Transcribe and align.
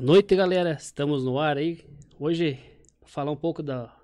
Boa 0.00 0.14
noite, 0.14 0.34
galera. 0.34 0.72
Estamos 0.72 1.22
no 1.26 1.38
ar 1.38 1.58
aí. 1.58 1.84
Hoje, 2.18 2.58
vou 3.00 3.06
falar 3.06 3.30
um 3.32 3.36
pouco 3.36 3.62
da 3.62 3.94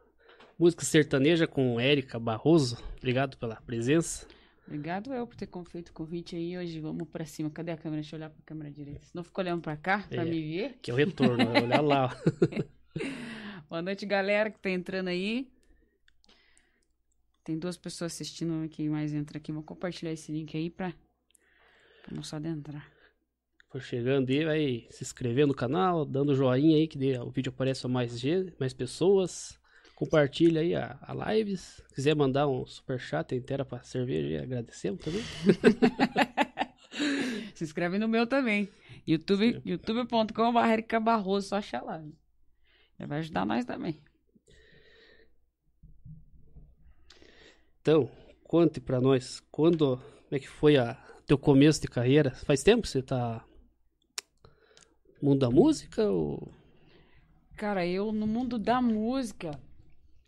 música 0.59 0.85
sertaneja 0.85 1.47
com 1.47 1.81
Érica 1.81 2.19
Barroso. 2.21 2.77
Obrigado 2.99 3.39
pela 3.39 3.57
presença. 3.63 4.29
Obrigado 4.67 5.15
eu 5.15 5.27
por 5.27 5.35
ter 5.37 5.49
feito 5.71 5.89
o 5.89 5.93
convite 5.95 6.37
aí. 6.37 6.59
Hoje 6.59 6.81
vamos 6.81 7.09
pra 7.09 7.25
cima. 7.25 7.49
Cadê 7.49 7.73
a 7.73 7.79
câmera? 7.79 8.03
Deixa 8.03 8.15
eu 8.15 8.19
olhar 8.19 8.29
pra 8.29 8.43
câmera 8.45 8.71
direita. 8.71 9.07
Senão 9.07 9.25
fico 9.25 9.41
olhando 9.41 9.63
pra 9.63 9.75
cá, 9.75 10.05
pra 10.07 10.21
É. 10.21 10.25
me 10.27 10.39
ver. 10.43 10.79
Que 10.83 10.91
é 10.91 10.95
o 10.95 10.99
retorno, 10.99 11.47
vai 11.47 11.65
olhar 11.65 11.81
lá. 11.81 12.15
Boa 13.67 13.81
noite, 13.81 14.05
galera 14.05 14.51
que 14.51 14.59
tá 14.59 14.69
entrando 14.69 15.09
aí. 15.09 15.51
Tem 17.43 17.59
duas 17.59 17.79
pessoas 17.79 18.13
assistindo 18.13 18.69
que 18.69 18.87
mais 18.91 19.15
entra 19.15 19.39
aqui. 19.39 19.51
Vou 19.51 19.63
compartilhar 19.63 20.13
esse 20.13 20.31
link 20.31 20.55
aí 20.59 20.69
pra, 20.69 20.93
pra 22.03 22.15
moçada 22.15 22.47
entrar. 22.49 22.96
For 23.77 23.83
chegando 23.83 24.31
aí, 24.31 24.43
vai 24.45 24.87
se 24.89 25.05
inscrever 25.05 25.47
no 25.47 25.53
canal, 25.53 26.07
dando 26.07 26.35
joinha 26.35 26.77
aí, 26.79 26.89
que 26.89 26.97
dê- 26.97 27.19
o 27.19 27.29
vídeo 27.29 27.51
apareça 27.51 27.87
a 27.87 27.91
mais, 27.91 28.23
mais 28.59 28.73
pessoas. 28.73 29.61
Compartilha 29.95 30.63
aí 30.63 30.75
a, 30.75 30.99
a 31.03 31.13
live. 31.13 31.59
Se 31.59 31.83
quiser 31.95 32.17
mandar 32.17 32.49
um 32.49 32.65
super 32.65 32.99
chat 32.99 33.35
inteira 33.35 33.67
pra 33.67 33.83
cerveja, 33.83 34.43
agradecemos 34.43 35.05
também. 35.05 35.23
Se 37.55 37.65
inscreve 37.65 37.99
no 37.99 38.09
meu 38.09 38.27
também. 38.27 38.67
YouTube, 39.07 39.61
youtube.com.br 39.63 40.59
Erika 40.73 40.99
Barroso, 40.99 41.49
só 41.49 41.57
achar 41.57 41.83
lá. 41.83 42.03
Vai 42.99 43.19
ajudar 43.19 43.45
nós 43.45 43.67
também. 43.67 44.01
Então, 47.83 48.11
conte 48.43 48.81
pra 48.81 49.03
nós, 49.03 49.41
quando, 49.51 49.99
como 49.99 50.31
é 50.31 50.39
que 50.39 50.49
foi 50.49 50.79
a 50.79 50.95
teu 51.27 51.37
começo 51.37 51.83
de 51.83 51.89
carreira? 51.89 52.31
Faz 52.31 52.63
tempo 52.63 52.83
que 52.83 52.89
você 52.89 53.03
tá 53.03 53.45
mundo 55.23 55.41
da 55.41 55.51
música 55.51 56.05
ou 56.09 56.49
Cara, 57.57 57.87
eu 57.87 58.13
no 58.13 58.27
mundo 58.27 58.59
da 58.59 58.83
música, 58.83 59.59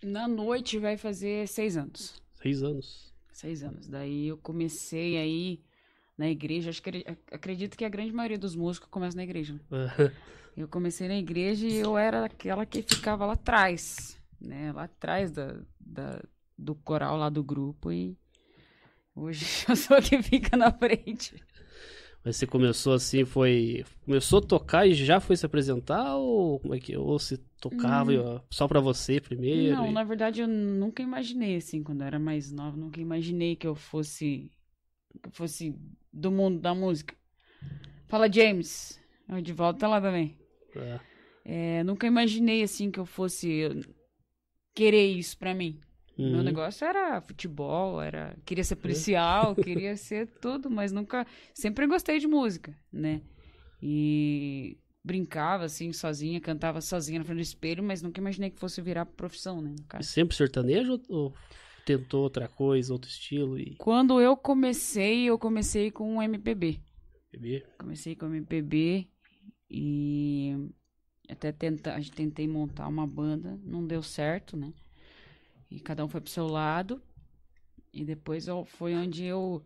na 0.03 0.27
noite 0.27 0.79
vai 0.79 0.97
fazer 0.97 1.47
seis 1.47 1.77
anos. 1.77 2.23
seis 2.41 2.63
anos? 2.63 3.13
Seis 3.33 3.63
anos. 3.63 3.87
Daí 3.87 4.29
eu 4.29 4.39
comecei 4.39 5.19
aí 5.19 5.61
na 6.17 6.29
igreja. 6.29 6.71
Acho 6.71 6.83
que 6.83 6.89
ac- 6.89 7.19
acredito 7.31 7.77
que 7.77 7.85
a 7.85 7.89
grande 7.89 8.13
maioria 8.13 8.39
dos 8.39 8.57
músicos 8.57 8.89
começa 8.91 9.17
na 9.17 9.25
igreja. 9.25 9.61
Eu 10.57 10.67
comecei 10.67 11.07
na 11.07 11.17
igreja 11.17 11.65
e 11.69 11.77
eu 11.77 11.97
era 11.97 12.25
aquela 12.25 12.67
que 12.67 12.83
ficava 12.83 13.25
lá 13.25 13.35
atrás, 13.35 14.19
né? 14.41 14.73
Lá 14.73 14.85
atrás 14.85 15.31
da, 15.31 15.55
da- 15.79 16.21
do 16.59 16.75
coral 16.75 17.17
lá 17.17 17.29
do 17.29 17.45
grupo 17.45 17.93
e 17.93 18.19
hoje 19.15 19.45
eu 19.69 19.77
sou 19.77 19.97
a 19.97 20.03
que 20.03 20.21
fica 20.21 20.57
na 20.57 20.73
frente. 20.73 21.41
Mas 22.25 22.37
você 22.37 22.47
começou 22.47 22.93
assim, 22.95 23.25
foi. 23.25 23.85
Começou 24.05 24.41
a 24.41 24.43
tocar 24.43 24.87
e 24.87 24.95
já 24.95 25.21
foi 25.21 25.37
se 25.37 25.47
apresentar? 25.47 26.17
Ou 26.17 26.61
como 26.61 26.75
é 26.75 26.81
que. 26.81 26.97
Ou 26.97 27.19
se 27.19 27.39
tocava 27.61 28.13
ó, 28.13 28.41
só 28.51 28.69
pra 28.69 28.81
você 28.81 29.21
primeiro? 29.21 29.75
Não, 29.77 29.87
e- 29.87 29.93
na 29.93 30.05
verdade 30.05 30.41
eu 30.41 30.49
nunca 30.49 31.03
imaginei 31.03 31.57
assim, 31.57 31.83
quando 31.83 32.01
eu 32.03 32.07
era 32.07 32.19
mais 32.19 32.51
nova, 32.53 32.77
nunca 32.77 33.01
imaginei 33.01 33.57
que 33.57 33.67
eu 33.67 33.75
fosse 33.75 34.51
que 35.23 35.29
eu 35.29 35.33
fosse 35.33 35.75
do 36.13 36.31
mundo 36.31 36.61
da 36.61 36.75
música. 36.75 37.15
Fala 38.09 38.31
James, 38.33 39.01
o 39.29 39.41
de 39.41 39.53
volta 39.53 39.81
tá 39.81 39.89
lá 39.89 40.01
também. 40.01 40.37
Ah, 40.77 41.01
É, 41.45 41.83
nunca 41.85 42.07
imaginei 42.07 42.63
assim 42.63 42.91
que 42.91 43.01
eu 43.01 43.07
fosse 43.07 43.69
querer 44.75 45.07
isso 45.07 45.37
pra 45.37 45.55
mim. 45.55 45.81
Meu 46.19 46.39
uhum. 46.39 46.43
negócio 46.43 46.85
era 46.85 47.21
futebol, 47.21 48.03
era 48.03 48.37
queria 48.45 48.65
ser 48.65 48.75
policial, 48.75 49.55
queria 49.57 49.97
ser 49.97 50.27
tudo, 50.41 50.69
mas 50.69 50.91
nunca 50.91 51.25
sempre 51.55 51.87
gostei 51.87 52.19
de 52.19 52.27
música, 52.27 52.77
né? 52.93 53.23
E 53.81 54.77
brincava 55.05 55.65
assim 55.65 55.93
sozinha, 55.93 56.41
cantava 56.41 56.81
sozinha 56.81 57.21
na 57.21 57.25
frente 57.25 57.39
do 57.39 57.43
espelho, 57.43 57.85
mas 57.85 58.03
nunca 58.03 58.21
imaginei 58.21 58.51
que 58.51 58.59
fosse 58.59 58.83
virar 58.83 59.07
profissão, 59.07 59.63
né? 59.63 59.77
Sempre 60.03 60.37
sertanejo 60.37 61.01
ou 61.09 61.29
ou 61.29 61.35
tentou 61.87 62.23
outra 62.23 62.49
coisa, 62.49 62.93
outro 62.93 63.09
estilo 63.09 63.59
e. 63.59 63.77
Quando 63.77 64.21
eu 64.21 64.37
comecei, 64.37 65.25
eu 65.25 65.39
comecei 65.39 65.91
com 65.91 66.17
o 66.17 66.23
MPB. 66.23 66.81
Bebê? 67.33 67.65
Comecei 67.79 68.17
com 68.17 68.27
MPB 68.27 69.09
e 69.71 70.69
até 71.29 71.53
tenta, 71.53 71.97
tentei 72.15 72.49
montar 72.49 72.89
uma 72.89 73.07
banda, 73.07 73.59
não 73.63 73.87
deu 73.87 74.03
certo, 74.03 74.57
né? 74.57 74.73
E 75.71 75.81
cada 75.81 76.05
um 76.05 76.09
foi 76.09 76.21
pro 76.21 76.31
seu 76.31 76.47
lado. 76.47 77.01
E 77.93 78.05
depois 78.05 78.47
eu, 78.49 78.65
foi 78.65 78.95
onde 78.95 79.25
eu 79.25 79.63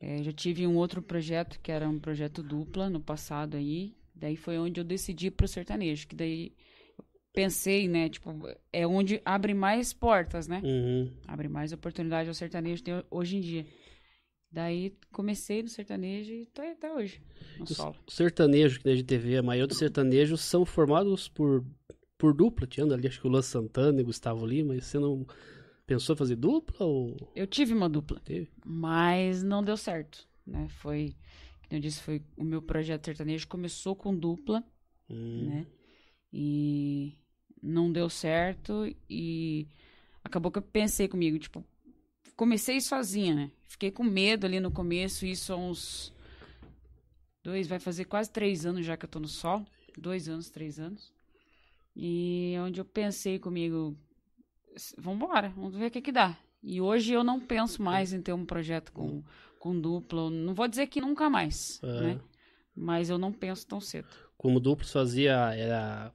eh, 0.00 0.22
já 0.22 0.32
tive 0.32 0.66
um 0.66 0.76
outro 0.76 1.02
projeto, 1.02 1.58
que 1.60 1.72
era 1.72 1.88
um 1.88 1.98
projeto 1.98 2.42
dupla 2.42 2.88
no 2.88 3.00
passado 3.00 3.56
aí. 3.56 3.96
Daí 4.14 4.36
foi 4.36 4.58
onde 4.58 4.80
eu 4.80 4.84
decidi 4.84 5.30
pro 5.30 5.46
sertanejo, 5.46 6.08
que 6.08 6.16
daí 6.16 6.52
eu 6.98 7.04
pensei, 7.32 7.86
né? 7.86 8.08
Tipo, 8.08 8.30
é 8.72 8.86
onde 8.86 9.20
abre 9.24 9.54
mais 9.54 9.92
portas, 9.92 10.48
né? 10.48 10.60
Uhum. 10.64 11.12
Abre 11.26 11.48
mais 11.48 11.72
oportunidade 11.72 12.28
ao 12.28 12.34
sertanejo 12.34 12.82
tem 12.82 12.94
hoje 13.10 13.36
em 13.36 13.40
dia. 13.40 13.66
Daí 14.50 14.96
comecei 15.12 15.62
no 15.62 15.68
sertanejo 15.68 16.32
e 16.32 16.46
tô 16.46 16.62
aí 16.62 16.70
até 16.70 16.90
hoje, 16.90 17.20
no 17.58 17.64
O 17.64 17.66
solo. 17.66 17.96
sertanejo 18.08 18.80
que 18.80 18.88
a 18.88 18.96
gente 18.96 19.18
vê, 19.18 19.36
a 19.36 19.42
maioria 19.42 19.66
dos 19.66 19.76
sertanejos 19.76 20.40
são 20.40 20.64
formados 20.64 21.28
por, 21.28 21.62
por 22.18 22.34
dupla. 22.34 22.66
Tinha 22.66 22.84
ali, 22.84 23.06
acho 23.06 23.20
que 23.20 23.26
o 23.26 23.30
Luan 23.30 23.42
Santana 23.42 24.00
e 24.00 24.04
Gustavo 24.04 24.44
Lima. 24.44 24.76
E 24.76 24.80
você 24.82 24.98
não 24.98 25.24
pensou 25.86 26.14
em 26.14 26.18
fazer 26.18 26.36
dupla 26.36 26.84
ou 26.84 27.16
Eu 27.34 27.46
tive 27.46 27.72
uma 27.72 27.88
dupla, 27.88 28.20
teve? 28.20 28.50
mas 28.66 29.42
não 29.42 29.62
deu 29.64 29.76
certo, 29.76 30.28
né? 30.46 30.68
Foi, 30.68 31.14
como 31.68 31.78
eu 31.78 31.80
disse, 31.80 32.02
foi 32.02 32.22
o 32.36 32.44
meu 32.44 32.60
projeto 32.60 33.06
sertanejo 33.06 33.46
começou 33.48 33.96
com 33.96 34.14
dupla, 34.14 34.62
Hum, 35.08 35.46
né? 35.46 35.66
E 36.30 37.16
não 37.62 37.90
deu 37.90 38.10
certo 38.10 38.86
e 39.08 39.66
acabou 40.22 40.52
que 40.52 40.58
eu 40.58 40.62
pensei 40.62 41.08
comigo, 41.08 41.38
tipo, 41.38 41.64
comecei 42.36 42.80
sozinha, 42.80 43.34
né? 43.34 43.50
Fiquei 43.66 43.90
com 43.90 44.04
medo 44.04 44.44
ali 44.44 44.60
no 44.60 44.70
começo, 44.70 45.24
isso 45.24 45.52
há 45.52 45.56
uns 45.56 46.12
dois, 47.42 47.66
vai 47.66 47.78
fazer 47.78 48.04
quase 48.04 48.30
três 48.30 48.66
anos 48.66 48.84
já 48.84 48.96
que 48.96 49.06
eu 49.06 49.08
tô 49.08 49.18
no 49.18 49.28
sol, 49.28 49.64
dois 49.96 50.28
anos, 50.28 50.50
três 50.50 50.78
anos. 50.78 51.10
E 52.00 52.54
onde 52.60 52.80
eu 52.80 52.84
pensei 52.84 53.40
comigo, 53.40 53.96
"S- 54.76 54.94
vambora, 54.96 55.48
vamos 55.56 55.74
ver 55.74 55.86
o 55.86 55.90
que 55.90 56.00
que 56.00 56.12
dá. 56.12 56.38
E 56.62 56.80
hoje 56.80 57.12
eu 57.12 57.24
não 57.24 57.40
penso 57.40 57.82
mais 57.82 58.12
em 58.12 58.22
ter 58.22 58.32
um 58.32 58.44
projeto 58.46 58.92
com, 58.92 59.22
com 59.58 59.80
dupla, 59.80 60.30
não 60.30 60.54
vou 60.54 60.68
dizer 60.68 60.86
que 60.86 61.00
nunca 61.00 61.28
mais, 61.28 61.80
É. 61.82 62.00
né? 62.00 62.20
Mas 62.74 63.10
eu 63.10 63.18
não 63.18 63.32
penso 63.32 63.66
tão 63.66 63.80
cedo. 63.80 64.06
Como 64.36 64.60
dupla 64.60 64.84
você 64.86 64.92
fazia 64.92 65.32
era 65.56 66.12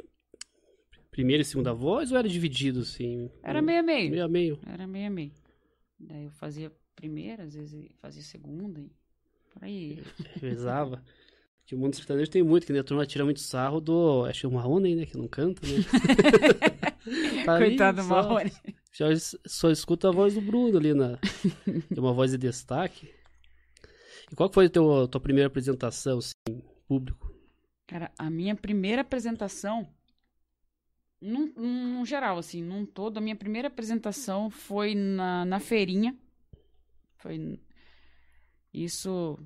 primeira 1.11 1.41
e 1.41 1.45
segunda 1.45 1.73
voz 1.73 2.11
ou 2.11 2.17
era 2.17 2.27
dividido 2.29 2.79
assim? 2.79 3.29
Era 3.43 3.61
meio 3.61 3.79
a 3.81 3.83
meio. 3.83 4.11
Meio 4.11 4.23
a 4.25 4.27
meio. 4.29 4.59
Era 4.65 4.87
meio 4.87 5.07
a 5.07 5.09
meio. 5.09 5.31
Daí 5.99 6.23
eu 6.25 6.31
fazia 6.31 6.71
primeira, 6.95 7.43
às 7.43 7.53
vezes 7.53 7.91
fazia 8.01 8.23
segunda 8.23 8.79
e 8.79 8.89
por 9.51 9.63
aí. 9.63 10.01
Revezava. 10.41 11.03
Que 11.73 11.77
o 11.77 11.79
mundo 11.79 11.95
sertanejo 11.95 12.29
tem 12.29 12.43
muito, 12.43 12.67
que 12.67 12.71
né, 12.73 12.79
a 12.79 12.83
turma 12.83 13.03
tira 13.03 13.23
muito 13.25 13.39
sarro 13.39 13.81
do. 13.81 14.25
Acho 14.25 14.41
que 14.41 14.45
é 14.45 14.49
o 14.49 14.51
Marrone, 14.51 14.95
né? 14.95 15.05
Que 15.07 15.17
não 15.17 15.27
canta, 15.27 15.61
né? 15.65 15.73
Tá 17.45 17.57
Coitado 17.57 17.97
do 18.01 18.07
só- 18.07 18.15
Marrone. 18.15 18.51
Já 18.93 19.07
só 19.45 19.71
escuta 19.71 20.07
a 20.07 20.11
voz 20.11 20.35
do 20.35 20.41
Bruno 20.41 20.77
ali 20.77 20.93
na. 20.93 21.17
Tem 21.65 21.97
uma 21.97 22.13
voz 22.13 22.29
de 22.31 22.37
destaque. 22.37 23.11
E 24.31 24.35
qual 24.35 24.51
foi 24.53 24.67
a 24.67 24.69
teu, 24.69 25.07
tua 25.07 25.19
primeira 25.19 25.47
apresentação, 25.47 26.19
assim, 26.19 26.61
público? 26.87 27.33
Cara, 27.87 28.11
a 28.19 28.29
minha 28.29 28.55
primeira 28.55 29.01
apresentação, 29.01 29.89
num, 31.19 31.51
num 31.57 32.05
geral, 32.05 32.37
assim, 32.37 32.61
num 32.61 32.85
todo, 32.85 33.17
a 33.17 33.21
minha 33.21 33.35
primeira 33.35 33.67
apresentação 33.67 34.49
foi 34.49 34.93
na, 34.95 35.43
na 35.43 35.59
feirinha. 35.59 36.15
Foi. 37.17 37.59
Isso. 38.73 39.37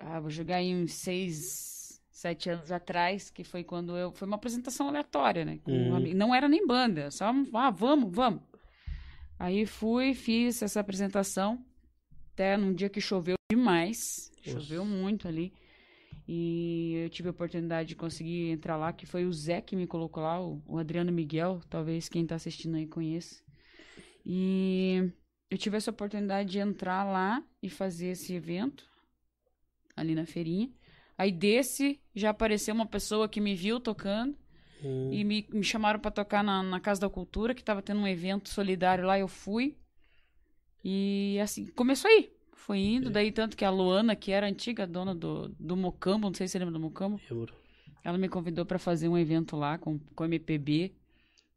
Ah, 0.00 0.18
vou 0.18 0.30
jogar 0.30 0.56
aí 0.56 0.74
uns 0.74 0.94
seis, 0.94 2.00
sete 2.10 2.48
anos 2.48 2.72
atrás, 2.72 3.30
que 3.30 3.44
foi 3.44 3.62
quando 3.62 3.96
eu. 3.96 4.12
Foi 4.12 4.26
uma 4.26 4.36
apresentação 4.36 4.88
aleatória, 4.88 5.44
né? 5.44 5.60
um 5.66 5.92
Uhum. 5.94 6.14
Não 6.14 6.34
era 6.34 6.48
nem 6.48 6.66
banda, 6.66 7.10
só. 7.10 7.32
Ah, 7.54 7.70
vamos, 7.70 8.10
vamos. 8.14 8.42
Aí 9.38 9.66
fui, 9.66 10.14
fiz 10.14 10.62
essa 10.62 10.80
apresentação. 10.80 11.64
Até 12.32 12.56
num 12.56 12.72
dia 12.72 12.88
que 12.88 13.00
choveu 13.00 13.36
demais. 13.50 14.32
Nossa. 14.38 14.60
Choveu 14.60 14.84
muito 14.84 15.28
ali. 15.28 15.52
E 16.26 16.94
eu 17.04 17.10
tive 17.10 17.28
a 17.28 17.32
oportunidade 17.32 17.90
de 17.90 17.96
conseguir 17.96 18.50
entrar 18.50 18.76
lá, 18.76 18.92
que 18.92 19.04
foi 19.04 19.24
o 19.24 19.32
Zé 19.32 19.60
que 19.60 19.74
me 19.74 19.86
colocou 19.86 20.22
lá, 20.22 20.40
o, 20.40 20.62
o 20.66 20.78
Adriano 20.78 21.10
Miguel, 21.10 21.60
talvez 21.68 22.08
quem 22.08 22.24
tá 22.24 22.36
assistindo 22.36 22.76
aí 22.76 22.86
conheça. 22.86 23.42
E 24.24 25.10
eu 25.50 25.58
tive 25.58 25.76
essa 25.76 25.90
oportunidade 25.90 26.50
de 26.50 26.58
entrar 26.58 27.04
lá 27.04 27.42
e 27.62 27.68
fazer 27.68 28.08
esse 28.08 28.32
evento 28.32 28.89
ali 29.96 30.14
na 30.14 30.26
feirinha. 30.26 30.70
Aí 31.16 31.30
desse 31.30 32.00
já 32.14 32.30
apareceu 32.30 32.74
uma 32.74 32.86
pessoa 32.86 33.28
que 33.28 33.40
me 33.40 33.54
viu 33.54 33.78
tocando 33.78 34.36
Hum, 34.82 35.12
e 35.12 35.24
me, 35.24 35.46
me 35.52 35.62
chamaram 35.62 36.00
pra 36.00 36.10
tocar 36.10 36.42
na, 36.42 36.62
na 36.62 36.80
Casa 36.80 37.02
da 37.02 37.10
Cultura, 37.10 37.54
que 37.54 37.62
tava 37.62 37.82
tendo 37.82 38.00
um 38.00 38.06
evento 38.06 38.48
solidário 38.48 39.04
lá, 39.04 39.18
eu 39.18 39.28
fui. 39.28 39.76
E 40.84 41.38
assim, 41.42 41.66
começou 41.66 42.10
aí. 42.10 42.32
foi 42.54 42.78
indo. 42.78 43.10
Daí, 43.10 43.30
tanto 43.30 43.56
que 43.56 43.64
a 43.64 43.70
Luana, 43.70 44.16
que 44.16 44.32
era 44.32 44.46
a 44.46 44.48
antiga 44.50 44.86
dona 44.86 45.14
do, 45.14 45.48
do 45.58 45.76
Mocambo, 45.76 46.28
não 46.28 46.34
sei 46.34 46.46
se 46.46 46.52
você 46.52 46.58
lembra 46.58 46.72
do 46.72 46.80
Mocambo, 46.80 47.20
Lembro. 47.30 47.54
ela 48.02 48.16
me 48.16 48.28
convidou 48.28 48.64
pra 48.64 48.78
fazer 48.78 49.08
um 49.08 49.18
evento 49.18 49.56
lá 49.56 49.76
com, 49.76 49.98
com 49.98 50.24
o 50.24 50.26
MPB. 50.26 50.94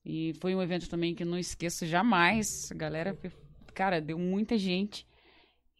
E 0.05 0.33
foi 0.41 0.53
um 0.53 0.61
evento 0.61 0.89
também 0.89 1.15
que 1.15 1.23
eu 1.23 1.27
não 1.27 1.37
esqueço 1.37 1.85
jamais. 1.85 2.69
A 2.71 2.75
galera, 2.75 3.17
cara, 3.73 4.01
deu 4.01 4.19
muita 4.19 4.57
gente. 4.57 5.07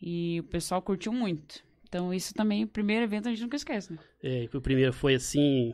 E 0.02 0.40
o 0.40 0.44
pessoal 0.46 0.82
curtiu 0.82 1.12
muito. 1.12 1.62
Então, 1.94 2.12
isso 2.12 2.34
também, 2.34 2.64
o 2.64 2.68
primeiro 2.68 3.04
evento 3.04 3.28
a 3.28 3.32
gente 3.32 3.44
nunca 3.44 3.56
esquece, 3.56 3.94
né? 3.94 4.00
É, 4.24 4.50
e 4.52 4.58
o 4.58 4.60
primeiro 4.60 4.92
foi 4.92 5.14
assim, 5.14 5.72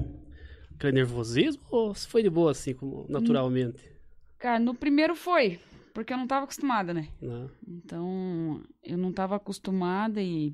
aquele 0.76 0.92
nervosismo 0.92 1.64
ou 1.72 1.94
foi 1.94 2.22
de 2.22 2.30
boa 2.30 2.52
assim, 2.52 2.74
como 2.74 3.06
naturalmente? 3.08 3.90
Cara, 4.38 4.60
no 4.60 4.76
primeiro 4.76 5.16
foi, 5.16 5.62
porque 5.94 6.12
eu 6.12 6.18
não 6.18 6.28
tava 6.28 6.44
acostumada, 6.44 6.94
né? 6.94 7.08
Né? 7.22 7.50
Então, 7.66 8.62
eu 8.84 8.98
não 8.98 9.14
tava 9.14 9.38
acostumada 9.38 10.22
e 10.22 10.54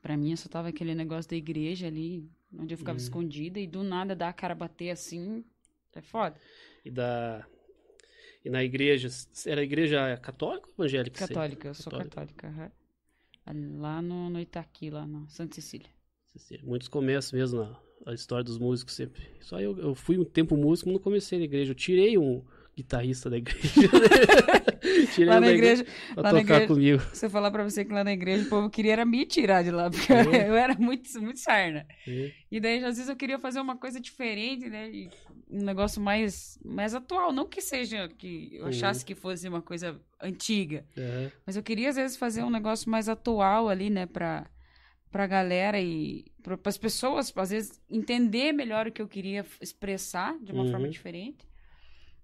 pra 0.00 0.16
mim 0.16 0.36
só 0.36 0.48
tava 0.48 0.68
aquele 0.68 0.94
negócio 0.94 1.28
da 1.28 1.36
igreja 1.36 1.88
ali, 1.88 2.30
onde 2.56 2.72
eu 2.72 2.78
ficava 2.78 2.96
escondida 2.96 3.58
e 3.58 3.66
do 3.66 3.82
nada 3.82 4.14
dar 4.14 4.28
a 4.28 4.32
cara 4.32 4.54
bater 4.54 4.90
assim, 4.90 5.44
é 5.96 6.00
foda. 6.00 6.36
E 6.84 6.92
da 6.92 7.44
e 8.44 8.48
na 8.48 8.62
igreja, 8.62 9.08
era 9.46 9.62
a 9.62 9.64
igreja 9.64 10.16
católica 10.18 10.68
ou 10.68 10.84
evangélica? 10.84 11.26
Católica, 11.26 11.66
eu 11.66 11.74
sou 11.74 11.90
Católica. 11.90 12.24
católica. 12.24 12.79
Lá 13.52 14.00
no, 14.00 14.30
no 14.30 14.40
Itaqui, 14.40 14.90
lá 14.90 15.06
na 15.06 15.28
Santa 15.28 15.54
Cecília. 15.54 15.88
Muitos 16.62 16.88
começam 16.88 17.38
mesmo 17.38 17.60
na 17.60 17.80
a 18.06 18.14
história 18.14 18.44
dos 18.44 18.58
músicos 18.58 18.94
sempre. 18.94 19.22
Só 19.40 19.60
eu, 19.60 19.76
eu 19.78 19.94
fui 19.94 20.18
um 20.18 20.24
tempo 20.24 20.56
músico, 20.56 20.90
não 20.90 20.98
comecei 20.98 21.38
na 21.38 21.44
igreja. 21.44 21.72
Eu 21.72 21.76
tirei 21.76 22.16
um 22.16 22.42
guitarrista 22.82 23.28
da 23.30 23.36
igreja. 23.38 23.58
tirei 25.14 25.28
Lá 25.28 25.40
na 25.40 25.46
da 25.46 25.52
igreja, 25.52 25.84
pra 26.14 26.30
tocar 26.30 26.40
igreja- 26.40 26.66
comigo. 26.66 27.02
se 27.12 27.26
eu 27.26 27.30
falar 27.30 27.50
pra 27.50 27.62
você 27.64 27.84
que 27.84 27.92
lá 27.92 28.02
na 28.04 28.12
igreja 28.12 28.44
o 28.46 28.48
povo 28.48 28.70
queria 28.70 28.92
era 28.92 29.04
me 29.04 29.24
tirar 29.26 29.62
de 29.62 29.70
lá, 29.70 29.90
porque 29.90 30.12
É. 30.12 30.20
eu 30.48 30.54
era 30.56 30.74
muito, 30.78 31.08
muito 31.20 31.38
sarna. 31.38 31.86
É. 32.06 32.32
E 32.50 32.60
daí, 32.60 32.78
às 32.84 32.96
vezes, 32.96 33.08
eu 33.08 33.16
queria 33.16 33.38
fazer 33.38 33.60
uma 33.60 33.76
coisa 33.76 34.00
diferente, 34.00 34.68
né? 34.68 34.90
Um 35.50 35.62
negócio 35.64 36.00
mais, 36.00 36.58
mais 36.64 36.94
atual. 36.94 37.32
Não 37.32 37.46
que 37.46 37.60
seja 37.60 38.08
que 38.08 38.50
eu 38.54 38.62
Uhum. 38.62 38.68
achasse 38.68 39.04
que 39.04 39.14
fosse 39.14 39.48
uma 39.48 39.62
coisa 39.62 40.00
antiga. 40.20 40.84
Mas 41.46 41.56
eu 41.56 41.62
queria, 41.62 41.88
às 41.90 41.96
vezes, 41.96 42.16
fazer 42.16 42.42
um 42.42 42.50
negócio 42.50 42.90
mais 42.90 43.08
atual 43.08 43.68
ali, 43.68 43.90
né? 43.90 44.06
Pra, 44.06 44.46
pra 45.10 45.26
galera 45.26 45.80
e 45.80 46.24
para 46.42 46.58
as 46.64 46.78
pessoas, 46.78 47.32
às 47.36 47.50
vezes, 47.50 47.80
entender 47.90 48.52
melhor 48.52 48.86
o 48.86 48.92
que 48.92 49.02
eu 49.02 49.08
queria 49.08 49.44
expressar 49.60 50.36
de 50.40 50.52
uma 50.52 50.64
Uhum. 50.64 50.70
forma 50.70 50.88
diferente. 50.88 51.46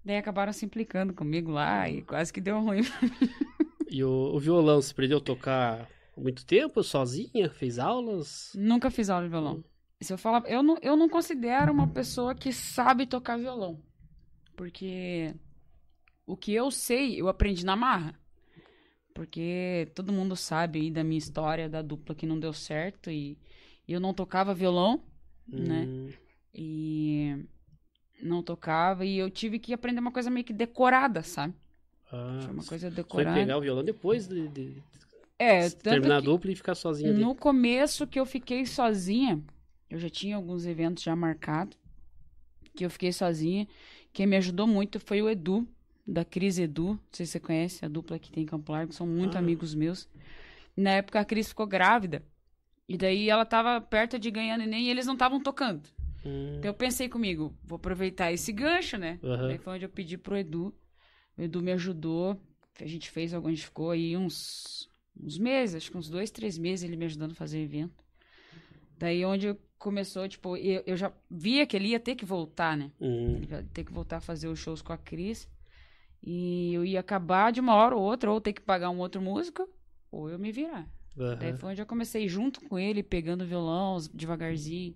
Daí 0.07 0.15
acabaram 0.15 0.53
se 0.53 0.65
implicando 0.65 1.13
comigo 1.13 1.51
lá 1.51 1.89
e 1.89 2.01
quase 2.01 2.31
que 2.31 2.39
deu 2.39 2.61
ruim. 2.61 2.81
E 3.89 4.03
o, 4.03 4.35
o 4.35 4.39
violão, 4.39 4.81
você 4.81 4.91
aprendeu 4.91 5.17
a 5.17 5.21
tocar 5.21 5.89
muito 6.17 6.45
tempo, 6.45 6.83
sozinha? 6.83 7.49
Fez 7.49 7.79
aulas? 7.79 8.51
Nunca 8.53 8.91
fiz 8.91 9.09
aula 9.09 9.23
de 9.23 9.29
violão. 9.29 9.63
Se 10.01 10.11
eu 10.11 10.17
falar, 10.17 10.43
eu 10.45 10.61
não, 10.61 10.77
eu 10.81 10.97
não 10.97 11.07
considero 11.07 11.71
uma 11.71 11.87
pessoa 11.87 12.35
que 12.35 12.51
sabe 12.51 13.05
tocar 13.07 13.37
violão. 13.37 13.81
Porque 14.57 15.33
o 16.25 16.35
que 16.35 16.53
eu 16.53 16.69
sei, 16.69 17.19
eu 17.19 17.29
aprendi 17.29 17.65
na 17.65 17.77
marra. 17.77 18.13
Porque 19.15 19.89
todo 19.95 20.11
mundo 20.11 20.35
sabe 20.35 20.79
aí 20.81 20.91
da 20.91 21.01
minha 21.03 21.17
história 21.17 21.69
da 21.69 21.81
dupla 21.81 22.13
que 22.13 22.27
não 22.27 22.37
deu 22.37 22.51
certo 22.51 23.09
e, 23.09 23.37
e 23.87 23.93
eu 23.93 24.01
não 24.01 24.13
tocava 24.13 24.53
violão, 24.53 25.01
né? 25.47 25.85
Hum, 25.87 26.09
E 26.53 27.45
não 28.21 28.41
tocava 28.43 29.05
e 29.05 29.17
eu 29.17 29.29
tive 29.29 29.59
que 29.59 29.73
aprender 29.73 29.99
uma 29.99 30.11
coisa 30.11 30.29
meio 30.29 30.43
que 30.45 30.53
decorada, 30.53 31.23
sabe? 31.23 31.53
ah, 32.11 32.39
Foi 32.41 32.53
uma 32.53 32.63
coisa 32.63 32.87
foi 32.89 32.95
decorada. 32.95 33.39
pegar 33.39 33.57
o 33.57 33.61
violão 33.61 33.83
depois 33.83 34.27
de, 34.27 34.47
de 34.47 34.83
É, 35.39 35.69
terminar 35.69 36.17
a 36.17 36.21
dupla 36.21 36.51
e 36.51 36.55
ficar 36.55 36.75
sozinha. 36.75 37.13
No 37.13 37.35
começo 37.35 38.07
que 38.07 38.19
eu 38.19 38.25
fiquei 38.25 38.65
sozinha, 38.65 39.41
eu 39.89 39.99
já 39.99 40.09
tinha 40.09 40.35
alguns 40.35 40.65
eventos 40.65 41.03
já 41.03 41.15
marcados, 41.15 41.77
que 42.75 42.85
eu 42.85 42.89
fiquei 42.89 43.11
sozinha. 43.11 43.67
Quem 44.13 44.25
me 44.25 44.35
ajudou 44.37 44.65
muito 44.67 44.99
foi 44.99 45.21
o 45.21 45.29
Edu, 45.29 45.67
da 46.05 46.23
Cris 46.25 46.57
Edu. 46.57 46.89
Não 46.93 46.99
sei 47.11 47.25
se 47.25 47.33
você 47.33 47.39
conhece, 47.39 47.85
a 47.85 47.87
dupla 47.87 48.17
que 48.17 48.31
tem 48.31 48.43
em 48.43 48.47
Campo 48.47 48.71
Largo, 48.71 48.93
são 48.93 49.05
muito 49.05 49.35
Ah. 49.35 49.39
amigos 49.39 49.75
meus. 49.75 50.07
Na 50.75 50.91
época 50.91 51.19
a 51.19 51.25
Cris 51.25 51.49
ficou 51.49 51.67
grávida. 51.67 52.23
E 52.87 52.97
daí 52.97 53.29
ela 53.29 53.45
tava 53.45 53.81
perto 53.81 54.17
de 54.17 54.31
ganhar 54.31 54.57
neném 54.57 54.85
e 54.85 54.89
eles 54.89 55.05
não 55.05 55.13
estavam 55.13 55.41
tocando. 55.41 55.81
Hum, 56.27 56.57
Então 56.57 56.69
eu 56.71 56.73
pensei 56.75 57.09
comigo, 57.09 57.55
vou 57.63 57.77
aproveitar 57.77 58.31
esse 58.31 58.51
gancho, 58.51 58.97
né? 58.97 59.19
Daí 59.45 59.57
foi 59.57 59.73
onde 59.75 59.85
eu 59.85 59.89
pedi 59.89 60.17
pro 60.17 60.37
Edu. 60.37 60.73
O 61.37 61.41
Edu 61.43 61.61
me 61.61 61.71
ajudou. 61.73 62.39
A 62.81 62.87
gente 62.87 63.09
fez, 63.11 63.33
a 63.33 63.41
gente 63.41 63.65
ficou 63.65 63.91
aí 63.91 64.17
uns, 64.17 64.89
uns 65.19 65.37
meses, 65.37 65.75
acho 65.75 65.91
que 65.91 65.97
uns 65.97 66.09
dois, 66.09 66.31
três 66.31 66.57
meses 66.57 66.83
ele 66.83 66.97
me 66.97 67.05
ajudando 67.05 67.31
a 67.33 67.35
fazer 67.35 67.59
evento. 67.61 68.03
Daí 68.97 69.23
onde 69.25 69.55
começou, 69.77 70.27
tipo, 70.27 70.57
eu, 70.57 70.83
eu 70.85 70.97
já 70.97 71.11
via 71.29 71.65
que 71.67 71.75
ele 71.75 71.89
ia 71.89 71.99
ter 71.99 72.15
que 72.15 72.25
voltar, 72.25 72.75
né? 72.75 72.91
hum, 72.99 73.41
Ele 73.41 73.51
ia 73.51 73.63
ter 73.73 73.83
que 73.83 73.91
voltar 73.93 74.17
a 74.17 74.21
fazer 74.21 74.47
os 74.47 74.59
shows 74.59 74.81
com 74.81 74.93
a 74.93 74.97
Cris. 74.97 75.47
E 76.23 76.73
eu 76.73 76.85
ia 76.85 76.99
acabar 76.99 77.51
de 77.51 77.59
uma 77.61 77.75
hora 77.75 77.95
ou 77.95 78.01
outra, 78.03 78.31
ou 78.31 78.41
ter 78.41 78.53
que 78.53 78.61
pagar 78.61 78.89
um 78.89 78.99
outro 78.99 79.21
músico, 79.21 79.67
ou 80.11 80.29
eu 80.29 80.39
me 80.39 80.51
virar. 80.51 80.89
Daí 81.37 81.53
aham. 81.53 81.53
foi 81.53 81.71
onde 81.71 81.81
eu 81.81 81.85
comecei 81.85 82.27
junto 82.27 82.61
com 82.61 82.79
ele, 82.79 83.03
pegando 83.03 83.45
violão 83.45 83.97
devagarzinho, 84.13 84.95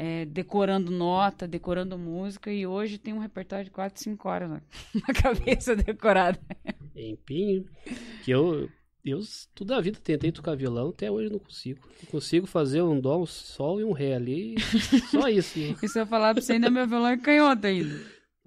é, 0.00 0.24
decorando 0.26 0.92
nota, 0.92 1.48
decorando 1.48 1.98
música, 1.98 2.52
e 2.52 2.64
hoje 2.64 2.98
tem 2.98 3.12
um 3.12 3.18
repertório 3.18 3.64
de 3.64 3.72
4, 3.72 4.00
5 4.00 4.28
horas 4.28 4.48
na, 4.48 4.62
na 5.08 5.12
cabeça 5.12 5.74
decorada. 5.74 6.38
Empinho. 6.94 7.64
Que 8.24 8.30
eu, 8.30 8.70
eu 9.04 9.18
toda 9.56 9.76
a 9.76 9.80
vida 9.80 9.98
tentei 10.00 10.30
tocar 10.30 10.54
violão, 10.54 10.90
até 10.90 11.10
hoje 11.10 11.32
não 11.32 11.40
consigo. 11.40 11.80
Eu 12.00 12.08
consigo 12.08 12.46
fazer 12.46 12.80
um 12.80 13.00
dó, 13.00 13.20
um 13.20 13.26
sol 13.26 13.80
e 13.80 13.84
um 13.84 13.90
ré 13.90 14.14
ali. 14.14 14.54
Só 15.10 15.28
isso. 15.28 15.58
E 15.58 15.88
se 15.88 15.98
eu 15.98 16.06
falar 16.06 16.32
pra 16.32 16.40
você, 16.40 16.52
ainda 16.52 16.70
meu 16.70 16.86
violão 16.86 17.08
é 17.08 17.16
canhoto 17.16 17.66
ainda. 17.66 18.00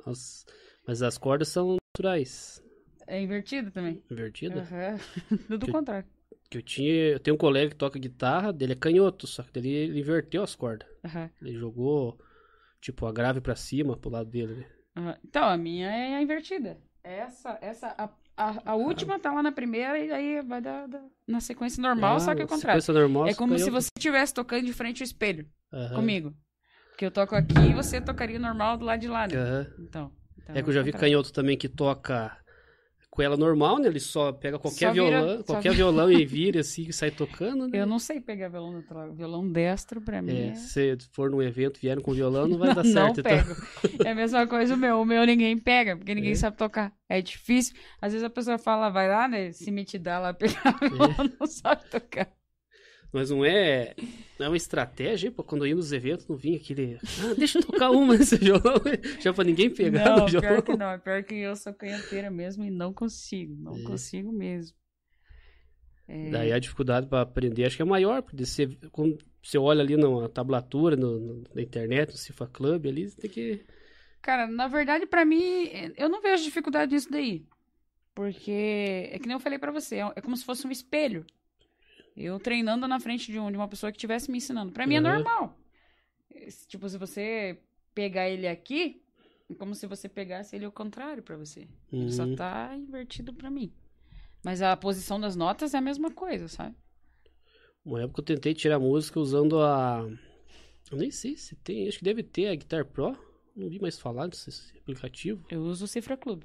Nossa. 0.06 0.45
Mas 0.88 1.01
as 1.01 1.18
cordas 1.18 1.50
são 1.50 1.75
naturais. 1.94 2.63
É 3.06 3.21
invertido 3.21 3.71
também. 3.71 4.01
Invertida. 4.09 4.62
Aham. 4.62 4.97
Tudo 5.49 5.66
o 5.66 5.71
contrário. 5.71 6.07
Que 6.52 6.58
eu 6.58 6.62
tinha. 6.62 6.92
Eu 7.14 7.20
tenho 7.20 7.36
um 7.36 7.38
colega 7.38 7.70
que 7.72 7.76
toca 7.78 7.98
guitarra, 7.98 8.52
dele 8.52 8.74
é 8.74 8.76
canhoto, 8.76 9.26
só 9.26 9.42
que 9.42 9.52
dele 9.54 9.70
ele 9.70 10.00
inverteu 10.02 10.44
as 10.44 10.54
cordas. 10.54 10.88
Aham. 11.06 11.30
Ele 11.42 11.54
jogou, 11.58 12.20
tipo, 12.81 13.06
a 13.08 13.12
grave 13.14 13.40
pra 13.42 13.56
cima, 13.56 13.96
pro 13.98 14.10
lado 14.12 14.30
dele. 14.30 14.56
né? 14.56 14.66
Aham. 14.98 15.18
Então, 15.24 15.44
a 15.46 15.58
minha 15.58 15.90
é 15.90 16.16
a 16.16 16.22
invertida. 16.22 16.78
Essa, 17.04 17.58
essa, 17.62 17.88
a, 17.98 18.10
a, 18.38 18.72
a 18.72 18.76
última 18.76 19.18
tá 19.18 19.31
lá 19.34 19.42
na 19.42 19.52
primeira 19.52 19.98
e 19.98 20.12
aí 20.12 20.42
vai 20.44 20.62
dar, 20.62 20.88
dar 20.88 21.04
na 21.26 21.40
sequência 21.40 21.81
normal, 21.81 22.18
Ah, 22.18 22.20
só 22.20 22.36
que 22.36 22.42
é 22.42 22.46
o 22.46 22.48
contrário. 22.48 22.81
sequência 22.81 22.94
normal, 22.94 23.28
É 23.30 23.34
como 23.34 23.58
se 23.58 23.70
você 23.72 23.90
estivesse 23.98 24.34
tocando 24.34 24.66
de 24.66 24.74
frente 24.74 25.02
ao 25.02 25.06
espelho 25.06 25.50
Aham, 25.74 25.96
comigo. 25.96 26.36
Porque 26.92 27.06
eu 27.06 27.12
toco 27.12 27.34
aqui 27.34 27.54
e 27.58 27.74
você 27.74 28.02
tocaria 28.02 28.38
normal 28.38 28.78
do 28.78 28.86
lado 28.86 29.00
de 29.00 29.08
lá, 29.08 29.26
né? 29.26 29.34
Então. 29.80 30.12
então 30.38 30.56
É 30.56 30.62
que 30.62 30.70
eu 30.70 30.74
já 30.74 30.81
vi 30.81 30.92
contrário. 30.92 31.10
canhoto 31.10 31.34
também 31.34 31.58
que 31.58 31.70
toca 31.70 32.38
com 33.11 33.21
ela 33.21 33.35
normal, 33.35 33.77
né? 33.77 33.87
Ele 33.89 33.99
só 33.99 34.31
pega 34.31 34.57
qualquer 34.57 34.87
Só 34.87 34.94
violão, 34.94 35.44
qualquer 35.44 35.63
vira- 35.73 35.75
violão 35.75 36.09
e 36.11 36.23
vira 36.25 36.61
assim 36.61 36.83
e 36.87 36.94
sai 36.94 37.11
tocando, 37.11 37.68
né? 37.68 37.77
Eu 37.81 37.85
não 37.85 37.99
sei 37.99 38.21
pegar 38.21 38.47
violão 38.47 38.71
neutro. 38.71 39.13
Violão 39.13 39.51
destro, 39.51 39.99
pra 40.01 40.21
mim. 40.21 40.31
É, 40.33 40.47
É... 40.47 40.56
se 40.56 40.97
for 41.11 41.30
num 41.30 41.41
evento 41.41 41.77
vieram 41.81 42.01
com 42.01 42.13
violão, 42.13 42.47
não 42.47 42.57
vai 42.57 42.69
dar 42.73 42.83
não 42.85 42.91
certo. 42.94 43.19
então. 43.19 43.31
pego. 43.37 43.56
É 44.06 44.11
a 44.11 44.15
mesma 44.15 44.47
coisa 44.47 44.73
o 44.73 44.77
meu. 44.77 45.01
O 45.01 45.06
meu 45.06 45.25
ninguém 45.25 45.57
pega, 45.57 45.97
porque 45.97 46.15
ninguém 46.15 46.31
É. 46.31 46.35
sabe 46.35 46.56
tocar. 46.56 46.94
É 47.09 47.21
difícil. 47.21 47.75
Às 48.01 48.13
vezes 48.13 48.25
a 48.25 48.30
pessoa 48.30 48.57
fala, 48.57 48.89
vai 48.89 49.09
lá, 49.09 49.27
né? 49.27 49.51
Se 49.51 49.69
me 49.69 49.83
te 49.83 49.99
dá 49.99 50.18
lá 50.18 50.31
pegar 50.33 50.77
violão, 50.80 51.30
não 51.37 51.45
sabe 51.47 51.83
tocar. 51.91 52.31
Mas 53.13 53.30
não 53.30 53.44
é, 53.44 53.94
não 54.39 54.45
é 54.45 54.49
uma 54.49 54.56
estratégia, 54.57 55.30
pô, 55.31 55.44
quando 55.44 55.63
eu 55.65 55.69
ia 55.69 55.75
nos 55.75 55.91
eventos 55.91 56.25
não 56.27 56.35
vinha 56.37 56.56
aquele, 56.57 56.97
ah, 57.03 57.33
deixa 57.37 57.59
eu 57.59 57.63
tocar 57.65 57.89
uma 57.91 58.15
nesse 58.18 58.37
violão, 58.39 58.75
já 59.19 59.33
pra 59.33 59.44
ninguém 59.44 59.69
pegar 59.69 60.06
não, 60.15 60.19
no 60.19 60.27
violão. 60.27 60.49
pior 60.49 60.61
que 60.61 60.77
não. 60.77 60.91
É 60.91 60.97
pior 60.97 61.23
que 61.23 61.35
eu 61.35 61.56
sou 61.57 61.73
canhoteira 61.73 62.31
mesmo 62.31 62.63
e 62.63 62.71
não 62.71 62.94
consigo. 62.94 63.53
Não 63.61 63.75
É. 63.77 63.83
consigo 63.83 64.31
mesmo. 64.31 64.77
É, 66.07 66.30
Daí 66.30 66.51
a 66.53 66.59
dificuldade 66.59 67.07
pra 67.07 67.21
aprender 67.21 67.65
acho 67.65 67.75
que 67.75 67.81
é 67.81 67.85
maior, 67.85 68.21
porque 68.21 68.45
você, 68.45 68.68
quando 68.91 69.18
você 69.44 69.57
olha 69.57 69.81
ali 69.81 69.97
na 69.97 70.30
tablatura, 70.30 70.95
no, 70.95 71.19
no- 71.19 71.44
na 71.53 71.61
internet, 71.61 72.11
no 72.11 72.18
Cifa 72.18 72.47
Club 72.47 72.85
ali, 72.87 73.09
você 73.09 73.19
tem 73.21 73.30
que... 73.30 73.65
Cara, 74.21 74.45
na 74.47 74.68
verdade, 74.68 75.06
pra 75.06 75.25
mim, 75.25 75.69
eu 75.97 76.07
não 76.07 76.21
vejo 76.21 76.44
dificuldade 76.44 76.94
nisso 76.94 77.09
daí. 77.11 77.44
Porque 78.13 79.09
é 79.11 79.18
que 79.19 79.25
nem 79.27 79.33
eu 79.35 79.39
falei 79.39 79.57
pra 79.57 79.71
você, 79.71 79.95
é 79.97 80.11
é 80.15 80.21
como 80.21 80.35
se 80.37 80.44
fosse 80.45 80.65
um 80.68 80.71
espelho. 80.71 81.25
Eu 82.15 82.39
treinando 82.39 82.87
na 82.87 82.99
frente 82.99 83.31
de, 83.31 83.39
um- 83.39 83.49
de 83.51 83.57
uma 83.57 83.68
pessoa 83.68 83.91
que 83.91 83.97
estivesse 83.97 84.30
me 84.30 84.37
ensinando. 84.37 84.71
Pra 84.71 84.85
mim 84.85 84.95
é 84.95 84.97
Uhum. 85.01 85.03
normal. 85.03 85.57
Esse- 86.30 86.68
Tipo, 86.68 86.87
se 86.89 86.97
você 86.97 87.59
pegar 87.94 88.30
ele 88.30 88.47
aqui, 88.47 89.01
é 89.49 89.53
como 89.56 89.73
se 89.75 89.87
você 89.87 90.07
pegasse 90.09 90.56
ele 90.56 90.65
ao 90.65 90.71
contrário 90.71 91.23
pra 91.23 91.37
você. 91.37 91.68
Ele 91.91 92.11
só 92.11 92.23
Uhum. 92.23 92.35
tá 92.35 92.75
invertido 92.75 93.33
pra 93.33 93.49
mim. 93.49 93.73
Mas 94.44 94.61
a 94.61 94.75
posição 94.75 95.19
das 95.19 95.35
notas 95.35 95.73
é 95.73 95.77
a 95.77 95.81
mesma 95.81 96.09
coisa, 96.11 96.47
sabe? 96.47 96.75
Uma 97.85 98.01
época 98.03 98.21
eu 98.21 98.25
tentei 98.25 98.53
tirar 98.53 98.80
música 98.80 99.19
usando 99.19 99.59
a... 99.61 100.07
Eu 100.91 100.97
nem 100.97 101.09
sei 101.11 101.37
se 101.37 101.56
tem, 101.56 101.87
acho 101.87 101.99
que 101.99 102.03
deve 102.03 102.21
ter 102.23 102.47
a 102.47 102.56
Guitar 102.56 102.85
Pro, 102.85 103.18
não 103.56 103.69
vi 103.69 103.80
mais 103.80 103.97
falar 103.97 104.27
desse 104.27 104.49
aplicativo. 104.77 105.45
Eu 105.49 105.61
uso 105.61 105.85
o 105.85 105.87
Cifra 105.87 106.18
Club. 106.18 106.44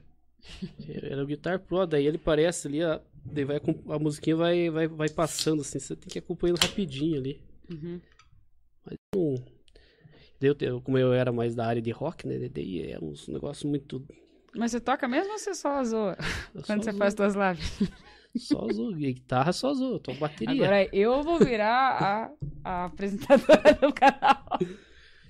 Era 0.88 1.22
o 1.22 1.26
Guitar 1.26 1.58
Pro, 1.58 1.86
daí 1.86 2.06
ele 2.06 2.18
parece 2.18 2.68
ali, 2.68 2.82
a, 2.82 3.00
daí 3.32 3.44
vai, 3.44 3.60
a 3.90 3.98
musiquinha 3.98 4.36
vai, 4.36 4.70
vai, 4.70 4.86
vai 4.88 5.08
passando, 5.08 5.60
assim, 5.62 5.78
você 5.78 5.94
tem 5.96 6.08
que 6.08 6.18
ir 6.18 6.20
acompanhando 6.20 6.58
rapidinho 6.62 7.18
ali. 7.18 7.42
Uhum. 7.70 8.00
Mas 8.84 8.96
não. 9.14 9.34
Eu, 10.60 10.80
como 10.82 10.98
eu 10.98 11.12
era 11.12 11.32
mais 11.32 11.54
da 11.54 11.66
área 11.66 11.80
de 11.82 11.90
rock, 11.90 12.26
né? 12.26 12.48
Daí 12.48 12.90
é 12.92 12.98
uns 13.02 13.26
negócios 13.28 13.64
muito. 13.64 14.06
Mas 14.54 14.70
você 14.70 14.80
toca 14.80 15.08
mesmo 15.08 15.32
ou 15.32 15.38
você 15.38 15.54
só 15.54 15.82
zoa? 15.82 16.16
eu 16.54 16.62
Quando 16.62 16.84
só 16.84 16.90
você 16.90 16.92
zoo- 16.92 16.98
faz 16.98 17.14
suas 17.14 17.34
lives? 17.34 17.90
Só. 18.36 18.66
E 18.98 19.12
guitarra 19.14 19.50
só 19.52 19.72
eu 19.72 19.98
toco 19.98 20.18
bateria. 20.18 20.54
Agora 20.54 20.88
eu 20.94 21.22
vou 21.22 21.38
virar 21.38 22.02
a, 22.02 22.30
a 22.62 22.84
apresentadora 22.84 23.72
do 23.80 23.90
canal. 23.94 24.58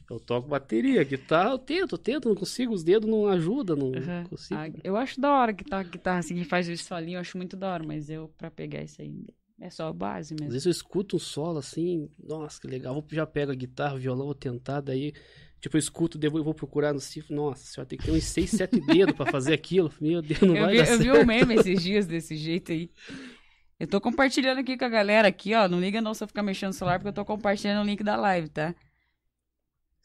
Eu 0.08 0.20
toco 0.20 0.48
bateria, 0.48 1.02
guitarra 1.04 1.50
eu 1.50 1.58
tento, 1.58 1.98
tento, 1.98 2.28
não 2.28 2.36
consigo, 2.36 2.72
os 2.72 2.84
dedos 2.84 3.08
não 3.10 3.26
ajudam, 3.28 3.76
não 3.76 3.90
Uhum. 3.92 4.24
consigo. 4.24 4.60
Ah, 4.60 4.68
eu 4.84 4.96
acho 4.96 5.20
da 5.20 5.32
hora 5.32 5.52
que 5.54 5.64
tá 5.64 5.82
guitarra 5.82 6.18
assim, 6.20 6.34
que 6.34 6.44
faz 6.44 6.68
isso 6.68 6.84
solinho, 6.84 7.16
eu 7.16 7.20
acho 7.20 7.36
muito 7.36 7.56
da 7.56 7.72
hora, 7.72 7.82
mas 7.84 8.08
eu, 8.10 8.28
pra 8.36 8.50
pegar 8.50 8.82
isso 8.82 9.00
aí, 9.02 9.26
é 9.60 9.70
só 9.70 9.88
a 9.88 9.92
base 9.92 10.34
Às 10.34 10.40
mesmo. 10.40 10.52
vezes 10.52 10.66
eu 10.66 10.70
escuto 10.72 11.16
um 11.16 11.18
solo 11.18 11.58
assim, 11.58 12.08
nossa, 12.22 12.60
que 12.60 12.66
legal. 12.66 12.94
Vou, 12.94 13.04
já 13.10 13.26
pego 13.26 13.52
a 13.52 13.54
guitarra, 13.54 13.96
violão, 13.98 14.26
vou 14.26 14.34
tentar, 14.34 14.80
daí, 14.80 15.12
tipo, 15.60 15.76
eu 15.76 15.78
escuto, 15.78 16.18
devo, 16.18 16.38
eu 16.38 16.44
vou 16.44 16.54
procurar 16.54 16.92
no 16.92 17.00
cifro, 17.00 17.34
nossa 17.34 17.64
senhora, 17.64 17.88
tem 17.88 17.98
que 17.98 18.04
ter 18.04 18.12
uns 18.12 18.24
6, 18.24 18.50
7 18.50 18.80
dedos 18.80 19.14
pra 19.16 19.26
fazer 19.26 19.54
aquilo. 19.54 19.90
Meu 20.00 20.22
Deus, 20.22 20.42
não 20.42 20.56
Eu 20.56 20.58
vai 20.58 20.74
vi, 20.74 20.76
dar 20.76 20.86
eu 20.86 20.98
vi 20.98 21.10
certo. 21.10 21.12
um 21.12 21.22
meme 21.22 21.54
esses 21.54 21.80
dias 21.82 22.06
desse 22.06 22.36
jeito 22.36 22.72
aí. 22.72 22.90
Eu 23.78 23.86
tô 23.88 24.00
compartilhando 24.00 24.58
aqui 24.60 24.76
com 24.78 24.84
a 24.84 24.88
galera 24.88 25.28
aqui, 25.28 25.54
ó. 25.54 25.68
Não 25.68 25.80
liga 25.80 26.00
não 26.00 26.14
se 26.14 26.24
eu 26.24 26.28
ficar 26.28 26.42
mexendo 26.42 26.68
no 26.68 26.74
celular, 26.74 26.98
porque 26.98 27.08
eu 27.08 27.12
tô 27.12 27.24
compartilhando 27.24 27.82
o 27.84 27.86
link 27.88 28.02
da 28.04 28.16
live, 28.16 28.48
tá? 28.48 28.74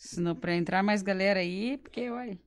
Senão 0.03 0.35
pra 0.35 0.55
entrar 0.55 0.81
mais 0.81 1.03
galera 1.03 1.39
aí, 1.41 1.77
porque, 1.77 2.09
uai. 2.09 2.39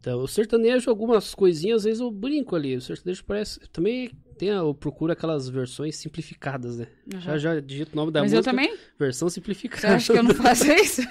Então, 0.00 0.20
o 0.20 0.26
sertanejo, 0.28 0.90
algumas 0.90 1.34
coisinhas, 1.34 1.78
às 1.78 1.84
vezes 1.84 2.00
eu 2.00 2.10
brinco 2.10 2.56
ali. 2.56 2.76
O 2.76 2.80
sertanejo 2.80 3.24
parece. 3.24 3.60
Também 3.70 4.10
tem, 4.36 4.48
eu 4.48 4.74
procuro 4.74 5.12
aquelas 5.12 5.48
versões 5.48 5.96
simplificadas, 5.96 6.78
né? 6.78 6.88
Já 7.18 7.38
já 7.38 7.60
digito 7.60 7.92
o 7.92 7.96
nome 7.96 8.10
da 8.10 8.20
Mas 8.22 8.32
eu 8.32 8.38
música. 8.38 8.50
também? 8.50 8.76
Versão 8.98 9.28
Você 9.28 9.34
simplificada. 9.36 9.94
acha 9.94 10.12
que 10.12 10.18
eu 10.18 10.22
não 10.24 10.34
faço 10.34 10.66
isso? 10.72 11.02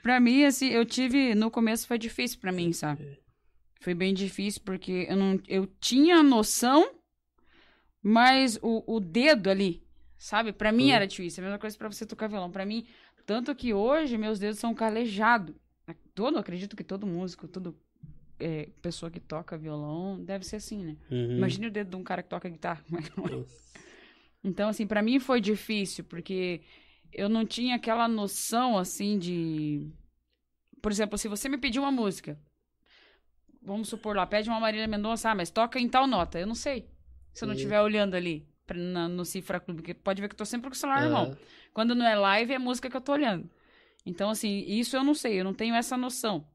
pra 0.00 0.20
mim, 0.20 0.44
assim, 0.44 0.68
eu 0.68 0.84
tive. 0.84 1.34
No 1.34 1.50
começo 1.50 1.86
foi 1.88 1.98
difícil 1.98 2.38
pra 2.38 2.52
mim, 2.52 2.72
sabe? 2.72 3.18
Foi 3.80 3.94
bem 3.94 4.14
difícil 4.14 4.62
porque 4.64 5.06
eu 5.08 5.16
não. 5.16 5.40
Eu 5.48 5.66
tinha 5.80 6.16
a 6.18 6.22
noção, 6.22 6.88
mas 8.00 8.58
o, 8.62 8.82
o 8.96 9.00
dedo 9.00 9.48
ali, 9.50 9.81
sabe? 10.22 10.52
Pra 10.52 10.70
mim 10.70 10.90
Hum. 10.90 10.94
era 10.94 11.06
difícil. 11.06 11.42
A 11.42 11.46
mesma 11.46 11.58
coisa 11.58 11.76
pra 11.76 11.90
você 11.90 12.06
tocar 12.06 12.28
violão. 12.28 12.50
Pra 12.50 12.64
mim, 12.64 12.86
tanto 13.26 13.54
que 13.56 13.74
hoje 13.74 14.16
meus 14.16 14.38
dedos 14.38 14.58
são 14.60 14.72
calejados. 14.72 15.54
Todo, 16.14 16.38
acredito 16.38 16.76
que 16.76 16.84
todo 16.84 17.06
músico, 17.06 17.48
todo 17.48 17.76
é, 18.38 18.68
pessoa 18.80 19.10
que 19.10 19.18
toca 19.18 19.58
violão 19.58 20.22
deve 20.22 20.46
ser 20.46 20.56
assim, 20.56 20.84
né? 20.84 20.96
Uhum. 21.10 21.38
Imagina 21.38 21.66
o 21.66 21.70
dedo 21.70 21.90
de 21.90 21.96
um 21.96 22.04
cara 22.04 22.22
que 22.22 22.28
toca 22.28 22.48
guitarra. 22.48 22.84
que 22.86 23.20
não 23.20 23.26
é? 23.42 23.44
Então, 24.44 24.68
assim, 24.68 24.86
pra 24.86 25.02
mim 25.02 25.18
foi 25.18 25.40
difícil, 25.40 26.04
porque 26.04 26.60
eu 27.12 27.28
não 27.28 27.44
tinha 27.44 27.74
aquela 27.74 28.06
noção, 28.06 28.78
assim, 28.78 29.18
de. 29.18 29.88
Por 30.80 30.92
exemplo, 30.92 31.18
se 31.18 31.26
você 31.28 31.48
me 31.48 31.58
pedir 31.58 31.80
uma 31.80 31.90
música, 31.92 32.38
vamos 33.60 33.88
supor 33.88 34.14
lá, 34.16 34.26
pede 34.26 34.48
uma 34.48 34.60
Marília 34.60 34.86
Mendonça, 34.86 35.30
ah, 35.30 35.34
mas 35.34 35.50
toca 35.50 35.80
em 35.80 35.88
tal 35.88 36.06
nota. 36.06 36.38
Eu 36.38 36.46
não 36.46 36.54
sei. 36.54 36.88
Se 37.32 37.44
eu 37.44 37.46
não 37.48 37.54
Sim. 37.54 37.60
estiver 37.60 37.80
olhando 37.80 38.14
ali 38.14 38.51
na- 38.74 39.08
no 39.08 39.24
Cifra 39.24 39.60
Clube, 39.60 39.82
porque 39.82 39.94
pode 39.94 40.20
ver 40.20 40.28
que 40.28 40.34
eu 40.34 40.38
tô 40.38 40.44
sempre 40.46 40.68
com 40.70 40.74
o 40.74 40.78
celular 40.78 41.02
na 41.02 41.08
mão. 41.10 41.30
Quando 41.72 41.94
não 41.94 42.06
é 42.06 42.14
live, 42.16 42.52
é 42.54 42.58
música 42.58 42.88
que 42.90 42.96
eu 42.96 43.00
tô 43.00 43.12
olhando. 43.12 43.48
Então, 44.06 44.30
assim, 44.30 44.64
isso 44.68 44.96
eu 44.96 45.04
não 45.04 45.14
sei, 45.14 45.40
eu 45.40 45.44
não 45.44 45.54
tenho 45.54 45.74
essa 45.74 45.96
noção. 45.96 46.46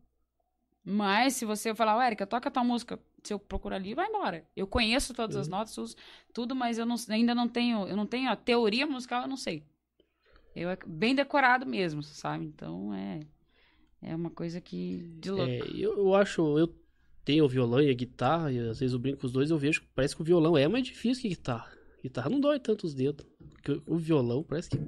Mas 0.84 1.36
se 1.36 1.46
você 1.46 1.76
falar, 1.76 1.98
"Ô, 1.98 2.02
Érica, 2.02 2.26
toca 2.26 2.50
tal 2.50 2.64
música, 2.64 3.00
se 3.24 3.34
eu 3.34 3.40
procurar 3.40 3.76
ali, 3.76 3.94
vai 3.94 4.08
embora. 4.08 4.46
Eu 4.56 4.66
conheço 4.68 5.14
todas 5.14 5.36
as 5.36 5.48
notas, 5.48 5.78
uso 5.78 5.96
tudo, 6.34 6.56
mas 6.56 6.78
eu 6.78 6.86
não- 6.86 6.96
ainda 7.10 7.36
não 7.36 7.48
tenho, 7.48 7.88
eu 7.88 7.96
não 7.98 8.06
tenho 8.06 8.30
a 8.30 8.36
teoria 8.36 8.88
musical, 8.88 9.24
eu 9.24 9.28
não 9.28 9.38
sei. 9.38 9.64
Eu 10.56 10.70
é 10.70 10.78
bem 10.88 11.14
decorado 11.14 11.66
mesmo, 11.66 12.02
sabe? 12.04 12.46
Então 12.46 12.94
é 12.94 13.20
é 14.02 14.16
uma 14.16 14.30
coisa 14.30 14.62
que 14.62 15.00
de 15.20 15.32
louco. 15.32 15.46
É, 15.46 15.60
eu, 15.78 15.98
eu 15.98 16.16
acho, 16.16 16.58
eu 16.58 16.74
tenho 17.26 17.46
o 17.46 17.50
violão 17.50 17.82
e 17.82 17.90
a 17.90 17.94
guitarra, 17.94 18.52
e 18.52 18.60
às 18.60 18.80
vezes 18.80 18.94
eu 18.94 19.00
brinco 19.00 19.20
com 19.22 19.28
os 19.28 19.34
dois, 19.34 19.50
eu 19.50 19.58
vejo 19.58 19.82
que 19.82 19.88
parece 19.96 20.16
que 20.16 20.22
o 20.22 20.26
violão 20.26 20.58
é 20.58 20.68
mais 20.68 20.86
difícil 20.86 21.22
que 21.24 21.28
a 21.28 21.32
guitarra. 21.32 21.77
Guitarra 22.08 22.30
não 22.30 22.40
dói 22.40 22.60
tanto 22.60 22.86
os 22.86 22.94
dedos. 22.94 23.26
Porque 23.52 23.82
o 23.86 23.98
violão 23.98 24.44
parece 24.44 24.70
que 24.70 24.78
Eu 24.78 24.84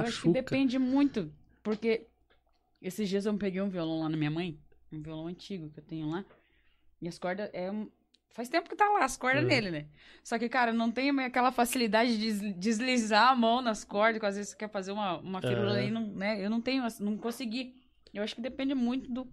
acho 0.00 0.22
que 0.22 0.28
machuca. 0.28 0.32
depende 0.42 0.78
muito, 0.78 1.32
porque 1.62 2.06
esses 2.80 3.08
dias 3.08 3.26
eu 3.26 3.36
peguei 3.36 3.60
um 3.60 3.68
violão 3.68 4.00
lá 4.00 4.08
na 4.08 4.16
minha 4.16 4.30
mãe, 4.30 4.58
um 4.92 5.00
violão 5.02 5.26
antigo 5.26 5.70
que 5.70 5.78
eu 5.80 5.84
tenho 5.84 6.08
lá, 6.08 6.24
e 7.00 7.08
as 7.08 7.18
cordas 7.18 7.50
é 7.52 7.70
um- 7.70 7.90
faz 8.30 8.48
tempo 8.48 8.68
que 8.68 8.76
tá 8.76 8.88
lá 8.88 9.04
as 9.04 9.16
cordas 9.16 9.42
Uhum. 9.42 9.48
nele, 9.48 9.70
né? 9.70 9.86
Só 10.24 10.38
que, 10.38 10.48
cara, 10.48 10.72
não 10.72 10.90
tem 10.90 11.10
aquela 11.20 11.52
facilidade 11.52 12.16
de 12.18 12.32
des- 12.32 12.56
deslizar 12.58 13.30
a 13.30 13.36
mão 13.36 13.60
nas 13.60 13.84
cordas, 13.84 14.18
que 14.20 14.26
às 14.26 14.36
vezes 14.36 14.50
você 14.52 14.56
quer 14.56 14.70
fazer 14.70 14.92
uma, 14.92 15.18
uma 15.18 15.40
firula 15.42 15.74
aí, 15.74 15.90
não, 15.90 16.06
né? 16.06 16.42
Eu 16.44 16.48
não 16.48 16.60
tenho, 16.60 16.82
não 17.00 17.16
consegui. 17.18 17.74
Eu 18.14 18.22
acho 18.22 18.34
que 18.34 18.40
depende 18.40 18.74
muito 18.74 19.10
do, 19.12 19.26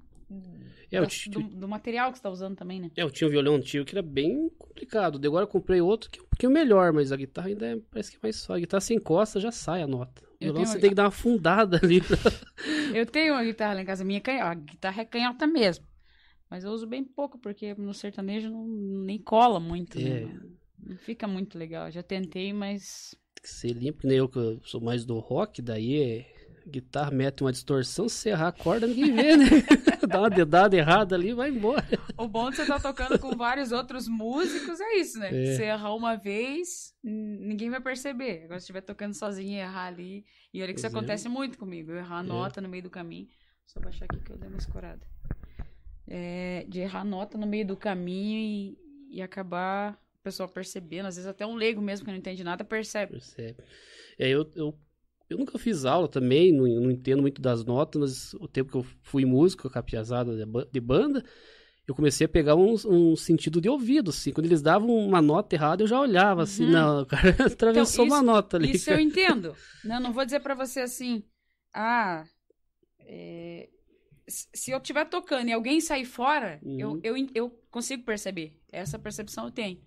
É, 0.91 0.97
eu 0.97 1.01
da- 1.01 1.07
ti- 1.07 1.29
do, 1.29 1.41
do 1.41 1.67
material 1.67 2.11
que 2.11 2.17
você 2.17 2.23
tá 2.23 2.29
usando 2.29 2.55
também, 2.55 2.79
né? 2.79 2.91
É, 2.95 3.01
eu 3.03 3.09
tinha 3.11 3.27
um 3.27 3.31
violão 3.31 3.55
antigo 3.55 3.85
que 3.85 3.93
era 3.95 4.01
bem 4.01 4.49
complicado. 4.57 5.17
Daí 5.19 5.27
Agora 5.27 5.43
eu 5.43 5.47
comprei 5.47 5.81
outro 5.81 6.09
que 6.09 6.19
é 6.19 6.23
um 6.23 6.27
pouquinho 6.27 6.51
melhor, 6.51 6.91
mas 6.93 7.11
a 7.11 7.15
guitarra 7.17 7.47
ainda 7.47 7.65
é- 7.67 7.77
parece 7.91 8.11
que 8.11 8.17
é 8.17 8.19
mais 8.23 8.35
só. 8.37 8.53
A 8.53 8.59
guitarra 8.59 8.81
se 8.81 8.93
encosta, 8.93 9.39
já 9.39 9.51
sai 9.51 9.81
a 9.81 9.87
nota. 9.87 10.23
O 10.23 10.37
violão 10.45 10.65
você 10.65 10.79
tem 10.79 10.89
que 10.89 10.95
dar 10.95 11.03
uma 11.05 11.11
fundada 11.11 11.79
ali. 11.83 12.01
pra- 12.01 12.17
Eu 12.95 13.05
tenho 13.05 13.33
uma 13.33 13.43
guitarra 13.43 13.73
lá 13.75 13.81
em 13.81 13.85
casa, 13.85 14.03
minha 14.03 14.21
canhota, 14.21 14.49
a 14.51 14.55
guitarra 14.55 15.01
é 15.01 15.05
canhota 15.05 15.45
mesmo. 15.47 15.85
Mas 16.49 16.63
eu 16.63 16.71
uso 16.71 16.87
bem 16.87 17.03
pouco, 17.03 17.37
porque 17.37 17.75
no 17.75 17.93
sertanejo 17.93 18.49
não, 18.49 18.65
nem 18.65 19.19
cola 19.19 19.59
muito, 19.59 19.99
né? 19.99 20.21
É. 20.21 20.25
Não, 20.25 20.51
não 20.87 20.97
fica 20.97 21.27
muito 21.27 21.57
legal. 21.59 21.91
Já 21.91 22.01
tentei, 22.01 22.51
mas. 22.53 23.15
Tem 23.35 23.43
que 23.43 23.49
ser 23.49 23.73
limpo, 23.73 23.99
que 23.99 24.07
nem 24.07 24.17
eu 24.17 24.27
que 24.27 24.39
eu 24.39 24.59
sou 24.63 24.81
mais 24.81 25.05
do 25.05 25.19
rock, 25.19 25.61
daí 25.61 26.01
é. 26.01 26.38
Guitarra 26.69 27.11
mete 27.11 27.41
uma 27.41 27.51
distorção, 27.51 28.07
se 28.07 28.29
errar 28.29 28.47
a 28.47 28.51
corda, 28.51 28.87
ninguém 28.87 29.13
vê, 29.15 29.35
né? 29.37 29.45
Dá 30.07 30.19
uma 30.19 30.29
dedada 30.29 30.75
errada 30.77 31.15
ali, 31.15 31.33
vai 31.33 31.49
embora. 31.49 31.83
O 32.17 32.27
bom 32.27 32.49
de 32.49 32.55
você 32.55 32.61
estar 32.61 32.79
tocando 32.81 33.19
com 33.19 33.35
vários 33.35 33.71
outros 33.71 34.07
músicos 34.07 34.79
é 34.79 34.97
isso, 34.97 35.19
né? 35.19 35.29
É. 35.29 35.55
Você 35.55 35.63
errar 35.63 35.93
uma 35.93 36.15
vez, 36.15 36.93
ninguém 37.03 37.69
vai 37.69 37.81
perceber. 37.81 38.43
Agora, 38.45 38.59
se 38.59 38.63
estiver 38.63 38.81
tocando 38.81 39.13
sozinho 39.13 39.51
e 39.51 39.59
errar 39.59 39.87
ali. 39.87 40.25
E 40.53 40.61
olha 40.63 40.73
que 40.73 40.79
isso 40.79 40.87
é. 40.87 40.89
acontece 40.89 41.27
muito 41.27 41.57
comigo. 41.57 41.91
Eu 41.91 41.97
errar 41.97 42.19
a 42.19 42.23
É. 42.23 42.27
nota 42.27 42.61
no 42.61 42.69
meio 42.69 42.83
do 42.83 42.89
caminho. 42.89 43.27
Só 43.67 43.79
baixar 43.79 44.05
aqui 44.05 44.19
que 44.23 44.31
eu 44.31 44.37
dei 44.37 44.49
uma 44.49 44.57
escorada. 44.57 45.01
É, 46.07 46.65
de 46.67 46.79
errar 46.79 47.01
a 47.01 47.05
nota 47.05 47.37
no 47.37 47.45
meio 47.45 47.67
do 47.67 47.77
caminho 47.77 48.39
e, 48.39 48.77
e 49.17 49.21
acabar 49.21 49.93
o 49.93 50.23
pessoal 50.23 50.49
percebendo. 50.49 51.05
Às 51.07 51.17
vezes 51.17 51.29
até 51.29 51.45
um 51.45 51.55
leigo 51.55 51.81
mesmo 51.81 52.05
que 52.05 52.11
não 52.11 52.17
entende 52.17 52.43
nada 52.43 52.63
percebe. 52.63 53.13
Percebe? 53.13 53.57
É, 54.17 54.27
eu, 54.27 54.49
eu, 54.55 54.77
eu 55.29 55.37
nunca 55.37 55.57
fiz 55.59 55.85
aula 55.85 56.07
também, 56.07 56.51
não, 56.53 56.65
não 56.67 56.91
entendo 56.91 57.21
muito 57.21 57.41
das 57.41 57.63
notas, 57.65 57.99
mas 58.01 58.33
o 58.35 58.47
tempo 58.47 58.71
que 58.71 58.77
eu 58.77 58.85
fui 59.03 59.25
músico, 59.25 59.69
capiazada 59.69 60.35
de 60.35 60.45
ba- 60.45 60.67
de 60.71 60.79
banda, 60.79 61.23
eu 61.87 61.95
comecei 61.95 62.25
a 62.25 62.29
pegar 62.29 62.55
um, 62.55 62.75
um 62.87 63.15
sentido 63.15 63.61
de 63.61 63.69
ouvido, 63.69 64.11
assim. 64.11 64.31
Quando 64.33 64.45
eles 64.47 64.61
davam 64.61 64.89
uma 64.89 65.21
nota 65.21 65.55
errada, 65.55 65.83
eu 65.83 65.87
já 65.87 65.99
olhava, 65.99 66.43
assim, 66.43 66.65
Uhum. 66.65 66.71
não, 66.71 67.01
o 67.03 67.05
cara 67.05 67.29
atravessou 67.47 68.05
Então, 68.05 68.05
uma 68.05 68.21
nota 68.23 68.57
ali. 68.57 68.71
Isso 68.71 68.89
eu 68.89 68.99
entendo. 68.99 69.55
Não, 69.83 69.99
não 69.99 70.13
vou 70.13 70.25
dizer 70.25 70.41
pra 70.41 70.53
você 70.55 70.81
assim, 70.81 71.23
ah, 71.73 72.27
é, 72.99 73.69
se 74.27 74.71
eu 74.71 74.77
estiver 74.79 75.05
tocando 75.05 75.49
e 75.49 75.53
alguém 75.53 75.81
sair 75.81 76.05
fora, 76.05 76.61
Uhum. 76.61 76.77
eu, 76.77 76.99
eu, 77.03 77.15
eu 77.35 77.49
consigo 77.71 78.03
perceber. 78.03 78.53
Essa 78.71 78.99
percepção 78.99 79.45
eu 79.45 79.51
tenho. 79.51 79.81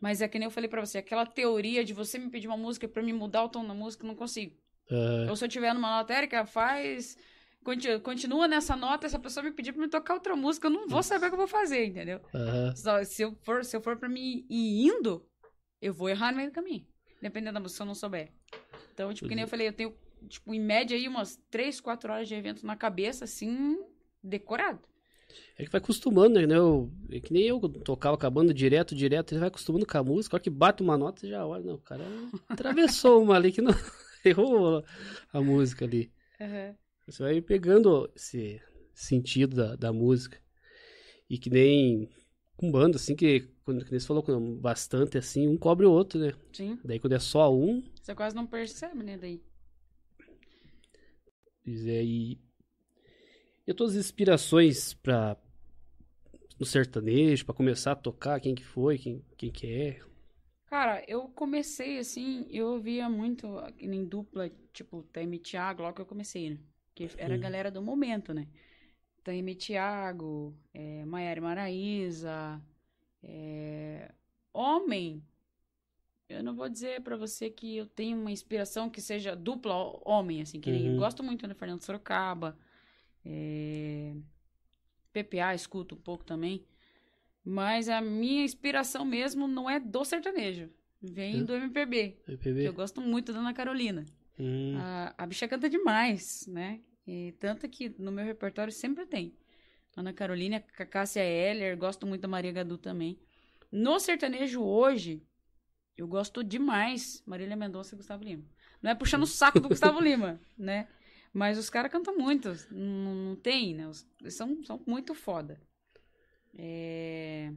Mas 0.00 0.22
é 0.22 0.28
que 0.28 0.38
nem 0.38 0.46
eu 0.46 0.50
falei 0.52 0.68
pra 0.70 0.84
você, 0.84 0.98
aquela 0.98 1.26
teoria 1.26 1.84
de 1.84 1.94
você 1.94 2.18
me 2.18 2.30
pedir 2.30 2.48
uma 2.48 2.56
música 2.56 2.88
pra 2.88 3.02
me 3.02 3.12
mudar 3.12 3.44
o 3.44 3.48
tom 3.48 3.66
da 3.66 3.74
música, 3.74 4.04
eu 4.04 4.08
não 4.08 4.16
consigo. 4.16 4.56
Ah, 4.90 5.26
Ou 5.30 5.36
se 5.36 5.44
eu 5.44 5.48
tiver 5.48 5.72
numa 5.74 5.98
nota, 5.98 6.12
Érica, 6.14 6.44
faz. 6.46 7.16
conti- 7.64 7.98
Continua 8.00 8.48
nessa 8.48 8.76
nota, 8.76 9.08
se 9.08 9.16
a 9.16 9.18
pessoa 9.18 9.44
me 9.44 9.52
pedir 9.52 9.72
pra 9.72 9.82
me 9.82 9.88
tocar 9.88 10.14
outra 10.14 10.34
música, 10.36 10.66
eu 10.66 10.70
não 10.70 10.88
vou 10.88 11.02
saber 11.02 11.26
o 11.26 11.28
que 11.28 11.34
eu 11.34 11.38
vou 11.38 11.48
fazer, 11.48 11.84
entendeu? 11.86 12.20
aham. 12.34 12.74
Só- 12.76 13.04
se 13.04 13.22
eu 13.22 13.36
for, 13.42 13.64
se 13.64 13.76
eu 13.76 13.80
for 13.80 13.96
pra 13.96 14.08
mim 14.08 14.46
ir 14.48 14.86
indo, 14.86 15.24
eu 15.82 15.92
vou 15.92 16.08
errar 16.08 16.30
no 16.30 16.38
meio 16.38 16.50
do 16.50 16.54
caminho. 16.54 16.86
Dependendo 17.20 17.54
da 17.54 17.60
música, 17.60 17.76
se 17.76 17.82
eu 17.82 17.86
não 17.86 17.94
souber. 17.94 18.30
Então, 18.94 19.12
tipo, 19.12 19.28
que 19.28 19.34
nem 19.34 19.42
eu 19.42 19.48
falei, 19.48 19.68
eu 19.68 19.72
tenho, 19.72 19.94
tipo, 20.28 20.54
em 20.54 20.60
média 20.60 20.96
aí 20.96 21.06
umas 21.08 21.36
3, 21.50 21.80
4 21.80 22.12
horas 22.12 22.28
de 22.28 22.34
evento 22.34 22.64
na 22.66 22.76
cabeça, 22.76 23.24
assim, 23.24 23.76
decorado. 24.22 24.80
É 25.58 25.64
que 25.64 25.70
vai 25.70 25.80
acostumando, 25.80 26.40
né? 26.46 26.56
Eu, 26.56 26.90
é 27.10 27.20
que 27.20 27.32
nem 27.32 27.42
eu 27.44 27.60
tocava 27.60 28.16
com 28.16 28.26
a 28.26 28.30
banda 28.30 28.54
direto, 28.54 28.94
direto, 28.94 29.30
você 29.34 29.38
vai 29.38 29.48
acostumando 29.48 29.84
com 29.86 29.98
a 29.98 30.02
música, 30.02 30.34
a 30.34 30.36
hora 30.36 30.42
que 30.42 30.50
bate 30.50 30.82
uma 30.82 30.96
nota, 30.96 31.20
você 31.20 31.28
já 31.28 31.44
olha, 31.46 31.64
não, 31.64 31.74
o 31.74 31.78
cara 31.78 32.04
atravessou 32.48 33.22
uma 33.22 33.36
ali 33.36 33.52
que 33.52 33.60
não 33.60 33.72
errou 34.24 34.84
a 35.32 35.40
música 35.40 35.84
ali. 35.84 36.12
Você 37.06 37.22
vai 37.22 37.40
pegando 37.40 38.10
esse 38.14 38.60
sentido 38.94 39.56
da, 39.56 39.76
da 39.76 39.92
música. 39.92 40.38
E 41.28 41.38
que 41.38 41.50
nem 41.50 42.08
com 42.56 42.70
banda, 42.70 42.96
assim, 42.96 43.14
que 43.14 43.48
quando 43.64 43.84
que 43.84 43.90
nem 43.90 44.00
você 44.00 44.06
falou 44.06 44.22
com 44.22 44.56
bastante 44.56 45.16
assim, 45.18 45.46
um 45.46 45.56
cobre 45.56 45.86
o 45.86 45.92
outro, 45.92 46.18
né? 46.18 46.32
Sim. 46.52 46.78
Daí 46.84 46.98
quando 46.98 47.12
é 47.14 47.18
só 47.18 47.54
um, 47.54 47.82
Você 48.02 48.14
quase 48.14 48.34
não 48.34 48.46
percebe, 48.46 49.02
né, 49.02 49.16
daí. 49.16 49.42
pois 51.64 51.86
é, 51.86 52.02
e. 52.02 52.38
E 53.66 53.74
todas 53.74 53.94
as 53.94 54.06
inspirações 54.06 54.94
pra, 54.94 55.36
no 56.58 56.64
sertanejo, 56.64 57.44
pra 57.44 57.54
começar 57.54 57.92
a 57.92 57.96
tocar? 57.96 58.40
Quem 58.40 58.54
que 58.54 58.64
foi? 58.64 58.96
Quem, 58.96 59.22
quem 59.36 59.52
que 59.52 59.66
é? 59.66 60.00
Cara, 60.68 61.02
eu 61.08 61.28
comecei 61.30 61.98
assim, 61.98 62.46
eu 62.50 62.68
ouvia 62.74 63.08
muito 63.08 63.46
em 63.78 64.04
dupla, 64.04 64.50
tipo, 64.72 65.02
Taime 65.04 65.38
Thiago, 65.38 65.82
logo 65.82 65.94
que 65.96 66.02
eu 66.02 66.06
comecei, 66.06 66.50
né? 66.50 66.58
Que 66.94 67.08
era 67.16 67.34
a 67.34 67.38
galera 67.38 67.70
do 67.70 67.80
momento, 67.82 68.34
né? 68.34 68.46
Taime 69.24 69.54
Thiago, 69.56 70.56
é, 70.74 71.04
Maiara 71.06 71.40
Maraíza, 71.40 72.62
é, 73.22 74.12
Homem. 74.52 75.24
Eu 76.28 76.42
não 76.42 76.54
vou 76.54 76.68
dizer 76.68 77.00
pra 77.02 77.16
você 77.16 77.50
que 77.50 77.76
eu 77.76 77.86
tenho 77.86 78.18
uma 78.18 78.30
inspiração 78.30 78.90
que 78.90 79.00
seja 79.00 79.34
dupla 79.34 79.74
ho- 79.74 80.02
homem, 80.04 80.42
assim, 80.42 80.60
que 80.60 80.70
nem 80.70 80.92
Uhum. 80.92 80.94
gosto 80.94 81.22
muito 81.22 81.46
do 81.48 81.54
Fernando 81.54 81.82
Sorocaba, 81.82 82.58
é, 83.26 84.14
PPA, 85.12 85.54
escuto 85.54 85.96
um 85.96 85.98
pouco 86.00 86.24
também. 86.24 86.66
Mas 87.50 87.88
a 87.88 87.98
minha 88.02 88.44
inspiração 88.44 89.06
mesmo 89.06 89.48
não 89.48 89.70
é 89.70 89.80
do 89.80 90.04
sertanejo. 90.04 90.68
Vem 91.00 91.36
Hã? 91.40 91.44
do 91.44 91.54
MPB. 91.54 92.18
MPB? 92.28 92.68
Eu 92.68 92.74
gosto 92.74 93.00
muito 93.00 93.32
da 93.32 93.38
Ana 93.38 93.54
Carolina. 93.54 94.04
Hum, 94.38 94.76
A, 94.76 95.14
a 95.16 95.26
bicha 95.26 95.48
canta 95.48 95.66
demais, 95.66 96.46
né? 96.46 96.82
E 97.06 97.32
tanto 97.40 97.66
que 97.66 97.88
no 97.98 98.12
meu 98.12 98.22
repertório 98.22 98.70
sempre 98.70 99.06
tem. 99.06 99.34
Ana 99.96 100.12
Carolina, 100.12 100.60
Cássia 100.60 101.22
Eller, 101.24 101.74
gosto 101.78 102.06
muito 102.06 102.20
da 102.20 102.28
Maria 102.28 102.52
Gadu 102.52 102.76
também. 102.76 103.18
No 103.72 103.98
sertanejo 103.98 104.60
hoje, 104.62 105.22
eu 105.96 106.06
gosto 106.06 106.44
demais 106.44 107.22
Marília 107.26 107.56
Mendonça 107.56 107.94
e 107.94 107.96
Gustavo 107.96 108.24
Lima. 108.24 108.44
Não 108.82 108.90
é 108.90 108.94
puxando 108.94 109.22
o 109.22 109.26
saco 109.26 109.58
do 109.58 109.70
Gustavo 109.70 110.00
Lima, 110.00 110.38
né? 110.58 110.86
Mas 111.32 111.56
os 111.56 111.70
caras 111.70 111.90
cantam 111.90 112.14
muito. 112.14 112.50
Não, 112.70 113.14
não 113.30 113.36
tem, 113.36 113.74
né? 113.74 113.88
Os- 113.88 114.06
são, 114.28 114.62
são 114.64 114.82
muito 114.86 115.14
foda. 115.14 115.58
É... 116.56 117.52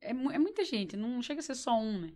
É, 0.00 0.10
é 0.10 0.38
muita 0.38 0.64
gente, 0.64 0.96
não 0.96 1.20
chega 1.20 1.40
a 1.40 1.42
ser 1.42 1.54
só 1.56 1.78
um, 1.80 1.98
né? 2.00 2.12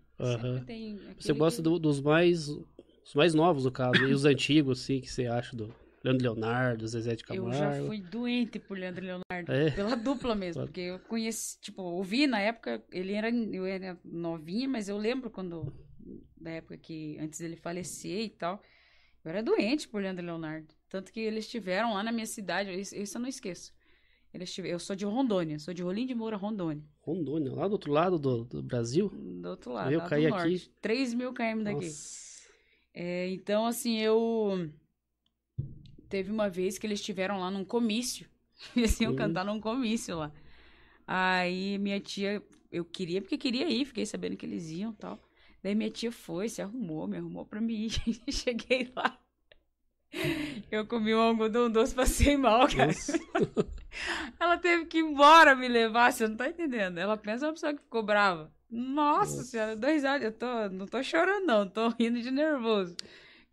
Você 1.18 1.32
gosta 1.32 1.60
do- 1.62 1.78
dos 1.78 2.00
mais. 2.00 2.48
Os 2.48 3.14
mais 3.14 3.34
novos, 3.34 3.64
no 3.64 3.72
caso, 3.72 3.96
e 4.06 4.12
os 4.12 4.24
antigos, 4.24 4.82
assim, 4.82 5.00
que 5.00 5.10
você 5.10 5.26
acha 5.26 5.56
do 5.56 5.74
Leandro 6.04 6.22
Leonardo, 6.22 6.86
Zezé 6.86 7.16
de 7.16 7.24
Eu 7.28 7.44
Camargo. 7.44 7.58
já 7.58 7.86
fui 7.86 8.00
doente 8.00 8.60
por 8.60 8.78
Leandro 8.78 9.04
Leonardo. 9.04 9.52
É? 9.52 9.70
Pela 9.72 9.96
dupla 9.96 10.34
mesmo, 10.36 10.62
porque 10.64 10.80
eu 10.82 11.00
conheci, 11.00 11.58
tipo, 11.60 11.82
ouvi 11.82 12.28
na 12.28 12.38
época, 12.38 12.84
ele 12.92 13.12
era, 13.14 13.28
eu 13.30 13.66
era 13.66 13.98
novinha, 14.04 14.68
mas 14.68 14.88
eu 14.88 14.96
lembro 14.96 15.28
quando, 15.28 15.72
da 16.40 16.50
época 16.50 16.76
que, 16.78 17.18
antes 17.18 17.40
dele 17.40 17.56
falecer 17.56 18.20
e 18.26 18.30
tal, 18.30 18.62
eu 19.24 19.30
era 19.30 19.42
doente 19.42 19.88
por 19.88 20.00
Leandro 20.00 20.24
Leonardo. 20.24 20.72
Tanto 20.88 21.10
que 21.12 21.18
eles 21.18 21.46
estiveram 21.46 21.94
lá 21.94 22.04
na 22.04 22.12
minha 22.12 22.26
cidade, 22.26 22.70
isso, 22.78 22.94
isso 22.94 23.16
eu 23.16 23.22
não 23.22 23.28
esqueço. 23.28 23.72
Eles 24.32 24.56
eu 24.58 24.78
sou 24.78 24.94
de 24.94 25.04
Rondônia, 25.04 25.58
sou 25.58 25.74
de 25.74 25.82
Rolim 25.82 26.06
de 26.06 26.14
Moura, 26.14 26.36
Rondônia. 26.36 26.84
Rondônia, 27.00 27.52
lá 27.52 27.66
do 27.66 27.72
outro 27.72 27.92
lado 27.92 28.18
do, 28.18 28.44
do 28.44 28.62
Brasil. 28.62 29.08
Do 29.08 29.48
outro 29.48 29.72
lado, 29.72 29.90
Eu 29.92 29.98
lá 29.98 30.04
do 30.04 30.10
caí 30.10 30.28
norte. 30.28 30.46
aqui. 30.54 30.70
3 30.80 31.12
mil 31.14 31.32
km 31.32 31.62
daqui. 31.64 31.90
É, 32.94 33.28
então, 33.30 33.66
assim, 33.66 33.98
eu. 33.98 34.70
Teve 36.08 36.30
uma 36.30 36.48
vez 36.48 36.78
que 36.78 36.86
eles 36.86 37.00
estiveram 37.00 37.38
lá 37.40 37.50
num 37.50 37.64
comício. 37.64 38.28
Eles 38.76 39.00
iam 39.00 39.12
Hum. 39.12 39.16
cantar 39.16 39.44
num 39.44 39.60
comício 39.60 40.18
lá. 40.18 40.32
Aí 41.06 41.78
minha 41.78 41.98
tia, 42.00 42.42
eu 42.70 42.84
queria, 42.84 43.20
porque 43.22 43.38
queria 43.38 43.68
ir, 43.70 43.84
fiquei 43.84 44.04
sabendo 44.04 44.36
que 44.36 44.44
eles 44.44 44.70
iam 44.70 44.90
e 44.92 44.96
tal. 44.96 45.18
Daí 45.62 45.74
minha 45.74 45.90
tia 45.90 46.12
foi, 46.12 46.48
se 46.48 46.60
arrumou, 46.60 47.06
me 47.06 47.16
arrumou 47.16 47.46
pra 47.46 47.60
mim 47.60 47.86
ir. 47.86 47.90
Cheguei 48.30 48.90
lá. 48.94 49.18
Eu 50.70 50.86
comi 50.86 51.14
um 51.14 51.20
algodão 51.20 51.70
doce, 51.70 51.94
passei 51.94 52.36
mal, 52.36 52.66
cara. 52.68 52.92
Ela 54.38 54.56
teve 54.58 54.86
que 54.86 54.98
ir 54.98 55.02
embora 55.02 55.54
me 55.54 55.68
levar, 55.68 56.12
você 56.12 56.26
não 56.26 56.36
tá 56.36 56.48
entendendo. 56.48 56.98
Ela 56.98 57.16
pensa 57.16 57.46
uma 57.46 57.52
pessoa 57.52 57.74
que 57.74 57.82
ficou 57.82 58.02
brava. 58.02 58.52
Nossa, 58.70 59.42
Nossa. 59.42 59.44
senhora, 59.44 59.76
dois 59.76 60.04
anos, 60.04 60.22
eu 60.24 60.32
tô, 60.32 60.68
não 60.70 60.86
tô 60.86 61.02
chorando 61.02 61.44
não, 61.46 61.68
tô 61.68 61.88
rindo 61.88 62.20
de 62.20 62.30
nervoso. 62.30 62.96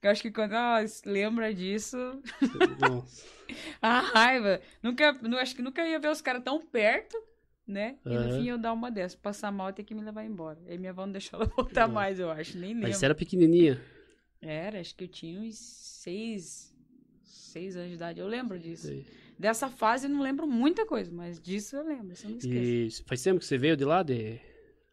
Eu 0.02 0.12
acho 0.12 0.21
que 0.21 0.32
quando 0.32 0.54
ela 0.54 0.80
lembra 1.06 1.54
disso, 1.54 1.97
a 3.82 4.00
raiva, 4.00 4.62
nunca, 4.82 5.13
não, 5.21 5.38
acho 5.38 5.56
que 5.56 5.62
nunca 5.62 5.86
ia 5.88 6.00
ver 6.00 6.10
os 6.10 6.21
caras 6.21 6.43
tão 6.43 6.62
perto, 6.65 7.17
né? 7.67 7.97
E 8.06 8.17
no 8.17 8.30
Aham. 8.30 8.30
fim 8.30 8.47
eu 8.47 8.58
dar 8.58 8.73
uma 8.73 8.91
dessa, 8.91 9.17
passar 9.17 9.52
mal 9.52 9.69
e 9.69 9.73
ter 9.73 9.84
que 9.84 9.95
me 9.95 10.02
levar 10.02 10.23
embora. 10.23 10.60
Aí 10.67 10.78
minha 10.78 10.91
avó 10.91 11.06
não 11.06 11.12
deixou 11.13 11.39
ela 11.41 11.50
voltar 11.58 11.88
Nossa. 11.88 11.93
mais, 11.93 12.19
eu 12.19 12.30
acho, 12.32 12.58
nem 12.58 12.73
lembro. 12.73 12.89
Mas 12.89 12.97
você 12.97 13.06
era 13.06 13.15
pequenininha. 13.15 13.82
Era, 14.41 14.80
acho 14.80 14.95
que 14.95 15.04
eu 15.04 15.08
tinha 15.08 15.39
uns 15.39 15.58
seis, 15.58 16.66
seis 17.38 17.76
anos 17.76 17.89
de 17.89 17.95
idade, 17.95 18.19
eu 18.19 18.28
lembro 18.28 18.58
disso. 18.60 18.88
Sei. 18.88 19.06
Dessa 19.38 19.69
fase 19.69 20.08
eu 20.08 20.10
não 20.10 20.21
lembro 20.21 20.47
muita 20.47 20.86
coisa, 20.86 21.12
mas 21.12 21.39
disso 21.39 21.76
eu 21.76 21.86
lembro, 21.86 22.13
isso 22.13 22.26
eu 22.26 22.32
não 22.32 22.38
esqueço. 22.38 23.04
E 23.04 23.08
faz 23.08 23.21
tempo 23.21 23.39
que 23.39 23.45
você 23.45 23.58
veio 23.58 23.78
de 23.78 23.86
lá? 23.86 24.02
De... 24.04 24.39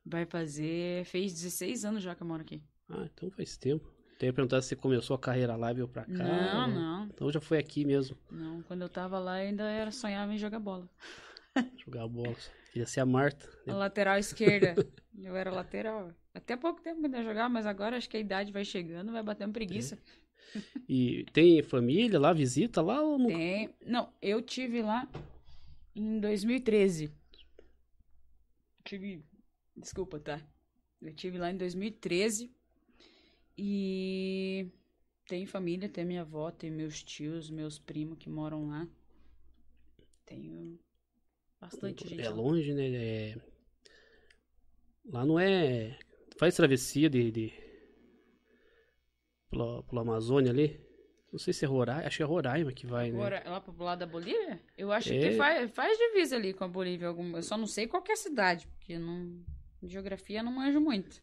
Vai 0.04 0.26
fazer. 0.26 1.04
Fez 1.06 1.32
16 1.32 1.84
anos 1.84 2.02
já 2.02 2.14
que 2.14 2.22
eu 2.22 2.26
moro 2.26 2.42
aqui. 2.42 2.62
Ah, 2.88 3.08
então 3.12 3.30
faz 3.30 3.56
tempo. 3.56 3.90
Tem 4.18 4.28
que 4.28 4.36
perguntar 4.36 4.60
se 4.62 4.68
você 4.68 4.76
começou 4.76 5.16
a 5.16 5.18
carreira 5.18 5.56
lá 5.56 5.70
e 5.70 5.74
veio 5.74 5.88
pra 5.88 6.04
cá. 6.04 6.12
Não, 6.12 6.68
ou- 6.68 6.74
não. 6.74 7.04
Então 7.06 7.32
já 7.32 7.40
foi 7.40 7.58
aqui 7.58 7.84
mesmo, 7.84 8.16
Não, 8.30 8.62
quando 8.62 8.82
eu 8.82 8.88
tava 8.88 9.18
lá 9.18 9.32
ainda 9.32 9.64
era 9.64 9.90
sonhava 9.90 10.32
em 10.32 10.38
jogar 10.38 10.60
bola. 10.60 10.88
jogar 11.84 12.06
bola. 12.06 12.36
Queria 12.72 12.86
ser 12.86 13.00
a 13.00 13.06
Marta. 13.06 13.46
né? 13.66 13.72
A 13.72 13.76
lateral 13.76 14.18
esquerda. 14.18 14.74
eu 15.22 15.34
era 15.36 15.50
lateral. 15.50 16.12
Até 16.34 16.56
pouco 16.56 16.82
tempo 16.82 17.04
ainda 17.04 17.22
jogava, 17.22 17.48
mas 17.48 17.64
agora 17.66 17.96
acho 17.96 18.08
que 18.10 18.16
a 18.16 18.20
idade 18.20 18.52
vai 18.52 18.64
chegando, 18.64 19.12
vai 19.12 19.22
batendo 19.22 19.52
preguiça. 19.52 19.98
E 20.88 21.24
tem 21.32 21.62
família 21.62 22.18
lá, 22.18 22.32
visita 22.32 22.80
lá 22.82 23.00
ou 23.02 23.18
não? 23.18 23.26
Tem. 23.26 23.74
Não, 23.84 24.12
eu 24.20 24.42
tive 24.42 24.82
lá 24.82 25.08
em 25.94 26.20
2013. 26.20 27.10
Tive. 28.84 29.24
Desculpa, 29.76 30.20
tá? 30.20 30.40
Eu 31.00 31.12
tive 31.14 31.38
lá 31.38 31.50
em 31.50 31.56
2013. 31.56 32.50
E 33.56 34.68
tem 35.26 35.46
família, 35.46 35.88
tem 35.88 36.04
minha 36.04 36.22
avó, 36.22 36.50
tem 36.50 36.70
meus 36.70 37.02
tios, 37.02 37.50
meus 37.50 37.78
primos 37.78 38.18
que 38.18 38.28
moram 38.28 38.68
lá. 38.68 38.88
Tenho 40.26 40.78
bastante 41.60 42.08
gente. 42.08 42.20
É 42.20 42.28
lá. 42.28 42.34
longe, 42.34 42.72
né? 42.74 42.88
É... 42.88 43.36
Lá 45.06 45.24
não 45.24 45.38
é. 45.38 45.98
Faz 46.38 46.56
travessia 46.56 47.08
de. 47.08 47.30
de... 47.30 47.63
Pela, 49.56 49.82
pela 49.84 50.00
Amazônia 50.02 50.50
ali. 50.50 50.80
Não 51.32 51.38
sei 51.38 51.52
se 51.52 51.64
é 51.64 51.68
Roraima. 51.68 52.06
Acho 52.06 52.18
que 52.18 52.22
é 52.22 52.26
Roraima 52.26 52.72
que 52.72 52.86
vai, 52.86 53.10
né? 53.10 53.16
Agora, 53.18 53.42
lá 53.46 53.60
pro 53.60 53.82
lado 53.82 53.98
da 54.00 54.06
Bolívia? 54.06 54.60
Eu 54.78 54.92
acho 54.92 55.12
É. 55.12 55.18
que 55.18 55.36
faz, 55.36 55.70
faz 55.72 55.98
divisa 55.98 56.36
ali 56.36 56.52
com 56.52 56.64
a 56.64 56.68
Bolívia. 56.68 57.08
Alguma, 57.08 57.38
eu 57.38 57.42
só 57.42 57.56
não 57.56 57.66
sei 57.66 57.86
qual 57.88 58.02
que 58.02 58.12
é 58.12 58.14
a 58.14 58.16
cidade, 58.16 58.68
porque 58.68 58.96
não, 58.98 59.40
geografia 59.82 60.38
eu 60.40 60.44
não 60.44 60.52
manjo 60.52 60.80
muito. 60.80 61.20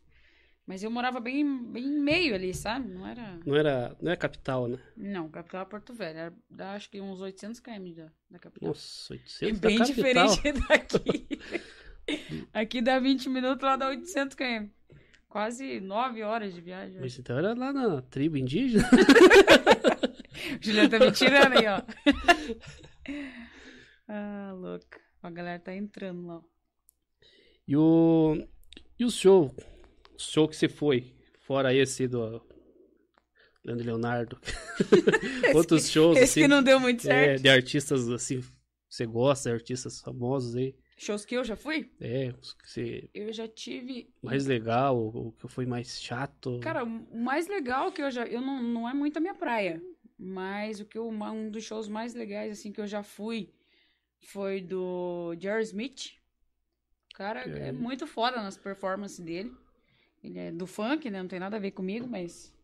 Mas 0.67 0.83
eu 0.83 0.91
morava 0.91 1.19
bem, 1.19 1.63
bem 1.71 1.83
em 1.85 1.99
meio 1.99 2.35
ali, 2.35 2.53
sabe? 2.53 2.87
Não 2.87 3.05
era. 3.07 3.39
Não 3.45 3.55
era. 3.55 3.95
Não 4.01 4.11
é 4.11 4.15
capital, 4.15 4.67
né? 4.67 4.77
Não, 4.95 5.29
capital 5.29 5.61
é 5.63 5.65
Porto 5.65 5.93
Velho. 5.93 6.17
Era, 6.19 6.33
dá, 6.49 6.73
acho 6.73 6.89
que 6.89 6.99
uns 7.01 7.19
800 7.21 7.59
km 7.59 7.93
da, 7.95 8.11
da 8.29 8.39
capital. 8.39 8.67
Nossa, 8.69 9.13
é 9.13 9.17
800 9.17 9.59
da 9.59 9.67
bem 9.67 9.77
capital. 9.79 9.95
diferente 9.95 10.51
daqui. 10.67 11.39
Aqui 12.53 12.81
dá 12.81 12.99
20 12.99 13.29
minutos, 13.29 13.63
lá 13.63 13.75
dá 13.75 13.87
800 13.87 14.35
km. 14.35 14.67
Quase 15.31 15.79
9 15.79 16.23
horas 16.23 16.53
de 16.53 16.59
viagem. 16.59 16.99
Mas 16.99 17.17
então 17.17 17.37
era 17.37 17.53
lá 17.53 17.71
na 17.71 18.01
tribo 18.01 18.35
indígena. 18.35 18.83
Juliana 20.59 20.89
tá 20.89 20.99
me 20.99 21.11
tirando 21.13 21.57
aí, 21.57 21.67
ó. 21.67 21.81
ah, 24.09 24.51
louco. 24.53 24.99
A 25.23 25.29
galera 25.29 25.57
tá 25.57 25.73
entrando 25.73 26.27
lá. 26.27 26.41
E 27.65 27.77
o. 27.77 28.45
E 28.99 29.05
o 29.05 29.09
show? 29.09 29.55
O 30.13 30.19
show 30.19 30.49
que 30.49 30.55
você 30.57 30.67
foi? 30.67 31.15
Fora 31.39 31.73
esse 31.73 32.09
do. 32.09 32.45
Leandro 33.63 33.85
Leonardo. 33.85 34.37
Outros 35.55 35.89
shows, 35.89 36.17
Esse 36.17 36.23
assim. 36.25 36.41
que 36.41 36.47
não 36.49 36.61
deu 36.61 36.77
muito 36.77 37.07
é, 37.07 37.25
certo. 37.27 37.41
de 37.41 37.47
artistas, 37.47 38.09
assim. 38.09 38.43
Você 38.89 39.05
gosta, 39.05 39.49
artistas 39.49 40.01
famosos 40.01 40.57
aí. 40.57 40.75
Shows 41.01 41.25
que 41.25 41.35
eu 41.35 41.43
já 41.43 41.55
fui? 41.55 41.91
É, 41.99 42.31
você. 42.63 43.09
Eu 43.11 43.33
já 43.33 43.47
tive. 43.47 44.13
Mais 44.21 44.45
legal, 44.45 44.95
o 44.95 45.31
que 45.31 45.47
foi 45.47 45.65
mais 45.65 45.99
chato. 45.99 46.59
Cara, 46.61 46.83
o 46.83 47.17
mais 47.17 47.47
legal 47.47 47.91
que 47.91 48.03
eu 48.03 48.11
já. 48.11 48.23
Eu 48.27 48.39
não, 48.39 48.61
não 48.61 48.87
é 48.87 48.93
muito 48.93 49.17
a 49.17 49.19
minha 49.19 49.33
praia. 49.33 49.81
Mas 50.15 50.79
o 50.79 50.85
que 50.85 50.99
eu, 50.99 51.09
um 51.09 51.49
dos 51.49 51.63
shows 51.63 51.87
mais 51.89 52.13
legais, 52.13 52.51
assim, 52.51 52.71
que 52.71 52.79
eu 52.79 52.85
já 52.85 53.01
fui 53.01 53.51
foi 54.19 54.61
do 54.61 55.35
Jerry 55.39 55.63
Smith. 55.63 56.11
O 57.11 57.15
cara 57.15 57.49
é 57.49 57.69
É. 57.69 57.71
muito 57.71 58.05
foda 58.05 58.37
nas 58.39 58.55
performances 58.55 59.19
dele. 59.19 59.51
Ele 60.23 60.37
é 60.37 60.51
do 60.51 60.67
funk, 60.67 61.09
né? 61.09 61.19
Não 61.19 61.27
tem 61.27 61.39
nada 61.39 61.57
a 61.57 61.59
ver 61.59 61.71
comigo, 61.71 62.07
mas. 62.07 62.55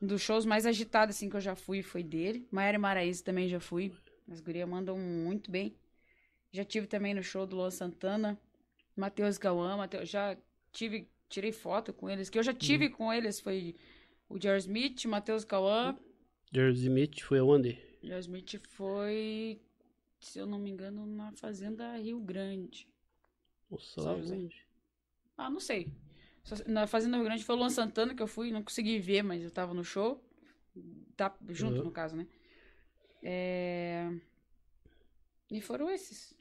Um 0.00 0.06
dos 0.06 0.22
shows 0.22 0.46
mais 0.46 0.64
agitados, 0.64 1.14
assim, 1.14 1.28
que 1.28 1.36
eu 1.36 1.40
já 1.42 1.54
fui 1.54 1.82
foi 1.82 2.02
dele. 2.02 2.48
Maera 2.50 2.78
Maraíza 2.78 3.22
também 3.22 3.48
já 3.50 3.60
fui. 3.60 3.92
As 4.30 4.40
gurias 4.40 4.66
mandam 4.66 4.96
muito 4.96 5.50
bem. 5.50 5.76
Já 6.52 6.64
tive 6.64 6.86
também 6.86 7.14
no 7.14 7.22
show 7.22 7.46
do 7.46 7.56
Luan 7.56 7.70
Santana. 7.70 8.38
Matheus 8.94 9.38
Cauã, 9.38 9.76
Mateus, 9.76 10.08
já 10.08 10.36
tive, 10.70 11.08
tirei 11.28 11.50
foto 11.50 11.92
com 11.92 12.10
eles. 12.10 12.28
Que 12.28 12.38
eu 12.38 12.42
já 12.42 12.52
tive 12.52 12.90
com 12.90 13.12
eles 13.12 13.40
foi 13.40 13.74
o 14.28 14.38
Jerry 14.40 14.58
Smith, 14.58 15.04
Matheus 15.06 15.44
Cauã. 15.44 15.96
Jersey 16.54 16.82
Smith 16.88 17.20
foi 17.22 17.38
aonde? 17.38 17.78
Jerry 18.02 18.20
Smith 18.20 18.60
foi 18.68 19.60
se 20.20 20.38
eu 20.38 20.46
não 20.46 20.58
me 20.58 20.70
engano, 20.70 21.04
na 21.04 21.32
Fazenda 21.32 21.96
Rio 21.96 22.20
Grande. 22.20 22.86
Nossa, 23.70 24.00
São 24.00 24.04
lá 24.04 24.18
José. 24.18 24.36
longe. 24.36 24.62
Ah, 25.36 25.50
não 25.50 25.58
sei. 25.58 25.90
Na 26.66 26.86
Fazenda 26.86 27.16
Rio 27.16 27.24
Grande 27.24 27.42
foi 27.44 27.54
o 27.56 27.58
Luan 27.58 27.70
Santana 27.70 28.14
que 28.14 28.22
eu 28.22 28.26
fui, 28.28 28.52
não 28.52 28.62
consegui 28.62 28.98
ver, 29.00 29.22
mas 29.22 29.42
eu 29.42 29.50
tava 29.50 29.74
no 29.74 29.82
show. 29.82 30.22
Tá 31.16 31.34
junto, 31.48 31.78
Uhum. 31.78 31.84
no 31.84 31.90
caso, 31.90 32.14
né? 32.14 32.26
É... 33.22 34.08
E 35.50 35.60
foram 35.60 35.90
esses. 35.90 36.34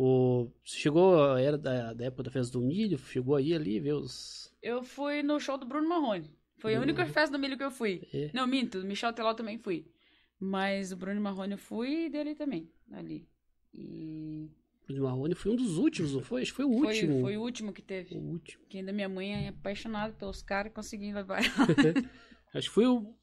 O... 0.00 0.52
você 0.64 0.76
Chegou 0.76 1.36
era 1.36 1.58
da, 1.58 1.92
da 1.92 2.04
época 2.04 2.22
da 2.22 2.30
festa 2.30 2.52
do 2.52 2.64
milho, 2.64 2.96
chegou 2.98 3.34
aí 3.34 3.52
ali, 3.52 3.80
ver 3.80 3.94
os. 3.94 4.54
Eu 4.62 4.80
fui 4.84 5.24
no 5.24 5.40
show 5.40 5.58
do 5.58 5.66
Bruno 5.66 5.88
Marrone. 5.88 6.30
Foi 6.58 6.76
a 6.76 6.78
Bruno 6.78 6.92
única 6.92 7.04
festa 7.12 7.36
do 7.36 7.38
milho 7.40 7.58
que 7.58 7.64
eu 7.64 7.70
fui. 7.70 8.06
É. 8.14 8.30
Não, 8.32 8.46
minto, 8.46 8.78
Michel 8.84 9.12
Teló 9.12 9.34
também 9.34 9.58
fui. 9.58 9.90
Mas 10.38 10.92
o 10.92 10.96
Bruno 10.96 11.20
Marrone 11.20 11.54
eu 11.54 11.58
fui 11.58 12.04
e 12.04 12.10
dele 12.10 12.36
também, 12.36 12.70
ali. 12.92 13.28
E 13.74 14.48
O 14.88 15.02
Marrone 15.02 15.34
foi 15.34 15.50
um 15.50 15.56
dos 15.56 15.76
últimos, 15.78 16.14
não 16.14 16.22
foi? 16.22 16.42
Acho 16.42 16.52
que 16.52 16.56
foi 16.58 16.64
o 16.64 16.78
foi, 16.78 16.86
último. 16.86 17.20
foi 17.20 17.36
o 17.36 17.42
último 17.42 17.72
que 17.72 17.82
teve. 17.82 18.14
O 18.14 18.20
último. 18.20 18.64
Que 18.68 18.78
ainda 18.78 18.92
minha 18.92 19.08
mãe 19.08 19.46
é 19.46 19.48
apaixonada 19.48 20.12
pelos 20.12 20.42
caras 20.42 20.70
e 20.70 20.74
consegui 20.76 21.12
levar. 21.12 21.40
Acho 22.54 22.68
que 22.68 22.74
foi 22.74 22.86
o. 22.86 23.16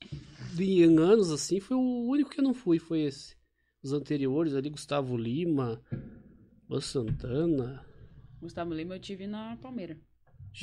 Em 0.59 0.83
anos 0.83 1.31
assim, 1.31 1.61
foi 1.61 1.77
o 1.77 2.09
único 2.09 2.29
que 2.29 2.41
eu 2.41 2.43
não 2.43 2.53
fui, 2.53 2.79
foi 2.79 3.03
esse. 3.03 3.37
Os 3.81 3.93
anteriores 3.93 4.53
ali, 4.55 4.69
Gustavo 4.69 5.15
Lima, 5.15 5.81
Luan 6.69 6.81
Santana, 6.81 7.85
Gustavo 8.41 8.73
Lima 8.73 8.95
eu 8.95 8.99
tive 8.99 9.27
na 9.27 9.57
Palmeira. 9.57 9.97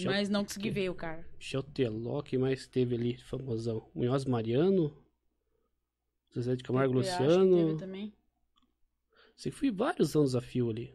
Mas 0.05 0.29
não 0.29 0.43
consegui 0.43 0.71
ver 0.71 0.89
o 0.89 0.95
cara. 0.95 1.27
Michel 1.37 1.63
Teló, 1.63 2.23
quem 2.23 2.39
mais 2.39 2.67
teve 2.67 2.95
ali, 2.95 3.19
famosão? 3.19 3.91
Munhoz 3.95 4.25
Mariano, 4.25 4.97
Zezé 6.35 6.57
de 6.57 6.63
Camargo 6.65 6.93
que 6.95 6.99
Luciano. 6.99 7.67
teve 7.67 7.79
também. 7.79 8.13
Que 9.37 9.51
fui 9.51 9.71
vários 9.71 10.15
anos 10.17 10.31
desafio 10.31 10.71
ali. 10.71 10.95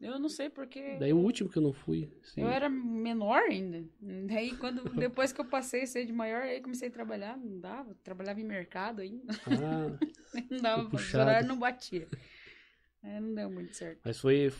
Eu 0.00 0.18
não 0.18 0.30
sei 0.30 0.48
porque. 0.48 0.96
Daí 0.98 1.12
o 1.12 1.18
último 1.18 1.50
que 1.50 1.58
eu 1.58 1.62
não 1.62 1.74
fui. 1.74 2.10
assim, 2.22 2.40
Eu 2.40 2.48
era 2.48 2.70
menor 2.70 3.42
ainda. 3.42 3.84
Daí, 4.00 4.56
quando, 4.56 4.82
depois 4.98 5.30
que 5.30 5.40
eu 5.42 5.44
passei 5.44 5.82
a 5.82 5.86
ser 5.86 6.06
de 6.06 6.12
maior, 6.12 6.42
aí 6.42 6.62
comecei 6.62 6.88
a 6.88 6.90
trabalhar, 6.90 7.36
não 7.36 7.60
dava. 7.60 7.94
Trabalhava 8.02 8.40
em 8.40 8.44
mercado 8.44 9.02
ainda. 9.02 9.34
ah, 9.46 9.98
Não 10.50 10.58
dava, 10.58 10.88
o 10.96 11.16
horário 11.20 11.46
não 11.46 11.58
batia. 11.58 12.08
É, 13.02 13.20
não 13.20 13.34
deu 13.34 13.50
muito 13.50 13.74
certo. 13.74 14.00
mas 14.04 14.18
foi, 14.18 14.50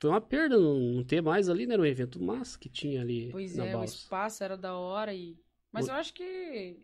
foi 0.00 0.10
uma 0.10 0.20
perda 0.20 0.58
não, 0.58 1.04
ter 1.04 1.20
mais 1.20 1.48
ali, 1.48 1.66
né? 1.66 1.74
Era 1.74 1.82
um 1.82 1.86
evento 1.86 2.22
massa 2.22 2.58
que 2.58 2.68
tinha 2.68 3.00
ali 3.02 3.30
Pois 3.30 3.54
na 3.56 3.66
é, 3.66 3.74
o 3.74 3.78
balsa. 3.78 3.94
espaço 3.94 4.42
era 4.44 4.56
da 4.56 4.74
hora 4.76 5.12
e. 5.14 5.38
Mas 5.72 5.86
O- 5.86 5.90
eu 5.90 5.94
acho 5.94 6.14
que. 6.14 6.78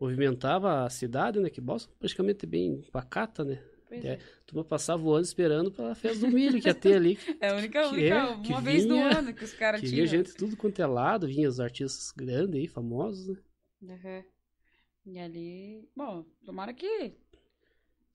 Movimentava 0.00 0.84
a 0.84 0.90
cidade, 0.90 1.40
né? 1.40 1.48
Que 1.50 1.60
balsa 1.60 1.88
praticamente 1.98 2.44
é 2.44 2.48
bem 2.48 2.82
pacata, 2.92 3.44
né? 3.44 3.62
Pois 3.88 4.04
É. 4.04 4.14
é. 4.14 4.18
Turma 4.46 4.64
passava 4.64 5.02
o 5.02 5.12
ano 5.12 5.24
esperando 5.24 5.70
pela 5.72 5.94
festa 5.94 6.26
do 6.26 6.32
milho 6.32 6.60
que 6.60 6.68
ia 6.68 6.74
ter 6.74 6.94
ali. 6.94 7.16
É 7.40 7.50
a 7.50 7.54
única, 7.56 7.80
Que 7.82 7.94
única 7.94 8.14
é, 8.16 8.40
que 8.42 8.48
uma 8.48 8.60
vez 8.60 8.84
no 8.84 8.94
vinha- 8.94 9.18
ano 9.18 9.34
que 9.34 9.44
os 9.44 9.52
caras 9.54 9.80
tinham. 9.80 9.92
vinha 9.94 10.06
gente 10.06 10.34
tudo 10.34 10.56
quanto 10.56 10.80
é 10.82 10.86
lado, 10.86 11.26
vinha 11.26 11.48
os 11.48 11.60
artistas 11.60 12.10
grandes 12.12 12.54
aí, 12.60 12.66
famosos, 12.68 13.26
né? 13.28 13.36
Uhum. 13.82 15.12
E 15.14 15.18
ali, 15.18 15.88
bom, 15.96 16.24
tomara 16.44 16.74
que 16.74 17.14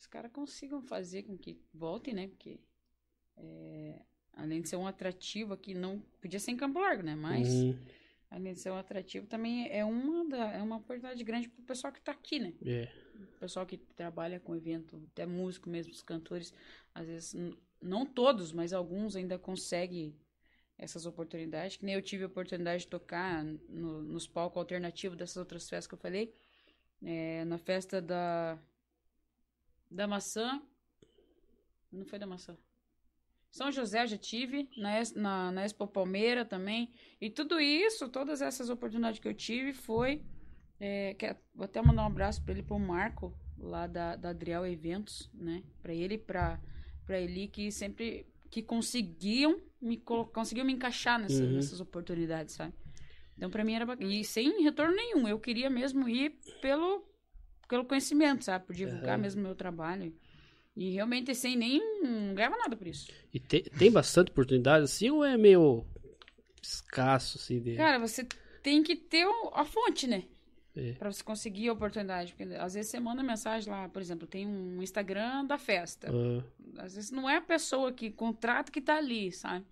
os 0.01 0.07
caras 0.07 0.31
consigam 0.33 0.81
fazer 0.83 1.23
com 1.23 1.37
que 1.37 1.61
voltem, 1.73 2.13
né? 2.15 2.27
Porque 2.29 2.59
é, 3.37 4.01
além 4.33 4.61
de 4.61 4.69
ser 4.69 4.75
um 4.77 4.87
atrativo 4.87 5.53
aqui, 5.53 5.73
não 5.73 6.01
podia 6.21 6.39
ser 6.39 6.51
em 6.51 6.57
Campo 6.57 6.79
Largo, 6.79 7.03
né? 7.03 7.15
Mas 7.15 7.67
Uhum, 7.67 7.77
além 8.31 8.53
de 8.53 8.59
ser 8.61 8.71
um 8.71 8.77
atrativo, 8.77 9.27
também 9.27 9.69
é 9.71 9.85
uma, 9.85 10.27
da, 10.29 10.51
é 10.53 10.61
uma 10.61 10.77
oportunidade 10.77 11.23
grande 11.23 11.49
pro 11.49 11.63
pessoal 11.63 11.93
que 11.93 12.01
tá 12.01 12.11
aqui, 12.13 12.39
né? 12.39 12.53
é. 12.65 12.91
O 13.15 13.27
pessoal 13.39 13.65
que 13.65 13.77
trabalha 13.77 14.39
com 14.39 14.55
evento, 14.55 15.01
até 15.11 15.25
músico 15.25 15.69
mesmo, 15.69 15.91
os 15.93 16.03
cantores, 16.03 16.53
às 16.93 17.05
vezes, 17.07 17.35
não 17.81 18.05
todos, 18.05 18.51
mas 18.53 18.73
alguns 18.73 19.15
ainda 19.15 19.37
conseguem 19.39 20.15
essas 20.77 21.05
oportunidades. 21.05 21.77
Que 21.77 21.85
nem 21.85 21.95
eu 21.95 22.01
tive 22.01 22.23
a 22.23 22.27
oportunidade 22.27 22.83
de 22.83 22.89
tocar 22.89 23.43
no- 23.43 24.03
nos 24.03 24.27
palcos 24.27 24.59
alternativos 24.59 25.17
dessas 25.17 25.37
outras 25.37 25.69
festas 25.69 25.87
que 25.87 25.93
eu 25.95 25.99
falei. 25.99 26.33
É, 27.03 27.45
na 27.45 27.57
festa 27.57 28.01
da, 28.01 28.59
da 29.91 30.07
maçã. 30.07 30.61
Não 31.91 32.05
foi 32.05 32.17
da 32.17 32.25
maçã. 32.25 32.57
São 33.49 33.69
José 33.71 34.07
já 34.07 34.17
tive, 34.17 34.69
na, 34.77 34.91
na, 35.15 35.51
na 35.51 35.65
Expo 35.65 35.85
Palmeira 35.85 36.45
também. 36.45 36.93
E 37.19 37.29
tudo 37.29 37.59
isso, 37.59 38.07
todas 38.07 38.41
essas 38.41 38.69
oportunidades 38.69 39.19
que 39.19 39.27
eu 39.27 39.33
tive 39.33 39.73
foi. 39.73 40.23
é, 40.83 41.13
que- 41.13 41.35
vou 41.53 41.65
até 41.65 41.79
mandar 41.79 42.01
um 42.03 42.07
abraço 42.07 42.41
para 42.41 42.53
ele, 42.53 42.63
pro 42.63 42.79
Marco, 42.79 43.37
lá 43.59 43.85
da, 43.85 44.15
da 44.15 44.29
Adriel 44.29 44.65
Eventos, 44.65 45.29
né? 45.31 45.61
Para 45.79 45.93
ele 45.93 46.15
e 46.15 46.17
pra 46.17 46.59
Eli, 47.09 47.47
que 47.49 47.71
sempre 47.71 48.25
que 48.49 48.63
conseguiam 48.63 49.61
me 49.79 49.97
conseguiam 49.97 50.65
me 50.65 50.73
encaixar 50.73 51.19
nessa- 51.19 51.43
Uhum. 51.43 51.51
nessas 51.53 51.79
oportunidades, 51.81 52.55
sabe? 52.55 52.73
Então, 53.37 53.49
para 53.51 53.63
mim 53.63 53.73
era 53.73 53.85
bacana. 53.85 54.11
E 54.11 54.23
sem 54.23 54.63
retorno 54.63 54.95
nenhum. 54.95 55.27
Eu 55.27 55.39
queria 55.39 55.69
mesmo 55.69 56.07
ir 56.09 56.31
pelo, 56.61 57.03
pelo 57.71 57.85
conhecimento, 57.85 58.43
sabe? 58.43 58.65
Por 58.65 58.75
divulgar 58.75 59.11
Aham. 59.13 59.17
mesmo 59.21 59.41
meu 59.41 59.55
trabalho. 59.55 60.13
E 60.75 60.91
realmente 60.91 61.33
sem 61.33 61.55
nem. 61.55 61.79
Não 62.03 62.35
ganhava 62.35 62.57
nada 62.57 62.75
por 62.75 62.85
isso. 62.85 63.09
E 63.33 63.39
te- 63.39 63.63
tem 63.77 63.89
bastante 63.91 64.29
oportunidade 64.31 64.83
assim 64.83 65.09
ou 65.09 65.23
é 65.23 65.37
meio 65.37 65.85
escasso, 66.61 67.37
assim, 67.37 67.59
de... 67.59 67.75
Cara, 67.75 67.97
você 67.99 68.25
tem 68.61 68.83
que 68.83 68.95
ter 68.95 69.25
a 69.53 69.65
fonte, 69.65 70.05
né? 70.07 70.23
É. 70.75 70.93
Pra 70.93 71.11
você 71.11 71.23
conseguir 71.23 71.69
a 71.69 71.73
oportunidade. 71.73 72.33
Porque 72.33 72.53
às 72.55 72.73
vezes 72.73 72.91
você 72.91 72.99
manda 72.99 73.23
mensagem 73.23 73.71
lá, 73.71 73.87
por 73.89 74.01
exemplo, 74.01 74.27
tem 74.27 74.45
um 74.47 74.81
Instagram 74.81 75.45
da 75.45 75.57
festa. 75.57 76.09
Ah, 76.11 76.83
Às 76.83 76.95
vezes 76.95 77.11
não 77.11 77.29
é 77.29 77.37
a 77.37 77.41
pessoa 77.41 77.91
que 77.91 78.09
contrata 78.11 78.71
que 78.71 78.81
tá 78.81 78.97
ali, 78.97 79.31
sabe? 79.31 79.65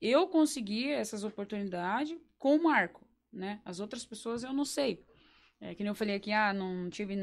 Eu 0.00 0.26
consegui 0.28 0.90
essas 0.90 1.24
oportunidades 1.24 2.16
com 2.38 2.56
o 2.56 2.62
Marco, 2.62 3.06
né? 3.32 3.60
As 3.64 3.80
outras 3.80 4.04
pessoas 4.04 4.42
eu 4.44 4.52
não 4.52 4.64
sei. 4.64 5.02
É 5.60 5.74
que 5.74 5.82
nem 5.82 5.88
eu 5.88 5.94
falei 5.94 6.16
aqui, 6.16 6.30
ah, 6.32 6.52
não 6.52 6.90
tive, 6.90 7.16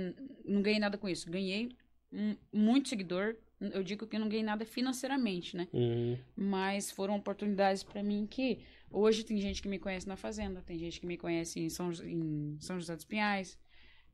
não 0.46 0.62
ganhei 0.62 0.80
nada 0.80 0.98
com 0.98 1.08
isso. 1.08 1.30
Ganhei 1.30 1.70
um- 2.12 2.36
muito 2.52 2.90
seguidor. 2.90 3.36
Eu 3.60 3.84
digo 3.84 4.06
que 4.08 4.18
não 4.20 4.28
ganhei 4.28 4.44
nada 4.44 4.66
financeiramente, 4.66 5.56
né? 5.56 5.68
hum, 5.74 6.18
Mas 6.36 6.92
foram 6.92 7.16
oportunidades 7.16 7.82
pra 7.84 8.04
mim 8.04 8.28
que 8.30 8.60
hoje 8.92 9.24
tem 9.24 9.40
gente 9.40 9.62
que 9.62 9.70
me 9.70 9.80
conhece 9.80 10.08
na 10.08 10.18
fazenda, 10.18 10.62
tem 10.62 10.78
gente 10.78 11.00
que 11.00 11.06
me 11.06 11.18
conhece 11.18 11.60
em 11.62 11.70
São, 11.70 11.92
em 12.04 12.58
São 12.60 12.78
José 12.80 12.94
dos 12.96 13.06
Pinhais, 13.06 13.58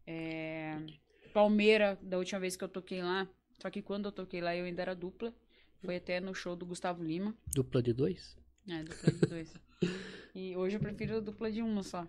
é, 0.05 0.77
Palmeira, 1.33 1.97
da 2.01 2.17
última 2.17 2.39
vez 2.39 2.55
que 2.55 2.63
eu 2.63 2.69
toquei 2.69 3.01
lá. 3.01 3.27
Só 3.61 3.69
que 3.69 3.81
quando 3.81 4.05
eu 4.05 4.11
toquei 4.11 4.41
lá 4.41 4.55
eu 4.55 4.65
ainda 4.65 4.81
era 4.81 4.95
dupla. 4.95 5.33
Foi 5.83 5.95
até 5.95 6.19
no 6.19 6.33
show 6.35 6.55
do 6.55 6.65
Gustavo 6.65 7.03
Lima. 7.03 7.35
dupla 7.53 7.81
de 7.81 7.93
dois? 7.93 8.37
É, 8.67 8.83
dupla 8.83 9.11
de 9.13 9.19
dois. 9.27 9.53
e 10.35 10.55
hoje 10.55 10.75
eu 10.75 10.79
prefiro 10.79 11.21
dupla 11.21 11.51
de 11.51 11.61
uma 11.61 11.81
só. 11.83 12.05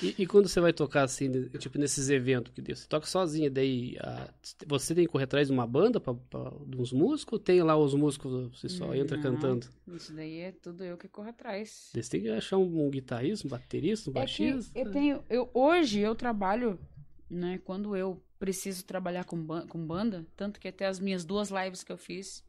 E, 0.00 0.14
e 0.22 0.26
quando 0.26 0.46
você 0.48 0.60
vai 0.60 0.72
tocar 0.72 1.02
assim, 1.02 1.30
tipo 1.58 1.76
nesses 1.76 2.08
eventos 2.08 2.52
que 2.52 2.62
você 2.74 2.86
toca 2.86 3.06
sozinha, 3.06 3.50
daí 3.50 3.96
a- 4.00 4.32
você 4.66 4.94
tem 4.94 5.04
que 5.06 5.10
correr 5.10 5.24
atrás 5.24 5.48
de 5.48 5.52
uma 5.52 5.66
banda 5.66 5.98
pra, 6.00 6.14
pra, 6.14 6.52
de 6.66 6.76
uns 6.80 6.92
músicos 6.92 7.32
ou 7.32 7.38
tem 7.38 7.60
lá 7.62 7.76
os 7.76 7.92
músicos, 7.94 8.52
você 8.56 8.68
só 8.68 8.94
entra 8.94 9.16
Não, 9.16 9.22
cantando? 9.22 9.66
Isso 9.88 10.12
daí 10.14 10.38
é 10.38 10.52
tudo 10.52 10.84
eu 10.84 10.96
que 10.96 11.08
corro 11.08 11.30
atrás. 11.30 11.90
Você 11.92 12.10
tem 12.10 12.20
que 12.22 12.28
achar 12.28 12.58
um, 12.58 12.86
um 12.86 12.90
guitarrista, 12.90 13.46
um 13.46 13.50
baterista, 13.50 14.08
um 14.10 14.12
É 14.12 14.14
baixista. 14.20 14.78
eu 14.78 14.90
tenho, 14.92 15.24
eu, 15.28 15.50
hoje 15.52 15.98
eu 15.98 16.14
trabalho, 16.14 16.78
né, 17.28 17.58
quando 17.64 17.96
eu 17.96 18.22
preciso 18.38 18.84
trabalhar 18.84 19.24
com, 19.24 19.36
ban- 19.42 19.66
com 19.66 19.84
banda, 19.84 20.24
tanto 20.36 20.60
que 20.60 20.68
até 20.68 20.86
as 20.86 21.00
minhas 21.00 21.24
duas 21.24 21.48
lives 21.50 21.82
que 21.82 21.90
eu 21.90 21.98
fiz 21.98 22.44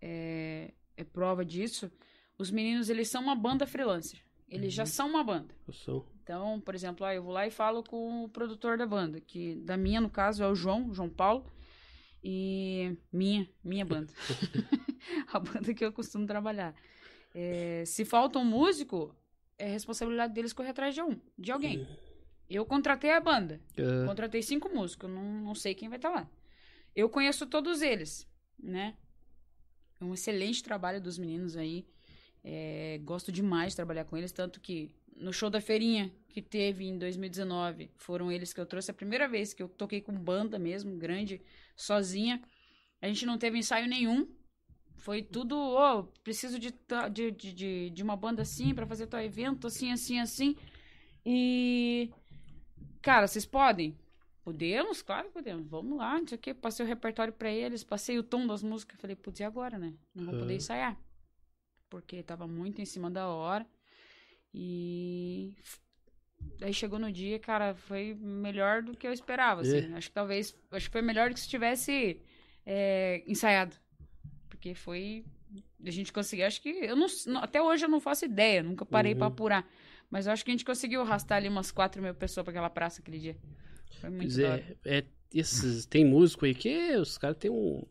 é, 0.00 0.72
é 0.96 1.04
prova 1.04 1.44
disso, 1.44 1.90
os 2.38 2.50
meninos, 2.50 2.88
eles 2.88 3.08
são 3.08 3.22
uma 3.22 3.34
banda 3.34 3.66
freelancer. 3.66 4.20
Eles 4.48 4.72
já 4.72 4.86
são 4.86 5.08
uma 5.10 5.22
banda. 5.22 5.54
Eu 5.66 5.74
sou. 5.74 6.06
Então, 6.28 6.60
por 6.60 6.74
exemplo, 6.74 7.06
ah, 7.06 7.14
eu 7.14 7.22
vou 7.22 7.32
lá 7.32 7.46
e 7.46 7.50
falo 7.50 7.82
com 7.82 8.24
o 8.24 8.28
produtor 8.28 8.76
da 8.76 8.84
banda, 8.84 9.18
que 9.18 9.54
da 9.54 9.78
minha, 9.78 9.98
no 9.98 10.10
caso, 10.10 10.42
é 10.42 10.46
o 10.46 10.54
João, 10.54 10.92
João 10.92 11.08
Paulo, 11.08 11.50
e 12.22 12.94
minha, 13.10 13.48
minha 13.64 13.82
banda. 13.82 14.12
a 15.32 15.38
banda 15.38 15.72
que 15.72 15.82
eu 15.82 15.90
costumo 15.90 16.26
trabalhar. 16.26 16.74
É, 17.34 17.82
se 17.86 18.04
falta 18.04 18.38
um 18.38 18.44
músico, 18.44 19.16
é 19.56 19.68
responsabilidade 19.70 20.34
deles 20.34 20.52
correr 20.52 20.68
atrás 20.68 20.94
de 20.94 21.00
um, 21.00 21.18
de 21.38 21.50
alguém. 21.50 21.88
Eu 22.46 22.66
contratei 22.66 23.10
a 23.10 23.20
banda, 23.20 23.58
Ah, 23.78 24.06
contratei 24.06 24.42
cinco 24.42 24.68
músicos, 24.68 25.08
não, 25.08 25.22
não 25.40 25.54
sei 25.54 25.74
quem 25.74 25.88
vai 25.88 25.96
estar 25.96 26.10
lá. 26.10 26.28
Eu 26.94 27.08
conheço 27.08 27.46
todos 27.46 27.80
eles, 27.80 28.30
né? 28.62 28.98
É 29.98 30.04
um 30.04 30.12
excelente 30.12 30.62
trabalho 30.62 31.00
dos 31.00 31.16
meninos 31.16 31.56
aí. 31.56 31.88
É, 32.44 33.00
gosto 33.02 33.32
demais 33.32 33.72
de 33.72 33.76
trabalhar 33.76 34.04
com 34.04 34.14
eles, 34.14 34.30
tanto 34.30 34.60
que 34.60 34.94
no 35.20 35.32
show 35.32 35.50
da 35.50 35.60
feirinha 35.60 36.12
que 36.28 36.40
teve 36.40 36.84
em 36.86 36.98
2019, 36.98 37.90
foram 37.96 38.30
eles 38.30 38.52
que 38.52 38.60
eu 38.60 38.66
trouxe 38.66 38.90
a 38.90 38.94
primeira 38.94 39.28
vez 39.28 39.52
que 39.52 39.62
eu 39.62 39.68
toquei 39.68 40.00
com 40.00 40.12
banda 40.12 40.58
mesmo, 40.58 40.96
grande, 40.96 41.40
sozinha. 41.76 42.42
A 43.00 43.08
gente 43.08 43.26
não 43.26 43.38
teve 43.38 43.58
ensaio 43.58 43.88
nenhum. 43.88 44.28
Foi 44.96 45.22
tudo, 45.22 45.56
ô, 45.56 46.04
preciso 46.24 46.58
de, 46.58 46.74
de, 47.12 47.30
de, 47.30 47.90
de, 47.90 48.02
uma 48.02 48.16
banda 48.16 48.42
assim 48.42 48.74
pra 48.74 48.86
fazer 48.86 49.06
tal 49.06 49.20
evento, 49.20 49.66
assim, 49.66 49.92
assim, 49.92 50.18
assim. 50.18 50.56
E. 51.24 52.10
Cara, 53.00 53.26
vocês 53.26 53.46
podem? 53.46 53.96
podemos, 54.48 55.02
claro 55.02 55.28
que 55.28 55.34
podemos. 55.34 55.66
Vamos 55.68 55.98
lá, 55.98 56.18
não 56.18 56.26
sei 56.26 56.38
o 56.38 56.40
quê. 56.40 56.54
Passei 56.54 56.84
o 56.84 56.88
repertório 56.88 57.34
pra 57.34 57.50
eles, 57.52 57.84
passei 57.84 58.18
o 58.18 58.22
tom 58.22 58.46
das 58.46 58.62
músicas. 58.62 58.98
Falei, 58.98 59.14
putz, 59.14 59.40
e 59.40 59.44
agora, 59.44 59.78
né? 59.78 59.92
Não 60.14 60.24
vou 60.24 60.32
poder 60.32 60.52
Aham. 60.52 60.56
ensaiar. 60.56 61.00
Porque 61.90 62.22
tava 62.22 62.46
muito 62.46 62.80
em 62.80 62.86
cima 62.86 63.10
da 63.10 63.28
hora. 63.28 63.66
E. 64.54 65.54
Daí 66.58 66.72
chegou 66.72 66.98
no 66.98 67.10
dia, 67.12 67.38
cara, 67.38 67.74
foi 67.74 68.14
melhor 68.14 68.82
do 68.82 68.96
que 68.96 69.06
eu 69.06 69.12
esperava, 69.12 69.60
assim. 69.62 69.92
Acho 69.94 70.08
que 70.08 70.14
talvez. 70.14 70.56
Acho 70.70 70.86
que 70.86 70.92
foi 70.92 71.02
melhor 71.02 71.28
do 71.30 71.34
que 71.34 71.40
se 71.40 71.48
tivesse 71.48 72.20
é, 72.66 73.22
ensaiado. 73.26 73.76
Porque 74.48 74.74
foi. 74.74 75.24
A 75.84 75.90
gente 75.90 76.12
conseguiu. 76.12 76.46
Acho 76.46 76.60
que. 76.62 76.68
Eu 76.68 76.96
não, 76.96 77.06
até 77.42 77.60
hoje 77.62 77.84
eu 77.84 77.88
não 77.88 78.00
faço 78.00 78.24
ideia, 78.24 78.62
nunca 78.62 78.84
parei 78.84 79.14
pra 79.14 79.26
Uhum. 79.26 79.32
apurar. 79.32 79.68
Mas 80.10 80.26
acho 80.26 80.44
que 80.44 80.50
a 80.50 80.54
gente 80.54 80.64
conseguiu 80.64 81.02
arrastar 81.02 81.38
ali 81.38 81.48
umas 81.48 81.70
4 81.70 82.00
mil 82.02 82.14
pessoas 82.14 82.44
pra 82.44 82.50
aquela 82.50 82.70
praça 82.70 83.00
aquele 83.00 83.18
dia. 83.18 83.36
Foi 84.00 84.08
muito 84.10 84.22
Pois 84.22 84.38
é, 84.38 84.76
é, 84.84 85.04
esses, 85.34 85.84
tem 85.86 86.04
músico 86.04 86.44
aí 86.46 86.54
que 86.54 86.92
os 86.96 87.18
caras 87.18 87.36
têm 87.36 87.50
um. 87.50 87.82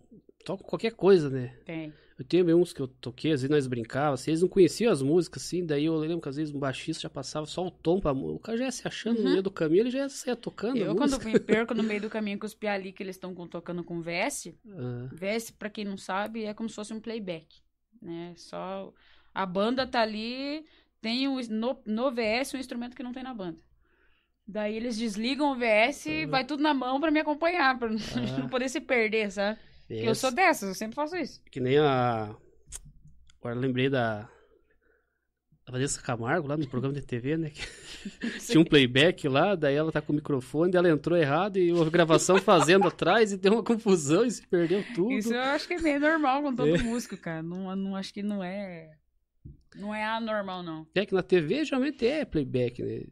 Tocam 0.43 0.65
qualquer 0.67 0.93
coisa, 0.93 1.29
né? 1.29 1.55
Tem. 1.65 1.93
Eu 2.17 2.25
tenho 2.25 2.57
uns 2.57 2.73
que 2.73 2.81
eu 2.81 2.87
toquei, 2.87 3.31
às 3.31 3.41
vezes 3.41 3.51
nós 3.51 3.67
brincávamos, 3.67 4.21
assim, 4.21 4.31
eles 4.31 4.41
não 4.41 4.49
conheciam 4.49 4.91
as 4.91 5.03
músicas, 5.03 5.43
assim, 5.45 5.63
daí 5.63 5.85
eu 5.85 5.95
lembro 5.95 6.19
que 6.19 6.27
às 6.29 6.35
vezes 6.35 6.51
um 6.53 6.57
baixista 6.57 7.03
já 7.03 7.09
passava 7.11 7.45
só 7.45 7.67
o 7.67 7.69
tom 7.69 7.99
pra 7.99 8.11
música. 8.11 8.35
O 8.35 8.39
cara 8.39 8.57
já 8.57 8.65
ia 8.65 8.71
se 8.71 8.87
achando 8.87 9.17
no 9.19 9.25
Uhum. 9.25 9.29
meio 9.31 9.43
do 9.43 9.51
caminho, 9.51 9.81
ele 9.83 9.91
já 9.91 9.99
ia 9.99 10.09
sair 10.09 10.35
tocando. 10.35 10.77
a 10.77 10.79
Eu, 10.79 10.95
quando 10.95 11.11
música. 11.11 11.29
me 11.29 11.39
perco 11.39 11.75
no 11.75 11.83
meio 11.83 12.01
do 12.01 12.09
caminho 12.09 12.39
com 12.39 12.47
os 12.47 12.55
piali 12.55 12.91
que 12.91 13.03
eles 13.03 13.15
estão 13.17 13.35
tocando 13.47 13.83
com 13.83 14.01
VS, 14.01 14.55
Ah, 14.67 15.09
VS, 15.13 15.51
pra 15.51 15.69
quem 15.69 15.85
não 15.85 15.95
sabe, 15.97 16.43
é 16.45 16.53
como 16.55 16.67
se 16.67 16.73
fosse 16.75 16.91
um 16.91 16.99
playback, 16.99 17.61
né? 18.01 18.33
Só 18.35 18.91
a 19.31 19.45
banda 19.45 19.85
tá 19.85 20.01
ali, 20.01 20.65
tem 20.99 21.27
o, 21.27 21.39
no, 21.51 21.79
no 21.85 22.11
VS 22.11 22.55
um 22.55 22.57
instrumento 22.59 22.95
que 22.95 23.03
não 23.03 23.13
tem 23.13 23.21
na 23.21 23.33
banda. 23.35 23.59
Daí 24.47 24.75
eles 24.75 24.97
desligam 24.97 25.51
o 25.51 25.55
VS 25.55 26.07
e 26.09 26.23
Ah. 26.23 26.27
vai 26.29 26.45
tudo 26.45 26.63
na 26.63 26.73
mão 26.73 26.99
pra 26.99 27.11
me 27.11 27.19
acompanhar, 27.19 27.77
pra 27.77 27.89
Ah. 27.89 27.91
não 28.41 28.49
poder 28.49 28.69
se 28.69 28.81
perder, 28.81 29.29
sabe? 29.31 29.59
Porque 29.87 30.07
Eu 30.07 30.15
sou 30.15 30.31
dessas, 30.31 30.69
eu 30.69 30.75
sempre 30.75 30.95
faço 30.95 31.15
isso. 31.15 31.41
Que 31.51 31.59
nem 31.59 31.77
a. 31.77 32.35
Agora 33.39 33.55
lembrei 33.55 33.89
da. 33.89 34.29
A 35.65 35.71
Vanessa 35.71 36.01
Camargo 36.01 36.47
lá 36.47 36.55
no 36.55 36.65
programa 36.69 36.93
de 36.93 37.01
TV, 37.05 37.35
né? 37.37 37.51
Tinha 38.45 38.59
um 38.59 38.63
playback 38.65 39.27
lá, 39.27 39.53
daí 39.55 39.75
ela 39.75 39.91
tá 39.91 40.01
com 40.01 40.13
o 40.13 40.15
microfone, 40.15 40.71
daí 40.71 40.79
ela 40.79 40.89
entrou 40.89 41.17
errado 41.17 41.57
e 41.57 41.73
houve 41.73 41.89
gravação 41.91 42.37
fazendo 42.41 42.87
atrás 42.87 43.31
e 43.33 43.37
deu 43.37 43.53
uma 43.53 43.63
confusão 43.63 44.23
e 44.25 44.31
se 44.31 44.45
perdeu 44.47 44.83
tudo. 44.95 45.11
Isso 45.11 45.33
eu 45.33 45.41
acho 45.41 45.67
que 45.67 45.73
é 45.73 45.81
meio 45.81 45.99
normal 45.99 46.41
com 46.41 46.55
todo 46.55 46.73
É. 46.75 46.77
músico, 46.81 47.17
cara. 47.17 47.43
Não, 47.43 47.75
não 47.75 47.95
acho 47.95 48.13
que 48.13 48.23
não 48.23 48.41
é. 48.43 48.91
Não 49.75 49.93
é 49.93 50.03
anormal, 50.05 50.63
não. 50.63 50.87
É 50.95 51.05
que 51.05 51.13
na 51.13 51.21
TV 51.21 51.63
geralmente 51.65 52.05
é 52.07 52.23
playback, 52.25 52.81
né? 52.81 53.03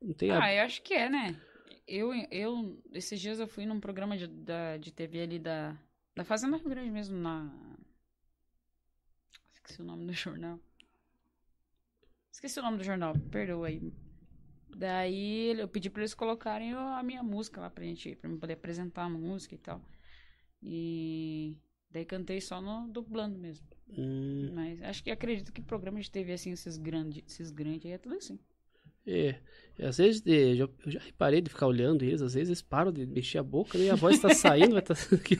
Não 0.00 0.12
tem 0.14 0.30
a. 0.30 0.42
Ah, 0.42 0.54
eu 0.54 0.62
acho 0.64 0.82
que 0.82 0.92
é, 0.94 1.08
né? 1.08 1.34
Eu, 1.94 2.10
eu 2.30 2.82
esses 2.94 3.20
dias 3.20 3.38
eu 3.38 3.46
fui 3.46 3.66
num 3.66 3.78
programa 3.78 4.16
de, 4.16 4.26
da, 4.26 4.78
de 4.78 4.90
TV 4.90 5.20
ali 5.20 5.38
da, 5.38 5.78
da 6.16 6.24
Fazenda 6.24 6.56
Rio 6.56 6.70
Grande 6.70 6.90
mesmo, 6.90 7.18
na. 7.18 7.52
Esqueci 9.52 9.82
o 9.82 9.84
nome 9.84 10.06
do 10.06 10.12
jornal. 10.14 10.58
Esqueci 12.32 12.58
o 12.58 12.62
nome 12.62 12.78
do 12.78 12.82
jornal, 12.82 13.12
perdoa 13.30 13.66
aí. 13.66 13.92
Daí 14.74 15.60
eu 15.60 15.68
pedi 15.68 15.90
pra 15.90 16.00
eles 16.00 16.14
colocarem 16.14 16.72
a 16.72 17.02
minha 17.02 17.22
música 17.22 17.60
lá 17.60 17.68
pra 17.68 17.84
gente, 17.84 18.16
pra 18.16 18.30
eu 18.30 18.38
poder 18.38 18.54
apresentar 18.54 19.02
a 19.02 19.10
música 19.10 19.54
e 19.54 19.58
tal. 19.58 19.82
E 20.62 21.58
daí 21.90 22.06
cantei 22.06 22.40
só 22.40 22.62
no 22.62 22.88
dublando 22.88 23.38
mesmo. 23.38 23.66
Hum, 23.90 24.50
Mas 24.54 24.80
acho 24.80 25.04
que 25.04 25.10
acredito 25.10 25.52
que 25.52 25.60
programa 25.60 26.00
de 26.00 26.10
TV 26.10 26.32
assim, 26.32 26.52
esses 26.52 26.78
grandes, 26.78 27.22
esses 27.26 27.50
grandes 27.50 27.84
aí 27.84 27.92
é 27.92 27.98
tudo 27.98 28.14
assim. 28.14 28.40
É. 29.06 29.36
E 29.78 29.84
Às 29.84 29.96
vezes 29.98 30.22
é, 30.26 30.54
já- 30.54 30.68
eu 30.84 30.90
já 30.92 31.00
reparei 31.00 31.40
de 31.40 31.48
ficar 31.50 31.66
olhando 31.66 32.04
eles, 32.04 32.20
às 32.22 32.34
vezes 32.34 32.48
eles 32.50 32.62
param 32.62 32.92
de 32.92 33.06
mexer 33.06 33.38
a 33.38 33.42
boca 33.42 33.78
né, 33.78 33.84
e 33.84 33.90
a 33.90 33.94
voz 33.94 34.18
tá 34.20 34.32
saindo, 34.34 34.72
vai 34.74 34.82
tá 34.82 34.94
aqui. 35.12 35.38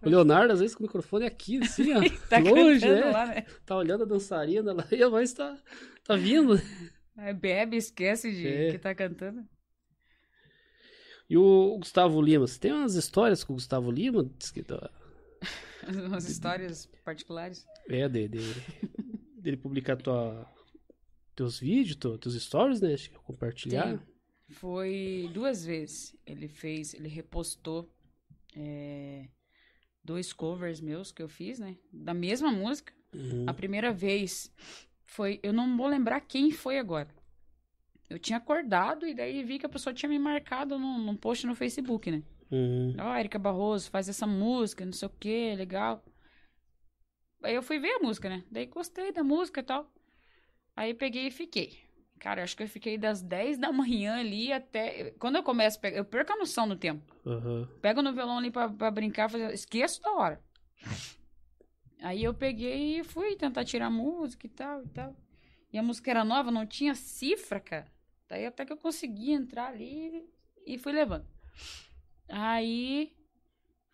O 0.00 0.08
Leonardo, 0.08 0.52
às 0.52 0.60
vezes, 0.60 0.74
com 0.76 0.82
o 0.84 0.86
microfone 0.86 1.24
aqui, 1.26 1.58
assim, 1.58 1.92
ó. 1.92 2.00
Tá 2.30 2.38
longe, 2.38 2.86
né? 2.86 3.04
lá, 3.10 3.26
né? 3.26 3.46
Tá 3.66 3.76
olhando 3.76 4.04
a 4.04 4.06
dançarina 4.06 4.72
lá 4.72 4.86
e 4.92 5.02
a 5.02 5.08
voz 5.08 5.32
tá, 5.32 5.58
tá 6.04 6.14
vindo. 6.16 6.60
Bebe, 7.40 7.76
esquece 7.76 8.30
de 8.30 8.46
É. 8.46 8.70
que 8.72 8.78
tá 8.78 8.94
cantando. 8.94 9.44
E 11.28 11.36
o 11.36 11.78
Gustavo 11.78 12.20
Lima, 12.20 12.46
você 12.46 12.58
tem 12.60 12.72
umas 12.72 12.94
histórias 12.94 13.42
com 13.42 13.54
o 13.54 13.56
Gustavo 13.56 13.90
Lima? 13.90 14.30
Diz 14.38 14.50
que 14.50 14.62
tá- 14.62 14.90
Umas 16.06 16.28
histórias 16.28 16.86
particulares. 17.04 17.64
É, 17.88 18.08
de, 18.08 18.28
de, 18.28 18.40
dele 19.38 19.56
publicar 19.56 19.96
tua, 19.96 20.46
teus 21.34 21.58
vídeos, 21.58 21.96
tu- 21.96 22.18
teus 22.18 22.34
stories, 22.42 22.80
né? 22.80 22.94
Que 22.96 23.10
compartilhar. 23.20 23.98
Tem. 23.98 24.14
Foi 24.50 25.30
duas 25.32 25.64
vezes. 25.64 26.14
Ele 26.26 26.48
fez, 26.48 26.94
ele 26.94 27.08
repostou 27.08 27.90
é, 28.56 29.28
dois 30.02 30.32
covers 30.32 30.80
meus 30.80 31.10
que 31.10 31.22
eu 31.22 31.28
fiz, 31.28 31.58
né? 31.58 31.76
Da 31.92 32.14
mesma 32.14 32.50
música. 32.52 32.92
Uhum. 33.14 33.44
A 33.46 33.54
primeira 33.54 33.92
vez 33.92 34.52
foi. 35.04 35.40
Eu 35.42 35.52
não 35.52 35.76
vou 35.76 35.86
lembrar 35.86 36.20
quem 36.20 36.50
foi 36.50 36.78
agora. 36.78 37.08
Eu 38.08 38.18
tinha 38.18 38.36
acordado 38.36 39.06
e 39.06 39.14
daí 39.14 39.42
vi 39.42 39.58
que 39.58 39.66
a 39.66 39.68
pessoa 39.68 39.94
tinha 39.94 40.08
me 40.08 40.18
marcado 40.18 40.78
num, 40.78 40.98
num 40.98 41.16
post 41.16 41.46
no 41.46 41.54
Facebook, 41.54 42.10
né? 42.10 42.22
Uhum. 42.50 42.94
Ó, 43.00 43.16
Erika 43.16 43.38
Barroso 43.38 43.90
faz 43.90 44.08
essa 44.08 44.26
música, 44.26 44.84
não 44.84 44.92
sei 44.92 45.08
o 45.08 45.12
que, 45.18 45.54
legal. 45.56 46.04
Aí 47.42 47.54
eu 47.54 47.62
fui 47.62 47.78
ver 47.78 47.92
a 47.94 47.98
música, 48.00 48.28
né? 48.28 48.44
Daí 48.50 48.66
gostei 48.66 49.10
da 49.10 49.24
música 49.24 49.60
e 49.60 49.64
tal. 49.64 49.90
Aí 50.76 50.94
peguei 50.94 51.28
e 51.28 51.30
fiquei. 51.30 51.78
Cara, 52.18 52.42
acho 52.42 52.56
que 52.56 52.62
eu 52.62 52.68
fiquei 52.68 52.96
das 52.96 53.22
10 53.22 53.58
da 53.58 53.70
manhã 53.72 54.16
ali 54.18 54.52
até. 54.52 55.10
Quando 55.18 55.36
eu 55.36 55.42
começo 55.42 55.78
a 55.78 55.80
pegar. 55.80 55.98
Eu 55.98 56.04
perco 56.04 56.32
a 56.32 56.36
noção 56.36 56.68
do 56.68 56.76
tempo. 56.76 57.14
Uhum. 57.24 57.66
Pego 57.80 58.02
no 58.02 58.12
violão 58.12 58.38
ali 58.38 58.50
pra, 58.50 58.68
pra 58.68 58.90
brincar, 58.90 59.28
fazer... 59.28 59.52
esqueço 59.52 60.00
da 60.02 60.12
hora. 60.12 60.42
Aí 62.02 62.22
eu 62.22 62.34
peguei 62.34 63.00
e 63.00 63.04
fui 63.04 63.36
tentar 63.36 63.64
tirar 63.64 63.90
música 63.90 64.46
e 64.46 64.50
tal 64.50 64.82
e 64.82 64.88
tal. 64.88 65.16
E 65.72 65.78
a 65.78 65.82
música 65.82 66.10
era 66.10 66.24
nova, 66.24 66.50
não 66.50 66.66
tinha 66.66 66.94
cifra, 66.94 67.58
cara. 67.58 67.92
Daí 68.28 68.46
até 68.46 68.64
que 68.64 68.72
eu 68.72 68.76
consegui 68.76 69.32
entrar 69.32 69.68
ali 69.68 70.24
e 70.66 70.78
fui 70.78 70.92
levando. 70.92 71.26
Aí 72.28 73.12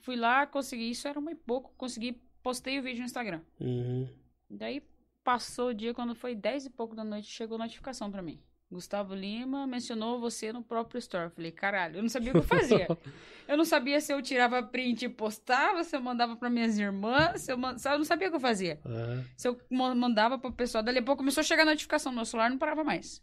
fui 0.00 0.16
lá, 0.16 0.46
consegui, 0.46 0.90
isso 0.90 1.06
era 1.08 1.18
uma 1.18 1.32
e 1.32 1.34
pouco, 1.34 1.72
consegui, 1.76 2.20
postei 2.42 2.78
o 2.78 2.82
vídeo 2.82 3.00
no 3.00 3.06
Instagram. 3.06 3.42
Uhum. 3.60 4.08
Daí 4.48 4.82
passou 5.24 5.68
o 5.68 5.74
dia, 5.74 5.92
quando 5.94 6.14
foi 6.14 6.34
10 6.34 6.66
e 6.66 6.70
pouco 6.70 6.94
da 6.94 7.04
noite, 7.04 7.28
chegou 7.28 7.58
notificação 7.58 8.10
pra 8.10 8.22
mim. 8.22 8.40
Gustavo 8.70 9.14
Lima 9.14 9.66
mencionou 9.66 10.20
você 10.20 10.52
no 10.52 10.62
próprio 10.62 10.98
store. 10.98 11.24
Eu 11.26 11.30
Falei, 11.30 11.50
caralho, 11.50 11.96
eu 11.96 12.02
não 12.02 12.08
sabia 12.08 12.30
o 12.30 12.34
que 12.34 12.38
eu 12.40 12.44
fazia. 12.44 12.86
Eu 13.48 13.56
não 13.56 13.64
sabia 13.64 14.00
se 14.00 14.12
eu 14.12 14.22
tirava 14.22 14.62
print 14.62 15.06
e 15.06 15.08
postava, 15.08 15.82
se 15.82 15.96
eu 15.96 16.00
mandava 16.00 16.36
pra 16.36 16.48
minhas 16.48 16.78
irmãs, 16.78 17.40
se 17.42 17.50
eu, 17.52 17.58
sabe, 17.78 17.96
eu 17.96 17.98
não 17.98 18.04
sabia 18.04 18.28
o 18.28 18.30
que 18.30 18.36
eu 18.36 18.40
fazia. 18.40 18.80
Ah, 18.84 19.24
Se 19.36 19.48
eu 19.48 19.60
ma- 19.68 19.92
mandava 19.92 20.38
pro 20.38 20.52
pessoal, 20.52 20.84
dali 20.84 20.98
a 21.00 21.02
pouco 21.02 21.18
começou 21.18 21.40
a 21.40 21.44
chegar 21.44 21.62
a 21.62 21.66
notificação 21.66 22.12
no 22.12 22.16
meu 22.16 22.24
celular, 22.24 22.48
não 22.48 22.58
parava 22.58 22.84
mais. 22.84 23.20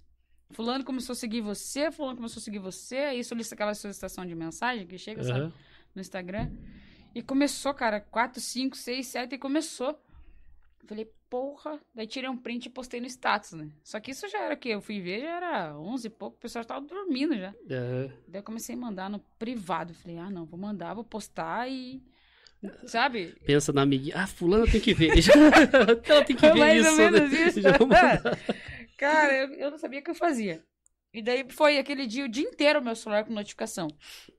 Fulano 0.51 0.83
começou 0.83 1.13
a 1.13 1.15
seguir 1.15 1.39
você, 1.39 1.91
fulano 1.93 2.17
começou 2.17 2.41
a 2.41 2.43
seguir 2.43 2.59
você, 2.59 2.97
aí 2.97 3.23
solicita 3.23 3.55
aquela 3.55 3.73
solicitação 3.73 4.25
de 4.25 4.35
mensagem 4.35 4.85
que 4.85 4.97
chega, 4.97 5.23
sabe? 5.23 5.39
aham. 5.39 5.53
no 5.95 6.01
Instagram. 6.01 6.51
E 7.15 7.21
começou, 7.21 7.73
cara, 7.73 8.01
4, 8.01 8.41
5, 8.41 8.75
6, 8.75 9.07
7 9.07 9.35
e 9.35 9.37
começou. 9.37 9.97
Falei, 10.87 11.11
porra. 11.29 11.79
Daí 11.93 12.07
tirei 12.07 12.29
um 12.29 12.37
print 12.37 12.65
e 12.67 12.69
postei 12.69 12.99
no 13.01 13.07
status, 13.07 13.51
né? 13.53 13.69
Só 13.83 13.99
que 13.99 14.11
isso 14.11 14.27
já 14.29 14.39
era 14.43 14.53
o 14.55 14.57
quê? 14.57 14.69
Eu 14.69 14.81
fui 14.81 15.01
ver, 15.01 15.21
já 15.21 15.35
era 15.37 15.77
11 15.77 16.07
e 16.07 16.09
pouco, 16.09 16.37
o 16.37 16.39
pessoal 16.39 16.63
tava 16.63 16.85
dormindo 16.85 17.35
já. 17.37 17.49
Aham. 17.69 18.11
Daí 18.27 18.39
eu 18.39 18.43
comecei 18.43 18.73
a 18.75 18.77
mandar 18.77 19.09
no 19.09 19.19
privado. 19.37 19.93
Falei, 19.93 20.17
ah, 20.17 20.29
não, 20.29 20.45
vou 20.45 20.57
mandar, 20.59 20.93
vou 20.93 21.03
postar 21.03 21.69
e. 21.69 22.01
Sabe? 22.85 23.35
Pensa 23.45 23.71
na 23.71 23.83
amiguinha. 23.83 24.15
Ah, 24.17 24.25
fulano 24.27 24.65
tem 24.65 24.81
que 24.81 24.93
ver. 24.93 25.11
Ela 26.09 26.23
tem 26.25 26.35
que 26.35 26.47
ver 26.49 26.55
Mais 26.55 26.79
isso. 26.81 26.89
ou 26.89 26.95
menos 26.95 27.31
né? 27.31 27.47
isso. 27.47 27.59
Cara, 28.97 29.33
eu, 29.33 29.53
eu 29.53 29.71
não 29.71 29.77
sabia 29.77 29.99
o 29.99 30.03
que 30.03 30.09
eu 30.09 30.15
fazia. 30.15 30.63
E 31.13 31.21
daí 31.21 31.45
foi 31.49 31.77
aquele 31.77 32.07
dia, 32.07 32.25
o 32.25 32.29
dia 32.29 32.43
inteiro, 32.47 32.81
meu 32.81 32.95
celular 32.95 33.25
com 33.25 33.33
notificação. 33.33 33.87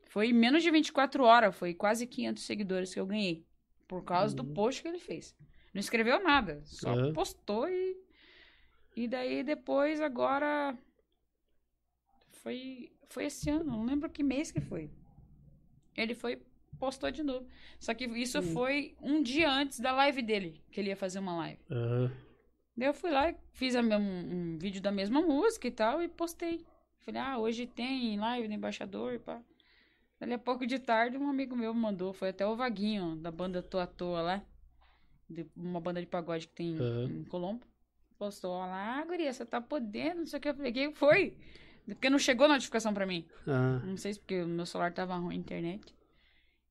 Foi 0.09 0.33
menos 0.33 0.63
de 0.63 0.71
24 0.71 1.23
horas, 1.23 1.55
foi 1.57 1.75
quase 1.75 2.07
500 2.07 2.43
seguidores 2.43 2.93
que 2.93 2.99
eu 3.01 3.07
ganhei. 3.07 3.45
Por 3.87 4.03
causa 4.05 4.35
do 4.35 4.43
Uhum. 4.43 4.53
post 4.55 4.83
que 4.83 4.89
ele 4.89 4.99
fez. 4.99 5.35
Não 5.73 5.81
escreveu 5.81 6.23
nada, 6.23 6.63
só 6.65 6.93
Aham. 6.93 7.13
postou 7.13 7.69
e. 7.69 7.97
E 8.97 9.07
daí 9.09 9.43
depois, 9.43 10.01
agora. 10.01 10.77
Foi, 12.43 12.91
foi 13.09 13.25
esse 13.27 13.51
ano, 13.51 13.65
não 13.65 13.85
lembro 13.85 14.09
que 14.11 14.23
mês 14.23 14.51
que 14.51 14.61
foi. 14.61 14.91
Ele 15.97 16.15
foi, 16.15 16.41
postou 16.79 17.11
de 17.11 17.23
novo. 17.23 17.47
Só 17.79 17.93
que 17.95 18.05
isso 18.07 18.39
Uhum. 18.39 18.45
foi 18.55 18.97
um 19.03 19.23
dia 19.23 19.51
antes 19.51 19.81
da 19.81 19.93
live 19.93 20.23
dele, 20.23 20.63
que 20.71 20.81
ele 20.81 20.91
ia 20.91 20.97
fazer 20.97 21.19
uma 21.19 21.37
live. 21.37 21.61
Aham. 21.71 22.11
Daí 22.77 22.89
eu 22.89 22.95
fui 22.95 23.11
lá 23.11 23.29
e 23.31 23.37
fiz 23.53 23.75
um, 23.75 23.81
um 23.93 24.59
vídeo 24.59 24.81
da 24.81 24.93
mesma 24.93 25.21
música 25.21 25.67
e 25.67 25.71
tal 25.71 26.01
e 26.01 26.09
postei. 26.09 26.65
Falei, 27.01 27.21
ah, 27.21 27.39
hoje 27.39 27.67
tem 27.67 28.19
live 28.19 28.47
do 28.47 28.55
embaixador 28.55 29.15
e 29.15 29.19
pá. 29.19 29.43
Dali 30.21 30.35
a 30.35 30.39
pouco 30.39 30.67
de 30.67 30.79
tarde, 30.79 31.17
um 31.19 31.29
amigo 31.29 31.57
meu 31.57 31.75
me 31.75 31.81
mandou. 31.81 32.13
Foi 32.13 32.29
até 32.29 32.47
o 32.47 32.55
Vaguinho, 32.57 33.17
da 33.17 33.31
banda 33.31 33.63
Tô 33.63 33.79
à 33.79 33.87
Toa 33.87 34.21
lá. 34.23 34.45
De- 35.29 35.47
uma 35.57 35.81
banda 35.81 36.01
de 36.01 36.07
pagode 36.07 36.49
que 36.49 36.55
tem 36.55 36.77
Aham. 36.77 37.05
em 37.05 37.25
Colombo. 37.25 37.65
Postou 38.19 38.59
lá, 38.59 38.99
ah, 39.01 39.05
guria, 39.05 39.33
você 39.33 39.45
tá 39.47 39.61
podendo, 39.61 40.19
não 40.21 40.27
sei 40.27 40.39
o 40.39 40.43
que. 40.43 40.49
Eu 40.49 40.55
falei, 40.55 40.73
quem 40.73 40.93
foi? 40.93 41.37
Porque 41.87 42.11
não 42.11 42.19
chegou 42.19 42.49
notificação 42.49 42.93
pra 42.93 43.07
mim. 43.07 43.25
Ah, 43.47 43.81
Não 43.85 43.97
sei 43.97 44.13
se 44.15 44.19
porque 44.19 44.43
o 44.43 44.47
meu 44.49 44.67
celular 44.67 44.93
tava 44.93 45.15
ruim 45.17 45.37
a 45.37 45.39
internet. 45.39 45.95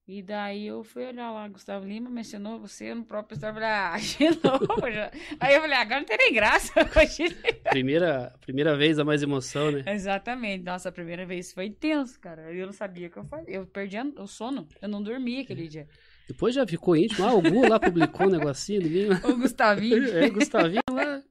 E 0.07 0.21
daí 0.21 0.65
eu 0.67 0.83
fui 0.85 1.05
olhar 1.05 1.31
lá, 1.31 1.47
Gustavo 1.49 1.85
Lima 1.85 2.09
mencionou 2.09 2.59
você 2.59 2.93
no 2.93 3.03
próprio 3.03 3.35
story. 3.35 3.49
Eu 3.57 3.61
falei, 3.61 3.69
ah, 3.69 3.97
de 3.99 4.25
novo 4.47 4.91
já. 4.91 5.11
Aí 5.39 5.55
eu 5.55 5.61
falei, 5.61 5.75
ah, 5.77 5.81
agora 5.81 5.99
não 5.99 6.05
tem 6.07 6.17
nem 6.17 6.33
graça. 6.33 6.71
Primeira, 7.69 8.33
primeira 8.41 8.75
vez 8.77 8.97
dá 8.97 9.03
mais 9.03 9.21
emoção, 9.23 9.71
né? 9.71 9.83
Exatamente. 9.87 10.63
Nossa, 10.63 10.89
a 10.89 10.91
primeira 10.91 11.25
vez 11.25 11.51
foi 11.51 11.65
intenso, 11.65 12.19
cara. 12.19 12.53
Eu 12.53 12.65
não 12.65 12.73
sabia 12.73 13.07
o 13.07 13.11
que 13.11 13.17
eu 13.17 13.25
fazia. 13.25 13.53
Eu 13.55 13.65
perdi 13.65 13.97
a- 13.97 14.03
o 14.17 14.27
sono. 14.27 14.67
Eu 14.81 14.87
não 14.87 15.01
dormi 15.03 15.41
aquele 15.41 15.67
dia. 15.67 15.87
Depois 16.27 16.53
já 16.53 16.65
ficou 16.67 16.95
íntimo. 16.95 17.25
Ah, 17.25 17.33
o 17.33 17.41
Gu 17.41 17.67
lá 17.69 17.79
publicou 17.79 18.27
um 18.27 18.31
negocinho 18.31 18.81
de 18.81 18.89
mim. 18.89 19.07
O 19.23 19.37
Gustavinho. 19.37 20.03
É, 20.13 20.29
Gustavinho 20.29 20.81
lá. 20.91 21.21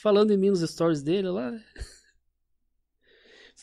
Falando 0.00 0.32
em 0.32 0.36
mim 0.36 0.50
nos 0.50 0.60
stories 0.60 1.02
dele 1.02 1.28
lá. 1.28 1.52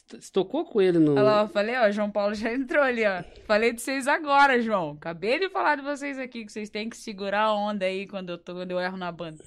Você 0.10 0.32
tocou 0.32 0.66
com 0.66 0.82
ele 0.82 1.00
no. 1.00 1.14
Olha 1.14 1.24
lá, 1.24 1.42
eu 1.42 1.48
falei, 1.48 1.76
ó, 1.76 1.90
João 1.92 2.12
Paulo 2.12 2.34
já 2.34 2.54
entrou 2.54 2.82
ali, 2.82 3.04
ó. 3.06 3.24
Falei 3.46 3.74
de 3.74 3.82
vocês 3.82 4.08
agora, 4.08 4.62
João. 4.62 4.92
Acabei 4.92 5.40
de 5.40 5.50
falar 5.50 5.76
de 5.76 5.82
vocês 5.82 6.18
aqui, 6.18 6.46
que 6.46 6.52
vocês 6.52 6.70
têm 6.70 6.90
que 6.90 6.96
segurar 6.96 7.44
a 7.46 7.54
onda 7.56 7.86
aí 7.86 8.08
quando 8.08 8.30
eu, 8.30 8.38
tô, 8.38 8.54
quando 8.54 8.72
eu 8.72 8.80
erro 8.80 8.96
na 8.96 9.12
banda. 9.12 9.44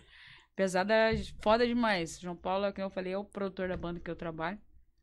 Pesada, 0.57 0.95
foda 1.43 1.67
demais. 1.67 2.19
João 2.21 2.37
Paulo, 2.37 2.71
como 2.73 2.87
eu 2.87 2.91
falei, 2.91 3.13
é 3.13 3.19
o 3.19 3.25
produtor 3.25 3.69
da 3.69 3.77
banda 3.77 4.01
que 4.01 4.11
eu 4.11 4.17
trabalho. 4.17 4.59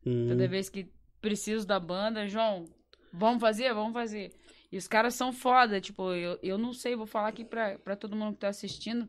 Hum, 0.06 0.28
Toda 0.28 0.46
vez 0.46 0.68
que 0.68 0.92
preciso 1.20 1.66
da 1.66 1.80
banda, 1.80 2.28
João, 2.28 2.64
vamos 3.12 3.40
fazer? 3.40 3.72
Vamos 3.74 3.92
fazer. 3.92 4.30
E 4.70 4.76
os 4.76 4.86
caras 4.86 5.14
são 5.14 5.32
foda, 5.32 5.80
tipo, 5.80 6.12
eu, 6.12 6.38
eu 6.42 6.58
não 6.58 6.72
sei, 6.72 6.94
vou 6.94 7.06
falar 7.06 7.28
aqui 7.28 7.44
pra, 7.44 7.78
pra 7.78 7.96
todo 7.96 8.16
mundo 8.16 8.34
que 8.34 8.40
tá 8.40 8.48
assistindo. 8.48 9.08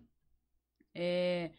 É. 0.96 1.52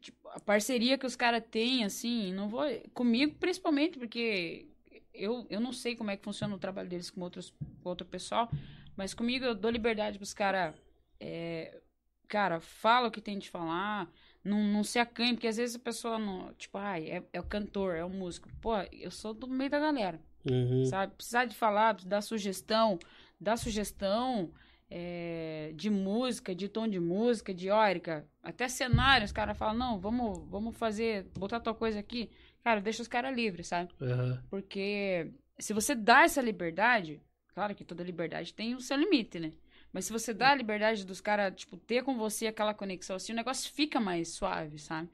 Tipo, 0.00 0.28
a 0.28 0.40
parceria 0.40 0.98
que 0.98 1.06
os 1.06 1.16
caras 1.16 1.42
têm, 1.50 1.84
assim, 1.84 2.32
não 2.32 2.48
vou. 2.48 2.64
Comigo, 2.92 3.36
principalmente, 3.38 3.98
porque 3.98 4.68
eu, 5.12 5.46
eu 5.48 5.60
não 5.60 5.72
sei 5.72 5.96
como 5.96 6.10
é 6.10 6.16
que 6.16 6.24
funciona 6.24 6.54
o 6.54 6.58
trabalho 6.58 6.88
deles 6.88 7.10
com, 7.10 7.20
outros, 7.20 7.54
com 7.82 7.88
outro 7.88 8.06
pessoal, 8.06 8.50
mas 8.96 9.14
comigo 9.14 9.44
eu 9.44 9.54
dou 9.54 9.70
liberdade 9.70 10.18
pros 10.18 10.34
caras. 10.34 10.74
É, 11.20 11.80
cara, 12.28 12.60
fala 12.60 13.08
o 13.08 13.10
que 13.10 13.20
tem 13.20 13.38
de 13.38 13.48
falar. 13.48 14.10
Não, 14.42 14.62
não 14.64 14.84
se 14.84 14.98
acanhe, 14.98 15.34
porque 15.34 15.46
às 15.46 15.56
vezes 15.56 15.76
a 15.76 15.78
pessoa 15.78 16.18
não. 16.18 16.52
Tipo, 16.54 16.78
ai, 16.78 17.08
é, 17.10 17.24
é 17.32 17.40
o 17.40 17.44
cantor, 17.44 17.94
é 17.94 18.04
o 18.04 18.10
músico. 18.10 18.48
Pô, 18.60 18.74
eu 18.92 19.10
sou 19.10 19.32
do 19.32 19.48
meio 19.48 19.70
da 19.70 19.78
galera 19.78 20.20
uhum. 20.48 20.84
sabe? 20.86 21.14
Precisar 21.14 21.44
de 21.44 21.56
falar, 21.56 21.94
dar 22.04 22.20
sugestão, 22.20 22.98
dar 23.40 23.56
sugestão 23.56 24.50
é, 24.90 25.72
de 25.74 25.90
música, 25.90 26.54
de 26.54 26.68
tom 26.68 26.86
de 26.86 27.00
música, 27.00 27.52
de 27.52 27.70
órica, 27.70 28.26
até 28.42 28.68
cenário, 28.68 29.24
os 29.24 29.32
caras 29.32 29.56
falam, 29.56 29.74
não, 29.74 29.98
vamos, 29.98 30.46
vamos 30.48 30.76
fazer, 30.76 31.26
botar 31.38 31.60
tua 31.60 31.74
coisa 31.74 31.98
aqui. 31.98 32.30
Cara, 32.62 32.80
deixa 32.80 33.02
os 33.02 33.08
caras 33.08 33.34
livres, 33.34 33.68
sabe? 33.68 33.90
Aham. 34.00 34.42
Porque 34.48 35.30
se 35.58 35.72
você 35.72 35.94
dá 35.94 36.22
essa 36.22 36.40
liberdade, 36.40 37.20
claro 37.54 37.74
que 37.74 37.84
toda 37.84 38.02
liberdade 38.02 38.54
tem 38.54 38.74
o 38.74 38.80
seu 38.80 38.96
limite, 38.96 39.38
né? 39.38 39.52
Mas 39.92 40.06
se 40.06 40.12
você 40.12 40.34
dá 40.34 40.50
a 40.50 40.54
liberdade 40.54 41.06
dos 41.06 41.20
caras, 41.20 41.54
tipo, 41.54 41.76
ter 41.76 42.02
com 42.02 42.16
você 42.16 42.48
aquela 42.48 42.74
conexão 42.74 43.14
assim, 43.14 43.32
o 43.32 43.36
negócio 43.36 43.72
fica 43.72 44.00
mais 44.00 44.30
suave, 44.30 44.78
sabe? 44.78 45.08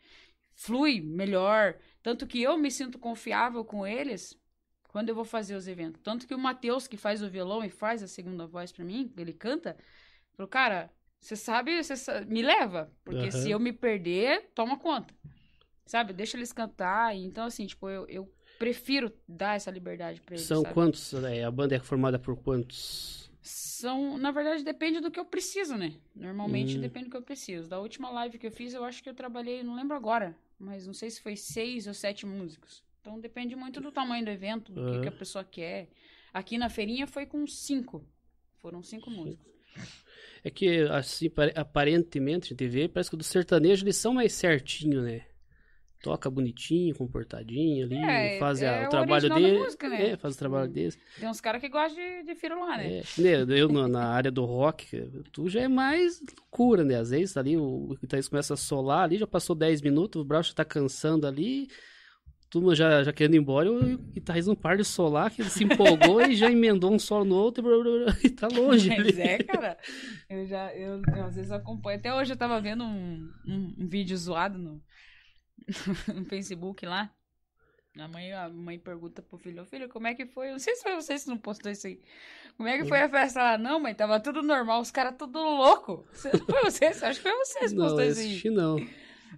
Flui 0.54 1.02
melhor. 1.02 1.76
Tanto 2.02 2.26
que 2.26 2.42
eu 2.42 2.56
me 2.56 2.70
sinto 2.70 2.98
confiável 2.98 3.62
com 3.62 3.86
eles 3.86 4.39
quando 4.90 5.08
eu 5.08 5.14
vou 5.14 5.24
fazer 5.24 5.54
os 5.54 5.68
eventos. 5.68 6.00
Tanto 6.02 6.26
que 6.26 6.34
o 6.34 6.38
Matheus, 6.38 6.86
que 6.86 6.96
faz 6.96 7.22
o 7.22 7.30
violão 7.30 7.64
e 7.64 7.70
faz 7.70 8.02
a 8.02 8.08
segunda 8.08 8.46
voz 8.46 8.72
pra 8.72 8.84
mim, 8.84 9.12
ele 9.16 9.32
canta, 9.32 9.76
falou, 10.36 10.48
cara, 10.48 10.90
você 11.20 11.36
sabe, 11.36 11.82
você 11.82 11.94
me 12.26 12.42
leva. 12.42 12.90
Porque 13.04 13.18
Aham. 13.18 13.30
se 13.30 13.50
eu 13.50 13.60
me 13.60 13.72
perder, 13.72 14.50
toma 14.54 14.78
conta. 14.78 15.14
Sabe? 15.86 16.12
Deixa 16.12 16.36
eles 16.36 16.52
cantar. 16.52 17.14
Então, 17.14 17.44
assim, 17.44 17.66
tipo, 17.66 17.88
eu, 17.88 18.06
eu 18.08 18.32
prefiro 18.58 19.12
dar 19.28 19.56
essa 19.56 19.70
liberdade 19.70 20.20
pra 20.20 20.34
eles. 20.34 20.46
São 20.46 20.62
sabe? 20.62 20.74
quantos? 20.74 21.14
é, 21.14 21.44
a 21.44 21.50
banda 21.50 21.76
é 21.76 21.78
formada 21.78 22.18
por 22.18 22.36
quantos? 22.36 23.30
São, 23.42 24.18
na 24.18 24.30
verdade, 24.30 24.62
depende 24.62 25.00
do 25.00 25.10
que 25.10 25.18
eu 25.18 25.24
preciso, 25.24 25.76
né? 25.76 25.94
Normalmente 26.14 26.78
Hum. 26.78 26.80
depende 26.82 27.06
do 27.06 27.10
que 27.10 27.16
eu 27.16 27.22
preciso. 27.22 27.68
Da 27.68 27.78
última 27.80 28.10
live 28.10 28.38
que 28.38 28.46
eu 28.46 28.52
fiz, 28.52 28.74
eu 28.74 28.84
acho 28.84 29.02
que 29.02 29.08
eu 29.08 29.14
trabalhei, 29.14 29.62
não 29.62 29.74
lembro 29.74 29.96
agora, 29.96 30.36
mas 30.58 30.86
não 30.86 30.92
sei 30.92 31.10
se 31.10 31.20
foi 31.22 31.36
seis 31.36 31.86
ou 31.86 31.94
sete 31.94 32.26
músicos. 32.26 32.82
Então 33.00 33.18
depende 33.18 33.56
muito 33.56 33.80
do 33.80 33.90
tamanho 33.90 34.24
do 34.24 34.30
evento, 34.30 34.72
do 34.72 34.80
que, 34.82 34.92
Aham. 34.92 35.02
que 35.02 35.08
a 35.08 35.12
pessoa 35.12 35.44
quer. 35.44 35.88
Aqui 36.32 36.58
na 36.58 36.68
feirinha 36.68 37.06
foi 37.06 37.26
com 37.26 37.46
cinco. 37.46 38.04
Foram 38.60 38.82
cinco 38.82 39.10
músicos. 39.10 39.50
É 40.42 40.50
que, 40.50 40.80
assim, 40.90 41.28
pare- 41.28 41.52
aparentemente, 41.56 42.46
a 42.46 42.48
gente 42.50 42.66
vê, 42.68 42.88
parece 42.88 43.10
que 43.10 43.16
do 43.16 43.24
sertanejo 43.24 43.84
eles 43.84 43.96
são 43.96 44.14
mais 44.14 44.32
certinho, 44.32 45.02
né? 45.02 45.22
Toca 46.02 46.30
bonitinho, 46.30 46.94
comportadinho 46.94 47.84
ali, 47.84 47.96
É, 47.96 48.38
faz 48.38 48.62
é 48.62 48.86
o 48.86 48.88
trabalho 48.88 49.28
dele. 49.28 49.58
música, 49.58 49.88
né? 49.88 50.10
É, 50.10 50.16
faz 50.16 50.34
o 50.34 50.38
trabalho 50.38 50.66
Tipo, 50.68 50.74
deles. 50.74 50.98
Tem 51.20 51.28
uns 51.28 51.40
caras 51.42 51.60
que 51.60 51.68
gostam 51.68 52.02
de, 52.02 52.22
de 52.24 52.34
firular, 52.34 52.78
né? 52.78 53.02
É, 53.18 53.20
né, 53.44 53.60
eu 53.60 53.68
na 53.88 54.06
área 54.08 54.30
do 54.30 54.44
rock, 54.46 54.96
tu 55.32 55.48
já 55.48 55.60
é 55.60 55.68
mais 55.68 56.22
loucura, 56.38 56.84
né? 56.84 56.94
Às 56.96 57.10
vezes 57.10 57.36
ali 57.36 57.56
o 57.56 57.94
guitarrista 58.00 58.30
começa 58.30 58.54
a 58.54 58.56
solar 58.56 59.04
ali, 59.04 59.18
já 59.18 59.26
passou 59.26 59.54
10 59.54 59.82
minutos, 59.82 60.22
o 60.24 60.42
já 60.42 60.54
tá 60.54 60.64
cansando 60.64 61.26
ali, 61.26 61.68
turma 62.50 62.74
já, 62.74 63.02
já 63.04 63.12
querendo 63.12 63.34
ir 63.34 63.38
embora, 63.38 63.68
e 63.68 63.94
o 63.94 63.98
guitarrista 63.98 64.50
não 64.50 64.56
para 64.56 64.76
de 64.76 64.84
solar, 64.84 65.30
que 65.30 65.40
ele 65.40 65.48
se 65.48 65.62
empolgou 65.64 66.20
e 66.20 66.34
já 66.34 66.50
emendou 66.50 66.92
um 66.92 66.98
solo 66.98 67.24
no 67.24 67.36
outro 67.36 67.64
e, 68.24 68.28
tá 68.30 68.48
longe. 68.48 68.88
Mas 68.88 68.98
ali. 68.98 69.20
é, 69.22 69.38
cara. 69.42 69.78
Eu 70.28 70.46
já, 70.46 70.74
eu, 70.74 71.00
eu 71.16 71.24
às 71.24 71.36
vezes 71.36 71.52
acompanho. 71.52 71.98
Até 71.98 72.12
hoje 72.14 72.32
eu 72.32 72.36
tava 72.36 72.60
vendo 72.60 72.84
um, 72.84 73.32
um, 73.46 73.74
um 73.78 73.88
vídeo 73.88 74.16
zoado 74.16 74.58
no, 74.58 74.82
no 76.14 76.24
Facebook 76.26 76.84
lá. 76.84 77.10
A 77.98 78.06
mãe, 78.06 78.32
a 78.32 78.48
mãe 78.48 78.78
pergunta 78.78 79.20
pro 79.20 79.36
filho, 79.36 79.62
"Ô, 79.62 79.66
filho, 79.66 79.88
como 79.88 80.06
é 80.06 80.14
que 80.14 80.24
foi? 80.24 80.48
Eu 80.48 80.52
não 80.52 80.58
sei 80.60 80.76
se 80.76 80.82
foi 80.82 80.94
você 80.94 81.18
que 81.18 81.26
não 81.28 81.36
postou 81.36 81.72
isso 81.72 81.88
aí. 81.88 82.00
Como 82.56 82.68
é 82.68 82.78
que 82.78 82.84
foi 82.84 83.00
a 83.00 83.08
festa 83.08 83.42
lá? 83.42 83.58
Não, 83.58 83.80
mãe, 83.80 83.94
tava 83.94 84.20
tudo 84.20 84.42
normal, 84.42 84.80
os 84.80 84.90
caras 84.92 85.14
tudo 85.18 85.38
louco. 85.40 86.06
Você- 86.12 86.30
Foi 86.30 86.62
você? 86.62 86.84
Acho 86.86 87.20
que 87.20 87.28
foi 87.28 87.32
você 87.44 87.58
que 87.60 87.74
Não, 87.74 87.84
postou 87.86 88.04
isso 88.04 88.20
aí. 88.20 88.26
assisti 88.26 88.50
não. 88.50 88.76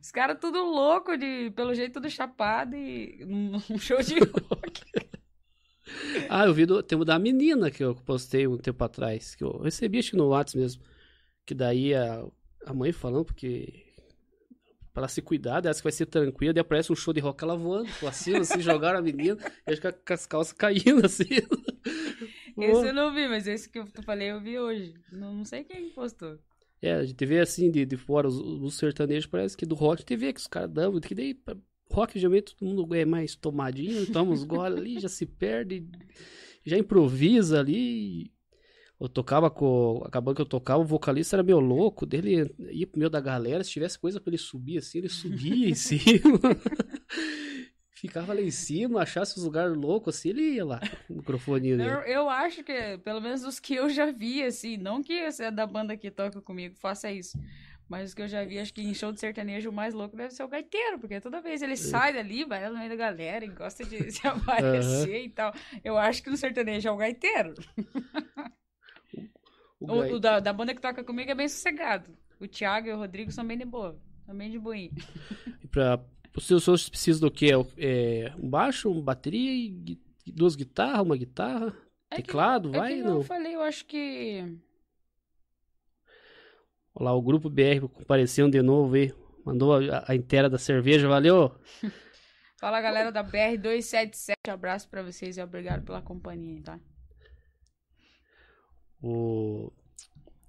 Os 0.01 0.11
caras 0.11 0.39
tudo 0.41 0.63
louco, 0.63 1.17
de, 1.17 1.51
pelo 1.51 1.75
jeito 1.75 1.95
tudo 1.95 2.09
chapado 2.09 2.77
e 2.77 3.25
num 3.25 3.53
num 3.69 3.79
show 3.79 4.01
de 4.03 4.19
rock. 4.19 4.83
Ah, 6.31 6.47
eu 6.47 6.55
vi 6.55 6.65
do, 6.65 6.83
tem 6.83 6.99
o 6.99 7.05
da 7.05 7.19
menina 7.19 7.71
que 7.71 7.83
eu 7.85 7.95
postei 7.95 8.47
um 8.47 8.57
tempo 8.57 8.83
atrás, 8.83 9.35
que 9.35 9.45
eu 9.45 9.59
recebi 9.59 9.99
acho 9.99 10.13
que 10.13 10.17
no 10.17 10.29
WhatsApp 10.29 10.59
mesmo. 10.59 10.83
Que 11.45 11.55
daí 11.55 11.95
a, 11.95 12.25
a 12.65 12.73
mãe 12.73 12.93
falando, 12.93 13.27
porque 13.27 13.93
pra 14.93 15.03
ela 15.03 15.09
se 15.09 15.21
cuidar, 15.21 15.65
essa 15.67 15.81
que 15.81 15.85
vai 15.85 15.93
ser 15.93 16.07
tranquila, 16.07 16.53
daí 16.53 16.61
aparece 16.61 16.93
um 16.93 16.97
show 16.97 17.13
de 17.13 17.21
rock 17.21 17.43
ela 17.43 17.57
voando 17.57 17.91
pra 17.99 18.13
cima, 18.13 18.39
assim, 18.39 18.61
jogaram 18.61 18.99
a 18.99 19.03
menina, 19.03 19.39
e 19.67 19.73
acho 19.73 19.81
que 19.81 19.93
com 19.93 20.13
as 20.13 20.27
calças 20.27 20.53
caindo, 20.53 21.05
assim. 21.05 21.25
Esse 22.59 22.89
eu 22.89 22.95
não 22.95 23.13
vi, 23.13 23.27
mas 23.29 23.47
esse 23.47 23.69
que 23.69 23.79
eu 23.79 23.87
falei 24.05 24.31
eu 24.31 24.41
vi 24.41 24.59
hoje. 24.59 24.95
Não, 25.11 25.35
não 25.35 25.45
sei 25.45 25.65
quem 25.65 25.91
postou. 25.91 26.39
É, 26.83 26.95
a 26.95 27.05
gente 27.05 27.25
vê 27.25 27.39
assim 27.39 27.71
de, 27.71 27.87
de 27.87 27.97
fora 27.97 28.27
os, 28.27 28.37
os 28.37 28.75
sertanejos, 28.75 29.27
parece 29.27 29.57
que 29.57 29.65
do 29.65 29.77
rock 29.77 30.17
vê 30.17 30.33
que 30.33 30.41
os 30.41 30.49
caras 30.49 30.69
dão, 30.69 31.01
que 31.01 31.15
daí 31.15 31.39
rock 31.89 32.19
geralmente 32.19 32.57
todo 32.57 32.69
mundo 32.69 32.93
é 32.95 33.05
mais 33.05 33.37
tomadinho, 33.37 34.11
toma 34.13 34.33
uns 34.33 34.43
goles 34.43 34.79
ali, 34.79 34.99
já 34.99 35.09
se 35.09 35.25
perde, 35.25 35.87
já 36.67 36.77
improvisa 36.77 37.61
ali. 37.61 38.33
Eu 38.99 39.09
tocava 39.09 39.51
com. 39.51 40.01
Acabando 40.05 40.37
que 40.37 40.43
eu 40.43 40.47
tocava, 40.47 40.81
o 40.81 40.87
vocalista 40.87 41.37
era 41.37 41.43
meio 41.43 41.59
louco, 41.59 42.07
dele 42.07 42.53
ia 42.71 42.87
pro 42.87 42.99
meio 42.99 43.11
da 43.11 43.21
galera, 43.21 43.63
se 43.63 43.71
tivesse 43.71 43.99
coisa 43.99 44.21
pra 44.21 44.31
ele 44.31 44.39
subir 44.39 44.79
assim, 44.79 44.99
ele 44.99 45.09
subia 45.09 45.69
em 45.69 45.75
cima. 45.77 46.41
Ficava 48.03 48.35
lá 48.35 48.41
em 48.41 48.51
cima, 48.51 49.01
achasse 49.03 49.39
os 49.39 49.45
lugares 49.45 49.77
loucos 49.77 50.17
assim, 50.17 50.31
ele 50.31 50.43
ia 50.55 50.65
lá, 50.65 50.81
o 51.09 51.15
microfoninho 51.15 51.77
dele. 51.77 51.89
Eu, 51.89 52.01
eu 52.01 52.29
acho 52.29 52.65
que, 52.65 52.99
pelo 52.99 53.21
menos 53.21 53.45
os 53.45 53.61
que 53.61 53.77
eu 53.77 53.89
já 53.89 54.11
vi, 54.11 54.43
assim, 54.43 54.77
não 54.77 55.01
que 55.01 55.13
esse 55.13 55.45
é 55.45 55.53
da 55.53 55.65
banda 55.65 55.97
que 55.97 56.11
toca 56.11 56.43
comigo 56.43 56.75
faça 56.75 57.13
isso, 57.13 57.39
mas 57.89 58.09
os 58.09 58.15
que 58.15 58.23
eu 58.23 58.27
já 58.27 58.45
vi, 58.45 58.59
acho 58.59 58.75
que 58.75 58.83
em 58.83 58.93
show 58.93 59.13
de 59.13 59.21
sertanejo 59.21 59.71
o 59.71 59.73
mais 59.73 59.95
louco 59.95 60.17
deve 60.17 60.35
ser 60.35 60.43
o 60.43 60.49
gaiteiro, 60.49 60.99
porque 60.99 61.21
toda 61.21 61.41
vez 61.41 61.63
ele 61.63 61.77
sai 61.77 62.13
dali, 62.13 62.45
vai 62.45 62.69
no 62.69 62.77
meio 62.77 62.91
da 62.91 62.97
galera 62.97 63.45
e 63.45 63.49
gosta 63.49 63.85
de 63.85 64.11
se 64.11 64.27
aparecer 64.27 65.25
e 65.25 65.29
tal. 65.29 65.55
Eu 65.85 65.97
acho 65.97 66.25
que 66.25 66.31
no 66.31 66.37
sertanejo 66.37 66.89
é 66.89 66.91
o 66.91 66.97
gaiteiro. 66.97 67.55
O 69.79 69.93
O, 69.93 70.15
o 70.15 70.19
da, 70.19 70.41
da 70.41 70.53
banda 70.53 70.75
que 70.75 70.81
toca 70.81 71.05
comigo 71.05 71.31
é 71.31 71.35
bem 71.37 71.49
sossegado. 71.49 72.11
O 72.41 72.49
Thiago 72.49 72.89
e 72.89 72.93
o 72.93 72.97
Rodrigo 72.97 73.31
são 73.31 73.47
bem 73.47 73.59
de 73.59 73.65
boa, 73.65 73.97
bem 74.35 74.51
de 74.51 74.59
boinha. 74.59 74.91
E 75.63 75.69
pra, 75.69 76.01
os 76.41 76.47
seus 76.47 76.63
shows 76.63 76.89
precisam 76.89 77.29
do 77.29 77.31
quê? 77.35 77.51
É, 77.77 78.33
um 78.39 78.49
baixo, 78.49 78.91
uma 78.91 79.03
bateria, 79.03 79.51
e 79.53 79.99
duas 80.33 80.55
guitarras, 80.57 81.03
uma 81.05 81.17
guitarra, 81.17 81.77
É 82.11 82.17
que- 82.17 82.23
teclado, 82.23 82.75
É 82.75 82.79
vai? 82.79 82.95
que 82.97 83.03
não. 83.03 83.17
eu 83.19 83.23
falei, 83.23 83.55
eu 83.55 83.61
acho 83.63 83.85
que 83.87 84.57
Olha 86.95 87.05
lá, 87.07 87.15
o 87.15 87.23
grupo 87.23 87.49
BR 87.49 87.81
comparecendo 87.93 88.51
de 88.51 88.61
novo 88.63 88.95
aí. 88.95 89.13
Mandou 89.45 89.75
a, 89.75 90.05
a 90.09 90.15
inteira 90.15 90.49
da 90.49 90.59
cerveja, 90.59 91.09
valeu? 91.09 91.51
Fala 92.61 92.81
galera 92.81 93.11
da 93.11 93.25
BR277, 93.25 94.35
abraço 94.49 94.89
pra 94.89 95.03
vocês 95.03 95.37
e 95.37 95.43
obrigado 95.43 95.85
pela 95.85 96.01
companhia, 96.01 96.63
tá? 96.63 96.79
O... 99.03 99.73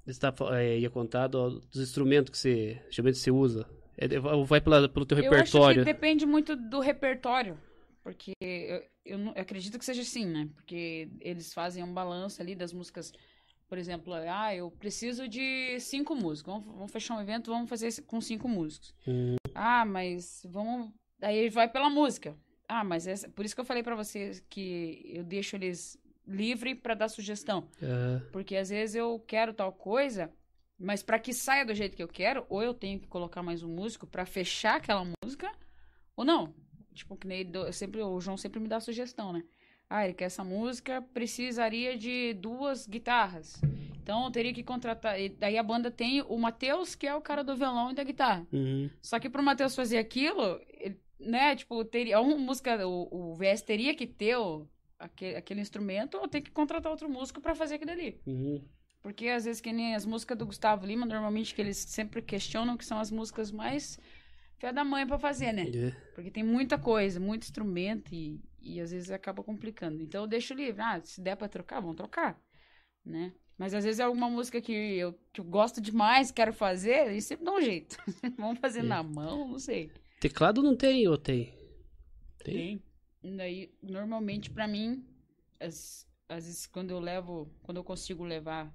Você 0.05 0.19
tá, 0.19 0.33
é, 0.59 0.77
ia 0.79 0.89
contar 0.89 1.27
do- 1.27 1.59
dos 1.61 1.81
instrumentos 1.81 2.29
que 2.31 2.37
você, 2.37 2.81
geralmente 2.91 3.17
você 3.17 3.31
usa. 3.31 3.67
É, 3.97 4.07
vai 4.45 4.59
pela, 4.59 4.89
pelo 4.89 5.05
teu 5.05 5.17
Eu 5.17 5.25
acho 5.25 5.35
repertório. 5.35 5.81
que 5.81 5.85
depende 5.85 6.25
muito 6.25 6.55
do 6.55 6.79
repertório. 6.79 7.57
Porque 8.03 8.33
eu, 8.41 8.83
eu, 9.05 9.17
não, 9.17 9.33
eu 9.33 9.41
acredito 9.41 9.79
que 9.79 9.85
seja 9.85 10.01
assim, 10.01 10.25
né? 10.25 10.49
Porque 10.53 11.09
eles 11.21 11.53
fazem 11.53 11.83
um 11.83 11.93
balanço 11.93 12.41
ali 12.41 12.53
das 12.53 12.73
músicas. 12.73 13.13
Por 13.67 13.77
exemplo, 13.77 14.13
ah, 14.13 14.53
eu 14.53 14.69
preciso 14.69 15.27
de 15.27 15.79
cinco 15.79 16.15
músicos. 16.15 16.53
Vamos, 16.53 16.75
vamos 16.75 16.91
fechar 16.91 17.15
um 17.15 17.21
evento, 17.21 17.49
vamos 17.51 17.69
fazer 17.69 17.89
com 18.03 18.19
cinco 18.19 18.47
músicos. 18.47 18.93
Hum. 19.07 19.35
Ah, 19.55 19.85
mas 19.85 20.45
vamos. 20.49 20.91
Aí 21.21 21.49
vai 21.49 21.69
pela 21.69 21.89
música. 21.89 22.35
Ah, 22.67 22.83
mas 22.83 23.07
essa... 23.07 23.29
por 23.29 23.45
isso 23.45 23.55
que 23.55 23.61
eu 23.61 23.65
falei 23.65 23.83
para 23.83 23.95
vocês 23.95 24.43
que 24.49 25.01
eu 25.05 25.23
deixo 25.23 25.55
eles 25.55 25.97
livre 26.27 26.75
para 26.75 26.93
dar 26.93 27.07
sugestão. 27.07 27.67
É. 27.81 28.19
Porque 28.31 28.55
às 28.55 28.69
vezes 28.69 28.95
eu 28.95 29.19
quero 29.25 29.53
tal 29.53 29.71
coisa, 29.71 30.31
mas 30.83 31.01
para 31.01 31.17
que 31.19 31.33
saia 31.33 31.65
do 31.65 31.73
jeito 31.73 31.95
que 31.95 32.03
eu 32.03 32.07
quero, 32.07 32.45
ou 32.49 32.61
eu 32.61 32.73
tenho 32.73 32.99
que 32.99 33.07
colocar 33.07 33.41
mais 33.41 33.63
um 33.63 33.69
músico 33.69 34.05
para 34.05 34.25
fechar 34.25 34.75
aquela 34.77 35.05
música, 35.23 35.51
ou 36.15 36.23
não. 36.25 36.53
Tipo, 36.93 37.15
que 37.17 37.25
nem 37.27 37.43
do- 37.45 37.71
sempre, 37.73 38.01
o 38.01 38.19
João 38.19 38.37
sempre 38.37 38.59
me 38.59 38.67
dá 38.67 38.79
sugestão, 38.79 39.33
né? 39.33 39.43
Ah, 39.89 40.05
ele 40.05 40.13
quer 40.13 40.25
essa 40.25 40.43
música, 40.43 41.01
precisaria 41.13 41.97
de 41.97 42.33
duas 42.33 42.85
guitarras. 42.87 43.59
Então 44.01 44.25
eu 44.25 44.31
teria 44.31 44.53
que 44.53 44.63
contratar. 44.63 45.19
e 45.19 45.29
Daí 45.29 45.57
a 45.57 45.63
banda 45.63 45.89
tem 45.89 46.21
o 46.23 46.37
Matheus, 46.37 46.93
que 46.95 47.07
é 47.07 47.15
o 47.15 47.21
cara 47.21 47.43
do 47.43 47.55
violão 47.55 47.91
e 47.91 47.95
da 47.95 48.03
guitarra. 48.03 48.45
Uhum. 48.51 48.89
Só 49.01 49.19
que 49.19 49.29
pro 49.29 49.41
Matheus 49.43 49.75
fazer 49.75 49.97
aquilo, 49.97 50.59
ele- 50.69 50.99
né, 51.19 51.55
tipo, 51.55 51.83
teria 51.85 52.19
uma 52.19 52.35
música, 52.37 52.85
o, 52.87 53.31
o 53.31 53.35
VS 53.35 53.61
teria 53.63 53.95
que 53.95 54.05
ter 54.05 54.35
o, 54.35 54.67
aquele, 54.99 55.35
aquele 55.37 55.61
instrumento 55.61 56.17
ou 56.17 56.27
tem 56.27 56.41
que 56.41 56.51
contratar 56.51 56.91
outro 56.91 57.09
músico 57.09 57.39
pra 57.41 57.55
fazer 57.55 57.75
aquilo 57.75 57.91
ali. 57.91 58.19
Uhum. 58.27 58.61
Porque 59.03 59.27
às 59.27 59.43
vezes 59.45 59.61
que 59.61 59.71
nem 59.73 59.93
as 59.95 60.05
músicas 60.05 60.37
do 60.37 60.45
Gustavo 60.45 60.85
Lima, 60.87 61.05
normalmente 61.05 61.53
que 61.53 61.61
eles 61.61 61.77
sempre 61.77 62.21
questionam 62.21 62.77
que 62.77 62.85
são 62.85 62.97
as 62.97 63.11
músicas 63.11 63.51
mais 63.51 63.99
fé 64.57 64.71
da 64.71 64.83
mãe 64.85 65.05
pra 65.05 65.19
fazer, 65.19 65.51
né? 65.51 65.63
É. 65.69 65.91
Porque 66.15 66.31
tem 66.31 66.41
muita 66.43 66.77
coisa, 66.77 67.19
muito 67.19 67.43
instrumento 67.43 68.15
e, 68.15 68.39
e 68.61 68.79
às 68.79 68.91
vezes 68.91 69.11
acaba 69.11 69.43
complicando. 69.43 70.01
Então 70.01 70.21
eu 70.21 70.27
deixo 70.27 70.53
livre. 70.53 70.81
Ah, 70.81 71.01
se 71.03 71.19
der 71.19 71.35
pra 71.35 71.49
trocar, 71.49 71.81
vamos 71.81 71.97
trocar, 71.97 72.41
né? 73.05 73.33
Mas 73.57 73.73
às 73.73 73.83
vezes 73.83 73.99
é 73.99 74.03
alguma 74.03 74.29
música 74.29 74.61
que 74.61 74.71
eu, 74.71 75.13
que 75.33 75.41
eu 75.41 75.45
gosto 75.45 75.81
demais, 75.81 76.31
quero 76.31 76.53
fazer, 76.53 77.11
e 77.11 77.21
sempre 77.21 77.43
dá 77.45 77.51
um 77.51 77.61
jeito. 77.61 77.97
vamos 78.37 78.59
fazer 78.59 78.79
É. 78.79 78.83
na 78.83 79.03
mão, 79.03 79.49
não 79.49 79.59
sei. 79.59 79.91
Teclado 80.21 80.63
não 80.63 80.77
tem 80.77 81.07
ou 81.09 81.17
tem? 81.17 81.53
Tem. 82.43 82.81
Tem. 83.21 83.35
Daí, 83.35 83.69
normalmente, 83.81 84.49
pra 84.49 84.65
mim, 84.67 85.05
as- 85.59 86.07
às 86.29 86.45
vezes 86.45 86.65
quando 86.65 86.91
eu 86.91 86.99
levo, 86.99 87.51
quando 87.61 87.77
eu 87.77 87.83
consigo 87.83 88.23
levar, 88.23 88.73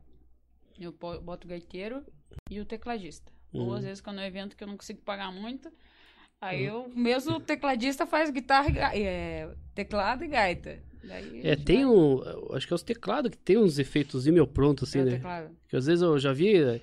eu 0.84 0.92
boto 0.92 1.46
o 1.46 1.50
gaiteiro 1.50 2.04
e 2.50 2.60
o 2.60 2.64
tecladista. 2.64 3.30
Ou 3.52 3.68
Uhum. 3.68 3.74
às 3.74 3.84
vezes 3.84 4.00
quando 4.00 4.18
é 4.20 4.24
um 4.24 4.26
evento 4.26 4.56
que 4.56 4.62
eu 4.62 4.68
não 4.68 4.76
consigo 4.76 5.00
pagar 5.02 5.32
muito, 5.32 5.70
aí 6.40 6.64
eu, 6.64 6.88
mesmo 6.94 7.36
o 7.36 7.40
tecladista 7.40 8.06
faz 8.06 8.30
guitarra, 8.30 8.94
e 8.96 9.02
é, 9.02 9.48
teclado 9.74 10.24
e 10.24 10.28
gaita. 10.28 10.78
Daí 11.02 11.40
É, 11.46 11.56
tem 11.56 11.84
vai- 11.84 11.94
um. 11.94 12.54
Acho 12.54 12.66
que 12.66 12.72
é 12.72 12.76
os 12.76 12.82
teclados 12.82 13.30
que 13.30 13.38
tem 13.38 13.56
uns 13.56 13.78
efeitos 13.78 14.26
meio 14.26 14.46
pronto, 14.46 14.84
assim, 14.84 14.98
é 15.00 15.04
né? 15.04 15.10
teclado. 15.12 15.56
Que 15.68 15.76
às 15.76 15.86
vezes 15.86 16.02
eu 16.02 16.18
já 16.18 16.32
vi 16.32 16.56
eh, 16.56 16.80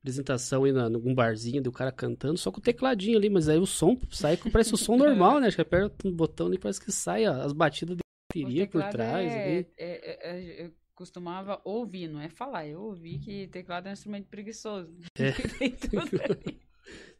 apresentação 0.00 0.64
aí 0.64 0.72
na, 0.72 0.88
num 0.88 1.14
barzinho 1.14 1.62
do 1.62 1.70
cara 1.70 1.92
cantando, 1.92 2.38
só 2.38 2.50
com 2.50 2.58
o 2.58 2.62
tecladinho 2.62 3.18
ali, 3.18 3.28
mas 3.28 3.48
aí 3.48 3.58
o 3.58 3.66
som 3.66 3.96
sai 4.10 4.36
que 4.36 4.50
parece 4.50 4.72
o 4.74 4.76
som 4.76 4.96
normal, 5.36 5.38
né? 5.38 5.46
Acho 5.48 5.56
que 5.56 5.62
aperta 5.62 6.08
um 6.08 6.12
botão 6.12 6.52
e 6.52 6.58
parece 6.58 6.80
que 6.80 6.90
sai 6.90 7.26
ó, 7.26 7.32
as 7.42 7.52
batidas 7.52 7.96
de 7.96 8.02
bateria 8.42 8.66
por 8.66 8.82
trás. 8.88 9.30
é- 9.32 9.42
ali. 9.42 9.66
é- 9.76 9.84
é- 9.86 10.64
é- 10.64 10.70
costumava 10.98 11.60
ouvir, 11.64 12.08
não 12.08 12.20
é 12.20 12.28
falar. 12.28 12.66
Eu 12.66 12.82
ouvi 12.82 13.20
que 13.20 13.46
teclado 13.46 13.86
é 13.86 13.90
um 13.90 13.92
instrumento 13.92 14.26
preguiçoso. 14.26 14.92
É. 15.16 15.30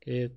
É. 0.07 0.31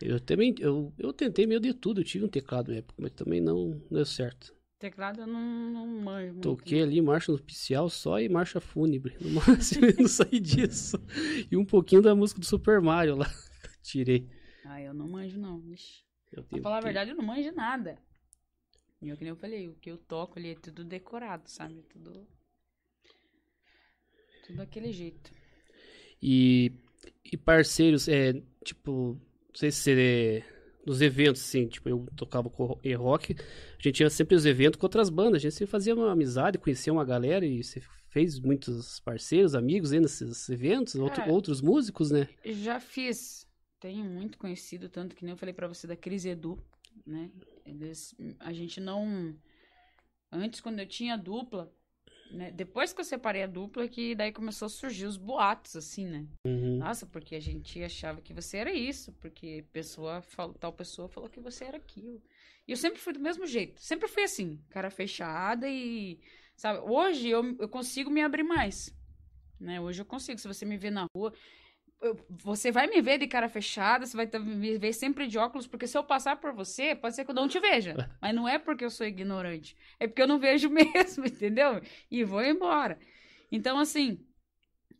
Eu 0.00 0.18
também, 0.18 0.54
eu, 0.58 0.90
eu 0.98 1.12
tentei 1.12 1.46
meio 1.46 1.60
de 1.60 1.74
tudo, 1.74 2.00
eu 2.00 2.04
tive 2.04 2.24
um 2.24 2.28
teclado 2.28 2.70
na 2.70 2.78
época, 2.78 2.94
mas 2.98 3.12
também 3.12 3.38
não 3.38 3.78
deu 3.90 4.06
certo. 4.06 4.54
Teclado 4.78 5.20
eu 5.20 5.26
não, 5.26 5.70
não 5.70 5.86
manjo 5.86 6.32
muito. 6.32 6.40
Toquei 6.40 6.80
ali 6.80 7.02
marcha 7.02 7.30
nupcial 7.30 7.90
só 7.90 8.18
e 8.18 8.26
marcha 8.30 8.58
fúnebre, 8.58 9.14
no 9.20 9.28
máximo, 9.36 9.84
e 9.84 10.00
não 10.00 10.08
saí 10.08 10.40
disso. 10.40 10.96
E 11.50 11.56
um 11.56 11.66
pouquinho 11.66 12.00
da 12.00 12.14
música 12.14 12.40
do 12.40 12.46
Super 12.46 12.80
Mario 12.80 13.16
lá, 13.16 13.30
tirei. 13.82 14.26
Ah, 14.64 14.80
eu 14.80 14.94
não 14.94 15.06
manjo, 15.06 15.38
não. 15.38 15.62
Eu 16.32 16.42
Pra 16.44 16.62
falar 16.62 16.78
a 16.78 16.82
verdade, 16.82 17.10
eu 17.10 17.16
não 17.16 17.24
manjo 17.24 17.52
nada. 17.52 17.98
E 19.06 19.10
eu, 19.10 19.16
que 19.16 19.22
nem 19.22 19.30
eu 19.30 19.36
falei, 19.36 19.68
o 19.68 19.74
que 19.74 19.88
eu 19.90 19.96
toco 19.96 20.36
ali 20.38 20.50
é 20.50 20.54
tudo 20.56 20.84
decorado, 20.84 21.48
sabe? 21.48 21.80
Tudo. 21.88 22.26
Tudo 24.46 24.56
daquele 24.56 24.92
jeito. 24.92 25.30
E, 26.20 26.72
e 27.24 27.36
parceiros, 27.36 28.08
é, 28.08 28.32
tipo, 28.64 29.12
não 29.48 29.54
sei 29.54 29.70
se 29.70 29.92
é, 29.92 30.44
nos 30.84 31.00
eventos, 31.00 31.40
assim, 31.42 31.68
tipo, 31.68 31.88
eu 31.88 32.06
tocava 32.16 32.50
com 32.50 32.64
rock, 32.96 33.34
a 33.34 33.82
gente 33.82 33.92
tinha 33.96 34.10
sempre 34.10 34.34
os 34.34 34.44
eventos 34.44 34.78
com 34.80 34.86
outras 34.86 35.08
bandas, 35.08 35.34
a 35.36 35.38
gente 35.38 35.54
sempre 35.54 35.70
fazia 35.70 35.94
uma 35.94 36.10
amizade, 36.10 36.58
conhecia 36.58 36.92
uma 36.92 37.04
galera 37.04 37.46
e 37.46 37.62
você 37.62 37.80
fez 38.08 38.40
muitos 38.40 38.98
parceiros, 39.00 39.54
amigos 39.54 39.92
aí 39.92 40.00
nesses 40.00 40.48
eventos, 40.48 40.96
outro- 40.96 41.20
Cara, 41.22 41.32
outros 41.32 41.60
músicos, 41.60 42.10
né? 42.10 42.28
Já 42.44 42.80
fiz. 42.80 43.46
Tenho 43.78 44.04
muito 44.04 44.38
conhecido, 44.38 44.88
tanto 44.88 45.14
que 45.14 45.22
nem 45.24 45.32
eu 45.32 45.36
falei 45.36 45.52
pra 45.54 45.68
você 45.68 45.86
da 45.86 45.94
Cris 45.94 46.24
Edu, 46.24 46.58
né? 47.04 47.30
Eles, 47.64 48.14
a 48.38 48.52
gente 48.52 48.80
não. 48.80 49.36
Antes, 50.30 50.60
quando 50.60 50.78
eu 50.78 50.86
tinha 50.86 51.16
dupla, 51.16 51.72
né? 52.30 52.50
Depois 52.50 52.92
que 52.92 53.00
eu 53.00 53.04
separei 53.04 53.42
a 53.42 53.46
dupla, 53.46 53.88
que 53.88 54.14
daí 54.14 54.32
começou 54.32 54.66
a 54.66 54.68
surgir 54.68 55.06
os 55.06 55.16
boatos, 55.16 55.76
assim, 55.76 56.06
né? 56.06 56.26
Uhum. 56.46 56.78
Nossa, 56.78 57.06
porque 57.06 57.34
a 57.34 57.40
gente 57.40 57.82
achava 57.82 58.20
que 58.20 58.32
você 58.32 58.58
era 58.58 58.72
isso, 58.72 59.12
porque 59.14 59.64
pessoa, 59.72 60.22
tal 60.58 60.72
pessoa 60.72 61.08
falou 61.08 61.28
que 61.28 61.40
você 61.40 61.64
era 61.64 61.76
aquilo. 61.76 62.22
E 62.66 62.72
eu 62.72 62.76
sempre 62.76 63.00
fui 63.00 63.12
do 63.12 63.20
mesmo 63.20 63.46
jeito, 63.46 63.80
sempre 63.80 64.08
fui 64.08 64.24
assim, 64.24 64.60
cara 64.70 64.90
fechada 64.90 65.68
e, 65.68 66.18
sabe, 66.56 66.80
hoje 66.80 67.28
eu, 67.28 67.56
eu 67.60 67.68
consigo 67.68 68.10
me 68.10 68.22
abrir 68.22 68.42
mais, 68.42 68.92
né? 69.58 69.80
Hoje 69.80 70.02
eu 70.02 70.06
consigo, 70.06 70.38
se 70.38 70.48
você 70.48 70.64
me 70.64 70.76
ver 70.76 70.90
na 70.90 71.06
rua, 71.16 71.32
eu- 72.00 72.24
você 72.28 72.70
vai 72.70 72.86
me 72.86 73.00
ver 73.02 73.18
de 73.18 73.26
cara 73.26 73.48
fechada, 73.48 74.06
você 74.06 74.16
vai 74.16 74.26
me 74.40 74.78
ver 74.78 74.92
sempre 74.92 75.26
de 75.26 75.38
óculos, 75.38 75.66
porque 75.66 75.86
se 75.86 75.96
eu 75.96 76.04
passar 76.04 76.36
por 76.36 76.52
você, 76.52 76.94
pode 76.94 77.14
ser 77.16 77.24
que 77.24 77.30
eu 77.30 77.34
não 77.34 77.48
te 77.48 77.58
veja. 77.60 77.96
Mas 78.20 78.34
não 78.34 78.48
é 78.48 78.58
porque 78.58 78.84
eu 78.84 78.90
sou 78.90 79.06
ignorante, 79.06 79.76
é 79.98 80.06
porque 80.06 80.22
eu 80.22 80.28
não 80.28 80.38
vejo 80.38 80.68
mesmo, 80.70 81.26
entendeu? 81.26 81.80
E 82.10 82.24
vou 82.24 82.42
embora. 82.44 82.98
Então, 83.50 83.78
assim, 83.78 84.18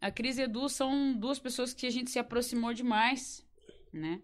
a 0.01 0.11
Cris 0.11 0.39
e 0.39 0.43
Edu 0.43 0.69
são 0.69 1.15
duas 1.19 1.39
pessoas 1.39 1.75
que 1.75 1.87
a 1.87 1.91
gente 1.91 2.11
se 2.11 2.19
aproximou 2.19 2.73
demais, 2.75 3.47
né? 3.93 4.23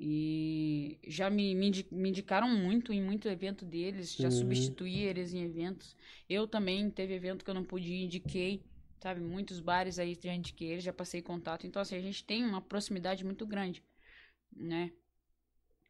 E 0.00 0.98
já 1.06 1.28
me, 1.28 1.54
me, 1.54 1.70
me 1.90 2.08
indicaram 2.10 2.48
muito 2.48 2.92
em 2.92 3.02
muito 3.02 3.28
evento 3.28 3.64
deles, 3.64 4.16
já 4.16 4.30
Uhum. 4.30 4.38
substituí 4.38 5.00
eles 5.04 5.34
em 5.34 5.42
eventos. 5.42 5.96
Eu 6.28 6.46
também 6.46 6.88
teve 6.90 7.14
evento 7.14 7.44
que 7.44 7.50
eu 7.50 7.54
não 7.54 7.64
pude 7.64 7.92
ir, 7.92 8.04
indiquei, 8.04 8.62
sabe? 9.00 9.20
Muitos 9.20 9.60
bares 9.60 9.98
aí 9.98 10.18
já 10.22 10.32
indiquei 10.34 10.68
eles, 10.72 10.84
já 10.84 10.92
passei 10.92 11.22
contato. 11.22 11.66
Então, 11.66 11.80
assim, 11.80 11.96
a 11.96 12.00
gente 12.00 12.24
tem 12.24 12.44
uma 12.44 12.60
proximidade 12.60 13.24
muito 13.24 13.46
grande, 13.46 13.82
né? 14.54 14.92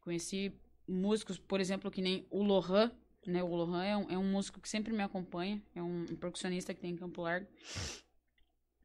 Conheci 0.01 0.53
músicos, 0.87 1.37
por 1.37 1.59
exemplo, 1.59 1.91
que 1.91 2.01
nem 2.01 2.25
o 2.29 2.43
Lohan, 2.43 2.91
né? 3.25 3.43
O 3.43 3.55
Lohan 3.55 3.83
é 3.83 3.97
um, 3.97 4.09
é 4.11 4.17
um 4.17 4.31
músico 4.31 4.59
que 4.59 4.69
sempre 4.69 4.93
me 4.93 5.03
acompanha, 5.03 5.61
é 5.75 5.81
um, 5.81 6.05
percussionista 6.05 6.73
que 6.73 6.81
tem 6.81 6.91
em 6.91 6.95
Campo 6.95 7.21
Largo. 7.21 7.47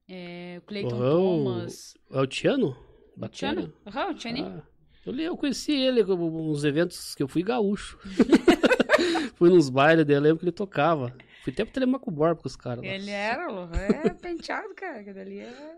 É, 0.09 0.59
o 0.59 0.67
Clayton 0.67 0.97
Lohan, 0.97 1.15
o- 1.15 1.45
Thomas. 1.45 1.97
É 2.11 2.21
o 2.21 2.27
Tiano? 2.27 2.77
Tiano? 3.31 3.73
Aham, 3.87 4.11
o 4.11 4.15
Tianinho. 4.15 4.47
Ah, 4.47 4.63
eu, 5.07 5.15
eu 5.19 5.37
conheci 5.37 5.73
ele 5.73 6.03
nos 6.03 6.65
eventos 6.65 7.15
que 7.15 7.23
eu 7.23 7.29
fui 7.29 7.43
gaúcho. 7.43 7.99
fui 9.37 9.51
nos 9.51 9.71
bailes 9.71 10.05
dele, 10.05 10.19
eu 10.19 10.23
lembro 10.23 10.39
que 10.41 10.45
ele 10.45 10.53
tocava. 10.53 11.17
Fui 11.45 11.53
até 11.53 11.63
pro 11.63 11.75
Telemaco 11.75 12.11
Borba 12.11 12.41
com 12.41 12.49
os 12.49 12.57
caras. 12.57 12.83
Ele 12.83 13.11
era, 13.11 13.45
é 13.77 14.15
penteado, 14.15 14.73
cara. 14.75 15.05
que 15.05 15.13
dali 15.13 15.41
é... 15.41 15.77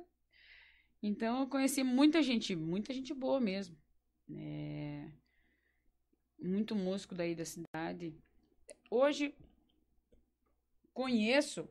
Então 1.03 1.41
eu 1.41 1.49
conheci 1.49 1.83
muita 1.83 2.23
gente, 2.23 2.55
muita 2.55 2.95
gente 2.95 3.13
boa 3.13 3.41
mesmo. 3.41 3.77
É, 4.33 5.09
Muito 6.41 6.77
músico 6.77 7.17
daí 7.17 7.35
da 7.35 7.45
cidade. 7.45 8.15
Hoje 8.89 9.35
conheço, 10.95 11.69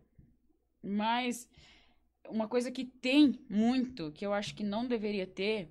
mas 0.84 1.48
uma 2.28 2.50
coisa 2.50 2.70
que 2.72 2.84
tem 2.84 3.40
muito, 3.50 4.12
que 4.12 4.26
eu 4.26 4.34
acho 4.34 4.54
que 4.56 4.64
não 4.64 4.86
deveria 4.86 5.26
ter, 5.26 5.70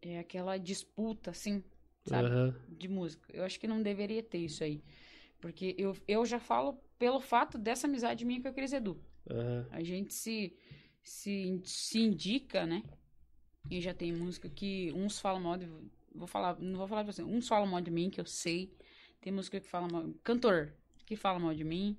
é 0.00 0.18
aquela 0.18 0.58
disputa, 0.58 1.30
assim, 1.30 1.62
sabe? 2.06 2.26
Aham. 2.28 2.56
de 2.68 2.88
música. 2.88 3.28
Eu 3.32 3.44
acho 3.44 3.60
que 3.60 3.68
não 3.68 3.80
deveria 3.80 4.22
ter 4.22 4.38
isso 4.38 4.64
aí. 4.64 4.82
Porque 5.40 5.74
eu, 5.78 5.96
eu 6.06 6.24
já 6.26 6.38
falo 6.38 6.80
pelo 7.02 7.18
fato 7.18 7.58
dessa 7.58 7.88
amizade 7.88 8.24
minha 8.24 8.40
com 8.40 8.46
a 8.46 8.52
Cris 8.52 8.72
Edu. 8.72 8.96
aham. 9.28 9.66
A 9.72 9.82
gente 9.82 10.14
se, 10.14 10.56
se, 11.02 11.60
se 11.64 11.98
indica, 11.98 12.64
né? 12.64 12.84
E 13.68 13.80
já 13.80 13.92
tem 13.92 14.12
música 14.12 14.48
que 14.48 14.92
uns 14.92 15.18
falam 15.18 15.42
mal 15.42 15.56
de. 15.56 15.68
Vou 16.14 16.28
falar, 16.28 16.60
não 16.60 16.78
vou 16.78 16.86
falar 16.86 17.02
pra 17.02 17.12
você. 17.12 17.24
Uns 17.24 17.48
falam 17.48 17.66
mal 17.66 17.80
de 17.80 17.90
mim, 17.90 18.08
que 18.08 18.20
eu 18.20 18.24
sei. 18.24 18.72
Tem 19.20 19.32
música 19.32 19.58
que 19.58 19.66
fala 19.66 19.88
mal. 19.88 20.14
Cantor 20.22 20.74
que 21.04 21.16
fala 21.16 21.40
mal 21.40 21.52
de 21.52 21.64
mim. 21.64 21.98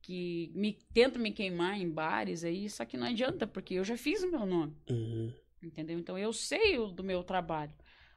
Que 0.00 0.50
me 0.56 0.76
tenta 0.92 1.20
me 1.20 1.30
queimar 1.30 1.80
em 1.80 1.88
bares 1.88 2.42
aí. 2.42 2.68
Só 2.68 2.84
que 2.84 2.96
não 2.96 3.06
adianta, 3.06 3.46
porque 3.46 3.74
eu 3.74 3.84
já 3.84 3.96
fiz 3.96 4.24
o 4.24 4.30
meu 4.32 4.44
nome. 4.44 4.74
Uhum. 4.90 5.32
Entendeu? 5.62 6.00
Então 6.00 6.18
eu 6.18 6.32
sei 6.32 6.80
o, 6.80 6.88
do 6.88 7.04
meu 7.04 7.22
trabalho. 7.22 7.72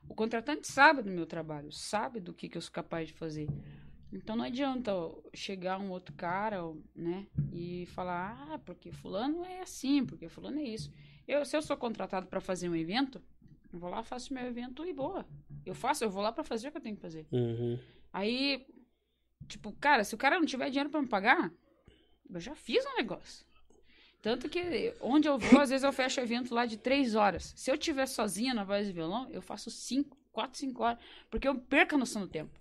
O 0.10 0.16
contratante 0.16 0.68
sabe 0.72 1.04
do 1.04 1.12
meu 1.12 1.28
trabalho, 1.28 1.72
sabe 1.72 2.20
do 2.20 2.34
que, 2.34 2.50
que 2.50 2.58
eu 2.58 2.62
sou 2.62 2.72
capaz 2.72 3.10
de 3.10 3.14
fazer. 3.14 3.48
Então 4.12 4.36
não 4.36 4.46
adianta 4.46 4.92
chegar 5.34 5.80
um 5.80 5.90
outro 5.90 6.14
cara, 6.16 6.62
né, 6.96 7.28
e 7.52 7.86
falar, 7.88 8.48
ah, 8.50 8.60
porque 8.60 8.92
fulano 8.92 9.44
é 9.44 9.62
assim, 9.62 10.06
porque 10.06 10.30
fulano 10.30 10.60
é 10.60 10.64
isso. 10.64 10.92
Eu, 11.28 11.44
se 11.44 11.58
eu 11.58 11.62
sou 11.62 11.76
contratado 11.76 12.28
para 12.28 12.40
fazer 12.40 12.70
um 12.70 12.76
evento, 12.76 13.22
eu 13.74 13.80
vou 13.80 13.90
lá, 13.90 14.04
faço 14.04 14.34
meu 14.34 14.46
evento 14.46 14.86
e 14.86 14.94
boa. 14.94 15.26
Eu 15.66 15.76
faço, 15.76 16.04
eu 16.04 16.10
vou 16.10 16.22
lá 16.22 16.32
para 16.32 16.44
fazer 16.44 16.68
o 16.68 16.72
que 16.72 16.78
eu 16.78 16.82
tenho 16.82 16.96
que 16.96 17.02
fazer. 17.02 17.26
Uhum. 17.32 17.78
Aí, 18.14 18.66
tipo, 19.48 19.72
cara, 19.74 20.04
se 20.04 20.16
o 20.16 20.18
cara 20.18 20.40
não 20.40 20.46
tiver 20.46 20.70
dinheiro 20.70 20.90
para 20.90 21.02
me 21.02 21.08
pagar, 21.08 21.52
eu 22.30 22.40
já 22.40 22.56
fiz 22.56 22.86
um 22.86 22.96
negócio. 22.96 23.46
Tanto 24.22 24.50
que 24.50 24.94
onde 25.02 25.28
eu 25.28 25.38
vou, 25.38 25.60
às 25.62 25.70
vezes 25.70 25.84
eu 25.84 25.94
fecho 25.94 26.20
evento 26.20 26.54
lá 26.54 26.66
de 26.66 26.78
três 26.78 27.16
horas. 27.16 27.54
Se 27.56 27.70
eu 27.70 27.78
tiver 27.78 28.08
sozinha 28.08 28.54
na 28.54 28.64
voz 28.64 28.88
e 28.88 28.92
violão, 28.94 29.30
eu 29.30 29.42
faço 29.42 29.70
cinco, 29.70 30.18
quatro, 30.32 30.58
cinco 30.58 30.84
horas. 30.84 30.98
Porque 31.30 31.48
eu 31.48 31.56
perco 31.60 31.96
a 31.96 31.98
noção 31.98 32.22
do 32.24 32.28
tempo. 32.28 32.60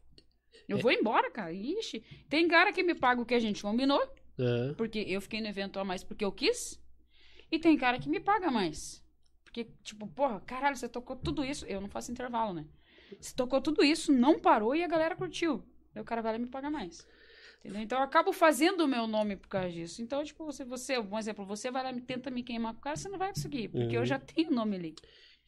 Eu 0.68 0.78
É. 0.78 0.80
vou 0.80 0.90
embora, 0.92 1.30
cara. 1.30 1.52
Ixi. 1.52 2.02
Tem 2.28 2.46
cara 2.48 2.72
que 2.72 2.82
me 2.82 2.94
paga 2.94 3.20
o 3.20 3.26
que 3.26 3.34
a 3.34 3.38
gente 3.38 3.62
combinou, 3.62 4.00
É. 4.38 4.72
porque 4.74 4.98
eu 5.00 5.20
fiquei 5.20 5.40
no 5.40 5.46
evento 5.48 5.78
a 5.78 5.84
mais 5.84 6.02
porque 6.02 6.24
eu 6.24 6.32
quis. 6.32 6.80
E 7.50 7.58
tem 7.58 7.76
cara 7.76 7.98
que 7.98 8.08
me 8.08 8.18
paga 8.20 8.50
mais. 8.50 9.04
Porque, 9.44 9.64
tipo, 9.82 10.06
porra, 10.08 10.40
caralho, 10.40 10.76
você 10.76 10.88
tocou 10.88 11.14
tudo 11.16 11.44
isso. 11.44 11.64
Eu 11.66 11.80
não 11.80 11.88
faço 11.88 12.10
intervalo, 12.10 12.52
né? 12.54 12.66
Você 13.20 13.34
tocou 13.34 13.60
tudo 13.60 13.84
isso, 13.84 14.12
não 14.12 14.40
parou 14.40 14.74
e 14.74 14.82
a 14.82 14.88
galera 14.88 15.14
curtiu. 15.14 15.62
Aí 15.94 16.00
o 16.02 16.04
cara 16.04 16.20
vai 16.22 16.32
lá 16.32 16.38
e 16.38 16.42
me 16.42 16.48
paga 16.48 16.68
mais. 16.70 17.06
Entendeu? 17.60 17.80
Então 17.80 17.98
eu 17.98 18.04
acabo 18.04 18.32
fazendo 18.32 18.80
o 18.82 18.88
meu 18.88 19.06
nome 19.06 19.36
por 19.36 19.48
causa 19.48 19.70
disso. 19.70 20.02
Então, 20.02 20.24
tipo, 20.24 20.44
você, 20.44 20.64
você, 20.64 20.98
um 20.98 21.16
exemplo, 21.18 21.46
você 21.46 21.70
vai 21.70 21.82
lá 21.84 21.92
e 21.92 22.00
tenta 22.00 22.30
me 22.30 22.42
queimar 22.42 22.72
com 22.74 22.80
o 22.80 22.82
cara, 22.82 22.96
você 22.96 23.08
não 23.08 23.18
vai 23.18 23.28
conseguir, 23.28 23.68
porque 23.68 23.96
eu 23.96 24.00
Uhum. 24.00 24.06
já 24.06 24.18
tenho 24.18 24.50
o 24.50 24.54
nome 24.54 24.76
ali. 24.76 24.94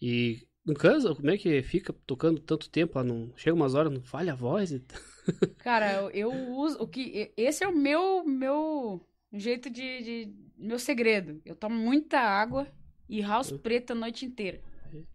E 0.00 0.46
não 0.66 0.74
cansa? 0.74 1.14
Como 1.14 1.30
é 1.30 1.38
que 1.38 1.62
fica 1.62 1.92
tocando 2.06 2.40
tanto 2.40 2.68
tempo? 2.68 3.02
Não... 3.02 3.32
Chega 3.36 3.54
umas 3.54 3.74
horas, 3.74 3.92
não 3.92 4.02
falha 4.02 4.32
a 4.32 4.36
voz? 4.36 4.72
E... 4.72 4.82
Cara, 5.58 6.10
eu, 6.12 6.30
uso 6.54 6.78
o 6.80 6.86
que. 6.86 7.32
Esse 7.36 7.64
é 7.64 7.68
o 7.68 7.74
meu 7.76 8.24
meu 8.24 9.00
jeito 9.32 9.68
de, 9.70 10.02
de- 10.02 10.34
meu 10.56 10.78
segredo. 10.78 11.40
Eu 11.44 11.54
tomo 11.56 11.74
muita 11.76 12.18
água 12.20 12.66
e 13.08 13.20
house 13.22 13.52
preta 13.52 13.92
a 13.92 13.96
noite 13.96 14.24
inteira. 14.24 14.60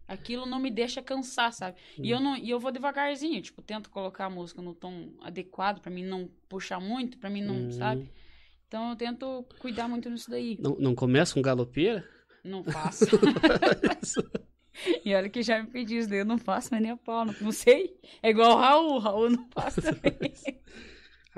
Aquilo 0.06 0.46
não 0.46 0.60
me 0.60 0.70
deixa 0.70 1.02
cansar, 1.02 1.52
sabe? 1.52 1.76
E 1.98 2.10
eu 2.10 2.20
não 2.20 2.36
e 2.36 2.48
eu 2.50 2.60
vou 2.60 2.70
devagarzinho, 2.70 3.40
tipo, 3.42 3.60
tento 3.62 3.90
colocar 3.90 4.26
a 4.26 4.30
música 4.30 4.62
no 4.62 4.74
tom 4.74 5.12
adequado 5.20 5.80
pra 5.80 5.90
mim 5.90 6.04
não 6.04 6.28
puxar 6.48 6.78
muito, 6.78 7.18
pra 7.18 7.28
mim 7.30 7.42
não, 7.42 7.54
Uhum. 7.56 7.70
sabe? 7.72 8.08
Então 8.68 8.90
eu 8.90 8.96
tento 8.96 9.44
cuidar 9.58 9.88
muito 9.88 10.08
nisso 10.08 10.30
daí. 10.30 10.56
Não, 10.60 10.76
não 10.78 10.94
começa 10.94 11.34
com 11.34 11.42
galopeira? 11.42 12.06
Não 12.44 12.62
faço. 12.64 13.06
e 15.04 15.14
olha 15.14 15.28
que 15.28 15.42
já 15.42 15.62
me 15.62 15.68
pedi 15.68 15.98
isso 15.98 16.08
daí, 16.08 16.18
eu 16.20 16.24
não 16.24 16.38
faço, 16.38 16.68
mas 16.70 16.80
nem 16.80 16.90
a 16.90 16.96
pau, 16.96 17.24
não, 17.24 17.34
não 17.40 17.52
sei. 17.52 17.98
É 18.22 18.30
igual 18.30 18.56
o 18.56 18.60
Raul, 18.60 18.94
o 18.94 18.98
Raul 18.98 19.30
não 19.30 19.48
faz 19.52 19.74
também. 19.82 20.34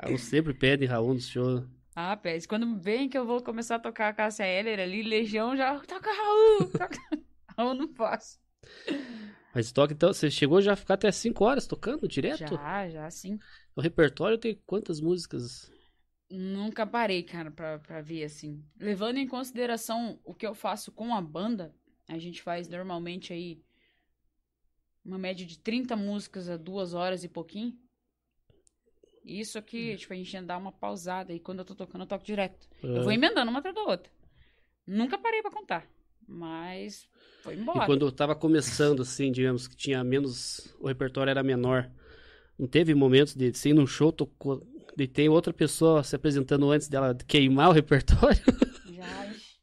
Raul 0.01 0.17
sempre 0.17 0.53
pede 0.53 0.85
Raul 0.85 1.13
no 1.13 1.21
show. 1.21 1.65
Ah, 1.95 2.17
Pés, 2.17 2.45
quando 2.45 2.77
vem 2.77 3.07
que 3.07 3.17
eu 3.17 3.25
vou 3.25 3.41
começar 3.41 3.75
a 3.75 3.79
tocar 3.79 4.09
a 4.09 4.13
Cássia 4.13 4.45
Eller 4.45 4.79
ali, 4.79 5.01
Legião 5.01 5.55
já 5.55 5.79
toca 5.79 6.11
Raul, 6.11 6.69
toca... 6.69 6.97
Raul 7.57 7.73
não 7.73 7.87
faço. 7.87 8.37
Mas 9.53 9.71
toca 9.71 9.93
então, 9.93 10.11
você 10.11 10.29
chegou 10.29 10.61
já 10.61 10.73
a 10.73 10.75
ficar 10.75 10.95
até 10.95 11.09
5 11.09 11.41
horas 11.45 11.65
tocando 11.65 12.07
direto? 12.07 12.55
Já, 12.55 12.89
já, 12.89 13.09
sim. 13.09 13.39
O 13.73 13.79
repertório 13.79 14.37
tem 14.37 14.61
quantas 14.65 14.99
músicas? 14.99 15.71
Nunca 16.29 16.85
parei, 16.85 17.23
cara, 17.23 17.49
pra, 17.49 17.79
pra 17.79 18.01
ver 18.01 18.25
assim. 18.25 18.61
Levando 18.77 19.17
em 19.17 19.27
consideração 19.27 20.19
o 20.25 20.33
que 20.33 20.45
eu 20.45 20.53
faço 20.53 20.91
com 20.91 21.15
a 21.15 21.21
banda, 21.21 21.73
a 22.07 22.17
gente 22.17 22.41
faz 22.41 22.67
normalmente 22.67 23.33
aí 23.33 23.61
uma 25.03 25.17
média 25.17 25.45
de 25.45 25.59
30 25.59 25.95
músicas 25.95 26.49
a 26.49 26.57
duas 26.57 26.93
horas 26.93 27.23
e 27.23 27.29
pouquinho. 27.29 27.77
Isso 29.23 29.57
aqui, 29.57 29.95
tipo, 29.97 30.13
a 30.13 30.15
gente 30.15 30.41
dá 30.41 30.57
uma 30.57 30.71
pausada 30.71 31.33
e 31.33 31.39
quando 31.39 31.59
eu 31.59 31.65
tô 31.65 31.73
tocando, 31.73 32.01
eu 32.01 32.07
toco 32.07 32.23
direto. 32.23 32.67
Eu 32.81 33.03
vou 33.03 33.11
emendando 33.11 33.49
uma 33.49 33.59
atrás 33.59 33.75
da 33.75 33.81
outra. 33.81 34.11
Nunca 34.85 35.17
parei 35.17 35.41
pra 35.41 35.51
contar. 35.51 35.87
Mas 36.27 37.07
foi 37.41 37.55
embora. 37.55 37.83
E 37.83 37.85
quando 37.85 38.05
eu 38.05 38.11
tava 38.11 38.35
começando, 38.35 39.01
assim, 39.01 39.31
digamos, 39.31 39.67
que 39.67 39.75
tinha 39.75 40.03
menos. 40.03 40.75
O 40.79 40.87
repertório 40.87 41.31
era 41.31 41.43
menor. 41.43 41.89
Não 42.57 42.67
teve 42.67 42.93
momentos 42.93 43.35
de 43.35 43.53
ser 43.53 43.73
num 43.73 43.87
show, 43.87 44.11
tocou. 44.11 44.61
De 44.95 45.07
tem 45.07 45.27
outra 45.27 45.51
pessoa 45.51 46.03
se 46.03 46.15
apresentando 46.15 46.71
antes 46.71 46.87
dela 46.87 47.15
queimar 47.27 47.69
o 47.69 47.73
repertório. 47.73 48.41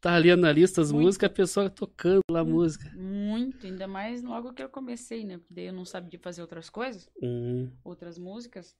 Tá 0.02 0.14
ali 0.16 0.34
na 0.36 0.52
lista 0.52 0.82
as 0.82 0.92
Muito. 0.92 0.92
músicas, 0.92 1.30
a 1.30 1.32
pessoa 1.32 1.70
tocando 1.70 2.20
lá 2.30 2.40
a 2.40 2.44
música. 2.44 2.92
muito, 2.92 3.66
ainda 3.66 3.86
mais 3.88 4.22
logo 4.22 4.52
que 4.52 4.62
eu 4.62 4.68
comecei, 4.70 5.24
né? 5.24 5.38
Porque 5.38 5.54
daí 5.54 5.66
eu 5.66 5.72
não 5.72 5.84
sabia 5.84 6.18
fazer 6.18 6.42
outras 6.42 6.68
coisas, 6.70 7.10
Hum, 7.22 7.72
outras 7.84 8.18
músicas. 8.18 8.76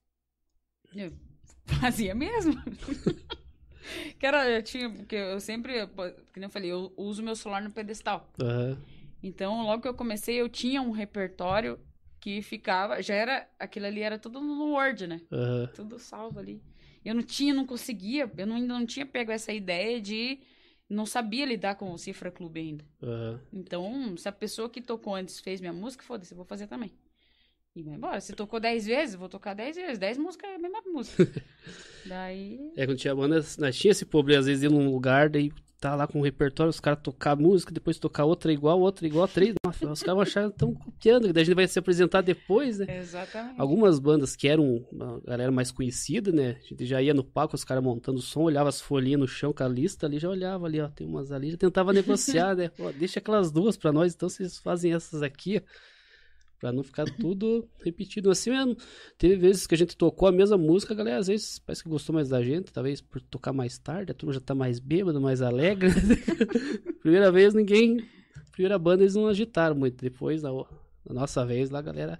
Eu 0.95 1.12
fazia 1.81 2.14
mesmo. 2.14 2.55
que 4.18 4.27
era, 4.27 4.49
eu 4.49 4.62
tinha, 4.62 4.91
porque 4.91 5.16
eu 5.16 5.41
sempre, 5.41 5.75
nem 6.37 6.45
eu 6.45 6.51
falei, 6.51 6.70
eu 6.70 6.93
uso 6.97 7.23
meu 7.23 7.37
celular 7.37 7.62
no 7.62 7.70
pedestal. 7.70 8.31
aham, 8.41 8.77
Então, 9.23 9.62
logo 9.64 9.83
que 9.83 9.89
eu 9.89 9.95
comecei, 9.95 10.41
eu 10.41 10.49
tinha 10.49 10.83
um 10.83 10.91
repertório 10.91 11.81
que 12.20 12.43
ficava, 12.43 13.03
já 13.03 13.14
era, 13.14 13.49
aquilo 13.59 13.87
ali 13.87 14.03
era 14.03 14.18
tudo 14.18 14.41
no 14.41 14.73
Word, 14.73 15.07
né? 15.07 15.23
aham. 15.33 15.68
tudo 15.73 15.99
salvo 15.99 16.39
ali. 16.41 16.62
Eu 17.05 17.14
não 17.14 17.23
tinha, 17.23 17.55
não 17.55 17.66
conseguia, 17.66 18.33
eu 18.39 18.47
não, 18.47 18.57
ainda 18.57 18.75
não 18.75 18.87
tinha 18.87 19.07
pego 19.07 19.33
essa 19.33 19.53
ideia 19.53 20.01
de. 20.01 20.41
Não 20.93 21.07
sabia 21.07 21.47
lidar 21.47 21.74
com 21.76 21.90
o 21.90 21.99
Cifra 21.99 22.30
Clube 22.30 22.61
ainda. 22.61 22.84
aham. 23.03 23.40
Então, 23.53 24.16
se 24.16 24.28
a 24.28 24.32
pessoa 24.32 24.68
que 24.68 24.82
tocou 24.82 25.14
antes 25.14 25.40
fez 25.40 25.61
minha 25.61 25.72
música, 25.72 26.05
foda-se, 26.05 26.32
eu 26.32 26.36
vou 26.36 26.45
fazer 26.45 26.66
também. 26.66 26.93
E 27.74 27.82
vai 27.82 27.95
embora. 27.95 28.20
Se 28.20 28.34
tocou 28.34 28.61
10 28.61 28.84
vezes, 28.84 29.14
vou 29.14 29.28
tocar 29.28 29.55
10 29.55 29.74
vezes. 29.76 29.99
10 29.99 30.18
músicas 30.18 30.51
é 30.51 30.57
a 30.57 30.59
mesma 30.59 30.82
música. 30.82 31.26
Daí. 32.05 32.72
É, 32.76 32.84
quando 32.84 32.99
tinha 32.99 33.14
banda, 33.14 33.43
nós 33.59 33.78
tinha 33.78 33.93
esse 33.93 34.05
problema, 34.05 34.40
às 34.40 34.47
vezes 34.47 34.64
ir 34.64 34.70
num 34.70 34.90
lugar, 34.90 35.30
daí 35.30 35.51
tá 35.83 35.97
lá 35.97 36.07
com 36.07 36.20
o 36.20 36.22
repertório, 36.22 36.70
os 36.70 36.78
caras 36.78 37.01
tocar 37.03 37.35
música, 37.35 37.74
depois 37.74 37.99
tocar 37.99 38.24
outra 38.24 38.53
igual, 38.53 38.80
outra 38.80 39.05
igual, 39.05 39.26
três. 39.26 39.53
Nossa, 39.64 39.91
os 39.91 40.01
caras 40.01 40.14
vão 40.14 40.22
achar 40.22 40.45
que 40.45 40.51
estão 40.51 40.72
copiando, 40.72 41.33
daí 41.33 41.43
a 41.43 41.45
gente 41.45 41.57
vai 41.57 41.66
se 41.66 41.76
apresentar 41.76 42.20
depois, 42.20 42.78
né? 42.78 42.99
Exatamente. 42.99 43.61
Algumas 43.61 43.99
bandas 43.99 44.37
que 44.37 44.47
eram 44.47 44.87
uma 44.93 45.20
galera 45.26 45.51
mais 45.51 45.72
conhecida, 45.72 46.30
né? 46.30 46.57
A 46.64 46.68
gente 46.68 46.87
já 46.87 47.03
ia 47.03 47.12
no 47.12 47.24
palco, 47.24 47.57
os 47.57 47.64
caras 47.64 47.83
montando 47.83 48.18
o 48.18 48.22
som, 48.22 48.43
olhava 48.43 48.68
as 48.68 48.80
folhinhas 48.80 49.18
no 49.18 49.26
chão 49.26 49.53
com 49.53 49.64
a 49.64 49.68
lista 49.68 50.07
ali, 50.07 50.20
já 50.20 50.28
olhava 50.28 50.66
ali, 50.66 50.80
ó, 50.80 50.87
tem 50.87 51.05
umas 51.05 51.33
ali, 51.33 51.51
já 51.51 51.57
tentava 51.57 51.93
negociar, 51.93 52.55
né? 52.55 52.70
Deixa 52.97 53.18
aquelas 53.18 53.51
duas 53.51 53.76
pra 53.76 53.91
nós, 53.93 54.14
então 54.14 54.28
vocês 54.28 54.59
fazem 54.59 54.95
essas 54.95 55.20
aqui, 55.20 55.61
ó. 55.61 55.91
Pra 56.62 56.70
não 56.70 56.84
ficar 56.84 57.06
tudo 57.06 57.68
repetido 57.84 58.30
assim 58.30 58.50
mesmo. 58.50 58.76
Teve 59.18 59.34
vezes 59.34 59.66
que 59.66 59.74
a 59.74 59.76
gente 59.76 59.96
tocou 59.96 60.28
a 60.28 60.32
mesma 60.32 60.56
música, 60.56 60.94
a 60.94 60.96
galera 60.96 61.18
às 61.18 61.26
vezes 61.26 61.58
parece 61.58 61.82
que 61.82 61.88
gostou 61.88 62.14
mais 62.14 62.28
da 62.28 62.40
gente, 62.40 62.72
talvez 62.72 63.00
por 63.00 63.20
tocar 63.20 63.52
mais 63.52 63.78
tarde, 63.78 64.12
a 64.12 64.14
turma 64.14 64.32
já 64.32 64.38
tá 64.38 64.54
mais 64.54 64.78
bêbada, 64.78 65.18
mais 65.18 65.42
alegre. 65.42 65.90
Primeira 67.02 67.32
vez 67.32 67.52
ninguém. 67.52 68.06
Primeira 68.52 68.78
banda 68.78 69.02
eles 69.02 69.16
não 69.16 69.26
agitaram 69.26 69.74
muito. 69.74 70.00
Depois, 70.00 70.40
na, 70.40 70.52
na 70.52 71.12
nossa 71.12 71.44
vez, 71.44 71.68
lá 71.68 71.80
a 71.80 71.82
galera 71.82 72.16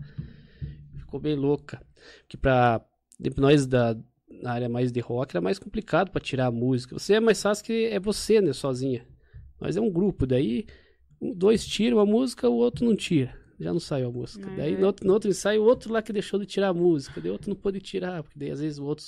ficou 0.97 1.21
bem 1.21 1.37
louca. 1.37 1.81
Porque 2.23 2.37
pra 2.37 2.85
nós 3.37 3.65
da 3.65 3.97
na 4.29 4.55
área 4.55 4.69
mais 4.69 4.91
de 4.91 4.99
rock 4.99 5.37
era 5.37 5.41
mais 5.41 5.61
complicado 5.61 6.11
pra 6.11 6.21
tirar 6.21 6.47
a 6.47 6.51
música. 6.51 6.99
Você 6.99 7.15
é 7.15 7.21
mais 7.21 7.41
fácil 7.41 7.65
que 7.65 7.85
é 7.85 8.01
você, 8.01 8.41
né, 8.41 8.53
sozinha. 8.53 9.07
Mas 9.61 9.77
é 9.77 9.81
um 9.81 9.89
grupo, 9.89 10.27
daí 10.27 10.67
dois 11.37 11.65
tiram 11.65 12.01
a 12.01 12.05
música, 12.05 12.49
o 12.49 12.57
outro 12.57 12.85
não 12.85 12.97
tira. 12.97 13.41
Já 13.63 13.73
não 13.73 13.81
saiu 13.81 14.09
a 14.09 14.13
música. 14.13 14.49
Uhum. 14.49 14.57
Daí 14.57 14.77
no 14.77 14.87
outro, 14.87 15.07
no 15.07 15.13
outro 15.13 15.31
ensaio, 15.31 15.63
o 15.63 15.65
outro 15.65 15.93
lá 15.93 16.03
que 16.03 16.13
deixou 16.13 16.39
de 16.41 16.47
tirar 16.47 16.69
a 16.69 16.75
música. 16.75 17.21
Daí 17.21 17.31
o 17.31 17.35
outro 17.35 17.49
não 17.51 17.57
pôde 17.57 17.81
tirar, 17.81 18.23
porque 18.23 18.39
daí 18.39 18.51
às 18.51 18.61
vezes 18.61 18.79
o 18.79 18.85
outro 18.85 19.05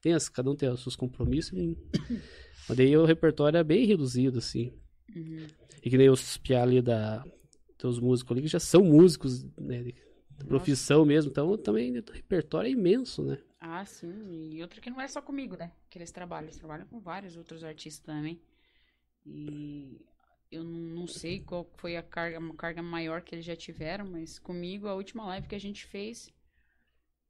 tem 0.00 0.12
as, 0.12 0.28
cada 0.28 0.50
um 0.50 0.54
tem 0.54 0.68
os 0.68 0.82
seus 0.82 0.94
compromissos. 0.96 1.52
e- 1.52 1.76
Mas 2.68 2.76
daí 2.76 2.96
o 2.96 3.04
repertório 3.04 3.56
é 3.58 3.64
bem 3.64 3.84
reduzido, 3.86 4.38
assim. 4.38 4.72
Uhum. 5.14 5.46
E 5.82 5.90
que 5.90 5.98
nem 5.98 6.08
os 6.08 6.36
piá 6.36 6.62
ali 6.62 6.80
da. 6.80 7.24
Dos 7.78 7.98
músicos 7.98 8.32
ali 8.32 8.42
que 8.42 8.48
já 8.48 8.60
são 8.60 8.84
músicos, 8.84 9.42
né? 9.58 9.82
De 9.82 10.44
profissão 10.46 11.04
mesmo. 11.04 11.30
Então 11.30 11.56
também 11.56 11.98
o 11.98 12.04
repertório 12.12 12.68
é 12.68 12.70
imenso, 12.70 13.22
né? 13.24 13.38
Ah, 13.58 13.84
sim. 13.86 14.50
E 14.52 14.60
outra 14.62 14.80
que 14.80 14.90
não 14.90 15.00
é 15.00 15.08
só 15.08 15.20
comigo, 15.22 15.56
né? 15.56 15.72
Que 15.88 15.98
eles 15.98 16.10
trabalham. 16.12 16.44
Eles 16.48 16.58
trabalham 16.58 16.86
com 16.86 17.00
vários 17.00 17.36
outros 17.38 17.64
artistas 17.64 18.04
também. 18.04 18.40
E 19.26 20.00
eu 20.50 20.64
não 20.64 21.00
não 21.00 21.06
sei 21.06 21.40
qual 21.40 21.64
foi 21.76 21.96
a 21.96 22.02
carga, 22.02 22.38
a 22.38 22.54
carga 22.54 22.82
maior 22.82 23.22
que 23.22 23.34
eles 23.34 23.44
já 23.44 23.56
tiveram, 23.56 24.04
mas 24.06 24.38
comigo 24.38 24.86
a 24.86 24.94
última 24.94 25.24
live 25.26 25.48
que 25.48 25.54
a 25.54 25.60
gente 25.60 25.86
fez 25.86 26.30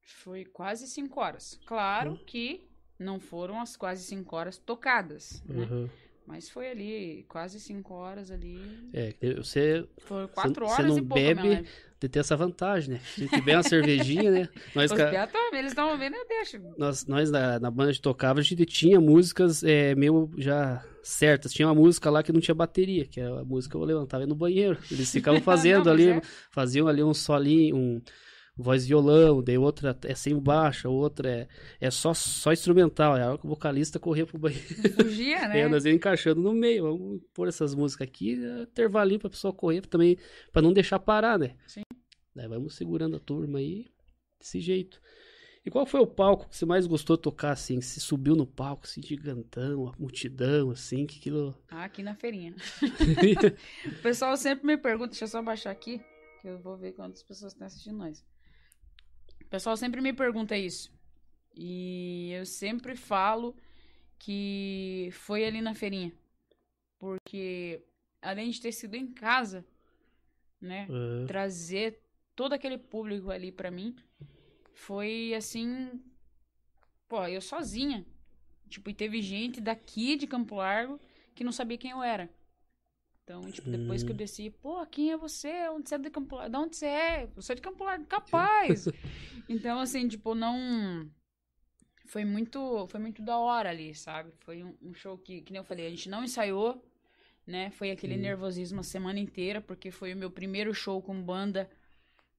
foi 0.01 0.45
quase 0.45 0.87
cinco 0.89 1.21
horas. 1.21 1.61
Claro 1.67 2.19
que 2.27 2.69
não 2.99 3.21
foram 3.21 3.61
as 3.61 3.77
quase 3.77 4.05
cinco 4.05 4.35
horas 4.37 4.59
tocadas, 4.59 5.43
né? 5.47 5.69
Uhum. 5.71 5.89
Mas 6.27 6.49
foi 6.49 6.71
ali, 6.71 7.25
quase 7.29 7.59
cinco 7.59 7.95
horas 7.95 8.31
ali. 8.31 8.61
É, 8.93 9.15
você 9.35 9.89
Foi 9.99 10.29
quatro 10.29 10.67
você 10.67 10.73
horas 10.73 10.91
não 10.91 10.99
e 10.99 11.03
pouco 11.03 11.15
bebe. 11.15 11.69
De 12.01 12.09
ter 12.09 12.21
essa 12.21 12.37
vantagem, 12.37 12.95
né? 12.95 13.01
Se 13.15 13.29
tiver 13.29 13.57
uma 13.57 13.63
cervejinha, 13.63 14.31
né? 14.31 14.49
Nós, 14.75 14.91
Os 14.91 14.97
ca- 14.97 15.29
eles 15.53 15.73
estão 15.73 15.91
ouvindo, 15.91 16.17
eu 16.17 16.27
deixo. 16.27 16.59
nós, 16.79 17.07
nós 17.07 17.31
na, 17.31 17.61
na 17.61 17.71
banda 17.71 17.93
de 17.93 18.01
tocava, 18.01 18.41
a 18.41 18.43
gente 18.43 18.65
tinha 18.65 18.99
músicas 19.01 19.63
é, 19.63 19.95
meio 19.95 20.31
já 20.39 20.83
certas. 21.03 21.53
Tinha 21.53 21.69
uma 21.69 21.75
música 21.75 22.09
lá 22.11 22.23
que 22.23 22.33
não 22.33 22.41
tinha 22.41 22.55
bateria, 22.55 23.05
que 23.05 23.21
era 23.21 23.41
a 23.41 23.45
música 23.45 23.77
que 23.77 23.83
eu 23.83 23.85
levantava 23.87 24.27
no 24.27 24.35
banheiro. 24.35 24.79
Eles 24.91 25.11
ficavam 25.13 25.41
fazendo 25.43 25.85
Não, 25.87 25.93
ali, 25.93 26.09
é. 26.09 26.23
faziam 26.51 26.89
ali 26.89 27.03
um 27.03 27.13
solinho, 27.13 27.77
um, 27.77 28.03
voz 28.57 28.87
violão, 28.87 29.43
daí 29.43 29.57
outra 29.57 29.97
é 30.05 30.15
sem 30.15 30.39
baixo, 30.39 30.89
a 30.89 30.91
outra 30.91 31.31
é, 31.31 31.49
é 31.81 31.91
só, 31.91 32.13
só 32.15 32.53
instrumental. 32.53 33.17
É 33.17 33.23
a 33.23 33.31
hora 33.31 33.39
que 33.39 33.47
o 33.47 33.49
vocalista 33.49 33.99
correr 33.99 34.27
pro 34.27 34.39
banheiro. 34.39 34.67
Fugia, 34.95 35.47
né? 35.49 35.61
É, 35.61 35.69
nós 35.69 35.85
ia 35.85 35.93
encaixando 35.93 36.41
no 36.41 36.53
meio. 36.53 36.85
Vamos 36.85 37.23
pôr 37.33 37.49
essas 37.49 37.75
músicas 37.75 38.07
aqui, 38.07 38.43
é, 38.45 38.63
intervalinho 38.63 39.21
pra 39.21 39.31
pessoa 39.31 39.53
correr 39.53 39.83
também, 39.83 40.17
pra 40.53 40.63
não 40.63 40.73
deixar 40.73 40.99
parar, 40.99 41.39
né? 41.39 41.55
Sim. 41.67 41.83
Daí 42.35 42.49
vamos 42.49 42.75
segurando 42.75 43.17
a 43.17 43.21
turma 43.21 43.59
aí, 43.59 43.87
desse 44.39 44.61
jeito. 44.61 45.01
E 45.65 45.71
qual 45.71 45.85
foi 45.85 46.01
o 46.01 46.07
palco 46.07 46.49
que 46.49 46.57
você 46.57 46.65
mais 46.65 46.87
gostou 46.87 47.17
de 47.17 47.23
tocar, 47.23 47.51
assim? 47.51 47.81
Você 47.83 48.01
subiu 48.01 48.35
no 48.35 48.47
palco, 48.47 48.85
assim, 48.85 49.03
gigantão, 49.03 49.89
a 49.89 49.93
multidão, 49.99 50.71
assim, 50.71 51.07
que 51.07 51.19
aquilo... 51.19 51.55
Ah, 51.69 51.85
aqui 51.85 52.03
na 52.03 52.15
feirinha. 52.15 52.55
o 53.87 54.03
pessoal 54.03 54.35
sempre 54.39 54.67
me 54.67 54.79
pergunta, 54.79 55.11
deixa 55.11 55.25
eu 55.25 55.29
só 55.29 55.43
baixar 55.43 55.71
aqui, 55.71 56.01
que 56.41 56.49
eu 56.49 56.59
vou 56.61 56.79
ver 56.79 56.93
quantas 56.93 57.23
pessoas 57.23 57.53
estão 57.53 57.67
assistindo 57.67 57.99
nós. 57.99 58.25
O 59.51 59.57
pessoal 59.59 59.77
sempre 59.77 60.01
me 60.01 60.13
pergunta 60.13 60.57
isso. 60.57 60.93
E 61.53 62.31
eu 62.31 62.47
sempre 62.47 62.95
falo 62.95 63.57
que 64.17 65.09
foi 65.11 65.45
ali 65.45 65.61
na 65.61 65.75
feirinha. 65.75 66.13
Porque, 67.01 67.83
além 68.23 68.51
de 68.51 68.61
ter 68.61 68.71
sido 68.71 68.95
em 68.95 69.09
casa, 69.09 69.67
né? 70.61 70.87
É, 70.89 71.27
trazer 71.27 71.99
todo 72.37 72.53
aquele 72.53 72.79
público 72.79 73.29
ali 73.29 73.51
pra 73.51 73.73
mim 73.73 73.97
foi 74.73 75.35
assim, 75.35 76.01
pô, 77.09 77.27
eu 77.27 77.41
sozinha. 77.41 78.07
Tipo, 78.69 78.89
e 78.89 78.95
teve 78.95 79.21
gente 79.21 79.61
daqui 79.61 80.15
de 80.15 80.29
Campo 80.29 80.55
Largo 80.55 81.01
que 81.35 81.43
não 81.43 81.51
sabia 81.51 81.77
quem 81.77 81.91
eu 81.91 82.05
era. 82.05 82.31
Então, 83.31 83.49
tipo, 83.49 83.71
depois 83.71 84.03
que 84.03 84.11
eu 84.11 84.17
desci, 84.17 84.51
pô, 84.51 84.85
quem 84.87 85.13
é 85.13 85.17
você? 85.17 85.69
Onde 85.69 85.89
você 85.89 85.95
é 85.95 85.99
de 85.99 86.11
Campo? 86.11 86.37
De 86.49 86.57
onde 86.57 86.75
você 86.77 86.87
é? 86.87 87.29
Eu 87.37 87.41
sou 87.41 87.55
de 87.55 87.63
Campo 87.63 87.85
Largo, 87.85 88.05
capaz. 88.07 88.89
então, 89.49 89.79
assim, 89.79 90.09
tipo, 90.09 90.35
não 90.35 91.09
foi 92.07 92.25
muito, 92.25 92.89
foi 92.89 92.99
muito 92.99 93.23
da 93.23 93.39
hora 93.39 93.71
ali, 93.71 93.95
sabe? 93.95 94.33
Foi 94.41 94.65
um, 94.65 94.77
um 94.83 94.93
show 94.93 95.17
que, 95.17 95.43
que 95.43 95.53
nem 95.53 95.61
eu 95.61 95.65
falei, 95.65 95.87
a 95.87 95.91
gente 95.91 96.09
não 96.09 96.25
ensaiou, 96.25 96.85
né? 97.47 97.71
Foi 97.71 97.93
aquele 97.93 98.17
Hum. 98.17 98.23
nervosismo 98.23 98.81
a 98.81 98.83
semana 98.83 99.21
inteira, 99.21 99.61
porque 99.61 99.93
foi 99.93 100.13
o 100.13 100.17
meu 100.17 100.33
primeiro 100.33 100.75
show 100.75 101.01
com 101.01 101.23
banda, 101.23 101.71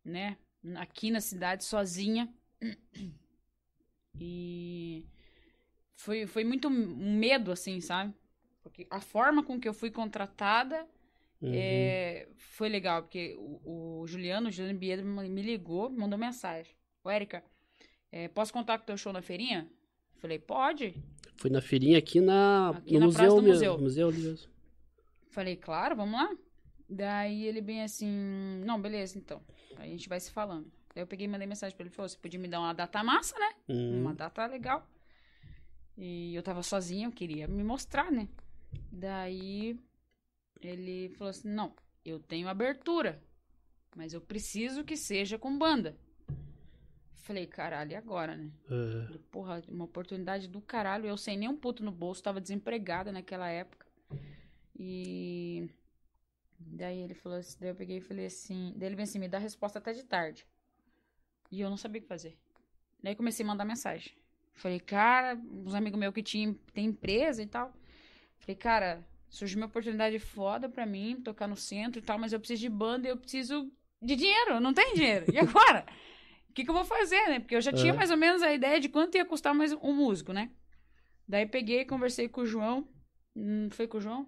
né? 0.03 0.37
Aqui 0.75 1.09
na 1.09 1.21
cidade, 1.21 1.63
sozinha. 1.63 2.27
E 4.19 5.05
foi, 5.95 6.27
foi 6.27 6.43
muito 6.43 6.69
medo, 6.69 7.49
assim, 7.49 7.79
sabe? 7.79 8.13
Porque 8.71 8.87
a 8.89 9.01
forma 9.01 9.43
com 9.43 9.59
que 9.59 9.67
eu 9.67 9.73
fui 9.73 9.91
contratada 9.91 10.87
uhum. 11.41 11.51
é, 11.53 12.27
foi 12.37 12.69
legal, 12.69 13.03
porque 13.03 13.35
o, 13.37 14.01
o 14.01 14.07
Juliano, 14.07 14.47
o 14.47 14.51
Juliano 14.51 14.79
Biedro 14.79 15.05
me 15.05 15.41
ligou, 15.41 15.89
me 15.89 15.97
mandou 15.97 16.17
mensagem. 16.17 16.73
Ô, 17.03 17.09
Érica, 17.09 17.43
é, 18.11 18.29
posso 18.29 18.53
contar 18.53 18.77
com 18.77 18.83
o 18.83 18.87
teu 18.87 18.97
show 18.97 19.11
na 19.11 19.21
feirinha? 19.21 19.69
Falei, 20.19 20.39
pode. 20.39 20.95
Foi 21.35 21.49
na 21.49 21.61
feirinha 21.61 21.97
aqui 21.97 22.21
na, 22.21 22.69
Aqui 22.69 22.93
no 22.93 23.01
na 23.01 23.05
museu 23.07 23.19
Praça 23.19 23.41
do. 23.41 23.47
Museu. 23.47 23.77
museu 23.77 24.07
ali 24.07 24.19
mesmo. 24.21 24.51
Falei, 25.29 25.55
claro, 25.55 25.95
vamos 25.95 26.19
lá. 26.19 26.29
Daí 26.87 27.45
ele 27.45 27.61
bem 27.61 27.83
assim, 27.83 28.07
não, 28.65 28.79
beleza, 28.81 29.17
então. 29.17 29.41
Aí 29.77 29.89
a 29.89 29.91
gente 29.91 30.07
vai 30.07 30.19
se 30.19 30.31
falando. 30.31 30.71
Daí 30.93 31.03
eu 31.03 31.07
peguei 31.07 31.25
e 31.25 31.29
mandei 31.29 31.47
mensagem 31.47 31.75
pra 31.75 31.85
ele, 31.85 31.93
falou, 31.93 32.07
você 32.07 32.17
podia 32.17 32.39
me 32.39 32.47
dar 32.47 32.59
uma 32.59 32.73
data 32.73 33.03
massa, 33.03 33.37
né? 33.37 33.53
Uhum. 33.69 34.01
Uma 34.01 34.13
data 34.13 34.45
legal. 34.45 34.87
E 35.97 36.35
eu 36.35 36.43
tava 36.43 36.63
sozinha, 36.63 37.07
eu 37.07 37.11
queria 37.11 37.47
me 37.47 37.63
mostrar, 37.63 38.11
né? 38.11 38.27
Daí 38.91 39.79
ele 40.61 41.09
falou 41.09 41.29
assim: 41.29 41.49
não, 41.49 41.73
eu 42.05 42.19
tenho 42.19 42.47
abertura, 42.47 43.21
mas 43.95 44.13
eu 44.13 44.21
preciso 44.21 44.83
que 44.83 44.95
seja 44.95 45.37
com 45.37 45.57
banda. 45.57 45.97
Falei, 47.17 47.45
caralho, 47.45 47.91
e 47.91 47.95
agora, 47.95 48.35
né? 48.35 48.51
É. 48.65 49.05
Falei, 49.05 49.21
Porra, 49.31 49.61
uma 49.69 49.85
oportunidade 49.85 50.47
do 50.47 50.59
caralho. 50.59 51.05
Eu 51.05 51.15
sem 51.15 51.37
nem 51.37 51.47
um 51.47 51.55
puto 51.55 51.83
no 51.83 51.91
bolso, 51.91 52.23
tava 52.23 52.41
desempregada 52.41 53.11
naquela 53.11 53.47
época. 53.47 53.85
E 54.77 55.69
daí 56.59 56.99
ele 56.99 57.13
falou 57.13 57.37
assim, 57.37 57.57
daí 57.59 57.69
eu 57.69 57.75
peguei 57.75 57.97
e 57.97 58.01
falei 58.01 58.25
assim, 58.25 58.73
daí 58.75 58.89
ele 58.89 58.95
veio 58.95 59.03
assim, 59.03 59.19
me 59.19 59.29
dá 59.29 59.37
a 59.37 59.41
resposta 59.41 59.77
até 59.77 59.93
de 59.93 60.03
tarde. 60.03 60.45
E 61.51 61.61
eu 61.61 61.69
não 61.69 61.77
sabia 61.77 61.99
o 61.99 62.01
que 62.01 62.07
fazer. 62.07 62.37
Daí 63.03 63.15
comecei 63.15 63.45
a 63.45 63.47
mandar 63.47 63.65
mensagem. 63.65 64.13
Falei, 64.53 64.79
cara, 64.79 65.35
uns 65.35 65.73
amigos 65.73 65.99
meus 65.99 66.13
que 66.13 66.23
tinham, 66.23 66.53
tem 66.73 66.85
empresa 66.87 67.41
e 67.41 67.47
tal. 67.47 67.73
Falei, 68.41 68.55
cara, 68.55 69.07
surgiu 69.29 69.57
uma 69.57 69.67
oportunidade 69.67 70.17
foda 70.19 70.67
pra 70.67 70.85
mim, 70.85 71.21
tocar 71.21 71.47
no 71.47 71.55
centro 71.55 71.99
e 71.99 72.01
tal, 72.01 72.17
mas 72.17 72.33
eu 72.33 72.39
preciso 72.39 72.61
de 72.61 72.69
banda 72.69 73.07
e 73.07 73.11
eu 73.11 73.17
preciso 73.17 73.71
de 74.01 74.15
dinheiro, 74.15 74.55
eu 74.55 74.61
não 74.61 74.73
tenho 74.73 74.95
dinheiro. 74.95 75.25
E 75.31 75.37
agora? 75.39 75.85
O 76.49 76.53
que, 76.53 76.65
que 76.65 76.69
eu 76.69 76.73
vou 76.73 76.83
fazer, 76.83 77.29
né? 77.29 77.39
Porque 77.39 77.55
eu 77.55 77.61
já 77.61 77.71
tinha 77.71 77.93
É. 77.93 77.95
mais 77.95 78.11
ou 78.11 78.17
menos 78.17 78.41
a 78.41 78.51
ideia 78.51 78.79
de 78.79 78.89
quanto 78.89 79.15
ia 79.15 79.23
custar 79.23 79.53
mais 79.53 79.71
um 79.71 79.93
músico, 79.93 80.33
né? 80.33 80.51
Daí 81.27 81.45
peguei, 81.45 81.85
conversei 81.85 82.27
com 82.27 82.41
o 82.41 82.45
João. 82.45 82.89
Hum, 83.35 83.69
foi 83.71 83.87
com 83.87 83.99
o 83.99 84.01
João? 84.01 84.27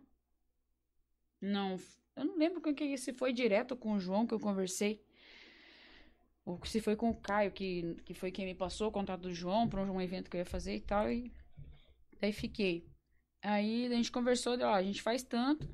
Não, 1.41 1.78
eu 2.16 2.24
não 2.24 2.38
lembro 2.38 2.61
com 2.61 2.74
que 2.74 2.95
se 2.97 3.11
foi 3.11 3.34
direto 3.34 3.76
com 3.76 3.93
o 3.93 3.99
João 3.99 4.26
que 4.26 4.34
eu 4.34 4.39
conversei. 4.39 5.03
Ou 6.45 6.64
se 6.66 6.80
foi 6.80 6.95
com 6.95 7.09
o 7.09 7.16
Caio, 7.16 7.51
que, 7.51 7.95
que 8.05 8.14
foi 8.14 8.32
quem 8.32 8.45
me 8.45 8.53
passou 8.53 8.88
o 8.88 8.91
contato 8.91 9.22
do 9.22 9.34
João 9.34 9.68
para 9.68 9.82
um 9.82 9.99
evento 9.99 10.30
que 10.30 10.38
eu 10.38 10.39
ia 10.39 10.45
fazer 10.45 10.76
e 10.76 10.82
tal. 10.82 11.11
E 11.11 11.32
daí 12.22 12.32
fiquei. 12.32 12.93
Aí 13.44 13.86
a 13.88 13.89
gente 13.96 14.12
conversou, 14.12 14.56
deu, 14.58 14.68
ó, 14.68 14.74
a 14.74 14.82
gente 14.82 15.02
faz 15.02 15.22
tanto 15.22 15.68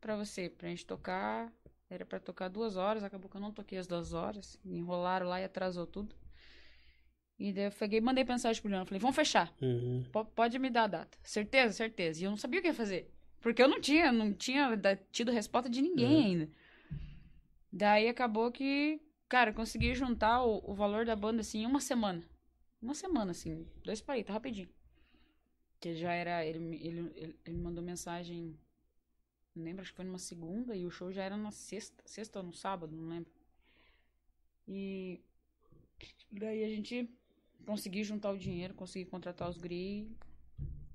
pra 0.00 0.16
você, 0.16 0.48
pra 0.50 0.68
gente 0.68 0.84
tocar. 0.84 1.50
Era 1.88 2.04
pra 2.04 2.18
tocar 2.18 2.48
duas 2.48 2.76
horas, 2.76 3.04
acabou 3.04 3.30
que 3.30 3.36
eu 3.36 3.40
não 3.40 3.52
toquei 3.52 3.78
as 3.78 3.86
duas 3.86 4.12
horas. 4.12 4.58
Enrolaram 4.64 5.28
lá 5.28 5.40
e 5.40 5.44
atrasou 5.44 5.86
tudo. 5.86 6.14
E 7.38 7.52
daí 7.52 7.64
eu 7.64 7.70
peguei 7.72 8.00
mandei 8.00 8.24
mensagem 8.24 8.60
pro 8.60 8.70
Leandro. 8.70 8.88
Falei, 8.88 9.00
vamos 9.00 9.14
fechar. 9.16 9.54
Uhum. 9.62 10.04
Po- 10.12 10.24
Pode 10.24 10.58
me 10.58 10.70
dar 10.70 10.84
a 10.84 10.86
data. 10.88 11.18
Certeza, 11.22 11.72
certeza. 11.72 12.20
E 12.20 12.24
eu 12.24 12.30
não 12.30 12.36
sabia 12.36 12.58
o 12.58 12.62
que 12.62 12.68
ia 12.68 12.74
fazer. 12.74 13.12
Porque 13.40 13.62
eu 13.62 13.68
não 13.68 13.80
tinha, 13.80 14.10
não 14.10 14.32
tinha 14.32 14.76
tido 15.12 15.30
resposta 15.30 15.68
de 15.70 15.82
ninguém 15.82 16.16
Uhum. 16.16 16.24
ainda. 16.24 16.48
Daí 17.72 18.08
acabou 18.08 18.50
que, 18.50 19.00
cara, 19.28 19.52
consegui 19.52 19.94
juntar 19.94 20.42
o, 20.44 20.62
o 20.70 20.74
valor 20.74 21.04
da 21.04 21.14
banda 21.14 21.40
assim 21.42 21.60
em 21.62 21.66
uma 21.66 21.80
semana. 21.80 22.22
Uma 22.80 22.94
semana, 22.94 23.32
assim. 23.32 23.66
Dois 23.84 24.00
palitos, 24.00 24.32
rapidinho. 24.32 24.68
Que 25.84 25.94
já 25.94 26.14
era. 26.14 26.42
Ele, 26.46 26.76
ele, 26.76 27.12
ele, 27.14 27.36
ele 27.44 27.56
me 27.58 27.62
mandou 27.62 27.84
mensagem. 27.84 28.58
Não 29.54 29.62
lembro, 29.64 29.82
acho 29.82 29.90
que 29.90 29.96
foi 29.96 30.04
numa 30.06 30.18
segunda. 30.18 30.74
E 30.74 30.86
o 30.86 30.90
show 30.90 31.12
já 31.12 31.22
era 31.22 31.36
na 31.36 31.50
sexta. 31.50 32.02
Sexta 32.06 32.38
ou 32.38 32.46
no 32.46 32.54
sábado, 32.54 32.96
não 32.96 33.06
lembro. 33.06 33.30
E. 34.66 35.20
Daí 36.32 36.64
a 36.64 36.70
gente 36.70 37.06
consegui 37.66 38.02
juntar 38.02 38.30
o 38.30 38.38
dinheiro, 38.38 38.72
consegui 38.72 39.04
contratar 39.04 39.46
os 39.50 39.58
guri 39.58 40.08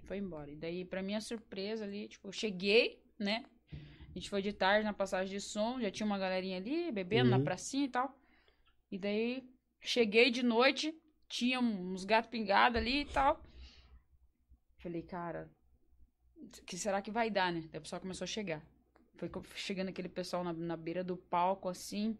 e 0.01 0.07
foi 0.07 0.17
embora. 0.17 0.49
E 0.49 0.55
daí, 0.55 0.83
pra 0.83 1.03
minha 1.03 1.21
surpresa 1.21 1.83
ali, 1.83 2.07
tipo, 2.07 2.27
eu 2.27 2.31
cheguei, 2.31 2.99
né? 3.19 3.45
A 3.71 4.13
gente 4.15 4.27
foi 4.27 4.41
de 4.41 4.51
tarde 4.51 4.85
na 4.85 4.93
passagem 4.93 5.37
de 5.37 5.39
som, 5.39 5.79
já 5.79 5.91
tinha 5.91 6.05
uma 6.07 6.17
galerinha 6.17 6.57
ali, 6.57 6.91
bebendo 6.91 7.29
na 7.29 7.37
Uhum. 7.37 7.43
pracinha 7.43 7.85
e 7.85 7.89
tal. 7.89 8.19
E 8.91 8.97
daí, 8.97 9.47
cheguei 9.81 10.31
de 10.31 10.41
noite, 10.41 10.99
tinha 11.27 11.59
uns 11.59 12.05
gatos 12.05 12.31
pingados 12.31 12.75
ali 12.77 13.01
e 13.01 13.05
tal. 13.05 13.39
Falei, 14.79 15.01
cara, 15.01 15.49
o 16.37 16.65
que 16.65 16.77
será 16.77 17.01
que 17.01 17.11
vai 17.11 17.29
dar, 17.29 17.51
né? 17.51 17.61
Daí 17.71 17.79
o 17.79 17.81
pessoal 17.81 18.01
começou 18.01 18.23
a 18.25 18.27
chegar. 18.27 18.61
Foi 19.17 19.29
chegando 19.55 19.89
aquele 19.89 20.07
pessoal 20.09 20.43
na, 20.43 20.53
na 20.53 20.77
beira 20.77 21.03
do 21.03 21.17
palco, 21.17 21.67
assim, 21.67 22.17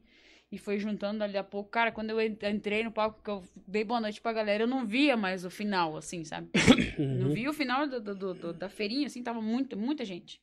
e 0.51 0.57
foi 0.57 0.77
juntando 0.77 1.23
ali 1.23 1.37
a 1.37 1.43
pouco. 1.43 1.69
Cara, 1.69 1.91
quando 1.91 2.09
eu 2.09 2.19
en- 2.19 2.37
entrei 2.51 2.83
no 2.83 2.91
palco, 2.91 3.23
que 3.23 3.29
eu 3.29 3.43
dei 3.65 3.83
boa 3.85 4.01
noite 4.01 4.19
pra 4.19 4.33
galera, 4.33 4.63
eu 4.63 4.67
não 4.67 4.85
via 4.85 5.15
mais 5.15 5.45
o 5.45 5.49
final, 5.49 5.95
assim, 5.95 6.23
sabe? 6.25 6.49
Não 7.19 7.27
Uhum. 7.27 7.33
vi 7.33 7.47
o 7.47 7.53
final 7.53 7.87
do, 7.87 8.01
do- 8.01 8.15
do- 8.15 8.33
do- 8.33 8.53
da 8.53 8.67
feirinha, 8.69 9.07
assim, 9.07 9.23
tava 9.23 9.41
muita, 9.41 9.75
muita 9.75 10.03
gente. 10.03 10.41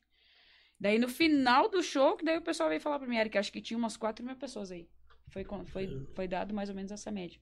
Daí 0.79 0.97
no 0.99 1.07
final 1.07 1.69
do 1.69 1.81
show, 1.83 2.15
que 2.17 2.25
daí 2.25 2.37
o 2.37 2.41
pessoal 2.41 2.69
veio 2.69 2.81
falar 2.81 2.99
pra 2.99 3.07
mim, 3.07 3.17
Eric, 3.17 3.37
acho 3.37 3.51
que 3.51 3.61
tinha 3.61 3.77
umas 3.77 3.95
4 3.97 4.23
mil 4.25 4.35
pessoas 4.35 4.71
aí. 4.71 4.87
Foi, 5.29 5.43
foi, 5.65 6.07
foi 6.15 6.27
dado 6.27 6.53
mais 6.53 6.69
ou 6.69 6.75
menos 6.75 6.91
essa 6.91 7.11
média. 7.11 7.39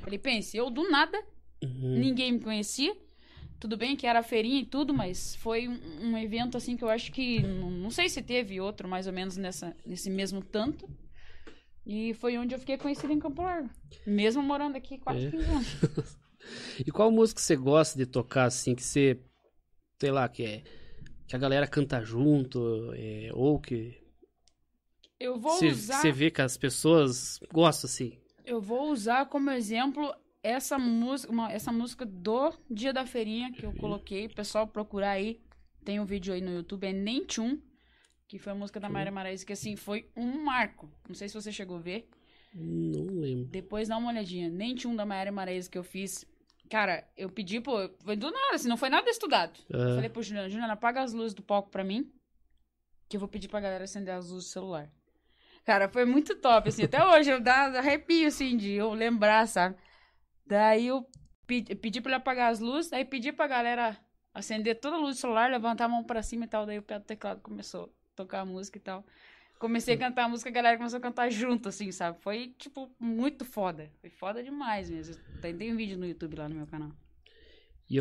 Falei, 0.00 0.18
pense, 0.18 0.56
eu 0.56 0.68
do 0.70 0.88
nada, 0.90 1.18
Uhum. 1.62 1.98
ninguém 1.98 2.32
me 2.32 2.40
conhecia. 2.40 2.94
Tudo 3.62 3.76
bem 3.76 3.94
que 3.94 4.08
era 4.08 4.18
a 4.18 4.22
feirinha 4.24 4.60
e 4.60 4.66
tudo, 4.66 4.92
mas 4.92 5.36
foi 5.36 5.68
um, 5.68 5.78
um 6.08 6.18
evento 6.18 6.56
assim 6.56 6.76
que 6.76 6.82
eu 6.82 6.88
acho 6.88 7.12
que. 7.12 7.38
Não, 7.38 7.70
não 7.70 7.90
sei 7.90 8.08
se 8.08 8.20
teve 8.20 8.60
outro 8.60 8.88
mais 8.88 9.06
ou 9.06 9.12
menos 9.12 9.36
nessa, 9.36 9.72
nesse 9.86 10.10
mesmo 10.10 10.42
tanto. 10.42 10.90
E 11.86 12.12
foi 12.14 12.36
onde 12.36 12.56
eu 12.56 12.58
fiquei 12.58 12.76
conhecida 12.76 13.12
em 13.12 13.20
Campo 13.20 13.40
Largo. 13.40 13.70
Mesmo 14.04 14.42
morando 14.42 14.74
aqui 14.74 14.98
quase 14.98 15.26
É. 15.26 15.30
15 15.30 15.44
anos. 15.44 16.18
E 16.84 16.90
qual 16.90 17.08
música 17.12 17.40
você 17.40 17.54
gosta 17.54 17.96
de 17.96 18.04
tocar, 18.04 18.46
assim, 18.46 18.74
que 18.74 18.82
você, 18.82 19.16
sei 20.00 20.10
lá, 20.10 20.28
que 20.28 20.42
é 20.42 20.62
que 21.28 21.36
a 21.36 21.38
galera 21.38 21.68
canta 21.68 22.02
junto, 22.02 22.92
é, 22.94 23.30
ou 23.32 23.60
que 23.60 23.96
Eu 25.20 25.38
vou 25.38 25.52
você, 25.52 25.68
usar. 25.68 26.00
você 26.00 26.10
vê 26.10 26.32
que 26.32 26.42
as 26.42 26.56
pessoas 26.56 27.38
gostam, 27.52 27.88
assim? 27.88 28.18
Eu 28.44 28.60
vou 28.60 28.90
usar 28.90 29.26
como 29.26 29.52
exemplo 29.52 30.12
essa 30.42 30.78
música, 30.78 31.32
uma- 31.32 31.52
essa 31.52 31.72
música 31.72 32.04
do 32.04 32.52
Dia 32.70 32.92
da 32.92 33.06
Feirinha 33.06 33.52
que 33.52 33.64
eu 33.64 33.72
coloquei. 33.74 34.26
O 34.26 34.34
pessoal 34.34 34.66
procurar 34.66 35.10
aí. 35.12 35.40
Tem 35.84 35.98
um 36.00 36.04
vídeo 36.04 36.32
aí 36.32 36.40
no 36.40 36.52
YouTube, 36.52 36.86
é 36.86 36.92
Nem 36.92 37.24
Tchum, 37.24 37.60
que 38.28 38.38
foi 38.38 38.52
a 38.52 38.54
música 38.54 38.78
da 38.78 38.86
Tchum. 38.86 38.92
Mayra 38.94 39.10
Maraíza, 39.10 39.44
que 39.44 39.52
assim, 39.52 39.74
foi 39.76 40.08
um 40.16 40.44
marco. 40.44 40.88
Não 41.08 41.14
sei 41.14 41.28
se 41.28 41.34
você 41.34 41.50
chegou 41.50 41.76
a 41.76 41.80
ver. 41.80 42.08
Não 42.54 43.20
lembro. 43.20 43.46
Depois 43.50 43.88
dá 43.88 43.96
uma 43.96 44.10
olhadinha. 44.10 44.48
Nem 44.50 44.74
tinha 44.74 44.90
um 44.92 44.96
da 44.96 45.06
Maiara 45.06 45.32
Mareza 45.32 45.70
que 45.70 45.78
eu 45.78 45.82
fiz. 45.82 46.24
Cara, 46.70 47.06
eu 47.16 47.28
pedi, 47.28 47.60
pô, 47.60 47.90
foi 48.04 48.16
do 48.16 48.30
nada, 48.30 48.54
assim, 48.54 48.68
não 48.68 48.76
foi 48.76 48.88
nada 48.88 49.08
estudado. 49.10 49.58
Ah. 49.72 49.94
Falei 49.96 50.08
pro 50.08 50.22
Juliana, 50.22 50.48
Juliana, 50.48 50.72
apaga 50.74 51.02
as 51.02 51.12
luzes 51.12 51.34
do 51.34 51.42
palco 51.42 51.68
pra 51.70 51.84
mim, 51.84 52.10
que 53.08 53.16
eu 53.16 53.20
vou 53.20 53.28
pedir 53.28 53.48
pra 53.48 53.60
galera 53.60 53.84
acender 53.84 54.14
as 54.14 54.30
luzes 54.30 54.48
do 54.48 54.52
celular. 54.52 54.90
Cara, 55.64 55.88
foi 55.88 56.04
muito 56.04 56.34
top, 56.36 56.68
assim, 56.70 56.84
até 56.84 57.04
hoje 57.06 57.30
eu 57.30 57.40
dá 57.40 57.66
arrepio, 57.78 58.26
assim, 58.26 58.56
de 58.56 58.70
eu 58.72 58.92
lembrar, 58.94 59.46
sabe? 59.46 59.76
Daí 60.46 60.86
eu 60.86 61.06
pedi, 61.46 61.74
pedi 61.74 62.00
pra 62.00 62.12
ele 62.12 62.16
apagar 62.16 62.50
as 62.50 62.60
luzes, 62.60 62.92
aí 62.92 63.04
pedi 63.04 63.32
pra 63.32 63.46
galera 63.46 63.98
acender 64.34 64.80
toda 64.80 64.96
a 64.96 64.98
luz 64.98 65.16
do 65.16 65.20
celular, 65.20 65.50
levantar 65.50 65.84
a 65.84 65.88
mão 65.88 66.04
pra 66.04 66.22
cima 66.22 66.44
e 66.44 66.48
tal, 66.48 66.66
daí 66.66 66.78
o 66.78 66.82
pé 66.82 66.98
do 66.98 67.04
teclado 67.04 67.40
começou 67.40 67.84
a 67.84 68.16
tocar 68.16 68.40
a 68.40 68.44
música 68.44 68.78
e 68.78 68.80
tal. 68.80 69.04
Comecei 69.58 69.94
a 69.94 69.98
cantar 69.98 70.24
a 70.24 70.28
música, 70.28 70.50
a 70.50 70.52
galera 70.52 70.76
começou 70.76 70.96
a 70.96 71.00
cantar 71.00 71.30
junto, 71.30 71.68
assim, 71.68 71.92
sabe? 71.92 72.18
Foi, 72.20 72.52
tipo, 72.58 72.90
muito 72.98 73.44
foda. 73.44 73.88
Foi 74.00 74.10
foda 74.10 74.42
demais 74.42 74.90
mesmo. 74.90 75.14
Tem, 75.40 75.56
tem 75.56 75.72
um 75.72 75.76
vídeo 75.76 75.96
no 75.96 76.04
YouTube 76.04 76.34
lá 76.34 76.48
no 76.48 76.56
meu 76.56 76.66
canal. 76.66 76.90
E, 77.88 77.98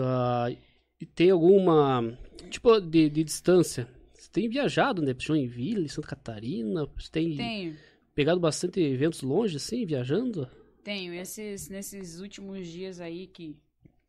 e 0.99 1.05
tem 1.05 1.29
alguma. 1.29 2.17
Tipo, 2.49 2.79
de, 2.81 3.11
de 3.11 3.23
distância? 3.23 3.87
Você 4.15 4.27
tem 4.31 4.49
viajado, 4.49 5.03
né? 5.03 5.13
Joinville, 5.15 5.87
Santa 5.87 6.07
Catarina? 6.07 6.87
Você 6.97 7.11
tem 7.11 7.35
Tenho, 7.35 7.77
pegado 8.15 8.39
bastante 8.39 8.79
eventos 8.79 9.21
longe, 9.21 9.57
assim, 9.57 9.85
viajando? 9.85 10.49
Tenho. 10.82 11.13
Esses, 11.13 11.69
nesses 11.69 12.19
últimos 12.19 12.67
dias 12.67 12.99
aí 12.99 13.27
que, 13.27 13.55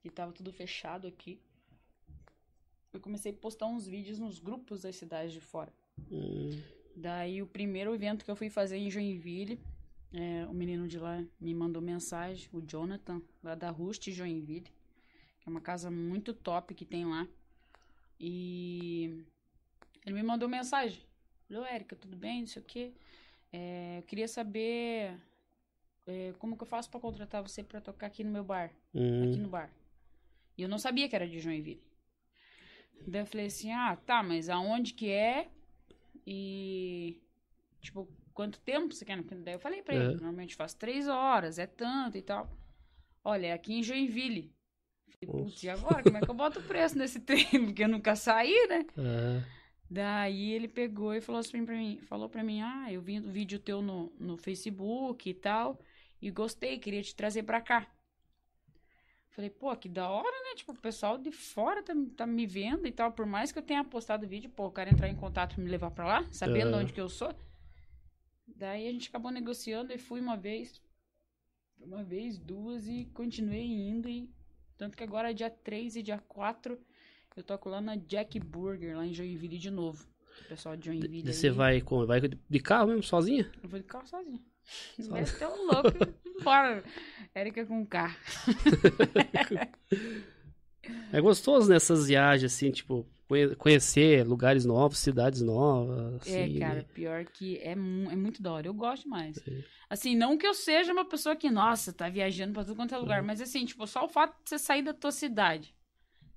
que 0.00 0.10
tava 0.10 0.32
tudo 0.32 0.52
fechado 0.52 1.06
aqui, 1.06 1.40
eu 2.92 3.00
comecei 3.00 3.32
a 3.32 3.34
postar 3.34 3.66
uns 3.66 3.86
vídeos 3.86 4.18
nos 4.18 4.38
grupos 4.38 4.82
das 4.82 4.96
cidades 4.96 5.32
de 5.32 5.40
fora. 5.40 5.72
Hum, 6.10 6.50
Daí 6.94 7.40
o 7.40 7.46
primeiro 7.46 7.94
evento 7.94 8.24
que 8.24 8.30
eu 8.30 8.36
fui 8.36 8.50
fazer 8.50 8.76
em 8.76 8.90
Joinville, 8.90 9.58
é, 10.12 10.46
o 10.46 10.52
menino 10.52 10.86
de 10.86 10.98
lá 10.98 11.24
me 11.40 11.54
mandou 11.54 11.80
mensagem, 11.80 12.48
o 12.52 12.60
Jonathan, 12.60 13.22
lá 13.42 13.54
da 13.54 13.70
Rust 13.70 14.10
Joinville, 14.10 14.70
que 15.40 15.48
é 15.48 15.50
uma 15.50 15.60
casa 15.60 15.90
muito 15.90 16.34
top 16.34 16.74
que 16.74 16.84
tem 16.84 17.06
lá. 17.06 17.26
E 18.20 19.24
ele 20.04 20.14
me 20.14 20.22
mandou 20.22 20.48
mensagem. 20.48 21.02
Falou, 21.48 21.64
Érica, 21.64 21.96
tudo 21.96 22.16
bem? 22.16 22.40
Não 22.40 22.46
sei 22.46 22.62
o 22.62 22.64
quê. 22.64 22.92
É, 23.52 23.98
eu 23.98 24.02
queria 24.02 24.28
saber 24.28 25.18
é, 26.07 26.32
como 26.38 26.57
que 26.57 26.62
eu 26.62 26.66
faço 26.66 26.90
pra 26.90 27.00
contratar 27.00 27.42
você 27.42 27.62
pra 27.62 27.80
tocar 27.80 28.07
aqui 28.07 28.24
no 28.24 28.30
meu 28.30 28.44
bar 28.44 28.70
hum, 28.94 29.24
aqui 29.24 29.38
no 29.38 29.48
bar. 29.48 29.70
E 30.57 30.62
eu 30.62 30.68
não 30.68 30.78
sabia 30.78 31.09
que 31.09 31.16
era 31.16 31.28
de 31.28 31.38
Joinville. 31.40 31.82
Daí 33.07 33.22
eu 33.22 33.26
falei 33.26 33.46
assim, 33.46 33.72
ah, 33.72 33.96
tá, 33.96 34.22
mas 34.22 34.48
aonde 34.48 34.94
que 34.94 35.11
é? 35.11 35.48
E, 36.26 37.20
tipo, 37.80 38.09
quanto 38.32 38.61
tempo 38.61 38.94
você 38.94 39.05
quer? 39.05 39.20
Daí 39.22 39.55
eu 39.55 39.61
falei 39.61 39.82
pra 39.82 39.94
ele, 39.94 40.05
É. 40.05 40.09
normalmente 40.09 40.55
faz 40.55 40.74
três 40.74 41.09
horas, 41.09 41.59
é 41.59 41.66
tanto 41.66 42.16
e 42.16 42.22
tal. 42.22 42.48
Olha, 43.24 43.48
é 43.48 43.53
aqui 43.53 43.74
em 43.74 43.82
Joinville. 43.82 44.53
Falei, 45.09 45.34
putz, 45.34 45.62
e 45.62 45.68
agora? 45.68 46.03
Como 46.03 46.16
é 46.16 46.22
que 46.22 46.30
eu 46.30 46.34
boto 46.34 46.61
o 46.61 46.62
preço 46.62 46.96
nesse 46.98 47.20
trem? 47.26 47.46
Porque 47.66 47.84
eu 47.84 47.88
nunca 47.88 48.14
saí, 48.16 48.66
né? 48.68 48.86
ah, 48.96 49.42
Daí 49.90 50.53
ele 50.53 50.68
pegou 50.68 51.14
e 51.14 51.20
falou 51.20 51.40
assim 51.40 51.64
pra 51.66 51.74
mim, 51.76 52.00
falou 52.03 52.28
pra 52.28 52.42
mim, 52.42 52.62
ah, 52.62 52.90
eu 52.90 53.03
vi 53.03 53.18
o 53.20 53.30
vídeo 53.30 53.59
teu 53.59 53.82
no, 53.82 54.11
no 54.18 54.36
Facebook 54.38 55.28
e 55.28 55.34
tal, 55.34 55.78
e 56.22 56.30
gostei, 56.30 56.78
queria 56.78 57.02
te 57.02 57.14
trazer 57.14 57.42
pra 57.42 57.60
cá. 57.60 57.86
Falei, 59.30 59.50
pô, 59.50 59.74
que 59.76 59.88
da 59.88 60.08
hora, 60.08 60.30
né? 60.44 60.54
Tipo, 60.54 60.72
o 60.72 60.78
pessoal 60.78 61.18
de 61.18 61.32
fora 61.32 61.82
tá, 61.82 61.94
tá 62.16 62.26
me 62.26 62.46
vendo 62.46 62.86
e 62.86 62.92
tal, 62.92 63.10
por 63.12 63.26
mais 63.26 63.50
que 63.50 63.58
eu 63.58 63.62
tenha 63.62 63.82
postado 63.82 64.24
o 64.24 64.28
vídeo, 64.28 64.48
pô, 64.50 64.66
o 64.66 64.70
cara 64.70 64.90
entrar 64.90 65.08
em 65.08 65.16
contato 65.16 65.54
pra 65.54 65.64
me 65.64 65.70
levar 65.70 65.90
pra 65.90 66.06
lá, 66.06 66.28
sabendo 66.30 66.76
É. 66.76 66.78
onde 66.78 66.92
que 66.92 67.00
eu 67.00 67.08
sou. 67.08 67.34
Daí 68.46 68.86
a 68.86 68.92
gente 68.92 69.08
acabou 69.08 69.30
negociando 69.30 69.92
e 69.92 69.98
fui 69.98 70.20
uma 70.20 70.36
vez, 70.36 70.80
uma 71.80 72.04
vez, 72.04 72.38
duas 72.38 72.86
e 72.86 73.06
continuei 73.14 73.64
indo 73.66 74.08
e 74.08 74.30
tanto 74.76 74.96
que 74.96 75.02
agora 75.02 75.32
dia 75.32 75.48
3 75.50 75.96
e 75.96 76.02
dia 76.02 76.18
4 76.28 76.78
eu 77.34 77.42
toco 77.42 77.68
lá 77.70 77.80
na 77.80 77.96
Jack 77.96 78.38
Burger, 78.38 78.96
lá 78.96 79.06
em 79.06 79.14
Joinville 79.14 79.56
de 79.58 79.70
novo. 79.70 80.06
O 80.44 80.48
pessoal 80.48 80.76
de 80.76 80.86
Joinville. 80.86 81.32
você 81.32 81.48
aí, 81.48 81.52
vai, 81.54 81.80
com, 81.80 82.04
vai 82.04 82.20
de 82.20 82.60
carro 82.60 82.88
mesmo, 82.88 83.02
sozinha? 83.02 83.50
Eu 83.62 83.68
vou 83.68 83.78
de 83.80 83.86
carro 83.86 84.06
sozinho. 84.06 84.44
Deve 84.98 85.32
ter 85.38 85.46
um 85.46 85.66
louco. 85.66 86.42
Bora. 86.42 86.82
Érica 87.34 87.64
com 87.66 87.84
carro. 87.86 88.16
É 91.12 91.20
gostoso 91.20 91.68
nessas 91.68 92.06
viagens, 92.08 92.52
assim, 92.52 92.70
tipo, 92.70 93.06
conhe- 93.28 93.54
conhecer 93.54 94.26
lugares 94.26 94.64
novos, 94.64 94.98
cidades 94.98 95.40
novas. 95.40 96.26
É, 96.26 96.44
assim, 96.44 96.58
cara, 96.58 96.74
né? 96.76 96.84
pior 96.92 97.24
que 97.26 97.58
é, 97.58 97.72
é 97.72 97.76
muito 97.76 98.42
da 98.42 98.52
hora. 98.52 98.66
Eu 98.66 98.74
gosto 98.74 99.08
mais. 99.08 99.36
É. 99.46 99.62
Assim, 99.88 100.16
não 100.16 100.36
que 100.36 100.46
eu 100.46 100.54
seja 100.54 100.92
uma 100.92 101.04
pessoa 101.04 101.36
que, 101.36 101.50
nossa, 101.50 101.92
tá 101.92 102.08
viajando 102.08 102.52
pra 102.54 102.64
tudo 102.64 102.74
quanto 102.76 102.94
é 102.94 102.98
lugar, 102.98 103.20
Uhum. 103.20 103.26
mas 103.26 103.40
assim, 103.40 103.64
tipo, 103.64 103.86
só 103.86 104.04
o 104.04 104.08
fato 104.08 104.32
de 104.42 104.50
você 104.50 104.58
sair 104.58 104.82
da 104.82 104.92
tua 104.94 105.12
cidade, 105.12 105.74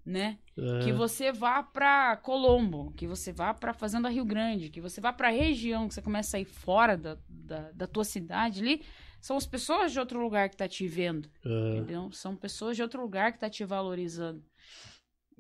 né? 0.06 0.38
É, 0.58 0.80
Que 0.84 0.94
você 0.94 1.32
vá 1.32 1.64
pra 1.64 2.16
Colombo, 2.18 2.92
que 2.96 3.08
você 3.08 3.32
vá 3.34 3.54
pra 3.54 3.74
Fazenda 3.74 4.08
Rio 4.10 4.24
Grande, 4.24 4.70
que 4.70 4.80
você 4.80 5.02
vá 5.02 5.12
pra 5.12 5.30
região, 5.30 5.88
que 5.88 5.94
você 5.94 6.02
começa 6.02 6.30
a 6.30 6.32
sair 6.32 6.46
fora 6.46 6.96
da, 6.96 7.18
da, 7.28 7.72
da 7.72 7.88
tua 7.88 8.04
cidade 8.04 8.62
ali, 8.62 8.84
são 9.20 9.36
as 9.36 9.48
pessoas 9.48 9.92
de 9.92 10.00
outro 10.00 10.22
lugar 10.22 10.50
que 10.50 10.56
tá 10.58 10.68
te 10.68 10.88
vendo, 10.88 11.28
é, 11.44 11.78
entendeu? 11.78 12.12
São 12.12 12.36
pessoas 12.36 12.76
de 12.76 12.84
outro 12.84 13.02
lugar 13.02 13.32
que 13.32 13.40
tá 13.40 13.50
te 13.50 13.66
valorizando. 13.66 14.46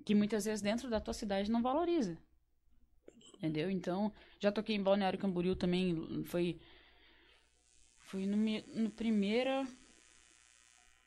Que 0.03 0.15
muitas 0.15 0.45
vezes 0.45 0.61
dentro 0.61 0.89
da 0.89 0.99
tua 0.99 1.13
cidade 1.13 1.51
não 1.51 1.61
valoriza. 1.61 2.17
Entendeu? 3.37 3.69
Então, 3.69 4.11
já 4.39 4.51
toquei 4.51 4.75
em 4.75 4.81
Balneário 4.81 5.19
Camboriú 5.19 5.55
também, 5.55 6.23
foi 6.25 6.59
foi 7.99 8.25
no, 8.25 8.37
no 8.73 8.89
primeira 8.91 9.67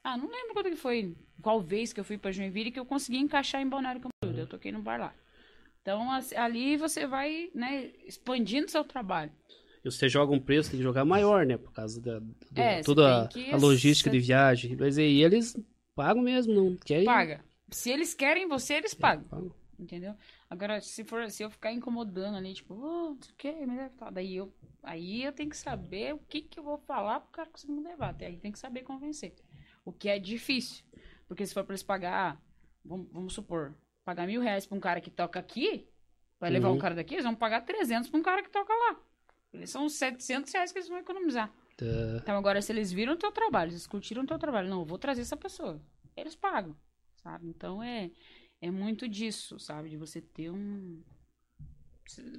Ah, 0.08 0.16
não 0.16 0.26
lembro 0.30 0.54
quando 0.54 0.70
que 0.70 0.76
foi, 0.76 1.14
qual 1.42 1.60
vez 1.60 1.92
que 1.92 2.00
eu 2.00 2.04
fui 2.04 2.16
pra 2.16 2.32
Joinville 2.32 2.70
que 2.70 2.78
eu 2.80 2.86
consegui 2.86 3.18
encaixar 3.18 3.60
em 3.60 3.68
Balneário 3.68 4.00
Camboriú, 4.00 4.42
eu 4.42 4.46
toquei 4.46 4.72
no 4.72 4.80
bar 4.80 4.98
lá. 4.98 5.14
Então, 5.82 6.08
ali 6.36 6.76
você 6.78 7.06
vai, 7.06 7.50
né, 7.54 7.90
expandindo 8.06 8.70
seu 8.70 8.84
trabalho. 8.84 9.30
E 9.84 9.90
você 9.90 10.08
joga 10.08 10.32
um 10.34 10.40
preço, 10.40 10.70
tem 10.70 10.78
que 10.78 10.82
jogar 10.82 11.04
maior, 11.04 11.44
né? 11.46 11.56
Por 11.56 11.72
causa 11.72 12.00
da 12.00 12.18
do- 12.18 12.34
É, 12.56 12.76
você 12.78 12.84
toda 12.84 13.28
que- 13.28 13.50
a 13.50 13.56
logística 13.56 14.10
você- 14.10 14.18
de 14.18 14.26
viagem. 14.26 14.76
Mas 14.76 14.98
aí 14.98 15.22
eles 15.22 15.56
pagam 15.94 16.22
mesmo, 16.22 16.52
não 16.54 16.76
querem. 16.76 17.04
Paga. 17.04 17.44
Se 17.70 17.90
eles 17.90 18.12
querem 18.14 18.48
você, 18.48 18.74
eles 18.74 18.94
pagam. 18.94 19.24
Pagam. 19.24 19.52
Entendeu? 19.78 20.14
Agora, 20.50 20.80
se 20.80 21.04
for 21.04 21.30
se 21.30 21.42
eu 21.44 21.50
ficar 21.50 21.72
incomodando 21.72 22.36
ali, 22.36 22.52
tipo, 22.54 22.74
oh, 22.74 23.10
não 23.10 23.18
sei 23.22 23.32
o 23.32 23.36
que, 23.36 23.52
me 23.66 23.76
leva, 23.76 23.90
tá. 23.96 24.10
daí 24.10 24.34
eu, 24.36 24.52
aí 24.82 25.22
eu 25.22 25.32
tenho 25.32 25.48
que 25.50 25.56
saber 25.56 26.14
o 26.14 26.18
que 26.18 26.40
que 26.40 26.58
eu 26.58 26.64
vou 26.64 26.78
falar 26.78 27.20
pro 27.20 27.30
cara 27.30 27.48
conseguir 27.48 27.72
me 27.74 27.82
levar. 27.82 28.10
Até 28.10 28.26
aí 28.26 28.36
tem 28.38 28.50
que 28.50 28.58
saber 28.58 28.82
convencer. 28.82 29.34
O 29.88 29.92
que 29.92 30.08
é 30.08 30.18
difícil. 30.18 30.84
Porque 31.26 31.46
se 31.46 31.54
for 31.54 31.64
pra 31.64 31.72
eles 31.72 31.82
pagar, 31.82 32.38
vamos, 32.84 33.08
vamos 33.10 33.32
supor, 33.32 33.74
pagar 34.04 34.26
mil 34.26 34.40
reais 34.42 34.66
pra 34.66 34.76
um 34.76 34.80
cara 34.80 35.00
que 35.00 35.10
toca 35.10 35.38
aqui, 35.40 35.88
vai 36.38 36.50
levar 36.50 36.68
Uhum. 36.68 36.74
um 36.74 36.78
cara 36.78 36.94
daqui, 36.94 37.14
eles 37.14 37.24
vão 37.24 37.34
pagar 37.34 37.62
300 37.62 38.10
pra 38.10 38.20
um 38.20 38.22
cara 38.22 38.42
que 38.42 38.50
toca 38.50 38.72
lá. 38.72 39.00
Eles 39.52 39.70
são 39.70 39.88
700 39.88 40.52
reais 40.52 40.72
que 40.72 40.78
eles 40.78 40.88
vão 40.88 40.98
economizar. 40.98 41.50
Tá. 41.76 41.86
Então 42.22 42.36
agora, 42.36 42.60
se 42.60 42.70
eles 42.70 42.92
viram 42.92 43.14
o 43.14 43.16
teu 43.16 43.32
trabalho, 43.32 43.70
eles 43.70 43.86
curtiram 43.86 44.24
o 44.24 44.26
teu 44.26 44.38
trabalho, 44.38 44.68
não, 44.68 44.80
eu 44.80 44.84
vou 44.84 44.98
trazer 44.98 45.22
essa 45.22 45.36
pessoa. 45.38 45.80
Eles 46.14 46.34
pagam, 46.36 46.76
sabe? 47.16 47.48
Então 47.48 47.82
é, 47.82 48.10
é 48.60 48.70
muito 48.70 49.08
disso, 49.08 49.58
sabe? 49.58 49.88
De 49.88 49.96
você 49.96 50.20
ter 50.20 50.50
um. 50.50 51.02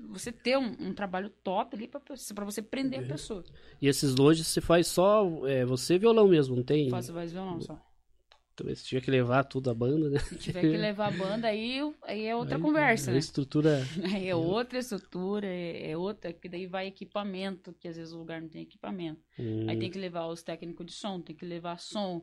Você 0.10 0.32
ter 0.32 0.58
um, 0.58 0.76
um 0.80 0.94
trabalho 0.94 1.30
top 1.30 1.76
ali 1.76 1.88
pra 1.88 2.46
você 2.46 2.62
prender 2.62 3.00
a 3.02 3.04
pessoa. 3.04 3.44
E 3.82 3.88
esses 3.88 4.16
longes 4.16 4.48
você 4.48 4.60
faz 4.60 4.88
só 4.88 5.48
é, 5.48 5.66
você 5.66 5.98
violão 5.98 6.28
mesmo, 6.28 6.56
não 6.56 6.64
tem? 6.64 6.90
Faça 6.90 7.14
voz 7.14 7.32
violão 7.32 7.62
só. 7.62 7.80
Também 8.56 8.76
Você 8.76 8.84
tinha 8.84 9.00
que 9.00 9.10
levar 9.10 9.46
tudo 9.46 9.70
a 9.70 9.74
banda, 9.74 10.10
né? 10.10 10.20
Se 10.20 10.36
tiver 10.38 10.62
que 10.62 10.78
levar 10.78 11.08
a 11.08 11.12
banda, 11.12 11.48
aí, 11.48 11.80
aí 12.04 12.26
é 12.26 12.36
outra 12.36 12.58
Aí, 12.58 12.62
conversa, 12.62 13.10
a 13.10 13.14
né? 13.14 13.20
estrutura. 13.20 13.80
Aí 14.14 14.28
é 14.28 14.36
outra 14.36 14.80
estrutura, 14.80 15.48
é, 15.48 15.92
é 15.92 15.98
outra, 15.98 16.34
que 16.34 16.50
daí 16.50 16.68
vai 16.68 16.88
equipamento, 16.88 17.74
que 17.80 17.88
às 17.88 17.96
vezes 17.96 18.12
o 18.14 18.18
lugar 18.18 18.42
não 18.42 18.50
tem 18.50 18.64
equipamento. 18.64 19.22
hum, 19.40 19.66
Aí 19.70 19.78
tem 19.80 19.90
que 19.90 19.98
levar 19.98 20.28
os 20.28 20.44
técnicos 20.44 20.86
de 20.86 20.92
som, 20.92 21.22
tem 21.22 21.34
que 21.36 21.46
levar 21.46 21.80
som, 21.80 22.22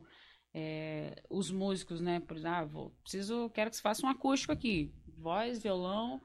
é, 0.53 1.15
os 1.27 1.49
músicos, 1.49 2.01
né? 2.01 2.19
Por 2.19 2.37
exemplo, 2.37 2.55
ah, 2.55 2.65
vou, 2.65 2.89
preciso, 3.01 3.49
quero 3.49 3.71
que 3.71 3.75
você 3.75 3.81
faça 3.81 4.05
um 4.05 4.09
acústico 4.09 4.53
aqui. 4.53 4.91
Voz, 5.17 5.57
violão, 5.63 6.21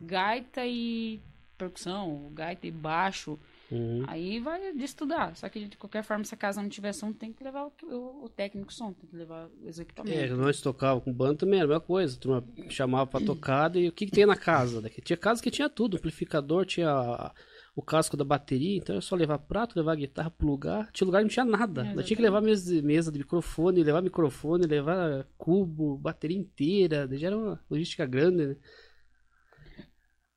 gaita 0.00 0.64
e 0.66 1.20
percussão, 1.58 2.30
gaita 2.34 2.66
e 2.66 2.70
baixo. 2.70 3.38
hum. 3.72 4.04
Aí 4.06 4.38
vai 4.40 4.72
de 4.74 4.84
estudar. 4.84 5.34
Só 5.36 5.48
que 5.48 5.66
de 5.66 5.76
qualquer 5.76 6.04
forma, 6.04 6.22
se 6.24 6.34
a 6.34 6.36
casa 6.38 6.60
não 6.62 6.68
tiver 6.68 6.92
som, 6.92 7.12
tem 7.12 7.32
que 7.32 7.42
levar 7.42 7.64
o, 7.66 7.72
o- 7.84 8.24
o 8.24 8.28
técnico 8.28 8.72
som, 8.72 8.92
tem 8.92 9.08
que 9.08 9.16
levar 9.16 9.48
os 9.64 9.78
É, 9.78 9.82
equipamentos. 9.82 10.38
nós 10.38 10.60
tocava 10.60 11.00
com 11.00 11.12
banda 11.12 11.36
também, 11.38 11.58
era 11.60 11.66
a 11.66 11.68
mesma 11.68 11.80
coisa. 11.80 12.16
Turma 12.18 12.44
chamava 12.68 13.06
pra 13.06 13.20
tocada 13.20 13.78
e 13.80 13.88
o 13.88 13.92
que, 13.92 14.04
que 14.06 14.12
tem 14.12 14.26
na 14.26 14.36
casa? 14.36 14.82
Tinha 15.02 15.16
casa 15.16 15.42
que 15.42 15.50
tinha 15.50 15.68
tudo, 15.70 15.96
amplificador, 15.96 16.66
tinha 16.66 17.32
o 17.74 17.82
casco 17.82 18.16
da 18.16 18.24
bateria, 18.24 18.76
então 18.78 18.94
era 18.94 19.02
só 19.02 19.14
levar 19.16 19.38
prato, 19.38 19.76
levar 19.76 19.94
guitarra, 19.96 20.30
plugar. 20.30 20.90
Tinha 20.92 21.06
lugar 21.06 21.18
que 21.20 21.24
não 21.24 21.30
tinha 21.30 21.44
nada. 21.44 21.86
É, 21.86 21.94
Nós 21.94 22.06
tinha 22.06 22.16
que 22.16 22.22
levar 22.22 22.40
mesa, 22.42 22.80
mesa 22.82 23.10
de 23.10 23.18
microfone, 23.18 23.82
levar 23.82 24.00
microfone, 24.02 24.66
levar 24.66 25.26
cubo, 25.38 25.96
bateria 25.98 26.36
inteira. 26.38 27.08
Já 27.12 27.26
era 27.28 27.36
uma 27.36 27.60
logística 27.70 28.04
grande, 28.06 28.46
né? 28.46 28.56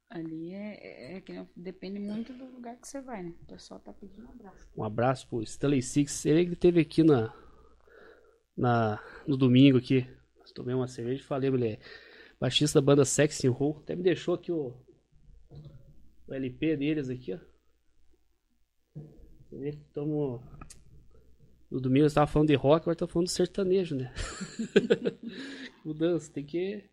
Ali 0.10 0.54
é, 0.54 1.18
é 1.18 1.22
que 1.22 1.32
nem- 1.32 1.48
depende 1.56 2.00
muito 2.00 2.34
do 2.34 2.46
lugar 2.46 2.76
que 2.78 2.88
você 2.88 3.00
vai, 3.00 3.22
né? 3.22 3.34
O 3.44 3.46
pessoal 3.46 3.80
tá 3.80 3.94
pedindo 3.94 4.26
um 4.28 4.32
abraço. 4.32 4.68
Um 4.76 4.84
abraço 4.84 5.28
pro 5.28 5.44
Stanley 5.44 5.82
Six. 5.84 6.26
Ele 6.26 6.48
que 6.48 6.56
teve 6.56 6.82
aqui 6.82 7.04
na, 7.04 7.32
na, 8.58 9.04
no 9.28 9.38
domingo 9.38 9.78
aqui. 9.78 10.08
Tomei 10.56 10.74
uma 10.74 10.88
cerveja 10.88 11.22
e 11.22 11.26
falei, 11.26 11.52
mulher. 11.52 11.80
Baixista 12.40 12.82
da 12.82 12.86
banda 12.86 13.06
Sex 13.06 13.46
and 13.46 13.52
Roll. 13.52 13.78
Até 13.84 13.96
me 13.96 14.02
deixou 14.02 14.34
aqui 14.34 14.52
o, 14.52 14.74
o 16.28 16.34
LP 16.34 16.76
deles 16.76 17.08
aqui, 17.10 17.34
ó. 17.34 17.40
Tamo... 19.94 20.42
No 21.70 21.80
domingo 21.80 22.08
eu 22.08 22.14
tava 22.14 22.26
falando 22.26 22.48
de 22.48 22.56
rock, 22.56 22.82
agora 22.82 22.96
tô 22.96 23.08
falando 23.08 23.28
de 23.28 23.34
sertanejo, 23.34 23.96
né? 23.96 24.12
Mudança, 25.86 26.32
tem 26.34 26.44
que 26.44 26.90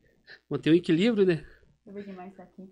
manter 0.51 0.69
o 0.71 0.75
equilíbrio, 0.75 1.25
né? 1.25 1.37
Deixa 1.37 1.49
eu 1.87 1.95
ver 1.95 2.05
quem 2.05 2.15
mais 2.15 2.35
tá 2.35 2.43
aqui. 2.43 2.69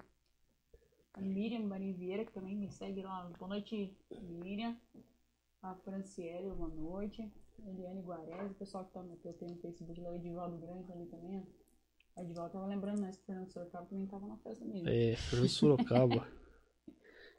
A 1.14 1.20
Miriam 1.20 1.60
Maria 1.60 1.94
Vieira, 1.94 2.24
que 2.24 2.32
também 2.32 2.56
me 2.56 2.68
segue 2.68 3.02
lá. 3.02 3.30
Boa 3.38 3.48
noite, 3.48 3.96
Miriam. 4.20 4.76
A 5.62 5.74
Franciele, 5.76 6.50
boa 6.50 6.68
noite. 6.68 7.32
Eliane 7.64 8.02
Guarez, 8.02 8.50
o 8.50 8.54
pessoal 8.54 8.84
que 8.84 8.92
tá 8.92 9.02
que 9.02 9.44
no 9.44 9.56
Facebook 9.58 10.00
lá, 10.00 10.10
o 10.10 10.16
Edivaldo 10.16 10.58
Grande 10.58 10.90
ali 10.92 11.06
também. 11.06 11.46
O 12.16 12.20
Edivaldo 12.20 12.52
tava 12.52 12.66
lembrando, 12.66 13.00
né? 13.00 13.10
O 13.10 13.26
Fernando 13.26 13.52
Sorocaba 13.52 13.86
também 13.86 14.06
tava 14.06 14.26
na 14.26 14.36
festa 14.38 14.64
mesmo. 14.64 14.88
É, 14.88 15.14
Fernando 15.14 15.48
Sorocaba. 15.48 16.26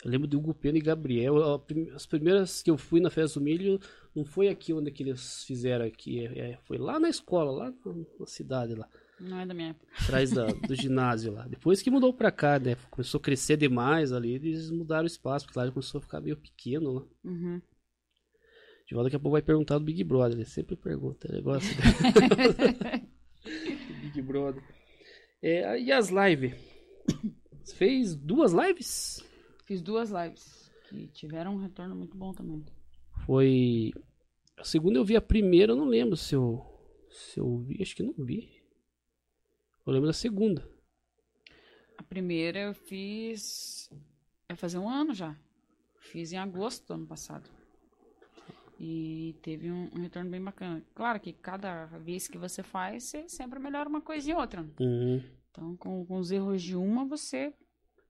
Eu 0.04 0.12
lembro 0.12 0.38
Hugo 0.38 0.54
Pena 0.54 0.78
e 0.78 0.82
Gabriel. 0.82 1.38
A 1.44 1.62
As 1.96 2.06
primeiras 2.06 2.62
que 2.62 2.70
eu 2.70 2.78
fui 2.78 3.00
na 3.00 3.10
Festa 3.10 3.40
do 3.40 3.44
Milho 3.44 3.80
não 4.14 4.24
foi 4.24 4.50
aqui 4.50 4.72
onde 4.72 4.92
que 4.92 5.02
eles 5.02 5.44
fizeram 5.46 5.86
aqui. 5.86 6.26
é, 6.26 6.52
é, 6.52 6.58
foi 6.58 6.78
lá 6.78 7.00
na 7.00 7.10
escola, 7.10 7.52
lá 7.52 7.74
na 8.20 8.28
cidade 8.28 8.76
lá. 8.76 8.88
Não 9.20 9.40
é 9.40 9.46
da 9.46 9.54
minha 9.54 9.70
época. 9.70 9.88
Atrás 10.04 10.32
da- 10.32 10.48
do 10.48 10.76
ginásio 10.76 11.32
lá. 11.32 11.48
Depois 11.48 11.82
que 11.82 11.90
mudou 11.90 12.14
pra 12.14 12.32
cá, 12.32 12.60
né? 12.60 12.76
Começou 12.92 13.20
a 13.20 13.24
crescer 13.24 13.56
demais 13.58 14.12
ali, 14.12 14.34
eles 14.34 14.70
mudaram 14.70 15.04
o 15.04 15.08
espaço, 15.08 15.46
porque 15.46 15.58
lá 15.58 15.72
começou 15.72 16.00
a 16.00 16.02
ficar 16.02 16.20
meio 16.22 16.38
pequeno 16.38 16.92
lá. 16.92 17.04
Uhum. 17.24 17.62
De 18.88 18.94
volta 18.94 19.06
daqui 19.06 19.16
a 19.16 19.20
pouco 19.20 19.32
vai 19.34 19.42
perguntar 19.42 19.78
do 19.80 19.86
Big 19.86 20.04
Brother. 20.04 20.38
Ele 20.38 20.46
sempre 20.46 20.76
pergunta. 20.76 21.28
Ele 21.32 21.42
gosta 21.42 21.68
do 21.74 21.76
Big 24.02 24.22
Brother. 24.22 24.64
É, 25.42 25.80
e 25.82 25.92
as 25.92 26.10
lives? 26.10 26.54
Você 27.64 27.76
fez 27.76 28.16
duas 28.16 28.52
lives? 28.54 29.24
Fiz 29.66 29.82
duas 29.82 30.12
lives 30.12 30.72
que 30.90 31.08
tiveram 31.08 31.56
um 31.56 31.62
retorno 31.62 31.96
muito 31.96 32.16
bom 32.18 32.34
também. 32.34 32.64
Foi. 33.26 33.92
A 34.58 34.64
segunda 34.64 35.00
eu 35.00 35.06
vi 35.06 35.16
a 35.16 35.22
primeira, 35.22 35.72
eu 35.72 35.76
não 35.76 35.86
lembro 35.88 36.16
se 36.16 36.36
eu. 36.36 36.64
Se 37.10 37.40
eu 37.40 37.58
vi, 37.60 37.82
acho 37.82 37.96
que 37.96 38.04
não 38.04 38.14
vi. 38.18 38.55
Eu 39.86 39.94
lembro 39.94 40.08
da 40.08 40.14
segunda. 40.14 40.68
A 41.98 42.04
primeira 42.04 42.60
eu 42.60 42.74
fiz. 42.74 43.90
Vai 44.48 44.58
fazer 44.58 44.78
um 44.78 44.90
ano 44.90 45.14
já. 45.14 45.36
Fiz 46.00 46.32
em 46.34 46.38
agosto 46.38 46.88
do 46.88 46.94
ano 46.94 47.08
passado. 47.08 47.50
E 48.80 49.36
teve 49.42 49.72
um, 49.72 49.90
um 49.96 50.02
retorno 50.02 50.30
bem 50.30 50.42
bacana. 50.42 50.84
Claro 50.94 51.20
que 51.20 51.32
cada 51.32 51.86
vez 51.86 52.28
que 52.28 52.38
você 52.38 52.62
faz, 52.62 53.04
você 53.06 53.30
sempre 53.30 53.60
melhora 53.60 53.88
uma 53.88 54.02
coisa 54.02 54.30
e 54.30 54.34
outra. 54.34 54.62
né? 54.62 54.70
Uhum. 54.80 55.24
Então, 55.50 55.78
com, 55.78 56.06
com 56.06 56.18
os 56.18 56.32
erros 56.32 56.62
de 56.62 56.76
uma, 56.76 57.06
você 57.06 57.54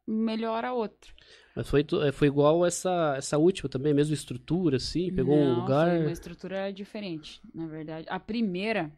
melhora 0.07 0.69
a 0.69 0.73
outra. 0.73 1.11
Mas 1.55 1.69
foi, 1.69 1.85
é, 2.03 2.11
foi 2.11 2.27
igual 2.27 2.65
essa, 2.65 3.15
essa 3.17 3.37
última 3.37 3.69
também, 3.69 3.93
mesma 3.93 4.13
estrutura, 4.13 4.77
assim, 4.77 5.13
pegou 5.13 5.35
um 5.35 5.53
Não, 5.53 5.61
lugar. 5.61 5.89
Foi 5.89 6.01
uma 6.01 6.11
estrutura 6.11 6.73
diferente, 6.73 7.39
na 7.53 7.67
verdade. 7.67 8.07
A 8.09 8.19
primeira, 8.19 8.91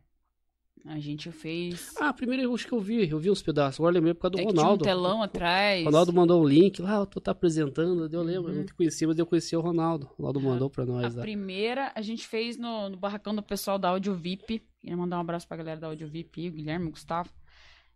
a 0.85 0.99
gente 0.99 1.31
fez. 1.31 1.93
Ah, 1.99 2.09
a 2.09 2.13
primeira 2.13 2.43
eu 2.43 2.53
acho 2.53 2.65
que 2.67 2.73
eu 2.73 2.79
vi, 2.79 3.09
eu 3.09 3.19
vi 3.19 3.29
uns 3.29 3.41
pedaços. 3.41 3.79
Agora 3.79 3.91
eu 3.91 3.95
lembrei 3.95 4.13
por 4.13 4.21
causa 4.21 4.31
do 4.37 4.39
é 4.39 4.45
que 4.45 4.49
tinha 4.51 4.59
um 4.61 4.63
Ronaldo. 4.63 4.83
telão 4.85 5.21
atrás. 5.23 5.81
O 5.81 5.85
Ronaldo 5.85 6.13
mandou 6.13 6.41
um 6.41 6.47
link 6.47 6.81
lá, 6.81 7.05
tu 7.05 7.19
tá 7.19 7.31
apresentando, 7.31 8.07
eu 8.13 8.21
lembro, 8.23 8.49
eu 8.49 8.53
Uhum. 8.53 8.59
não 8.59 8.65
te 8.65 8.73
conhecia, 8.73 9.07
mas 9.07 9.17
eu 9.19 9.25
conhecia 9.25 9.59
o 9.59 9.61
Ronaldo. 9.61 10.05
O 10.17 10.23
Ronaldo 10.23 10.41
mandou 10.41 10.69
pra 10.69 10.83
A 10.83 10.87
nós 10.87 11.15
lá. 11.15 11.21
primeira 11.21 11.91
a 11.95 12.01
gente 12.01 12.25
fez 12.27 12.57
no, 12.57 12.89
no 12.89 12.97
barracão 12.97 13.35
do 13.35 13.43
pessoal 13.43 13.77
da 13.77 13.89
Audio 13.89 14.13
VIP. 14.15 14.61
Queria 14.79 14.95
mandar 14.95 15.17
um 15.17 15.21
abraço 15.21 15.47
pra 15.47 15.57
galera 15.57 15.79
da 15.79 15.87
Audio 15.87 16.07
VIP, 16.07 16.47
o 16.47 16.51
Guilherme, 16.53 16.87
o 16.87 16.91
Gustavo, 16.91 17.29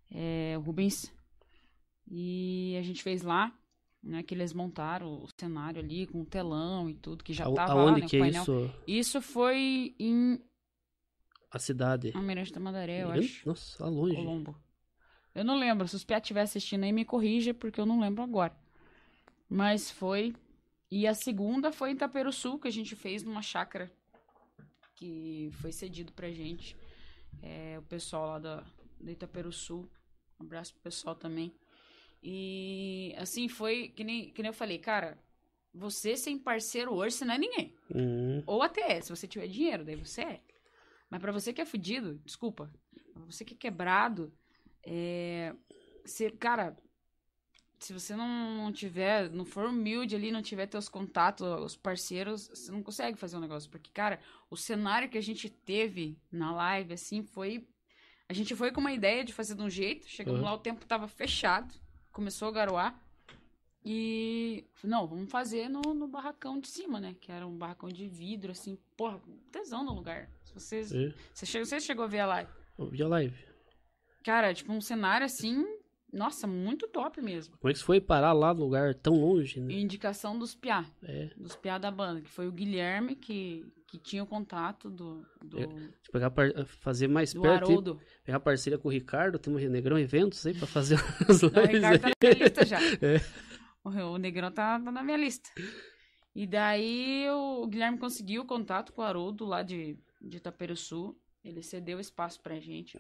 é, 0.09 0.55
o 0.57 0.61
Rubens. 0.61 1.11
E 2.09 2.75
a 2.77 2.81
gente 2.81 3.01
fez 3.01 3.21
lá, 3.21 3.53
né? 4.03 4.23
Que 4.23 4.33
eles 4.33 4.53
montaram 4.53 5.07
o 5.23 5.27
cenário 5.39 5.79
ali 5.81 6.05
com 6.07 6.21
o 6.21 6.25
telão 6.25 6.89
e 6.89 6.93
tudo, 6.95 7.23
que 7.23 7.33
já 7.33 7.45
A- 7.47 7.53
tava 7.53 7.73
lá, 7.75 7.81
Aonde 7.83 8.01
né, 8.01 8.07
que 8.07 8.17
o 8.17 8.19
é 8.19 8.21
painel. 8.21 8.41
isso? 8.41 8.71
Isso 8.87 9.21
foi 9.21 9.95
em 9.99 10.39
A 11.51 11.59
cidade. 11.59 12.11
Almirante 12.15 12.53
Tamandaré, 12.53 13.03
eu 13.03 13.11
acho. 13.11 13.47
Nossa, 13.47 13.83
lá 13.83 13.89
longe. 13.89 14.15
Colombo. 14.15 14.55
Eu 15.35 15.43
não 15.43 15.59
lembro. 15.59 15.87
Se 15.87 15.95
os 15.95 16.03
Pia 16.03 16.17
estiver 16.17 16.41
assistindo 16.41 16.83
aí, 16.83 16.91
me 16.91 17.03
corrija, 17.03 17.53
porque 17.53 17.79
eu 17.79 17.85
não 17.85 17.99
lembro 17.99 18.23
agora. 18.23 18.55
Mas 19.49 19.91
foi. 19.91 20.33
E 20.89 21.05
a 21.07 21.13
segunda 21.13 21.71
foi 21.71 21.91
em 21.91 21.93
Itaperuçu, 21.93 22.57
que 22.57 22.67
a 22.67 22.71
gente 22.71 22.95
fez 22.95 23.23
numa 23.23 23.41
chácara 23.41 23.91
que 24.95 25.49
foi 25.53 25.71
cedido 25.71 26.11
pra 26.13 26.31
gente. 26.31 26.77
É, 27.41 27.77
o 27.79 27.81
pessoal 27.81 28.27
lá 28.27 28.39
da, 28.39 28.63
da 28.99 29.11
Itaperuçu. 29.11 29.89
Um 30.39 30.45
abraço 30.45 30.73
pro 30.73 30.83
pessoal 30.83 31.15
também. 31.15 31.53
E 32.23 33.13
assim, 33.17 33.47
foi 33.47 33.89
que 33.89 34.03
nem, 34.03 34.29
que 34.29 34.41
nem 34.41 34.49
eu 34.49 34.53
falei, 34.53 34.77
cara, 34.77 35.17
você 35.73 36.15
sem 36.15 36.37
parceiro 36.37 36.93
hoje, 36.93 37.15
você 37.15 37.25
não 37.25 37.33
é 37.33 37.37
ninguém. 37.37 37.75
Uhum. 37.93 38.43
Ou 38.45 38.61
até 38.61 38.97
é, 38.97 39.01
se 39.01 39.09
você 39.09 39.27
tiver 39.27 39.47
dinheiro, 39.47 39.83
daí 39.83 39.95
você 39.95 40.21
é. 40.21 40.41
Mas 41.11 41.19
pra 41.21 41.31
você 41.31 41.51
que 41.53 41.61
é 41.61 41.65
fudido, 41.65 42.17
desculpa. 42.25 42.71
Pra 43.13 43.23
você 43.25 43.45
que 43.45 43.53
é 43.53 43.57
quebrado, 43.57 44.33
é. 44.81 45.53
Você, 46.05 46.31
cara, 46.31 46.75
se 47.77 47.93
você 47.93 48.15
não, 48.15 48.55
não 48.55 48.71
tiver, 48.71 49.29
não 49.29 49.43
for 49.43 49.65
humilde 49.65 50.15
ali, 50.15 50.31
não 50.31 50.41
tiver 50.41 50.67
teus 50.67 50.87
contatos, 50.87 51.45
os 51.63 51.75
parceiros, 51.75 52.47
você 52.47 52.71
não 52.71 52.81
consegue 52.81 53.17
fazer 53.17 53.37
um 53.37 53.41
negócio. 53.41 53.69
Porque, 53.69 53.91
cara, 53.91 54.19
o 54.49 54.55
cenário 54.57 55.09
que 55.09 55.17
a 55.17 55.21
gente 55.21 55.49
teve 55.49 56.17
na 56.31 56.53
live, 56.53 56.93
assim, 56.93 57.21
foi. 57.23 57.67
A 58.29 58.33
gente 58.33 58.55
foi 58.55 58.71
com 58.71 58.79
uma 58.79 58.93
ideia 58.93 59.25
de 59.25 59.33
fazer 59.33 59.55
de 59.55 59.61
um 59.61 59.69
jeito, 59.69 60.07
chegamos 60.07 60.39
Uhum. 60.39 60.45
lá, 60.45 60.53
o 60.53 60.59
tempo 60.59 60.85
tava 60.85 61.07
fechado, 61.07 61.75
começou 62.11 62.47
a 62.47 62.51
garoar. 62.51 62.97
E. 63.83 64.63
Não, 64.83 65.07
vamos 65.07 65.29
fazer 65.31 65.67
no, 65.69 65.81
no 65.93 66.07
barracão 66.07 66.59
de 66.59 66.67
cima, 66.67 66.99
né? 66.99 67.15
Que 67.19 67.31
era 67.31 67.47
um 67.47 67.57
barracão 67.57 67.89
de 67.89 68.07
vidro, 68.07 68.51
assim. 68.51 68.77
Porra, 68.95 69.19
tesão 69.51 69.83
no 69.83 69.93
lugar. 69.93 70.29
Se 70.43 70.53
vocês. 70.53 70.93
É, 70.93 71.13
Você, 71.33 71.45
chegou, 71.45 71.65
você 71.65 71.79
chegou 71.79 72.05
a 72.05 72.07
ver 72.07 72.19
a 72.19 72.25
live. 72.27 72.49
eu 72.77 72.85
vi 72.87 73.01
a 73.01 73.07
live. 73.07 73.35
Cara, 74.23 74.53
tipo, 74.53 74.71
um 74.71 74.81
cenário 74.81 75.25
assim. 75.25 75.65
Nossa, 76.13 76.45
muito 76.45 76.87
top 76.89 77.21
mesmo. 77.21 77.55
Como 77.57 77.69
é 77.71 77.73
que 77.73 77.79
você 77.79 77.85
foi 77.85 78.01
parar 78.01 78.33
lá 78.33 78.53
no 78.53 78.59
lugar 78.65 78.93
tão 78.93 79.13
longe, 79.15 79.61
né? 79.61 79.73
E 79.73 79.81
indicação 79.81 80.37
dos 80.37 80.53
Piá. 80.53 80.85
É, 81.01 81.29
Dos 81.37 81.55
Piá 81.55 81.77
da 81.77 81.89
banda. 81.89 82.19
Que 82.21 82.29
foi 82.29 82.47
o 82.49 82.51
Guilherme 82.51 83.15
que, 83.15 83.65
que 83.87 83.97
tinha 83.97 84.21
o 84.21 84.27
contato 84.27 84.89
do. 84.89 85.25
Do, 85.41 85.57
É, 85.59 85.65
de 85.67 86.11
pegar 86.11 86.31
fazer 86.81 87.07
mais 87.07 87.33
do 87.33 87.41
perto, 87.41 87.63
e 87.63 87.71
Haroldo. 87.71 87.99
pegar 88.25 88.41
parceria 88.41 88.77
com 88.77 88.89
o 88.89 88.91
Ricardo, 88.91 89.39
tem 89.39 89.53
um 89.55 89.57
Negrão 89.69 89.97
Eventos 89.97 90.45
aí 90.45 90.53
pra 90.53 90.67
fazer 90.67 90.95
as 91.29 91.41
Não, 91.41 91.49
o 91.49 91.53
lives 91.53 91.75
Ricardo 91.75 92.01
tá 92.01 92.07
aí. 92.07 92.13
na 92.21 92.29
minha 92.35 92.43
lista 92.45 92.65
já. 92.65 92.79
É. 93.01 93.50
O, 93.83 93.89
o 93.89 94.17
Negrão 94.17 94.51
tá, 94.51 94.79
tá 94.79 94.91
na 94.91 95.03
minha 95.03 95.17
lista. 95.17 95.49
E 96.35 96.47
daí 96.47 97.29
o 97.29 97.67
Guilherme 97.67 97.97
conseguiu 97.97 98.43
o 98.43 98.45
contato 98.45 98.93
com 98.93 99.01
o 99.01 99.05
Haroldo 99.05 99.45
lá 99.45 99.63
de, 99.63 99.97
de 100.21 100.37
Itaperuçu. 100.37 101.15
Ele 101.43 101.61
cedeu 101.61 101.99
espaço 101.99 102.39
pra 102.41 102.59
gente. 102.59 102.99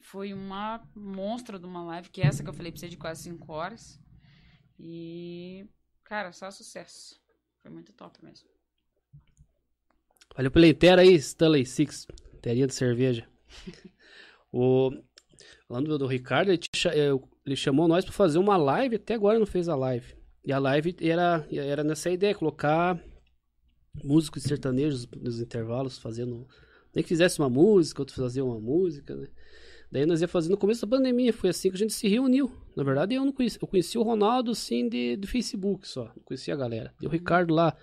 Foi 0.00 0.32
uma 0.32 0.82
monstra 0.94 1.58
de 1.58 1.66
uma 1.66 1.82
live, 1.84 2.10
que 2.10 2.20
é 2.22 2.26
essa 2.26 2.42
que 2.42 2.48
eu 2.48 2.54
falei 2.54 2.70
pra 2.70 2.80
você 2.80 2.88
de 2.88 2.96
quase 2.96 3.22
5 3.24 3.52
horas. 3.52 4.00
E, 4.78 5.66
cara, 6.04 6.32
só 6.32 6.50
sucesso. 6.50 7.20
Foi 7.60 7.70
muito 7.70 7.92
top 7.92 8.24
mesmo. 8.24 8.48
Valeu 10.36 10.50
pela 10.52 10.68
inteira 10.68 11.02
aí, 11.02 11.14
Stanley 11.14 11.66
Six, 11.66 12.06
teria 12.40 12.66
de 12.66 12.74
cerveja. 12.74 13.28
o, 14.52 14.90
falando 15.66 15.88
do, 15.88 15.98
do 15.98 16.06
Ricardo, 16.06 16.50
ele, 16.50 16.58
te 16.58 16.70
eu- 16.94 17.28
ele 17.44 17.56
chamou 17.56 17.88
nós 17.88 18.04
pra 18.04 18.14
fazer 18.14 18.38
uma 18.38 18.56
live, 18.56 18.96
até 18.96 19.14
agora 19.14 19.38
não 19.38 19.46
fez 19.46 19.68
a 19.68 19.74
live. 19.74 20.14
E 20.48 20.52
a 20.52 20.58
live 20.58 20.96
era, 21.02 21.46
era 21.52 21.84
nessa 21.84 22.08
ideia, 22.08 22.34
colocar 22.34 22.98
músicos 24.02 24.44
sertanejos 24.44 25.06
nos 25.20 25.42
intervalos, 25.42 25.98
fazendo. 25.98 26.48
Nem 26.94 27.02
que 27.02 27.08
fizesse 27.10 27.38
uma 27.38 27.50
música, 27.50 28.00
outro 28.00 28.14
fazia 28.14 28.42
uma 28.42 28.58
música, 28.58 29.14
né? 29.14 29.28
Daí 29.92 30.06
nós 30.06 30.22
ia 30.22 30.26
fazer 30.26 30.48
no 30.48 30.56
começo 30.56 30.86
da 30.86 30.96
pandemia, 30.96 31.34
foi 31.34 31.50
assim 31.50 31.68
que 31.68 31.76
a 31.76 31.78
gente 31.78 31.92
se 31.92 32.08
reuniu. 32.08 32.50
Na 32.74 32.82
verdade, 32.82 33.14
eu 33.14 33.26
não 33.26 33.32
conheci, 33.32 33.58
eu 33.60 33.68
conheci 33.68 33.98
o 33.98 34.02
Ronaldo, 34.02 34.52
assim, 34.52 34.88
de, 34.88 35.16
do 35.16 35.26
Facebook 35.26 35.86
só, 35.86 36.04
não 36.16 36.22
conhecia 36.24 36.54
a 36.54 36.56
galera. 36.56 36.94
E 36.98 37.06
o 37.06 37.10
Ricardo 37.10 37.52
lá 37.52 37.76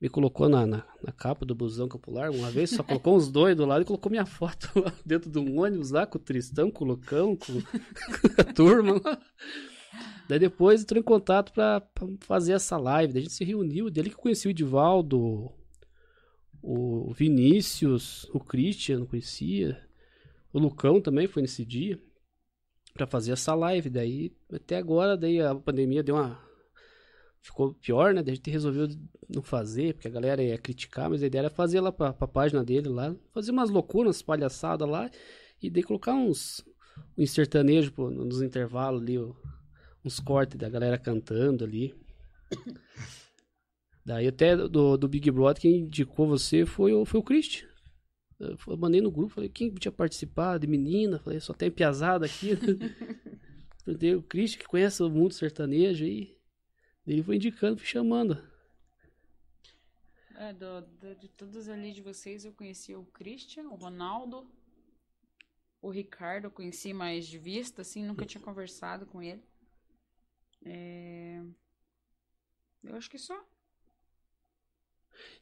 me 0.00 0.08
colocou 0.08 0.48
na, 0.48 0.64
na, 0.64 0.86
na 1.02 1.10
capa 1.10 1.44
do 1.44 1.52
busão 1.52 1.88
popular 1.88 2.30
uma 2.30 2.48
vez, 2.48 2.70
só 2.70 2.84
colocou 2.84 3.16
uns 3.16 3.28
dois 3.28 3.56
do 3.56 3.66
lado 3.66 3.82
e 3.82 3.84
colocou 3.84 4.08
minha 4.08 4.26
foto 4.26 4.70
lá 4.78 4.92
dentro 5.04 5.28
de 5.28 5.38
um 5.40 5.60
ônibus 5.60 5.90
lá, 5.90 6.06
com 6.06 6.18
o 6.18 6.20
Tristão, 6.20 6.70
com 6.70 6.84
o 6.84 6.88
Lucão, 6.88 7.36
com 7.36 7.54
a 8.38 8.44
turma 8.44 9.00
lá. 9.04 9.18
Daí 10.28 10.38
depois 10.38 10.82
entrou 10.82 11.00
em 11.00 11.04
contato 11.04 11.52
pra 11.52 11.82
fazer 12.20 12.52
essa 12.52 12.76
live. 12.76 13.12
Daí 13.12 13.20
a 13.20 13.24
gente 13.24 13.34
se 13.34 13.44
reuniu, 13.44 13.90
dele 13.90 14.10
que 14.10 14.16
eu 14.16 14.20
conheci 14.20 14.48
o 14.48 14.50
Edivaldo, 14.50 15.52
o 16.62 17.12
Vinícius, 17.12 18.24
o 18.32 18.40
Christian, 18.40 19.00
não 19.00 19.06
conhecia. 19.06 19.86
O 20.52 20.58
Lucão 20.58 21.00
também 21.00 21.26
foi 21.26 21.42
nesse 21.42 21.64
dia. 21.64 22.00
para 22.94 23.06
fazer 23.06 23.32
essa 23.32 23.54
live. 23.54 23.90
Daí, 23.90 24.32
até 24.52 24.76
agora, 24.76 25.16
daí 25.16 25.40
a 25.40 25.54
pandemia 25.54 26.02
deu 26.02 26.14
uma. 26.14 26.40
Ficou 27.42 27.74
pior, 27.74 28.14
né? 28.14 28.22
Daí 28.22 28.32
a 28.32 28.36
gente 28.36 28.50
resolveu 28.50 28.88
não 29.28 29.42
fazer, 29.42 29.94
porque 29.94 30.08
a 30.08 30.10
galera 30.10 30.42
ia 30.42 30.56
criticar, 30.56 31.10
mas 31.10 31.22
a 31.22 31.26
ideia 31.26 31.42
era 31.42 31.50
fazer 31.50 31.80
lá 31.80 31.92
pra, 31.92 32.12
pra 32.12 32.26
página 32.26 32.64
dele 32.64 32.88
lá, 32.88 33.14
fazer 33.32 33.50
umas 33.50 33.68
loucuras, 33.70 34.22
palhaçadas 34.22 34.88
lá, 34.88 35.10
e 35.62 35.70
daí 35.70 35.82
colocar 35.82 36.14
uns, 36.14 36.64
sertanejos 37.26 37.90
pô, 37.90 38.10
nos 38.10 38.42
intervalos 38.42 39.02
ali, 39.02 39.18
uns 40.04 40.20
cortes 40.20 40.58
da 40.58 40.68
galera 40.68 40.98
cantando 40.98 41.64
ali. 41.64 41.94
Daí 44.04 44.26
até 44.28 44.56
do, 44.56 44.96
do 44.96 45.08
Big 45.08 45.30
Brother, 45.30 45.62
quem 45.62 45.80
indicou 45.80 46.26
você 46.26 46.66
foi, 46.66 46.92
o- 46.92 47.04
foi 47.04 47.20
o 47.20 47.22
Christian. 47.22 47.66
Eu 48.40 48.76
mandei 48.76 49.00
no 49.00 49.10
grupo, 49.10 49.34
falei, 49.34 49.48
quem 49.48 49.70
podia 49.70 49.92
participar 49.92 50.58
de 50.58 50.66
menina? 50.66 51.18
Falei, 51.20 51.40
só 51.40 51.54
tem 51.54 51.70
piazada 51.70 52.26
aqui. 52.26 52.50
Perguntei 53.84 54.14
o 54.14 54.22
Christian, 54.22 54.60
que 54.60 54.66
conhece 54.68 55.02
o 55.02 55.10
mundo 55.10 55.32
sertanejo 55.34 56.04
aí. 56.04 56.36
Ele 57.06 57.22
foi 57.22 57.36
indicando, 57.36 57.78
fui 57.78 57.86
chamando. 57.86 58.38
É, 60.36 60.52
do- 60.52 60.82
do- 61.00 61.14
de 61.16 61.28
todos 61.28 61.68
ali 61.68 61.92
de 61.92 62.02
vocês, 62.02 62.44
eu 62.44 62.52
conheci 62.52 62.94
o 62.94 63.04
Christian, 63.06 63.68
o 63.68 63.74
Ronaldo, 63.74 64.46
o 65.80 65.88
Ricardo, 65.88 66.46
eu 66.46 66.50
conheci 66.50 66.92
mais 66.92 67.28
de 67.28 67.38
vista, 67.38 67.82
assim, 67.82 68.02
nunca 68.04 68.26
tinha 68.26 68.40
conversado 68.42 69.06
com 69.06 69.22
ele. 69.22 69.40
É, 70.64 71.40
Eu 72.82 72.96
acho 72.96 73.10
que 73.10 73.18
só. 73.18 73.38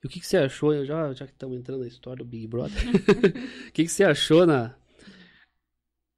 E 0.03 0.07
o 0.07 0.11
que, 0.11 0.21
que 0.21 0.27
você 0.27 0.37
achou, 0.37 0.75
eu 0.75 0.85
já, 0.85 1.13
já 1.13 1.27
que 1.27 1.33
estamos 1.33 1.59
entrando 1.59 1.81
na 1.81 1.87
história 1.87 2.25
do 2.25 2.29
Big 2.29 2.47
Brother, 2.47 2.77
o 3.69 3.73
que, 3.73 3.85
que 3.85 3.89
você 3.89 4.05
achou 4.05 4.47
na... 4.47 4.75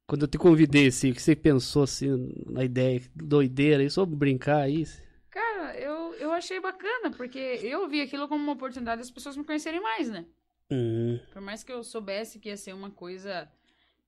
Quando 0.07 0.23
eu 0.23 0.27
te 0.27 0.37
convidei, 0.37 0.87
assim, 0.87 1.11
o 1.11 1.15
que 1.15 1.21
você 1.21 1.35
pensou, 1.35 1.83
assim, 1.83 2.31
na 2.45 2.63
ideia, 2.63 3.01
doideira 3.15 3.81
aí, 3.81 3.89
só 3.89 4.05
brincar 4.05 4.61
aí? 4.61 4.83
Cara, 5.31 5.75
eu, 5.79 6.13
eu 6.15 6.31
achei 6.31 6.59
bacana, 6.59 7.09
porque 7.11 7.39
eu 7.39 7.87
vi 7.87 8.01
aquilo 8.01 8.27
como 8.27 8.43
uma 8.43 8.53
oportunidade 8.53 9.01
das 9.01 9.09
pessoas 9.09 9.35
me 9.35 9.43
conhecerem 9.43 9.81
mais, 9.81 10.09
né? 10.09 10.25
Hum, 10.71 11.19
Por 11.31 11.41
mais 11.41 11.63
que 11.63 11.71
eu 11.71 11.83
soubesse 11.83 12.39
que 12.39 12.49
ia 12.49 12.57
ser 12.57 12.73
uma 12.73 12.91
coisa 12.91 13.51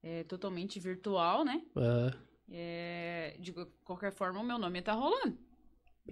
é, 0.03 0.23
totalmente 0.23 0.79
virtual, 0.79 1.43
né? 1.43 1.63
ah, 1.75 2.13
É, 2.49 3.35
de 3.39 3.53
qualquer 3.83 4.11
forma, 4.11 4.39
o 4.39 4.43
meu 4.43 4.57
nome 4.57 4.77
ia 4.77 4.81
estar 4.81 4.93
rolando. 4.93 5.37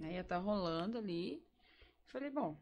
Aí 0.02 0.14
ia 0.14 0.20
estar 0.20 0.38
rolando 0.38 0.98
ali. 0.98 1.42
Falei, 2.04 2.30
bom, 2.30 2.60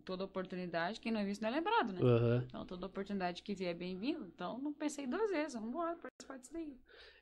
toda 0.00 0.24
oportunidade, 0.24 1.00
quem 1.00 1.12
não 1.12 1.20
é 1.20 1.24
visto 1.24 1.42
não 1.42 1.48
é 1.48 1.52
lembrado, 1.52 1.92
né? 1.92 2.00
aham. 2.02 2.44
Então, 2.46 2.64
toda 2.66 2.86
oportunidade 2.86 3.42
que 3.42 3.54
vier 3.54 3.70
é 3.70 3.74
bem-vindo. 3.74 4.26
Então, 4.34 4.58
não 4.58 4.72
pensei 4.72 5.06
duas 5.06 5.30
vezes. 5.30 5.54
Vamos 5.54 5.68
embora 5.70 5.96
participar 5.96 6.38
disso 6.38 6.52
daí. 6.52 6.72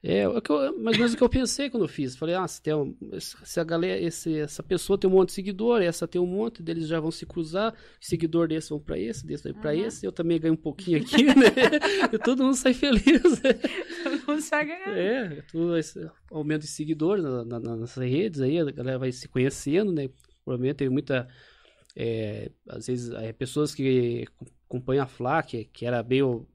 É, 0.03 0.19
é 0.21 0.29
o 0.29 0.41
que 0.41 0.51
eu, 0.51 0.79
mais 0.79 0.97
ou 0.97 1.01
menos 1.01 1.13
o 1.15 1.17
que 1.17 1.23
eu 1.23 1.29
pensei 1.29 1.69
quando 1.69 1.85
eu 1.85 1.89
fiz. 1.89 2.15
Falei, 2.17 2.35
ah, 2.37 2.47
se, 2.47 2.63
tem 2.63 2.73
um, 2.75 2.97
se 3.19 3.59
a 3.59 3.65
galera, 3.65 4.01
esse, 4.01 4.39
essa 4.39 4.63
pessoa 4.63 4.97
tem 4.97 5.11
um 5.11 5.15
monte 5.15 5.29
de 5.31 5.35
seguidor, 5.35 5.83
essa 5.83 6.07
tem 6.07 6.21
um 6.21 6.27
monte, 6.27 6.63
deles 6.63 6.87
já 6.87 7.01
vão 7.01 7.11
se 7.11 7.27
cruzar, 7.27 7.75
seguidor 8.01 8.47
desse 8.49 8.71
vão 8.71 8.79
pra 8.81 8.97
esse, 8.99 9.27
desse 9.27 9.43
vai 9.45 9.53
pra 9.53 9.75
Uhum. 9.75 9.87
esse, 9.87 10.07
eu 10.07 10.13
também 10.13 10.39
ganho 10.39 10.55
um 10.55 10.57
pouquinho 10.57 10.99
aqui, 10.99 11.25
né? 11.25 11.33
e 12.13 12.19
todo 12.19 12.45
mundo 12.45 12.55
sai 12.55 12.75
feliz. 12.75 13.03
Todo 14.03 14.27
mundo 14.29 14.41
sai 14.41 14.65
ganhando. 14.67 14.97
É, 14.97 15.43
tudo 15.51 15.77
esse 15.77 16.09
aumento 16.31 16.63
de 16.63 16.69
seguidores 16.69 17.25
na, 17.25 17.45
na, 17.45 17.59
nas 17.77 17.97
redes 17.97 18.41
aí, 18.41 18.59
a 18.59 18.71
galera 18.71 18.99
vai 18.99 19.11
se 19.11 19.29
conhecendo, 19.29 19.93
né? 19.93 20.09
Provavelmente 20.45 20.77
tem 20.77 20.89
muita. 20.89 21.29
É, 22.01 22.53
às 22.69 22.87
vezes, 22.87 23.11
é, 23.11 23.33
pessoas 23.33 23.75
que 23.75 24.25
acompanham 24.69 25.03
a 25.03 25.07
Flá, 25.09 25.43
que, 25.43 25.65
que 25.65 25.85
era 25.85 26.01
meio. 26.05 26.47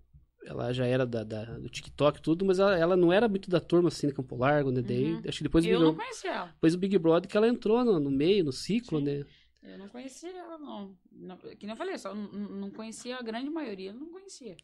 Ela 0.46 0.72
já 0.74 0.86
era 0.86 1.06
da, 1.06 1.24
da- 1.24 1.58
do 1.58 1.70
TikTok 1.70 2.20
e 2.20 2.22
tudo, 2.22 2.44
mas 2.46 2.60
ela, 2.60 2.78
ela 2.78 2.98
não 2.98 3.12
era 3.14 3.28
muito 3.30 3.50
da 3.50 3.60
turma 3.62 3.88
assim 3.90 4.08
de 4.08 4.14
Campo 4.14 4.36
Largo, 4.38 4.72
né? 4.72 4.82
Daí, 4.82 5.14
Uhum. 5.14 5.22
acho 5.28 5.38
que 5.40 5.44
depois, 5.44 5.64
Eu 5.66 5.72
virou- 5.72 5.86
não 5.94 5.96
conhecia 5.96 6.32
ela. 6.32 6.48
depois 6.48 6.74
o 6.76 6.78
Big 6.78 6.98
Brother 6.98 7.30
que 7.30 7.36
ela 7.38 7.48
entrou 7.48 7.84
no, 7.86 8.00
no 8.00 8.12
meio, 8.12 8.44
no 8.44 8.52
ciclo, 8.54 9.00
Sim. 9.00 9.06
né? 9.06 9.26
Eu 9.62 9.78
não 9.78 9.88
conhecia 9.90 10.30
ela, 10.38 10.58
não. 10.58 10.98
não 11.12 11.38
que 11.38 11.66
nem 11.66 11.70
eu 11.72 11.78
falei, 11.78 11.98
só 11.98 12.14
não, 12.14 12.30
não 12.32 12.70
conhecia 12.72 13.18
a 13.18 13.22
grande 13.22 13.50
maioria, 13.50 13.94
não 13.94 14.08
conhecia. 14.12 14.56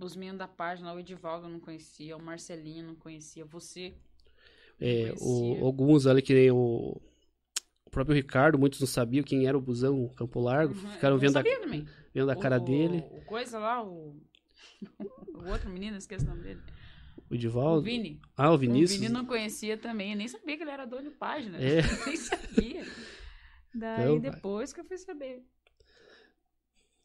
Os 0.00 0.14
meninos 0.14 0.38
da 0.38 0.46
página, 0.46 0.92
o 0.94 1.00
Edivaldo 1.00 1.46
eu 1.46 1.50
não 1.50 1.58
conhecia, 1.60 2.16
o 2.16 2.22
Marcelinho 2.22 2.82
eu 2.82 2.86
não 2.88 2.94
conhecia, 2.96 3.44
você. 3.44 3.94
É, 4.78 5.06
Conhecia. 5.08 5.26
o, 5.26 5.64
alguns 5.66 6.06
ali 6.06 6.22
que 6.22 6.32
nem 6.34 6.50
o, 6.50 7.00
o 7.90 7.92
próprio 7.92 8.14
Ricardo, 8.14 8.56
muitos 8.56 8.78
não 8.78 8.86
sabiam 8.86 9.24
quem 9.24 9.46
era 9.48 9.58
o 9.58 9.60
busão 9.60 10.08
Campo 10.10 10.38
Largo, 10.40 10.74
Uhum, 10.74 10.90
ficaram 10.92 11.18
vendo 11.18 11.36
a, 11.36 11.42
vendo 12.14 12.30
a 12.30 12.36
cara 12.36 12.56
o, 12.56 12.60
dele, 12.64 13.04
O 13.10 13.20
coisa 13.24 13.58
lá, 13.58 13.82
o. 13.84 14.16
o 15.34 15.48
outro 15.50 15.68
menino, 15.68 15.96
esqueci 15.96 16.24
o 16.24 16.28
nome 16.28 16.42
dele. 16.44 16.60
o 17.28 17.32
O 17.32 17.34
Edivaldo. 17.34 17.82
Vini. 17.82 18.20
Ah, 18.36 18.52
o 18.52 18.54
O 18.54 18.58
Vinícius. 18.58 19.00
Vini 19.00 19.12
não 19.12 19.26
conhecia 19.26 19.76
também, 19.76 20.12
eu 20.12 20.16
nem 20.18 20.28
sabia 20.28 20.56
que 20.56 20.62
ele 20.62 20.70
era 20.70 20.86
dono 20.86 21.02
de 21.02 21.10
página. 21.10 21.58
É. 21.58 21.82
Nem 22.06 22.16
sabia. 22.16 22.86
Daí 23.74 24.02
Então, 24.04 24.20
depois 24.20 24.72
que 24.72 24.80
eu 24.80 24.84
fui 24.84 24.96
saber. 24.98 25.44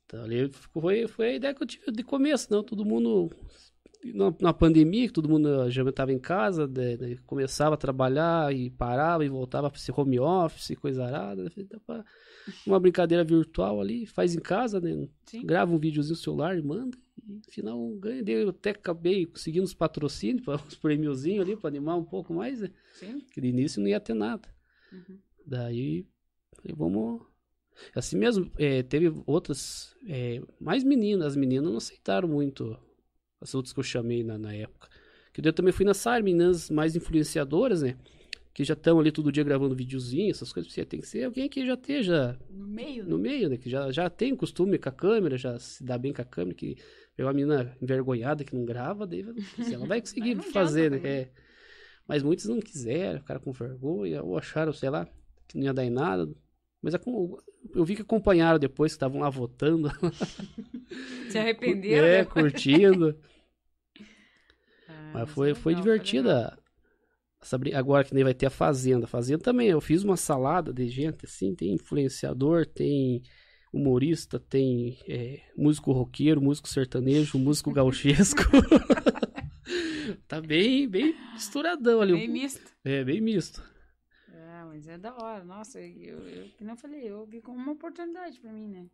Então, 0.06 0.24
ali 0.24 0.52
foi, 0.72 1.08
foi 1.08 1.30
a 1.30 1.34
ideia 1.34 1.54
que 1.56 1.64
eu 1.64 1.68
tive 1.68 1.92
de 1.92 2.04
começo, 2.04 2.48
não? 2.52 2.64
Todo 2.64 2.86
mundo. 2.86 3.32
Na, 4.14 4.34
na 4.40 4.54
pandemia, 4.54 5.08
que 5.08 5.14
todo 5.14 5.28
mundo 5.30 5.70
já 5.72 5.82
estava 5.84 6.14
em 6.14 6.20
casa, 6.20 6.68
né, 6.68 6.96
né, 6.98 7.18
começava 7.26 7.74
a 7.76 7.78
trabalhar 7.78 8.54
e 8.56 8.70
parava 8.70 9.26
e 9.26 9.30
voltava 9.30 9.70
para 9.70 9.80
esse 9.80 9.92
home 9.92 10.20
office, 10.20 10.76
coisa 10.80 11.06
arada. 11.06 11.44
né, 11.46 11.52
pra- 11.86 12.06
Uma 12.68 12.80
brincadeira 12.80 13.24
virtual 13.24 13.82
ali, 13.82 14.06
faz 14.06 14.36
em 14.36 14.40
casa, 14.40 14.80
né? 14.80 15.08
Sim. 15.26 15.44
Grava 15.46 15.74
um 15.74 15.80
videozinho 15.80 16.14
no 16.16 16.22
celular 16.22 16.56
e 16.58 16.62
manda. 16.62 16.96
E 17.28 17.32
no 17.34 17.42
final 17.50 17.90
ganha. 17.96 18.22
Eu 18.28 18.50
até 18.50 18.70
acabei 18.70 19.26
conseguindo 19.26 19.66
os 19.66 19.74
patrocínios, 19.74 20.46
uns 20.68 20.76
prêmiozinhos 20.76 21.42
ali 21.44 21.56
para 21.58 21.68
animar 21.70 21.96
um 21.98 22.04
pouco 22.04 22.32
mais, 22.34 22.62
né? 22.62 22.70
Sim. 22.94 23.20
Que 23.34 23.42
de 23.42 23.48
início 23.48 23.82
não 23.82 23.88
ia 23.88 24.00
ter 24.00 24.14
nada. 24.14 24.48
Uhum. 24.94 25.18
Daí, 25.46 26.06
falei, 26.56 26.76
vamos. 26.78 27.22
Assim 27.96 28.18
mesmo, 28.18 28.52
é, 28.60 28.84
teve 28.84 29.12
outras. 29.26 29.96
é, 30.08 30.40
mais 30.60 30.84
meninas. 30.84 31.30
As 31.30 31.36
meninas 31.36 31.68
não 31.72 31.78
aceitaram 31.78 32.28
muito 32.28 32.78
as 33.42 33.54
outras 33.54 33.74
que 33.74 33.80
eu 33.80 33.84
chamei 33.84 34.24
na, 34.24 34.38
na 34.38 34.54
época. 34.54 34.90
Que 35.34 35.42
daí 35.42 35.50
eu 35.50 35.54
também 35.54 35.74
fui 35.74 35.86
nessa 35.86 36.12
área, 36.12 36.24
meninas 36.24 36.70
mais 36.70 36.96
influenciadoras, 36.96 37.82
né? 37.82 37.98
Que 38.54 38.64
já 38.64 38.74
estão 38.74 39.00
ali 39.00 39.12
todo 39.12 39.32
dia 39.32 39.44
gravando 39.44 39.76
videozinho, 39.76 40.32
essas 40.32 40.54
coisas. 40.54 40.72
Você 40.72 40.86
tem 40.86 41.02
que 41.02 41.08
ser 41.08 41.26
alguém 41.26 41.50
que 41.50 41.66
já 41.66 41.74
esteja 41.74 42.40
No 42.50 42.66
meio, 42.66 43.04
né? 43.04 43.10
no 43.10 43.18
meio, 43.18 43.50
né? 43.50 43.58
Que 43.58 43.70
já, 43.70 43.92
já 43.92 44.10
tem 44.10 44.34
costume 44.36 44.78
com 44.78 44.88
a 44.88 44.92
câmera, 44.94 45.38
já 45.38 45.60
se 45.60 45.84
dá 45.84 45.98
bem 45.98 46.14
com 46.14 46.22
a 46.22 46.26
câmera. 46.26 46.56
Que 46.56 46.78
é 47.18 47.24
uma 47.24 47.34
menina 47.34 47.76
envergonhada 47.82 48.46
que 48.46 48.56
não 48.56 48.64
grava, 48.64 49.06
daí 49.06 49.26
ela 49.74 49.86
vai 49.86 50.00
conseguir 50.02 50.36
fazer, 50.42 50.94
adianta 50.94 51.08
né? 51.08 51.14
É. 51.22 51.32
Mas 52.08 52.24
muitos 52.24 52.46
não 52.46 52.60
quiseram, 52.60 53.20
ficaram 53.20 53.42
com 53.42 53.52
vergonha, 53.52 54.24
ou 54.24 54.38
acharam, 54.38 54.72
sei 54.72 54.90
lá, 54.90 55.08
que 55.48 55.58
não 55.58 55.66
ia 55.66 55.74
dar 55.74 55.84
em 55.84 55.90
nada. 55.90 56.30
Mas 56.86 56.94
a- 56.94 57.02
eu 57.74 57.84
vi 57.84 57.96
que 57.96 58.04
acompanharam 58.04 58.60
depois, 58.60 58.92
que 58.92 58.98
estavam 58.98 59.22
lá 59.22 59.30
votando. 59.32 59.90
Se 61.32 61.36
arrependeram, 61.40 62.06
é, 62.08 62.18
né? 62.20 62.26
curtindo. 62.26 63.18
Ah, 64.88 65.12
Mas 65.16 65.24
é 65.24 65.26
foi, 65.26 65.54
foi 65.56 65.74
legal, 65.74 65.86
legal. 65.88 66.06
divertida. 66.06 66.60
brin- 67.60 67.74
Agora 67.74 68.04
que 68.04 68.14
nem 68.14 68.24
vai 68.24 68.36
ter 68.36 68.46
a 68.46 68.52
Fazenda. 68.52 69.06
A 69.06 69.08
Fazenda 69.08 69.44
também, 69.44 69.68
eu 69.68 69.82
fiz 69.82 70.04
uma 70.04 70.16
salada 70.16 70.72
de 70.72 70.88
gente, 70.88 71.26
assim, 71.26 71.56
tem 71.56 71.74
influenciador, 71.74 72.68
tem 72.68 73.24
humorista, 73.74 74.40
tem 74.40 75.00
é, 75.08 75.42
músico 75.58 75.92
roqueiro, 75.92 76.40
músico 76.40 76.70
sertanejo, 76.70 77.40
músico 77.40 77.72
gauchesco. 77.74 78.44
tá 80.28 80.40
bem, 80.40 80.88
bem 80.88 81.16
misturadão 81.34 82.02
ali. 82.02 82.14
Bem 82.14 82.28
misto. 82.28 82.62
É, 82.84 83.04
bem 83.04 83.20
misto. 83.22 83.64
Mas 84.76 84.88
é 84.90 84.98
da 84.98 85.16
hora. 85.16 85.42
Nossa, 85.46 85.80
eu, 85.80 86.20
eu 86.28 86.50
que 86.58 86.64
não 86.66 86.76
falei, 86.76 87.10
eu 87.10 87.26
vi 87.26 87.40
como 87.42 87.58
uma 87.58 87.72
oportunidade 87.72 88.42
pra 88.42 88.52
mim, 88.52 88.68
né? 88.68 88.86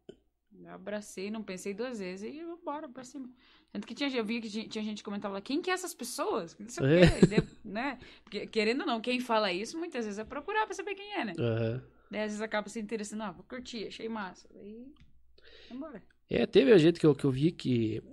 Eu 0.64 0.70
abracei, 0.74 1.32
não 1.32 1.42
pensei 1.42 1.74
duas 1.74 1.98
vezes 1.98 2.32
e 2.32 2.38
eu 2.38 2.56
bora 2.64 2.88
pra 2.88 3.04
cima. 3.04 3.28
Tanto 3.72 3.88
que 3.88 3.96
tinha, 3.96 4.10
eu 4.16 4.24
vi 4.24 4.40
que 4.42 4.50
tinha, 4.50 4.68
tinha 4.68 4.84
gente 4.84 4.98
que 5.00 5.04
comentava 5.04 5.34
lá, 5.36 5.42
quem 5.42 5.60
que 5.60 5.72
é 5.72 5.74
essas 5.74 5.94
pessoas? 5.96 6.56
Não 6.60 6.70
sei 6.70 6.86
É. 6.86 6.88
o 6.88 7.10
quê, 7.20 7.26
de- 7.26 7.58
né? 7.68 7.98
Porque, 8.24 8.46
querendo 8.46 8.82
ou 8.82 8.86
não, 8.86 9.02
quem 9.02 9.20
fala 9.20 9.52
isso 9.52 9.76
muitas 9.78 10.06
vezes 10.06 10.20
é 10.20 10.24
procurar 10.24 10.66
pra 10.68 10.76
saber 10.76 10.94
quem 10.94 11.14
é, 11.14 11.26
né? 11.26 11.34
Aham. 11.40 11.82
Daí 12.12 12.22
às 12.22 12.28
vezes 12.28 12.42
acaba 12.42 12.70
se 12.70 12.80
interessando, 12.80 13.22
ah, 13.24 13.32
vou 13.32 13.44
curtir, 13.46 13.88
achei 13.88 14.08
massa. 14.08 14.48
Daí, 14.54 14.86
vambora. 15.70 16.04
É, 16.30 16.46
teve 16.46 16.72
a 16.74 16.78
gente 16.78 17.00
que 17.00 17.06
eu, 17.08 17.16
que 17.16 17.24
eu 17.26 17.32
vi 17.32 17.52
que. 17.52 18.04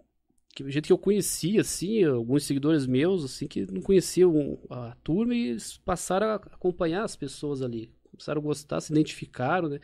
Que 0.54 0.68
gente 0.70 0.86
que 0.86 0.92
eu 0.92 0.98
conhecia, 0.98 1.60
assim, 1.60 2.04
alguns 2.04 2.44
seguidores 2.44 2.86
meus, 2.86 3.24
assim, 3.24 3.46
que 3.46 3.70
não 3.70 3.80
conheciam 3.80 4.58
a 4.70 4.96
turma 5.02 5.34
e 5.34 5.50
eles 5.50 5.78
passaram 5.78 6.28
a 6.28 6.34
acompanhar 6.34 7.04
as 7.04 7.14
pessoas 7.16 7.62
ali. 7.62 7.92
Começaram 8.10 8.40
a 8.40 8.44
gostar, 8.44 8.80
se 8.80 8.92
identificaram, 8.92 9.68
né? 9.68 9.78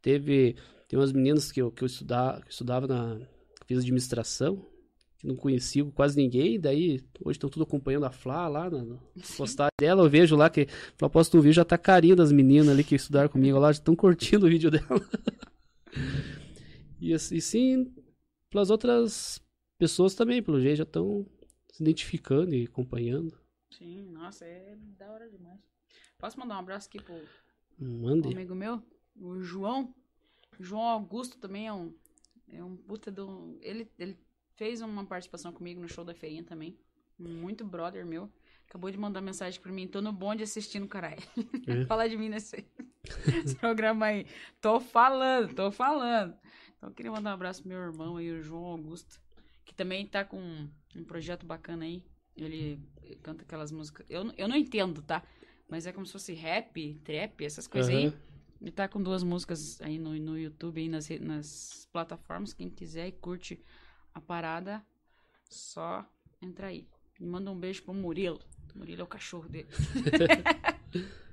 Teve. 0.00 0.56
Tem 0.88 0.98
umas 0.98 1.12
meninas 1.12 1.52
que 1.52 1.62
eu, 1.62 1.70
que 1.70 1.82
eu 1.82 1.86
estudava, 1.86 2.40
que 2.40 2.46
eu 2.46 2.50
estudava 2.50 2.86
na. 2.86 3.20
Fiz 3.66 3.78
administração, 3.78 4.66
que 5.18 5.26
não 5.26 5.36
conheciam 5.36 5.88
quase 5.90 6.16
ninguém, 6.16 6.58
daí 6.58 7.00
hoje 7.24 7.36
estão 7.36 7.48
tudo 7.48 7.62
acompanhando 7.62 8.04
a 8.04 8.10
Flá 8.10 8.48
lá 8.48 8.68
na, 8.68 8.82
na 8.82 8.98
postagem 9.36 9.70
dela. 9.78 10.02
Eu 10.02 10.10
vejo 10.10 10.34
lá 10.34 10.50
que. 10.50 10.66
Flá 10.96 11.08
posta 11.08 11.36
um 11.36 11.40
vídeo, 11.40 11.54
já 11.54 11.64
tá 11.64 11.78
carinho 11.78 12.16
das 12.16 12.32
meninas 12.32 12.68
ali 12.68 12.82
que 12.82 12.96
estudaram 12.96 13.28
comigo 13.28 13.58
lá, 13.58 13.72
já 13.72 13.78
estão 13.78 13.94
curtindo 13.94 14.46
o 14.46 14.48
vídeo 14.48 14.68
dela. 14.72 15.00
E, 17.00 17.12
assim, 17.12 17.40
sim, 17.40 17.92
pelas 18.50 18.70
outras 18.70 19.41
pessoas 19.82 20.14
também, 20.14 20.40
pelo 20.40 20.60
jeito, 20.60 20.76
já 20.76 20.84
estão 20.84 21.26
se 21.72 21.82
identificando 21.82 22.54
e 22.54 22.66
acompanhando. 22.66 23.36
Sim, 23.68 24.04
nossa, 24.12 24.44
é 24.44 24.76
da 24.96 25.10
hora 25.10 25.28
demais. 25.28 25.58
Posso 26.16 26.38
mandar 26.38 26.54
um 26.54 26.60
abraço 26.60 26.86
aqui 26.86 27.02
pro 27.02 27.20
Mande. 27.76 28.28
um 28.28 28.30
amigo 28.30 28.54
meu, 28.54 28.80
o 29.16 29.40
João. 29.40 29.92
João 30.60 30.84
Augusto 30.84 31.36
também 31.36 31.66
é 31.66 31.72
um, 31.72 31.92
é 32.48 32.62
um 32.62 32.76
puta 32.76 33.10
do. 33.10 33.58
Ele, 33.60 33.90
ele 33.98 34.16
fez 34.54 34.80
uma 34.80 35.04
participação 35.04 35.52
comigo 35.52 35.80
no 35.80 35.88
show 35.88 36.04
da 36.04 36.14
feirinha 36.14 36.44
também. 36.44 36.78
Muito 37.18 37.64
brother 37.64 38.06
meu. 38.06 38.30
Acabou 38.68 38.88
de 38.88 38.96
mandar 38.96 39.20
mensagem 39.20 39.60
pra 39.60 39.72
mim. 39.72 39.88
Tô 39.88 40.00
no 40.00 40.12
bonde 40.12 40.44
assistindo, 40.44 40.86
caralho. 40.86 41.20
É. 41.66 41.84
Fala 41.86 42.08
de 42.08 42.16
mim 42.16 42.28
nesse, 42.28 42.64
nesse 43.26 43.56
programa 43.56 44.06
aí. 44.06 44.28
Tô 44.60 44.78
falando, 44.78 45.52
tô 45.56 45.72
falando. 45.72 46.36
Então 46.76 46.88
eu 46.88 46.94
queria 46.94 47.10
mandar 47.10 47.30
um 47.30 47.34
abraço 47.34 47.62
pro 47.62 47.68
meu 47.68 47.80
irmão 47.80 48.16
aí, 48.18 48.30
o 48.30 48.40
João 48.40 48.66
Augusto. 48.66 49.20
Que 49.64 49.74
também 49.74 50.06
tá 50.06 50.24
com 50.24 50.68
um 50.96 51.04
projeto 51.04 51.46
bacana 51.46 51.84
aí. 51.84 52.02
Ele 52.36 52.80
canta 53.22 53.42
aquelas 53.44 53.70
músicas. 53.70 54.06
Eu, 54.08 54.24
não- 54.24 54.34
eu 54.36 54.48
não 54.48 54.56
entendo, 54.56 55.02
tá? 55.02 55.22
Mas 55.68 55.86
é 55.86 55.92
como 55.92 56.06
se 56.06 56.12
fosse 56.12 56.32
rap, 56.32 56.94
trap, 57.04 57.44
essas 57.44 57.66
coisas 57.66 57.94
aí. 57.94 58.06
Aham. 58.06 58.14
Ele 58.60 58.70
tá 58.70 58.86
com 58.88 59.02
duas 59.02 59.22
músicas 59.24 59.80
aí 59.80 59.98
no, 59.98 60.14
no 60.14 60.38
YouTube, 60.38 60.80
aí 60.80 60.88
nas, 60.88 61.08
nas 61.20 61.88
plataformas. 61.92 62.52
Quem 62.54 62.70
quiser 62.70 63.08
e 63.08 63.12
curte 63.12 63.60
a 64.14 64.20
parada, 64.20 64.82
só 65.50 66.06
entra 66.40 66.68
aí. 66.68 66.86
E 67.20 67.24
manda 67.26 67.50
um 67.50 67.58
beijo 67.58 67.82
pro 67.82 67.92
Murilo. 67.94 68.40
Murilo 68.74 69.00
é 69.00 69.04
o 69.04 69.08
cachorro 69.08 69.48
dele. 69.48 69.68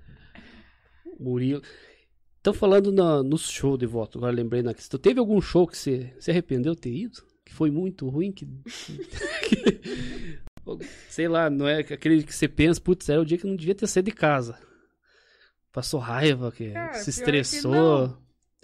Murilo. 1.19 1.61
Estão 2.37 2.53
falando 2.53 2.91
na, 2.91 3.21
no 3.21 3.37
show 3.37 3.77
de 3.77 3.85
voto, 3.85 4.17
agora 4.17 4.33
lembrei 4.33 4.61
na 4.61 4.73
questão. 4.73 4.99
Teve 4.99 5.19
algum 5.19 5.41
show 5.41 5.67
que 5.67 5.77
você 5.77 6.15
se 6.19 6.31
arrependeu 6.31 6.73
de 6.73 6.81
ter 6.81 6.93
ido? 6.93 7.21
Que 7.49 7.55
foi 7.55 7.71
muito 7.71 8.07
ruim? 8.07 8.31
Que, 8.39 8.47
sei 11.09 11.27
lá, 11.27 11.49
não 11.49 11.67
é 11.67 11.79
aquele 11.79 12.21
que 12.21 12.31
você 12.31 12.47
pensa, 12.47 12.79
putz, 12.79 13.09
era 13.09 13.19
o 13.19 13.25
dia 13.25 13.39
que 13.39 13.47
não 13.47 13.55
devia 13.55 13.73
ter 13.73 13.87
saído 13.87 14.11
de 14.11 14.15
casa. 14.15 14.55
Passou 15.71 15.99
raiva, 15.99 16.51
que 16.51 16.71
Cara, 16.71 16.93
se 16.93 17.05
pior 17.05 17.31
que 17.31 17.37
estressou. 17.39 18.17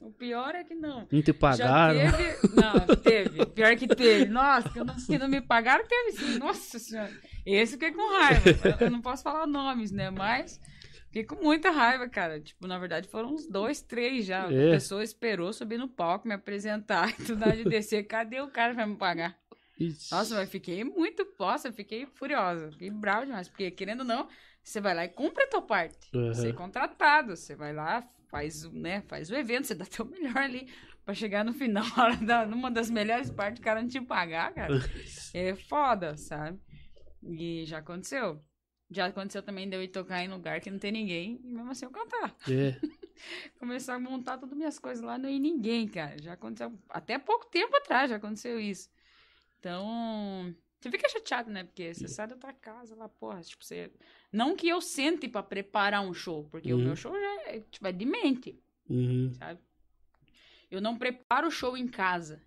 O 0.03 0.11
pior 0.11 0.53
é 0.53 0.63
que 0.63 0.75
não. 0.75 1.07
não 1.11 1.21
te 1.23 1.33
pagaram. 1.33 1.99
Já 1.99 2.11
teve. 2.11 2.55
Não, 2.55 2.95
teve. 2.95 3.45
Pior 3.47 3.75
que 3.75 3.87
teve. 3.87 4.25
Nossa, 4.25 4.69
que 4.69 4.83
não, 4.83 4.95
que 4.95 5.17
não 5.17 5.27
me 5.27 5.41
pagaram, 5.41 5.83
teve 5.87 6.11
sim. 6.11 6.37
Nossa 6.37 6.77
senhora. 6.77 7.11
Esse 7.43 7.73
fiquei 7.73 7.91
com 7.91 8.19
raiva. 8.19 8.77
Eu 8.81 8.91
não 8.91 9.01
posso 9.01 9.23
falar 9.23 9.47
nomes, 9.47 9.91
né? 9.91 10.11
Mas 10.11 10.61
fiquei 11.15 11.23
com 11.23 11.41
muita 11.41 11.71
raiva, 11.71 12.09
cara. 12.09 12.41
Tipo, 12.41 12.67
na 12.67 12.77
verdade, 12.77 13.07
foram 13.07 13.33
uns 13.33 13.47
dois, 13.47 13.81
três 13.81 14.25
já. 14.25 14.51
É. 14.51 14.67
A 14.67 14.71
pessoa 14.71 15.01
esperou 15.03 15.53
subir 15.53 15.77
no 15.77 15.87
palco, 15.87 16.27
me 16.27 16.33
apresentar 16.33 17.09
e 17.17 17.23
tudo 17.23 17.49
de 17.51 17.63
descer. 17.63 18.03
Cadê 18.03 18.41
o 18.41 18.49
cara 18.49 18.73
pra 18.73 18.85
me 18.85 18.95
pagar? 18.97 19.37
Ixi. 19.79 20.11
Nossa, 20.11 20.35
mas 20.35 20.49
fiquei 20.49 20.83
muito. 20.83 21.25
Nossa, 21.39 21.71
fiquei 21.71 22.05
furiosa. 22.05 22.71
Fiquei 22.71 22.89
bravo 22.89 23.25
demais. 23.25 23.47
Porque, 23.47 23.71
querendo 23.71 24.01
ou 24.01 24.05
não, 24.05 24.27
você 24.63 24.81
vai 24.81 24.93
lá 24.93 25.05
e 25.05 25.09
cumpre 25.09 25.43
a 25.43 25.47
tua 25.49 25.61
parte. 25.61 25.97
Aham. 26.13 26.33
Você 26.33 26.49
é 26.49 26.53
contratado. 26.53 27.35
Você 27.35 27.55
vai 27.55 27.71
lá, 27.73 28.03
faz, 28.29 28.65
o- 28.65 28.71
né, 28.71 29.01
faz 29.07 29.29
o 29.29 29.35
evento, 29.35 29.67
você 29.67 29.75
dá 29.75 29.85
teu 29.87 30.05
melhor 30.05 30.37
ali. 30.37 30.67
Pra 31.05 31.13
chegar 31.13 31.45
no 31.45 31.53
final, 31.53 31.85
da- 32.25 32.45
numa 32.45 32.69
das 32.71 32.89
melhores 32.89 33.29
partes, 33.29 33.59
o 33.61 33.63
cara 33.63 33.81
não 33.81 33.87
te 33.87 34.01
pagar, 34.01 34.53
cara. 34.53 34.73
É 35.33 35.55
foda, 35.55 36.17
sabe? 36.17 36.59
E 37.23 37.63
já 37.65 37.77
aconteceu. 37.77 38.41
Já 38.95 39.07
aconteceu 39.07 39.43
também 39.43 39.67
de 39.69 39.75
eu 39.75 39.83
ir 39.83 39.89
tocar 39.89 40.23
em 40.23 40.29
lugar 40.29 40.61
que 40.61 40.71
não 40.71 40.79
tem 40.79 40.89
ninguém 40.91 41.37
e 41.43 41.47
mesmo 41.49 41.69
assim 41.69 41.83
eu 41.85 41.91
cantar. 41.91 42.33
É. 42.49 42.79
Começar 43.59 43.95
a 43.95 43.99
montar 43.99 44.37
todas 44.37 44.53
as 44.53 44.57
minhas 44.57 44.79
coisas 44.79 45.03
lá, 45.03 45.17
não 45.17 45.29
ia 45.29 45.37
ninguém, 45.37 45.85
cara. 45.85 46.15
Já 46.21 46.31
aconteceu. 46.33 46.71
Até 46.89 47.19
pouco 47.19 47.45
tempo 47.47 47.75
atrás 47.75 48.09
já 48.09 48.15
aconteceu 48.15 48.57
isso. 48.59 48.89
Então. 49.59 50.55
Você 50.79 50.91
fica 50.91 51.09
chateado, 51.09 51.49
né? 51.49 51.63
Porque 51.63 51.93
você 51.93 52.07
sai 52.07 52.27
da 52.27 52.35
tua 52.37 52.53
casa 52.53 52.95
lá, 52.95 53.09
porra. 53.09 53.41
Tipo, 53.41 53.65
você. 53.65 53.91
Não 54.31 54.55
que 54.55 54.67
eu 54.69 54.79
sente 54.79 55.27
pra 55.27 55.43
preparar 55.43 56.01
um 56.01 56.13
show, 56.13 56.45
porque 56.49 56.71
o 56.73 56.77
Uhum. 56.77 56.83
meu 56.85 56.95
show 56.95 57.11
já 57.13 57.41
é, 57.49 57.59
tipo, 57.69 57.85
é 57.87 57.91
de 57.91 58.05
mente 58.05 58.57
Uhum. 58.89 59.33
sabe? 59.33 59.59
Eu 60.71 60.79
não 60.79 60.95
preparo 60.97 61.47
o 61.47 61.51
show 61.51 61.75
em 61.75 61.87
casa. 61.87 62.41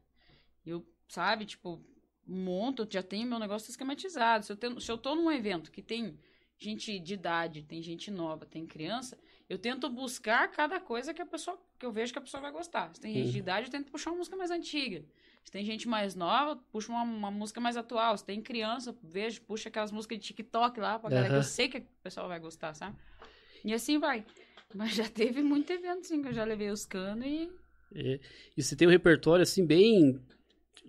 Eu, 0.65 0.87
sabe, 1.09 1.45
tipo, 1.47 1.83
monto, 2.27 2.87
já 2.91 3.03
tenho 3.03 3.27
meu 3.29 3.39
negócio 3.39 3.71
esquematizado. 3.71 4.45
Se 4.47 4.53
eu, 4.53 4.57
tenho, 4.57 4.81
se 4.81 4.91
eu 4.91 4.97
tô 4.99 5.15
num 5.15 5.31
evento 5.31 5.71
que 5.71 5.83
tem 5.83 6.19
gente 6.59 6.99
de 6.99 7.15
idade, 7.15 7.63
tem 7.63 7.81
gente 7.83 8.11
nova, 8.11 8.45
tem 8.45 8.67
criança, 8.67 9.17
eu 9.49 9.57
tento 9.59 9.89
buscar 9.89 10.49
cada 10.51 10.79
coisa 10.81 11.15
que 11.15 11.23
a 11.23 11.27
pessoa, 11.27 11.59
que 11.79 11.87
eu 11.87 11.93
vejo 11.93 12.13
que 12.13 12.19
a 12.19 12.23
pessoa 12.23 12.41
vai 12.41 12.51
gostar. 12.53 12.95
Se 12.95 13.01
tem 13.01 13.15
gente 13.15 13.31
de 13.31 13.37
Uhum. 13.37 13.39
idade, 13.39 13.67
eu 13.67 13.71
tento 13.71 13.91
puxar 13.91 14.11
uma 14.11 14.19
música 14.19 14.37
mais 14.37 14.51
antiga. 14.51 15.05
Se 15.45 15.53
tem 15.53 15.65
gente 15.65 15.89
mais 15.89 16.15
nova, 16.15 16.57
puxa 16.71 16.91
uma, 16.93 17.03
uma 17.03 17.31
música 17.31 17.59
mais 17.61 17.77
atual. 17.77 18.19
Se 18.19 18.25
tem 18.25 18.43
criança, 18.43 18.95
vejo, 19.03 19.41
puxa 19.43 19.69
aquelas 19.71 19.91
músicas 19.91 20.19
de 20.19 20.25
TikTok 20.25 20.79
lá 20.79 20.99
pra 20.99 21.09
galera 21.09 21.33
que 21.33 21.39
eu 21.39 21.43
sei 21.45 21.69
que 21.69 21.79
o 21.79 21.87
pessoal 22.03 22.29
vai 22.29 22.39
gostar, 22.39 22.75
sabe? 22.75 22.97
E 23.65 23.73
assim 23.73 23.99
vai. 23.99 24.27
Mas 24.75 24.95
já 24.95 25.09
teve 25.09 25.43
muito 25.43 25.71
evento, 25.73 26.07
sim, 26.07 26.21
que 26.21 26.29
eu 26.29 26.35
já 26.35 26.45
levei 26.45 26.71
os 26.71 26.85
canos 26.85 27.25
e 27.25 27.51
É. 27.95 28.21
E 28.55 28.63
você 28.63 28.77
tem 28.77 28.87
um 28.87 28.91
repertório 28.91 29.43
assim 29.43 29.65
bem. 29.65 30.21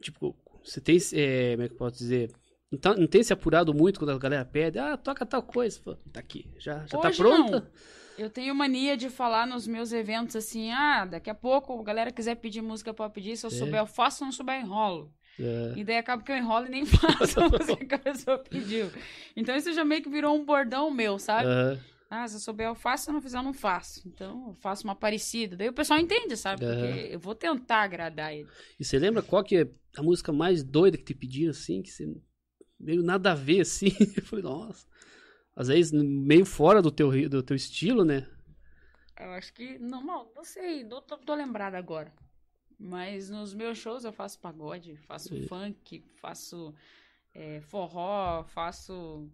Tipo, 0.01 0.36
você 0.61 0.82
tem. 0.82 0.97
É, 1.13 1.51
como 1.51 1.63
é 1.63 1.67
que 1.70 1.74
eu 1.76 1.78
posso 1.78 1.97
dizer? 1.97 2.30
Não, 2.72 2.80
tá- 2.80 2.95
não 2.95 3.07
tem 3.07 3.24
se 3.24 3.34
apurado 3.34 3.74
muito 3.74 3.99
quando 3.99 4.11
a 4.11 4.17
galera 4.17 4.45
pede, 4.45 4.78
ah, 4.80 4.95
toca 4.95 5.26
tal 5.26 5.41
coisa. 5.41 5.80
Pô, 5.84 5.95
tá 6.11 6.20
aqui, 6.20 6.49
já, 6.59 6.86
já 6.86 6.97
tá 6.99 7.09
pronta? 7.11 7.59
não. 7.61 7.67
Eu 8.17 8.30
tenho 8.30 8.53
mania 8.53 8.97
de 8.97 9.09
falar 9.09 9.47
nos 9.47 9.65
meus 9.65 9.93
eventos 9.93 10.36
assim, 10.36 10.72
ah, 10.72 11.05
daqui 11.05 11.30
a 11.30 11.34
pouco 11.36 11.80
a 11.80 11.84
galera 11.84 12.11
quiser 12.11 12.36
pedir 12.36 12.61
música 12.61 12.93
pra 12.93 13.09
pedir, 13.09 13.38
se 13.38 13.45
eu 13.45 13.49
É. 13.49 13.53
souber 13.53 13.80
eu 13.80 13.86
faço, 13.88 14.17
se 14.17 14.24
não 14.26 14.32
souber 14.32 14.59
eu 14.59 14.65
enrolo. 14.65 15.13
É, 15.39 15.74
E 15.78 15.84
daí 15.86 15.95
acaba 15.97 16.22
que 16.22 16.30
eu 16.30 16.36
enrolo 16.36 16.65
e 16.67 16.70
nem 16.70 16.86
faço 17.32 17.39
a 17.39 17.47
música 17.49 17.86
que 17.86 17.95
a 17.95 17.99
pessoa 17.99 18.38
pediu. 18.39 18.91
Então 19.38 19.55
isso 19.55 19.72
já 19.72 19.86
meio 19.86 20.03
que 20.03 20.09
virou 20.09 20.36
um 20.36 20.43
bordão 20.43 20.91
meu, 20.91 21.17
sabe? 21.17 21.47
Ah, 22.11 22.28
se 22.28 22.36
eu 22.36 22.39
souber 22.41 22.67
eu 22.67 22.76
faço, 22.76 23.05
se 23.05 23.09
eu 23.09 23.13
não 23.13 23.22
fizer 23.22 23.38
eu 23.38 23.43
não 23.43 23.53
faço. 23.53 24.01
Então 24.05 24.49
eu 24.49 24.53
faço 24.55 24.84
uma 24.84 24.95
parecida. 24.95 25.55
Daí 25.55 25.70
o 25.70 25.74
pessoal 25.74 25.97
entende, 25.97 26.36
sabe? 26.36 26.65
Porque 26.65 27.13
eu 27.13 27.20
vou 27.20 27.34
tentar 27.34 27.84
agradar 27.84 28.34
ele. 28.34 28.49
E 28.78 28.84
você 28.84 28.99
lembra 28.99 29.22
qual 29.22 29.43
que 29.45 29.57
é 29.59 29.70
a 29.95 30.03
música 30.03 30.34
mais 30.34 30.61
doida 30.61 30.97
que 30.97 31.05
te 31.05 31.13
pediram 31.13 31.51
assim, 31.51 31.82
que 31.82 31.89
você 31.89 32.05
meio 32.80 33.03
nada 33.03 33.32
a 33.32 33.36
ver 33.36 33.61
assim? 33.61 33.89
Eu 34.15 34.23
falei, 34.23 34.43
nossa. 34.43 34.88
Às 35.55 35.67
vezes 35.67 35.91
meio 35.91 36.45
fora 36.45 36.82
do 36.82 36.91
teu, 36.91 37.30
do 37.30 37.43
teu 37.43 37.55
estilo, 37.55 38.05
né? 38.05 38.27
Eu 39.19 39.32
acho 39.32 39.53
que. 39.53 39.77
Não, 39.77 40.01
não, 40.01 40.32
não 40.34 40.43
sei, 40.43 40.84
não 40.84 41.01
tô, 41.01 41.17
tô 41.17 41.36
lembrada 41.36 41.77
agora. 41.77 42.13
Mas 42.80 43.30
nos 43.30 43.53
meus 43.53 43.78
shows 43.78 44.05
eu 44.05 44.13
faço 44.13 44.39
pagode, 44.39 44.95
faço 44.95 45.36
funk, 45.47 46.01
faço 46.21 46.74
é, 47.33 47.59
forró, 47.59 48.43
faço. 48.45 49.29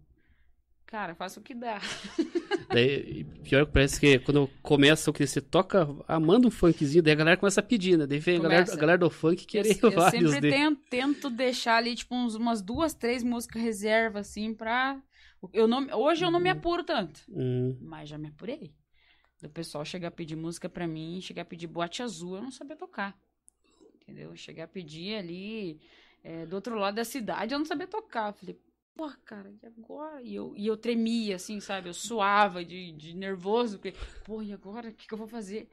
Cara, 0.86 1.14
faço 1.16 1.40
o 1.40 1.42
que 1.42 1.52
dá. 1.54 1.80
Daí, 2.72 3.24
pior 3.42 3.66
que 3.66 3.72
parece 3.72 3.98
que 4.00 4.18
quando 4.20 4.48
começa 4.62 5.10
o 5.10 5.12
que 5.12 5.26
você 5.26 5.40
toca, 5.40 5.86
ah, 6.06 6.20
manda 6.20 6.46
um 6.46 6.50
funkzinho, 6.50 7.02
daí 7.02 7.12
a 7.12 7.16
galera 7.16 7.36
começa 7.36 7.60
a 7.60 7.62
pedir, 7.62 7.96
né? 7.98 8.06
Daí 8.06 8.18
vem 8.18 8.36
a 8.38 8.40
galera, 8.40 8.72
a 8.72 8.76
galera 8.76 8.98
do 8.98 9.10
funk 9.10 9.42
Eu, 9.42 9.48
querer 9.48 9.78
eu 9.82 9.90
vários 9.90 10.30
sempre 10.30 10.40
dele. 10.40 10.54
tento, 10.56 10.80
tento 10.88 11.30
deixar 11.30 11.76
ali, 11.76 11.94
tipo, 11.94 12.14
uns- 12.14 12.34
umas 12.34 12.62
duas, 12.62 12.94
três 12.94 13.22
músicas 13.22 13.62
reserva, 13.62 14.20
assim, 14.20 14.54
pra. 14.54 15.00
Eu 15.52 15.66
não, 15.68 15.86
hoje 15.98 16.24
eu 16.24 16.30
não 16.30 16.40
me 16.40 16.50
apuro 16.50 16.82
tanto. 16.84 17.20
Hum, 17.28 17.76
Mas 17.80 18.08
já 18.08 18.18
me 18.18 18.28
apurei. 18.28 18.72
Do 19.42 19.48
pessoal 19.50 19.84
chegar 19.84 20.08
a 20.08 20.10
pedir 20.10 20.34
música 20.36 20.68
pra 20.68 20.86
mim, 20.86 21.20
chegar 21.20 21.42
a 21.42 21.44
pedir 21.44 21.66
boate 21.66 22.02
azul, 22.02 22.36
eu 22.36 22.42
não 22.42 22.50
sabia 22.50 22.76
tocar. 22.76 23.16
Entendeu? 24.02 24.34
Chegar 24.36 24.64
a 24.64 24.68
pedir 24.68 25.16
ali 25.16 25.80
é, 26.24 26.46
do 26.46 26.54
outro 26.54 26.76
lado 26.78 26.94
da 26.94 27.04
cidade, 27.04 27.52
eu 27.54 27.58
não 27.58 27.66
sabia 27.66 27.86
tocar. 27.86 28.28
Eu 28.30 28.34
Falei, 28.34 28.58
pô, 28.96 29.10
cara, 29.24 29.50
e 29.62 29.66
agora? 29.66 30.22
E 30.22 30.34
eu, 30.34 30.54
e 30.56 30.66
eu 30.66 30.76
tremia, 30.76 31.36
assim, 31.36 31.60
sabe? 31.60 31.88
Eu 31.88 31.94
suava 31.94 32.64
de, 32.64 32.92
de 32.92 33.14
nervoso, 33.14 33.78
porque, 33.78 33.96
pô, 34.24 34.42
e 34.42 34.52
agora? 34.52 34.88
O 34.90 34.94
que, 34.94 35.06
que 35.06 35.14
eu 35.14 35.18
vou 35.18 35.28
fazer? 35.28 35.68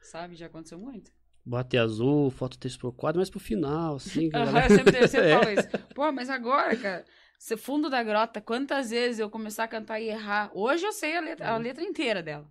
Sabe? 0.00 0.34
Já 0.36 0.46
aconteceu 0.46 0.78
muito. 0.78 1.12
bate 1.44 1.76
azul, 1.76 2.30
foto 2.30 2.58
3x4, 2.58 3.16
mas 3.16 3.30
pro 3.30 3.38
final, 3.40 3.96
assim. 3.96 4.28
galera- 4.30 4.64
eu 4.64 4.70
sempre, 4.70 4.98
eu 5.00 5.08
sempre 5.08 5.28
É. 5.30 5.36
falo 5.38 5.50
isso. 5.50 5.68
Pô, 5.94 6.10
mas 6.12 6.28
agora, 6.30 6.76
cara, 6.76 7.04
se 7.38 7.56
fundo 7.56 7.88
da 7.90 8.02
grota, 8.02 8.40
quantas 8.40 8.90
vezes 8.90 9.18
eu 9.18 9.30
começar 9.30 9.64
a 9.64 9.68
cantar 9.68 10.00
e 10.00 10.08
errar? 10.08 10.50
Hoje 10.54 10.84
eu 10.86 10.92
sei 10.92 11.16
a 11.16 11.20
letra, 11.20 11.48
a 11.50 11.56
letra 11.56 11.84
inteira 11.84 12.22
dela. 12.22 12.50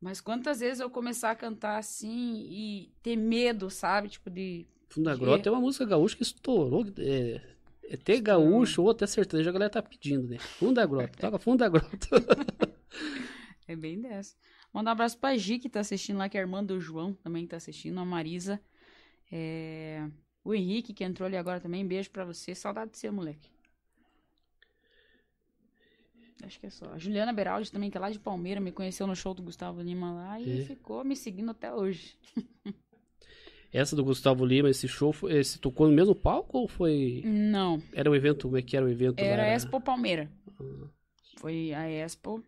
Mas 0.00 0.20
quantas 0.20 0.60
vezes 0.60 0.80
eu 0.80 0.88
começar 0.90 1.30
a 1.30 1.34
cantar 1.36 1.78
assim 1.78 2.36
e 2.50 2.92
ter 3.02 3.16
medo, 3.16 3.68
sabe? 3.70 4.08
Tipo, 4.08 4.30
de. 4.30 4.66
Fundo 4.88 5.04
da 5.04 5.16
Grota 5.16 5.48
é 5.48 5.52
uma 5.52 5.60
música 5.60 5.84
gaúcha 5.84 6.16
que 6.16 6.22
estourou. 6.22 6.86
É, 6.98 7.40
é 7.98 8.14
Estourou. 8.16 8.22
gaúcho 8.22 8.82
ou 8.82 8.90
até 8.90 9.06
sertanejo, 9.06 9.48
a 9.50 9.52
galera 9.52 9.70
tá 9.70 9.82
pedindo, 9.82 10.28
né? 10.28 10.38
Fundo 10.38 10.74
da 10.74 10.86
Grota, 10.86 11.18
toca 11.18 11.38
Fundo 11.38 11.58
da 11.58 11.68
Grota. 11.68 12.08
É 13.68 13.76
bem 13.76 14.00
dessa. 14.00 14.34
Mandar 14.72 14.90
um 14.90 14.92
abraço 14.92 15.16
pra 15.18 15.36
Gi, 15.36 15.58
que 15.60 15.68
tá 15.68 15.78
assistindo 15.78 16.18
lá, 16.18 16.28
que 16.28 16.36
é 16.36 16.40
a 16.40 16.42
irmã 16.42 16.62
do 16.64 16.80
João, 16.80 17.14
também 17.14 17.46
tá 17.46 17.56
assistindo. 17.56 18.00
A 18.00 18.04
Marisa. 18.04 18.60
É, 19.30 20.08
O 20.42 20.52
Henrique, 20.52 20.92
que 20.92 21.04
entrou 21.04 21.24
ali 21.26 21.36
agora 21.36 21.60
também. 21.60 21.86
Beijo 21.86 22.10
pra 22.10 22.24
você. 22.24 22.52
Saudade 22.52 22.90
de 22.90 22.98
ser, 22.98 23.12
moleque. 23.12 23.48
Acho 26.42 26.58
que 26.58 26.66
é 26.66 26.70
só. 26.70 26.86
A 26.92 26.98
Juliana 26.98 27.32
Beraldi 27.32 27.70
também, 27.70 27.90
que 27.90 27.96
é 27.96 28.00
lá 28.00 28.10
de 28.10 28.18
Palmeira, 28.18 28.60
me 28.60 28.72
conheceu 28.72 29.06
no 29.06 29.14
show 29.14 29.34
do 29.34 29.42
Gustavo 29.42 29.80
Lima 29.82 30.12
lá 30.12 30.40
e 30.40 30.62
É. 30.62 30.64
ficou 30.64 31.04
me 31.04 31.14
seguindo 31.14 31.50
até 31.52 31.72
hoje. 31.72 32.16
Essa 33.72 33.94
do 33.94 34.04
Gustavo 34.04 34.44
Lima, 34.44 34.68
esse 34.68 34.88
show, 34.88 35.14
esse 35.28 35.58
tocou 35.58 35.86
no 35.86 35.94
mesmo 35.94 36.14
palco 36.14 36.58
ou 36.58 36.68
foi. 36.68 37.22
Não, 37.24 37.80
Era 37.92 38.10
o 38.10 38.16
evento, 38.16 38.46
como 38.48 38.56
é 38.56 38.62
que 38.62 38.76
era 38.76 38.84
o 38.84 38.88
evento? 38.88 39.20
lá? 39.20 39.26
era 39.26 39.46
Expo 39.46 39.80
Palmeira. 39.80 40.30
Foi 41.38 41.72
a 41.72 41.88
Expo. 41.88 42.44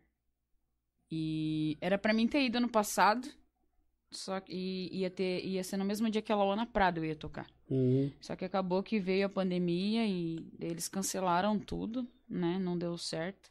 E 1.10 1.76
era 1.80 1.96
pra 1.96 2.12
mim 2.12 2.26
ter 2.26 2.42
ido 2.42 2.56
ano 2.56 2.68
passado. 2.68 3.28
Só 4.10 4.38
que 4.40 4.90
ia, 4.92 5.08
ter, 5.08 5.42
ia 5.44 5.64
ser 5.64 5.78
no 5.78 5.84
mesmo 5.86 6.10
dia 6.10 6.20
que 6.20 6.30
a 6.30 6.36
Laona 6.36 6.66
Prado 6.66 6.98
eu 6.98 7.04
ia 7.04 7.16
tocar. 7.16 7.46
Uhum. 7.70 8.10
Só 8.20 8.36
que 8.36 8.44
acabou 8.44 8.82
que 8.82 9.00
veio 9.00 9.24
a 9.24 9.30
pandemia 9.30 10.06
e 10.06 10.46
eles 10.60 10.86
cancelaram 10.86 11.58
tudo, 11.58 12.06
né? 12.28 12.58
Não 12.58 12.76
deu 12.76 12.98
certo. 12.98 13.50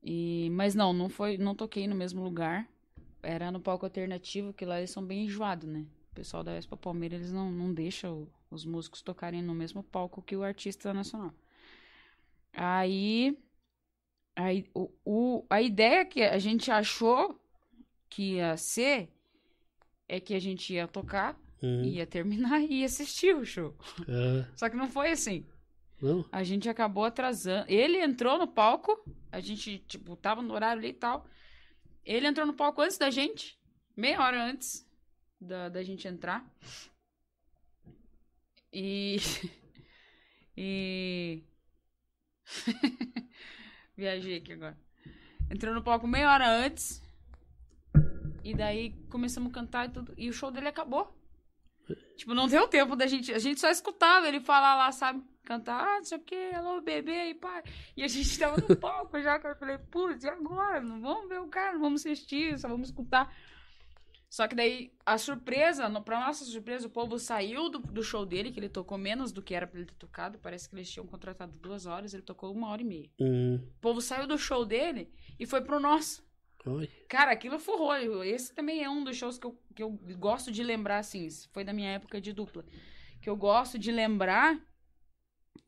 E, 0.00 0.48
mas 0.52 0.76
não, 0.76 0.92
não 0.92 1.08
foi, 1.08 1.36
não 1.38 1.56
toquei 1.56 1.88
no 1.88 1.96
mesmo 1.96 2.22
lugar. 2.22 2.68
Era 3.20 3.50
no 3.50 3.58
palco 3.58 3.84
alternativo, 3.84 4.52
que 4.52 4.64
lá 4.64 4.78
eles 4.78 4.90
são 4.90 5.04
bem 5.04 5.24
enjoados, 5.24 5.68
né? 5.68 5.84
O 6.18 6.20
pessoal 6.20 6.42
da 6.42 6.56
Expo 6.58 6.76
Palmeiras, 6.76 7.20
eles 7.20 7.32
não, 7.32 7.48
não 7.48 7.72
deixam 7.72 8.26
os 8.50 8.64
músicos 8.64 9.02
tocarem 9.02 9.40
no 9.40 9.54
mesmo 9.54 9.84
palco 9.84 10.20
que 10.20 10.34
o 10.34 10.42
artista 10.42 10.92
nacional. 10.92 11.32
Aí, 12.52 13.38
aí 14.34 14.68
o, 14.74 14.90
o, 15.04 15.46
a 15.48 15.62
ideia 15.62 16.04
que 16.04 16.20
a 16.22 16.36
gente 16.40 16.72
achou 16.72 17.40
que 18.10 18.34
ia 18.34 18.56
ser 18.56 19.08
é 20.08 20.18
que 20.18 20.34
a 20.34 20.40
gente 20.40 20.74
ia 20.74 20.88
tocar, 20.88 21.38
Uhum. 21.62 21.84
ia 21.84 22.04
terminar 22.04 22.60
e 22.62 22.80
ia 22.80 22.86
assistir 22.86 23.36
o 23.36 23.44
show. 23.46 23.76
Ah, 24.08 24.44
Só 24.56 24.68
que 24.68 24.76
não 24.76 24.88
foi 24.88 25.12
assim. 25.12 25.46
não? 26.02 26.24
A 26.32 26.42
gente 26.42 26.68
acabou 26.68 27.04
atrasando. 27.04 27.64
Ele 27.70 27.98
entrou 28.02 28.38
no 28.38 28.48
palco, 28.48 29.00
a 29.30 29.38
gente, 29.38 29.78
tipo, 29.86 30.16
tava 30.16 30.42
no 30.42 30.52
horário 30.52 30.80
ali 30.80 30.88
e 30.88 30.94
tal. 30.94 31.28
Ele 32.04 32.26
entrou 32.26 32.44
no 32.44 32.54
palco 32.54 32.80
antes 32.80 32.98
da 32.98 33.08
gente, 33.08 33.56
meia 33.96 34.20
hora 34.20 34.44
antes 34.44 34.87
da, 35.40 35.68
da 35.68 35.82
gente 35.82 36.06
entrar. 36.08 36.44
E. 38.72 39.16
E. 40.60 41.44
Viajei 43.96 44.38
aqui 44.38 44.54
agora. 44.54 44.76
Entrou 45.48 45.72
no 45.72 45.84
palco 45.84 46.04
meia 46.04 46.32
hora 46.32 46.50
antes. 46.50 47.00
E 48.42 48.56
daí 48.56 48.90
começamos 49.08 49.52
a 49.52 49.54
cantar 49.54 49.86
e 49.86 49.92
tudo. 49.92 50.12
E 50.16 50.28
o 50.28 50.32
show 50.32 50.50
dele 50.50 50.66
acabou. 50.66 51.16
Tipo, 52.16 52.34
não 52.34 52.48
deu 52.48 52.66
tempo 52.66 52.96
da 52.96 53.06
gente. 53.06 53.32
A 53.32 53.38
gente 53.38 53.60
só 53.60 53.70
escutava 53.70 54.26
ele 54.26 54.40
falar 54.40 54.74
lá, 54.74 54.90
sabe? 54.90 55.22
Cantar, 55.44 55.80
ah, 55.80 55.96
não 55.98 56.04
sei 56.04 56.18
o 56.18 56.22
que, 56.22 56.50
alô, 56.52 56.80
bebê, 56.80 57.30
e 57.30 57.34
pá. 57.34 57.62
E 57.96 58.02
a 58.02 58.08
gente 58.08 58.36
tava 58.36 58.56
no 58.56 58.76
palco 58.76 59.20
já, 59.20 59.38
cara. 59.38 59.54
Eu 59.54 59.58
falei, 59.58 59.78
putz, 59.78 60.24
e 60.24 60.28
agora? 60.28 60.80
Não 60.80 61.00
vamos 61.00 61.28
ver 61.28 61.40
o 61.40 61.48
cara, 61.48 61.74
não 61.74 61.80
vamos 61.80 62.00
assistir, 62.00 62.58
só 62.58 62.68
vamos 62.68 62.88
escutar. 62.88 63.32
Só 64.30 64.46
que 64.46 64.54
daí, 64.54 64.92
a 65.06 65.16
surpresa, 65.16 65.88
no, 65.88 66.02
pra 66.02 66.20
nossa 66.20 66.44
surpresa, 66.44 66.86
o 66.86 66.90
povo 66.90 67.18
saiu 67.18 67.70
do, 67.70 67.78
do 67.78 68.02
show 68.02 68.26
dele, 68.26 68.52
que 68.52 68.60
ele 68.60 68.68
tocou 68.68 68.98
menos 68.98 69.32
do 69.32 69.42
que 69.42 69.54
era 69.54 69.66
pra 69.66 69.78
ele 69.78 69.88
ter 69.88 69.94
tocado. 69.94 70.38
Parece 70.38 70.68
que 70.68 70.76
eles 70.76 70.90
tinham 70.90 71.06
contratado 71.06 71.52
duas 71.56 71.86
horas, 71.86 72.12
ele 72.12 72.22
tocou 72.22 72.52
uma 72.52 72.68
hora 72.68 72.82
e 72.82 72.84
meia. 72.84 73.10
Uhum. 73.18 73.56
O 73.56 73.80
povo 73.80 74.02
saiu 74.02 74.26
do 74.26 74.36
show 74.36 74.66
dele 74.66 75.10
e 75.38 75.46
foi 75.46 75.62
pro 75.62 75.80
nosso. 75.80 76.26
Oi. 76.66 76.88
Cara, 77.08 77.32
aquilo 77.32 77.58
forrou. 77.58 78.22
Esse 78.22 78.54
também 78.54 78.84
é 78.84 78.90
um 78.90 79.02
dos 79.02 79.16
shows 79.16 79.38
que 79.38 79.46
eu, 79.46 79.58
que 79.74 79.82
eu 79.82 79.98
gosto 80.18 80.52
de 80.52 80.62
lembrar, 80.62 80.98
assim. 80.98 81.26
Foi 81.50 81.64
da 81.64 81.72
minha 81.72 81.92
época 81.92 82.20
de 82.20 82.34
dupla. 82.34 82.66
Que 83.22 83.30
eu 83.30 83.36
gosto 83.36 83.78
de 83.78 83.90
lembrar 83.90 84.60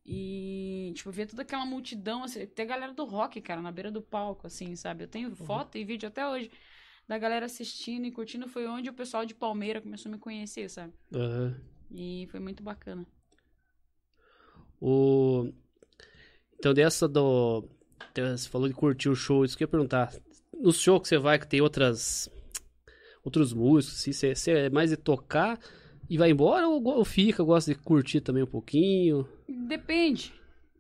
e, 0.05 0.93
tipo, 0.95 1.11
ver 1.11 1.27
toda 1.27 1.43
aquela 1.43 1.65
multidão, 1.65 2.25
assim, 2.25 2.43
a 2.43 2.65
galera 2.65 2.93
do 2.93 3.05
rock, 3.05 3.41
cara, 3.41 3.63
na 3.63 3.73
beira 3.73 3.91
do 3.91 4.03
palco, 4.03 4.47
assim, 4.47 4.77
sabe? 4.77 5.05
Eu 5.05 5.09
tenho 5.09 5.35
foto 5.35 5.79
e 5.79 5.85
vídeo 5.85 6.09
até 6.09 6.29
hoje 6.29 6.51
da 7.11 7.19
galera 7.19 7.47
assistindo 7.47 8.07
e 8.07 8.13
curtindo. 8.13 8.47
Foi 8.47 8.69
onde 8.69 8.89
o 8.89 8.93
pessoal 8.93 9.27
de 9.27 9.35
Palmeira 9.35 9.81
começou 9.81 10.09
a 10.11 10.13
me 10.13 10.19
conhecer, 10.21 10.71
sabe? 10.71 10.93
Aham. 11.13 11.61
E 11.91 12.29
foi 12.31 12.39
muito 12.39 12.63
bacana. 12.63 13.05
O... 14.81 15.53
Então, 16.57 16.73
dessa 16.73 17.09
do. 17.09 17.69
Você 18.15 18.49
falou 18.49 18.69
de 18.69 18.75
curtir 18.75 19.09
o 19.09 19.17
show, 19.17 19.45
isso 19.45 19.59
que 19.59 19.65
eu 19.65 19.67
ia 19.67 19.71
perguntar. 19.71 20.15
No 20.55 20.73
show 20.73 21.01
que 21.01 21.09
você 21.09 21.19
vai, 21.19 21.37
que 21.37 21.49
tem 21.49 21.61
outras. 21.61 22.31
Outros 23.25 23.53
músicos, 23.53 23.99
assim, 23.99 24.13
você, 24.13 24.35
você 24.35 24.51
é 24.53 24.71
mais 24.71 24.91
de 24.91 24.97
tocar 24.97 25.59
e 26.09 26.17
vai 26.17 26.31
embora 26.31 26.69
ou, 26.69 26.83
ou 26.83 27.05
fica, 27.05 27.43
gosta 27.43 27.75
de 27.75 27.79
curtir 27.81 28.21
também 28.21 28.45
um 28.45 28.47
pouquinho? 28.47 29.29
Depende. 29.69 30.33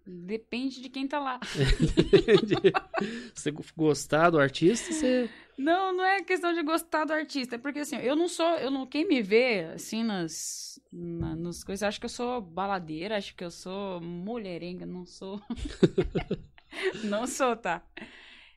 Depende 0.07 0.81
de 0.81 0.89
quem 0.89 1.07
tá 1.07 1.19
lá. 1.19 1.39
Você 3.35 3.51
gostar 3.77 4.31
do 4.31 4.39
artista, 4.39 4.93
você. 4.93 5.31
Não, 5.57 5.95
não 5.95 6.05
é 6.05 6.23
questão 6.23 6.53
de 6.55 6.63
gostar 6.63 7.05
do 7.05 7.13
artista, 7.13 7.57
é 7.57 7.59
porque 7.59 7.81
assim, 7.81 7.97
eu 7.97 8.17
não 8.17 8.29
sou, 8.29 8.57
eu 8.57 8.71
não, 8.71 8.87
quem 8.87 9.07
me 9.07 9.21
vê 9.21 9.65
assim 9.75 10.03
nas, 10.03 10.81
na, 10.91 11.37
nas 11.37 11.63
coisas, 11.63 11.83
acha 11.83 12.01
que 12.01 12.07
eu 12.07 12.11
sou 12.11 12.41
baladeira, 12.41 13.17
acho 13.17 13.35
que 13.35 13.45
eu 13.45 13.51
sou 13.51 14.01
mulherenga, 14.01 14.87
não 14.87 15.05
sou. 15.05 15.41
não 17.05 17.27
sou, 17.27 17.55
tá? 17.57 17.83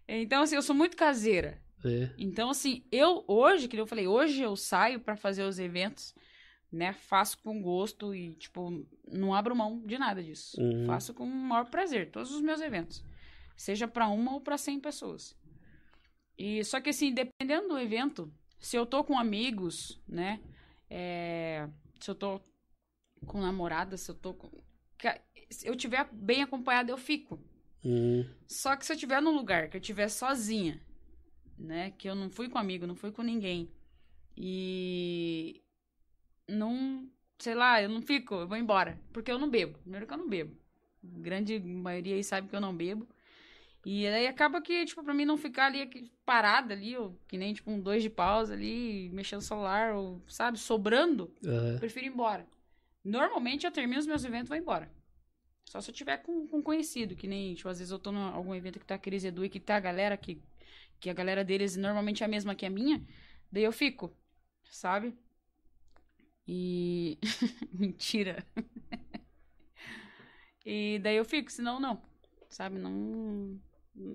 Então 0.08 0.44
assim, 0.44 0.56
eu 0.56 0.62
sou 0.62 0.76
muito 0.76 0.96
caseira. 0.96 1.62
É. 1.84 2.10
Então 2.18 2.50
assim, 2.50 2.86
eu 2.90 3.26
hoje, 3.28 3.68
que 3.68 3.76
eu 3.76 3.88
falei, 3.88 4.08
hoje 4.08 4.42
eu 4.42 4.56
saio 4.56 5.00
pra 5.00 5.18
fazer 5.18 5.44
os 5.44 5.60
eventos, 5.60 6.16
né? 6.74 6.94
Faço 6.94 7.38
com 7.38 7.62
gosto 7.62 8.14
e 8.16 8.34
tipo, 8.36 8.86
não 9.08 9.34
abro 9.34 9.56
mão 9.56 9.80
de 9.86 9.98
nada 9.98 10.22
disso. 10.24 10.60
Uhum. 10.60 10.86
Faço 10.88 11.14
com 11.14 11.24
o 11.24 11.28
maior 11.28 11.70
prazer 11.70 12.12
todos 12.12 12.32
os 12.32 12.42
meus 12.42 12.60
eventos, 12.62 13.04
seja 13.56 13.88
pra 13.88 14.08
uma 14.08 14.34
ou 14.34 14.42
pra 14.42 14.58
100 14.58 14.80
pessoas. 14.80 15.38
E 16.38 16.64
só 16.64 16.82
que 16.82 16.90
assim, 16.90 17.14
dependendo 17.14 17.70
do 17.70 17.80
evento, 17.80 18.34
se 18.60 18.76
eu 18.76 18.86
tô 18.86 19.04
com 19.04 19.18
amigos, 19.18 20.02
né? 20.08 20.40
é, 20.90 21.68
se 22.00 22.12
eu 22.12 22.16
tô 22.16 22.40
com 23.26 23.42
namorada, 23.42 23.98
se 23.98 24.12
eu 24.12 24.16
tô 24.16 24.34
com. 24.36 24.50
Se 25.50 25.68
eu 25.68 25.76
tiver 25.76 26.08
bem 26.12 26.44
acompanhada, 26.44 26.92
eu 26.92 26.98
fico. 26.98 27.40
Hum, 27.84 28.24
Só 28.48 28.76
que 28.76 28.86
se 28.86 28.94
eu 28.94 28.98
tiver 28.98 29.22
num 29.22 29.36
lugar 29.36 29.70
que 29.70 29.78
eu 29.78 29.82
tiver 29.82 30.08
sozinha, 30.08 30.80
né? 31.58 31.92
Que 31.92 32.08
eu 32.08 32.16
não 32.16 32.30
fui 32.30 32.48
com 32.48 32.60
amigo, 32.60 32.86
não 32.86 32.96
fui 32.96 33.12
com 33.12 33.24
ninguém. 33.24 33.72
E 34.38 35.63
não, 36.54 37.10
sei 37.40 37.56
lá, 37.56 37.82
eu 37.82 37.90
não 37.90 38.02
fico, 38.02 38.36
eu 38.36 38.48
vou 38.48 38.58
embora. 38.58 39.00
Porque 39.12 39.32
eu 39.32 39.40
não 39.40 39.50
bebo. 39.50 39.78
Primeiro 39.80 40.08
que 40.08 40.14
eu 40.14 40.18
não 40.18 40.30
bebo. 40.30 40.56
Grande 41.04 41.60
maioria 41.60 42.16
aí 42.16 42.24
sabe 42.24 42.48
que 42.48 42.56
eu 42.56 42.62
não 42.62 42.76
bebo. 42.76 43.08
E 43.86 44.08
aí 44.08 44.28
acaba 44.28 44.62
que, 44.62 44.86
tipo, 44.86 45.04
pra 45.04 45.14
mim 45.14 45.26
não 45.26 45.38
ficar 45.38 45.66
ali 45.66 46.10
parada 46.26 46.74
ali, 46.74 46.96
ou 46.96 47.20
que 47.28 47.38
nem, 47.38 47.54
tipo, 47.54 47.70
um 47.70 47.82
dois 47.82 48.02
de 48.02 48.10
pausa 48.10 48.54
ali, 48.54 49.10
mexendo 49.10 49.42
no 49.42 49.46
celular, 49.46 49.94
ou, 49.94 50.22
sabe, 50.28 50.58
sobrando, 50.58 51.34
eu 51.74 51.80
prefiro 51.80 52.06
ir 52.06 52.10
embora. 52.10 52.48
Normalmente 53.04 53.66
eu 53.66 53.72
termino 53.72 54.00
os 54.00 54.08
meus 54.08 54.24
eventos 54.24 54.48
e 54.48 54.50
vou 54.50 54.58
embora. 54.58 54.90
Só 55.66 55.82
se 55.82 55.92
eu 55.92 55.96
tiver 55.96 56.18
com, 56.18 56.48
com 56.48 56.62
conhecido, 56.62 57.16
que 57.16 57.28
nem, 57.28 57.56
tipo, 57.56 57.68
às 57.68 57.80
vezes 57.80 57.92
eu 57.92 58.00
tô 58.00 58.12
em 58.12 58.16
algum 58.16 58.56
evento 58.56 58.80
que 58.80 58.86
tá 58.86 58.96
a 58.96 58.98
Cris 59.00 59.26
Edu 59.26 59.44
e 59.44 59.50
que 59.50 59.60
tá 59.60 59.76
a 59.76 59.80
galera 59.82 60.16
que, 60.16 60.42
que 61.00 61.10
a 61.10 61.14
galera 61.14 61.44
deles 61.44 61.76
normalmente 61.76 62.24
é 62.24 62.26
a 62.26 62.30
mesma 62.30 62.56
que 62.56 62.66
a 62.66 62.70
minha, 62.70 63.06
daí 63.52 63.64
eu 63.64 63.72
fico, 63.74 64.16
sabe? 64.64 65.14
E. 66.48 67.18
Mentira. 67.74 68.46
e 70.66 71.00
daí 71.04 71.16
eu 71.18 71.26
fico, 71.26 71.52
senão 71.52 71.80
não. 71.80 72.02
Sabe? 72.50 72.78
Não. 72.78 73.60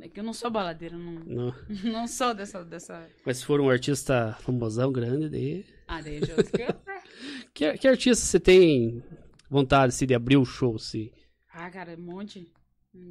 É 0.00 0.09
que 0.09 0.18
eu 0.18 0.24
não 0.24 0.32
sou 0.32 0.50
baladeira, 0.50 0.96
não, 0.98 1.12
Não. 1.24 1.55
não 1.84 2.06
sou 2.09 2.34
dessa, 2.34 2.64
dessa. 2.64 3.09
Mas 3.24 3.38
se 3.38 3.44
for 3.46 3.60
um 3.60 3.70
artista 3.70 4.36
famosão, 4.40 4.90
grande, 4.92 5.28
daí. 5.28 5.64
Ah, 5.86 6.00
daí 6.02 6.18
já 6.20 6.34
fica- 6.44 6.80
Que, 7.55 7.78
que 7.78 7.88
artista 7.88 8.24
você 8.24 8.40
tem 8.40 9.02
vontade 9.48 9.88
assim, 9.94 10.06
de 10.06 10.14
abrir 10.14 10.36
o 10.36 10.44
show? 10.44 10.74
Assim? 10.76 11.10
Ah, 11.52 11.70
cara, 11.70 11.94
um 11.96 12.02
monte. 12.02 12.52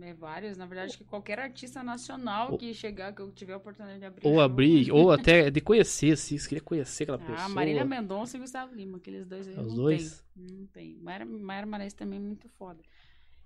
É 0.02 0.14
vários. 0.14 0.58
Na 0.58 0.66
verdade, 0.66 0.98
que 0.98 1.04
qualquer 1.04 1.40
artista 1.40 1.84
nacional 1.84 2.58
que 2.58 2.74
chegar, 2.74 3.14
que 3.14 3.22
eu 3.22 3.32
tiver 3.32 3.54
a 3.54 3.58
oportunidade 3.58 3.99
de 3.99 4.06
abrir. 4.06 4.28
Ou 4.28 4.34
show- 4.34 4.41
abrir, 4.41 4.91
ou 4.91 5.12
até 5.14 5.49
de 5.49 5.62
conhecer, 5.62 6.14
assim. 6.14 6.38
Você 6.38 6.48
queria 6.49 6.64
conhecer 6.64 7.04
aquela 7.04 7.20
pessoa. 7.20 7.38
Ah, 7.40 7.49
Marília 7.49 7.86
Mendonça 7.86 8.38
e 8.38 8.40
Gustavo 8.40 8.74
Lima, 8.76 8.98
aqueles 8.98 9.26
dois 9.26 9.48
aí. 9.48 9.58
Os 9.58 9.68
não 9.68 9.76
dois? 9.76 10.24
Tem. 10.36 10.45
Não 10.45 10.66
tem. 10.68 10.95
Mayra, 10.95 11.26
Mayra 11.26 11.66
Marais 11.68 11.94
também 11.94 12.18
é 12.20 12.22
muito 12.22 12.49
foda. 12.49 12.82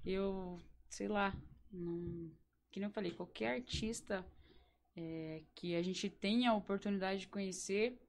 Eu, 0.06 0.58
sei 0.90 1.08
lá, 1.08 1.36
não. 1.72 2.32
Que 2.72 2.80
nem 2.80 2.88
eu 2.88 2.94
falei, 2.94 3.12
qualquer 3.12 3.56
artista 3.56 4.26
é, 4.96 5.44
que 5.54 5.76
a 5.76 5.82
gente 5.82 6.10
tenha 6.10 6.52
a 6.52 6.56
oportunidade 6.56 7.22
de 7.22 7.28
conhecer 7.28 8.00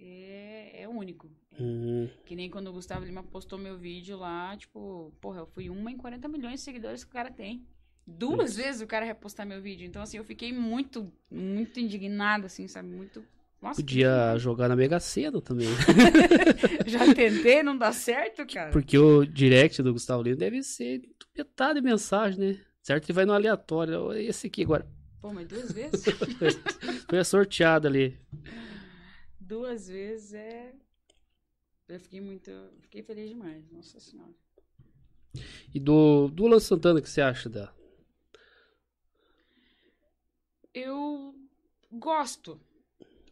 é, 0.00 0.82
é 0.82 0.88
único. 0.88 1.30
Hum, 1.58 2.08
Que 2.24 2.34
nem 2.34 2.48
quando 2.48 2.68
o 2.68 2.72
Gustavo 2.72 3.04
Lima 3.04 3.22
postou 3.22 3.58
meu 3.58 3.76
vídeo 3.78 4.16
lá, 4.16 4.56
tipo, 4.56 5.12
porra, 5.20 5.40
eu 5.40 5.46
fui 5.46 5.68
uma 5.68 5.90
em 5.90 5.96
40 5.96 6.26
milhões 6.28 6.54
de 6.54 6.60
seguidores 6.60 7.04
que 7.04 7.10
o 7.10 7.12
cara 7.12 7.30
tem. 7.30 7.64
Duas 8.06 8.56
vezes 8.56 8.80
o 8.80 8.86
cara 8.86 9.04
repostar 9.04 9.46
meu 9.46 9.60
vídeo. 9.60 9.86
Então, 9.86 10.02
assim, 10.02 10.16
eu 10.16 10.24
fiquei 10.24 10.52
muito, 10.52 11.12
muito 11.30 11.78
indignada, 11.78 12.46
assim, 12.46 12.66
sabe? 12.66 12.88
Muito. 12.88 13.22
Nossa, 13.62 13.76
podia 13.82 14.36
jogar 14.38 14.68
na 14.68 14.74
Mega 14.74 14.98
Sena 14.98 15.40
também. 15.40 15.68
que- 15.68 16.88
Já 16.90 17.14
tentei, 17.14 17.62
não 17.62 17.76
dá 17.76 17.92
certo, 17.92 18.44
cara. 18.46 18.70
Porque 18.70 18.96
o 18.98 19.24
direct 19.26 19.82
do 19.82 19.92
Gustavo 19.92 20.22
Lima 20.22 20.36
deve 20.36 20.62
ser 20.62 21.02
metade 21.36 21.74
de 21.74 21.82
mensagem, 21.84 22.40
né? 22.40 22.58
Certo? 22.82 23.04
Ele 23.06 23.12
vai 23.12 23.26
no 23.26 23.34
aleatório. 23.34 24.12
Esse 24.14 24.46
aqui 24.46 24.62
agora. 24.64 24.88
Pô, 25.20 25.30
mas 25.34 25.46
duas 25.46 25.70
vezes? 25.70 26.02
Foi 27.06 27.22
sorteado 27.22 27.86
ali. 27.86 28.18
Duas 29.50 29.88
vezes 29.88 30.32
é. 30.34 30.74
Eu 31.88 32.00
fiquei 32.00 32.20
muito. 32.20 32.50
Fiquei 32.80 33.02
feliz 33.02 33.28
demais, 33.28 33.70
nossa 33.70 33.98
senhora. 34.00 34.34
E 35.74 35.78
do, 35.80 36.28
do 36.28 36.46
Luan 36.46 36.60
Santana, 36.60 36.98
o 37.00 37.02
que 37.02 37.08
você 37.10 37.20
acha 37.20 37.48
da. 37.48 37.72
eu 40.74 41.34
gosto. 41.90 42.60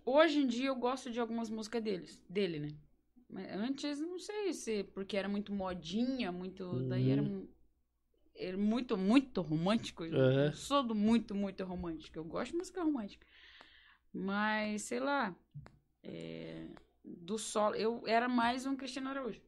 Hoje 0.04 0.40
em 0.40 0.46
dia 0.46 0.68
eu 0.68 0.76
gosto 0.76 1.10
de 1.10 1.20
algumas 1.20 1.50
músicas 1.50 1.82
deles, 1.82 2.22
dele, 2.28 2.58
né? 2.60 2.74
Mas 3.28 3.46
antes 3.52 4.00
não 4.00 4.18
sei 4.18 4.52
se 4.54 4.84
porque 4.84 5.16
era 5.16 5.28
muito 5.28 5.52
modinha, 5.52 6.32
muito, 6.32 6.82
daí 6.84 7.10
era, 7.10 7.22
Uhum. 7.22 7.28
um- 7.42 7.48
era 8.34 8.56
muito 8.58 8.96
muito 8.96 9.40
romântico. 9.42 10.04
Eu 10.04 10.12
Aham. 10.12 10.46
não 10.46 10.52
sou 10.52 10.82
do 10.82 10.94
muito 10.94 11.34
muito 11.34 11.64
romântico. 11.64 12.18
Eu 12.18 12.24
gosto 12.24 12.52
de 12.52 12.58
música 12.58 12.82
romântica. 12.82 13.26
Mas 14.12 14.82
sei 14.82 15.00
lá, 15.00 15.36
é, 16.02 16.66
do 17.04 17.38
solo, 17.38 17.74
eu 17.74 18.02
era 18.06 18.28
mais 18.28 18.66
um 18.66 18.76
Cristiano 18.76 19.08
Araújo 19.08 19.40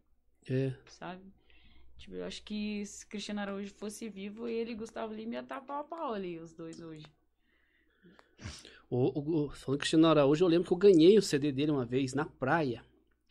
É. 0.48 0.74
sabe? 0.86 1.22
Tipo, 1.98 2.14
eu 2.14 2.24
acho 2.24 2.42
que 2.42 2.84
se 2.86 3.06
Cristiano 3.06 3.40
Araújo 3.40 3.74
fosse 3.74 4.08
vivo, 4.08 4.48
ele 4.48 4.72
e 4.72 4.74
Gustavo 4.74 5.12
Lima 5.12 5.34
ia 5.34 5.40
estar 5.40 5.60
pau 5.60 5.80
a 5.80 5.84
pau 5.84 6.14
ali, 6.14 6.38
os 6.38 6.54
dois 6.54 6.80
hoje. 6.80 7.04
O, 8.88 9.44
o, 9.44 9.50
falando 9.50 9.78
Cristiano 9.78 10.06
Araújo, 10.06 10.44
eu 10.44 10.48
lembro 10.48 10.66
que 10.66 10.72
eu 10.72 10.78
ganhei 10.78 11.18
o 11.18 11.22
CD 11.22 11.52
dele 11.52 11.70
uma 11.70 11.84
vez 11.84 12.14
na 12.14 12.24
praia. 12.24 12.82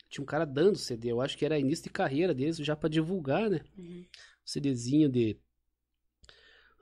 Tinha 0.08 0.22
um 0.22 0.26
cara 0.26 0.44
dando 0.44 0.78
CD, 0.78 1.10
eu 1.12 1.20
acho 1.20 1.36
que 1.36 1.44
era 1.44 1.58
início 1.58 1.84
de 1.84 1.90
carreira 1.90 2.32
deles, 2.32 2.56
já 2.58 2.74
pra 2.74 2.88
divulgar, 2.88 3.50
né? 3.50 3.60
Uhum. 3.76 4.04
CDzinho 4.44 5.08
de. 5.08 5.36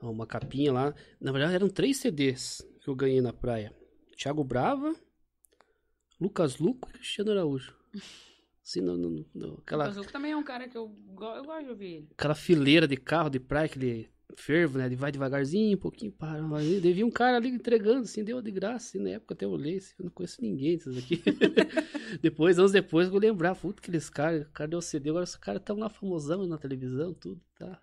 Uma 0.01 0.25
capinha 0.25 0.71
lá. 0.71 0.95
Na 1.19 1.31
verdade, 1.31 1.55
eram 1.55 1.67
três 1.67 1.97
CDs 1.97 2.65
que 2.81 2.87
eu 2.87 2.95
ganhei 2.95 3.19
na 3.19 3.33
praia: 3.33 3.75
Thiago 4.15 4.43
Brava, 4.43 4.95
Lucas 6.19 6.57
Luco 6.57 6.89
e 6.89 6.93
Cristiano 6.93 7.31
Araújo. 7.31 7.75
Assim, 8.63 8.81
no, 8.81 8.95
no- 8.97 9.25
no- 9.33 9.57
aquela, 9.65 9.85
O 9.85 9.87
Pazuco 9.87 10.11
também 10.11 10.31
é 10.31 10.37
um 10.37 10.43
cara 10.43 10.67
que 10.67 10.77
eu, 10.77 10.83
eu 11.09 11.43
gosto 11.43 11.63
de 11.63 11.69
ouvir 11.69 11.85
ele. 11.85 12.07
aquela 12.11 12.35
fileira 12.35 12.87
de 12.87 12.97
carro 12.97 13.29
de 13.29 13.39
praia, 13.39 13.65
aquele 13.65 14.09
fervo, 14.35 14.77
né? 14.77 14.85
Ele 14.85 14.95
vai 14.95 15.11
devagarzinho, 15.11 15.75
um 15.75 15.79
pouquinho, 15.79 16.11
para. 16.11 16.39
Devia 16.79 17.03
um 17.05 17.09
cara 17.09 17.37
ali 17.37 17.49
entregando, 17.49 18.01
assim, 18.01 18.23
deu 18.23 18.41
de 18.43 18.51
graça. 18.51 18.89
Assim, 18.89 18.99
na 18.99 19.09
época 19.11 19.33
até 19.33 19.45
eu 19.45 19.49
olhei, 19.49 19.77
assim, 19.77 19.95
eu 19.97 20.05
não 20.05 20.11
conheço 20.11 20.39
ninguém 20.41 20.77
desses 20.77 20.95
aqui. 20.97 21.19
depois, 22.21 22.59
anos 22.59 22.71
depois, 22.71 23.07
eu 23.07 23.11
vou 23.11 23.19
lembrar, 23.19 23.55
puta, 23.55 23.79
aqueles 23.81 24.07
caras, 24.09 24.45
o 24.45 24.51
cara 24.51 24.69
deu 24.69 24.81
CD, 24.81 25.09
agora 25.09 25.23
os 25.23 25.35
caras 25.35 25.61
estão 25.61 25.77
lá 25.79 25.89
famosão 25.89 26.45
na 26.45 26.57
televisão, 26.59 27.11
tudo, 27.13 27.41
tá? 27.57 27.81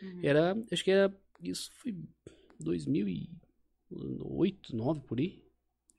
Uhum. 0.00 0.20
Era, 0.22 0.56
acho 0.70 0.84
que 0.84 0.90
era, 0.92 1.12
isso 1.42 1.70
foi 1.82 1.96
2008, 2.60 3.30
2009, 3.90 5.00
por 5.00 5.18
aí. 5.18 5.42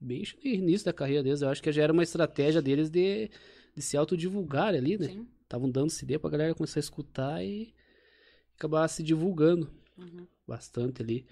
Bem 0.04 0.24
no 0.44 0.50
início 0.50 0.86
da 0.86 0.92
carreira 0.94 1.22
deles, 1.22 1.42
eu 1.44 1.50
acho 1.50 1.62
que 1.62 1.72
já 1.72 1.84
era 1.84 1.94
uma 1.94 2.02
estratégia 2.04 2.62
deles 2.62 2.90
de, 2.90 3.30
de 3.76 3.82
se 3.82 3.96
autodivulgar 3.96 4.74
ali, 4.74 4.98
né? 4.98 5.24
Estavam 5.44 5.70
dando 5.70 5.90
CD 5.92 6.18
pra 6.18 6.30
galera 6.30 6.56
começar 6.56 6.80
a 6.80 6.82
escutar 6.82 7.44
e 7.46 7.74
acabar 8.58 8.88
se 8.88 9.04
divulgando 9.04 9.70
Uhum. 9.98 10.26
bastante 10.48 11.02
ali. 11.04 11.26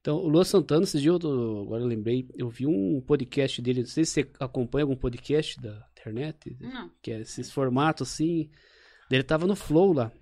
Então, 0.00 0.18
o 0.18 0.28
Luan 0.28 0.44
Santana, 0.44 0.84
esses 0.84 1.00
dias, 1.00 1.18
eu, 1.22 1.62
agora 1.62 1.82
eu 1.82 1.86
lembrei, 1.86 2.28
eu 2.34 2.48
vi 2.48 2.66
um 2.66 3.00
podcast 3.00 3.60
dele, 3.60 3.80
não 3.80 3.86
sei 3.88 4.04
se 4.04 4.12
você 4.22 4.30
acompanha 4.38 4.84
algum 4.84 4.96
podcast 4.96 5.60
da 5.60 5.84
internet, 5.92 6.56
Não. 6.60 6.90
que 7.02 7.10
é 7.10 7.20
esses 7.20 7.50
formatos 7.50 8.08
assim. 8.08 8.48
Ele 9.10 9.22
tava 9.24 9.46
no 9.46 9.56
Flow 9.56 9.92
lá. 9.92 10.12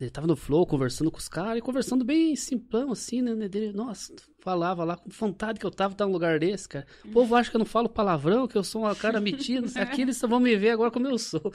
Ele 0.00 0.10
tava 0.10 0.28
no 0.28 0.36
Flow 0.36 0.64
conversando 0.64 1.10
com 1.10 1.18
os 1.18 1.28
caras 1.28 1.58
e 1.58 1.60
conversando 1.60 2.04
bem 2.04 2.36
simplão, 2.36 2.92
assim, 2.92 3.20
né? 3.20 3.48
Dele, 3.48 3.72
nossa, 3.72 4.14
falava 4.38 4.84
lá 4.84 4.96
com 4.96 5.10
vontade 5.10 5.58
que 5.58 5.66
eu 5.66 5.72
tava 5.72 5.92
estar 5.94 6.06
num 6.06 6.12
lugar 6.12 6.38
desse, 6.38 6.68
cara. 6.68 6.86
O 7.04 7.08
povo 7.10 7.34
acha 7.34 7.50
que 7.50 7.56
eu 7.56 7.58
não 7.58 7.66
falo 7.66 7.88
palavrão, 7.88 8.46
que 8.46 8.56
eu 8.56 8.62
sou 8.62 8.88
um 8.88 8.94
cara 8.94 9.20
metido. 9.20 9.66
Aqui 9.76 10.02
eles 10.02 10.16
só 10.16 10.28
vão 10.28 10.38
me 10.38 10.54
ver 10.56 10.70
agora 10.70 10.92
como 10.92 11.08
eu 11.08 11.18
sou. 11.18 11.52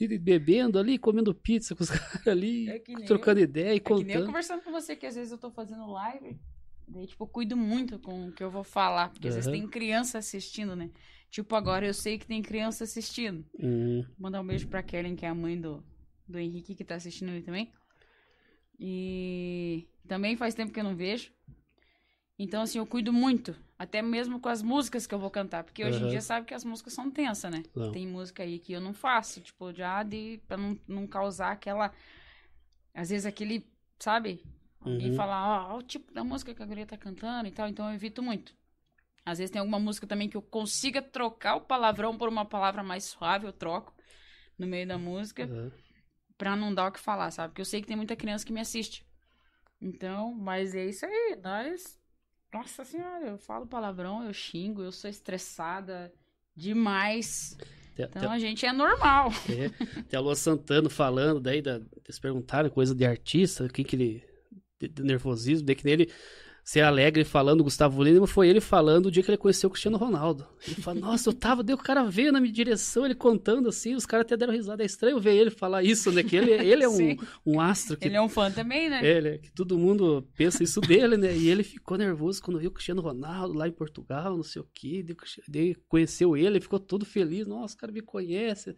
E 0.00 0.18
bebendo 0.18 0.76
ali, 0.78 0.98
comendo 0.98 1.32
pizza 1.32 1.74
com 1.76 1.84
os 1.84 1.90
caras 1.90 2.26
ali, 2.26 2.68
É 2.68 2.80
trocando 3.06 3.38
ideia 3.38 3.74
e 3.74 3.76
É 3.76 3.80
que 3.80 3.92
nem 3.92 4.00
eu 4.02 4.06
contando. 4.08 4.26
conversando 4.26 4.62
com 4.62 4.72
você, 4.72 4.96
que 4.96 5.06
às 5.06 5.14
vezes 5.14 5.30
eu 5.30 5.38
tô 5.38 5.52
fazendo 5.52 5.86
live, 5.92 6.36
daí, 6.88 7.06
tipo, 7.06 7.22
eu 7.22 7.28
cuido 7.28 7.56
muito 7.56 8.00
com 8.00 8.26
o 8.28 8.32
que 8.32 8.42
eu 8.42 8.50
vou 8.50 8.64
falar, 8.64 9.10
porque 9.10 9.28
às 9.28 9.36
vezes 9.36 9.48
tem 9.50 9.68
criança 9.68 10.18
assistindo, 10.18 10.74
né? 10.74 10.90
Tipo, 11.30 11.54
agora 11.54 11.86
eu 11.86 11.94
sei 11.94 12.18
que 12.18 12.26
tem 12.26 12.42
criança 12.42 12.82
assistindo. 12.82 13.44
Hum, 13.56 14.02
Vou 14.02 14.14
mandar 14.18 14.40
um 14.40 14.46
beijo 14.46 14.66
pra 14.66 14.82
Kellen, 14.82 15.14
que 15.14 15.24
é 15.24 15.28
a 15.28 15.34
mãe 15.34 15.60
do, 15.60 15.84
do 16.28 16.38
Henrique, 16.38 16.74
que 16.74 16.84
tá 16.84 16.96
assistindo 16.96 17.28
ali 17.30 17.42
também. 17.42 17.72
E 18.78 19.86
também 20.06 20.36
faz 20.36 20.54
tempo 20.54 20.72
que 20.72 20.80
eu 20.80 20.84
não 20.84 20.96
vejo. 20.96 21.32
Então, 22.38 22.62
assim, 22.62 22.78
eu 22.78 22.86
cuido 22.86 23.12
muito. 23.12 23.56
Até 23.78 24.02
mesmo 24.02 24.40
com 24.40 24.48
as 24.48 24.62
músicas 24.62 25.06
que 25.06 25.14
eu 25.14 25.18
vou 25.18 25.30
cantar. 25.30 25.64
Porque 25.64 25.84
hoje 25.84 25.98
em 25.98 26.00
Aham. 26.00 26.10
dia 26.10 26.20
sabe 26.20 26.46
que 26.46 26.54
as 26.54 26.64
músicas 26.64 26.92
são 26.92 27.10
tensas, 27.10 27.50
né? 27.50 27.62
Não. 27.74 27.92
Tem 27.92 28.06
música 28.06 28.42
aí 28.42 28.58
que 28.58 28.72
eu 28.72 28.80
não 28.80 28.92
faço. 28.92 29.40
Tipo, 29.40 29.72
já 29.72 30.02
de. 30.02 30.40
pra 30.48 30.56
não, 30.56 30.78
não 30.86 31.06
causar 31.06 31.52
aquela. 31.52 31.92
Às 32.92 33.10
vezes 33.10 33.26
aquele. 33.26 33.66
Sabe? 33.98 34.44
Uhum. 34.84 35.14
falar, 35.14 35.70
ó, 35.70 35.74
ó, 35.74 35.78
o 35.78 35.82
tipo 35.82 36.12
da 36.12 36.22
música 36.22 36.52
que 36.54 36.62
a 36.62 36.66
guria 36.66 36.86
tá 36.86 36.96
cantando 36.96 37.48
e 37.48 37.52
tal. 37.52 37.68
Então 37.68 37.88
eu 37.88 37.94
evito 37.94 38.22
muito. 38.22 38.54
Às 39.24 39.38
vezes 39.38 39.50
tem 39.50 39.60
alguma 39.60 39.78
música 39.78 40.06
também 40.06 40.28
que 40.28 40.36
eu 40.36 40.42
consiga 40.42 41.00
trocar 41.00 41.54
o 41.54 41.60
palavrão 41.62 42.18
por 42.18 42.28
uma 42.28 42.44
palavra 42.44 42.82
mais 42.82 43.04
suave, 43.04 43.46
eu 43.46 43.52
troco 43.52 43.94
no 44.58 44.66
meio 44.66 44.86
da 44.86 44.98
música 44.98 45.44
aham. 45.44 45.72
Pra 46.44 46.54
não 46.56 46.74
dar 46.74 46.88
o 46.88 46.92
que 46.92 47.00
falar, 47.00 47.30
sabe? 47.30 47.48
Porque 47.50 47.62
eu 47.62 47.64
sei 47.64 47.80
que 47.80 47.86
tem 47.86 47.96
muita 47.96 48.14
criança 48.14 48.44
que 48.44 48.52
me 48.52 48.60
assiste. 48.60 49.02
Então, 49.80 50.34
mas 50.34 50.74
é 50.74 50.84
isso 50.84 51.06
aí, 51.06 51.38
nós. 51.42 51.98
Nossa 52.52 52.84
senhora, 52.84 53.26
eu 53.26 53.38
falo 53.38 53.66
palavrão, 53.66 54.22
eu 54.24 54.32
xingo, 54.32 54.82
eu 54.82 54.92
sou 54.92 55.08
estressada 55.08 56.12
demais. 56.54 57.56
Tem- 57.96 58.04
Então 58.06 58.22
tem- 58.22 58.30
a 58.30 58.38
gente 58.38 58.64
é 58.66 58.72
normal. 58.72 59.30
É, 59.48 60.02
tem 60.02 60.18
a 60.18 60.20
Lua 60.20 60.34
Santana 60.36 60.90
falando, 60.90 61.40
daí 61.40 61.62
da, 61.62 61.80
eles 62.04 62.18
perguntaram 62.18 62.68
coisa 62.68 62.94
de 62.94 63.04
artista, 63.06 63.64
o 63.64 63.68
que 63.68 63.82
que 63.82 63.96
ele. 63.96 64.24
De, 64.78 64.88
de 64.88 65.02
nervosismo, 65.02 65.64
daí 65.66 65.74
que 65.76 65.84
nele 65.84 66.10
ser 66.64 66.80
alegre 66.80 67.24
falando 67.24 67.62
Gustavo 67.62 68.02
Lima, 68.02 68.26
foi 68.26 68.48
ele 68.48 68.60
falando 68.60 69.06
o 69.06 69.10
dia 69.10 69.22
que 69.22 69.30
ele 69.30 69.36
conheceu 69.36 69.68
o 69.68 69.70
Cristiano 69.70 69.98
Ronaldo. 69.98 70.48
Ele 70.66 70.80
falou, 70.80 70.98
nossa, 70.98 71.28
eu 71.28 71.34
tava, 71.34 71.62
daí 71.62 71.74
o 71.74 71.78
cara 71.78 72.04
veio 72.04 72.32
na 72.32 72.40
minha 72.40 72.52
direção, 72.52 73.04
ele 73.04 73.14
contando 73.14 73.68
assim, 73.68 73.94
os 73.94 74.06
caras 74.06 74.24
até 74.24 74.34
deram 74.34 74.54
risada. 74.54 74.82
É 74.82 74.86
estranho 74.86 75.20
ver 75.20 75.34
ele 75.36 75.50
falar 75.50 75.82
isso, 75.82 76.10
né? 76.10 76.22
Que 76.22 76.36
ele, 76.36 76.52
ele 76.52 76.82
é 76.82 76.88
um, 76.88 77.16
um 77.44 77.60
astro 77.60 77.98
que 77.98 78.08
Ele 78.08 78.16
é 78.16 78.22
um 78.22 78.30
fã 78.30 78.50
também, 78.50 78.88
né? 78.88 79.06
é, 79.06 79.20
né, 79.20 79.38
que 79.38 79.52
todo 79.52 79.78
mundo 79.78 80.26
pensa 80.34 80.64
isso 80.64 80.80
dele, 80.80 81.18
né? 81.18 81.36
E 81.36 81.48
ele 81.48 81.62
ficou 81.62 81.98
nervoso 81.98 82.42
quando 82.42 82.58
viu 82.58 82.70
o 82.70 82.72
Cristiano 82.72 83.02
Ronaldo 83.02 83.52
lá 83.52 83.68
em 83.68 83.72
Portugal, 83.72 84.34
não 84.34 84.42
sei 84.42 84.62
o 84.62 84.68
quê. 84.72 85.04
Daí, 85.06 85.16
daí 85.46 85.74
conheceu 85.86 86.34
ele, 86.34 86.60
ficou 86.60 86.80
todo 86.80 87.04
feliz. 87.04 87.46
Nossa, 87.46 87.74
o 87.74 87.78
cara 87.78 87.92
me 87.92 88.00
conhece. 88.00 88.74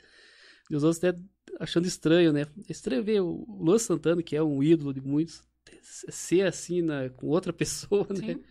E 0.69 0.75
os 0.75 0.83
outros 0.83 1.03
até 1.03 1.17
achando 1.61 1.87
estranho, 1.87 2.33
né? 2.33 2.47
É 2.69 2.73
estranho 2.73 3.05
ver 3.05 3.21
o 3.21 3.47
Luan 3.61 3.79
Santana, 3.79 4.25
que 4.25 4.35
é 4.35 4.43
um 4.43 4.61
ídolo 4.61 4.93
de 4.93 5.01
muitos, 5.01 5.41
ser 5.82 6.47
assim 6.47 6.82
né, 6.82 7.09
com 7.10 7.26
outra 7.28 7.52
pessoa, 7.52 8.06
né? 8.10 8.22
Sim. 8.22 8.44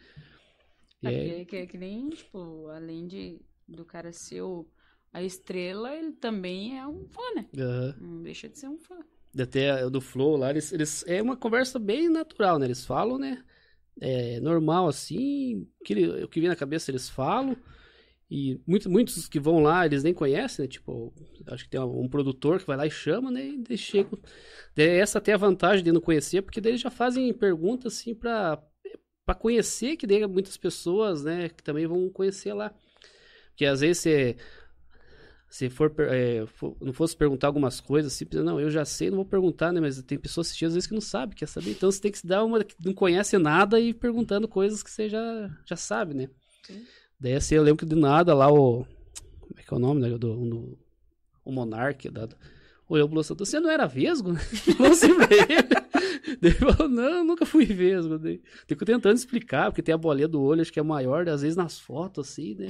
E 1.01 1.09
é- 1.11 1.41
É, 1.41 1.45
que, 1.45 1.55
é 1.57 1.67
que 1.67 1.77
nem, 1.77 2.09
tipo, 2.09 2.67
além 2.69 3.07
de 3.07 3.41
do 3.67 3.85
cara 3.85 4.11
ser 4.13 4.41
o- 4.41 4.67
a 5.13 5.21
estrela, 5.23 5.95
ele 5.95 6.13
também 6.13 6.77
é 6.79 6.87
um 6.87 7.07
fã, 7.07 7.21
né? 7.35 7.49
aham. 7.57 7.95
Não 7.95 8.21
deixa 8.21 8.49
de 8.49 8.57
ser 8.59 8.67
um 8.69 8.77
fã. 8.77 8.97
Até 9.37 9.89
do 9.89 9.99
Flow 9.99 10.37
lá, 10.37 10.49
eles, 10.49 10.71
eles. 10.71 11.03
É 11.07 11.21
uma 11.21 11.35
conversa 11.35 11.77
bem 11.77 12.07
natural, 12.09 12.57
né? 12.57 12.65
Eles 12.67 12.85
falam, 12.85 13.17
né? 13.17 13.43
É 14.01 14.39
normal 14.41 14.87
assim. 14.87 15.67
Que, 15.85 15.95
o 16.23 16.29
que 16.29 16.39
vem 16.41 16.49
na 16.49 16.55
cabeça 16.55 16.91
eles 16.91 17.09
falam. 17.09 17.57
E 18.29 18.59
muitos, 18.65 18.87
muitos 18.87 19.27
que 19.27 19.39
vão 19.39 19.61
lá, 19.61 19.85
eles 19.85 20.03
nem 20.03 20.13
conhecem, 20.13 20.63
né? 20.63 20.69
Tipo, 20.69 21.13
acho 21.47 21.63
que 21.63 21.69
tem 21.69 21.79
um, 21.79 22.07
produtor 22.09 22.59
que 22.59 22.65
vai 22.65 22.75
lá 22.75 22.87
e 22.87 22.91
chama, 22.91 23.29
né? 23.29 23.45
E. 23.45 23.63
Daí 24.75 24.87
essa 24.99 25.19
até 25.19 25.33
a 25.33 25.37
vantagem 25.37 25.83
de 25.83 25.91
não 25.91 26.01
conhecer, 26.01 26.41
porque 26.41 26.59
daí 26.59 26.71
eles 26.71 26.81
já 26.81 26.89
fazem 26.89 27.31
perguntas 27.33 27.93
assim 27.93 28.15
pra, 28.15 28.61
pra 29.25 29.35
conhecer, 29.35 29.95
que 29.95 30.07
daí 30.07 30.25
muitas 30.27 30.57
pessoas, 30.57 31.23
né, 31.23 31.49
que 31.49 31.63
também 31.63 31.85
vão 31.87 32.09
conhecer 32.09 32.53
lá. 32.53 32.73
Porque 33.51 33.65
às 33.65 33.81
vezes 33.81 33.99
você 33.99 34.37
se 35.47 35.69
for, 35.69 35.93
é, 35.99 36.45
for- 36.47 36.75
não 36.81 36.91
fosse 36.91 37.15
perguntar 37.15 37.47
algumas 37.47 37.79
coisas, 37.79 38.13
assim, 38.13 38.25
não, 38.43 38.59
eu 38.59 38.69
já 38.69 38.83
sei, 38.83 39.09
não 39.09 39.17
vou 39.17 39.25
perguntar, 39.25 39.71
né? 39.71 39.79
Mas 39.79 40.01
tem 40.03 40.17
pessoas 40.17 40.47
assistindo 40.47 40.67
às 40.69 40.73
vezes 40.73 40.87
que 40.87 40.93
não 40.93 41.01
sabem, 41.01 41.35
quer 41.35 41.47
saber. 41.47 41.71
Então 41.71 41.89
você 41.89 42.01
tem 42.01 42.11
que 42.11 42.17
se 42.17 42.27
dar 42.27 42.43
uma 42.43 42.63
que 42.63 42.75
não 42.83 42.93
conhece 42.93 43.37
nada 43.37 43.79
e 43.79 43.93
perguntando 43.93 44.47
coisas 44.47 44.83
que 44.83 44.91
você 44.91 45.07
já, 45.07 45.49
já 45.65 45.75
sabe, 45.77 46.13
né? 46.13 46.29
Sim. 46.63 46.85
Daí 47.19 47.33
assim, 47.33 47.55
eu 47.55 47.63
lembro 47.63 47.85
que 47.85 47.93
de 47.93 47.99
nada 47.99 48.33
lá 48.33 48.51
o. 48.51 48.85
Como 49.39 49.59
é 49.59 49.63
que 49.63 49.73
é 49.73 49.77
o 49.77 49.79
nome, 49.79 50.01
né? 50.01 50.09
Do, 50.09 50.17
do- 50.17 50.77
o 51.43 51.51
Monark, 51.51 52.09
da, 52.09 52.27
olhou 52.89 53.07
pro 53.07 53.23
Santos, 53.23 53.47
você 53.49 53.59
não 53.59 53.69
era 53.69 53.85
vesgo? 53.85 54.35
Falou 54.77 54.91
assim 54.91 55.13
pra 55.15 55.27
ele. 55.31 56.37
Daí 56.41 56.51
ele 56.51 56.51
falou, 56.53 56.89
não, 56.89 57.23
nunca 57.23 57.45
fui 57.45 57.65
vesgo. 57.65 58.17
Daí, 58.17 58.41
Fico 58.67 58.83
tentando 58.83 59.15
explicar, 59.15 59.69
porque 59.71 59.81
tem 59.83 59.93
a 59.93 59.97
bolinha 59.97 60.27
do 60.27 60.41
olho, 60.41 60.61
acho 60.61 60.73
que 60.73 60.79
é 60.79 60.83
maior, 60.83 61.27
às 61.29 61.41
vezes 61.43 61.55
nas 61.55 61.79
fotos, 61.79 62.29
assim, 62.31 62.55
né? 62.55 62.67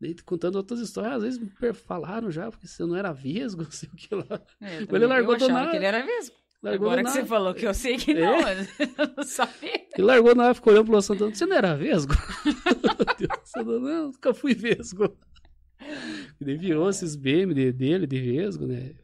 Daí 0.00 0.14
contando 0.24 0.56
outras 0.56 0.80
histórias, 0.80 1.14
às 1.16 1.22
vezes 1.22 1.38
me 1.38 1.50
falaram 1.72 2.30
já, 2.30 2.50
porque 2.50 2.66
você 2.66 2.84
não 2.84 2.94
era 2.96 3.12
vesgo, 3.12 3.62
não 3.64 3.70
sei 3.70 3.88
o 3.92 3.96
que 3.96 4.14
lá. 4.14 4.40
É, 4.60 4.82
Ele 4.82 5.06
largou 5.06 5.34
eu 5.34 5.38
do 5.38 5.48
nada. 5.48 5.70
que 5.70 5.76
ele 5.76 5.86
era 5.86 6.04
mesmo. 6.04 6.34
Largou 6.62 6.88
Agora 6.88 7.02
do 7.02 7.06
que 7.06 7.12
você 7.12 7.24
falou 7.24 7.54
que 7.54 7.66
eu 7.66 7.72
sei 7.72 7.96
que 7.96 8.10
É? 8.12 8.20
não, 8.20 8.36
eu 8.48 9.14
não 9.16 9.24
sabia. 9.24 9.86
Ele 9.96 10.06
largou 10.06 10.34
na 10.34 10.52
ficou 10.52 10.74
olhando 10.74 10.86
pro 10.90 11.00
Santana, 11.00 11.34
você 11.34 11.46
não 11.46 11.56
era 11.56 11.74
vesgo? 11.74 12.12
Deus, 13.18 13.39
Não, 13.56 14.06
nunca 14.08 14.34
fui 14.34 14.54
vesgo. 14.54 15.16
E 16.38 16.44
daí 16.44 16.58
virou 16.58 16.90
esses 16.90 17.16
memes 17.16 17.54
de- 17.56 17.72
dele, 17.72 18.06
de 18.06 18.20
vesgo, 18.20 18.66
né? 18.66 18.94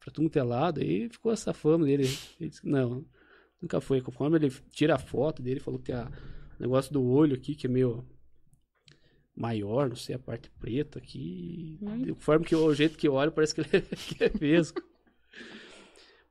Pra 0.00 0.10
tudo 0.10 0.30
que 0.30 0.38
é 0.38 0.42
lado, 0.42 0.80
aí 0.80 1.10
ficou 1.10 1.30
essa 1.30 1.52
fama 1.52 1.84
dele. 1.84 2.04
Ele 2.40 2.48
disse, 2.48 2.66
não, 2.66 3.04
nunca 3.60 3.82
foi. 3.82 4.00
Conforme 4.00 4.38
ele 4.38 4.50
tira 4.70 4.94
a 4.94 4.98
foto 4.98 5.42
dele, 5.42 5.60
falou 5.60 5.78
que 5.78 5.92
a, 5.92 6.10
negócio 6.58 6.90
do 6.92 7.04
olho 7.04 7.34
aqui, 7.34 7.54
que 7.54 7.66
é 7.66 7.70
meio 7.70 8.02
maior, 9.34 9.88
não 9.90 9.96
sei, 9.96 10.14
a 10.14 10.18
parte 10.18 10.50
preta 10.58 10.98
aqui. 10.98 11.78
Hum. 11.82 12.02
De 12.02 12.14
forma 12.14 12.44
que 12.46 12.56
o 12.56 12.72
jeito 12.74 12.96
que 12.96 13.06
eu 13.06 13.12
olho, 13.12 13.30
parece 13.32 13.54
que 13.54 13.60
ele 13.60 13.68
é, 13.72 13.80
que 13.96 14.24
é 14.24 14.32
mesmo. 14.40 14.78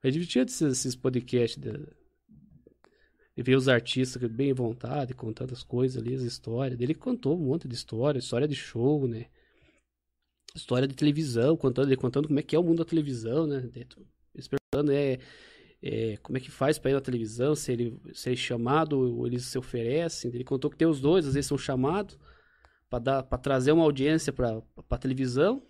É 0.04 0.12
divertido 0.12 0.52
esses, 0.52 0.62
esses 0.62 0.96
podcasts 0.96 1.60
de, 1.60 1.72
de 3.36 3.44
ver 3.44 3.56
os 3.56 3.68
artistas 3.68 4.24
bem 4.32 4.52
à 4.52 4.54
vontade, 4.54 5.14
contando 5.14 5.54
as 5.54 5.62
coisas 5.62 6.02
ali, 6.02 6.16
as 6.16 6.22
histórias. 6.22 6.80
Ele 6.80 6.94
contou 6.96 7.36
um 7.36 7.46
monte 7.46 7.68
de 7.68 7.76
história, 7.76 8.18
história 8.20 8.48
de 8.48 8.56
show, 8.56 9.08
né? 9.08 9.26
História 10.56 10.88
de 10.88 10.96
televisão, 10.96 11.58
contando, 11.58 11.90
ele 11.90 11.98
contando 11.98 12.28
como 12.28 12.40
é 12.40 12.44
que 12.44 12.56
é 12.56 12.60
o 12.60 12.64
mundo 12.64 12.78
da 12.78 12.86
televisão, 12.86 13.46
né? 13.46 13.70
Eles 14.34 14.48
perguntando, 14.48 14.92
é, 14.94 15.20
é, 15.84 16.18
como 16.18 16.38
é 16.38 16.42
que 16.42 16.50
faz 16.50 16.80
pra 16.80 16.92
ir 16.92 16.94
na 16.94 17.02
televisão, 17.02 17.56
se 17.56 17.74
ele, 17.74 18.00
se 18.14 18.30
ele 18.30 18.36
é 18.36 18.40
chamado 18.40 18.98
ou 18.98 19.28
eles 19.28 19.46
se 19.46 19.58
oferecem. 19.58 20.32
Ele 20.34 20.46
contou 20.46 20.72
que 20.72 20.78
tem 20.78 20.88
os 20.88 21.02
dois, 21.02 21.28
às 21.28 21.34
vezes 21.34 21.48
são 21.48 21.58
chamados 21.58 22.18
para 22.90 23.22
para 23.22 23.38
trazer 23.38 23.74
uma 23.74 23.84
audiência 23.84 24.32
para 24.32 24.62
a 24.90 24.98
televisão. 24.98 25.62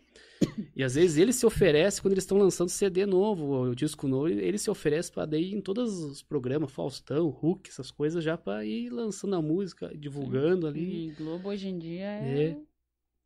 E 0.75 0.83
às 0.83 0.95
vezes 0.95 1.17
ele 1.17 1.31
se 1.31 1.45
oferece 1.45 2.01
quando 2.01 2.11
eles 2.13 2.23
estão 2.23 2.37
lançando 2.37 2.69
CD 2.69 3.05
novo, 3.05 3.45
ou 3.45 3.65
o 3.69 3.75
disco 3.75 4.07
novo, 4.07 4.27
ele 4.27 4.57
se 4.57 4.69
oferece 4.69 5.11
para 5.11 5.25
daí 5.25 5.53
em 5.53 5.61
todos 5.61 5.93
os 6.03 6.21
programas, 6.21 6.71
Faustão, 6.71 7.29
Hulk, 7.29 7.69
essas 7.69 7.89
coisas 7.91 8.23
já 8.23 8.37
para 8.37 8.65
ir 8.65 8.89
lançando 8.89 9.35
a 9.35 9.41
música, 9.41 9.91
divulgando 9.97 10.67
ali. 10.67 11.09
E 11.09 11.11
Globo 11.13 11.49
hoje 11.49 11.67
em 11.69 11.79
dia 11.79 12.05
é. 12.05 12.49
É. 12.49 12.57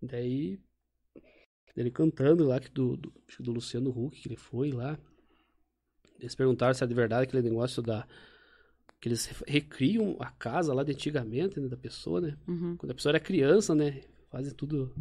Daí 0.01 0.59
ele 1.75 1.91
cantando 1.91 2.45
lá 2.45 2.59
que 2.59 2.69
do, 2.69 2.97
do, 2.97 3.13
do 3.39 3.51
Luciano 3.51 3.89
Huck 3.89 4.19
que 4.21 4.27
ele 4.27 4.35
foi 4.35 4.71
lá. 4.71 4.97
Eles 6.19 6.35
perguntaram 6.35 6.73
se 6.73 6.83
é 6.83 6.87
de 6.87 6.93
verdade 6.93 7.23
aquele 7.23 7.41
negócio 7.49 7.81
da 7.81 8.05
que 8.99 9.07
eles 9.07 9.25
re- 9.25 9.45
recriam 9.47 10.17
a 10.19 10.29
casa 10.29 10.73
lá 10.73 10.83
de 10.83 10.91
antigamente, 10.91 11.57
né, 11.59 11.69
da 11.69 11.77
pessoa, 11.77 12.19
né? 12.19 12.37
Uhum. 12.47 12.75
Quando 12.75 12.91
a 12.91 12.95
pessoa 12.95 13.11
era 13.11 13.19
criança, 13.19 13.73
né? 13.73 14.01
Fazem 14.29 14.53
tudo 14.53 14.93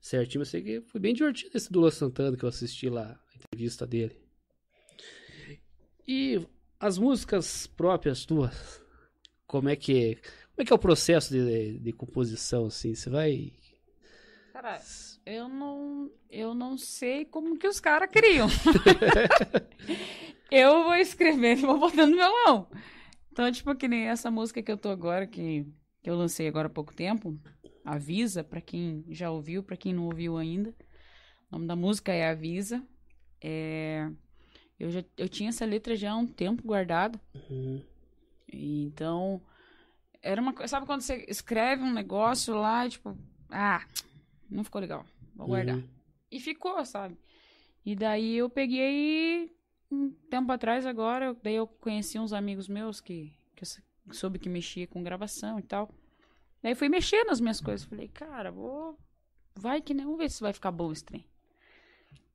certinho. 0.00 0.40
Mas 0.40 0.48
sei 0.48 0.62
que 0.62 0.80
foi 0.82 1.00
bem 1.00 1.14
divertido 1.14 1.56
esse 1.56 1.70
do 1.70 1.80
Lua 1.80 1.90
Santana 1.90 2.36
que 2.36 2.44
eu 2.44 2.48
assisti 2.48 2.88
lá, 2.88 3.18
a 3.32 3.36
entrevista 3.36 3.86
dele. 3.86 4.16
E 6.06 6.40
as 6.78 6.98
músicas 6.98 7.66
próprias 7.66 8.24
tuas, 8.24 8.82
como 9.46 9.68
é 9.68 9.76
que 9.76 10.16
como 10.54 10.62
é 10.62 10.64
que 10.64 10.72
é 10.72 10.76
o 10.76 10.78
processo 10.78 11.32
de, 11.32 11.78
de 11.78 11.92
composição 11.92 12.66
assim? 12.66 12.94
Você 12.94 13.10
vai 13.10 13.52
Cara, 14.52 14.80
eu 15.26 15.48
não, 15.50 16.10
eu 16.30 16.54
não 16.54 16.78
sei 16.78 17.26
como 17.26 17.58
que 17.58 17.68
os 17.68 17.78
caras 17.78 18.08
criam. 18.10 18.48
eu 20.50 20.84
vou 20.84 20.94
escrever 20.94 21.58
e 21.58 21.60
vou 21.60 21.78
botando 21.78 22.12
no 22.12 22.16
violão. 22.16 22.66
Então, 23.30 23.52
tipo, 23.52 23.74
que 23.74 23.86
nem 23.86 24.08
essa 24.08 24.30
música 24.30 24.62
que 24.62 24.72
eu 24.72 24.78
tô 24.78 24.88
agora, 24.88 25.26
que, 25.26 25.66
que 26.02 26.08
eu 26.08 26.16
lancei 26.16 26.48
agora 26.48 26.68
há 26.68 26.70
pouco 26.70 26.94
tempo, 26.94 27.38
Avisa, 27.86 28.42
pra 28.42 28.60
quem 28.60 29.04
já 29.08 29.30
ouviu, 29.30 29.62
pra 29.62 29.76
quem 29.76 29.94
não 29.94 30.04
ouviu 30.06 30.36
ainda. 30.36 30.70
O 31.50 31.54
nome 31.54 31.66
da 31.66 31.76
música 31.76 32.12
é 32.12 32.28
Avisa. 32.28 32.82
É, 33.40 34.10
eu, 34.78 34.90
já, 34.90 35.04
eu 35.16 35.28
tinha 35.28 35.50
essa 35.50 35.64
letra 35.64 35.94
já 35.94 36.10
há 36.12 36.16
um 36.16 36.26
tempo 36.26 36.62
guardada. 36.64 37.20
Uhum. 37.48 37.82
Então, 38.52 39.40
era 40.22 40.40
uma 40.40 40.52
coisa. 40.52 40.68
Sabe 40.68 40.86
quando 40.86 41.00
você 41.02 41.24
escreve 41.28 41.82
um 41.82 41.92
negócio 41.92 42.54
lá 42.54 42.86
e 42.86 42.90
tipo, 42.90 43.16
ah, 43.50 43.84
não 44.50 44.64
ficou 44.64 44.80
legal, 44.80 45.04
vou 45.34 45.46
guardar. 45.46 45.76
Uhum. 45.76 45.88
E 46.30 46.40
ficou, 46.40 46.84
sabe? 46.84 47.16
E 47.84 47.94
daí 47.94 48.36
eu 48.36 48.50
peguei 48.50 49.54
um 49.90 50.10
tempo 50.28 50.50
atrás 50.50 50.84
agora, 50.84 51.36
daí 51.42 51.54
eu 51.54 51.66
conheci 51.66 52.18
uns 52.18 52.32
amigos 52.32 52.68
meus 52.68 53.00
que, 53.00 53.32
que 53.54 53.62
eu 53.62 53.66
sou- 53.66 53.84
soube 54.12 54.38
que 54.40 54.48
mexia 54.48 54.86
com 54.88 55.02
gravação 55.02 55.58
e 55.58 55.62
tal. 55.62 55.88
Daí 56.66 56.74
fui 56.74 56.88
mexer 56.88 57.22
nas 57.22 57.40
minhas 57.40 57.60
coisas. 57.60 57.86
Falei, 57.86 58.08
cara, 58.08 58.50
vou. 58.50 58.98
Vai 59.54 59.80
que 59.80 59.94
nem. 59.94 60.04
Vamos 60.04 60.18
ver 60.18 60.28
se 60.28 60.40
vai 60.40 60.52
ficar 60.52 60.72
bom 60.72 60.90
esse 60.90 61.04
trem. 61.04 61.24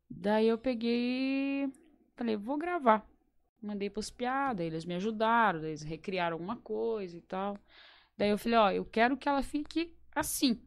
Daí 0.09 0.47
eu 0.47 0.57
peguei. 0.57 1.69
Falei, 2.15 2.37
vou 2.37 2.57
gravar. 2.57 3.05
Mandei 3.61 3.89
pros 3.89 4.09
piadas, 4.09 4.65
eles 4.65 4.85
me 4.85 4.95
ajudaram, 4.95 5.59
eles 5.65 5.81
recriaram 5.81 6.35
alguma 6.35 6.55
coisa 6.55 7.17
e 7.17 7.19
tal. 7.19 7.57
Daí 8.17 8.29
eu 8.29 8.37
falei, 8.37 8.57
ó, 8.57 8.71
eu 8.71 8.85
quero 8.85 9.17
que 9.17 9.27
ela 9.27 9.43
fique 9.43 9.93
assim. 10.15 10.61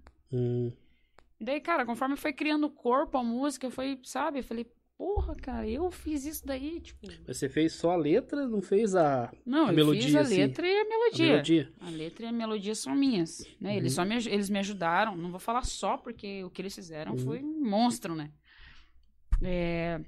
E 1.40 1.44
daí, 1.46 1.58
cara, 1.58 1.86
conforme 1.86 2.16
foi 2.16 2.34
criando 2.34 2.66
o 2.66 2.70
corpo, 2.70 3.16
a 3.16 3.24
música, 3.24 3.70
foi, 3.70 3.98
sabe? 4.04 4.40
Eu 4.40 4.44
falei, 4.44 4.70
porra, 4.96 5.34
cara, 5.34 5.68
eu 5.68 5.90
fiz 5.90 6.24
isso 6.24 6.46
daí, 6.46 6.80
tipo. 6.80 7.06
Mas 7.26 7.36
você 7.36 7.48
fez 7.48 7.72
só 7.72 7.92
a 7.92 7.96
letra, 7.96 8.46
não 8.48 8.62
fez 8.62 8.94
a, 8.94 9.32
Não, 9.44 9.66
A 9.66 9.70
eu 9.70 9.74
melodia, 9.74 10.02
fiz 10.02 10.14
a 10.14 10.20
assim, 10.20 10.36
letra 10.36 10.66
e 10.66 10.76
a 10.76 10.80
a 10.80 10.84
melodia. 10.88 11.26
melodia? 11.28 11.72
A 11.80 11.90
letra 11.90 12.24
e 12.26 12.28
a 12.28 12.32
melodia 12.32 12.74
são 12.74 12.94
minhas, 12.94 13.46
né? 13.60 13.76
Eles 13.76 13.92
Uhum. 13.92 13.96
só 13.96 14.04
me, 14.04 14.14
eles 14.32 14.50
me 14.50 14.58
ajudaram. 14.58 15.16
Não 15.16 15.30
vou 15.30 15.40
falar 15.40 15.64
só 15.64 15.96
porque 15.96 16.42
o 16.44 16.50
que 16.50 16.62
eles 16.62 16.74
fizeram 16.74 17.12
Uhum. 17.12 17.18
foi 17.18 17.42
um 17.42 17.60
monstro, 17.68 18.14
né? 18.14 18.30
É, 19.42 20.00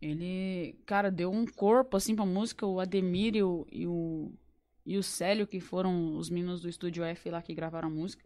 ele, 0.00 0.78
cara, 0.84 1.10
deu 1.10 1.30
um 1.30 1.46
corpo 1.46 1.96
assim 1.96 2.14
pra 2.14 2.26
música. 2.26 2.66
O 2.66 2.80
Ademir 2.80 3.36
e 3.36 3.42
o, 3.42 3.66
e 3.70 3.86
o 3.86 4.32
e 4.88 4.96
o 4.96 5.02
Célio, 5.02 5.48
que 5.48 5.58
foram 5.58 6.16
os 6.16 6.30
meninos 6.30 6.60
do 6.60 6.68
estúdio 6.68 7.02
F 7.02 7.28
lá 7.30 7.42
que 7.42 7.52
gravaram 7.54 7.88
a 7.88 7.90
música. 7.90 8.24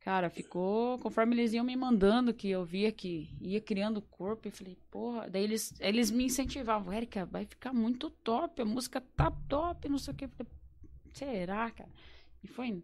Cara, 0.00 0.30
ficou. 0.30 0.98
Conforme 0.98 1.34
eles 1.34 1.52
iam 1.52 1.64
me 1.64 1.76
mandando, 1.76 2.32
que 2.32 2.48
eu 2.48 2.64
via 2.64 2.90
que 2.90 3.28
ia 3.40 3.60
criando 3.60 4.00
corpo, 4.00 4.48
e 4.48 4.50
falei, 4.50 4.76
porra. 4.90 5.28
Daí 5.28 5.44
eles, 5.44 5.74
eles 5.78 6.10
me 6.10 6.24
incentivavam, 6.24 6.92
Érica, 6.92 7.26
vai 7.26 7.44
ficar 7.44 7.72
muito 7.72 8.10
top, 8.10 8.62
a 8.62 8.64
música 8.64 9.00
tá 9.14 9.30
top, 9.48 9.88
não 9.88 9.98
sei 9.98 10.14
o 10.14 10.16
que. 10.16 10.24
Eu 10.24 10.30
falei, 10.30 10.52
será, 11.12 11.70
cara? 11.70 11.90
E 12.42 12.48
foi. 12.48 12.82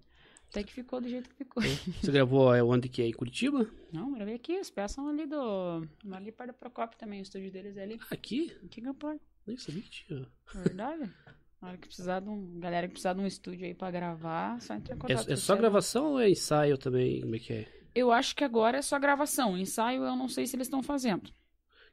Até 0.50 0.62
que 0.62 0.72
ficou 0.72 1.00
do 1.00 1.08
jeito 1.08 1.28
que 1.30 1.36
ficou. 1.36 1.62
Você 1.62 2.12
gravou 2.12 2.54
é, 2.54 2.62
onde 2.62 2.88
que 2.88 3.02
é? 3.02 3.06
Em 3.06 3.12
Curitiba? 3.12 3.68
Não, 3.92 4.12
gravei 4.12 4.34
aqui, 4.34 4.58
os 4.58 4.70
pés 4.70 4.92
são 4.92 5.08
ali 5.08 5.26
do. 5.26 5.86
Ali 6.12 6.30
perto 6.30 6.48
da 6.48 6.52
Procopio 6.52 6.98
também, 6.98 7.20
o 7.20 7.22
estúdio 7.22 7.50
deles 7.50 7.76
é 7.76 7.82
ali. 7.82 7.98
Aqui? 8.10 8.52
Aqui 8.64 8.80
em 8.80 8.84
Campo 8.84 9.20
Nem 9.46 9.56
sabia 9.56 9.82
que 9.82 9.90
tinha. 9.90 10.28
Verdade? 10.54 11.10
Na 11.66 11.70
hora 11.72 11.78
que 11.78 11.88
precisar 11.88 12.20
de 12.20 12.28
um. 12.28 12.60
Galera 12.60 12.86
que 12.86 12.92
precisar 12.92 13.12
de 13.14 13.20
um 13.20 13.26
estúdio 13.26 13.66
aí 13.66 13.74
pra 13.74 13.90
gravar, 13.90 14.60
só 14.62 14.72
entrar 14.74 14.94
em 14.94 14.98
É, 14.98 15.00
contato. 15.00 15.28
é 15.30 15.34
o 15.34 15.36
só 15.36 15.46
Célio. 15.46 15.60
gravação 15.62 16.12
ou 16.12 16.20
é 16.20 16.30
ensaio 16.30 16.78
também? 16.78 17.20
Como 17.22 17.34
é 17.34 17.38
que 17.40 17.52
é? 17.52 17.66
Eu 17.92 18.12
acho 18.12 18.36
que 18.36 18.44
agora 18.44 18.78
é 18.78 18.82
só 18.82 18.96
gravação. 19.00 19.58
Ensaio 19.58 20.04
eu 20.04 20.14
não 20.14 20.28
sei 20.28 20.46
se 20.46 20.54
eles 20.54 20.68
estão 20.68 20.80
fazendo. 20.80 21.28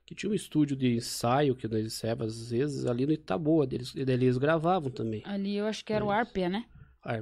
Que 0.05 0.13
tinha 0.13 0.29
um 0.31 0.35
estúdio 0.35 0.77
de 0.77 0.93
ensaio 0.95 1.55
que 1.55 1.67
nós 1.67 1.83
ensaiávamos 1.85 2.39
às 2.39 2.49
vezes 2.51 2.85
ali 2.85 3.07
no 3.07 3.13
Itaboa. 3.13 3.65
Deles, 3.65 3.95
eles 3.95 4.37
gravavam 4.37 4.91
também. 4.91 5.23
Ali 5.25 5.55
eu 5.55 5.65
acho 5.65 5.83
que 5.83 5.91
era 5.91 6.05
o. 6.05 6.11
Arpia, 6.11 6.49
né? 6.49 6.65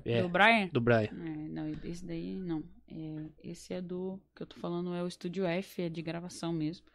É, 0.03 0.21
Do 0.21 0.27
Brian? 0.29 0.67
do 0.73 0.81
Brian. 0.81 1.09
É, 1.09 1.47
não, 1.47 1.69
esse 1.85 2.05
daí 2.05 2.35
não. 2.37 2.63
É, 2.89 3.49
esse 3.49 3.73
é 3.73 3.81
do. 3.81 4.19
que 4.35 4.43
eu 4.43 4.47
tô 4.47 4.57
falando 4.57 4.93
é 4.93 5.01
o 5.01 5.07
Estúdio 5.07 5.45
F, 5.45 5.83
é 5.83 5.87
de 5.89 6.01
gravação 6.01 6.51
mesmo. 6.51 6.85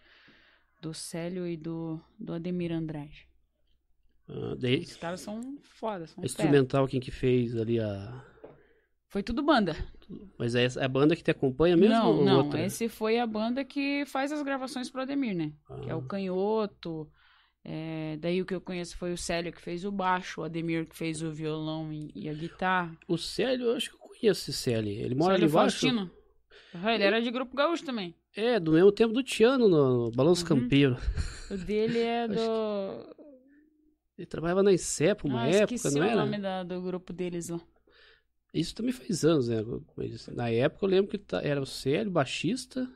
Do 0.82 0.92
Célio 0.92 1.46
e 1.46 1.56
do, 1.56 1.98
do 2.18 2.34
Ademir 2.34 2.72
Andrade. 2.72 3.26
Ah, 4.28 4.54
daí, 4.58 4.80
Os 4.80 4.96
caras 4.96 5.20
são 5.20 5.56
foda, 5.62 6.06
são 6.06 6.24
instrumental 6.24 6.86
quem 6.88 7.00
que 7.00 7.10
fez 7.10 7.56
ali 7.56 7.78
a... 7.80 8.24
Foi 9.08 9.22
tudo 9.22 9.42
banda. 9.42 9.76
Mas 10.38 10.54
é 10.54 10.64
é 10.64 10.84
a 10.84 10.88
banda 10.88 11.14
que 11.16 11.22
te 11.22 11.30
acompanha 11.30 11.76
mesmo? 11.76 11.94
não, 11.94 12.10
ou 12.18 12.24
não. 12.24 12.36
outra? 12.44 12.60
Esse 12.64 12.88
foi 12.88 13.18
a 13.18 13.26
banda 13.26 13.64
que 13.64 14.04
faz 14.06 14.30
as 14.32 14.42
gravações 14.42 14.90
pro 14.90 15.00
Ademir, 15.02 15.34
né? 15.34 15.52
Que 15.82 15.90
é 15.90 15.94
o 15.94 16.00
Ah, 16.00 16.06
Canhoto. 16.08 17.08
é, 17.64 18.16
daí 18.20 18.42
o 18.42 18.46
que 18.46 18.54
eu 18.54 18.60
conheço 18.60 18.96
foi 18.96 19.12
o 19.12 19.16
Célio 19.18 19.52
que 19.52 19.60
fez 19.60 19.84
o 19.84 19.92
baixo, 19.92 20.40
o 20.40 20.44
Ademir 20.44 20.86
que 20.86 20.96
fez 20.96 21.22
o 21.22 21.30
violão 21.32 21.92
e, 21.92 22.10
e 22.14 22.28
a 22.28 22.34
guitarra. 22.34 22.96
O 23.08 23.16
Célio, 23.16 23.66
eu 23.66 23.76
acho 23.76 23.90
que 23.90 23.96
eu 23.96 24.00
conheço 24.00 24.50
esse 24.50 24.52
Célio. 24.52 24.90
Ele 24.92 25.14
mora 25.14 25.34
Célio 25.34 25.44
ali 25.46 25.52
embaixo? 25.52 25.80
Faustino. 25.80 26.10
Ah, 26.74 26.94
ele 26.94 27.04
era 27.04 27.22
de 27.22 27.30
grupo 27.30 27.56
gaúcho 27.56 27.84
também. 27.84 28.14
É, 28.36 28.60
do 28.60 28.72
mesmo 28.72 28.92
tempo 28.92 29.14
do 29.14 29.22
Tiano 29.22 29.68
no 29.68 30.10
Balanço 30.10 30.42
Uhum. 30.42 30.60
Campeiro. 30.60 30.96
O 31.50 31.56
dele 31.56 32.00
é 32.00 32.26
do. 32.28 33.16
Ele 34.16 34.26
trabalhava 34.26 34.62
na 34.62 34.72
ICEP 34.72 35.24
uma 35.26 35.42
ah, 35.42 35.48
época, 35.48 35.74
esqueci 35.74 35.94
não 35.98 36.06
o 36.06 36.08
era? 36.10 36.16
nome 36.24 36.38
da- 36.38 36.62
do 36.62 36.80
grupo 36.80 37.12
deles 37.12 37.48
lá. 37.48 37.60
Isso 38.54 38.74
também 38.74 38.92
faz 38.92 39.24
anos, 39.24 39.48
né? 39.48 39.58
Mas 39.96 40.26
na 40.28 40.48
época 40.48 40.86
eu 40.86 40.90
lembro 40.90 41.10
que 41.10 41.18
tá- 41.18 41.42
era 41.42 41.60
o 41.60 41.66
Célio, 41.66 42.10
baixista, 42.10 42.90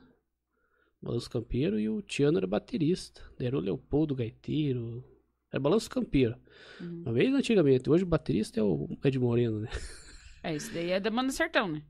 Balanço 1.01 1.29
Campeiro, 1.29 1.79
e 1.79 1.87
o 1.89 2.01
Tiano 2.01 2.37
era 2.39 2.47
baterista. 2.47 3.21
Era 3.39 3.55
o 3.57 3.61
Leopoldo 3.61 4.15
Gaiteiro. 4.15 5.03
Era 5.51 5.59
Balanço 5.59 5.89
Campeiro. 5.89 6.35
Uhum. 6.79 7.03
Uma 7.03 7.13
vez 7.13 7.33
antigamente. 7.33 7.89
Hoje 7.89 8.03
o 8.03 8.07
baterista 8.07 8.59
é 8.59 8.63
o 8.63 8.87
Ed 9.03 9.19
Moreno, 9.19 9.59
né? 9.59 9.69
É, 10.43 10.55
esse 10.55 10.71
daí 10.73 10.89
é 10.91 10.99
da 10.99 11.11
banda 11.11 11.31
Sertão, 11.31 11.67
né? 11.67 11.83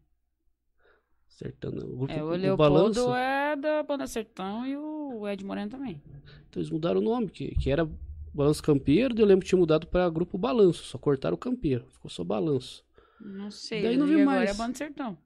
Acertando. 1.29 1.85
O, 1.93 1.97
grupo, 1.99 2.11
É, 2.11 2.21
o 2.23 2.27
o 2.27 2.35
Leopoldo 2.35 2.57
Balanço. 2.57 3.15
é 3.15 3.55
da 3.55 3.83
banda 3.83 4.07
Sertão 4.07 4.65
e 4.67 4.75
o 4.75 5.27
Ed 5.29 5.43
Moreno 5.45 5.71
também. 5.71 6.01
Então 6.49 6.61
eles 6.61 6.69
mudaram 6.69 6.99
o 6.99 7.03
nome, 7.03 7.29
que, 7.29 7.55
que 7.55 7.69
era 7.69 7.89
Balanço 8.33 8.63
Campeiro, 8.63 9.13
eu 9.17 9.25
lembro 9.25 9.43
que 9.43 9.49
tinha 9.49 9.59
mudado 9.59 9.87
para 9.87 10.09
Grupo 10.09 10.37
Balanço. 10.37 10.83
Só 10.83 10.97
cortaram 10.97 11.35
o 11.35 11.37
Campeiro. 11.37 11.85
Ficou 11.91 12.09
só 12.09 12.23
Balanço. 12.23 12.85
Não 13.19 13.51
sei. 13.51 13.83
Daí 13.83 13.97
não 13.97 14.07
vi 14.07 14.13
e 14.13 14.21
agora 14.21 14.37
mais. 14.37 14.51
é 14.51 14.53
banda 14.53 14.77
Sertão. 14.77 15.17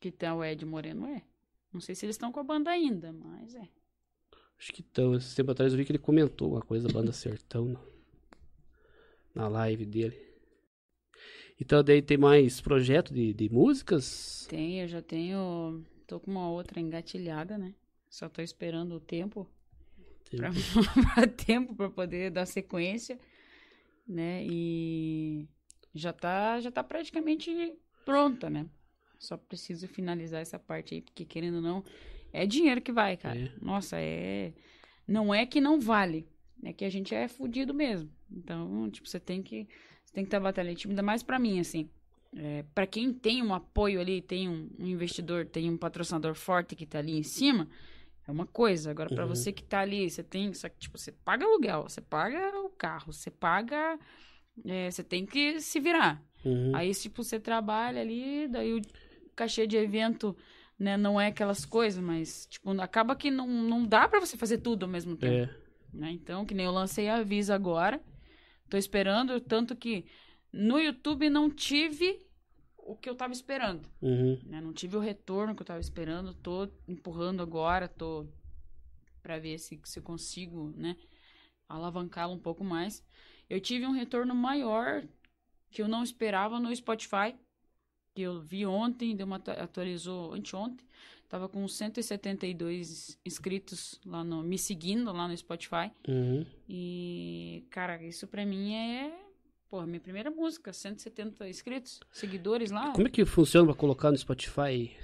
Que 0.00 0.10
tá 0.10 0.34
o 0.34 0.42
Ed 0.44 0.64
Moreno, 0.64 1.06
é. 1.06 1.22
Não 1.72 1.80
sei 1.80 1.94
se 1.94 2.04
eles 2.04 2.14
estão 2.14 2.32
com 2.32 2.40
a 2.40 2.44
banda 2.44 2.70
ainda, 2.70 3.12
mas 3.12 3.54
é. 3.54 3.68
Acho 4.58 4.72
que 4.72 4.82
então, 4.82 5.14
esse 5.14 5.34
tempo 5.34 5.50
atrás 5.50 5.72
eu 5.72 5.78
vi 5.78 5.84
que 5.84 5.92
ele 5.92 5.98
comentou 5.98 6.52
uma 6.52 6.62
coisa 6.62 6.86
da 6.86 6.94
banda 6.94 7.12
Sertão 7.12 7.68
na, 7.68 7.80
na 9.34 9.48
live 9.48 9.84
dele. 9.84 10.16
Então 11.60 11.82
daí 11.82 12.02
tem 12.02 12.16
mais 12.16 12.60
projeto 12.60 13.12
de, 13.12 13.32
de 13.32 13.48
músicas? 13.48 14.46
Tem, 14.48 14.80
eu 14.80 14.88
já 14.88 15.00
tenho. 15.00 15.84
Tô 16.06 16.18
com 16.18 16.30
uma 16.30 16.50
outra 16.50 16.80
engatilhada, 16.80 17.56
né? 17.56 17.74
Só 18.10 18.28
tô 18.28 18.42
esperando 18.42 18.96
o 18.96 19.00
tempo. 19.00 19.48
Pra, 20.36 20.50
pra 21.14 21.26
tempo 21.26 21.74
para 21.74 21.90
poder 21.90 22.30
dar 22.30 22.46
sequência, 22.46 23.18
né? 24.06 24.44
E 24.44 25.46
já 25.94 26.12
tá, 26.12 26.60
já 26.60 26.70
tá 26.70 26.82
praticamente 26.82 27.74
pronta, 28.04 28.48
né? 28.48 28.66
Só 29.18 29.36
preciso 29.36 29.86
finalizar 29.86 30.40
essa 30.40 30.58
parte 30.58 30.94
aí, 30.94 31.00
porque 31.00 31.24
querendo 31.24 31.56
ou 31.56 31.62
não, 31.62 31.84
é 32.32 32.46
dinheiro 32.46 32.80
que 32.80 32.92
vai, 32.92 33.16
cara. 33.16 33.38
É. 33.38 33.52
Nossa, 33.60 33.96
é. 33.98 34.52
Não 35.06 35.34
é 35.34 35.44
que 35.46 35.60
não 35.60 35.80
vale, 35.80 36.26
é 36.62 36.72
que 36.72 36.84
a 36.84 36.90
gente 36.90 37.14
é 37.14 37.28
fudido 37.28 37.74
mesmo. 37.74 38.10
Então, 38.30 38.90
tipo, 38.90 39.08
você 39.08 39.20
tem 39.20 39.42
que. 39.42 39.68
Você 40.04 40.12
tem 40.14 40.24
que 40.24 40.28
estar 40.28 40.38
tá 40.38 40.44
batalhando. 40.44 40.76
Tipo, 40.76 40.90
ainda 40.90 41.02
mais 41.02 41.22
pra 41.22 41.38
mim, 41.38 41.60
assim. 41.60 41.88
É, 42.34 42.64
para 42.74 42.86
quem 42.86 43.12
tem 43.12 43.42
um 43.42 43.52
apoio 43.52 44.00
ali, 44.00 44.22
tem 44.22 44.48
um, 44.48 44.70
um, 44.78 44.86
investidor, 44.86 45.44
tem 45.44 45.68
um 45.68 45.76
patrocinador 45.76 46.34
forte 46.34 46.74
que 46.74 46.86
tá 46.86 46.98
ali 46.98 47.18
em 47.18 47.22
cima, 47.22 47.68
é 48.26 48.30
uma 48.30 48.46
coisa. 48.46 48.90
Agora, 48.90 49.08
para 49.08 49.24
uhum. 49.24 49.28
você 49.28 49.52
que 49.52 49.62
tá 49.62 49.80
ali, 49.80 50.08
você 50.08 50.22
tem. 50.22 50.52
Só 50.54 50.68
que, 50.68 50.78
tipo, 50.78 50.98
você 50.98 51.12
paga 51.12 51.44
aluguel, 51.44 51.82
você 51.82 52.00
paga 52.00 52.58
o 52.60 52.70
carro, 52.70 53.12
você 53.12 53.30
paga. 53.30 53.98
É, 54.64 54.90
você 54.90 55.02
tem 55.02 55.24
que 55.24 55.60
se 55.60 55.80
virar. 55.80 56.22
Uhum. 56.44 56.74
Aí, 56.74 56.92
tipo, 56.94 57.22
você 57.22 57.40
trabalha 57.40 58.00
ali, 58.00 58.48
daí 58.48 58.74
o 58.74 58.82
cachê 59.34 59.66
de 59.66 59.76
evento 59.76 60.36
né, 60.78 60.96
não 60.96 61.20
é 61.20 61.28
aquelas 61.28 61.64
coisas, 61.64 62.02
mas, 62.02 62.46
tipo, 62.46 62.70
acaba 62.80 63.14
que 63.14 63.30
não, 63.30 63.46
não 63.46 63.86
dá 63.86 64.08
para 64.08 64.20
você 64.20 64.36
fazer 64.36 64.58
tudo 64.58 64.84
ao 64.84 64.90
mesmo 64.90 65.16
tempo. 65.16 65.50
É. 65.50 65.62
Né? 65.92 66.10
Então, 66.12 66.44
que 66.44 66.54
nem 66.54 66.66
eu 66.66 66.72
lancei 66.72 67.08
a 67.08 67.22
Visa 67.22 67.54
agora, 67.54 68.00
tô 68.68 68.76
esperando, 68.76 69.40
tanto 69.40 69.76
que 69.76 70.06
no 70.52 70.78
YouTube 70.78 71.30
não 71.30 71.48
tive 71.48 72.18
o 72.84 72.96
que 72.96 73.08
eu 73.08 73.14
tava 73.14 73.32
esperando. 73.32 73.88
Uhum. 74.00 74.38
Né? 74.44 74.60
Não 74.60 74.72
tive 74.72 74.96
o 74.96 75.00
retorno 75.00 75.54
que 75.54 75.62
eu 75.62 75.66
tava 75.66 75.80
esperando, 75.80 76.34
tô 76.34 76.68
empurrando 76.86 77.42
agora, 77.42 77.88
tô 77.88 78.26
para 79.22 79.38
ver 79.38 79.58
se, 79.58 79.80
se 79.84 80.00
consigo, 80.00 80.72
né, 80.76 80.96
alavancá-lo 81.68 82.34
um 82.34 82.38
pouco 82.38 82.64
mais. 82.64 83.04
Eu 83.48 83.60
tive 83.60 83.86
um 83.86 83.92
retorno 83.92 84.34
maior 84.34 85.04
que 85.70 85.80
eu 85.80 85.88
não 85.88 86.02
esperava 86.02 86.58
no 86.58 86.74
Spotify, 86.74 87.34
que 88.14 88.22
eu 88.22 88.40
vi 88.40 88.66
ontem, 88.66 89.16
deu 89.16 89.26
uma 89.26 89.36
atualizou 89.36 90.34
anteontem, 90.34 90.86
tava 91.28 91.48
com 91.48 91.66
172 91.66 93.18
inscritos 93.24 93.98
lá 94.04 94.22
no 94.22 94.42
me 94.42 94.58
seguindo 94.58 95.10
lá 95.12 95.28
no 95.28 95.36
Spotify. 95.36 95.90
Uhum. 96.06 96.44
E 96.68 97.64
cara, 97.70 98.02
isso 98.02 98.26
para 98.26 98.44
mim 98.44 98.74
é 98.74 99.31
Pô, 99.72 99.86
minha 99.86 100.00
primeira 100.00 100.30
música, 100.30 100.70
170 100.70 101.48
inscritos, 101.48 101.98
seguidores 102.12 102.70
lá. 102.70 102.92
Como 102.92 103.06
é 103.06 103.10
que 103.10 103.24
funciona 103.24 103.66
pra 103.68 103.74
colocar 103.74 104.10
no 104.10 104.18
Spotify? 104.18 104.94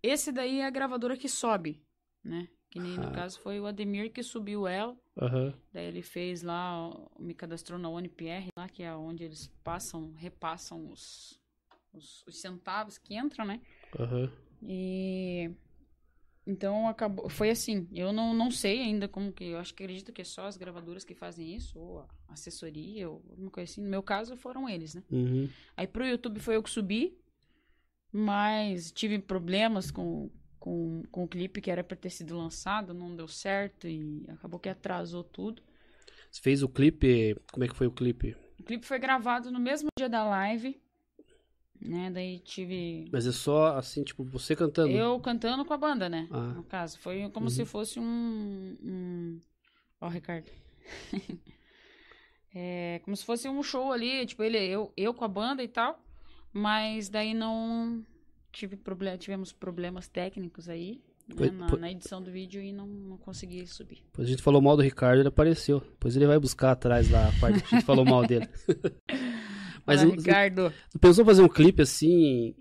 Esse 0.00 0.30
daí 0.30 0.60
é 0.60 0.64
a 0.64 0.70
gravadora 0.70 1.16
que 1.16 1.28
sobe, 1.28 1.82
né? 2.22 2.46
Que 2.70 2.78
nem 2.78 2.96
ah. 2.98 3.00
no 3.00 3.10
caso 3.10 3.40
foi 3.40 3.58
o 3.58 3.66
Ademir 3.66 4.12
que 4.12 4.22
subiu 4.22 4.64
ela. 4.68 4.96
Uhum. 5.20 5.52
Daí 5.72 5.86
ele 5.86 6.02
fez 6.02 6.40
lá, 6.40 6.88
me 7.18 7.34
cadastrou 7.34 7.80
na 7.80 7.88
ONPR, 7.88 8.46
lá 8.56 8.68
que 8.68 8.84
é 8.84 8.94
onde 8.94 9.24
eles 9.24 9.48
passam, 9.64 10.12
repassam 10.12 10.88
os, 10.88 11.40
os, 11.92 12.24
os 12.24 12.40
centavos 12.40 12.98
que 12.98 13.16
entram, 13.16 13.44
né? 13.44 13.60
Uhum. 13.98 14.30
E 14.62 15.50
então 16.46 16.88
acabou, 16.88 17.28
foi 17.28 17.50
assim. 17.50 17.88
Eu 17.92 18.12
não, 18.12 18.34
não 18.34 18.50
sei 18.50 18.80
ainda 18.80 19.08
como 19.08 19.32
que, 19.32 19.44
eu 19.44 19.58
acho 19.58 19.74
que 19.74 19.82
acredito 19.82 20.12
que 20.12 20.22
é 20.22 20.24
só 20.24 20.46
as 20.46 20.56
gravadoras 20.56 21.04
que 21.04 21.14
fazem 21.14 21.54
isso 21.54 21.78
ou 21.78 22.00
a 22.00 22.32
assessoria 22.32 23.08
ou 23.08 23.22
alguma 23.30 23.50
coisa 23.50 23.70
assim. 23.70 23.82
No 23.82 23.88
meu 23.88 24.02
caso 24.02 24.36
foram 24.36 24.68
eles, 24.68 24.94
né? 24.94 25.02
Uhum. 25.10 25.48
Aí 25.76 25.86
pro 25.86 26.06
YouTube 26.06 26.40
foi 26.40 26.56
eu 26.56 26.62
que 26.62 26.70
subi, 26.70 27.16
mas 28.12 28.90
tive 28.90 29.18
problemas 29.18 29.90
com 29.90 30.30
com, 30.62 31.02
com 31.10 31.24
o 31.24 31.28
clipe 31.28 31.60
que 31.60 31.72
era 31.72 31.82
para 31.82 31.96
ter 31.96 32.10
sido 32.10 32.36
lançado, 32.36 32.94
não 32.94 33.16
deu 33.16 33.26
certo 33.26 33.88
e 33.88 34.24
acabou 34.28 34.60
que 34.60 34.68
atrasou 34.68 35.24
tudo. 35.24 35.60
Você 36.30 36.40
fez 36.40 36.62
o 36.62 36.68
clipe, 36.68 37.36
como 37.50 37.64
é 37.64 37.68
que 37.68 37.74
foi 37.74 37.88
o 37.88 37.90
clipe? 37.90 38.36
O 38.60 38.62
clipe 38.62 38.86
foi 38.86 39.00
gravado 39.00 39.50
no 39.50 39.58
mesmo 39.58 39.88
dia 39.98 40.08
da 40.08 40.24
live 40.24 40.80
né? 41.84 42.10
Daí 42.10 42.38
tive. 42.38 43.08
Mas 43.12 43.26
é 43.26 43.32
só 43.32 43.76
assim, 43.76 44.02
tipo, 44.02 44.24
você 44.24 44.54
cantando? 44.54 44.92
Eu 44.92 45.18
cantando 45.20 45.64
com 45.64 45.74
a 45.74 45.78
banda, 45.78 46.08
né? 46.08 46.28
Ah. 46.30 46.52
No 46.54 46.62
caso. 46.62 46.98
Foi 46.98 47.28
como 47.30 47.46
uhum. 47.46 47.50
se 47.50 47.64
fosse 47.64 47.98
um. 47.98 48.76
um... 48.82 49.40
Ó, 50.00 50.08
Ricardo. 50.08 50.50
é 52.54 53.00
como 53.04 53.16
se 53.16 53.24
fosse 53.24 53.48
um 53.48 53.62
show 53.62 53.92
ali, 53.92 54.24
tipo, 54.26 54.42
ele, 54.42 54.58
eu, 54.58 54.92
eu 54.96 55.12
com 55.12 55.24
a 55.24 55.28
banda 55.28 55.62
e 55.62 55.68
tal. 55.68 56.00
Mas 56.52 57.08
daí 57.08 57.34
não 57.34 58.04
tive 58.52 58.76
problema, 58.76 59.16
tivemos 59.16 59.52
problemas 59.52 60.08
técnicos 60.08 60.68
aí. 60.68 61.00
Né, 61.28 61.50
na, 61.50 61.76
na, 61.76 61.90
edição 61.90 62.20
do 62.20 62.32
vídeo 62.32 62.60
e 62.60 62.72
não, 62.72 62.86
não 62.86 63.16
consegui 63.16 63.64
subir. 63.66 64.02
Pois 64.12 64.26
a 64.26 64.30
gente 64.30 64.42
falou 64.42 64.60
mal 64.60 64.76
do 64.76 64.82
Ricardo, 64.82 65.20
ele 65.20 65.28
apareceu. 65.28 65.80
Depois 65.80 66.16
ele 66.16 66.26
vai 66.26 66.38
buscar 66.38 66.72
atrás 66.72 67.08
lá 67.08 67.28
a 67.28 67.40
parte 67.40 67.60
que 67.60 67.74
a 67.74 67.78
gente 67.78 67.86
falou 67.86 68.04
mal 68.04 68.26
dele. 68.26 68.48
Mas 69.86 70.00
Fala, 70.00 70.12
eu, 70.12 70.16
Ricardo. 70.16 70.72
Pensou 71.00 71.24
fazer 71.24 71.42
um 71.42 71.48
clipe 71.48 71.82
assim, 71.82 72.54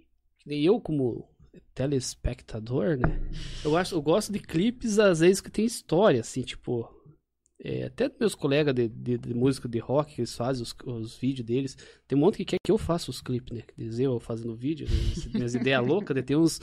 eu 0.45 0.79
como 0.79 1.27
telespectador, 1.73 2.97
né? 2.97 3.19
Eu, 3.63 3.75
acho, 3.77 3.95
eu 3.95 4.01
gosto 4.01 4.31
de 4.31 4.39
clipes, 4.39 4.99
às 4.99 5.19
vezes, 5.19 5.41
que 5.41 5.51
tem 5.51 5.65
história, 5.65 6.19
assim, 6.21 6.41
tipo... 6.41 6.89
É, 7.63 7.83
até 7.83 8.09
meus 8.19 8.33
colegas 8.33 8.73
de, 8.73 8.87
de, 8.87 9.19
de, 9.19 9.33
música 9.35 9.69
de 9.69 9.77
rock, 9.77 10.15
que 10.15 10.21
eles 10.21 10.35
fazem 10.35 10.63
os, 10.63 10.75
os 10.83 11.15
vídeos 11.15 11.45
deles, 11.45 11.77
tem 12.07 12.17
um 12.17 12.21
monte 12.21 12.37
que 12.37 12.45
quer 12.45 12.57
que 12.65 12.71
eu 12.71 12.77
faça 12.77 13.11
os 13.11 13.21
clipes, 13.21 13.55
né? 13.55 13.61
Quer 13.61 13.83
dizer, 13.83 14.05
eu 14.05 14.19
fazendo 14.19 14.55
vídeo, 14.55 14.87
né? 14.89 15.31
minhas 15.35 15.53
ideias 15.55 15.85
loucas, 15.85 16.15
né? 16.15 16.23
Tem 16.23 16.35
uns... 16.35 16.59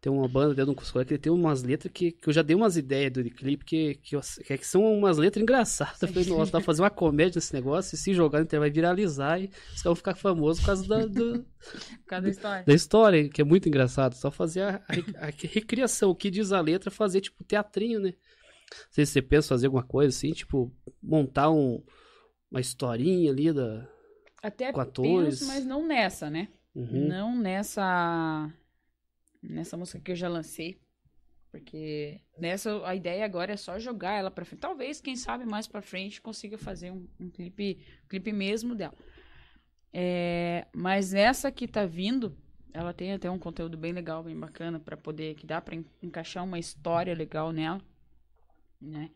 Tem 0.00 0.12
uma 0.12 0.28
banda 0.28 0.54
dentro 0.54 0.72
de 0.72 0.80
um 0.80 0.92
colegas 0.92 1.08
que 1.08 1.18
tem 1.18 1.32
umas 1.32 1.62
letras 1.64 1.92
que, 1.92 2.12
que 2.12 2.28
eu 2.28 2.32
já 2.32 2.40
dei 2.40 2.54
umas 2.54 2.76
ideias 2.76 3.12
do 3.12 3.24
clipe 3.24 3.64
que, 3.64 3.94
que, 3.96 4.14
eu, 4.14 4.20
que, 4.20 4.64
são 4.64 4.82
umas 4.96 5.18
letras 5.18 5.42
engraçadas. 5.42 6.00
Eu 6.00 6.08
falei, 6.08 6.28
nossa, 6.28 6.52
dá 6.52 6.58
pra 6.58 6.66
fazer 6.66 6.82
uma 6.82 6.90
comédia 6.90 7.38
nesse 7.38 7.52
negócio 7.52 7.96
e 7.96 7.98
se 7.98 8.14
jogar, 8.14 8.40
então 8.40 8.60
vai 8.60 8.70
viralizar 8.70 9.40
e 9.40 9.46
os 9.46 9.50
caras 9.50 9.82
vão 9.82 9.94
ficar 9.96 10.14
famosos 10.14 10.60
por 10.60 10.66
causa 10.66 10.86
da, 10.86 11.04
do, 11.04 11.44
por 11.98 12.06
causa 12.06 12.22
da 12.22 12.30
história. 12.30 12.64
Da 12.64 12.74
história, 12.74 13.28
que 13.28 13.40
é 13.40 13.44
muito 13.44 13.68
engraçado. 13.68 14.14
Só 14.14 14.30
fazer 14.30 14.62
a, 14.62 14.76
a, 14.76 15.26
a 15.26 15.30
recriação, 15.42 16.10
o 16.10 16.14
que 16.14 16.30
diz 16.30 16.52
a 16.52 16.60
letra, 16.60 16.92
fazer 16.92 17.20
tipo 17.20 17.42
teatrinho, 17.42 17.98
né? 17.98 18.14
Não 18.70 18.86
sei 18.90 19.06
se 19.06 19.12
você 19.12 19.22
pensa 19.22 19.48
fazer 19.48 19.66
alguma 19.66 19.82
coisa 19.82 20.16
assim, 20.16 20.32
tipo, 20.32 20.72
montar 21.02 21.50
um, 21.50 21.82
uma 22.50 22.60
historinha 22.60 23.30
ali 23.30 23.52
da. 23.52 23.88
Até 24.42 24.72
com 24.72 24.80
atores. 24.80 25.40
penso, 25.40 25.46
mas 25.46 25.64
não 25.64 25.86
nessa, 25.86 26.30
né? 26.30 26.48
Uhum. 26.74 27.08
Não 27.08 27.36
nessa. 27.36 28.52
Nessa 29.42 29.76
música 29.76 30.00
que 30.00 30.12
eu 30.12 30.16
já 30.16 30.28
lancei. 30.28 30.80
Porque 31.50 32.20
nessa 32.38 32.86
a 32.86 32.94
ideia 32.94 33.24
agora 33.24 33.52
é 33.52 33.56
só 33.56 33.78
jogar 33.78 34.12
ela 34.12 34.30
pra 34.30 34.44
frente. 34.44 34.60
Talvez, 34.60 35.00
quem 35.00 35.16
sabe, 35.16 35.46
mais 35.46 35.66
pra 35.66 35.80
frente 35.80 36.20
consiga 36.20 36.58
fazer 36.58 36.90
um, 36.90 37.06
um 37.18 37.30
clipe, 37.30 37.78
um 38.04 38.08
clipe 38.08 38.32
mesmo 38.32 38.74
dela. 38.74 38.94
É, 39.92 40.66
mas 40.74 41.14
essa 41.14 41.50
que 41.50 41.66
tá 41.66 41.86
vindo, 41.86 42.36
ela 42.74 42.92
tem 42.92 43.12
até 43.12 43.30
um 43.30 43.38
conteúdo 43.38 43.78
bem 43.78 43.92
legal, 43.92 44.22
bem 44.22 44.38
bacana, 44.38 44.78
para 44.78 44.96
poder, 44.96 45.34
que 45.36 45.46
dá 45.46 45.60
pra 45.60 45.74
encaixar 46.02 46.44
uma 46.44 46.58
história 46.58 47.14
legal 47.14 47.50
nela 47.50 47.82
né? 48.80 49.10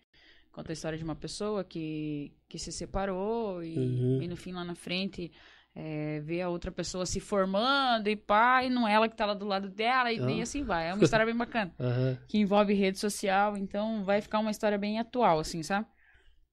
Conta 0.50 0.72
a 0.72 0.74
história 0.74 0.98
de 0.98 1.04
uma 1.04 1.16
pessoa 1.16 1.64
que, 1.64 2.32
que 2.48 2.58
se 2.58 2.70
separou 2.70 3.62
e, 3.62 3.78
uhum. 3.78 4.22
e 4.22 4.28
no 4.28 4.36
fim, 4.36 4.52
lá 4.52 4.64
na 4.64 4.74
frente, 4.74 5.32
é, 5.74 6.20
vê 6.20 6.42
a 6.42 6.48
outra 6.48 6.70
pessoa 6.70 7.06
se 7.06 7.18
formando 7.18 8.08
e 8.08 8.16
pá, 8.16 8.62
e 8.62 8.68
não 8.70 8.86
é 8.86 8.92
ela 8.92 9.08
que 9.08 9.16
tá 9.16 9.24
lá 9.24 9.34
do 9.34 9.46
lado 9.46 9.70
dela, 9.70 10.12
e 10.12 10.20
nem 10.20 10.40
ah. 10.40 10.42
assim 10.42 10.62
vai. 10.62 10.90
É 10.90 10.94
uma 10.94 11.02
história 11.02 11.26
bem 11.26 11.36
bacana. 11.36 11.74
Uhum. 11.82 12.16
Que 12.28 12.38
envolve 12.38 12.74
rede 12.74 12.98
social, 12.98 13.56
então 13.56 14.04
vai 14.04 14.20
ficar 14.20 14.38
uma 14.38 14.50
história 14.50 14.78
bem 14.78 14.98
atual, 14.98 15.38
assim, 15.38 15.62
sabe? 15.62 15.86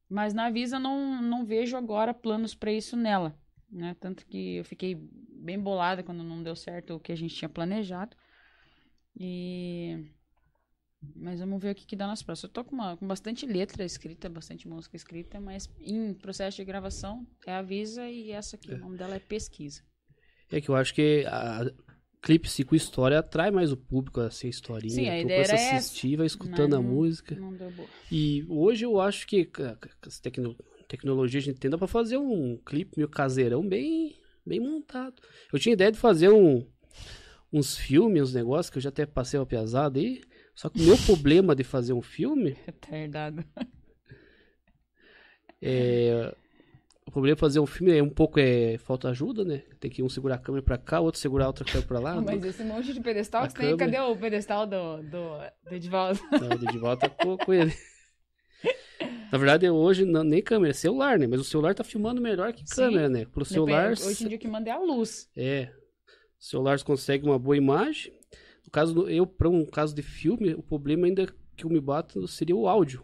Mas 0.09 0.33
na 0.33 0.49
Visa 0.49 0.79
não, 0.79 1.21
não 1.21 1.45
vejo 1.45 1.77
agora 1.77 2.13
planos 2.13 2.55
para 2.55 2.71
isso 2.71 2.97
nela, 2.97 3.37
né? 3.71 3.95
Tanto 3.99 4.25
que 4.25 4.57
eu 4.57 4.65
fiquei 4.65 4.95
bem 4.95 5.59
bolada 5.59 6.01
quando 6.01 6.23
não 6.23 6.41
deu 6.41 6.55
certo 6.55 6.95
o 6.95 6.99
que 6.99 7.11
a 7.11 7.15
gente 7.15 7.35
tinha 7.35 7.47
planejado. 7.47 8.15
E 9.15 10.05
mas 11.15 11.39
vamos 11.39 11.61
ver 11.61 11.71
o 11.71 11.75
que, 11.75 11.85
que 11.85 11.95
dá 11.95 12.07
nas 12.07 12.21
próximas. 12.21 12.49
Eu 12.49 12.53
tô 12.53 12.63
com, 12.63 12.75
uma, 12.75 12.97
com 12.97 13.07
bastante 13.07 13.45
letra 13.45 13.83
escrita, 13.83 14.29
bastante 14.29 14.67
música 14.67 14.95
escrita, 14.95 15.39
mas 15.39 15.69
em 15.79 16.13
processo 16.13 16.57
de 16.57 16.65
gravação 16.65 17.25
é 17.45 17.53
a 17.53 17.61
Visa 17.61 18.07
e 18.09 18.31
essa 18.31 18.55
aqui, 18.55 18.71
é. 18.71 18.75
o 18.75 18.79
nome 18.79 18.97
dela 18.97 19.15
é 19.15 19.19
Pesquisa. 19.19 19.81
É 20.51 20.59
que 20.59 20.69
eu 20.69 20.75
acho 20.75 20.93
que 20.93 21.25
a 21.27 21.71
clipe 22.21 22.49
com 22.65 22.75
história 22.75 23.19
atrai 23.19 23.51
mais 23.51 23.71
o 23.71 23.77
público, 23.77 24.19
assim, 24.19 24.49
historinha. 24.49 24.93
Sim, 24.93 25.09
a 25.09 25.19
ideia 25.19 25.43
era 25.43 25.53
assistir, 25.53 26.17
vai 26.17 26.25
escutando 26.25 26.75
a 26.75 26.81
música. 26.81 27.35
Não 27.35 27.53
deu 27.53 27.71
boa. 27.71 27.87
E 28.11 28.45
hoje 28.49 28.85
eu 28.85 28.99
acho 28.99 29.25
que 29.27 29.45
com 29.45 29.63
as 30.05 30.19
tecno, 30.19 30.55
tecnologia 30.87 31.39
a 31.39 31.43
gente 31.43 31.59
tem, 31.59 31.69
dá 31.69 31.77
pra 31.77 31.87
fazer 31.87 32.17
um 32.17 32.57
clipe 32.57 32.97
meio 32.97 33.07
caseirão 33.07 33.65
bem, 33.65 34.15
bem 34.45 34.59
montado. 34.59 35.21
Eu 35.53 35.59
tinha 35.59 35.73
ideia 35.73 35.91
de 35.91 35.97
fazer 35.97 36.29
um, 36.29 36.65
uns 37.53 37.77
filmes, 37.77 38.23
uns 38.23 38.33
negócios, 38.33 38.69
que 38.69 38.77
eu 38.77 38.81
já 38.81 38.89
até 38.89 39.05
passei 39.05 39.39
uma 39.39 39.45
pesada 39.45 39.99
aí. 39.99 40.21
Só 40.59 40.67
que 40.67 40.81
o 40.81 40.83
meu 40.83 40.97
problema 40.97 41.55
de 41.55 41.63
fazer 41.63 41.93
um 41.93 42.01
filme. 42.01 42.57
Retardado. 42.67 43.45
É. 45.61 46.35
o 47.07 47.11
problema 47.11 47.33
é 47.33 47.39
fazer 47.39 47.61
um 47.61 47.65
filme 47.65 47.97
é 47.97 48.03
um 48.03 48.09
pouco 48.09 48.41
é 48.41 48.77
falta 48.77 49.07
ajuda, 49.07 49.45
né? 49.45 49.63
Tem 49.79 49.89
que 49.89 50.03
um 50.03 50.09
segurar 50.09 50.35
a 50.35 50.37
câmera 50.37 50.61
pra 50.61 50.77
cá, 50.77 50.99
o 50.99 51.05
outro 51.05 51.21
segurar 51.21 51.45
a 51.45 51.47
outra 51.47 51.63
câmera 51.63 51.87
pra 51.87 51.99
lá. 51.99 52.19
Mas 52.19 52.43
esse 52.43 52.61
monte 52.65 52.91
de 52.91 52.99
pedestal 52.99 53.43
A 53.43 53.47
que 53.47 53.53
tem, 53.53 53.77
cadê 53.77 54.01
o 54.01 54.13
pedestal 54.17 54.67
do, 54.67 54.97
do, 55.03 55.37
do 55.63 55.75
Edivaldo? 55.75 56.19
Não, 56.29 56.49
o 56.49 56.71
de 56.71 56.77
volta 56.77 57.09
com, 57.09 57.37
com 57.37 57.53
ele. 57.53 57.73
Na 59.31 59.37
verdade, 59.37 59.65
eu 59.65 59.73
hoje 59.73 60.03
não, 60.03 60.25
nem 60.25 60.41
câmera, 60.41 60.71
é 60.71 60.73
celular, 60.73 61.17
né? 61.17 61.25
Mas 61.25 61.39
o 61.39 61.45
celular 61.45 61.73
tá 61.73 61.85
filmando 61.85 62.19
melhor 62.19 62.51
que 62.51 62.67
Sim. 62.67 62.75
câmera, 62.75 63.07
né? 63.07 63.23
Pro 63.23 63.45
celular, 63.45 63.91
Depende, 63.91 64.09
Hoje 64.09 64.25
em 64.25 64.27
dia 64.27 64.37
que 64.37 64.47
manda 64.47 64.69
é 64.69 64.73
a 64.73 64.79
luz. 64.79 65.29
é. 65.37 65.71
O 66.37 66.43
celular 66.43 66.81
consegue 66.83 67.25
uma 67.25 67.39
boa 67.39 67.55
imagem. 67.55 68.18
No 68.69 68.71
caso 68.71 68.93
do, 68.93 69.09
eu, 69.09 69.25
para 69.25 69.49
um 69.49 69.65
caso 69.65 69.95
de 69.95 70.03
filme, 70.03 70.53
o 70.53 70.61
problema 70.61 71.07
ainda 71.07 71.25
que 71.57 71.65
eu 71.65 71.69
me 71.71 71.81
bato 71.81 72.27
seria 72.27 72.55
o 72.55 72.67
áudio. 72.67 73.03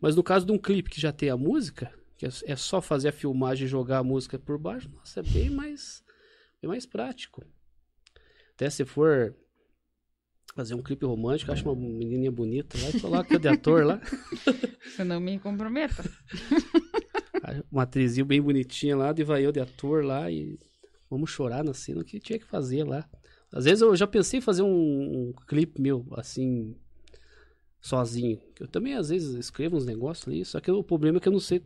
Mas 0.00 0.14
no 0.14 0.22
caso 0.22 0.46
de 0.46 0.52
um 0.52 0.58
clipe 0.58 0.88
que 0.88 1.00
já 1.00 1.10
tem 1.10 1.30
a 1.30 1.36
música, 1.36 1.92
que 2.16 2.24
é, 2.24 2.28
é 2.46 2.54
só 2.54 2.80
fazer 2.80 3.08
a 3.08 3.12
filmagem 3.12 3.66
e 3.66 3.68
jogar 3.68 3.98
a 3.98 4.04
música 4.04 4.38
por 4.38 4.56
baixo, 4.56 4.88
nossa, 4.94 5.18
é 5.18 5.22
bem 5.24 5.50
mais, 5.50 6.04
bem 6.62 6.68
mais 6.68 6.86
prático. 6.86 7.44
Até 8.54 8.70
se 8.70 8.84
for 8.84 9.34
fazer 10.54 10.76
um 10.76 10.82
clipe 10.82 11.04
romântico, 11.04 11.50
acha 11.50 11.68
uma 11.68 11.74
menininha 11.74 12.30
bonita 12.30 12.78
lá 12.80 12.90
e 12.90 13.00
coloca 13.00 13.36
de 13.36 13.48
ator 13.48 13.84
lá. 13.84 14.00
Você 14.94 15.02
não 15.02 15.18
me 15.18 15.40
comprometa. 15.40 16.08
uma 17.68 17.82
atrizinha 17.82 18.24
bem 18.24 18.40
bonitinha 18.40 18.96
lá, 18.96 19.12
de 19.12 19.24
vai 19.24 19.44
eu 19.44 19.50
de 19.50 19.58
ator 19.58 20.04
lá 20.04 20.30
e 20.30 20.56
vamos 21.10 21.30
chorar 21.30 21.64
na 21.64 21.74
cena, 21.74 22.00
o 22.00 22.04
que 22.04 22.20
tinha 22.20 22.38
que 22.38 22.46
fazer 22.46 22.84
lá. 22.84 23.04
Às 23.52 23.64
vezes 23.64 23.80
eu 23.80 23.94
já 23.96 24.06
pensei 24.06 24.38
em 24.38 24.42
fazer 24.42 24.62
um, 24.62 25.28
um 25.28 25.32
clipe 25.46 25.80
meu, 25.80 26.06
assim, 26.12 26.76
sozinho. 27.80 28.40
Eu 28.60 28.68
também 28.68 28.94
às 28.94 29.08
vezes 29.08 29.34
escrevo 29.34 29.76
uns 29.76 29.86
negócios 29.86 30.28
ali, 30.28 30.44
só 30.44 30.60
que 30.60 30.70
o 30.70 30.82
problema 30.82 31.18
é 31.18 31.20
que 31.20 31.28
eu 31.28 31.32
não 31.32 31.40
sei 31.40 31.62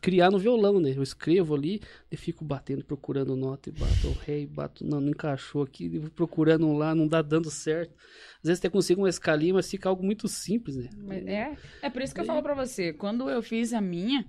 criar 0.00 0.30
no 0.30 0.38
violão, 0.38 0.80
né? 0.80 0.92
Eu 0.94 1.02
escrevo 1.02 1.54
ali 1.54 1.80
e 2.10 2.16
fico 2.16 2.44
batendo, 2.44 2.84
procurando 2.84 3.34
nota 3.36 3.70
e 3.70 3.72
bato 3.72 4.08
o 4.08 4.12
ré 4.12 4.40
e 4.40 4.46
bato, 4.46 4.84
não, 4.84 5.00
não 5.00 5.08
encaixou 5.08 5.62
aqui, 5.62 5.98
vou 5.98 6.10
procurando 6.10 6.70
lá, 6.72 6.94
não 6.94 7.08
dá 7.08 7.22
dando 7.22 7.50
certo. 7.50 7.94
Às 8.42 8.48
vezes 8.48 8.58
até 8.58 8.68
consigo 8.68 9.00
uma 9.00 9.08
escalinha, 9.08 9.54
mas 9.54 9.70
fica 9.70 9.88
algo 9.88 10.04
muito 10.04 10.28
simples, 10.28 10.76
né? 10.76 10.90
É, 11.26 11.56
é 11.86 11.90
por 11.90 12.02
isso 12.02 12.14
que 12.14 12.20
eu 12.20 12.24
falo 12.24 12.42
pra 12.42 12.54
você. 12.54 12.92
Quando 12.92 13.30
eu 13.30 13.42
fiz 13.42 13.72
a 13.72 13.80
minha, 13.80 14.26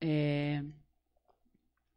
é... 0.00 0.64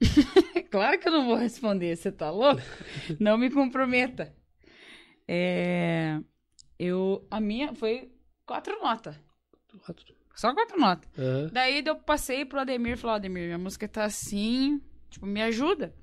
claro 0.70 1.00
que 1.00 1.08
eu 1.08 1.12
não 1.12 1.26
vou 1.26 1.36
responder, 1.36 1.96
você 1.96 2.12
tá 2.12 2.30
louco? 2.32 2.62
Não 3.20 3.38
me 3.38 3.50
comprometa. 3.50 4.34
É... 5.28 6.20
Eu, 6.78 7.28
a 7.30 7.40
minha 7.40 7.74
foi 7.74 8.12
quatro 8.46 8.80
notas. 8.82 9.16
Só 10.36 10.54
quatro 10.54 10.80
notas. 10.80 11.10
Aham. 11.18 11.50
Daí 11.52 11.84
eu 11.86 11.96
passei 11.98 12.46
pro 12.46 12.60
Ademir 12.60 12.94
e 12.94 12.98
falei, 12.98 13.18
Ademir, 13.18 13.44
minha 13.46 13.58
música 13.58 13.88
tá 13.88 14.06
assim, 14.06 14.82
tipo, 15.10 15.26
me 15.26 15.42
ajuda. 15.42 15.94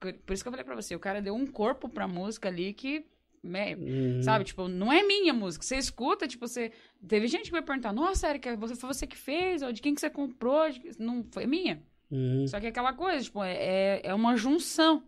Por 0.00 0.32
isso 0.32 0.42
que 0.42 0.48
eu 0.48 0.52
falei 0.52 0.64
pra 0.64 0.74
você, 0.76 0.94
o 0.94 1.00
cara 1.00 1.20
deu 1.20 1.34
um 1.34 1.46
corpo 1.46 1.88
pra 1.88 2.08
música 2.08 2.48
ali 2.48 2.72
que, 2.72 3.04
né, 3.42 3.74
Uhum. 3.76 4.22
sabe, 4.22 4.44
tipo, 4.44 4.66
não 4.68 4.90
é 4.92 5.02
minha 5.02 5.34
música. 5.34 5.64
Você 5.64 5.76
escuta, 5.76 6.26
tipo, 6.26 6.46
você... 6.48 6.72
Teve 7.06 7.26
gente 7.26 7.46
que 7.46 7.50
vai 7.52 7.62
perguntar, 7.62 7.92
nossa, 7.92 8.28
Erika, 8.30 8.56
você, 8.56 8.74
foi 8.76 8.94
você 8.94 9.06
que 9.06 9.16
fez? 9.16 9.60
Ou 9.60 9.72
de 9.72 9.82
quem 9.82 9.94
que 9.94 10.00
você 10.00 10.08
comprou? 10.08 10.62
Não, 10.98 11.24
foi 11.30 11.46
minha. 11.46 11.82
Uhum. 12.10 12.46
Só 12.46 12.58
que 12.58 12.66
é 12.66 12.68
aquela 12.70 12.92
coisa, 12.92 13.22
tipo, 13.24 13.42
é, 13.42 13.52
é- 13.54 14.00
é 14.04 14.14
uma 14.14 14.36
junção, 14.36 15.02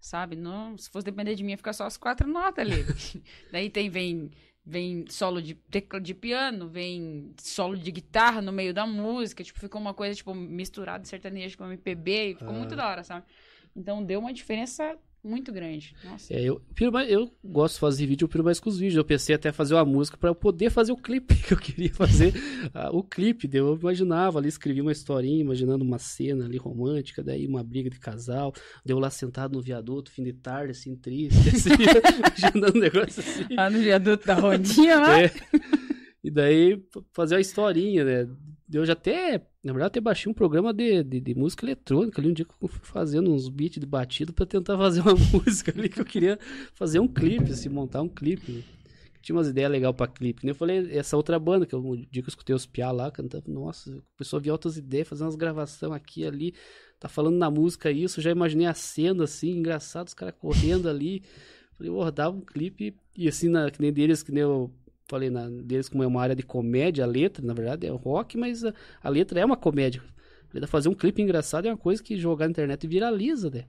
sabe? 0.00 0.36
Não, 0.36 0.76
se 0.76 0.90
fosse 0.90 1.04
depender 1.04 1.34
de 1.34 1.42
mim, 1.44 1.52
ia 1.52 1.56
ficar 1.56 1.72
só 1.72 1.84
as 1.86 1.96
quatro 1.96 2.28
notas 2.28 2.66
ali. 2.66 2.84
Daí 3.52 3.70
tem, 3.70 3.88
vem, 3.88 4.30
vem 4.66 5.04
solo 5.08 5.40
de 5.40 5.54
tecla 5.54 6.00
de 6.00 6.12
piano, 6.14 6.68
vem 6.68 7.32
solo 7.40 7.76
de 7.76 7.90
guitarra 7.90 8.42
no 8.42 8.50
meio 8.52 8.74
da 8.74 8.86
música, 8.86 9.44
tipo, 9.44 9.58
ficou 9.60 9.80
uma 9.80 9.94
coisa, 9.94 10.14
tipo, 10.16 10.34
misturada 10.34 11.04
sertanejo 11.04 11.56
com 11.56 11.64
MPB, 11.66 12.30
e 12.30 12.34
ficou 12.34 12.48
Ah. 12.54 12.58
muito 12.58 12.74
da 12.74 12.88
hora, 12.88 13.04
sabe? 13.04 13.24
Então 13.76 14.04
deu 14.04 14.18
uma 14.20 14.32
diferença 14.32 14.96
muito 15.24 15.50
grande. 15.52 15.94
Nossa. 16.04 16.32
É, 16.32 16.42
eu, 16.42 16.60
piro 16.74 16.92
mais- 16.92 17.10
eu 17.10 17.30
gosto 17.42 17.74
de 17.74 17.80
fazer 17.80 18.06
vídeo, 18.06 18.24
eu 18.24 18.28
piro 18.28 18.44
mais 18.44 18.60
com 18.60 18.68
os 18.68 18.78
vídeos. 18.78 18.96
Eu 18.96 19.04
pensei 19.04 19.34
até 19.34 19.50
fazer 19.50 19.74
uma 19.74 19.84
música 19.84 20.16
para 20.16 20.28
eu 20.28 20.34
poder 20.34 20.70
fazer 20.70 20.92
o 20.92 20.96
clipe 20.96 21.34
que 21.42 21.54
eu 21.54 21.58
queria 21.58 21.92
fazer. 21.92 22.34
ah, 22.74 22.90
o 22.92 23.02
clipe, 23.02 23.48
eu 23.52 23.74
imaginava 23.76 24.38
ali, 24.38 24.48
escrevi 24.48 24.80
uma 24.80 24.92
historinha, 24.92 25.40
imaginando 25.40 25.84
uma 25.84 25.98
cena 25.98 26.44
ali 26.44 26.58
romântica, 26.58 27.22
daí 27.22 27.46
uma 27.46 27.64
briga 27.64 27.88
de 27.88 27.98
casal, 27.98 28.52
deu 28.84 28.98
lá 28.98 29.10
sentado 29.10 29.54
no 29.54 29.62
viaduto, 29.62 30.10
fim 30.10 30.22
de 30.22 30.32
tarde, 30.32 30.72
assim, 30.72 30.94
triste, 30.94 31.36
assim, 31.48 31.70
imaginando 32.18 32.76
um 32.78 32.80
negócio 32.80 33.20
assim. 33.20 33.54
Lá 33.54 33.70
no 33.70 33.78
viaduto 33.78 34.26
da 34.26 34.34
Rodinha, 34.34 34.98
lá. 35.00 35.22
É. 35.22 35.30
E 36.22 36.30
daí 36.30 36.82
fazer 37.12 37.36
a 37.36 37.40
historinha, 37.40 38.04
né? 38.04 38.28
Eu 38.74 38.84
já 38.84 38.92
até, 38.94 39.46
na 39.62 39.72
verdade, 39.72 39.86
até 39.86 40.00
baixei 40.00 40.30
um 40.30 40.34
programa 40.34 40.72
de, 40.72 41.02
de, 41.04 41.20
de 41.20 41.34
música 41.34 41.64
eletrônica 41.64 42.20
ali, 42.20 42.30
um 42.30 42.32
dia 42.32 42.44
que 42.44 42.52
eu 42.60 42.68
fui 42.68 42.80
fazendo 42.82 43.32
uns 43.32 43.48
beats 43.48 43.78
de 43.78 43.86
batido 43.86 44.32
pra 44.32 44.44
tentar 44.44 44.76
fazer 44.78 45.00
uma 45.00 45.14
música 45.14 45.72
ali 45.76 45.88
que 45.88 46.00
eu 46.00 46.04
queria 46.04 46.38
fazer 46.74 46.98
um 46.98 47.06
clipe, 47.06 47.52
assim, 47.52 47.68
montar 47.68 48.02
um 48.02 48.08
clipe. 48.08 48.64
Tinha 49.22 49.36
umas 49.36 49.48
ideias 49.48 49.70
legais 49.70 49.94
pra 49.94 50.06
clipe. 50.06 50.44
Nem 50.44 50.50
eu 50.50 50.54
falei, 50.54 50.90
essa 50.90 51.16
outra 51.16 51.38
banda, 51.38 51.64
que 51.64 51.74
eu, 51.74 51.78
um 51.78 51.96
dia 51.96 52.22
que 52.22 52.28
eu 52.28 52.28
escutei 52.28 52.54
os 52.54 52.66
piá 52.66 52.90
lá 52.90 53.10
cantando, 53.10 53.50
nossa, 53.50 53.90
a 53.96 54.18
pessoa 54.18 54.40
via 54.40 54.52
outras 54.52 54.76
ideias, 54.76 55.08
fazendo 55.08 55.26
umas 55.26 55.36
gravações 55.36 55.92
aqui 55.92 56.26
ali, 56.26 56.52
tá 56.98 57.08
falando 57.08 57.36
na 57.36 57.50
música 57.50 57.90
isso, 57.90 58.20
já 58.20 58.30
imaginei 58.30 58.66
a 58.66 58.74
cena 58.74 59.24
assim, 59.24 59.50
engraçado, 59.50 60.08
os 60.08 60.14
caras 60.14 60.34
correndo 60.38 60.88
ali. 60.88 61.22
Falei, 61.76 61.90
eu 61.90 62.10
dava 62.10 62.36
um 62.36 62.40
clipe 62.40 62.96
e 63.16 63.28
assim, 63.28 63.48
na, 63.48 63.70
que 63.70 63.80
nem 63.80 63.92
deles, 63.92 64.22
que 64.22 64.30
nem 64.30 64.42
eu 64.42 64.70
falei, 65.06 65.30
na, 65.30 65.48
deles 65.48 65.88
como 65.88 66.02
é 66.02 66.06
uma 66.06 66.22
área 66.22 66.34
de 66.36 66.42
comédia, 66.42 67.04
a 67.04 67.06
letra, 67.06 67.44
na 67.44 67.54
verdade, 67.54 67.86
é 67.86 67.90
rock, 67.90 68.36
mas 68.36 68.64
a, 68.64 68.72
a 69.02 69.08
letra 69.08 69.40
é 69.40 69.44
uma 69.44 69.56
comédia. 69.56 70.02
Falei, 70.48 70.66
fazer 70.68 70.88
um 70.88 70.94
clipe 70.94 71.20
engraçado 71.20 71.66
é 71.66 71.70
uma 71.70 71.76
coisa 71.76 72.02
que 72.02 72.16
jogar 72.16 72.46
na 72.46 72.50
internet 72.52 72.86
viraliza, 72.86 73.50
né? 73.50 73.64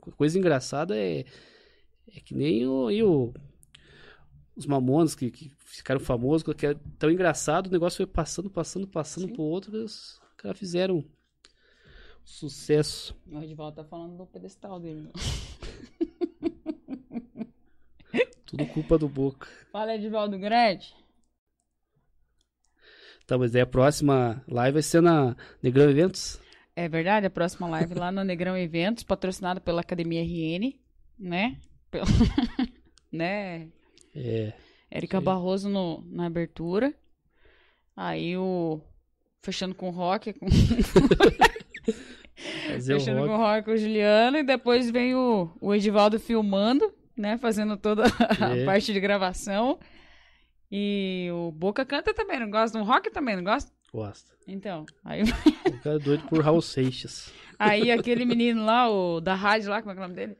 Co- 0.00 0.12
Coisa 0.12 0.38
engraçada 0.38 0.96
é, 0.96 1.24
é 2.14 2.20
que 2.20 2.34
nem 2.34 2.66
o, 2.66 2.90
e 2.90 3.02
o- 3.02 3.32
os 4.56 4.66
mamonas 4.66 5.14
que, 5.14 5.30
que 5.30 5.50
ficaram 5.58 6.00
famosos, 6.00 6.42
que 6.54 6.66
é 6.66 6.74
tão 6.98 7.10
engraçado, 7.10 7.66
o 7.66 7.70
negócio 7.70 7.98
foi 7.98 8.06
passando, 8.06 8.50
passando, 8.50 8.86
passando 8.88 9.26
Sim. 9.28 9.32
pro 9.34 9.42
outro, 9.42 9.76
e 9.76 9.82
os 9.82 10.20
caras 10.36 10.58
fizeram 10.58 11.04
sucesso. 12.24 13.16
O 13.30 13.40
Edivaldo 13.42 13.76
tá 13.76 13.84
falando 13.84 14.16
do 14.16 14.26
pedestal 14.26 14.78
dele. 14.80 15.10
Tudo 18.48 18.66
culpa 18.66 18.96
do 18.98 19.08
Boca. 19.08 19.46
Fala, 19.70 19.94
Edivaldo 19.94 20.38
Grande. 20.38 20.94
Tá, 23.26 23.36
mas 23.36 23.54
aí 23.54 23.60
a 23.60 23.66
próxima 23.66 24.42
live 24.48 24.72
vai 24.74 24.82
ser 24.82 25.02
na 25.02 25.36
Negrão 25.62 25.90
Eventos. 25.90 26.40
É 26.74 26.88
verdade, 26.88 27.26
a 27.26 27.30
próxima 27.30 27.68
live 27.68 27.92
lá 27.94 28.10
no 28.10 28.24
Negrão 28.24 28.56
Eventos, 28.56 29.02
patrocinada 29.04 29.60
pela 29.60 29.82
Academia 29.82 30.22
RN, 30.22 30.72
né? 31.18 31.58
Pelo- 31.90 32.06
né? 33.12 33.68
É. 34.14 34.52
Érica. 34.90 35.20
Barroso 35.20 35.68
no, 35.68 36.02
na 36.06 36.24
abertura. 36.26 36.94
Aí 37.94 38.34
o. 38.36 38.80
Fechando 39.42 39.74
com 39.74 39.88
o 39.88 39.92
rock, 39.92 40.32
com, 40.32 40.46
fechando 42.36 43.18
rock. 43.20 43.28
com 43.28 43.34
o 43.34 43.36
rock 43.36 43.64
com 43.64 43.70
o 43.72 43.76
Juliano, 43.76 44.38
e 44.38 44.42
depois 44.42 44.90
vem 44.90 45.14
o, 45.14 45.50
o 45.60 45.74
Edivaldo 45.74 46.18
filmando, 46.18 46.92
né? 47.20 47.36
Fazendo 47.38 47.76
toda 47.76 48.04
a 48.40 48.56
É. 48.56 48.64
parte 48.64 48.92
de 48.92 49.00
gravação. 49.00 49.78
E 50.70 51.28
o 51.32 51.50
Boca 51.50 51.84
canta 51.84 52.12
também, 52.12 52.38
não 52.40 52.50
gosta? 52.50 52.78
Um 52.78 52.82
rock 52.84 53.10
também, 53.10 53.36
não 53.36 53.44
gosta? 53.44 53.72
Gosta. 53.92 54.32
Então, 54.46 54.84
aí, 55.04 55.22
O 55.66 55.80
cara 55.82 55.96
é 55.96 55.98
doido 55.98 56.26
por 56.28 56.42
Raul 56.42 56.60
Seixas. 56.60 57.32
aí 57.58 57.90
aquele 57.90 58.24
menino 58.26 58.64
lá, 58.64 58.88
o 58.90 59.20
da 59.20 59.34
rádio 59.34 59.70
lá, 59.70 59.80
como 59.80 59.92
é 59.92 59.94
que 59.94 60.00
é 60.00 60.04
o 60.04 60.08
nome 60.08 60.14
dele? 60.14 60.36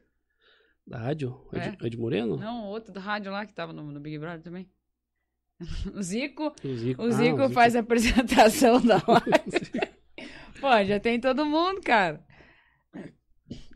Da 0.85 0.97
rádio? 0.99 1.35
É. 1.53 1.67
Ed, 1.69 1.77
Ed 1.83 1.97
Moreno? 1.97 2.37
Não, 2.37 2.65
o 2.65 2.67
outro 2.67 2.91
da 2.93 2.99
rádio 3.01 3.31
lá 3.31 3.45
que 3.45 3.53
tava 3.53 3.73
no, 3.73 3.83
no 3.83 3.99
Big 3.99 4.17
Brother 4.19 4.41
também. 4.41 4.69
O 5.95 6.01
Zico. 6.01 6.53
O 6.63 6.73
Zico. 6.75 7.01
O 7.03 7.05
Ah, 7.07 7.11
Zico 7.11 7.49
faz 7.49 7.75
a 7.75 7.79
apresentação 7.81 8.79
da 8.81 8.95
live. 9.07 9.91
Pô, 10.61 10.83
já 10.85 10.99
tem 10.99 11.19
todo 11.19 11.45
mundo, 11.45 11.81
cara. 11.81 12.23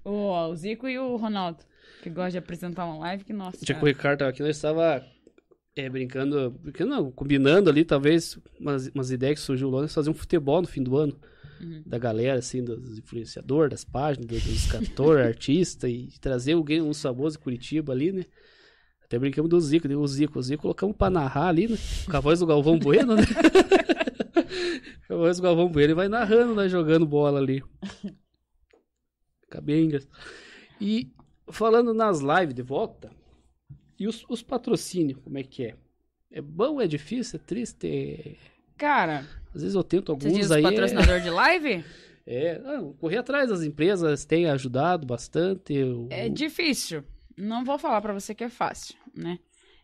O, 0.05 0.30
o 0.49 0.55
Zico 0.55 0.88
e 0.88 0.97
o 0.99 1.15
Ronaldo, 1.15 1.63
que 2.03 2.09
gosta 2.09 2.31
de 2.31 2.38
apresentar 2.38 2.85
uma 2.85 2.97
live, 2.97 3.23
que 3.23 3.34
nossa. 3.34 3.65
Tinha 3.65 3.77
que 3.77 3.84
o. 3.84 3.88
Ricardo 3.88 4.19
tava 4.19 4.31
aqui, 4.31 4.41
nós 4.41 4.55
estava 4.55 5.03
é, 5.75 5.89
brincando, 5.89 6.51
brincando, 6.51 6.91
não, 6.91 7.11
combinando 7.11 7.69
ali, 7.69 7.85
talvez, 7.85 8.38
umas, 8.59 8.88
umas 8.89 9.09
ideias 9.09 9.39
que 9.39 9.45
surgiu 9.45 9.69
lá, 9.69 9.81
nós 9.81 9.93
fazer 9.93 10.09
um 10.09 10.13
futebol 10.13 10.61
no 10.61 10.67
fim 10.67 10.84
do 10.84 10.97
ano. 10.97 11.17
Uhum. 11.61 11.81
Da 11.85 11.97
galera, 11.97 12.39
assim, 12.39 12.61
dos 12.63 12.97
influenciadores, 12.97 13.71
das 13.71 13.84
páginas, 13.85 14.27
dos, 14.27 14.71
cantores, 14.71 15.25
artistas, 15.25 15.89
e 15.89 16.09
trazer 16.19 16.53
alguém, 16.53 16.81
um 16.81 16.93
famoso 16.93 17.38
de 17.38 17.43
Curitiba 17.43 17.93
ali, 17.93 18.11
né? 18.11 18.25
Até 19.05 19.17
brincamos 19.17 19.49
do 19.49 19.59
Zico, 19.61 19.88
né? 19.88 19.95
o 19.95 20.07
Zico, 20.07 20.39
o 20.39 20.43
Zico 20.43 20.63
colocamos 20.63 20.95
pra 20.97 21.09
narrar 21.09 21.47
ali, 21.47 21.67
né? 21.67 21.77
Com 22.09 22.17
a 22.17 22.19
voz 22.19 22.39
do 22.39 22.45
Galvão 22.45 22.77
Bueno, 22.77 23.15
né? 23.15 23.23
Com 25.07 25.13
a 25.13 25.17
voz 25.17 25.38
do 25.38 25.43
Galvão 25.43 25.69
Bueno, 25.69 25.88
ele 25.88 25.93
vai 25.93 26.09
narrando, 26.09 26.55
né? 26.55 26.67
Jogando 26.67 27.05
bola 27.05 27.39
ali. 27.39 27.63
Fica 29.43 29.61
bem 29.61 29.85
engraçado. 29.85 30.11
E 30.81 31.13
falando 31.52 31.94
nas 31.94 32.20
lives 32.20 32.53
de 32.53 32.61
volta, 32.61 33.11
e 33.99 34.07
os, 34.07 34.26
os 34.30 34.41
patrocínios, 34.41 35.20
como 35.24 35.38
é 35.38 35.44
que 35.44 35.65
é? 35.68 35.76
É 36.32 36.41
bom, 36.41 36.82
é 36.82 36.88
difícil, 36.88 37.40
é 37.40 37.45
triste? 37.45 37.88
é- 37.88 38.36
Cara, 38.78 39.20
Às 39.53 39.61
vezes 39.61 39.76
eu 39.76 39.84
tento 39.84 40.11
você 40.11 40.28
alguns 40.28 40.40
diz 40.40 40.52
aí. 40.52 40.64
é- 40.64 40.70
patrocinador 40.70 41.20
de 41.22 41.30
live? 41.30 41.84
É, 42.26 42.57
não, 42.60 42.94
correr 42.94 43.18
atrás 43.18 43.49
das 43.49 43.64
empresas 43.64 44.24
tem 44.24 44.45
ajudado 44.45 45.06
bastante. 45.06 45.74
eu- 45.74 46.07
É 46.10 46.30
difícil. 46.30 47.03
Não 47.36 47.65
vou 47.65 47.78
falar 47.78 47.99
pra 48.02 48.14
você 48.14 48.34
que 48.34 48.45
é 48.45 48.49
fácil, 48.49 48.95
né? 49.14 49.40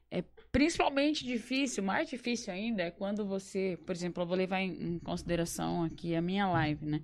É 0.10 0.24
principalmente 0.50 1.26
difícil, 1.26 1.84
mais 1.84 2.10
difícil 2.10 2.54
ainda 2.54 2.82
é 2.84 2.92
quando 2.92 3.26
você, 3.26 3.78
por 3.86 3.94
exemplo, 3.94 4.24
eu 4.24 4.28
vou 4.28 4.38
levar 4.38 4.62
em, 4.62 4.72
em 4.96 5.00
consideração 5.00 5.84
aqui 5.84 6.16
a 6.16 6.22
minha 6.22 6.48
live, 6.48 6.86
né? 6.86 7.02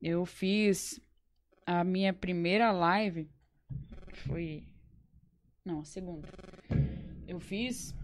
Eu 0.00 0.24
fiz 0.24 0.98
a 1.66 1.84
minha 1.84 2.14
primeira 2.14 2.72
live 2.72 3.28
foi 4.18 4.64
não, 5.64 5.80
a 5.80 5.84
segunda. 5.84 6.26
Eu 7.26 7.38
fiz 7.38 7.94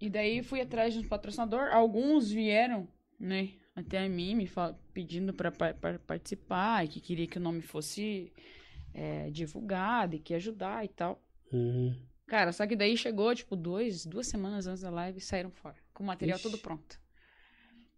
e 0.00 0.08
daí 0.08 0.42
fui 0.42 0.60
atrás 0.60 0.94
de 0.94 1.00
um 1.00 1.08
patrocinador, 1.08 1.68
alguns 1.72 2.30
vieram, 2.30 2.86
né, 3.18 3.50
até 3.74 4.04
a 4.04 4.08
mim 4.08 4.34
me 4.36 4.46
fal- 4.46 4.78
pedindo 4.94 5.34
para 5.34 5.50
participar 6.06 6.84
e 6.84 6.88
que 6.88 7.00
queria 7.00 7.26
que 7.26 7.38
o 7.38 7.40
nome 7.40 7.62
fosse 7.62 8.32
é, 8.94 9.28
divulgado 9.30 10.14
e 10.16 10.20
que 10.20 10.34
ajudar 10.34 10.84
e 10.84 10.88
tal. 10.88 11.20
Uhum. 11.52 11.94
Cara, 12.26 12.52
só 12.52 12.64
que 12.64 12.76
daí 12.76 12.96
chegou, 12.96 13.34
tipo, 13.34 13.56
dois, 13.56 14.06
duas 14.06 14.28
semanas 14.28 14.68
antes 14.68 14.82
da 14.82 14.90
live 14.90 15.18
e 15.18 15.20
saíram 15.20 15.50
fora. 15.50 15.76
Com 15.92 16.04
o 16.04 16.06
material 16.06 16.38
Ixi. 16.38 16.48
todo 16.48 16.60
pronto. 16.60 17.00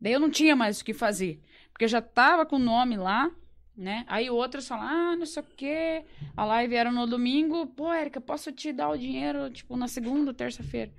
Daí 0.01 0.13
eu 0.15 0.21
não 0.21 0.31
tinha 0.31 0.57
mais 0.57 0.81
o 0.81 0.85
que 0.85 0.95
fazer. 0.95 1.43
Porque 1.71 1.85
eu 1.85 1.89
já 1.89 2.01
tava 2.01 2.47
com 2.47 2.57
o 2.57 2.59
nome 2.59 2.97
lá, 2.97 3.31
né? 3.77 4.05
Aí 4.07 4.29
outros 4.31 4.69
falaram, 4.69 5.13
ah, 5.13 5.17
não 5.17 5.27
sei 5.27 5.43
o 5.43 5.47
quê. 5.57 6.05
A 6.37 6.45
live 6.45 6.75
era 6.75 6.93
no 6.93 7.07
domingo. 7.07 7.67
Pô, 7.67 7.93
Erika, 7.93 8.21
posso 8.21 8.53
te 8.53 8.73
dar 8.73 8.91
o 8.91 8.99
dinheiro, 8.99 9.51
tipo, 9.51 9.77
na 9.77 9.89
segunda, 9.89 10.35
terça-feira? 10.35 10.93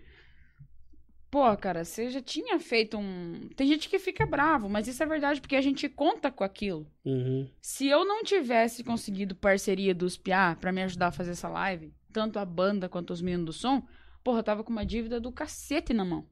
Pô, 1.34 1.58
cara, 1.58 1.84
você 1.84 2.12
já 2.12 2.22
tinha 2.22 2.60
feito 2.60 2.96
um. 2.96 3.50
Tem 3.56 3.66
gente 3.66 3.90
que 3.90 3.98
fica 3.98 4.24
bravo, 4.24 4.70
mas 4.70 4.88
isso 4.88 5.02
é 5.02 5.06
verdade 5.08 5.42
porque 5.42 5.56
a 5.56 5.62
gente 5.62 5.90
conta 5.90 6.32
com 6.32 6.44
aquilo. 6.44 6.86
Uhum. 7.04 7.50
Se 7.60 7.88
eu 7.88 8.06
não 8.06 8.24
tivesse 8.24 8.84
conseguido 8.84 9.34
parceria 9.34 9.96
dos 9.96 10.16
Piá 10.16 10.56
pra 10.56 10.72
me 10.72 10.84
ajudar 10.84 11.08
a 11.08 11.12
fazer 11.12 11.32
essa 11.32 11.50
live, 11.50 11.92
tanto 12.12 12.38
a 12.38 12.46
banda 12.46 12.88
quanto 12.88 13.12
os 13.12 13.20
meninos 13.20 13.46
do 13.48 13.54
som, 13.54 13.82
porra, 14.24 14.40
eu 14.40 14.44
tava 14.44 14.64
com 14.64 14.72
uma 14.72 14.86
dívida 14.86 15.20
do 15.20 15.32
cacete 15.32 15.92
na 15.92 16.06
mão. 16.06 16.28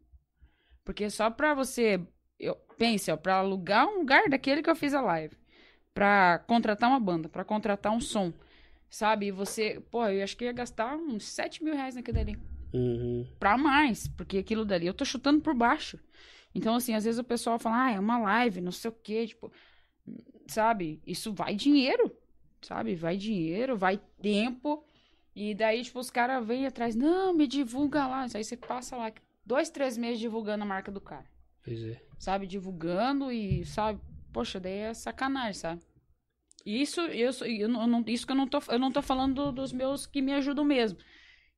Porque 0.86 1.10
só 1.10 1.32
pra 1.32 1.56
você. 1.56 2.00
Eu, 2.40 2.56
pense, 2.78 3.12
ó, 3.12 3.18
pra 3.18 3.38
alugar 3.38 3.88
um 3.88 4.00
lugar 4.00 4.30
daquele 4.30 4.62
que 4.62 4.70
eu 4.70 4.76
fiz 4.76 4.94
a 4.94 5.02
live, 5.02 5.36
pra 5.94 6.40
contratar 6.48 6.90
uma 6.90 7.00
banda, 7.00 7.28
pra 7.30 7.44
contratar 7.44 7.92
um 7.92 8.00
som, 8.00 8.34
sabe? 8.90 9.28
E 9.28 9.32
você. 9.32 9.82
Pô, 9.92 10.06
eu 10.08 10.24
acho 10.24 10.36
que 10.38 10.46
ia 10.46 10.52
gastar 10.52 10.96
uns 10.96 11.26
7 11.26 11.64
mil 11.64 11.74
reais 11.76 11.96
naquilo 11.96 12.20
ali 12.20 12.38
Uhum. 12.74 13.28
pra 13.40 13.58
mais, 13.58 14.08
porque 14.08 14.38
aquilo 14.38 14.64
dali 14.66 14.88
eu 14.88 14.94
tô 14.94 15.04
chutando 15.04 15.42
por 15.42 15.54
baixo. 15.54 16.00
Então, 16.56 16.76
assim, 16.76 16.94
às 16.94 17.04
vezes 17.06 17.20
o 17.20 17.24
pessoal 17.24 17.58
fala, 17.60 17.86
ah, 17.86 17.92
é 17.92 18.00
uma 18.00 18.18
live, 18.18 18.62
não 18.62 18.72
sei 18.72 18.90
o 18.90 18.94
quê, 18.94 19.28
tipo, 19.28 19.52
sabe? 20.48 21.02
Isso 21.06 21.34
vai 21.34 21.56
dinheiro, 21.56 22.16
sabe? 22.62 22.96
Vai 22.96 23.18
dinheiro, 23.18 23.78
vai 23.78 24.00
tempo. 24.22 24.84
E 25.36 25.56
daí, 25.56 25.82
tipo, 25.84 26.00
os 26.00 26.10
caras 26.10 26.46
vêm 26.46 26.66
atrás, 26.66 26.94
não, 26.96 27.34
me 27.34 27.48
divulga 27.48 28.06
lá. 28.06 28.26
Aí 28.34 28.44
você 28.44 28.58
passa 28.58 28.98
lá 28.98 29.12
dois, 29.46 29.70
três 29.70 29.98
meses 29.98 30.20
divulgando 30.20 30.64
a 30.64 30.68
marca 30.68 30.92
do 30.92 31.00
cara, 31.00 31.26
Pois 31.64 31.82
é. 31.84 32.02
sabe? 32.20 32.46
Divulgando 32.48 33.32
e, 33.32 33.66
sabe? 33.66 34.00
Poxa, 34.34 34.60
daí 34.60 34.78
é 34.80 34.94
sacanagem, 34.94 35.54
sabe? 35.54 35.82
Isso, 36.66 37.02
eu, 37.02 37.68
não, 37.68 38.04
isso 38.08 38.26
que 38.26 38.32
eu 38.32 38.36
não 38.36 38.48
tô, 38.48 38.60
eu 38.70 38.78
não 38.80 38.92
tô 38.92 39.02
falando 39.02 39.34
do- 39.36 39.52
dos 39.52 39.74
meus 39.74 40.06
que 40.06 40.22
me 40.22 40.32
ajudam 40.34 40.64
mesmo. 40.64 40.98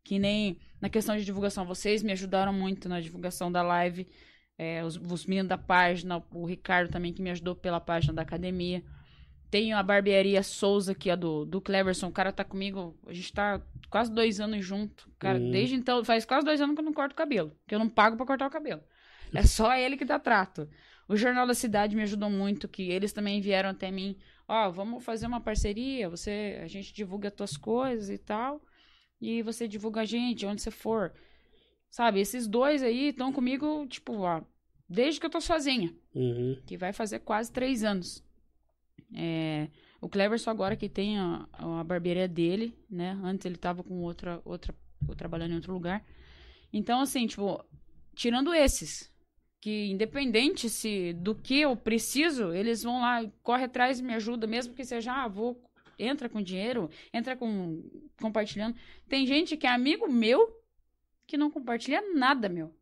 Que 0.04 0.18
nem 0.18 0.60
na 0.82 0.90
questão 0.90 1.16
de 1.18 1.26
divulgação. 1.26 1.66
Vocês 1.66 2.02
me 2.02 2.12
ajudaram 2.14 2.54
muito 2.54 2.88
na 2.88 3.00
divulgação 3.02 3.52
da 3.52 3.62
live. 3.62 4.08
É, 4.58 4.84
os, 4.84 4.95
os 4.98 5.26
meninos 5.26 5.50
da 5.50 5.58
página, 5.58 6.24
o 6.32 6.45
Ricardo 6.45 6.90
também 6.91 7.12
que 7.14 7.22
me 7.22 7.32
ajudou 7.32 7.56
pela 7.56 7.80
página 7.82 8.14
da 8.14 8.22
academia. 8.22 8.84
Tenho 9.52 9.78
a 9.78 9.84
barbearia 9.84 10.41
Souza, 10.41 10.95
que 10.95 11.10
é 11.10 11.16
do, 11.18 11.45
do 11.45 11.62
Cleverson. 11.62 12.08
O 12.08 12.12
cara 12.12 12.32
tá 12.32 12.44
comigo, 12.44 12.98
a 13.06 13.14
gente 13.14 13.32
tá 13.34 13.62
quase 13.90 14.12
dois 14.12 14.40
anos 14.40 14.66
junto. 14.66 15.10
Cara, 15.20 15.38
Uhum. 15.38 15.52
desde 15.52 15.76
então, 15.76 16.04
faz 16.04 16.26
quase 16.26 16.45
dois 16.45 16.60
anos 16.62 16.76
que 16.76 16.82
eu 16.82 16.86
não 16.86 16.94
corto 16.94 17.14
o 17.14 17.16
cabelo. 17.18 17.56
Que 17.68 17.76
eu 17.76 17.80
não 17.80 17.90
pago 17.90 18.16
pra 18.18 18.26
cortar 18.26 18.48
o 18.48 18.52
cabelo. 18.52 18.82
É 19.34 19.44
só 19.44 19.74
ele 19.76 19.98
que 19.98 20.06
dá 20.06 20.18
trato. 20.20 20.68
O 21.07 21.15
Jornal 21.15 21.45
da 21.45 21.53
Cidade 21.53 21.95
me 21.95 22.03
ajudou 22.03 22.30
muito, 22.30 22.67
que 22.67 22.84
eles 22.89 23.11
também 23.13 23.41
vieram 23.41 23.69
até 23.69 23.91
mim. 23.91 24.15
Ó, 24.47 24.69
vamos 24.71 25.03
fazer 25.03 25.27
uma 25.27 25.41
parceria, 25.41 26.09
você, 26.09 26.59
a 26.61 26.67
gente 26.67 26.93
divulga 26.93 27.27
as 27.27 27.34
tuas 27.34 27.57
coisas 27.57 28.09
e 28.09 28.17
tal. 28.17 28.61
E 29.21 29.41
você 29.41 29.67
divulga 29.67 30.01
a 30.01 30.05
gente, 30.05 30.45
onde 30.45 30.61
você 30.61 30.71
for. 30.71 31.13
Sabe, 31.89 32.19
esses 32.19 32.47
dois 32.47 32.81
aí 32.81 33.09
estão 33.09 33.31
comigo, 33.31 33.85
tipo, 33.88 34.17
ó, 34.19 34.41
desde 34.89 35.19
que 35.19 35.25
eu 35.25 35.30
tô 35.30 35.39
sozinha 35.39 35.93
Uhum. 36.15 36.59
que 36.65 36.75
vai 36.77 36.91
fazer 36.91 37.19
quase 37.19 37.51
três 37.51 37.84
anos. 37.84 38.23
É, 39.15 39.67
o 40.01 40.09
Cleverson 40.09 40.49
agora 40.49 40.75
que 40.75 40.89
tem 40.89 41.19
a, 41.19 41.47
a 41.53 41.84
barbearia 41.84 42.27
dele, 42.27 42.75
né? 42.89 43.19
Antes 43.23 43.45
ele 43.45 43.57
tava 43.57 43.84
com 43.84 44.01
outra, 44.01 44.41
outra, 44.43 44.73
trabalhando 45.15 45.51
em 45.51 45.55
outro 45.55 45.73
lugar. 45.73 46.03
Então, 46.71 46.99
assim, 46.99 47.27
tipo, 47.27 47.63
tirando 48.15 48.53
esses, 48.53 49.12
que 49.64 49.90
independente 49.90 50.69
se 50.69 51.14
do 51.14 51.34
que 51.34 51.61
eu 51.61 51.73
preciso, 51.73 52.52
eles 52.52 52.84
vão 52.84 52.99
lá, 52.99 53.26
corre 53.41 53.64
atrás 53.64 53.98
e 53.98 54.03
me 54.03 54.14
ajuda, 54.14 54.45
mesmo 54.45 54.73
que 54.73 54.84
seja, 54.84 55.14
ah, 55.14 55.26
vou, 55.26 55.57
entra 55.98 56.27
com 56.27 56.41
dinheiro, 56.41 56.90
entra 57.14 57.34
com 57.34 57.81
compartilhando. 58.19 58.76
Tem 59.07 59.26
gente 59.26 59.56
que 59.56 59.65
é 59.65 59.69
amigo 59.69 60.11
meu 60.11 60.53
que 61.26 61.38
não 61.38 61.49
compartilha 61.49 62.02
nada, 62.14 62.49
meu. 62.49 62.76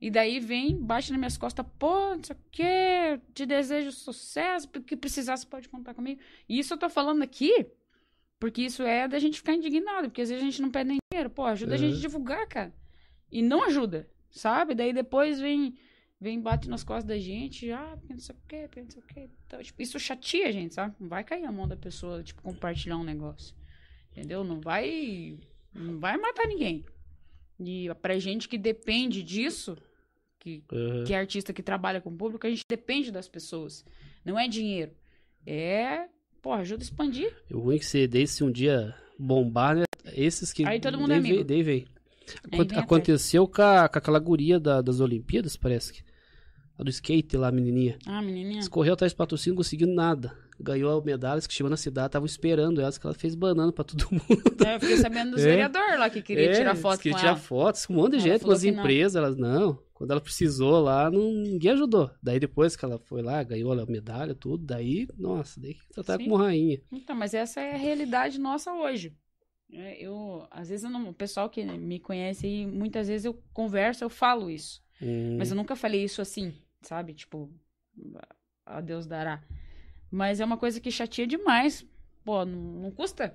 E 0.00 0.10
daí 0.10 0.40
vem, 0.40 0.74
bate 0.80 1.10
nas 1.10 1.18
minhas 1.18 1.36
costas, 1.36 1.66
pô, 1.78 2.14
não 2.16 2.24
sei 2.24 2.34
o 2.34 2.38
quê, 2.50 3.20
te 3.34 3.44
desejo 3.44 3.92
sucesso, 3.92 4.66
porque 4.70 4.96
precisar 4.96 5.36
você 5.36 5.44
pode 5.46 5.68
contar 5.68 5.92
comigo. 5.92 6.18
E 6.48 6.58
isso 6.58 6.72
eu 6.72 6.78
tô 6.78 6.88
falando 6.88 7.20
aqui, 7.22 7.66
porque 8.40 8.62
isso 8.62 8.82
é 8.82 9.06
da 9.06 9.18
gente 9.18 9.36
ficar 9.36 9.52
indignado, 9.52 10.08
porque 10.08 10.22
às 10.22 10.30
vezes 10.30 10.42
a 10.42 10.46
gente 10.46 10.62
não 10.62 10.70
pede 10.70 10.88
nem 10.88 10.98
dinheiro. 11.12 11.28
Pô, 11.28 11.44
ajuda 11.44 11.74
a 11.74 11.78
gente 11.78 11.92
a 11.92 11.94
Uhum. 11.96 12.00
divulgar, 12.00 12.46
cara. 12.48 12.74
E 13.30 13.42
não 13.42 13.62
ajuda, 13.64 14.08
sabe? 14.30 14.74
Daí 14.74 14.94
depois 14.94 15.38
vem, 15.38 15.76
vem 16.26 16.40
bate 16.40 16.68
nas 16.68 16.82
costas 16.82 17.04
da 17.04 17.18
gente, 17.18 17.70
ah, 17.70 17.96
não 18.10 18.18
sei 18.18 18.34
o 18.34 18.38
quê, 18.48 18.68
não 18.82 18.90
sei 18.90 19.00
o 19.02 19.06
quê. 19.06 19.28
Então, 19.46 19.62
tipo, 19.62 19.80
isso 19.80 19.98
chateia 20.00 20.48
a 20.48 20.52
gente, 20.52 20.74
sabe? 20.74 20.94
Não 20.98 21.08
vai 21.08 21.22
cair 21.22 21.44
a 21.44 21.52
mão 21.52 21.68
da 21.68 21.76
pessoa, 21.76 22.22
tipo, 22.22 22.42
compartilhar 22.42 22.96
um 22.96 23.04
negócio. 23.04 23.54
Entendeu? 24.10 24.42
Não 24.42 24.60
vai. 24.60 25.38
Não 25.72 26.00
vai 26.00 26.16
matar 26.16 26.46
ninguém. 26.48 26.84
E 27.60 27.88
pra 28.02 28.18
gente 28.18 28.48
que 28.48 28.58
depende 28.58 29.22
disso, 29.22 29.76
que, 30.38 30.64
Uhum. 30.72 31.04
que 31.04 31.12
é 31.14 31.18
artista 31.18 31.52
que 31.52 31.62
trabalha 31.62 32.00
com 32.00 32.10
o 32.10 32.16
público, 32.16 32.46
a 32.46 32.50
gente 32.50 32.64
depende 32.68 33.10
das 33.12 33.28
pessoas. 33.28 33.84
Não 34.24 34.38
é 34.38 34.48
dinheiro. 34.48 34.92
É. 35.46 36.08
Pô, 36.42 36.52
ajuda 36.52 36.82
a 36.82 36.86
expandir. 36.86 37.32
O 37.52 37.58
ruim 37.60 37.76
é 37.76 37.78
que 37.78 37.86
você 37.86 38.06
deixe 38.08 38.42
um 38.44 38.50
dia 38.50 38.94
bombar, 39.18 39.76
né? 39.76 39.84
Esses 40.12 40.52
que. 40.52 40.64
Aí 40.64 40.80
todo 40.80 40.98
mundo 40.98 41.08
daí 41.08 41.16
é 41.18 41.20
amigo. 41.20 41.44
Aconte- 42.52 42.74
vem 42.74 42.78
aconteceu 42.82 43.46
com, 43.46 43.62
a, 43.62 43.88
com 43.88 43.98
aquela 43.98 44.18
guria 44.18 44.58
da- 44.58 44.80
das 44.82 44.98
Olimpíadas, 45.00 45.56
parece 45.56 45.92
que. 45.92 46.05
A 46.78 46.82
do 46.82 46.90
skate 46.90 47.36
lá, 47.36 47.48
a 47.48 47.52
menininha. 47.52 47.98
Ah, 48.06 48.20
menininha. 48.20 48.60
Escorreu 48.60 48.92
atrás 48.94 49.12
do 49.12 49.16
patrocínio, 49.16 49.54
não 49.54 49.56
conseguiu 49.62 49.86
nada. 49.88 50.36
Ganhou 50.60 51.02
medalhas 51.04 51.46
que 51.46 51.52
chegou 51.54 51.70
na 51.70 51.76
cidade, 51.76 52.08
estavam 52.08 52.26
esperando 52.26 52.80
elas, 52.80 52.96
que 52.98 53.06
ela 53.06 53.14
fez 53.14 53.34
banana 53.34 53.72
pra 53.72 53.84
todo 53.84 54.06
mundo. 54.12 54.64
É, 54.66 54.76
eu 54.76 54.80
fiquei 54.80 54.96
sabendo 54.98 55.32
dos 55.32 55.42
É. 55.42 55.48
vereadores 55.48 55.98
lá 55.98 56.10
que 56.10 56.20
queria 56.22 56.50
É, 56.50 56.52
tirar 56.52 56.74
foto 56.76 57.00
queria 57.00 57.16
tirar 57.18 57.30
ela. 57.30 57.38
fotos 57.38 57.86
com 57.86 57.92
um 57.92 57.96
monte 57.96 58.12
de 58.12 58.28
Ela 58.28 58.38
gente, 58.38 58.50
as 58.50 58.64
empresas, 58.64 59.16
elas 59.16 59.36
não. 59.36 59.78
Quando 59.94 60.10
ela 60.10 60.20
precisou 60.20 60.80
lá, 60.82 61.10
não, 61.10 61.32
ninguém 61.32 61.70
ajudou. 61.72 62.10
Daí 62.22 62.38
depois 62.38 62.76
que 62.76 62.84
ela 62.84 62.98
foi 62.98 63.22
lá, 63.22 63.42
ganhou 63.42 63.72
a 63.72 63.86
medalha, 63.86 64.34
tudo, 64.34 64.64
daí, 64.64 65.08
nossa, 65.18 65.58
daí 65.58 65.72
que 65.74 65.88
tratar 65.88 66.18
como 66.18 66.36
rainha. 66.36 66.78
Então, 66.92 67.16
mas 67.16 67.32
essa 67.32 67.60
é 67.60 67.74
a 67.74 67.78
realidade 67.78 68.38
nossa 68.38 68.72
hoje. 68.74 69.14
É, 69.72 70.02
Eu, 70.04 70.46
às 70.50 70.68
vezes, 70.68 70.84
eu 70.84 70.90
não, 70.90 71.08
o 71.08 71.14
pessoal 71.14 71.48
que 71.48 71.64
me 71.64 71.98
conhece 71.98 72.46
aí, 72.46 72.66
muitas 72.66 73.08
vezes 73.08 73.24
eu 73.24 73.42
converso, 73.54 74.04
eu 74.04 74.10
falo 74.10 74.50
isso. 74.50 74.82
Hum, 75.02 75.36
Mas 75.38 75.50
eu 75.50 75.56
nunca 75.56 75.74
falei 75.76 76.04
isso 76.04 76.22
assim, 76.22 76.54
sabe? 76.86 77.14
Tipo, 77.14 77.50
a 78.64 78.80
Deus 78.80 79.06
dará. 79.06 79.42
Mas 80.10 80.40
é 80.40 80.44
uma 80.44 80.56
coisa 80.56 80.80
que 80.80 80.90
chateia 80.90 81.26
demais. 81.26 81.84
Pô, 82.24 82.44
não, 82.44 82.60
não 82.82 82.90
custa, 82.90 83.32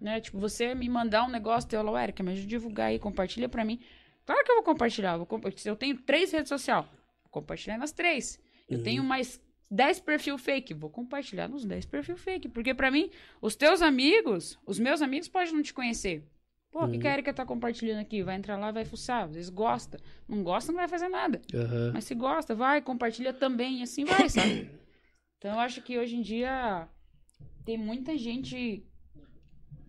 né? 0.00 0.20
Tipo, 0.20 0.38
você 0.38 0.74
me 0.74 0.88
mandar 0.88 1.24
um 1.24 1.30
negócio 1.30 1.68
teu 1.68 1.82
lá, 1.82 2.02
Erika, 2.02 2.22
me 2.22 2.32
ajuda 2.32 2.46
a 2.46 2.48
divulgar 2.50 2.86
aí, 2.88 2.98
compartilha 2.98 3.48
pra 3.48 3.64
mim. 3.64 3.80
Claro 4.24 4.44
que 4.44 4.50
eu 4.50 4.56
vou 4.56 4.64
compartilhar. 4.64 5.12
eu 5.14 5.18
Vou 5.26 5.40
eu 5.64 5.76
tenho 5.76 5.96
três 5.98 6.32
redes 6.32 6.48
sociais. 6.48 6.86
Vou 6.86 7.30
compartilhar 7.30 7.76
nas 7.78 7.92
três. 7.92 8.38
Eu 8.68 8.78
Uhum. 8.78 8.84
tenho 8.84 9.04
mais 9.04 9.40
10 9.70 10.00
perfil 10.00 10.38
fake. 10.38 10.72
Vou 10.72 10.88
compartilhar 10.88 11.48
nos 11.48 11.64
10 11.64 11.84
perfil 11.84 12.16
fake. 12.16 12.48
Porque 12.48 12.72
pra 12.72 12.90
mim, 12.90 13.10
os 13.40 13.54
teus 13.54 13.82
amigos, 13.82 14.58
os 14.66 14.78
meus 14.78 15.02
amigos 15.02 15.28
podem 15.28 15.52
não 15.52 15.62
te 15.62 15.74
conhecer. 15.74 16.24
Pô, 16.74 16.80
o 16.84 16.88
que, 16.88 16.94
Uhum. 16.96 17.00
que 17.02 17.06
a 17.06 17.12
Erika 17.12 17.32
tá 17.32 17.46
compartilhando 17.46 18.00
aqui? 18.00 18.20
Vai 18.24 18.34
entrar 18.34 18.56
lá, 18.58 18.72
vai 18.72 18.84
fuçar. 18.84 19.26
Às 19.26 19.34
vezes 19.36 19.48
gosta. 19.48 19.96
Não 20.28 20.42
gosta, 20.42 20.72
não 20.72 20.78
vai 20.80 20.88
fazer 20.88 21.08
nada. 21.08 21.40
aham. 21.54 21.92
Mas 21.94 22.02
se 22.02 22.16
gosta, 22.16 22.52
vai, 22.52 22.82
compartilha 22.82 23.32
também, 23.32 23.78
e 23.78 23.82
assim 23.84 24.04
vai, 24.04 24.28
sabe? 24.28 24.68
Então 25.38 25.52
eu 25.52 25.60
acho 25.60 25.82
que 25.82 25.96
hoje 25.98 26.16
em 26.16 26.22
dia 26.22 26.88
tem 27.66 27.76
muita 27.78 28.16
gente 28.18 28.82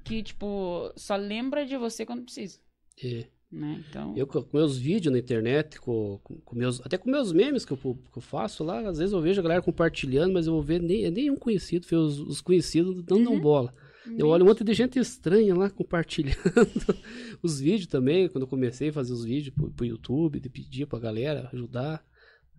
que, 0.04 0.22
tipo, 0.22 0.92
só 0.98 1.16
lembra 1.16 1.66
de 1.66 1.78
você 1.78 2.06
quando 2.06 2.24
precisa. 2.24 2.60
É. 3.04 3.26
Né? 3.52 3.82
Então, 3.90 4.14
Eu 4.18 4.28
com 4.28 4.46
meus 4.54 4.78
vídeos 4.78 5.14
na 5.14 5.18
internet, 5.20 5.80
com, 5.80 6.20
com- 6.24 6.36
com 6.42 6.56
meus, 6.58 6.82
até 6.86 6.98
com 6.98 7.10
meus 7.10 7.32
memes 7.32 7.64
que 7.64 7.72
eu, 7.72 7.78
que 7.78 8.18
eu 8.18 8.22
faço 8.22 8.64
lá, 8.66 8.80
às 8.90 8.98
vezes 8.98 9.14
eu 9.14 9.22
vejo 9.22 9.40
a 9.40 9.44
galera 9.44 9.62
compartilhando, 9.62 10.34
mas 10.34 10.46
eu 10.46 10.54
vou 10.54 10.62
ver 10.62 10.82
nem, 10.82 11.06
é 11.06 11.10
nenhum 11.10 11.38
conhecido, 11.38 11.86
os, 11.96 12.20
os 12.20 12.42
conhecidos 12.42 12.94
não 13.10 13.24
dão 13.24 13.40
bola. 13.40 13.74
Eu 14.18 14.28
olho 14.28 14.44
um 14.44 14.48
monte 14.48 14.64
de 14.64 14.74
gente 14.74 15.00
estranha 15.00 15.56
lá 15.56 15.70
compartilhando 15.70 16.38
os 17.42 17.60
vídeos 17.60 17.88
também, 17.88 18.30
quando 18.30 18.44
eu 18.44 18.48
comecei 18.48 18.90
a 18.90 18.94
fazer 18.94 19.14
os 19.14 19.26
vídeos 19.26 19.56
pro, 19.56 19.72
pro 19.72 19.86
YouTube, 19.86 20.40
de 20.40 20.50
pedir 20.50 20.86
pra 20.86 21.00
galera 21.00 21.50
ajudar. 21.54 22.06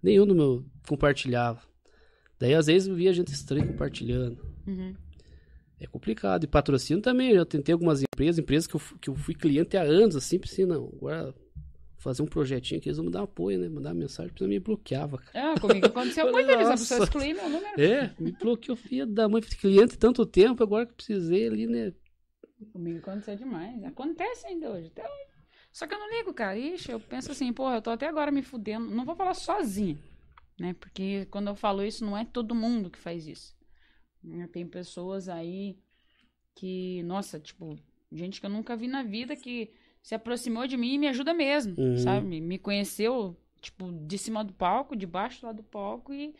Nenhum 0.03 0.27
no 0.27 0.35
meu 0.35 0.65
compartilhava. 0.87 1.61
Daí 2.39 2.55
às 2.55 2.67
vezes 2.67 2.89
eu 2.89 2.95
via 2.95 3.13
gente 3.13 3.33
estranha 3.33 3.67
compartilhando. 3.67 4.39
uhum. 4.67 4.95
É 5.79 5.87
complicado. 5.87 6.45
E 6.45 6.47
patrocínio 6.47 7.03
também. 7.03 7.33
Eu 7.33 7.45
tentei 7.45 7.73
algumas 7.73 8.03
empresas, 8.03 8.39
empresas 8.39 8.67
que 8.67 8.77
eu, 8.77 8.81
que 9.01 9.11
eu 9.11 9.15
fui 9.15 9.35
cliente 9.35 9.77
há 9.77 9.83
anos, 9.83 10.17
assim, 10.17 10.41
assim, 10.43 10.65
não. 10.65 10.91
Agora 10.97 11.35
fazer 11.97 12.23
um 12.23 12.27
projetinho 12.27 12.81
que 12.81 12.89
eles 12.89 12.97
vão 12.99 13.07
me 13.07 13.13
dar 13.13 13.23
apoio, 13.23 13.59
né? 13.59 13.69
Mandar 13.69 13.95
mensagem, 13.95 14.31
porque 14.33 14.47
me 14.47 14.59
bloqueava, 14.59 15.19
cara. 15.19 15.53
Ah, 15.53 15.61
comigo 15.61 15.87
aconteceu 15.87 16.31
muito, 16.33 16.51
eles 16.51 16.67
a 16.67 16.71
pessoa 16.73 17.01
"Nossa." 17.01 17.11
excluir 17.11 17.35
meu 17.35 17.49
número. 17.49 17.81
É, 17.81 18.15
me 18.19 18.33
bloqueou, 18.33 18.77
filha 18.77 19.07
da 19.07 19.29
mãe, 19.29 19.43
cliente 19.43 19.99
tanto 19.99 20.25
tempo, 20.27 20.63
agora 20.63 20.87
que 20.87 20.95
precisei 20.95 21.47
ali, 21.47 21.67
né? 21.67 21.93
Comigo 22.73 22.99
aconteceu 22.99 23.37
demais. 23.37 23.83
Acontece 23.85 24.47
ainda 24.47 24.71
hoje, 24.71 24.87
até 24.89 25.03
hoje. 25.03 25.27
Só 25.73 25.87
que 25.87 25.95
eu 25.95 25.99
não 25.99 26.11
ligo, 26.11 26.33
cara. 26.33 26.59
Ixi, 26.59 26.91
eu 26.91 27.01
penso 27.01 27.31
assim, 27.33 27.53
porra, 27.53 27.77
eu 27.77 27.83
tô 27.83 27.91
até 27.91 28.07
agora 28.07 28.31
me 28.31 28.43
fudendo. 28.43 28.87
Não 28.87 29.05
vou 29.05 29.15
falar 29.15 29.35
sozinha, 29.35 29.99
né? 30.59 30.75
Porque 30.75 31.27
quando 31.31 31.49
eu 31.49 31.55
falo 31.55 31.85
isso, 31.85 32.05
não 32.05 32.17
é 32.17 32.25
todo 32.25 32.55
mundo 32.55 32.91
que 32.91 32.99
faz 32.99 33.27
isso. 33.27 33.55
Né? 34.23 34.49
Tem 34.51 34.67
pessoas 34.67 35.29
aí 35.29 35.79
que, 36.55 37.03
nossa, 37.03 37.39
tipo, 37.39 37.79
gente 38.11 38.41
que 38.41 38.47
eu 38.47 38.51
nunca 38.51 38.75
vi 38.75 38.89
na 38.89 39.03
vida 39.03 39.37
que 39.37 39.71
se 40.07 40.15
aproximou 40.15 40.69
de 40.69 40.77
mim 40.77 40.95
e 40.95 40.99
me 40.99 41.09
ajuda 41.09 41.35
mesmo, 41.35 41.75
Uhum. 41.77 41.99
sabe? 41.99 42.41
Me 42.41 42.59
conheceu, 42.59 43.37
tipo, 43.61 43.91
de 43.91 44.17
cima 44.17 44.45
do 44.45 44.53
palco, 44.53 44.95
de 44.95 45.05
baixo 45.05 45.45
lá 45.45 45.51
do 45.51 45.65
palco 45.65 46.15
e 46.15 46.33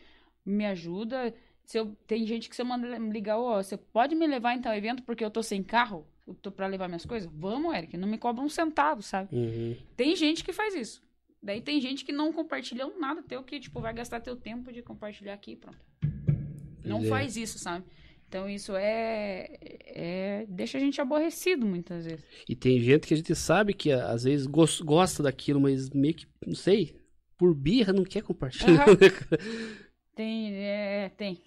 me 0.45 0.65
ajuda. 0.65 1.33
Se 1.65 1.77
eu, 1.77 1.93
tem 2.07 2.25
gente 2.25 2.47
que 2.47 2.55
se 2.55 2.61
eu 2.61 2.65
mandar 2.65 2.97
me 2.97 3.11
ligar, 3.11 3.37
ó, 3.37 3.61
você 3.61 3.75
pode 3.75 4.15
me 4.15 4.25
levar 4.25 4.53
em 4.55 4.61
tal 4.61 4.73
evento 4.73 5.03
porque 5.03 5.21
eu 5.21 5.29
tô 5.29 5.43
sem 5.43 5.61
carro? 5.61 6.07
Eu 6.25 6.33
tô 6.33 6.49
pra 6.49 6.65
levar 6.65 6.87
minhas 6.87 7.05
coisas? 7.05 7.29
Vamos, 7.33 7.75
Eric, 7.75 7.97
não 7.97 8.07
me 8.07 8.17
cobra 8.17 8.41
um 8.41 8.47
centavo, 8.47 9.01
sabe? 9.01 9.35
Uhum. 9.35 9.75
Tem 9.97 10.15
gente 10.15 10.45
que 10.45 10.53
faz 10.53 10.73
isso. 10.73 11.01
Daí 11.43 11.59
tem 11.59 11.81
gente 11.81 12.05
que 12.05 12.13
não 12.13 12.31
compartilha 12.31 12.87
nada 12.97 13.21
teu, 13.21 13.43
que, 13.43 13.59
tipo, 13.59 13.81
vai 13.81 13.93
gastar 13.93 14.21
teu 14.21 14.37
tempo 14.37 14.71
de 14.71 14.81
compartilhar 14.81 15.33
aqui 15.33 15.51
e 15.51 15.55
pronto. 15.57 15.77
Não 16.85 17.03
é. 17.03 17.07
faz 17.09 17.35
isso, 17.35 17.59
sabe? 17.59 17.83
Então 18.27 18.49
isso 18.49 18.73
é, 18.75 19.57
é. 19.85 20.45
Deixa 20.49 20.77
a 20.77 20.81
gente 20.81 20.99
aborrecido 20.99 21.65
muitas 21.65 22.05
vezes. 22.05 22.23
E 22.47 22.55
tem 22.55 22.79
gente 22.81 23.07
que 23.07 23.13
a 23.13 23.17
gente 23.17 23.33
sabe 23.35 23.73
que 23.73 23.91
às 23.91 24.23
vezes 24.25 24.45
gos- 24.45 24.81
gosta 24.81 25.23
daquilo, 25.23 25.61
mas 25.61 25.89
meio 25.91 26.13
que, 26.13 26.25
não 26.45 26.53
sei, 26.55 26.95
por 27.37 27.55
birra 27.55 27.93
não 27.93 28.03
quer 28.03 28.21
compartilhar. 28.23 28.85
Cara? 28.85 28.97
Tem, 30.15 30.51
é, 30.55 31.09
tem. 31.15 31.39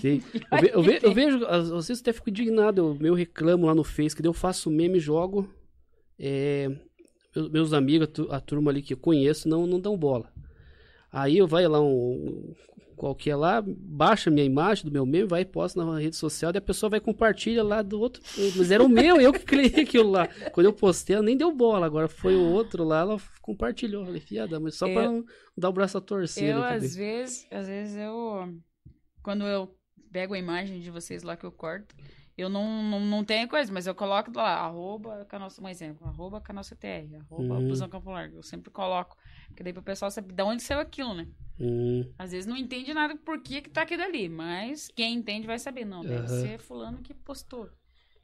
Tem. 0.00 0.22
Eu, 0.50 0.58
ve- 0.58 0.70
eu 0.72 0.82
ve- 0.82 1.00
eu 1.02 1.12
vejo, 1.12 1.44
às 1.46 1.86
vezes 1.86 2.00
até 2.00 2.12
fico 2.14 2.30
indignado, 2.30 2.96
eu, 3.00 3.06
eu 3.08 3.14
reclamo 3.14 3.66
lá 3.66 3.74
no 3.74 3.84
Face, 3.84 4.16
que 4.16 4.26
eu 4.26 4.32
faço 4.32 4.70
meme, 4.70 4.98
jogo. 4.98 5.52
é, 6.18 6.68
meus, 7.52 7.74
amigos, 7.74 8.08
a, 8.08 8.10
tu- 8.10 8.28
a 8.32 8.40
turma 8.40 8.70
ali 8.70 8.80
que 8.80 8.94
eu 8.94 8.96
conheço, 8.96 9.46
não, 9.48 9.66
não 9.66 9.78
dão 9.78 9.96
bola. 9.98 10.32
Aí 11.12 11.36
eu 11.36 11.46
vai 11.46 11.68
lá 11.68 11.78
um 11.80 12.54
qualquer 12.96 13.36
lá, 13.36 13.62
baixa 13.66 14.30
minha 14.30 14.44
imagem 14.44 14.84
do 14.84 14.90
meu 14.90 15.04
meme, 15.06 15.26
vai 15.28 15.42
e 15.42 15.44
posta 15.44 15.84
na 15.84 15.98
rede 15.98 16.16
social, 16.16 16.50
e 16.54 16.58
a 16.58 16.60
pessoa 16.60 16.88
vai 16.90 16.98
compartilha 17.00 17.62
lá 17.62 17.82
do 17.82 18.00
outro. 18.00 18.22
Mas 18.56 18.70
era 18.70 18.82
o 18.82 18.88
meu, 18.88 19.20
eu 19.20 19.32
que 19.32 19.40
criei 19.40 19.66
aquilo 19.84 20.10
lá. 20.10 20.26
Quando 20.52 20.66
eu 20.66 20.72
postei, 20.72 21.14
ela 21.16 21.24
nem 21.24 21.36
deu 21.36 21.52
bola, 21.54 21.86
agora 21.86 22.08
foi 22.08 22.34
o 22.34 22.42
outro 22.50 22.82
lá, 22.84 23.00
ela 23.00 23.20
compartilhou. 23.42 24.02
Eu 24.02 24.06
Falei, 24.06 24.20
fiada, 24.20 24.58
mas 24.58 24.74
só 24.76 24.86
pra 24.86 25.04
Eu- 25.04 25.12
não 25.12 25.24
dar 25.56 25.68
o 25.68 25.72
braço 25.72 25.98
a 25.98 26.00
torcer. 26.00 26.48
Eu, 26.54 26.60
né, 26.60 26.74
às 26.74 26.96
vezes, 26.96 27.46
às 27.50 27.66
vezes 27.68 27.96
eu. 27.96 28.54
Quando 29.22 29.44
eu 29.44 29.76
pego 30.10 30.34
a 30.34 30.38
imagem 30.38 30.80
de 30.80 30.90
vocês 30.90 31.22
lá 31.22 31.36
que 31.36 31.44
eu 31.44 31.52
corto, 31.52 31.94
eu 32.38 32.48
não, 32.48 32.82
não, 32.82 33.00
não 33.00 33.24
tenho 33.24 33.48
coisa, 33.48 33.72
mas 33.72 33.86
eu 33.86 33.94
coloco 33.94 34.30
lá, 34.34 34.58
arroba 34.60 35.24
canossa, 35.28 35.62
um 35.62 35.68
exemplo, 35.68 36.06
arroba 36.06 36.40
canossa 36.40 36.76
TR, 36.76 37.16
arroba 37.20 37.54
Uhum. 37.54 37.68
busão 37.68 37.88
Campo 37.88 38.10
Largo. 38.10 38.36
Eu 38.36 38.42
sempre 38.42 38.70
coloco. 38.70 39.16
Porque 39.48 39.62
daí 39.62 39.72
pro 39.72 39.82
pessoal 39.82 40.10
saber 40.10 40.32
de 40.34 40.42
onde 40.42 40.62
saiu 40.62 40.80
aquilo, 40.80 41.14
né? 41.14 41.26
Hum, 41.58 42.04
Às 42.18 42.32
vezes 42.32 42.46
não 42.46 42.56
entende 42.56 42.92
nada 42.92 43.16
por 43.16 43.40
que, 43.40 43.62
que 43.62 43.70
tá 43.70 43.82
aquilo 43.82 44.02
ali, 44.02 44.28
mas 44.28 44.88
quem 44.94 45.14
entende 45.14 45.46
vai 45.46 45.58
saber. 45.58 45.84
Não, 45.84 46.02
deve 46.02 46.26
Aham. 46.28 46.28
ser 46.28 46.58
fulano 46.58 46.98
que 46.98 47.14
postou. 47.14 47.68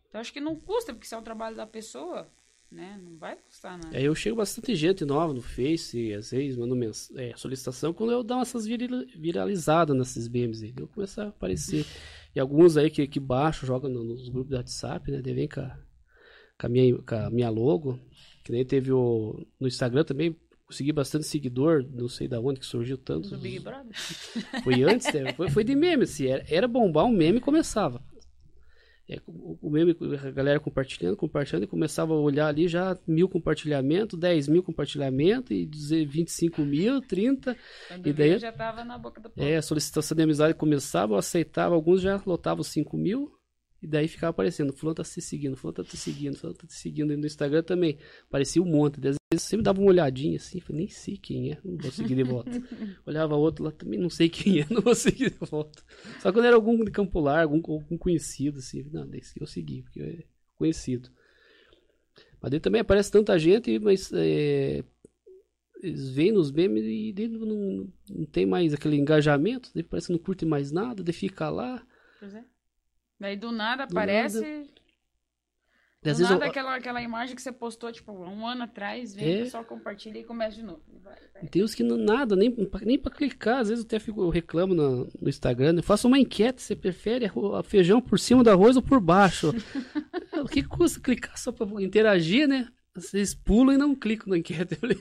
Então 0.09 0.21
acho 0.21 0.33
que 0.33 0.41
não 0.41 0.55
custa, 0.57 0.93
porque 0.93 1.07
se 1.07 1.15
é 1.15 1.19
o 1.19 1.23
trabalho 1.23 1.57
da 1.57 1.67
pessoa, 1.67 2.29
né? 2.71 2.99
Não 3.03 3.17
vai 3.17 3.37
custar 3.37 3.79
nada. 3.79 3.97
Aí 3.97 4.05
eu 4.05 4.15
chego 4.15 4.37
bastante 4.37 4.75
gente 4.77 5.05
nova 5.05 5.33
no 5.33 5.41
Face, 5.41 6.13
às 6.13 6.31
vezes 6.31 6.57
mando 6.57 6.77
mens- 6.77 7.11
é, 7.17 7.35
solicitação, 7.37 7.93
quando 7.95 8.13
eu 8.13 8.23
dou 8.23 8.41
essas 8.41 8.67
viralizadas 8.67 9.97
nesses 9.97 10.29
memes 10.29 10.63
aí, 10.63 10.73
eu 10.77 10.89
começo 10.89 11.21
a 11.21 11.29
aparecer. 11.29 11.85
E 12.35 12.41
alguns 12.41 12.77
aí 12.77 12.91
que, 12.91 13.07
que 13.07 13.21
baixo, 13.21 13.67
jogam 13.67 13.91
no- 13.91 14.05
nos 14.05 14.29
grupos 14.29 14.51
do 14.51 14.57
WhatsApp, 14.57 15.11
né, 15.11 15.21
daí 15.23 15.35
vem 15.35 15.49
com 15.49 15.61
a, 15.61 15.79
com 16.59 16.67
a 16.67 16.69
minha, 16.69 16.99
com 17.03 17.15
a 17.15 17.31
minha 17.31 17.51
logo, 17.51 17.99
que 18.45 18.53
nem 18.53 18.65
teve 18.65 18.93
o, 18.93 19.47
no 19.61 19.69
Instagram 19.69 20.05
também, 20.05 20.37
consegui 20.73 20.91
bastante 20.93 21.27
seguidor, 21.27 21.85
não 21.93 22.09
sei 22.09 22.27
da 22.27 22.41
onde 22.41 22.59
que 22.59 22.67
surgiu 22.67 22.97
tanto. 22.97 23.29
Do 23.29 23.39
Big 23.39 23.61
Brother. 23.61 23.93
Foi 24.65 24.83
antes, 24.83 25.13
né? 25.13 25.33
foi, 25.35 25.51
foi 25.51 25.63
de 25.65 25.75
meme, 25.75 26.05
assim, 26.05 26.27
era, 26.27 26.45
era 26.49 26.67
bombar 26.67 27.05
um 27.05 27.13
meme 27.13 27.39
e 27.39 27.41
começava. 27.41 28.03
É, 29.09 29.21
o, 29.27 29.59
o 29.61 29.71
meme, 29.71 29.95
a 30.25 30.31
galera 30.31 30.59
compartilhando, 30.61 31.17
compartilhando, 31.17 31.65
e 31.65 31.67
começava 31.67 32.15
a 32.15 32.17
olhar 32.17 32.47
ali 32.47 32.67
já 32.69 32.97
mil 33.07 33.29
compartilhamentos, 33.29 34.19
10 34.19 34.49
mil 34.49 34.63
compartilhamentos, 34.63 35.51
e 35.51 35.67
dizer 35.67 36.07
25 36.07 36.63
mil, 36.63 37.01
30. 37.03 37.55
Quando 37.89 38.07
E 38.07 38.13
daí- 38.13 38.39
já 38.39 38.53
tava 38.53 38.85
na 38.85 38.97
boca 38.97 39.21
do 39.21 39.29
povo. 39.29 39.47
É, 39.47 39.57
a 39.57 39.63
solicitação 39.63 40.17
de 40.17 40.23
amizade 40.23 40.55
começava, 40.55 41.15
eu 41.15 41.19
aceitava, 41.19 41.75
alguns 41.75 42.01
já 42.01 42.21
lotavam 42.25 42.63
os 42.63 42.69
5 42.69 42.97
mil, 42.97 43.31
e 43.83 43.87
daí 43.87 44.07
ficava 44.07 44.31
aparecendo, 44.31 44.73
fulano 44.73 44.95
tá 44.95 45.03
te 45.03 45.21
seguindo, 45.21 45.57
fulano 45.57 45.77
tá 45.77 45.85
te 45.85 45.97
seguindo, 45.97 46.37
fulano 46.37 46.57
tá 46.57 46.67
te 46.67 46.75
seguindo, 46.75 47.13
e 47.13 47.17
no 47.17 47.27
Instagram 47.27 47.63
também, 47.65 47.99
aparecia 48.29 48.63
um 48.63 48.67
monte, 48.67 48.97
às 48.99 49.17
vezes 49.33 49.49
sempre 49.49 49.65
dava 49.65 49.81
uma 49.81 49.91
olhadinha 49.91 50.37
assim, 50.37 50.61
falei, 50.61 50.83
nem 50.83 50.89
sei 50.89 51.17
quem 51.17 51.53
é, 51.53 51.59
não 51.65 51.77
vou 51.77 51.91
seguir 51.91 52.15
de 52.15 52.23
volta. 52.23 52.51
Olhava 53.05 53.35
outro 53.35 53.65
lá, 53.65 53.73
também 53.73 53.99
não 53.99 54.09
sei 54.09 54.29
quem 54.29 54.61
é, 54.61 54.67
não 54.71 54.81
vou 54.81 54.95
seguir 54.95 55.31
de 55.31 55.39
volta. 55.39 55.83
Só 56.21 56.33
quando 56.33 56.45
era 56.45 56.55
algum 56.55 56.85
de 56.85 56.91
Campo 56.93 57.19
Largo, 57.19 57.55
algum, 57.55 57.73
algum 57.73 57.99
conhecido, 57.99 58.59
assim, 58.59 58.89
não, 58.93 59.07
desse 59.07 59.35
que 59.35 59.43
eu 59.43 59.47
segui, 59.47 59.83
porque 59.83 60.01
é 60.01 60.25
conhecido. 60.55 61.11
Mas 62.41 62.51
daí 62.53 62.61
também 62.61 62.81
aparece 62.81 63.11
tanta 63.11 63.37
gente, 63.39 63.79
mas 63.81 64.13
é, 64.13 64.85
eles 65.83 66.11
veem 66.11 66.31
nos 66.31 66.53
memes 66.53 66.85
e 66.85 67.13
daí 67.13 67.27
não, 67.27 67.47
não, 67.47 67.93
não 68.11 68.27
tem 68.27 68.47
mais 68.47 68.73
aquele 68.73 68.97
engajamento, 68.97 69.71
daí 69.75 69.83
parece 69.83 70.07
que 70.07 70.13
não 70.13 70.19
curte 70.19 70.47
mais 70.47 70.71
nada, 70.71 71.03
daí 71.03 71.13
fica 71.13 71.49
lá. 71.51 71.85
Pois 72.21 72.33
é. 72.35 72.45
Daí 73.23 73.37
do 73.37 73.53
nada 73.53 73.87
Do 73.87 73.93
aparece. 73.93 74.41
Daí, 76.03 76.11
às 76.11 76.17
do 76.19 76.23
vezes 76.23 76.31
nada 76.33 76.45
eu- 76.47 76.51
aquela, 76.51 76.75
aquela 76.75 77.01
imagem 77.01 77.37
que 77.37 77.41
você 77.41 77.53
postou, 77.53 77.93
tipo, 77.93 78.11
um 78.11 78.45
ano 78.45 78.65
atrás, 78.65 79.15
vem, 79.15 79.33
É. 79.35 79.41
o 79.41 79.45
pessoal 79.45 79.65
compartilha 79.65 80.19
e 80.19 80.25
começa 80.25 80.57
de 80.57 80.65
novo. 80.65 80.83
Vai, 81.05 81.15
vai. 81.33 81.47
Tem 81.47 81.63
uns 81.63 81.73
que 81.73 81.85
não, 81.85 81.97
nada, 81.97 82.35
nem, 82.35 82.51
pra- 82.51 82.81
nem 82.81 82.99
pra 82.99 83.13
clicar. 83.13 83.61
Às 83.61 83.69
vezes 83.69 83.85
eu 83.85 83.87
até 83.87 84.01
fico, 84.01 84.21
eu 84.23 84.29
reclamo 84.29 84.75
no, 84.75 85.09
no 85.21 85.29
Instagram. 85.29 85.75
Eu 85.77 85.83
faço 85.85 86.09
uma 86.09 86.19
enquete: 86.19 86.61
você 86.61 86.75
prefere 86.75 87.27
feijão 87.65 88.01
por 88.03 88.19
cima 88.19 88.43
do 88.43 88.51
arroz 88.51 88.75
ou 88.75 88.83
por 88.83 89.01
baixo? 89.01 89.53
o 90.45 90.49
que 90.49 90.65
custa 90.65 90.99
clicar 91.01 91.39
só 91.39 91.53
pra 91.53 91.65
interagir, 91.81 92.49
né? 92.49 92.69
Vocês 92.93 93.33
pulam 93.37 93.77
e 93.77 93.79
não 93.79 93.95
clicam 93.95 94.27
na 94.31 94.39
enquete. 94.39 94.73
Eu 94.75 94.79
falei, 94.81 94.99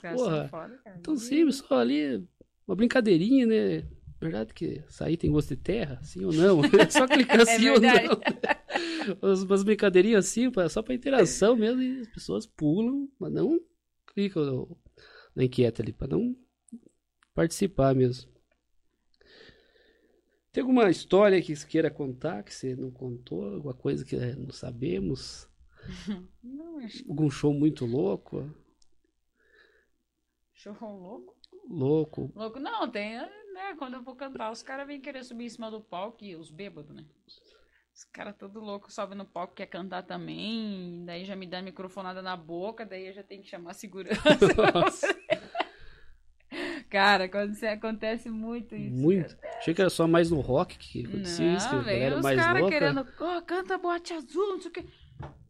são 0.00 0.14
Porra, 0.16 0.48
foda, 0.48 0.80
cara. 0.82 0.96
Então 0.98 1.14
simples, 1.18 1.56
só 1.56 1.78
ali 1.78 2.26
uma 2.66 2.74
brincadeirinha, 2.74 3.46
né? 3.46 3.84
Verdade 4.20 4.52
que 4.52 4.82
sair 4.88 5.16
tem 5.16 5.30
gosto 5.30 5.48
de 5.50 5.56
terra, 5.56 5.98
sim 6.02 6.24
ou 6.24 6.32
não? 6.32 6.60
É 6.78 6.90
só 6.90 7.06
clicar 7.06 7.40
É 7.40 7.44
sim 7.46 7.68
ou 7.70 7.80
verdade. 7.80 8.08
não. 8.08 8.20
Umas, 9.22 9.42
umas 9.42 9.62
brincadeirinhas 9.62 10.26
assim, 10.26 10.50
só 10.68 10.82
pra 10.82 10.94
interação 10.94 11.56
mesmo, 11.56 11.82
e 11.82 12.00
as 12.00 12.08
pessoas 12.08 12.46
pulam, 12.46 13.08
mas 13.18 13.32
não 13.32 13.58
clicam 14.06 14.44
no- 14.44 14.78
na 15.34 15.44
enquete 15.44 15.82
ali, 15.82 15.92
pra 15.92 16.06
não 16.06 16.36
participar 17.34 17.94
mesmo. 17.94 18.30
Tem 20.52 20.62
alguma 20.62 20.90
história 20.90 21.40
que 21.40 21.54
você 21.54 21.66
queira 21.66 21.90
contar, 21.90 22.42
que 22.42 22.52
você 22.52 22.74
não 22.76 22.90
contou? 22.90 23.44
Alguma 23.54 23.74
coisa 23.74 24.04
que 24.04 24.16
eh, 24.16 24.34
não 24.36 24.50
sabemos? 24.52 25.48
Não, 26.42 26.78
acho 26.78 27.04
Algum 27.08 27.30
show 27.30 27.52
muito 27.54 27.86
louco? 27.86 28.50
show 30.54 30.74
louco. 30.80 31.34
Louco. 31.68 32.32
Louco, 32.34 32.58
não, 32.60 32.90
tem, 32.90 33.16
né? 33.60 33.74
Quando 33.78 33.94
eu 33.94 34.02
vou 34.02 34.14
cantar, 34.16 34.50
os 34.50 34.62
caras 34.62 34.86
vêm 34.86 35.00
querer 35.00 35.24
subir 35.24 35.44
em 35.44 35.48
cima 35.48 35.70
do 35.70 35.80
palco 35.80 36.24
e 36.24 36.34
os 36.34 36.50
bêbados, 36.50 36.94
né? 36.94 37.04
Os 37.94 38.04
caras 38.04 38.34
todo 38.36 38.60
louco 38.60 38.90
sobem 38.90 39.18
no 39.18 39.26
palco, 39.26 39.54
quer 39.54 39.66
cantar 39.66 40.02
também, 40.04 41.02
daí 41.04 41.24
já 41.24 41.36
me 41.36 41.46
dá 41.46 41.60
microfonada 41.60 42.22
na 42.22 42.36
boca, 42.36 42.86
daí 42.86 43.08
eu 43.08 43.12
já 43.12 43.22
tenho 43.22 43.42
que 43.42 43.48
chamar 43.48 43.72
a 43.72 43.74
segurança. 43.74 44.20
Cara, 46.88 47.28
quando 47.28 47.52
isso 47.52 47.64
acontece 47.66 48.28
muito 48.28 48.74
isso. 48.74 48.96
Muito. 48.96 49.36
Achei 49.58 49.72
que 49.72 49.80
era 49.80 49.90
só 49.90 50.08
mais 50.08 50.30
no 50.30 50.40
rock 50.40 50.76
que 50.76 51.06
acontecia 51.06 51.54
isso, 51.54 51.68
que 51.68 51.74
a 51.74 51.78
Não, 51.78 51.84
galera 51.84 52.00
velho, 52.04 52.16
os 52.16 52.22
mais 52.22 52.40
caras 52.40 52.60
louca. 52.60 52.78
querendo, 52.78 53.06
ó, 53.20 53.40
canta 53.42 53.78
boate 53.78 54.12
azul, 54.12 54.48
não 54.48 54.60
sei 54.60 54.70
o 54.70 54.74
quê. 54.74 54.84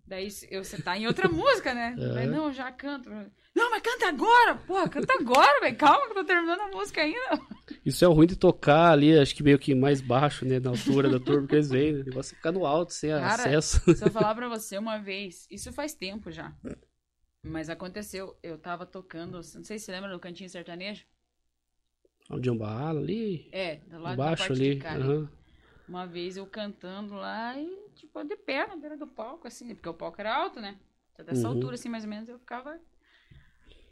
Daí 0.06 0.28
eu, 0.50 0.64
você 0.64 0.82
tá 0.82 0.98
em 0.98 1.06
outra 1.06 1.28
música, 1.30 1.72
né? 1.72 1.94
É. 1.98 2.08
Daí, 2.14 2.26
não, 2.26 2.52
já 2.52 2.70
canto. 2.72 3.08
Não, 3.54 3.70
mas 3.70 3.80
canta 3.80 4.08
agora! 4.08 4.56
Porra, 4.56 4.88
canta 4.88 5.14
agora, 5.14 5.60
velho. 5.60 5.76
Calma 5.76 6.04
que 6.06 6.10
eu 6.10 6.14
tô 6.16 6.24
terminando 6.24 6.60
a 6.60 6.68
música 6.68 7.00
ainda. 7.00 7.40
Isso 7.84 8.04
é 8.04 8.08
ruim 8.08 8.26
de 8.26 8.36
tocar 8.36 8.92
ali, 8.92 9.18
acho 9.18 9.34
que 9.34 9.42
meio 9.42 9.58
que 9.58 9.74
mais 9.74 10.00
baixo, 10.00 10.44
né? 10.44 10.60
Na 10.60 10.70
altura 10.70 11.08
da 11.08 11.18
turma 11.18 11.48
que 11.48 11.54
eles 11.54 11.70
vêm. 11.70 11.92
né? 11.94 12.00
O 12.00 12.04
negócio 12.04 12.34
é 12.34 12.36
ficar 12.36 12.52
no 12.52 12.66
alto, 12.66 12.92
sem 12.92 13.10
Cara, 13.12 13.44
acesso. 13.50 13.80
Se 13.92 14.04
eu 14.04 14.10
falar 14.10 14.34
pra 14.34 14.48
você 14.48 14.78
uma 14.78 14.98
vez, 14.98 15.46
isso 15.50 15.72
faz 15.72 15.94
tempo 15.94 16.30
já. 16.30 16.54
Mas 17.42 17.70
aconteceu, 17.70 18.38
eu 18.42 18.58
tava 18.58 18.86
tocando, 18.86 19.34
não 19.36 19.42
sei 19.42 19.78
se 19.78 19.86
você 19.86 19.92
lembra 19.92 20.12
do 20.12 20.20
Cantinho 20.20 20.50
Sertanejo? 20.50 21.06
Onde 22.30 22.50
um 22.50 22.56
bala 22.56 22.98
ali, 23.00 23.52
É, 23.52 23.76
do 23.76 23.98
lado 23.98 24.24
embaixo 24.24 24.52
ali. 24.52 24.62
de 24.62 24.74
cá. 24.76 25.00
aham. 25.00 25.28
Uma 25.88 26.06
vez 26.06 26.36
eu 26.36 26.46
cantando 26.46 27.14
lá 27.14 27.58
e, 27.58 27.90
tipo, 27.94 28.22
de 28.24 28.36
pé 28.36 28.66
na 28.66 28.76
beira 28.76 28.96
do 28.96 29.06
palco, 29.06 29.48
assim, 29.48 29.74
porque 29.74 29.88
o 29.88 29.94
palco 29.94 30.20
era 30.20 30.34
alto, 30.36 30.60
né? 30.60 30.80
Então, 31.12 31.24
dessa 31.26 31.48
Uhum. 31.48 31.48
altura, 31.48 31.76
assim, 31.76 31.88
mais 31.88 32.04
ou 32.04 32.10
menos, 32.10 32.28
eu 32.28 32.38
ficava 32.38 32.80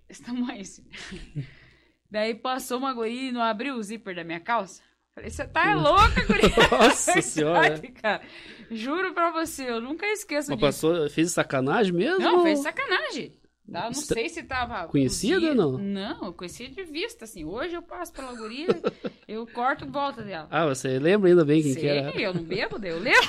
desse 0.08 0.22
tamanho, 0.22 0.60
assim. 0.62 0.84
Daí 2.10 2.34
passou 2.34 2.78
uma 2.78 2.92
guria 2.92 3.28
e 3.28 3.32
não 3.32 3.42
abriu 3.42 3.74
o 3.74 3.82
zíper 3.82 4.14
da 4.14 4.24
minha 4.24 4.40
calça. 4.40 4.82
Falei, 5.14 5.30
você 5.30 5.46
tá 5.46 5.74
louca, 5.74 6.24
guria? 6.26 6.48
Nossa 6.70 7.20
senhora. 7.20 7.60
Verdade, 7.60 7.88
cara. 8.00 8.22
Juro 8.70 9.12
pra 9.12 9.30
você, 9.32 9.68
eu 9.68 9.80
nunca 9.80 10.06
esqueço 10.06 10.50
Mas 10.50 10.58
disso. 10.58 10.86
passou, 10.88 11.10
fez 11.10 11.32
sacanagem 11.32 11.92
mesmo? 11.92 12.20
Não, 12.20 12.42
fez 12.42 12.60
sacanagem. 12.60 13.32
Tá? 13.70 13.84
Não 13.84 13.92
sei 13.92 14.30
se 14.30 14.42
tava. 14.44 14.88
Conhecida 14.88 15.48
ou 15.48 15.54
não? 15.54 15.72
Não, 15.76 16.24
eu 16.26 16.32
conhecia 16.32 16.70
de 16.70 16.82
vista, 16.84 17.26
assim. 17.26 17.44
Hoje 17.44 17.74
eu 17.74 17.82
passo 17.82 18.10
pela 18.14 18.32
guria, 18.34 18.68
eu 19.28 19.46
corto 19.46 19.84
e 19.84 19.88
volta 19.90 20.22
dela. 20.22 20.48
Ah, 20.50 20.64
você 20.64 20.98
lembra 20.98 21.28
ainda 21.28 21.44
bem 21.44 21.62
quem 21.62 21.74
Sei, 21.74 21.82
que 21.82 21.88
era? 21.88 22.18
eu 22.18 22.32
não 22.32 22.42
bebo, 22.42 22.78
daí 22.78 22.92
eu 22.92 22.98
lembro. 22.98 23.28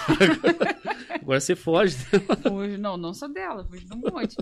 Agora 1.09 1.41
você 1.41 1.57
foge. 1.57 1.97
Hoje, 2.49 2.77
não, 2.77 2.95
não 2.95 3.13
sou 3.13 3.27
dela, 3.27 3.65
fugi 3.65 3.83
de 3.83 3.93
um 3.93 3.97
monte. 3.99 4.37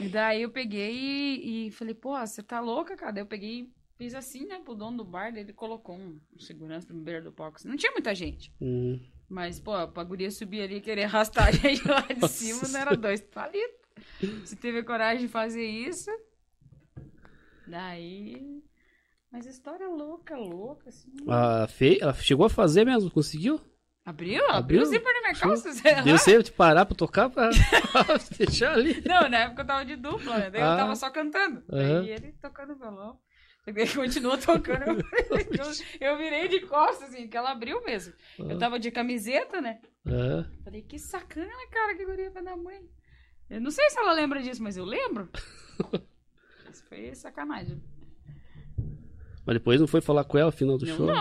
E 0.00 0.08
daí 0.08 0.42
eu 0.42 0.50
peguei 0.50 0.92
e, 0.94 1.66
e 1.66 1.70
falei, 1.70 1.94
pô, 1.94 2.18
você 2.18 2.42
tá 2.42 2.58
louca, 2.60 2.96
cara? 2.96 3.12
Daí 3.12 3.22
eu 3.22 3.26
peguei 3.26 3.60
e 3.60 3.70
fiz 3.98 4.14
assim, 4.14 4.46
né, 4.46 4.60
pro 4.64 4.74
dono 4.74 4.98
do 4.98 5.04
bar, 5.04 5.32
daí 5.32 5.42
ele 5.42 5.52
colocou 5.52 5.94
um, 5.96 6.18
um 6.34 6.38
segurança 6.40 6.92
no 6.92 7.00
beira 7.00 7.20
do 7.20 7.30
palco. 7.32 7.56
assim. 7.58 7.68
Não 7.68 7.76
tinha 7.76 7.92
muita 7.92 8.14
gente. 8.14 8.52
Hum, 8.60 8.98
Mas, 9.28 9.60
pô, 9.60 9.86
pra 9.88 10.02
guria 10.04 10.30
subir 10.30 10.62
ali 10.62 10.76
e 10.76 10.80
querer 10.80 11.04
arrastar 11.04 11.48
a 11.48 11.52
gente 11.52 11.86
lá 11.86 12.00
de 12.00 12.20
Nossa 12.20 12.34
cima, 12.34 12.62
não 12.68 12.80
era 12.80 12.96
dois 12.96 13.20
palitos. 13.20 13.78
Você 14.44 14.56
teve 14.56 14.82
coragem 14.82 15.26
de 15.26 15.28
fazer 15.32 15.64
isso. 15.64 16.10
Daí. 17.66 18.62
Mas 19.30 19.46
história 19.46 19.86
louca, 19.88 20.36
louca, 20.36 20.88
assim. 20.88 21.12
a 21.28 21.66
Fê, 21.68 21.98
ela 22.00 22.12
chegou 22.14 22.46
a 22.46 22.50
fazer 22.50 22.84
mesmo, 22.84 23.10
conseguiu? 23.10 23.60
Abriu? 24.10 24.50
Abriu 24.50 24.82
o 24.82 24.84
zíper 24.84 25.12
da 25.14 25.20
minha 25.20 25.34
calça? 25.34 25.72
Você- 25.72 26.02
Deu 26.02 26.18
você 26.18 26.42
te 26.42 26.50
parar 26.52 26.84
pra 26.84 26.96
tocar 26.96 27.30
pra 27.30 27.48
deixar 28.36 28.72
ali. 28.72 29.00
Não, 29.06 29.28
na 29.28 29.38
época 29.38 29.62
eu 29.62 29.66
tava 29.66 29.84
de 29.84 29.94
dupla, 29.96 30.36
né? 30.38 30.50
Daí 30.50 30.60
eu 30.60 30.66
Ah. 30.66 30.76
tava 30.76 30.96
só 30.96 31.10
cantando. 31.10 31.62
Aham. 31.72 32.00
Daí 32.02 32.10
ele 32.10 32.32
tocando 32.42 32.74
violão. 32.76 33.18
Daí 33.66 33.74
ele 33.76 33.94
continuou 33.94 34.36
tocando. 34.36 34.82
Eu, 34.84 34.96
eu, 36.00 36.08
eu 36.12 36.18
virei 36.18 36.48
de 36.48 36.60
costas, 36.66 37.10
assim, 37.10 37.28
que 37.28 37.36
ela 37.36 37.52
abriu 37.52 37.84
mesmo. 37.84 38.12
Eu 38.38 38.58
tava 38.58 38.78
de 38.80 38.90
camiseta, 38.90 39.60
né? 39.60 39.80
É. 40.06 40.62
Falei, 40.64 40.82
que 40.82 40.98
sacana, 40.98 41.50
cara, 41.70 41.94
que 41.94 42.04
guria 42.04 42.30
pra 42.30 42.42
da 42.42 42.56
mãe. 42.56 42.80
Eu 43.48 43.60
não 43.60 43.70
sei 43.70 43.88
se 43.90 43.98
ela 43.98 44.12
lembra 44.12 44.42
disso, 44.42 44.62
mas 44.62 44.76
eu 44.76 44.84
lembro. 44.84 45.28
Isso 46.72 46.84
foi 46.88 47.14
sacanagem. 47.14 47.82
Mas 49.46 49.54
depois 49.54 49.80
não 49.80 49.86
foi 49.86 50.00
falar 50.00 50.24
com 50.24 50.36
ela 50.38 50.50
no 50.50 50.56
final 50.56 50.76
do 50.78 50.86
Não, 50.86 50.96
show? 50.96 51.06
não. 51.06 51.14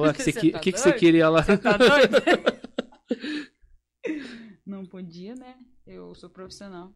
"Ué, 0.00 0.10
o 0.10 0.14
que, 0.14 0.22
você, 0.22 0.32
Você 0.32 0.40
que, 0.40 0.50
tá 0.52 0.58
que, 0.60 0.72
que 0.72 0.80
você 0.80 0.92
queria 0.92 1.28
lá? 1.28 1.42
Tá 1.44 1.76
doido? 1.76 2.16
Não 4.66 4.84
podia, 4.84 5.34
né? 5.36 5.56
Eu 5.86 6.12
sou 6.16 6.28
profissional. 6.28 6.92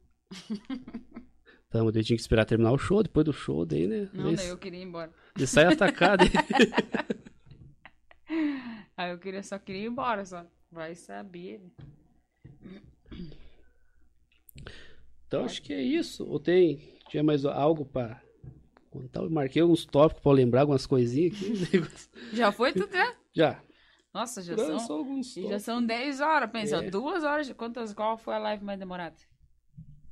Então, 1.68 1.90
daí 1.92 2.02
tinha 2.02 2.16
que 2.16 2.20
esperar 2.20 2.44
terminar 2.44 2.72
o 2.72 2.78
show, 2.78 3.00
depois 3.02 3.24
do 3.24 3.32
show, 3.32 3.64
daí, 3.64 3.86
né? 3.86 4.08
Não, 4.12 4.24
daí, 4.24 4.36
daí 4.36 4.48
eu 4.48 4.58
queria 4.58 4.80
ir 4.80 4.84
embora. 4.84 5.12
daí 5.36 5.46
sai 5.46 5.66
atacado. 5.72 6.24
Aí 8.96 9.10
eu 9.12 9.18
queria, 9.18 9.42
só 9.42 9.58
queria 9.58 9.82
ir 9.82 9.86
embora, 9.86 10.24
só. 10.26 10.44
Vai 10.70 10.94
saber. 10.94 11.62
então, 15.26 15.44
acho 15.44 15.62
que 15.62 15.72
é 15.72 15.80
isso. 15.82 16.24
Ou 16.26 16.38
tem, 16.38 16.98
tinha 17.08 17.22
mais 17.22 17.44
algo 17.46 17.84
pra 17.84 18.20
contar? 18.90 19.20
Eu 19.22 19.30
marquei 19.30 19.62
alguns 19.62 19.84
tópicos 19.86 20.22
pra 20.22 20.32
eu 20.32 20.36
lembrar 20.36 20.60
algumas 20.62 20.86
coisinhas 20.86 21.34
aqui. 21.34 21.52
Já 22.36 22.50
foi 22.52 22.72
tudo, 22.72 22.90
né? 22.92 23.14
Já. 23.34 23.62
Nossa, 24.12 24.42
já 24.42 24.56
são. 24.56 24.96
alguns 24.96 25.32
já 25.32 25.40
tópicos. 25.42 25.62
são 25.62 25.86
10 25.86 26.20
horas, 26.20 26.50
pensa, 26.50 26.76
É. 26.84 26.90
duas 26.90 27.22
horas. 27.22 27.46
de- 27.46 27.54
Quantas, 27.54 27.94
qual 27.94 28.18
foi 28.18 28.34
a 28.34 28.38
live 28.38 28.64
mais 28.64 28.76
demorada? 28.78 29.14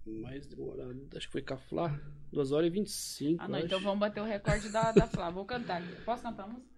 Mais 0.07 0.47
demorado. 0.47 1.09
Acho 1.17 1.27
que 1.27 1.33
foi 1.33 1.43
Caflá. 1.43 1.99
2 2.33 2.53
horas 2.53 2.69
e 2.69 2.71
25. 2.71 3.43
Ah, 3.43 3.49
não, 3.49 3.57
acho. 3.57 3.67
então 3.67 3.81
vamos 3.81 3.99
bater 3.99 4.21
o 4.21 4.25
recorde 4.25 4.69
da, 4.71 4.93
da 4.93 5.07
Flá. 5.09 5.31
Vou 5.31 5.45
cantar 5.45 5.83
aqui. 5.83 6.01
Posso 6.05 6.23
cantar 6.23 6.45
a 6.45 6.47
música? 6.47 6.69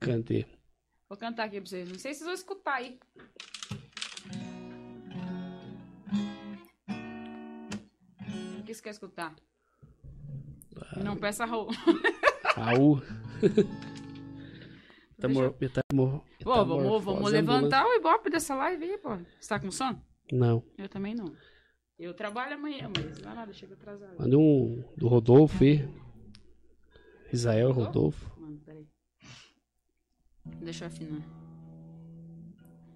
Cantei. 0.00 0.44
Vou 1.08 1.16
cantar 1.16 1.44
aqui 1.44 1.60
pra 1.60 1.70
vocês. 1.70 1.88
Não 1.88 1.98
sei 1.98 2.12
se 2.12 2.18
vocês 2.18 2.26
vão 2.26 2.34
escutar 2.34 2.74
aí. 2.74 2.98
O 8.58 8.62
que 8.64 8.74
você 8.74 8.82
quer 8.82 8.90
escutar? 8.90 9.34
Não 11.02 11.16
peça 11.16 11.44
Raul. 11.44 11.68
Raul. 12.54 13.00
tá 13.00 13.06
Deixa 15.26 15.26
eu- 15.26 15.30
mor... 15.30 15.56
meta- 15.60 15.80
mor- 15.92 16.24
Pô, 16.42 16.64
vamos, 16.64 16.84
vamos 17.04 17.08
ambulante. 17.08 17.32
levantar 17.32 17.86
o 17.86 17.94
ibope 17.94 18.30
dessa 18.30 18.54
live 18.54 18.84
aí, 18.84 18.98
pô. 18.98 19.16
Você 19.40 19.48
tá 19.48 19.58
com 19.60 19.70
sono? 19.70 20.00
Não. 20.32 20.62
Eu 20.78 20.88
também 20.88 21.14
não. 21.14 21.32
Eu 21.98 22.12
trabalho 22.14 22.54
amanhã, 22.54 22.90
mas 22.94 23.20
não 23.22 23.32
é 23.32 23.34
nada, 23.34 23.52
chega 23.52 23.74
atrasado. 23.74 24.18
Manda 24.18 24.36
um 24.38 24.84
do 24.96 25.08
Rodolfo 25.08 25.64
aí. 25.64 25.88
Israel 27.32 27.72
Rodolfo. 27.72 28.38
Mano, 28.40 28.58
peraí. 28.64 28.86
Deixa 30.60 30.84
eu 30.84 30.88
afinar. 30.88 31.22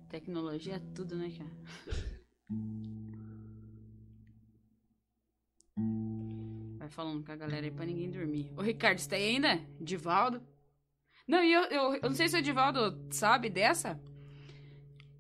Tecnologia 0.09 0.75
é 0.75 0.81
tudo, 0.95 1.17
né, 1.17 1.33
cara? 1.37 1.51
Vai 6.91 6.97
falando 6.97 7.25
com 7.25 7.31
a 7.31 7.37
galera 7.37 7.65
aí 7.65 7.71
pra 7.71 7.87
ninguém 7.87 8.11
dormir. 8.11 8.51
Ô, 8.57 8.63
Ricardo, 8.63 8.99
você 8.99 9.09
tá 9.09 9.15
aí 9.15 9.29
ainda? 9.37 9.61
Divaldo? 9.81 10.43
Não, 11.27 11.41
e 11.45 11.53
eu, 11.53 11.63
eu, 11.67 11.95
eu 11.95 12.09
não 12.09 12.15
sei 12.17 12.29
se 12.29 12.35
o 12.35 12.39
Edivaldo 12.41 12.99
sabe 13.11 13.49
dessa. 13.49 14.01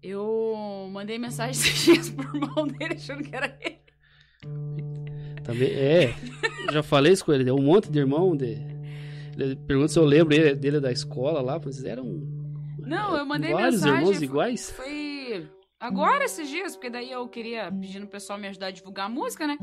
Eu 0.02 0.88
mandei 0.90 1.16
mensagem 1.16 1.52
esses 1.62 1.84
dias 1.84 2.10
pro 2.10 2.24
irmão 2.36 2.66
dele 2.66 2.94
achando 2.94 3.22
que 3.22 3.34
era 3.36 3.56
ele. 3.60 3.78
Também, 5.44 5.70
é. 5.70 6.14
Já 6.72 6.82
falei 6.82 7.12
isso 7.12 7.24
com 7.24 7.32
ele. 7.32 7.44
Deu 7.44 7.54
um 7.54 7.62
monte 7.62 7.88
de 7.88 8.00
irmão. 8.00 8.36
De... 8.36 8.56
Ele 9.38 9.54
pergunta 9.54 9.88
se 9.88 9.98
eu 9.98 10.04
lembro 10.04 10.34
ele- 10.34 10.56
dele 10.56 10.80
da 10.80 10.90
escola 10.90 11.40
lá. 11.40 11.60
Mas 11.64 11.84
eram 11.84 12.04
Não, 12.78 13.16
eu 13.16 13.24
mandei 13.24 13.52
vários 13.52 13.76
mensagem. 13.76 13.98
irmãos 14.00 14.16
foi- 14.16 14.24
iguais. 14.26 14.70
Foi 14.72 15.48
agora 15.78 16.24
esses 16.24 16.48
dias, 16.48 16.74
porque 16.74 16.90
daí 16.90 17.12
eu 17.12 17.28
queria 17.28 17.70
pedindo 17.70 18.06
o 18.06 18.08
pessoal 18.10 18.40
me 18.40 18.48
ajudar 18.48 18.66
a 18.66 18.70
divulgar 18.72 19.06
a 19.06 19.08
música, 19.08 19.46
né? 19.46 19.56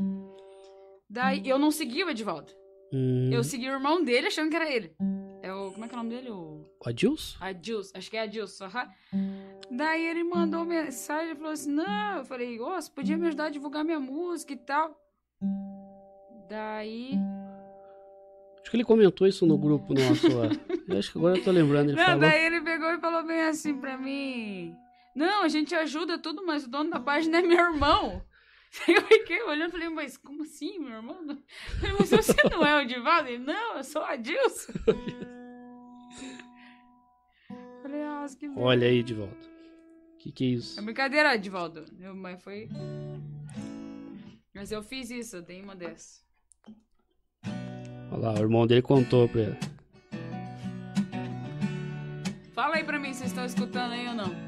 Daí 1.10 1.48
eu 1.48 1.58
não 1.58 1.70
segui 1.70 2.04
o 2.04 2.10
Edivaldo. 2.10 2.52
Hum, 2.92 3.30
Eu 3.32 3.44
segui 3.44 3.68
o 3.68 3.72
irmão 3.74 4.02
dele 4.02 4.28
achando 4.28 4.48
que 4.50 4.56
era 4.56 4.70
ele. 4.70 4.94
É 5.42 5.52
o. 5.52 5.70
Como 5.72 5.84
é 5.84 5.88
que 5.88 5.94
é 5.94 5.98
o 5.98 6.02
nome 6.02 6.14
dele? 6.14 6.30
O. 6.30 6.64
Adilson? 6.84 7.36
Adilson. 7.40 7.96
Acho 7.98 8.10
que 8.10 8.16
é 8.16 8.22
Adilson. 8.22 8.64
aham. 8.64 8.88
Daí 9.70 10.06
ele 10.06 10.24
mandou 10.24 10.64
mensagem 10.64 11.32
e 11.32 11.36
falou 11.36 11.52
assim: 11.52 11.70
Não, 11.72 12.18
eu 12.18 12.24
falei, 12.24 12.58
ô, 12.60 12.70
você 12.74 12.90
podia 12.90 13.16
me 13.16 13.26
ajudar 13.28 13.46
a 13.46 13.50
divulgar 13.50 13.84
minha 13.84 14.00
música 14.00 14.52
e 14.52 14.56
tal. 14.56 14.96
Daí. 16.48 17.12
Acho 18.60 18.70
que 18.70 18.76
ele 18.76 18.84
comentou 18.84 19.26
isso 19.26 19.46
no 19.46 19.56
grupo 19.58 19.94
nosso 19.94 20.28
lá. 20.36 20.48
Eu 20.88 20.98
acho 20.98 21.12
que 21.12 21.18
agora 21.18 21.36
eu 21.36 21.44
tô 21.44 21.50
lembrando. 21.50 21.90
Ele 21.90 21.98
Não, 21.98 22.04
falou. 22.06 22.20
daí 22.20 22.46
ele 22.46 22.62
pegou 22.62 22.88
e 22.90 22.98
falou 22.98 23.22
bem 23.22 23.42
assim 23.42 23.78
pra 23.78 23.98
mim: 23.98 24.74
Não, 25.14 25.42
a 25.42 25.48
gente 25.48 25.74
ajuda 25.74 26.18
tudo, 26.18 26.44
mas 26.46 26.64
o 26.64 26.70
dono 26.70 26.88
da 26.90 26.98
página 26.98 27.38
é 27.38 27.42
meu 27.42 27.58
irmão. 27.58 28.22
Eu 28.86 29.02
fiquei 29.02 29.42
olhando 29.42 29.70
e 29.70 29.72
falei, 29.72 29.88
mas 29.88 30.16
como 30.16 30.42
assim, 30.42 30.78
meu 30.78 30.92
irmão? 30.92 31.16
Falei, 31.80 31.96
mas 31.98 32.10
você 32.10 32.34
não 32.50 32.64
é 32.64 32.82
o 32.82 32.86
Divaldo? 32.86 33.28
Ele, 33.28 33.38
não, 33.38 33.76
eu 33.76 33.84
sou 33.84 34.02
o 34.02 34.04
Adilson. 34.04 34.72
falei, 37.82 38.02
que 38.38 38.48
merda. 38.48 38.62
Olha 38.62 38.86
aí 38.86 39.02
volta. 39.02 39.48
Que 40.18 40.32
que 40.32 40.44
é 40.44 40.48
isso? 40.48 40.78
É 40.78 40.82
brincadeira, 40.82 41.36
Divaldo. 41.38 41.84
Eu, 42.00 42.14
mas 42.14 42.42
foi. 42.42 42.68
Mas 44.54 44.70
eu 44.72 44.82
fiz 44.82 45.10
isso, 45.10 45.36
eu 45.36 45.42
dei 45.42 45.62
uma 45.62 45.74
dessas. 45.74 46.26
Olha 48.10 48.18
lá, 48.18 48.34
o 48.34 48.38
irmão 48.38 48.66
dele 48.66 48.82
contou 48.82 49.28
pra 49.28 49.40
ele. 49.42 49.58
Fala 52.52 52.76
aí 52.76 52.84
pra 52.84 52.98
mim 52.98 53.12
se 53.12 53.20
vocês 53.20 53.30
estão 53.30 53.44
escutando 53.44 53.92
aí 53.92 54.08
ou 54.08 54.14
não. 54.14 54.47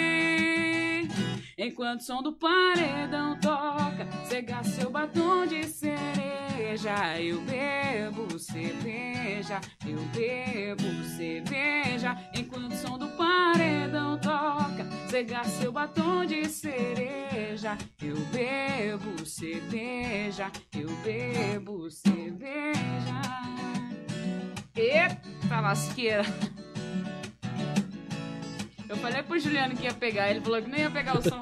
Enquanto 1.57 1.99
o 1.99 2.03
som 2.03 2.21
do 2.21 2.33
paredão 2.33 3.37
toca, 3.39 4.07
cega 4.25 4.63
seu 4.63 4.89
batom 4.89 5.45
de 5.45 5.65
cereja. 5.65 7.19
Eu 7.19 7.41
bebo 7.41 8.39
cerveja, 8.39 9.59
eu 9.85 9.97
bebo 10.15 11.03
cerveja. 11.15 12.17
Enquanto 12.33 12.71
o 12.71 12.77
som 12.77 12.97
do 12.97 13.07
paredão 13.09 14.17
toca, 14.17 14.87
cega 15.09 15.43
seu 15.43 15.71
batom 15.71 16.25
de 16.25 16.47
cereja. 16.47 17.77
Eu 18.01 18.15
bebo 18.31 19.25
cerveja, 19.25 20.49
eu 20.73 20.89
bebo 21.03 21.89
cerveja. 21.89 23.21
Eita 24.75 25.59
lasqueira! 25.59 26.23
Eu 28.91 28.97
falei 28.97 29.23
pro 29.23 29.39
Juliano 29.39 29.73
que 29.73 29.85
ia 29.85 29.93
pegar, 29.93 30.29
ele 30.29 30.41
falou 30.41 30.61
que 30.61 30.69
não 30.69 30.77
ia 30.77 30.91
pegar 30.91 31.17
o 31.17 31.21
som. 31.23 31.39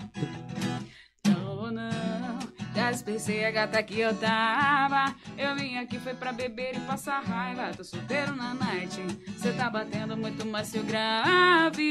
Não, 1.26 1.72
não, 1.72 2.40
já 2.76 2.92
dispensei 2.92 3.44
a 3.44 3.50
gata 3.50 3.82
que 3.82 4.00
eu 4.00 4.16
tava. 4.16 5.16
Eu 5.36 5.56
vim 5.56 5.76
aqui 5.78 5.98
foi 5.98 6.14
pra 6.14 6.32
beber 6.32 6.76
e 6.76 6.80
passar 6.82 7.24
raiva. 7.24 7.72
Tô 7.76 7.84
solteiro 7.84 8.36
na 8.36 8.54
night, 8.54 9.02
cê 9.40 9.52
tá 9.54 9.68
batendo 9.68 10.16
muito 10.16 10.46
seu 10.64 10.84
grave. 10.84 11.82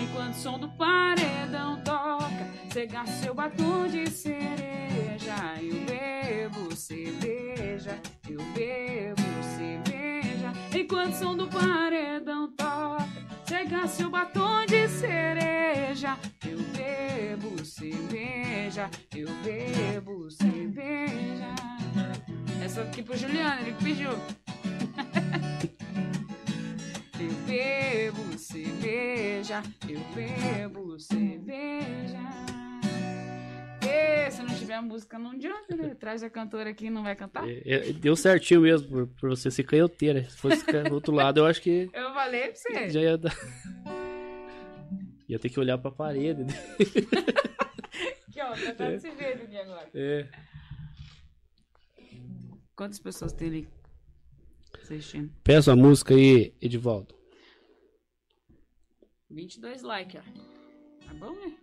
Enquanto 0.00 0.34
o 0.34 0.38
som 0.38 0.56
do 0.60 0.68
paredão 0.68 1.82
toca, 1.82 2.48
cega 2.72 3.04
seu 3.06 3.34
batom 3.34 3.88
de 3.88 4.08
cereja. 4.08 5.34
Eu 5.60 5.80
bebo 5.80 6.76
cerveja, 6.76 7.98
eu 8.28 8.38
bebo 8.54 9.19
o 11.08 11.12
som 11.12 11.36
do 11.36 11.46
paredão 11.48 12.50
toca, 12.52 13.08
cega 13.46 13.86
seu 13.86 14.10
batom 14.10 14.66
de 14.66 14.88
cereja. 14.88 16.16
Eu 16.46 16.58
bebo 16.76 17.64
cerveja, 17.64 18.90
eu 19.14 19.28
bebo 19.42 20.30
cerveja. 20.30 21.54
Essa 22.62 22.82
aqui 22.82 23.02
pro 23.02 23.16
Juliano, 23.16 23.62
ele 23.62 23.76
pediu. 23.82 24.10
Eu 27.20 27.32
bebo 27.46 28.38
cerveja, 28.38 29.62
eu 29.86 30.00
bebo 30.14 30.98
cerveja. 30.98 32.18
Se 34.30 34.42
não 34.42 34.54
tiver 34.54 34.80
música, 34.80 35.18
não 35.18 35.30
adianta, 35.32 35.76
né? 35.76 35.94
Traz 35.94 36.22
a 36.22 36.30
cantora 36.30 36.70
aqui 36.70 36.86
e 36.86 36.90
não 36.90 37.02
vai 37.02 37.14
cantar. 37.16 37.48
É, 37.48 37.62
é, 37.66 37.92
deu 37.92 38.14
certinho 38.16 38.60
mesmo 38.62 38.88
por, 38.88 39.06
por 39.08 39.30
você 39.30 39.50
ser 39.50 39.64
canhoteira. 39.64 40.22
Se 40.28 40.36
fosse 40.36 40.64
do 40.64 40.94
outro 40.94 41.12
lado, 41.14 41.38
eu 41.40 41.46
acho 41.46 41.60
que 41.60 41.88
Eu 41.92 42.12
falei 42.14 42.48
pra 42.48 42.54
você. 42.54 42.90
já 42.90 43.00
ia 43.00 43.18
dar. 43.18 43.36
Ia 45.28 45.38
ter 45.38 45.48
que 45.48 45.60
olhar 45.60 45.78
pra 45.78 45.90
parede. 45.90 46.42
Aqui, 48.28 48.40
ó, 48.40 48.50
tá 48.50 48.56
tentando 48.56 48.98
se 49.00 49.10
ver 49.10 49.34
aqui 49.42 49.56
agora. 49.56 49.88
É. 49.94 50.28
Quantas 52.74 52.98
pessoas 52.98 53.32
tem 53.32 53.48
ali 53.48 53.68
assistindo? 54.82 55.30
Peça 55.44 55.72
a 55.72 55.76
música 55.76 56.14
aí, 56.14 56.54
Edivaldo. 56.60 57.14
22 59.30 59.82
likes, 59.82 60.20
ó. 60.20 61.06
Tá 61.06 61.14
bom, 61.14 61.32
né? 61.34 61.54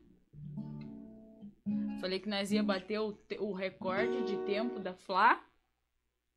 Falei 1.99 2.19
que 2.19 2.30
nós 2.30 2.52
ia 2.52 2.64
bater 2.64 2.99
o, 2.99 3.18
o 3.40 3.53
recorde 3.53 4.24
de 4.24 4.38
tempo 4.45 4.80
da 4.80 4.94
Flá 4.94 5.44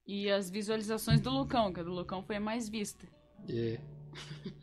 e 0.07 0.31
as 0.31 0.51
visualizações 0.51 1.21
do 1.21 1.31
Lucão, 1.31 1.73
que 1.73 1.81
a 1.81 1.83
do 1.83 1.93
Lucão 1.93 2.23
foi 2.23 2.37
a 2.37 2.41
mais 2.41 2.69
vista. 2.69 3.07
É. 3.49 3.81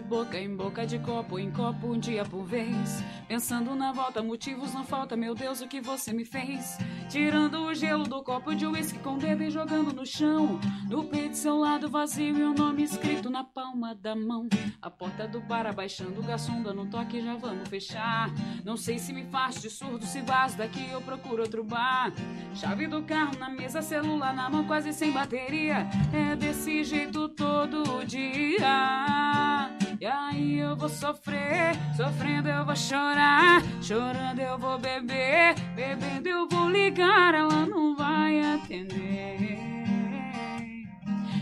de 0.00 0.08
boca 0.08 0.38
em 0.38 0.56
boca, 0.56 0.86
de 0.86 0.98
copo 0.98 1.38
em 1.38 1.50
copo, 1.50 1.88
um 1.88 1.98
dia 1.98 2.24
por 2.24 2.42
vez. 2.44 3.04
Pensando 3.28 3.74
na 3.74 3.92
volta, 3.92 4.22
motivos 4.22 4.72
não 4.72 4.82
falta, 4.82 5.14
meu 5.14 5.34
Deus, 5.34 5.60
o 5.60 5.68
que 5.68 5.80
você 5.80 6.12
me 6.12 6.24
fez? 6.24 6.78
Tirando 7.08 7.62
o 7.62 7.74
gelo 7.74 8.04
do 8.04 8.22
copo 8.22 8.54
de 8.54 8.66
uísque 8.66 8.98
com 8.98 9.14
o 9.14 9.18
dedo 9.18 9.42
e 9.42 9.50
jogando 9.50 9.92
no 9.92 10.06
chão. 10.06 10.58
No 10.88 11.04
peito, 11.04 11.36
seu 11.36 11.58
lado 11.58 11.90
vazio 11.90 12.38
e 12.38 12.42
o 12.42 12.54
nome 12.54 12.82
escrito 12.82 13.28
na 13.28 13.44
palma 13.44 13.94
da 13.94 14.16
mão. 14.16 14.48
A 14.80 14.90
porta 14.90 15.28
do 15.28 15.40
bar 15.40 15.66
abaixando 15.66 16.18
o 16.18 16.24
garçom, 16.24 16.62
dando 16.62 16.80
um 16.80 16.88
toque, 16.88 17.20
já 17.20 17.36
vamos 17.36 17.68
fechar. 17.68 18.30
Não 18.64 18.76
sei 18.76 18.98
se 18.98 19.12
me 19.12 19.24
faz 19.24 19.60
de 19.60 19.68
surdo, 19.68 20.06
se 20.06 20.22
vazo 20.22 20.56
daqui 20.56 20.88
eu 20.90 21.02
procuro 21.02 21.42
outro 21.42 21.62
bar. 21.62 22.10
Chave 22.54 22.86
do 22.86 23.02
carro 23.02 23.38
na 23.38 23.50
mesa, 23.50 23.82
celular 23.82 24.34
na 24.34 24.48
mão, 24.48 24.66
quase 24.66 24.94
sem 24.94 25.12
bateria. 25.12 25.86
É 26.12 26.34
desse 26.34 26.82
jeito 26.84 27.28
todo 27.28 28.02
dia. 28.06 29.70
E 30.00 30.06
aí 30.06 30.58
eu 30.58 30.74
vou 30.74 30.88
sofrer, 30.88 31.76
sofrendo 31.94 32.48
eu 32.48 32.64
vou 32.64 32.74
chorar, 32.74 33.62
chorando 33.82 34.38
eu 34.38 34.58
vou 34.58 34.78
beber, 34.78 35.54
bebendo 35.76 36.26
eu 36.26 36.48
vou 36.48 36.70
ligar, 36.70 37.34
ela 37.34 37.66
não 37.66 37.94
vai 37.94 38.40
atender. 38.54 39.58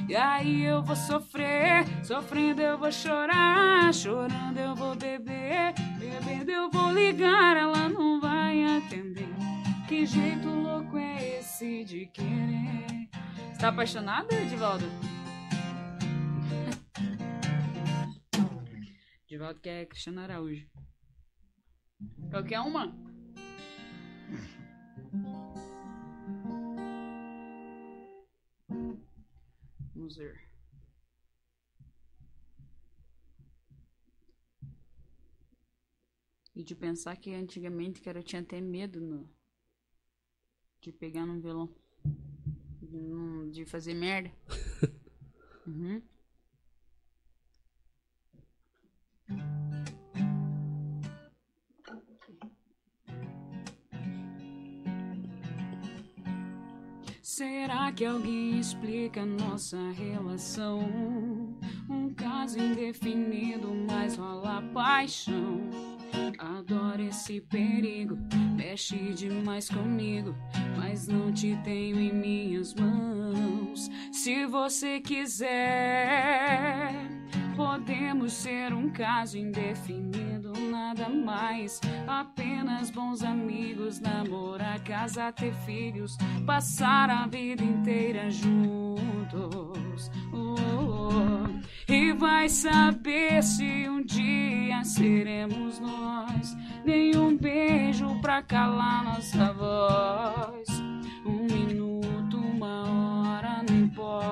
E 0.09 0.17
aí 0.17 0.65
eu 0.65 0.83
vou 0.83 0.97
sofrer, 0.97 1.85
sofrendo 2.03 2.61
eu 2.61 2.77
vou 2.77 2.91
chorar, 2.91 3.95
chorando 3.95 4.59
eu 4.59 4.75
vou 4.75 4.97
beber, 4.97 5.73
bebendo 5.97 6.51
eu 6.51 6.69
vou 6.69 6.93
ligar, 6.93 7.57
ela 7.57 7.89
não 7.89 8.21
vai 8.21 8.77
atender. 8.77 9.29
Que 9.87 10.05
jeito 10.05 10.49
louco 10.49 10.99
é 10.99 11.39
esse 11.39 11.85
de 11.85 12.07
querer? 12.07 13.09
Você 13.53 13.61
tá 13.61 13.69
apaixonado, 13.69 14.33
Edivaldo? 14.33 15.18
Edivaldo 19.29 19.61
quer 19.61 19.87
Cristiano 19.87 20.21
Araújo. 20.23 20.67
Qualquer 22.31 22.61
uma? 22.61 22.87
Vamos 29.95 30.17
ver. 30.17 30.49
E 36.57 36.65
de 36.65 36.75
pensar 36.75 37.15
que 37.17 37.35
antigamente, 37.35 38.01
cara, 38.01 38.21
eu 38.21 38.23
tinha 38.23 38.41
até 38.41 38.63
medo 38.63 38.99
no... 38.99 39.31
de 40.81 40.91
pegar 40.91 41.27
num 41.27 41.39
violão. 41.39 41.69
De, 42.81 43.51
de 43.51 43.67
fazer 43.67 43.93
merda. 43.93 44.33
Uhum. 45.67 46.01
Será 57.39 57.93
que 57.93 58.05
alguém 58.05 58.59
explica 58.59 59.25
nossa 59.25 59.79
relação? 59.93 60.81
Um 61.89 62.13
caso 62.13 62.59
indefinido, 62.59 63.73
mas 63.89 64.17
rola 64.17 64.61
paixão. 64.75 65.61
Adoro 66.37 67.01
esse 67.01 67.41
perigo, 67.43 68.19
mexe 68.57 69.15
demais 69.15 69.69
comigo, 69.69 70.35
mas 70.77 71.07
não 71.07 71.33
te 71.33 71.57
tenho 71.63 72.01
em 72.01 72.13
minhas 72.13 72.75
mãos. 72.75 73.89
Se 74.11 74.45
você 74.45 74.99
quiser, 74.99 75.49
podemos 77.59 78.35
ser 78.35 78.73
um 78.73 78.89
caso 78.89 79.37
indefinido, 79.37 80.53
nada 80.71 81.09
mais. 81.09 81.81
Apenas 82.07 82.89
bons 82.89 83.25
amigos, 83.25 83.99
namorar, 83.99 84.79
casar, 84.85 85.33
ter 85.33 85.53
filhos, 85.67 86.17
passar 86.47 87.11
a 87.11 87.27
vida 87.27 87.65
inteira 87.65 88.31
juntos. 88.31 90.09
Oh, 90.33 90.55
oh. 90.55 91.93
E 91.93 92.13
vai 92.13 92.49
saber 92.49 93.43
se 93.43 93.89
um 93.89 94.05
dia 94.05 94.85
seremos 94.85 95.81
nós. 95.81 96.57
Nenhum 96.85 97.37
beijo 97.37 98.21
pra 98.21 98.41
calar 98.41 99.03
nossa 99.03 99.53
voz. 99.53 100.69
Um 101.27 101.43
minuto, 101.53 101.88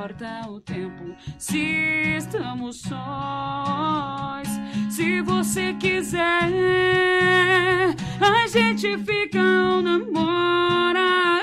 importa 0.07 0.49
o 0.49 0.61
tempo. 0.61 1.17
Se 1.37 2.17
estamos 2.17 2.83
sós, 2.83 4.49
Se 4.89 5.21
você 5.21 5.75
quiser, 5.75 6.23
a 8.21 8.47
gente 8.47 8.97
fica 8.99 9.41
ou 9.41 9.83
namora, 9.83 11.43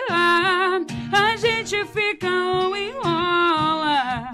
a 1.12 1.36
gente 1.38 1.86
fica 1.86 2.30
ou 2.30 2.76
enrola. 2.76 4.32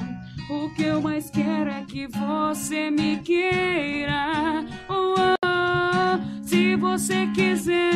O 0.49 0.69
que 0.75 0.83
eu 0.83 1.01
mais 1.01 1.29
quero 1.29 1.69
é 1.71 1.83
que 1.87 2.07
você 2.07 2.91
me 2.91 3.17
queira. 3.17 4.63
Oh, 4.87 5.15
oh, 5.43 6.43
se 6.43 6.75
você 6.75 7.27
quiser, 7.33 7.89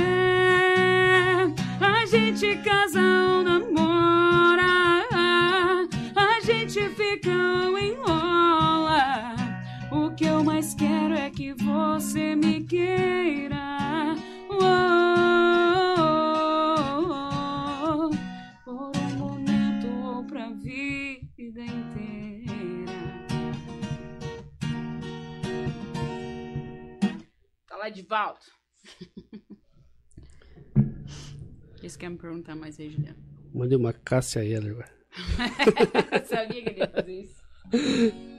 a 1.80 2.05
gente 2.07 2.57
casa 2.57 2.99
ou 2.99 3.43
namora, 3.43 3.73
que 11.34 11.53
você 11.53 12.35
me 12.35 12.64
queira. 12.64 14.15
Oh, 14.49 14.55
oh, 17.10 18.10
oh, 18.10 18.11
por 18.64 18.91
um 18.95 19.10
momento 19.18 19.88
ou 20.05 20.23
pra 20.26 20.51
vida 20.51 21.61
inteira. 21.61 22.93
Tá 27.68 27.77
lá 27.77 27.89
de 27.89 28.03
volta. 28.03 28.45
Eles 31.81 31.97
querem 31.97 32.14
me 32.15 32.22
perguntar 32.22 32.55
mais 32.55 32.80
aí, 32.80 32.91
Juliano. 32.91 33.18
Mandei 33.53 33.77
uma 33.77 33.91
Cássia 33.91 34.45
Eller, 34.45 34.76
velho. 34.76 34.93
Sabia 36.26 36.64
que 36.64 36.69
ele 36.69 36.80
ia 36.80 36.88
fazer 36.88 37.22
isso. 37.22 37.43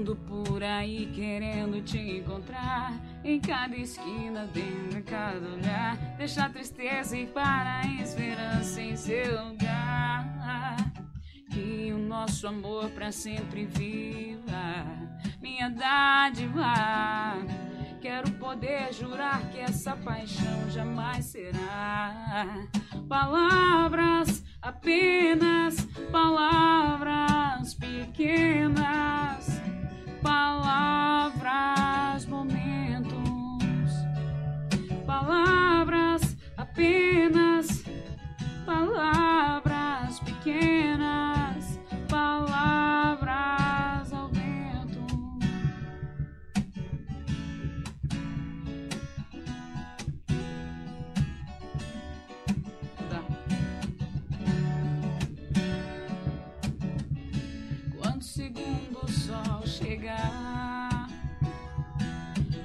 Ando 0.00 0.16
por 0.16 0.62
aí 0.62 1.12
querendo 1.14 1.82
te 1.82 1.98
encontrar. 1.98 2.94
Em 3.22 3.38
cada 3.38 3.76
esquina, 3.76 4.46
dentro 4.46 4.88
de 4.88 5.02
cada 5.02 5.46
olhar. 5.46 5.94
Deixa 6.16 6.46
a 6.46 6.48
tristeza 6.48 7.18
e 7.18 7.26
para 7.26 7.80
a 7.80 7.86
esperança 8.02 8.80
em 8.80 8.96
seu 8.96 9.44
lugar. 9.44 10.78
Que 11.50 11.92
o 11.92 11.98
nosso 11.98 12.46
amor 12.46 12.88
pra 12.92 13.12
sempre 13.12 13.66
viva. 13.66 14.86
Minha 15.38 15.68
dádiva. 15.68 17.34
Quero 18.00 18.30
poder 18.32 18.94
jurar 18.94 19.50
que 19.50 19.58
essa 19.58 19.94
paixão 19.96 20.70
jamais 20.70 21.26
será. 21.26 22.46
Palavras, 23.06 24.42
apenas 24.62 25.86
palavras 26.10 27.74
pequenas 27.74 29.60
palavras, 30.22 32.26
momentos, 32.26 33.20
palavras, 35.06 36.36
apenas 36.56 37.84
palavras 38.70 40.20
pequenas, 40.20 41.80
palavras 42.08 43.99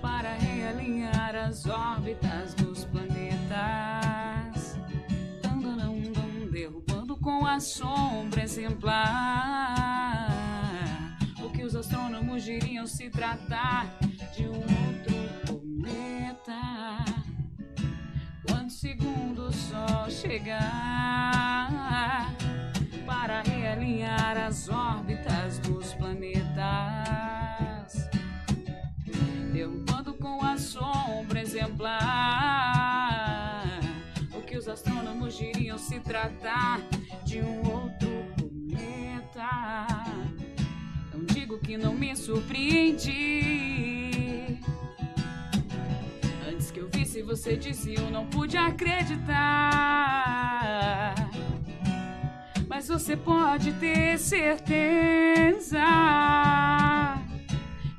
para 0.01 0.34
realinhar 0.35 1.35
as 1.35 1.65
órbitas 1.65 2.53
dos 2.53 2.85
planetas, 2.85 4.77
dum, 5.41 6.49
derrubando 6.51 7.17
com 7.17 7.45
a 7.45 7.59
sombra 7.59 8.43
exemplar. 8.43 10.27
O 11.43 11.49
que 11.49 11.63
os 11.63 11.76
astrônomos 11.76 12.43
diriam 12.43 12.85
se 12.85 13.09
tratar 13.09 13.88
de 14.35 14.47
um 14.47 14.57
outro 14.57 15.15
cometa. 15.47 17.03
Quando 18.47 18.69
segundo 18.69 19.51
sol 19.51 20.09
chegar 20.09 21.65
para 23.05 23.41
realinhar 23.41 24.38
as 24.38 24.69
órbitas 24.69 25.59
dos 25.59 25.93
planetas, 25.93 27.05
derrubando 29.65 30.13
com 30.13 30.43
a 30.43 30.57
sombra 30.57 31.41
exemplar 31.41 31.79
o 34.35 34.41
que 34.41 34.55
os 34.55 34.67
astrônomos 34.67 35.35
diriam 35.35 35.75
se 35.77 35.99
tratar 35.99 36.79
de 37.23 37.41
um 37.41 37.57
outro 37.67 38.07
cometa. 38.39 39.87
Não 41.11 41.25
digo 41.25 41.57
que 41.57 41.77
não 41.77 41.95
me 41.95 42.15
surpreendi. 42.15 43.11
Antes 46.47 46.69
que 46.69 46.79
eu 46.79 46.87
visse, 46.89 47.23
você 47.23 47.57
disse, 47.57 47.95
eu 47.95 48.11
não 48.11 48.27
pude 48.27 48.55
acreditar. 48.57 49.25
Mas 52.67 52.87
você 52.87 53.17
pode 53.17 53.73
ter 53.73 54.19
certeza 54.19 55.81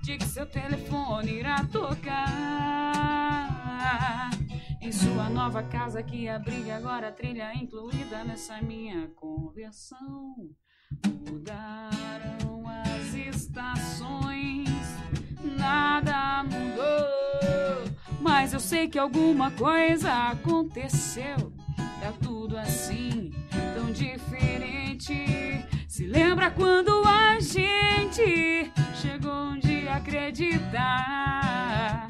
de 0.07 0.17
que 0.19 0.25
seu 0.29 0.47
telefone 0.47 1.41
irá 1.41 1.65
tocar 1.65 2.31
em 4.81 4.93
sua 4.93 5.29
nova 5.29 5.65
casa 5.65 6.01
que 6.01 6.29
abriga 6.29 6.77
agora 6.77 7.09
a 7.09 7.13
trilha 7.13 7.53
incluída 7.53 8.23
nessa 8.23 8.63
minha 8.63 9.09
conversão. 9.17 10.37
Mudaram 11.29 12.63
as 12.69 13.15
estações, 13.15 14.69
nada 15.43 16.45
mudou, 16.45 17.91
mas 18.21 18.53
eu 18.53 18.61
sei 18.61 18.87
que 18.87 19.01
alguma 19.01 19.51
coisa 19.51 20.29
aconteceu. 20.29 21.53
Tá 22.01 22.13
tudo 22.23 22.57
assim, 22.57 23.33
tão 23.75 23.91
diferente. 23.91 25.67
Se 25.97 26.05
lembra 26.05 26.51
quando 26.51 27.03
a 27.07 27.41
gente 27.41 28.71
chegou 29.01 29.57
a 29.91 29.97
acreditar 29.97 32.07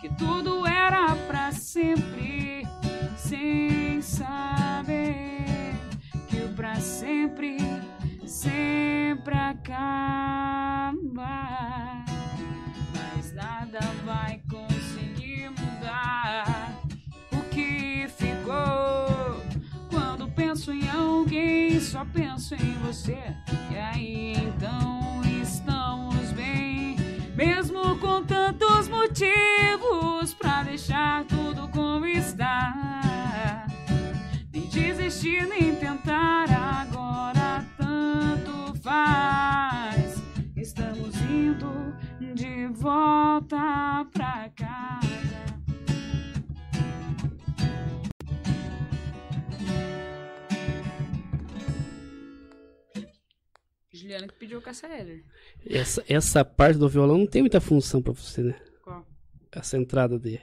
que 0.00 0.08
tudo 0.10 0.64
era 0.64 1.12
pra 1.26 1.50
sempre, 1.50 2.64
sem 3.16 4.00
saber 4.00 5.74
que 6.28 6.44
o 6.44 6.54
pra 6.54 6.76
sempre 6.76 7.56
sempre 8.24 9.36
acaba. 9.36 10.94
Mas 12.94 13.32
nada 13.32 13.80
vai 14.04 14.40
conseguir 14.48 15.50
mudar 15.50 16.80
o 17.32 17.40
que 17.50 18.06
ficou. 18.16 19.11
Penso 20.34 20.72
em 20.72 20.88
alguém, 20.88 21.78
só 21.80 22.04
penso 22.04 22.54
em 22.54 22.72
você. 22.84 23.18
E 23.70 23.76
aí 23.76 24.32
então 24.32 25.22
estamos 25.42 26.32
bem, 26.32 26.96
mesmo 27.36 27.98
com 27.98 28.22
tantos 28.24 28.88
motivos 28.88 30.34
pra 30.34 30.62
deixar 30.62 31.24
tudo 31.24 31.68
como 31.68 32.06
está. 32.06 33.66
Nem 34.52 34.68
desistir, 34.68 35.46
nem 35.46 35.74
tentar 35.76 36.50
agora 36.50 37.64
tanto 37.76 38.74
faz. 38.80 40.22
Estamos 40.56 41.14
indo 41.22 41.94
de 42.34 42.66
volta 42.68 44.06
pra 44.12 44.50
casa. 44.54 45.51
Juliana 54.02 54.26
que 54.26 54.34
pediu 54.34 54.58
o 54.58 54.62
caça 54.62 54.86
Heller. 54.86 55.24
Essa, 55.64 56.04
essa 56.08 56.44
parte 56.44 56.78
do 56.78 56.88
violão 56.88 57.18
não 57.18 57.26
tem 57.26 57.40
muita 57.40 57.60
função 57.60 58.02
pra 58.02 58.12
você, 58.12 58.42
né? 58.42 58.60
Qual? 58.82 59.06
Essa 59.52 59.76
entrada 59.76 60.18
de, 60.18 60.40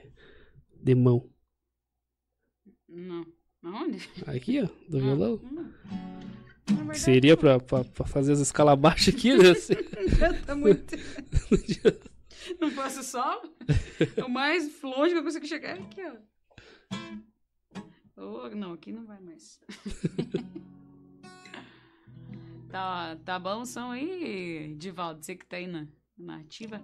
de 0.81 0.95
mão. 0.95 1.29
Não. 2.87 3.25
Aonde? 3.61 4.09
Aqui, 4.25 4.61
ó, 4.61 4.69
do 4.89 4.99
violão. 4.99 5.41
Hum. 5.43 5.71
Verdade, 6.65 6.99
Seria 6.99 7.35
pra, 7.35 7.59
pra, 7.59 7.83
pra 7.83 8.05
fazer 8.05 8.31
as 8.31 8.39
escalas 8.39 8.79
baixas 8.79 9.13
aqui, 9.13 9.35
né? 9.35 9.49
Assim. 9.49 9.73
tá 10.45 10.55
muito. 10.55 10.95
Não 12.59 12.71
posso 12.73 13.03
só? 13.03 13.41
O 14.25 14.29
mais 14.29 14.81
longe 14.81 15.13
que 15.13 15.19
eu 15.19 15.23
consigo 15.23 15.45
chegar 15.45 15.77
é 15.77 15.81
aqui, 15.81 16.01
ó. 16.01 16.15
Oh, 18.21 18.49
não, 18.49 18.73
aqui 18.73 18.91
não 18.91 19.05
vai 19.05 19.19
mais. 19.21 19.59
tá, 22.69 23.15
tá 23.25 23.39
bom 23.39 23.65
som 23.65 23.91
aí, 23.91 24.75
Divaldo? 24.75 25.23
Você 25.23 25.35
que 25.35 25.45
tá 25.45 25.57
aí 25.57 25.67
na, 25.67 25.87
na 26.17 26.37
ativa? 26.37 26.81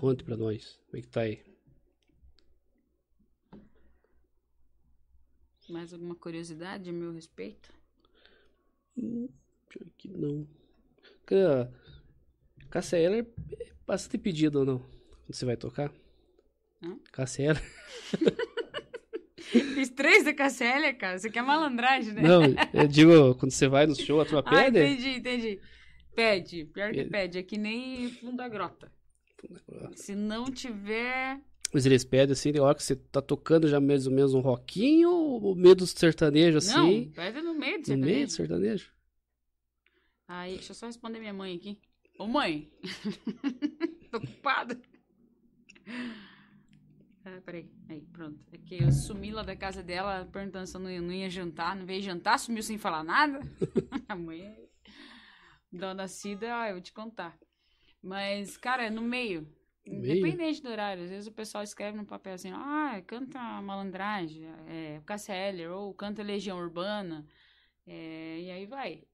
Conte 0.00 0.24
pra 0.24 0.36
nós. 0.36 0.78
Como 0.86 0.98
é 0.98 1.00
que 1.02 1.08
tá 1.08 1.20
aí? 1.22 1.42
Mais 5.68 5.92
alguma 5.92 6.14
curiosidade 6.14 6.90
a 6.90 6.92
meu 6.92 7.12
respeito? 7.12 7.72
Hum, 8.96 9.28
que 9.98 10.08
não. 10.08 10.46
Cara, 11.24 11.72
Cássia 12.70 12.98
Eller 12.98 13.26
é 13.58 13.72
bastante 13.86 14.18
pedido 14.18 14.60
ou 14.60 14.64
não? 14.64 14.78
Quando 14.78 15.34
você 15.34 15.44
vai 15.44 15.56
tocar? 15.56 15.92
Hã? 16.82 16.98
Cássia 17.10 17.50
Eller. 17.50 17.62
Fiz 19.74 19.88
três 19.90 20.24
da 20.24 20.34
Cassélia, 20.34 20.92
cara. 20.94 21.18
Você 21.18 21.30
quer 21.30 21.42
malandragem, 21.42 22.12
né? 22.14 22.22
Não, 22.22 22.42
eu 22.74 22.88
digo, 22.88 23.34
quando 23.36 23.52
você 23.52 23.68
vai 23.68 23.86
no 23.86 23.94
show, 23.94 24.20
a 24.20 24.24
tua 24.24 24.40
Ah, 24.40 24.50
pede? 24.50 24.78
entendi, 24.78 25.08
entendi. 25.18 25.60
Pede. 26.14 26.64
Pior 26.66 26.92
que 26.92 27.04
Pede. 27.04 27.38
É 27.38 27.42
que 27.42 27.56
nem 27.58 28.10
fundo 28.10 28.36
da 28.38 28.48
grota. 28.48 28.90
Se 29.94 30.14
não 30.14 30.46
tiver. 30.46 31.38
Mas 31.72 31.84
eles 31.84 32.04
pedem 32.04 32.32
assim, 32.32 32.52
tem 32.52 32.60
hora 32.60 32.74
que 32.74 32.82
você 32.82 32.96
tá 32.96 33.20
tocando 33.20 33.68
já 33.68 33.78
mais 33.80 34.06
ou 34.06 34.12
menos 34.12 34.32
um 34.34 34.40
rockinho 34.40 35.10
ou 35.10 35.54
meio 35.54 35.74
do 35.74 35.86
sertanejo 35.86 36.58
assim? 36.58 37.04
Não, 37.06 37.12
pede 37.12 37.40
no 37.42 37.54
meio 37.54 37.82
do 37.82 37.96
no 37.96 38.04
meio 38.04 38.26
do 38.26 38.30
sertanejo. 38.32 38.86
sertanejo? 38.86 38.90
Aí, 40.28 40.54
deixa 40.54 40.70
eu 40.72 40.74
só 40.74 40.86
responder 40.86 41.18
minha 41.20 41.34
mãe 41.34 41.54
aqui. 41.56 41.78
Ô, 42.18 42.26
mãe. 42.26 42.68
Tô 44.10 44.16
ocupada. 44.18 44.80
Peraí. 47.46 47.70
Aí, 47.88 48.00
pronto. 48.12 48.38
É 48.52 48.58
que 48.58 48.82
eu 48.82 48.90
sumi 48.92 49.30
lá 49.30 49.42
da 49.42 49.56
casa 49.56 49.82
dela 49.82 50.28
perguntando 50.32 50.66
se 50.66 50.76
eu 50.76 50.80
não 50.80 50.90
ia, 50.90 51.00
não 51.00 51.12
ia 51.12 51.30
jantar. 51.30 51.74
Não 51.76 51.86
veio 51.86 52.02
jantar, 52.02 52.38
sumiu 52.38 52.62
sem 52.62 52.76
falar 52.76 53.02
nada. 53.04 53.38
A 54.08 54.16
mãe. 54.16 54.54
Dona 55.72 56.08
Cida, 56.08 56.60
ah, 56.60 56.68
eu 56.68 56.74
vou 56.74 56.82
te 56.82 56.92
contar. 56.92 57.38
Mas, 58.02 58.56
cara, 58.56 58.86
é 58.86 58.90
no 58.90 59.00
meio. 59.02 59.42
No 59.86 60.00
meio? 60.00 60.18
Independente 60.18 60.62
do 60.62 60.68
horário. 60.68 61.04
Às 61.04 61.10
vezes 61.10 61.26
o 61.28 61.32
pessoal 61.32 61.62
escreve 61.62 61.96
no 61.96 62.04
papel 62.04 62.34
assim, 62.34 62.50
ah, 62.52 63.00
canta 63.06 63.38
Malandragem, 63.62 64.44
é, 64.68 65.00
Cássia 65.06 65.34
Eller, 65.34 65.70
ou 65.70 65.94
canta 65.94 66.22
Legião 66.22 66.58
Urbana. 66.58 67.24
É, 67.86 68.40
e 68.40 68.50
aí 68.50 68.66
vai. 68.66 69.04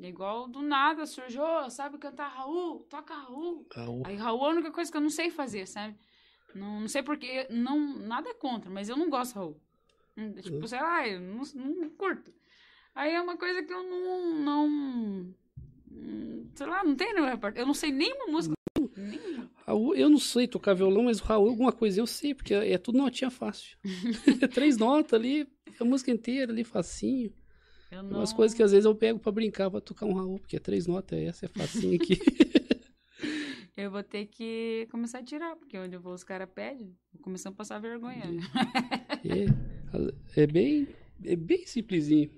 É 0.00 0.08
igual 0.08 0.46
do 0.48 0.62
nada 0.62 1.04
surgiu, 1.06 1.42
"Ô, 1.42 1.68
sabe 1.70 1.98
cantar 1.98 2.28
Raul? 2.28 2.80
Toca 2.88 3.14
Raul. 3.14 3.66
O- 3.76 4.02
Aí 4.06 4.16
Raul 4.16 4.42
é 4.44 4.46
a 4.46 4.52
única 4.52 4.70
coisa 4.70 4.90
que 4.90 4.96
eu 4.96 5.00
não 5.02 5.10
sei 5.10 5.30
fazer, 5.30 5.66
sabe? 5.66 5.96
Não, 6.54 6.80
não 6.80 6.88
sei 6.88 7.02
porque, 7.02 7.46
não, 7.50 7.98
nada 7.98 8.34
contra, 8.34 8.70
mas 8.70 8.88
eu 8.88 8.96
não 8.96 9.10
gosto 9.10 9.32
de 9.32 9.38
Raul. 9.38 9.60
Hum, 10.16 10.32
Tipo, 10.32 10.66
sei 10.66 10.80
lá, 10.80 11.06
eu 11.06 11.20
não, 11.20 11.42
não 11.54 11.90
curto. 11.90 12.32
Aí 12.94 13.12
é 13.12 13.20
uma 13.20 13.36
coisa 13.36 13.62
que 13.62 13.72
eu 13.72 13.82
não, 13.84 14.34
não, 14.40 14.66
hum, 14.66 16.46
sei 16.54 16.66
lá, 16.66 16.82
não 16.82 16.96
tem 16.96 17.08
no 17.14 17.20
meu 17.20 17.24
repertório. 17.26 17.58
Eu 17.62 17.66
não 17.66 17.74
sei 17.74 17.92
nenhuma 17.92 18.26
música. 18.26 18.54
Nenhuma. 18.96 19.48
Raul, 19.66 19.94
eu 19.94 20.08
não 20.08 20.18
sei 20.18 20.48
tocar 20.48 20.74
violão, 20.74 21.04
mas 21.04 21.20
o 21.20 21.24
Raul, 21.24 21.48
alguma 21.50 21.72
coisa 21.72 22.00
eu 22.00 22.06
sei, 22.06 22.34
porque 22.34 22.54
é 22.54 22.78
tudo 22.78 22.98
notinha 22.98 23.30
fácil. 23.30 23.76
Três 24.54 24.76
notas 24.76 25.12
ali, 25.12 25.46
a 25.78 25.84
música 25.84 26.10
inteira 26.10 26.50
ali, 26.52 26.64
facinho. 26.64 27.32
Eu 27.90 28.02
não... 28.02 28.18
Umas 28.18 28.32
coisas 28.32 28.56
que 28.56 28.62
às 28.62 28.72
vezes 28.72 28.84
eu 28.84 28.94
pego 28.94 29.18
pra 29.18 29.30
brincar, 29.32 29.70
pra 29.70 29.80
tocar 29.80 30.06
um 30.06 30.14
Raul, 30.14 30.38
porque 30.38 30.56
é 30.56 30.60
três 30.60 30.86
notas, 30.86 31.18
essa 31.18 31.46
é 31.46 31.48
facinho 31.48 31.94
aqui. 31.94 32.18
Eu 33.78 33.92
vou 33.92 34.02
ter 34.02 34.26
que 34.26 34.88
começar 34.90 35.20
a 35.20 35.22
tirar, 35.22 35.54
porque 35.54 35.78
onde 35.78 35.94
eu 35.94 36.00
vou 36.00 36.12
os 36.12 36.24
caras 36.24 36.50
pedem. 36.52 36.98
Vou 37.12 37.22
começando 37.22 37.52
a 37.52 37.56
passar 37.58 37.78
vergonha. 37.78 38.24
é, 40.34 40.42
é 40.42 40.46
bem, 40.48 40.88
é 41.24 41.36
bem 41.36 41.64
simplesinho. 41.64 42.28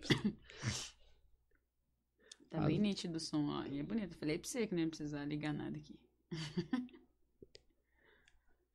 Tá 2.50 2.60
bem 2.60 2.78
nítido 2.78 3.16
o 3.16 3.20
som, 3.20 3.48
ó. 3.48 3.64
E 3.64 3.78
é 3.78 3.82
bonito. 3.82 4.18
Falei 4.18 4.38
pra 4.38 4.46
você 4.46 4.66
que 4.66 4.74
não 4.74 4.82
ia 4.82 4.88
precisar 4.88 5.24
ligar 5.24 5.54
nada 5.54 5.78
aqui. 5.78 5.98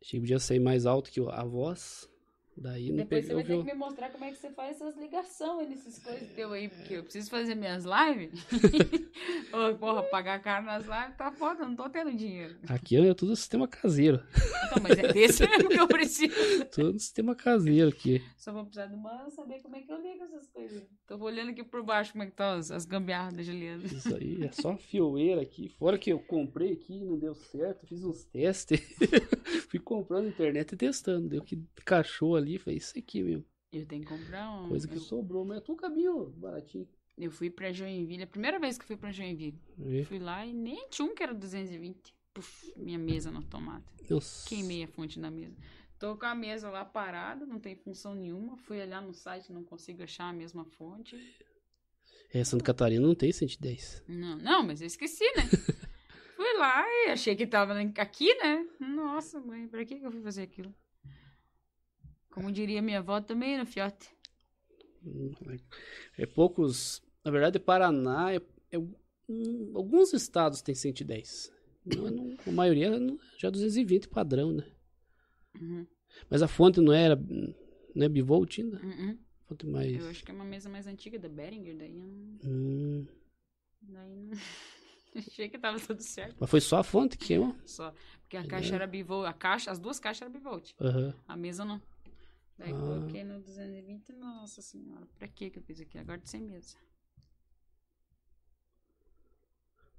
Achei 0.02 0.20
que 0.20 0.22
podia 0.22 0.40
sair 0.40 0.60
mais 0.60 0.88
alto 0.88 1.12
que 1.12 1.20
a 1.20 1.44
voz. 1.44 2.10
Daí 2.58 2.92
Depois 2.92 3.26
você 3.26 3.34
vai 3.34 3.44
ter 3.44 3.58
que 3.58 3.64
me 3.64 3.74
mostrar 3.74 4.10
como 4.10 4.24
é 4.24 4.32
que 4.32 4.38
você 4.38 4.50
faz 4.52 4.76
essas 4.76 4.96
ligações 4.98 5.70
nessas 5.70 6.00
coisas 6.00 6.30
teu 6.30 6.54
aí, 6.54 6.70
porque 6.70 6.96
eu 6.96 7.04
preciso 7.04 7.30
fazer 7.30 7.56
minhas 7.56 7.84
lives. 7.86 8.46
Ô, 9.52 9.76
porra, 9.76 10.04
pagar 10.04 10.42
caro 10.42 10.66
nas 10.66 10.86
lives 10.86 11.18
tá 11.18 11.32
foda, 11.32 11.66
não 11.66 11.76
tô 11.76 11.90
tendo 11.90 12.14
dinheiro. 12.14 12.56
Aqui 12.68 12.98
é 12.98 13.14
tudo 13.14 13.36
sistema 13.36 13.68
caseiro. 13.68 14.24
Então, 14.68 14.84
mas 14.84 14.98
é 14.98 15.12
desse 15.12 15.48
mesmo 15.48 15.70
que 15.70 15.80
eu 15.80 15.88
preciso. 15.88 16.36
Tudo 16.72 17.00
sistema 17.00 17.36
caseiro 17.36 17.90
aqui. 17.90 18.22
Só 18.38 18.52
vou 18.52 18.64
precisar 18.64 18.88
de 18.88 18.96
uma 18.96 19.30
saber 19.30 19.62
como 19.62 19.76
é 19.76 19.82
que 19.82 19.92
eu 19.92 20.02
ligo 20.02 20.24
essas 20.24 20.48
coisas. 20.48 20.84
Tô 21.08 21.18
olhando 21.18 21.52
aqui 21.52 21.64
por 21.64 21.84
baixo 21.84 22.12
como 22.12 22.24
é 22.24 22.28
que 22.28 22.34
tá 22.34 22.54
as, 22.54 22.72
as 22.72 22.86
gambiarras 22.86 23.34
da 23.34 23.44
Juliana. 23.44 23.84
Isso 23.84 24.16
aí 24.16 24.44
é 24.44 24.52
só 24.52 24.76
fioeira 24.78 25.42
aqui. 25.42 25.70
Fora 25.78 25.98
que 25.98 26.12
eu 26.12 26.20
comprei 26.20 26.74
aqui, 26.74 27.04
não 27.04 27.18
deu 27.18 27.34
certo, 27.36 27.86
fiz 27.88 28.04
uns 28.04 28.26
testes. 28.26 28.82
Fui 29.70 29.80
comprando 29.80 30.26
na 30.26 30.30
internet 30.30 30.74
e 30.74 30.78
testando. 30.78 31.30
Deu 31.30 31.42
que 31.42 31.56
encaixou 31.80 32.36
ali, 32.36 32.45
foi 32.60 32.76
isso 32.76 32.98
aqui 32.98 33.24
mesmo. 33.24 33.46
Eu 33.72 33.86
tenho 33.86 34.04
que 34.04 34.08
comprar 34.08 34.50
um. 34.52 34.70
Coisa 34.70 34.88
que 34.88 35.00
sobrou, 35.00 35.44
mas 35.44 35.58
é 35.58 35.62
tudo 35.62 35.78
caminho 35.78 36.28
baratinho. 36.38 36.88
eu 37.18 37.32
fui 37.32 37.50
pra 37.50 37.72
Joinville, 37.72 38.24
a 38.24 38.28
primeira 38.28 38.58
vez 38.60 38.78
que 38.78 38.84
eu 38.84 38.88
fui 38.88 38.98
pra 38.98 39.12
Joinville. 39.12 39.60
Vê? 39.78 40.04
Fui 40.06 40.20
lá 40.20 40.46
e 40.46 40.54
nem 40.54 40.88
tinha 40.90 41.06
um 41.06 41.14
que 41.14 41.24
era 41.24 41.34
220. 41.34 42.14
Puf, 42.34 42.74
minha 42.76 43.00
mesa 43.00 43.32
na 43.32 43.42
tomada. 43.42 43.84
Nossa. 44.10 44.48
Queimei 44.48 44.84
a 44.84 44.88
fonte 44.88 45.20
da 45.20 45.32
mesa. 45.32 45.56
Tô 45.98 46.18
com 46.18 46.26
a 46.26 46.36
mesa 46.36 46.70
lá 46.70 46.84
parada, 46.84 47.46
não 47.46 47.60
tem 47.60 47.76
função 47.76 48.14
nenhuma. 48.14 48.58
Fui 48.58 48.82
olhar 48.82 49.02
no 49.02 49.14
site, 49.14 49.52
não 49.52 49.64
consigo 49.64 50.04
achar 50.04 50.30
a 50.30 50.34
mesma 50.34 50.66
fonte. 50.66 51.18
É, 52.34 52.44
Santa 52.44 52.64
Catarina 52.64 53.06
não 53.06 53.16
tem 53.16 53.32
110. 53.32 54.04
Não, 54.08 54.38
não, 54.38 54.64
mas 54.64 54.82
eu 54.82 54.88
esqueci, 54.88 55.24
né? 55.36 55.44
fui 56.36 56.58
lá 56.58 56.84
e 56.86 57.12
achei 57.12 57.36
que 57.36 57.48
tava 57.48 57.74
aqui, 57.98 58.34
né? 58.36 58.68
Nossa, 58.80 59.40
mãe, 59.40 59.68
pra 59.68 59.86
que 59.86 59.96
eu 59.96 60.12
fui 60.12 60.22
fazer 60.22 60.42
aquilo? 60.42 60.74
Como 62.36 62.52
diria 62.52 62.82
minha 62.82 63.00
avó 63.00 63.22
também, 63.22 63.58
no 63.58 63.66
fiote. 63.66 64.10
É 66.18 66.26
poucos. 66.26 67.02
Na 67.24 67.32
verdade, 67.32 67.60
Paraná 67.60 68.34
é, 68.34 68.42
é 68.72 68.78
alguns 69.74 70.14
estados 70.14 70.62
têm 70.62 70.76
110. 70.76 71.52
Não, 71.86 72.08
é 72.08 72.12
não- 72.12 72.38
a 72.46 72.52
maioria 72.52 72.88
é 72.96 73.00
já 73.38 73.50
220 73.50 74.10
padrão, 74.10 74.52
né? 74.52 74.66
Uhum, 75.60 75.88
Mas 76.30 76.42
a 76.42 76.48
fonte 76.48 76.82
não 76.82 76.92
era. 76.92 77.16
Não 77.96 78.06
é 78.06 78.10
bivolt 78.10 78.60
ainda? 78.60 78.82
uhum. 78.84 79.18
Fonte 79.48 79.66
mais. 79.66 79.96
Eu 79.96 80.10
acho 80.10 80.24
que 80.26 80.32
é 80.32 80.34
uma 80.34 80.44
mesa 80.44 80.68
mais 80.68 80.88
antiga 80.88 81.18
da 81.18 81.30
Behringer, 81.30 81.78
daí 81.78 81.98
eu 81.98 82.04
não... 82.04 82.38
Hum, 82.44 83.06
Daí 83.82 84.16
não... 84.24 84.32
achei 85.16 85.48
que 85.48 85.58
tava 85.58 85.80
tudo 85.80 86.02
certo. 86.02 86.36
mas 86.40 86.50
foi 86.50 86.60
só 86.60 86.80
a 86.80 86.84
fonte 86.84 87.18
que 87.18 87.28
queimou? 87.28 87.56
Só. 87.66 87.94
Porque 88.22 88.36
a 88.36 88.46
caixa 88.46 88.76
era 88.76 88.86
bivolt, 88.88 89.26
a 89.28 89.34
caixa, 89.34 89.72
as 89.72 89.80
duas 89.80 90.00
caixas 90.00 90.24
eram 90.24 90.34
bivolt. 90.34 90.74
Aham. 90.82 91.14
A 91.28 91.38
mesa 91.38 91.64
não. 91.64 91.82
Daí 92.58 92.72
Ah. 92.72 92.80
coloquei 92.80 93.24
no 93.24 93.40
220, 93.42 94.14
nossa 94.14 94.62
senhora, 94.62 95.06
pra 95.18 95.28
que 95.28 95.50
que 95.50 95.60
eu 95.60 95.64
fiz 95.64 95.82
aqui? 95.82 95.98
Agora 95.98 96.20
tô 96.20 96.28
sem 96.28 96.42
mesa. 96.42 96.78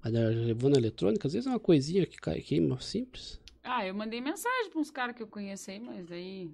Mas 0.03 0.13
levou 0.13 0.71
na 0.71 0.79
eletrônica, 0.79 1.27
às 1.27 1.33
vezes 1.35 1.47
é 1.47 1.51
uma 1.51 1.61
coisinha 1.61 2.07
que 2.07 2.17
cai, 2.17 2.41
queima 2.41 2.81
simples. 2.81 3.41
Ah, 3.63 3.85
eu 3.85 3.95
mandei 3.95 4.21
mensagem 4.21 4.71
pra 4.71 4.79
uns 4.81 4.91
caras 4.91 5.17
que 5.17 5.23
eu 5.23 5.27
conheço 5.27 5.71
aí, 5.71 5.81
mas 5.81 6.07
daí 6.07 6.51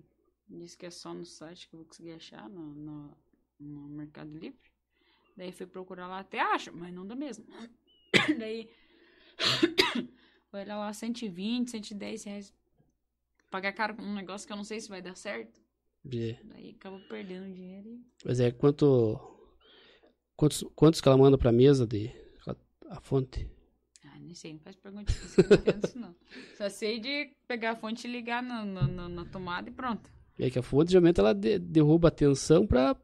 disse 0.48 0.76
que 0.76 0.86
é 0.86 0.90
só 0.90 1.12
no 1.12 1.24
site 1.26 1.68
que 1.68 1.74
eu 1.74 1.78
vou 1.80 1.86
conseguir 1.86 2.12
achar, 2.12 2.48
no, 2.48 2.74
no, 2.74 3.16
no 3.60 3.88
Mercado 3.88 4.32
Livre. 4.32 4.58
Daí 5.36 5.52
fui 5.52 5.66
procurar 5.66 6.08
lá, 6.08 6.20
até 6.20 6.40
acha, 6.40 6.72
mas 6.72 6.92
não 6.92 7.06
dá 7.06 7.14
mesmo. 7.14 7.44
daí, 8.38 8.70
olha 10.52 10.76
lá, 10.76 10.92
120, 10.92 11.70
110 11.70 12.24
reais. 12.24 12.54
Pagar 13.50 13.72
caro 13.72 13.94
com 13.94 14.02
um 14.02 14.14
negócio 14.14 14.46
que 14.46 14.52
eu 14.52 14.56
não 14.56 14.64
sei 14.64 14.80
se 14.80 14.88
vai 14.88 15.02
dar 15.02 15.14
certo. 15.14 15.61
É. 16.10 16.36
Daí 16.44 16.70
acabo 16.70 16.98
perdendo 17.08 17.52
dinheiro 17.54 17.88
e... 17.88 18.00
Mas 18.24 18.40
é 18.40 18.50
quanto. 18.50 19.18
Quantos, 20.36 20.64
quantos 20.74 21.00
que 21.00 21.08
ela 21.08 21.16
manda 21.16 21.38
pra 21.38 21.52
mesa 21.52 21.86
de. 21.86 22.10
A 22.90 23.00
fonte? 23.00 23.48
Ah, 24.04 24.18
nem 24.18 24.34
sei, 24.34 24.52
não 24.52 24.60
faz 24.60 24.76
pergunta 24.76 25.10
difícil, 25.10 25.44
não 25.48 25.88
isso 25.88 25.98
não. 25.98 26.14
Só 26.58 26.68
sei 26.68 26.98
de 27.00 27.30
pegar 27.48 27.70
a 27.72 27.76
fonte 27.76 28.06
e 28.06 28.10
ligar 28.10 28.42
no, 28.42 28.64
no- 28.66 28.86
no- 28.86 29.08
na 29.08 29.24
tomada 29.24 29.70
e 29.70 29.72
pronto. 29.72 30.10
É 30.38 30.50
que 30.50 30.58
a 30.58 30.62
fonte 30.62 30.90
geralmente 30.90 31.20
ela 31.20 31.32
de- 31.32 31.58
derruba 31.58 32.08
a 32.08 32.10
tensão 32.10 32.66
para 32.66 32.94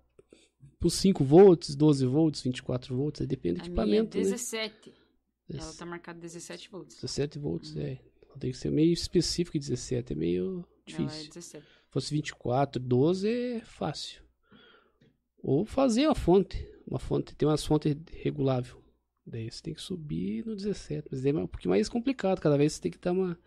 os 0.82 0.92
5 0.94 1.24
volts, 1.24 1.74
12 1.74 2.04
volts, 2.04 2.42
24 2.42 2.94
volts, 2.96 3.26
depende 3.26 3.60
do 3.60 3.62
A 3.62 3.68
minha 3.68 3.70
é 3.70 4.00
equipamento, 4.02 4.18
né? 4.18 4.24
17. 4.24 4.92
Ela 5.50 5.72
tá 5.72 5.86
marcada 5.86 6.18
17 6.20 6.68
volts. 6.70 6.96
17 6.96 7.38
volts, 7.38 7.74
é. 7.76 7.98
Então 8.24 8.36
Tem 8.38 8.50
que 8.50 8.58
ser 8.58 8.70
meio 8.70 8.92
específico 8.92 9.58
17, 9.58 10.12
é 10.12 10.16
meio 10.16 10.66
Ela 10.86 11.04
é 11.04 11.06
difícil. 11.06 11.28
17. 11.28 11.66
Se 11.88 11.92
fosse 11.92 12.12
24, 12.14 12.78
12 12.80 13.28
é 13.28 13.60
fácil. 13.60 14.22
Ou 15.42 15.64
fazer 15.64 16.04
a 16.06 16.14
fonte. 16.14 16.68
Uma 16.86 16.98
fonte, 16.98 17.34
tem 17.34 17.48
umas 17.48 17.64
fontes 17.64 17.96
regulável. 18.12 18.82
Daí 19.26 19.50
você 19.50 19.62
tem 19.62 19.72
que 19.74 19.80
subir 19.80 20.44
no 20.44 20.54
17. 20.54 21.08
Mas 21.10 21.24
é 21.24 21.32
um 21.32 21.46
pouquinho 21.46 21.70
mais 21.70 21.88
complicado. 21.88 22.40
Cada 22.40 22.58
vez 22.58 22.74
você 22.74 22.82
tem 22.82 22.90
que 22.90 22.98
dar 22.98 23.12
uma, 23.12 23.38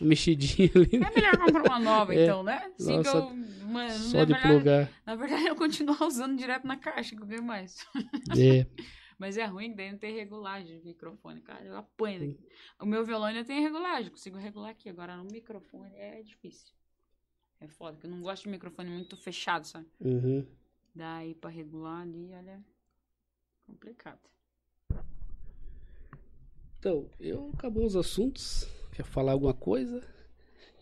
uma 0.00 0.08
mexidinha 0.08 0.70
ali. 0.76 0.96
É 0.96 1.10
melhor 1.14 1.36
comprar 1.38 1.62
uma 1.64 1.78
nova, 1.78 2.14
É. 2.16 2.24
então, 2.24 2.42
né? 2.42 2.72
Sim, 2.78 2.96
Nossa, 2.96 3.10
que 3.10 3.16
eu, 3.18 3.66
mano, 3.68 3.90
Só 3.90 4.24
de 4.24 4.32
verdade, 4.32 4.48
plugar. 4.48 4.90
na 5.06 5.14
verdade, 5.14 5.46
eu 5.46 5.56
continuo 5.56 5.96
usando 6.06 6.38
direto 6.38 6.66
na 6.66 6.76
caixa, 6.78 7.14
que 7.14 7.22
eu 7.22 7.26
ganho 7.26 7.42
mais. 7.42 7.76
É. 8.38 8.66
Mas 9.18 9.36
é 9.36 9.44
ruim 9.44 9.70
que 9.70 9.76
daí 9.76 9.90
não 9.92 9.98
tem 9.98 10.14
regulagem 10.14 10.78
de 10.78 10.84
microfone, 10.84 11.42
cara. 11.42 11.62
Eu 11.64 11.76
apanho. 11.76 12.38
O 12.80 12.86
meu 12.86 13.04
violão 13.04 13.26
ainda 13.26 13.44
tem 13.44 13.60
regulagem, 13.62 14.10
consigo 14.10 14.36
regular 14.38 14.70
aqui. 14.70 14.88
Agora 14.88 15.14
no 15.16 15.24
microfone 15.24 15.94
é 15.94 16.22
difícil. 16.22 16.74
É 17.62 17.68
foda, 17.68 17.92
porque 17.94 18.06
eu 18.06 18.10
não 18.10 18.20
gosto 18.20 18.42
de 18.44 18.50
microfone 18.50 18.90
muito 18.90 19.16
fechado, 19.16 19.66
sabe? 19.66 19.86
Uhum. 20.00 20.46
Daí 20.94 21.34
pra 21.34 21.50
regular 21.50 22.02
ali, 22.02 22.32
olha. 22.34 22.62
Complicado. 23.66 24.20
Então, 26.78 27.08
eu 27.20 27.50
acabou 27.54 27.86
os 27.86 27.96
assuntos. 27.96 28.66
Quer 28.92 29.04
falar 29.04 29.32
alguma 29.32 29.54
coisa? 29.54 30.02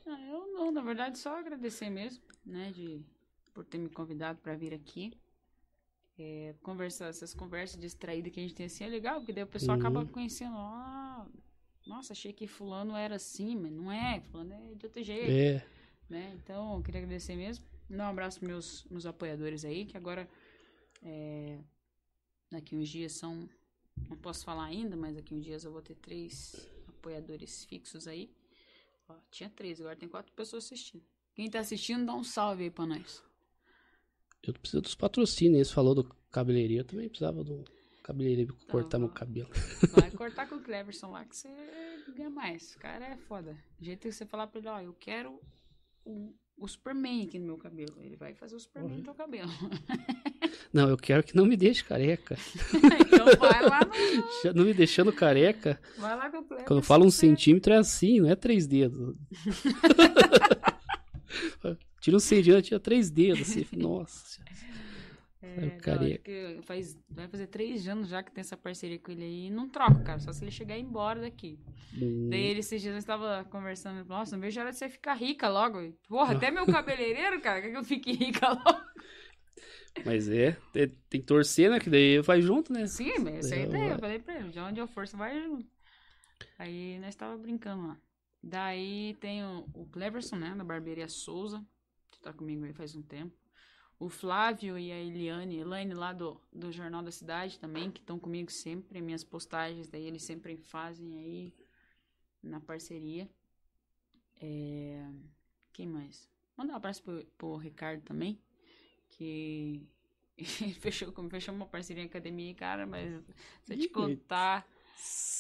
Ah, 0.07 0.21
eu 0.29 0.47
não, 0.53 0.71
na 0.73 0.83
verdade, 0.83 1.19
só 1.19 1.39
agradecer 1.39 1.91
mesmo, 1.91 2.23
né, 2.45 2.71
de, 2.73 3.01
por 3.55 3.65
ter 3.65 3.79
me 3.79 3.89
convidado 3.89 4.39
pra 4.41 4.57
vir 4.57 4.75
aqui. 4.75 5.13
É, 6.19 6.55
conversar, 6.63 7.07
essas 7.09 7.33
conversas 7.33 7.81
distraídas 7.81 8.31
que 8.33 8.41
a 8.41 8.43
gente 8.43 8.55
tem 8.55 8.67
assim 8.67 8.85
é 8.85 8.89
legal, 8.89 9.21
porque 9.21 9.33
daí 9.33 9.45
o 9.45 9.47
pessoal 9.47 9.77
Uhum. 9.77 9.81
acaba 9.81 10.05
conhecendo, 10.07 10.55
ah, 10.57 11.27
nossa, 11.87 12.13
achei 12.13 12.33
que 12.33 12.47
fulano 12.47 12.95
era 12.97 13.17
assim, 13.17 13.57
mas 13.57 13.73
não 13.73 13.91
é, 13.91 14.21
fulano 14.21 14.53
é 14.53 14.75
de 14.75 14.87
outro 14.87 15.03
jeito, 15.03 15.33
É. 15.33 15.63
né? 16.11 16.33
Então, 16.43 16.77
eu 16.77 16.83
queria 16.83 17.01
agradecer 17.01 17.37
mesmo. 17.37 17.65
Dar 17.89 18.07
um 18.07 18.11
abraço 18.11 18.39
pros 18.39 18.49
meus, 18.49 18.85
meus 18.91 19.07
apoiadores 19.07 19.65
aí, 19.65 19.85
que 19.85 19.97
agora, 19.97 20.29
é, 21.03 21.59
daqui 22.51 22.77
uns 22.77 22.89
dias 22.89 23.13
são, 23.13 23.49
não 24.09 24.17
posso 24.17 24.45
falar 24.45 24.65
ainda, 24.65 24.97
mas 24.97 25.17
daqui 25.17 25.35
uns 25.35 25.45
dias 25.45 25.65
eu 25.65 25.73
vou 25.73 25.83
ter 25.83 25.95
três 25.97 26.69
apoiadores 26.89 27.65
fixos 27.65 28.07
aí. 28.07 28.31
Ó, 29.09 29.15
tinha 29.31 29.51
três, 29.51 29.81
agora 29.81 29.97
tem 29.97 30.09
quatro 30.09 30.33
pessoas 30.35 30.65
assistindo. 30.65 31.03
Quem 31.35 31.49
tá 31.49 31.61
assistindo, 31.61 32.05
dá 32.05 32.15
um 32.15 32.23
salve 32.23 32.65
aí 32.65 32.71
pra 32.71 32.87
nós. 32.87 33.23
Eu 34.43 34.55
preciso 34.55 34.83
dos 34.83 34.95
patrocínios. 34.95 35.69
Você 35.69 35.75
falou 35.75 35.95
do 35.95 36.05
cabeleireiro. 36.31 36.83
Eu 36.83 36.87
também 36.87 37.09
precisava 37.09 37.41
um 37.41 37.65
cabeleireiro 38.03 38.55
pra 38.55 38.67
cortar 38.67 38.99
meu 38.99 39.09
cabelo. 39.09 39.51
Vai 39.93 40.11
cortar 40.11 40.49
com 40.49 40.57
o 40.57 40.63
Cleverson 40.63 41.11
lá 41.11 41.25
que 41.25 41.37
você 41.37 41.49
ganha 42.15 42.31
mais. 42.31 42.75
O 42.75 42.79
cara 42.79 43.07
é 43.07 43.17
foda. 43.17 43.57
O 43.81 43.85
jeito 43.85 44.03
que 44.03 44.13
você 44.13 44.27
falar 44.27 44.47
pra 44.47 44.59
ele, 44.59 44.69
ó, 44.69 44.81
eu 44.81 44.95
quero 44.95 45.41
o, 46.05 46.35
o 46.57 46.69
Superman 46.69 47.25
aqui 47.25 47.39
no 47.39 47.47
meu 47.47 47.57
cabelo. 47.57 47.97
Ele 48.01 48.17
vai 48.17 48.35
fazer 48.35 48.55
o 48.55 48.61
Superman 48.61 48.99
no 48.99 49.05
teu 49.05 49.15
cabelo. 49.15 49.51
Não, 50.73 50.89
eu 50.89 50.97
quero 50.97 51.23
que 51.23 51.35
não 51.35 51.45
me 51.47 51.57
deixe 51.57 51.83
careca. 51.83 52.37
então 53.07 53.27
vai 53.39 53.61
lá, 53.63 53.81
no, 53.85 54.53
Não 54.55 54.65
me 54.65 54.73
deixando 54.75 55.13
careca. 55.13 55.81
vai 55.97 56.17
lá. 56.17 56.31
Quando 56.31 56.79
eu 56.79 56.83
falo 56.83 57.05
um 57.05 57.11
centímetro 57.11 57.73
é 57.73 57.79
assim, 57.79 58.21
não 58.21 58.31
é 58.31 58.37
três 58.37 58.67
dedos. 58.67 59.17
Tira 62.01 62.17
um 62.17 62.21
centímetro, 62.21 62.63
tira 62.63 62.81
três 62.81 63.11
dedos. 63.11 63.43
Assim. 63.43 63.67
Nossa. 63.77 64.41
É, 65.43 65.81
não, 65.87 66.03
é 66.03 66.19
que 66.19 66.61
faz, 66.65 66.99
vai 67.09 67.27
fazer 67.27 67.47
três 67.47 67.89
anos 67.89 68.09
já 68.09 68.23
que 68.23 68.31
tem 68.31 68.43
essa 68.43 68.57
parceria 68.59 68.99
com 68.99 69.11
ele 69.11 69.25
aí 69.25 69.47
e 69.47 69.51
não 69.51 69.69
troca, 69.69 69.99
cara. 70.03 70.19
Só 70.21 70.33
se 70.33 70.45
ele 70.45 70.51
chegar 70.51 70.77
e 70.77 70.81
ir 70.81 70.83
embora 70.85 71.21
daqui. 71.21 71.59
Hum, 71.95 72.29
Daí 72.31 72.43
ele 72.43 72.61
esses 72.61 72.81
dias 72.83 72.95
estava 72.97 73.45
conversando, 73.51 74.07
nossa, 74.07 74.37
não 74.37 74.41
vejo 74.43 74.61
a 74.61 74.65
hora 74.65 74.73
de 74.73 74.79
você 74.79 74.89
ficar 74.89 75.15
rica 75.15 75.49
logo. 75.49 75.79
Porra, 76.09 76.35
até 76.35 76.51
meu 76.51 76.67
cabeleireiro, 76.69 77.41
cara, 77.41 77.63
quer 77.63 77.71
que 77.71 77.77
eu 77.77 77.85
fique 77.85 78.13
rica 78.13 78.51
logo. 78.51 78.91
Mas 80.05 80.29
é, 80.29 80.53
tem, 80.73 80.89
tem 81.09 81.21
que 81.21 81.27
torcer, 81.27 81.71
né? 81.71 81.81
Que 81.81 81.91
daí 81.91 82.21
vai 82.21 82.41
junto, 82.41 82.73
né? 82.73 82.87
Sim, 82.87 83.19
mas 83.21 83.47
essa 83.47 83.57
é 83.57 83.59
a 83.59 83.63
Eu- 83.63 83.69
ideia. 83.69 83.93
Eu 83.95 83.99
falei 83.99 84.19
pra 84.19 84.35
ele, 84.39 84.51
de 84.51 84.61
onde 84.61 84.81
eu 84.81 84.87
for, 84.87 85.07
você 85.07 85.17
vai 85.17 85.41
junto. 85.43 85.67
Aí 86.59 86.99
nós 87.01 87.15
tava 87.17 87.37
brincando 87.37 87.89
lá. 87.89 87.97
Daí 88.43 89.15
tem 89.21 89.45
o, 89.45 89.67
o 89.75 89.87
Cleverson, 89.87 90.37
né, 90.37 90.55
da 90.57 90.65
barbearia 90.65 91.09
Souza, 91.09 91.63
que 92.11 92.21
tá 92.21 92.33
comigo 92.33 92.65
aí 92.65 92.73
faz 92.73 92.95
um 92.95 93.03
tempo. 93.03 93.35
O 94.01 94.09
Flávio 94.09 94.79
e 94.79 94.91
a 94.91 94.99
Eliane, 94.99 95.59
Elaine 95.59 95.93
lá 95.93 96.15
do, 96.15 96.41
do 96.51 96.73
Jornal 96.73 97.03
da 97.03 97.13
Cidade 97.13 97.59
também, 97.59 97.91
que 97.91 98.01
estão 98.01 98.19
comigo 98.19 98.51
sempre, 98.51 99.03
minhas 99.03 99.23
postagens, 99.23 99.91
daí 99.91 100.07
eles 100.07 100.23
sempre 100.23 100.57
fazem 100.57 101.19
aí 101.19 101.55
na 102.43 102.59
parceria. 102.61 103.29
É, 104.41 105.07
Quem 105.71 105.87
mais? 105.87 106.27
Mandar 106.57 106.73
um 106.73 106.77
abraço 106.77 107.03
pro, 107.03 107.23
pro 107.37 107.57
Ricardo 107.57 108.03
também, 108.03 108.41
que 109.11 109.87
fechou, 110.81 111.13
como 111.13 111.29
fechou 111.29 111.55
uma 111.55 111.67
parceria 111.67 112.03
em 112.03 112.07
academia, 112.07 112.55
cara, 112.55 112.87
mas 112.87 113.23
se 113.65 113.75
eu 113.75 113.79
te 113.79 113.89
contar 113.91 114.67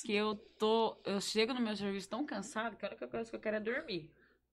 que 0.04 0.12
eu 0.12 0.36
tô. 0.58 0.98
Eu 1.04 1.18
chego 1.18 1.54
no 1.54 1.60
meu 1.62 1.74
serviço 1.74 2.10
tão 2.10 2.26
cansado 2.26 2.76
que 2.76 2.84
a 2.84 2.88
única 2.90 3.08
coisa 3.08 3.30
que 3.30 3.36
eu 3.36 3.40
quero 3.40 3.56
é 3.56 3.60
dormir. 3.60 4.10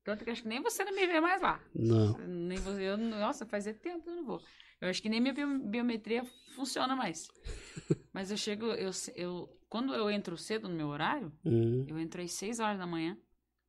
Tanto 0.07 0.23
que 0.23 0.31
acho 0.31 0.41
que 0.43 0.47
nem 0.47 0.61
você 0.61 0.85
não 0.85 0.95
me 0.95 1.05
vê 1.05 1.19
mais 1.19 1.41
lá. 1.41 1.61
Não. 1.75 2.17
Nem 2.19 2.57
você, 2.59 2.81
eu, 2.81 2.97
nossa, 2.97 3.45
fazia 3.45 3.73
tempo 3.73 4.03
que 4.05 4.09
eu 4.09 4.15
não 4.15 4.23
vou. 4.23 4.41
Eu 4.79 4.87
acho 4.87 5.01
que 5.01 5.09
nem 5.09 5.19
minha 5.19 5.33
bio- 5.33 5.59
biometria 5.59 6.23
funciona 6.55 6.95
mais. 6.95 7.27
Mas 8.13 8.31
eu 8.31 8.37
chego, 8.37 8.67
eu, 8.67 8.89
eu, 9.15 9.49
quando 9.67 9.93
eu 9.93 10.09
entro 10.09 10.37
cedo 10.37 10.69
no 10.69 10.75
meu 10.75 10.87
horário, 10.87 11.29
Hum, 11.43 11.85
eu 11.89 11.99
entro 11.99 12.21
às 12.21 12.31
6 12.31 12.61
horas 12.61 12.77
da 12.79 12.87
manhã 12.87 13.17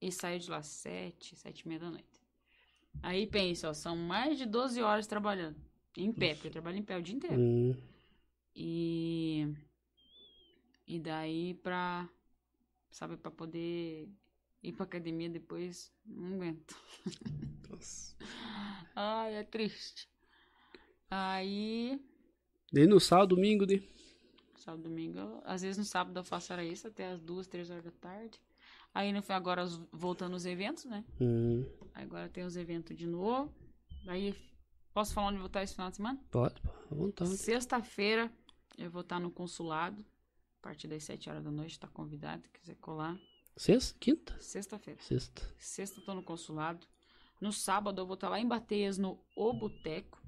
e 0.01 0.13
saio 0.13 0.39
de 0.39 0.49
lá 0.49 0.59
às 0.59 0.69
7, 0.69 1.35
7 1.35 1.63
e 1.63 1.69
meia 1.69 1.81
da 1.81 1.91
noite. 1.91 2.23
Aí 3.03 3.27
pensa, 3.27 3.69
ó, 3.71 3.75
são 3.75 3.97
mais 3.97 4.39
de 4.39 4.47
12 4.47 4.81
horas 4.81 5.09
trabalhando. 5.09 5.57
Em 5.97 6.13
pé, 6.13 6.35
porque 6.35 6.47
eu 6.47 6.53
trabalho 6.53 6.77
em 6.79 6.85
pé 6.85 6.97
o 6.97 7.03
dia 7.03 7.17
inteiro. 7.17 7.43
hum. 7.43 7.75
E. 8.55 9.45
E 10.87 11.01
daí 11.01 11.55
pra. 11.55 12.09
Sabe, 12.91 13.17
pra 13.17 13.31
poder 13.33 14.09
ir 14.63 14.73
pra 14.73 14.85
academia 14.85 15.29
depois, 15.29 15.93
não 16.07 16.35
aguento. 16.35 16.75
Nossa. 17.71 18.17
Ai, 18.95 19.35
é 19.37 19.45
triste. 19.45 20.09
Aí. 21.11 22.01
Daí 22.73 22.87
no 22.87 23.01
sábado, 23.01 23.35
domingo, 23.35 23.67
de... 23.67 23.83
Sábado, 24.57 24.83
domingo. 24.83 25.19
Às 25.45 25.63
vezes 25.63 25.79
no 25.79 25.85
sábado 25.85 26.19
eu 26.19 26.25
faço 26.25 26.53
hora 26.53 26.65
isso 26.65 26.87
até 26.87 27.13
as 27.13 27.21
duas, 27.21 27.47
três 27.47 27.71
horas 27.71 27.85
da 27.85 27.91
tarde. 27.93 28.39
Aí 28.95 29.13
no, 29.13 29.23
agora 29.29 29.65
os- 29.65 29.79
voltando 29.93 30.35
os 30.35 30.45
eventos, 30.45 30.85
né? 30.85 31.05
Hum, 31.21 31.65
Agora 31.95 32.29
tem 32.29 32.45
os 32.45 32.57
eventos 32.57 32.97
de 32.97 33.07
novo. 33.07 33.53
Aí. 34.07 34.35
Posso 34.93 35.15
falar 35.15 35.29
onde 35.29 35.37
eu 35.37 35.41
vou 35.41 35.47
estar 35.47 35.63
esse 35.63 35.75
final 35.75 35.91
de 35.91 35.97
semana? 35.97 36.21
pode, 36.31 36.61
à 36.91 36.95
vontade. 36.95 37.37
Sexta-feira 37.37 38.33
eu 38.77 38.91
vou 38.91 39.03
estar 39.03 39.21
no 39.21 39.31
consulado. 39.31 40.05
A 40.59 40.63
partir 40.63 40.89
das 40.89 41.05
7 41.05 41.31
horas 41.31 41.45
da 41.45 41.51
noite, 41.53 41.79
tá 41.79 41.87
convidado, 41.89 42.43
quiser 42.51 42.75
colar. 42.77 43.17
Sexta? 43.59 43.99
Quinta? 43.99 44.37
Sexta-feira. 44.41 45.01
Sexta. 45.03 45.43
Sexta 45.59 46.01
tô 46.01 46.15
no 46.15 46.23
consulado. 46.23 46.87
No 47.41 47.53
sábado 47.53 48.01
eu 48.01 48.07
vou 48.07 48.15
estar 48.15 48.29
lá 48.29 48.39
em 48.41 48.47
Bateias, 48.47 48.99
no 48.99 49.19
O 49.37 49.53
Boteco, 49.53 50.23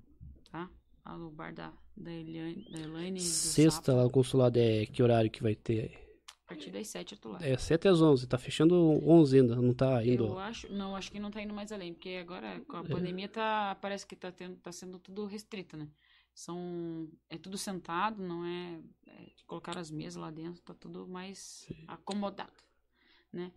tá? 0.51 0.69
Lá 1.07 1.17
no 1.17 1.31
bar 1.31 1.55
da, 1.55 1.73
da, 1.97 2.11
Eliane, 2.11 2.65
da 2.71 2.81
Elaine. 2.81 3.21
Sexta 3.21 3.95
lá 3.95 4.03
no 4.03 4.11
consulado 4.11 4.59
é 4.59 4.85
que 4.87 5.03
horário 5.03 5.31
que 5.31 5.43
vai 5.43 5.55
ter? 5.55 6.09
A 6.45 6.49
partir 6.55 6.73
das 6.73 6.89
7 6.89 7.13
eu 7.13 7.19
tô 7.21 7.29
lá. 7.31 7.39
É 7.41 7.57
7 7.57 7.87
às 7.87 8.03
11, 8.03 8.27
tá 8.27 8.37
fechando 8.37 8.75
11 9.09 9.39
ainda, 9.39 9.55
não 9.55 9.73
tá 9.73 10.05
indo. 10.05 10.27
Eu 10.27 10.39
acho, 10.41 10.73
não, 10.73 10.97
acho 10.97 11.13
que 11.13 11.21
não 11.21 11.31
tá 11.31 11.41
indo 11.41 11.55
mais 11.55 11.71
além, 11.71 11.95
porque 11.95 12.19
agora 12.21 12.61
com 12.63 12.77
a 12.77 12.81
É. 12.81 12.89
pandemia 12.89 13.29
tá, 13.29 13.77
parece 13.81 14.05
que 14.05 14.17
tá, 14.17 14.33
tendo, 14.33 14.57
tá 14.57 14.73
sendo 14.73 14.99
tudo 14.99 15.25
restrito, 15.27 15.77
né? 15.77 15.89
São, 16.35 17.09
é 17.29 17.39
tudo 17.39 17.57
sentado, 17.57 18.21
não 18.21 18.45
é, 18.45 18.81
é 19.07 19.27
colocar 19.47 19.79
as 19.79 19.91
mesas 19.93 20.17
lá 20.21 20.31
dentro, 20.31 20.61
tá 20.63 20.75
tudo 20.75 21.07
mais 21.07 21.69
acomodado, 21.87 22.53
né? 23.33 23.51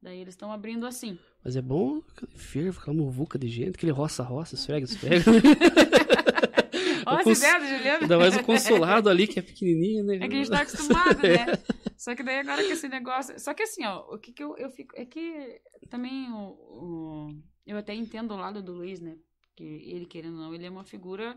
Daí 0.00 0.20
eles 0.20 0.34
estão 0.34 0.52
abrindo 0.52 0.86
assim. 0.86 1.18
Mas 1.44 1.56
é 1.56 1.62
bom 1.62 2.00
aquele 2.14 2.32
fervo, 2.38 2.78
aquela 2.80 2.96
muvuca 2.96 3.38
de 3.38 3.48
gente, 3.48 3.70
aquele 3.76 3.90
roça-roça, 3.92 4.54
esfrega, 4.54 4.84
esfrega. 4.84 5.24
Olha 7.06 7.24
cons- 7.24 7.42
essa 7.42 7.58
ideia, 7.58 7.76
Juliana. 7.78 7.98
Ainda 8.02 8.18
mais 8.18 8.36
o 8.36 8.42
consulado 8.44 9.08
ali, 9.08 9.26
que 9.26 9.38
é 9.38 9.42
pequenininho, 9.42 10.04
né? 10.04 10.16
É 10.16 10.18
que 10.20 10.24
a 10.26 10.30
gente 10.30 10.50
tá 10.50 10.60
acostumado, 10.62 11.22
né? 11.22 11.46
Só 11.96 12.14
que 12.14 12.22
daí 12.22 12.38
agora 12.38 12.62
que 12.62 12.72
esse 12.72 12.88
negócio. 12.88 13.38
Só 13.40 13.52
que 13.54 13.62
assim, 13.62 13.84
ó, 13.84 14.14
o 14.14 14.18
que, 14.18 14.32
que 14.32 14.42
eu, 14.42 14.56
eu 14.56 14.70
fico. 14.70 14.94
É 14.96 15.04
que 15.04 15.60
também 15.90 16.30
o, 16.30 16.36
o- 16.52 17.42
Eu 17.66 17.76
até 17.76 17.94
entendo 17.94 18.32
o 18.34 18.36
lado 18.36 18.62
do 18.62 18.72
Luiz, 18.72 19.00
né? 19.00 19.16
Que 19.56 19.64
ele, 19.64 20.06
querendo 20.06 20.34
ou 20.36 20.42
não, 20.42 20.54
ele 20.54 20.66
é 20.66 20.70
uma 20.70 20.84
figura, 20.84 21.36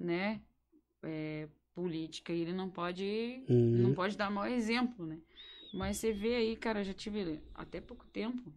né? 0.00 0.40
é, 1.04 1.48
política 1.74 2.32
e 2.32 2.40
ele 2.40 2.52
não 2.52 2.68
pode. 2.70 3.44
Uhum. 3.48 3.78
Não 3.78 3.94
pode 3.94 4.16
dar 4.16 4.30
mau 4.30 4.46
exemplo, 4.46 5.06
né? 5.06 5.18
Mas 5.72 5.96
você 5.96 6.12
vê 6.12 6.34
aí, 6.36 6.56
cara, 6.56 6.80
eu 6.80 6.84
já 6.84 6.92
tive 6.92 7.40
até 7.54 7.80
pouco 7.80 8.06
tempo. 8.06 8.52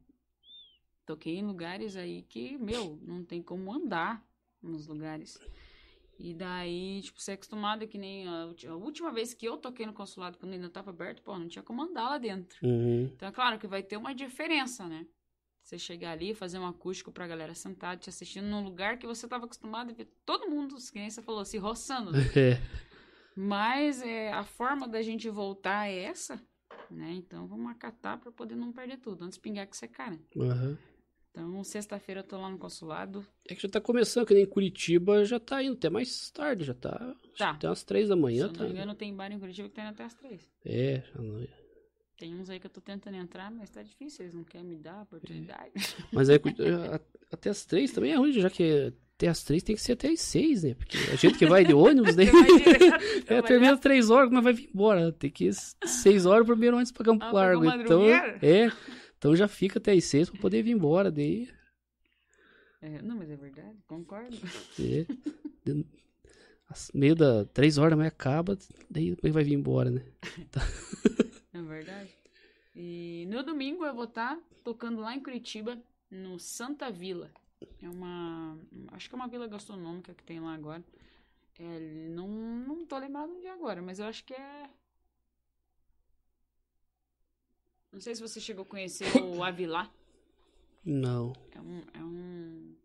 Toquei 1.05 1.35
em 1.37 1.45
lugares 1.45 1.95
aí 1.95 2.23
que, 2.23 2.57
meu, 2.57 2.99
não 3.01 3.23
tem 3.23 3.41
como 3.41 3.71
andar 3.71 4.23
nos 4.61 4.87
lugares. 4.87 5.39
E 6.17 6.33
daí, 6.33 7.01
tipo, 7.03 7.21
você 7.21 7.31
é 7.31 7.33
acostumado 7.35 7.87
que 7.87 7.97
nem 7.97 8.27
a, 8.27 8.49
a 8.69 8.75
última 8.75 9.11
vez 9.11 9.33
que 9.33 9.45
eu 9.45 9.57
toquei 9.57 9.85
no 9.85 9.93
consulado, 9.93 10.37
quando 10.37 10.53
ainda 10.53 10.69
tava 10.69 10.89
aberto, 10.89 11.21
pô, 11.21 11.37
não 11.37 11.47
tinha 11.47 11.63
como 11.63 11.83
andar 11.83 12.09
lá 12.09 12.17
dentro. 12.17 12.57
Uhum. 12.65 13.05
Então, 13.05 13.29
é 13.29 13.31
claro 13.31 13.59
que 13.59 13.67
vai 13.67 13.83
ter 13.83 13.97
uma 13.97 14.15
diferença, 14.15 14.87
né? 14.87 15.05
Você 15.61 15.77
chegar 15.79 16.11
ali, 16.11 16.33
fazer 16.33 16.59
um 16.59 16.67
acústico 16.67 17.11
pra 17.11 17.27
galera 17.27 17.53
sentada, 17.55 17.97
te 17.99 18.09
assistindo 18.09 18.45
num 18.45 18.63
lugar 18.63 18.97
que 18.97 19.07
você 19.07 19.27
tava 19.27 19.45
acostumado 19.45 19.91
a 19.91 19.93
ver 19.93 20.07
todo 20.25 20.49
mundo, 20.49 20.75
que 20.75 20.99
nem 20.99 21.09
você 21.09 21.21
falou, 21.21 21.43
se 21.43 21.57
roçando. 21.57 22.11
né? 22.11 22.19
É. 22.35 22.61
Mas 23.37 24.01
é, 24.01 24.31
a 24.31 24.45
forma 24.45 24.87
da 24.87 25.01
gente 25.01 25.29
voltar 25.29 25.89
é 25.89 26.03
essa, 26.03 26.41
né? 26.93 27.11
Então 27.13 27.47
vamos 27.47 27.71
acatar 27.71 28.19
pra 28.19 28.31
poder 28.31 28.55
não 28.55 28.71
perder 28.71 28.97
tudo, 28.97 29.23
antes 29.23 29.37
de 29.37 29.41
pingar 29.41 29.67
que 29.67 29.75
secar, 29.77 30.11
né? 30.11 30.19
Aham. 30.37 30.77
Então, 31.31 31.61
sexta-feira 31.65 32.21
eu 32.21 32.23
tô 32.23 32.37
lá 32.39 32.49
no 32.49 32.57
consulado. 32.57 33.25
É 33.45 33.53
que 33.53 33.61
já 33.61 33.67
tá 33.67 33.81
começando, 33.81 34.25
que 34.25 34.33
nem 34.33 34.43
em 34.43 34.47
Curitiba 34.47 35.25
já 35.25 35.37
tá 35.37 35.61
indo 35.61 35.73
até 35.73 35.89
mais 35.89 36.31
tarde, 36.31 36.63
já 36.63 36.73
tá. 36.73 37.13
Tá. 37.37 37.49
Até 37.51 37.67
umas 37.67 37.83
três 37.83 38.07
da 38.07 38.15
Se 38.15 38.21
manhã 38.21 38.43
eu 38.43 38.47
não 38.47 38.53
tá. 38.53 38.63
me 38.63 38.69
engano, 38.69 38.95
tem 38.95 39.13
bar 39.13 39.29
em 39.31 39.39
Curitiba 39.39 39.67
que 39.67 39.75
tem 39.75 39.83
até 39.83 40.05
as 40.05 40.13
três. 40.13 40.49
É, 40.63 41.01
já 41.13 41.21
não- 41.21 41.45
Tem 42.17 42.33
uns 42.33 42.49
aí 42.49 42.57
que 42.57 42.67
eu 42.67 42.71
tô 42.71 42.79
tentando 42.79 43.17
entrar, 43.17 43.51
mas 43.51 43.69
tá 43.69 43.83
difícil, 43.83 44.23
eles 44.23 44.33
não 44.33 44.45
querem 44.45 44.65
me 44.65 44.77
dar 44.77 44.99
a 44.99 45.01
oportunidade. 45.01 45.73
mas 46.13 46.29
aí 46.29 46.39
até 47.29 47.49
as 47.49 47.65
três 47.65 47.91
também 47.91 48.13
é 48.13 48.15
ruim, 48.15 48.31
já 48.31 48.49
que 48.49 48.93
até 49.17 49.27
as 49.29 49.43
três 49.43 49.63
tem 49.63 49.75
que 49.75 49.81
ser 49.81 49.93
até 49.93 50.09
as 50.09 50.19
seis, 50.21 50.63
né? 50.63 50.73
Porque 50.73 50.97
a 50.97 51.15
gente 51.15 51.37
que 51.37 51.45
vai 51.45 51.63
de 51.63 51.73
ônibus, 51.73 52.15
né? 52.15 52.25
É, 53.27 53.41
termina 53.41 53.77
três 53.77 54.09
horas, 54.09 54.29
mas 54.29 54.43
vai 54.43 54.53
vir 54.53 54.69
embora. 54.73 55.11
Tem 55.11 55.29
que 55.31 55.45
ir 55.45 55.53
seis 55.85 56.25
horas 56.25 56.45
primeiro 56.45 56.77
antes 56.77 56.91
pra 56.91 57.05
Campo 57.05 57.23
Ah, 57.23 57.31
Largo. 57.31 57.65
Então, 57.65 58.03
é. 58.07 58.71
Então 59.17 59.35
já 59.35 59.47
fica 59.47 59.79
até 59.79 59.93
as 59.93 60.03
seis 60.03 60.29
pra 60.29 60.39
poder 60.41 60.61
vir 60.63 60.71
embora. 60.71 61.09
Daí. 61.11 61.47
É, 62.81 63.01
não, 63.01 63.15
mas 63.15 63.29
é 63.31 63.35
verdade, 63.35 63.77
concordo. 63.87 64.37
É, 64.79 65.05
de- 65.65 65.85
as- 66.69 66.91
meio 66.93 67.15
da 67.15 67.45
três 67.45 67.77
horas 67.77 67.91
da 67.91 67.95
manhã 67.97 68.09
acaba, 68.09 68.57
daí 68.89 69.11
depois 69.11 69.33
vai 69.33 69.43
vir 69.43 69.53
embora, 69.53 69.89
né? 69.89 70.03
É 71.53 71.61
verdade. 71.61 72.09
E 72.75 73.25
no 73.29 73.41
domingo 73.41 73.85
eu 73.85 73.95
vou 73.95 74.03
estar 74.03 74.37
tocando 74.61 74.99
lá 74.99 75.15
em 75.15 75.21
Curitiba, 75.23 75.77
no 76.11 76.37
Santa 76.37 76.91
Vila. 76.91 77.31
É 77.81 77.89
uma. 77.89 78.57
Acho 78.91 79.09
que 79.09 79.15
é 79.15 79.17
uma 79.17 79.27
vila 79.27 79.47
gastronômica 79.47 80.13
que 80.13 80.23
tem 80.23 80.39
lá 80.39 80.53
agora. 80.53 80.83
É, 81.57 81.79
não, 82.09 82.27
não 82.27 82.85
tô 82.85 82.97
lembrado 82.97 83.39
de 83.39 83.47
agora, 83.47 83.81
mas 83.81 83.99
eu 83.99 84.05
acho 84.05 84.23
que 84.25 84.33
é. 84.33 84.69
Não 87.91 88.01
sei 88.01 88.13
se 88.13 88.21
você 88.21 88.41
chegou 88.41 88.63
a 88.63 88.65
conhecer 88.65 89.05
o 89.23 89.41
Avilá. 89.43 89.89
Não. 90.83 91.33
É 91.51 91.61
um. 91.61 91.81
É 91.93 92.03
um... 92.03 92.75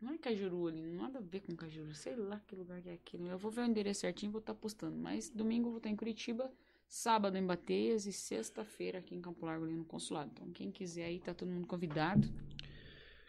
Não 0.00 0.14
é 0.14 0.18
Cajuru 0.18 0.68
ali, 0.68 0.82
nada 0.82 1.18
a 1.18 1.22
ver 1.22 1.40
com 1.40 1.54
Cajuru. 1.54 1.94
Sei 1.94 2.14
lá 2.16 2.40
que 2.46 2.54
lugar 2.54 2.80
que 2.80 2.88
é 2.88 2.94
aquilo. 2.94 3.28
Eu 3.28 3.38
vou 3.38 3.50
ver 3.50 3.62
o 3.62 3.64
endereço 3.64 4.00
certinho 4.00 4.30
e 4.30 4.32
vou 4.32 4.40
estar 4.40 4.54
postando. 4.54 4.96
Mas 4.96 5.28
domingo 5.28 5.68
eu 5.68 5.72
vou 5.72 5.78
estar 5.78 5.90
em 5.90 5.96
Curitiba, 5.96 6.50
sábado 6.86 7.36
em 7.36 7.44
Bateias 7.44 8.06
e 8.06 8.12
sexta-feira 8.12 8.98
aqui 8.98 9.14
em 9.14 9.20
Campo 9.20 9.44
Largo 9.44 9.64
ali 9.64 9.74
no 9.74 9.84
consulado. 9.84 10.30
Então 10.32 10.50
quem 10.52 10.70
quiser 10.70 11.04
aí, 11.04 11.18
tá 11.18 11.34
todo 11.34 11.50
mundo 11.50 11.66
convidado. 11.66 12.28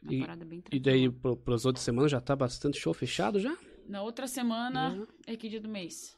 Uma 0.01 0.13
E- 0.13 0.19
parada 0.21 0.45
bem 0.45 0.59
E 0.59 0.61
tranquila. 0.63 0.83
daí, 0.83 1.09
pro, 1.11 1.37
pras 1.37 1.65
outras 1.65 1.83
semanas, 1.83 2.11
já 2.11 2.19
tá 2.19 2.35
bastante 2.35 2.79
show 2.79 2.93
fechado 2.93 3.39
já? 3.39 3.55
Na 3.87 4.01
outra 4.01 4.27
semana 4.27 4.93
Uhum. 4.93 5.07
é 5.27 5.35
que 5.35 5.47
dia 5.49 5.61
do 5.61 5.69
mês? 5.69 6.17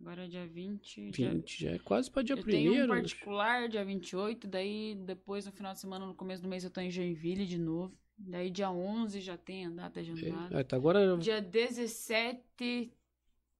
Agora 0.00 0.24
é 0.24 0.28
dia 0.28 0.46
20. 0.46 1.10
dia- 1.10 1.30
20, 1.30 1.60
já 1.64 1.70
é 1.72 1.78
quase 1.78 2.10
pra 2.10 2.22
dia 2.22 2.36
Eu 2.36 2.44
tenho 2.44 2.70
um 2.70 2.74
primeiro. 2.74 2.88
particular 2.94 3.68
dia 3.68 3.84
28, 3.84 4.46
daí 4.46 4.94
depois 4.94 5.44
no 5.44 5.52
final 5.52 5.74
de 5.74 5.80
semana, 5.80 6.06
no 6.06 6.14
começo 6.14 6.42
do 6.42 6.48
mês, 6.48 6.62
eu 6.64 6.70
tô 6.70 6.80
em 6.80 6.90
Joinville 6.90 7.44
de 7.46 7.58
novo. 7.58 7.96
Daí 8.16 8.50
dia 8.50 8.70
11 8.70 9.20
já 9.20 9.36
tem 9.36 9.66
a 9.66 9.70
data 9.70 10.00
agendada. 10.00 10.58
É, 10.58 10.64
tá 10.64 10.76
agora. 10.76 11.16
Dia 11.18 11.40
17 11.40 12.92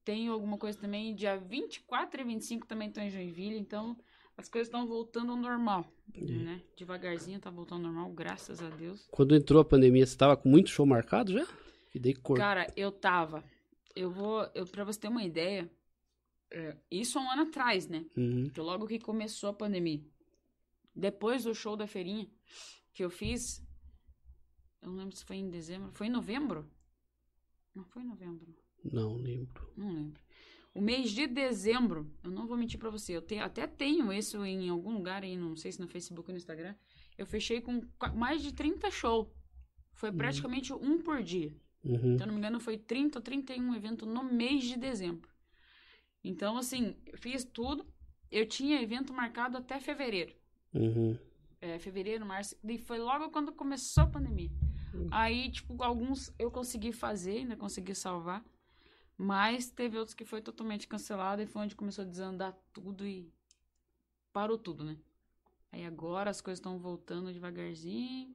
tem 0.04 0.28
alguma 0.28 0.58
coisa 0.58 0.78
também. 0.80 1.14
Dia 1.14 1.36
24 1.36 2.20
e 2.20 2.24
25 2.24 2.66
também 2.66 2.90
tô 2.90 3.00
em 3.00 3.10
Joinville. 3.10 3.58
Então 3.58 3.96
as 4.38 4.48
coisas 4.48 4.68
estão 4.68 4.86
voltando 4.86 5.32
ao 5.32 5.36
normal, 5.36 5.84
né? 6.14 6.62
Devagarzinho 6.76 7.40
tá 7.40 7.50
voltando 7.50 7.86
ao 7.86 7.92
normal, 7.92 8.12
graças 8.12 8.62
a 8.62 8.70
Deus. 8.70 9.08
Quando 9.10 9.34
entrou 9.34 9.60
a 9.60 9.64
pandemia, 9.64 10.06
você 10.06 10.16
tava 10.16 10.36
com 10.36 10.48
muito 10.48 10.70
show 10.70 10.86
marcado 10.86 11.32
já? 11.32 11.46
E 11.92 11.98
daí 11.98 12.14
cor. 12.14 12.38
Cara, 12.38 12.72
eu 12.76 12.92
tava. 12.92 13.42
Eu 13.96 14.10
vou. 14.10 14.48
Eu, 14.54 14.64
pra 14.64 14.84
você 14.84 15.00
ter 15.00 15.08
uma 15.08 15.24
ideia, 15.24 15.68
é, 16.52 16.76
isso 16.88 17.18
há 17.18 17.22
um 17.22 17.30
ano 17.30 17.42
atrás, 17.42 17.88
né? 17.88 18.06
Uhum. 18.16 18.48
Que 18.48 18.60
logo 18.60 18.86
que 18.86 19.00
começou 19.00 19.50
a 19.50 19.52
pandemia. 19.52 20.00
Depois 20.94 21.42
do 21.42 21.52
show 21.54 21.76
da 21.76 21.88
feirinha 21.88 22.28
que 22.92 23.04
eu 23.04 23.10
fiz, 23.10 23.60
eu 24.80 24.88
não 24.88 24.96
lembro 24.98 25.16
se 25.16 25.24
foi 25.24 25.36
em 25.36 25.50
dezembro, 25.50 25.90
foi 25.94 26.06
em 26.06 26.10
novembro? 26.10 26.70
Não 27.74 27.84
foi 27.84 28.02
em 28.02 28.06
novembro, 28.06 28.54
Não 28.84 29.16
lembro. 29.16 29.72
não 29.76 29.92
lembro. 29.92 30.20
O 30.78 30.80
mês 30.80 31.10
de 31.10 31.26
dezembro, 31.26 32.08
eu 32.22 32.30
não 32.30 32.46
vou 32.46 32.56
mentir 32.56 32.78
pra 32.78 32.88
você, 32.88 33.16
eu 33.16 33.24
até 33.42 33.66
tenho 33.66 34.12
isso 34.12 34.44
em 34.44 34.68
algum 34.68 34.92
lugar 34.92 35.24
aí, 35.24 35.36
não 35.36 35.56
sei 35.56 35.72
se 35.72 35.80
no 35.80 35.88
Facebook 35.88 36.30
ou 36.30 36.32
no 36.32 36.38
Instagram. 36.38 36.72
Eu 37.16 37.26
fechei 37.26 37.60
com 37.60 37.82
mais 38.14 38.40
de 38.40 38.54
30 38.54 38.88
shows. 38.88 39.26
Foi 39.92 40.12
praticamente 40.12 40.72
um 40.72 41.02
por 41.02 41.20
dia. 41.20 41.52
Uhum. 41.84 42.16
Eu 42.20 42.26
não 42.28 42.34
me 42.34 42.38
engano, 42.38 42.60
foi 42.60 42.78
30 42.78 43.18
ou 43.18 43.22
31 43.24 43.74
evento 43.74 44.06
no 44.06 44.22
mês 44.22 44.62
de 44.62 44.78
dezembro. 44.78 45.28
Então, 46.22 46.56
assim, 46.56 46.94
eu 47.06 47.18
fiz 47.18 47.42
tudo. 47.42 47.84
Eu 48.30 48.46
tinha 48.46 48.80
evento 48.80 49.12
marcado 49.12 49.58
até 49.58 49.80
fevereiro. 49.80 50.32
Uhum. 50.72 51.18
É, 51.60 51.76
fevereiro, 51.80 52.24
março. 52.24 52.56
E 52.62 52.78
foi 52.78 53.00
logo 53.00 53.30
quando 53.30 53.50
começou 53.50 54.04
a 54.04 54.06
pandemia. 54.06 54.52
Aí, 55.10 55.50
tipo, 55.50 55.82
alguns 55.82 56.32
eu 56.38 56.52
consegui 56.52 56.92
fazer, 56.92 57.38
ainda 57.38 57.56
consegui 57.56 57.96
salvar. 57.96 58.44
Mas 59.18 59.68
teve 59.68 59.98
outros 59.98 60.14
que 60.14 60.24
foi 60.24 60.40
totalmente 60.40 60.86
cancelado 60.86 61.42
e 61.42 61.46
foi 61.46 61.62
onde 61.62 61.74
começou 61.74 62.04
a 62.04 62.06
desandar 62.06 62.56
tudo 62.72 63.04
e 63.04 63.28
parou 64.32 64.56
tudo, 64.56 64.84
né? 64.84 64.96
Aí 65.72 65.84
agora 65.84 66.30
as 66.30 66.40
coisas 66.40 66.60
estão 66.60 66.78
voltando 66.78 67.32
devagarzinho. 67.32 68.32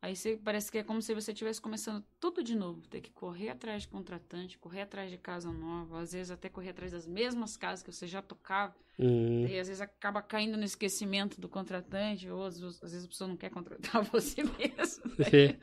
Aí 0.00 0.16
você, 0.16 0.36
parece 0.42 0.72
que 0.72 0.78
é 0.78 0.82
como 0.82 1.00
se 1.00 1.14
você 1.14 1.32
estivesse 1.32 1.60
começando 1.60 2.04
tudo 2.18 2.42
de 2.42 2.54
novo. 2.54 2.86
Ter 2.88 3.02
que 3.02 3.10
correr 3.10 3.50
atrás 3.50 3.82
de 3.82 3.88
contratante, 3.88 4.58
correr 4.58 4.82
atrás 4.82 5.10
de 5.10 5.18
casa 5.18 5.52
nova, 5.52 6.00
às 6.00 6.12
vezes 6.12 6.30
até 6.30 6.48
correr 6.48 6.70
atrás 6.70 6.92
das 6.92 7.06
mesmas 7.06 7.56
casas 7.56 7.82
que 7.82 7.92
você 7.92 8.06
já 8.06 8.22
tocava. 8.22 8.74
Uhum. 8.98 9.46
E 9.46 9.58
às 9.58 9.68
vezes 9.68 9.80
acaba 9.80 10.22
caindo 10.22 10.56
no 10.56 10.64
esquecimento 10.64 11.38
do 11.40 11.48
contratante, 11.48 12.28
ou 12.30 12.44
às 12.44 12.58
vezes 12.58 12.82
às 12.82 12.92
vezes 12.92 13.04
a 13.04 13.08
pessoa 13.08 13.28
não 13.28 13.36
quer 13.36 13.50
contratar 13.50 14.02
você 14.10 14.42
mesmo. 14.42 15.04
É. 15.20 15.58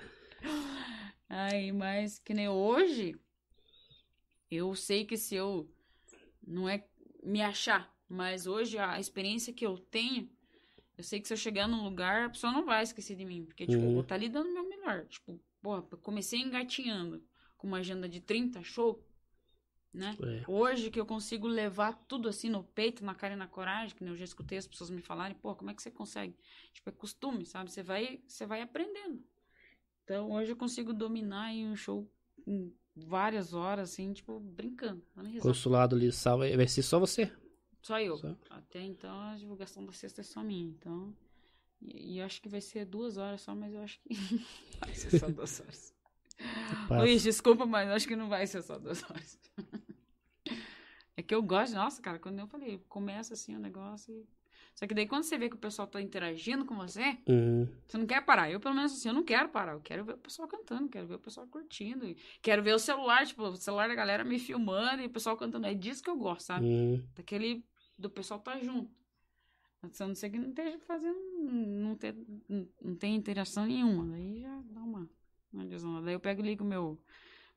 Aí, 1.30 1.72
mas 1.72 2.20
que 2.20 2.34
nem 2.34 2.50
hoje, 2.50 3.16
eu 4.52 4.76
sei 4.76 5.06
que 5.06 5.18
se 5.18 5.36
eu 5.36 5.72
não 6.46 6.68
é 6.70 6.86
me 7.24 7.42
achar, 7.42 7.94
mas 8.10 8.48
hoje 8.48 8.78
a 8.78 9.00
experiência 9.00 9.54
que 9.54 9.66
eu 9.66 9.78
tenho, 9.78 10.30
eu 10.98 11.04
sei 11.04 11.20
que 11.22 11.28
se 11.28 11.34
eu 11.34 11.38
chegar 11.38 11.68
num 11.68 11.84
lugar, 11.84 12.26
a 12.26 12.30
pessoa 12.30 12.54
não 12.54 12.66
vai 12.66 12.84
esquecer 12.84 13.16
de 13.16 13.26
mim, 13.26 13.46
porque 13.46 13.66
tipo, 13.68 13.82
eu 13.82 13.88
Uhum. 13.88 13.94
vou 13.94 14.02
estar 14.02 14.16
ali 14.16 14.30
dando 14.30 14.50
o 14.50 14.54
meu 14.54 14.68
melhor. 14.70 15.06
Tipo, 15.08 15.40
porra, 15.62 15.86
eu 15.92 15.98
comecei 16.00 16.40
engatinhando 16.42 17.24
com 17.58 17.68
uma 17.68 17.78
agenda 17.80 18.10
de 18.10 18.20
30 18.22 18.64
show, 18.64 19.04
né? 19.94 20.18
É. 20.24 20.52
Hoje 20.52 20.90
que 20.92 21.00
eu 21.00 21.06
consigo 21.06 21.48
levar 21.48 21.94
tudo 22.08 22.30
assim 22.30 22.50
no 22.50 22.64
peito, 22.64 23.04
na 23.04 23.14
cara 23.16 23.34
e 23.34 23.38
na 23.38 23.48
coragem, 23.48 23.96
que 23.96 24.04
eu 24.04 24.16
já 24.16 24.26
escutei 24.26 24.58
as 24.58 24.68
pessoas 24.68 24.90
me 24.90 25.02
falarem, 25.02 25.36
pô, 25.38 25.56
como 25.56 25.70
é 25.72 25.74
que 25.74 25.82
você 25.82 25.92
consegue? 25.92 26.36
Tipo, 26.74 26.90
é 26.90 26.94
costume, 26.94 27.46
sabe? 27.46 27.72
Você 27.72 27.84
vai, 27.84 28.22
você 28.28 28.46
vai 28.46 28.62
aprendendo. 28.62 29.24
Então, 30.04 30.32
hoje 30.32 30.52
eu 30.52 30.56
consigo 30.58 30.94
dominar 30.94 31.54
em 31.54 31.68
um 31.68 31.76
show 31.76 32.10
em 32.48 32.74
várias 32.96 33.54
horas, 33.54 33.92
assim, 33.92 34.14
tipo, 34.14 34.40
brincando. 34.40 35.04
Consulado 35.42 35.96
ali, 35.96 36.12
salva. 36.12 36.46
Vai 36.56 36.68
ser 36.68 36.82
só 36.82 37.00
você. 37.00 37.32
Só 37.82 38.00
eu. 38.00 38.18
Só? 38.18 38.36
Até 38.50 38.82
então, 38.82 39.20
a 39.20 39.36
divulgação 39.36 39.86
da 39.86 39.92
sexta 39.92 40.22
é 40.22 40.24
só 40.24 40.44
minha. 40.44 40.70
Então, 40.70 41.16
e, 41.82 42.16
e 42.16 42.22
acho 42.22 42.42
que 42.42 42.50
vai 42.50 42.62
ser 42.62 42.86
duas 42.86 43.18
horas 43.18 43.42
só, 43.42 43.56
mas 43.56 43.74
eu 43.74 43.82
acho 43.82 44.00
que 44.02 44.10
vai 44.80 44.94
ser 44.94 45.20
só 45.20 45.30
duas 45.30 45.60
horas. 45.60 45.94
Luiz, 46.90 47.24
desculpa, 47.24 47.66
mas 47.66 47.88
eu 47.88 47.96
acho 47.96 48.08
que 48.08 48.16
não 48.16 48.30
vai 48.30 48.46
ser 48.48 48.62
só 48.62 48.78
duas 48.78 49.04
horas. 49.04 49.40
É 51.18 51.22
que 51.22 51.36
eu 51.36 51.44
gosto, 51.44 51.76
nossa, 51.76 52.02
cara, 52.02 52.18
quando 52.18 52.40
eu 52.40 52.48
falei, 52.48 52.80
começa 52.88 53.34
assim 53.34 53.56
o 53.56 53.60
negócio 53.60 54.12
e... 54.12 54.28
Só 54.82 54.88
que 54.88 54.96
daí 54.96 55.06
quando 55.06 55.22
você 55.24 55.38
vê 55.38 55.48
que 55.48 55.56
o 55.56 55.60
pessoal 55.60 55.88
tá 55.88 56.02
interagindo 56.02 56.66
com 56.66 56.76
você, 56.76 57.16
Uhum. 57.30 57.68
você 57.88 58.00
não 58.00 58.08
quer 58.08 58.26
parar. 58.26 58.50
Eu, 58.50 58.60
pelo 58.60 58.74
menos 58.74 58.92
assim, 58.94 59.10
eu 59.10 59.14
não 59.14 59.24
quero 59.24 59.48
parar. 59.50 59.74
Eu 59.74 59.80
quero 59.80 60.04
ver 60.04 60.14
o 60.16 60.18
pessoal 60.18 60.48
cantando, 60.48 60.90
quero 60.90 61.06
ver 61.06 61.16
o 61.16 61.20
pessoal 61.20 61.46
curtindo. 61.46 62.16
Quero 62.42 62.64
ver 62.64 62.74
o 62.74 62.80
celular, 62.80 63.24
tipo, 63.28 63.44
o 63.44 63.56
celular 63.56 63.88
da 63.88 63.94
galera 63.94 64.24
me 64.24 64.40
filmando 64.40 65.04
e 65.04 65.06
o 65.06 65.10
pessoal 65.12 65.38
cantando. 65.38 65.68
É 65.68 65.76
disso 65.76 66.02
que 66.02 66.10
eu 66.10 66.18
gosto, 66.18 66.48
sabe? 66.48 66.66
Uhum. 66.66 67.06
Daquele, 67.16 67.64
do 67.96 68.10
pessoal 68.10 68.40
tá 68.40 68.58
junto. 68.60 68.90
A 69.84 70.06
não 70.08 70.16
ser 70.16 70.32
que 70.32 70.40
não 70.40 70.50
esteja 70.50 70.80
fazendo, 70.80 71.20
não, 71.44 71.96
ter, 71.96 72.16
não, 72.50 72.68
não 72.82 72.96
tem 72.96 73.16
interação 73.16 73.68
nenhuma. 73.68 74.08
Daí 74.08 74.42
já 74.42 74.62
dá 74.66 74.82
uma, 74.82 75.08
uma 75.54 75.66
desonra. 75.66 76.02
Daí 76.02 76.16
eu 76.16 76.20
pego 76.20 76.42
e 76.42 76.46
ligo 76.46 76.64
meu, 76.64 77.00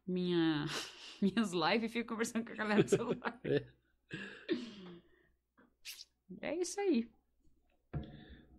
minha, 0.06 0.66
minhas 1.22 1.52
lives 1.52 1.90
e 1.90 1.92
fico 1.92 2.10
conversando 2.10 2.44
com 2.44 2.52
a 2.52 2.56
galera 2.56 2.82
do 2.82 2.88
celular. 2.90 3.40
É. 3.44 3.64
É 6.40 6.54
isso 6.54 6.80
aí. 6.80 7.08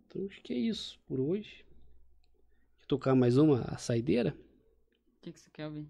Então 0.07 0.25
acho 0.25 0.41
que 0.41 0.53
é 0.53 0.57
isso 0.57 0.99
por 1.07 1.19
hoje. 1.19 1.65
Quer 2.81 2.87
tocar 2.87 3.15
mais 3.15 3.37
uma? 3.37 3.61
A 3.63 3.77
saideira? 3.77 4.35
O 5.17 5.21
que, 5.21 5.31
que 5.31 5.39
você 5.39 5.49
quer 5.51 5.67
ouvir? 5.67 5.87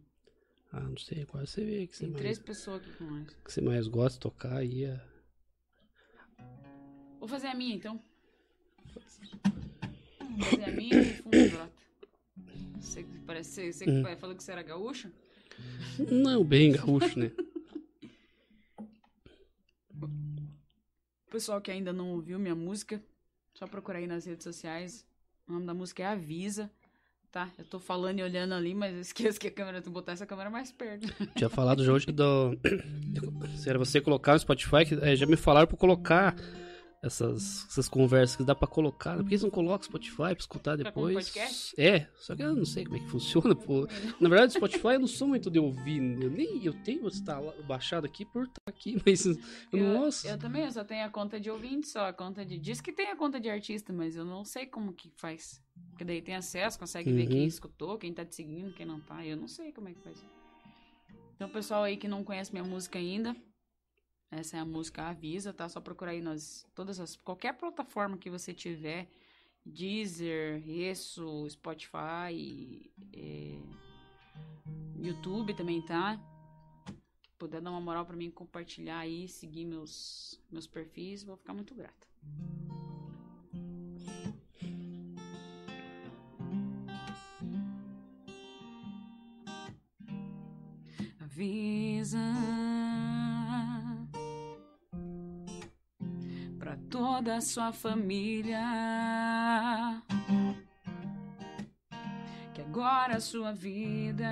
Ah, 0.71 0.81
não 0.81 0.97
sei. 0.97 1.25
Qual 1.25 1.45
você 1.45 1.63
vê 1.63 1.87
que 1.87 1.95
você, 1.95 2.03
Tem 2.05 2.09
mais, 2.11 2.21
três 2.21 2.39
pessoas 2.39 2.81
aqui 2.81 2.91
com 2.97 3.03
nós. 3.05 3.29
que 3.43 3.51
você 3.51 3.61
mais 3.61 3.87
gosta 3.87 4.13
de 4.17 4.19
tocar 4.21 4.57
aí? 4.57 4.85
É... 4.85 5.01
Vou 7.19 7.27
fazer 7.27 7.47
a 7.47 7.55
minha, 7.55 7.75
então. 7.75 8.01
Vou 8.93 9.01
fazer 10.43 10.63
a 10.65 10.71
minha 10.71 11.01
e 11.01 11.13
fundo 11.15 11.49
brota. 11.49 11.85
Você 12.79 13.05
parece, 13.25 13.71
você, 13.71 13.73
você 13.73 13.85
que 13.85 14.15
falou 14.17 14.35
que 14.35 14.43
você 14.43 14.51
era 14.51 14.61
gaúcho? 14.63 15.11
Não, 16.11 16.43
bem 16.43 16.71
gaúcho, 16.71 17.17
né? 17.17 17.31
Pessoal 21.29 21.61
que 21.61 21.71
ainda 21.71 21.91
não 21.91 22.11
ouviu 22.11 22.39
minha 22.39 22.55
música, 22.55 23.01
só 23.53 23.67
procurar 23.67 23.99
aí 23.99 24.07
nas 24.07 24.25
redes 24.25 24.43
sociais. 24.43 25.05
O 25.47 25.53
nome 25.53 25.65
da 25.65 25.73
música 25.73 26.03
é 26.03 26.07
Avisa. 26.07 26.69
Tá, 27.31 27.51
eu 27.57 27.65
tô 27.65 27.79
falando 27.79 28.19
e 28.19 28.23
olhando 28.23 28.53
ali, 28.53 28.73
mas 28.73 28.95
esqueço 29.07 29.39
que 29.39 29.47
a 29.47 29.51
câmera, 29.51 29.81
tu 29.81 29.89
botar 29.89 30.13
essa 30.13 30.25
câmera 30.25 30.49
mais 30.49 30.71
perto. 30.71 31.07
Tinha 31.35 31.49
falado 31.49 31.83
já 31.83 31.91
hoje 31.91 32.07
do. 32.07 32.57
Se 33.57 33.69
era 33.69 33.77
você 33.77 33.99
colocar 33.99 34.33
no 34.33 34.39
Spotify, 34.39 34.85
que, 34.85 34.95
é, 35.01 35.15
já 35.15 35.25
me 35.25 35.35
falaram 35.35 35.67
pra 35.67 35.77
colocar 35.77 36.35
essas, 37.05 37.65
essas 37.67 37.87
conversas 37.87 38.35
que 38.35 38.43
dá 38.43 38.55
pra 38.55 38.67
colocar. 38.67 39.15
Por 39.17 39.27
que 39.29 39.37
você 39.37 39.43
não 39.45 39.51
coloca 39.51 39.85
Spotify 39.85 40.15
pra 40.15 40.31
escutar 40.33 40.75
Pra 40.77 40.89
depois? 40.89 41.13
podcast? 41.29 41.79
É, 41.79 42.09
só 42.17 42.35
que 42.35 42.41
eu 42.41 42.55
não 42.55 42.65
sei 42.65 42.83
como 42.85 42.97
é 42.97 42.99
que 42.99 43.07
funciona, 43.09 43.55
pô. 43.55 43.87
Na 44.19 44.27
verdade, 44.29 44.53
Spotify 44.53 44.87
eu 44.93 44.99
não 45.01 45.07
sou 45.07 45.27
muito 45.27 45.49
de 45.51 45.59
ouvir. 45.59 45.97
Eu 46.21 46.29
nem 46.31 46.65
eu 46.65 46.73
tenho 46.83 47.07
instalado, 47.07 47.61
baixado 47.63 48.05
aqui 48.05 48.25
por 48.25 48.43
estar 48.43 48.61
aqui, 48.67 48.97
mas 49.05 49.25
eu 49.25 49.37
não 49.73 50.01
ouço. 50.03 50.27
eu 50.27 50.37
também, 50.37 50.63
eu 50.65 50.71
só 50.71 50.83
tenho 50.83 51.05
a 51.05 51.09
conta 51.09 51.39
de 51.39 51.49
ouvinte, 51.49 51.87
só 51.87 52.07
a 52.07 52.13
conta 52.13 52.45
de. 52.45 52.57
Diz 52.57 52.81
que 52.81 52.91
tem 52.91 53.07
a 53.11 53.15
conta 53.15 53.39
de 53.39 53.49
artista, 53.49 53.93
mas 53.93 54.15
eu 54.15 54.25
não 54.25 54.43
sei 54.43 54.65
como 54.65 54.93
que 54.93 55.11
faz. 55.17 55.63
Porque 55.91 56.03
daí 56.03 56.21
tem 56.21 56.35
acesso, 56.35 56.79
consegue 56.79 57.11
ver 57.11 57.23
Uhum. 57.23 57.29
quem 57.29 57.45
escutou, 57.45 57.97
quem 57.97 58.13
tá 58.13 58.25
te 58.25 58.35
seguindo, 58.35 58.73
quem 58.73 58.85
não 58.85 58.99
tá. 58.99 59.25
Eu 59.25 59.37
não 59.37 59.47
sei 59.47 59.71
como 59.71 59.89
é 59.89 59.93
que 59.93 60.01
faz. 60.01 60.23
Então, 61.35 61.49
pessoal 61.49 61.83
aí 61.83 61.97
que 61.97 62.07
não 62.07 62.23
conhece 62.23 62.51
minha 62.53 62.63
música 62.63 62.97
ainda, 62.97 63.35
essa 64.39 64.57
é 64.57 64.59
a 64.59 64.65
música 64.65 65.03
Avisa, 65.03 65.53
tá? 65.53 65.67
Só 65.69 65.79
procurar 65.79 66.11
aí 66.11 66.21
nas 66.21 66.65
todas 66.75 66.99
as 66.99 67.15
qualquer 67.15 67.53
plataforma 67.53 68.17
que 68.17 68.29
você 68.29 68.53
tiver, 68.53 69.07
Deezer, 69.65 70.61
Resso, 70.63 71.49
Spotify, 71.49 72.91
é, 73.13 73.57
YouTube 74.97 75.53
também 75.53 75.81
tá. 75.81 76.19
Puder 77.37 77.61
dar 77.61 77.71
uma 77.71 77.81
moral 77.81 78.05
pra 78.05 78.15
mim, 78.15 78.29
compartilhar 78.29 78.99
aí, 78.99 79.27
seguir 79.27 79.65
meus 79.65 80.39
meus 80.51 80.67
perfis, 80.67 81.23
vou 81.23 81.37
ficar 81.37 81.53
muito 81.53 81.73
grata. 81.73 82.07
Avisa 91.19 92.64
toda 96.95 97.35
a 97.35 97.41
sua 97.41 97.73
família 97.73 98.61
que 102.53 102.61
agora 102.61 103.17
a 103.17 103.19
sua 103.19 103.51
vida 103.51 104.31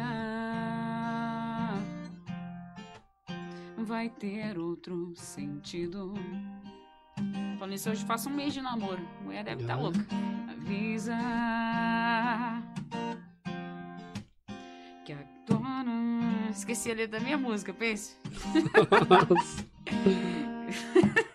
vai 3.79 4.07
ter 4.09 4.57
outro 4.57 5.11
sentido. 5.17 6.13
Falando 7.59 7.73
isso, 7.73 7.89
hoje 7.89 8.05
faço 8.05 8.29
um 8.29 8.33
mês 8.33 8.53
de 8.53 8.61
namoro. 8.61 9.05
A 9.19 9.23
mulher 9.25 9.43
deve 9.43 9.63
estar 9.63 9.73
Ah. 9.73 9.81
louca. 9.81 9.99
Avisa 10.49 11.17
que 15.03 15.11
a 15.11 15.17
dona. 15.45 16.49
Esqueci 16.49 16.91
a 16.91 16.95
letra 16.95 17.19
da 17.19 17.25
minha 17.25 17.37
música, 17.37 17.73
pense. 17.73 18.15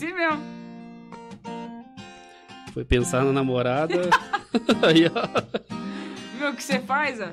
Esqueci 0.00 0.14
mesmo. 0.14 0.40
Foi 2.72 2.84
pensar 2.86 3.22
na 3.22 3.32
namorada. 3.32 4.08
Aí, 4.82 5.04
ó. 5.06 6.38
Viu 6.38 6.50
o 6.50 6.54
que 6.54 6.62
você 6.62 6.80
faz, 6.80 7.20
ó? 7.20 7.28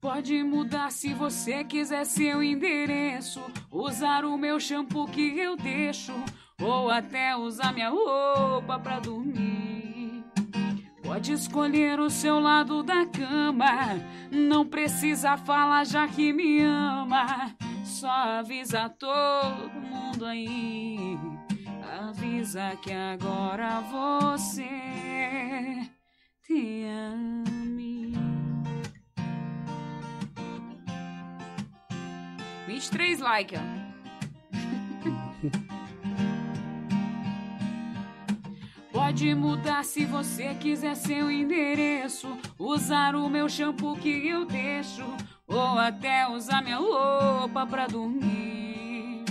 Pode 0.00 0.42
mudar 0.42 0.90
se 0.90 1.12
você 1.12 1.64
quiser 1.64 2.06
seu 2.06 2.42
endereço. 2.42 3.42
Usar 3.70 4.24
o 4.24 4.38
meu 4.38 4.58
shampoo 4.58 5.06
que 5.06 5.38
eu 5.38 5.54
deixo. 5.54 6.14
Ou 6.62 6.90
até 6.90 7.36
usar 7.36 7.74
minha 7.74 7.90
roupa 7.90 8.78
pra 8.78 9.00
dormir. 9.00 10.24
Pode 11.02 11.32
escolher 11.32 12.00
o 12.00 12.08
seu 12.08 12.40
lado 12.40 12.82
da 12.82 13.04
cama. 13.04 14.00
Não 14.30 14.66
precisa 14.66 15.36
falar 15.36 15.84
já 15.84 16.08
que 16.08 16.32
me 16.32 16.62
ama. 16.62 17.54
Só 18.04 18.10
avisa 18.10 18.90
todo 18.90 19.80
mundo 19.80 20.26
aí. 20.26 21.18
Avisa 22.06 22.76
que 22.82 22.92
agora 22.92 23.80
você 23.80 24.68
te 26.42 26.84
ame. 26.84 28.12
23 32.66 33.20
likes, 33.20 33.58
ó. 33.58 33.62
Pode 38.92 39.34
mudar 39.34 39.82
se 39.82 40.04
você 40.04 40.54
quiser 40.56 40.94
seu 40.94 41.30
endereço. 41.30 42.36
Usar 42.58 43.16
o 43.16 43.30
meu 43.30 43.48
shampoo 43.48 43.96
que 43.96 44.28
eu 44.28 44.44
deixo. 44.44 45.06
Ou 45.54 45.78
até 45.78 46.26
usar 46.28 46.62
minha 46.62 46.78
roupa 46.78 47.64
pra 47.64 47.86
dormir. 47.86 49.24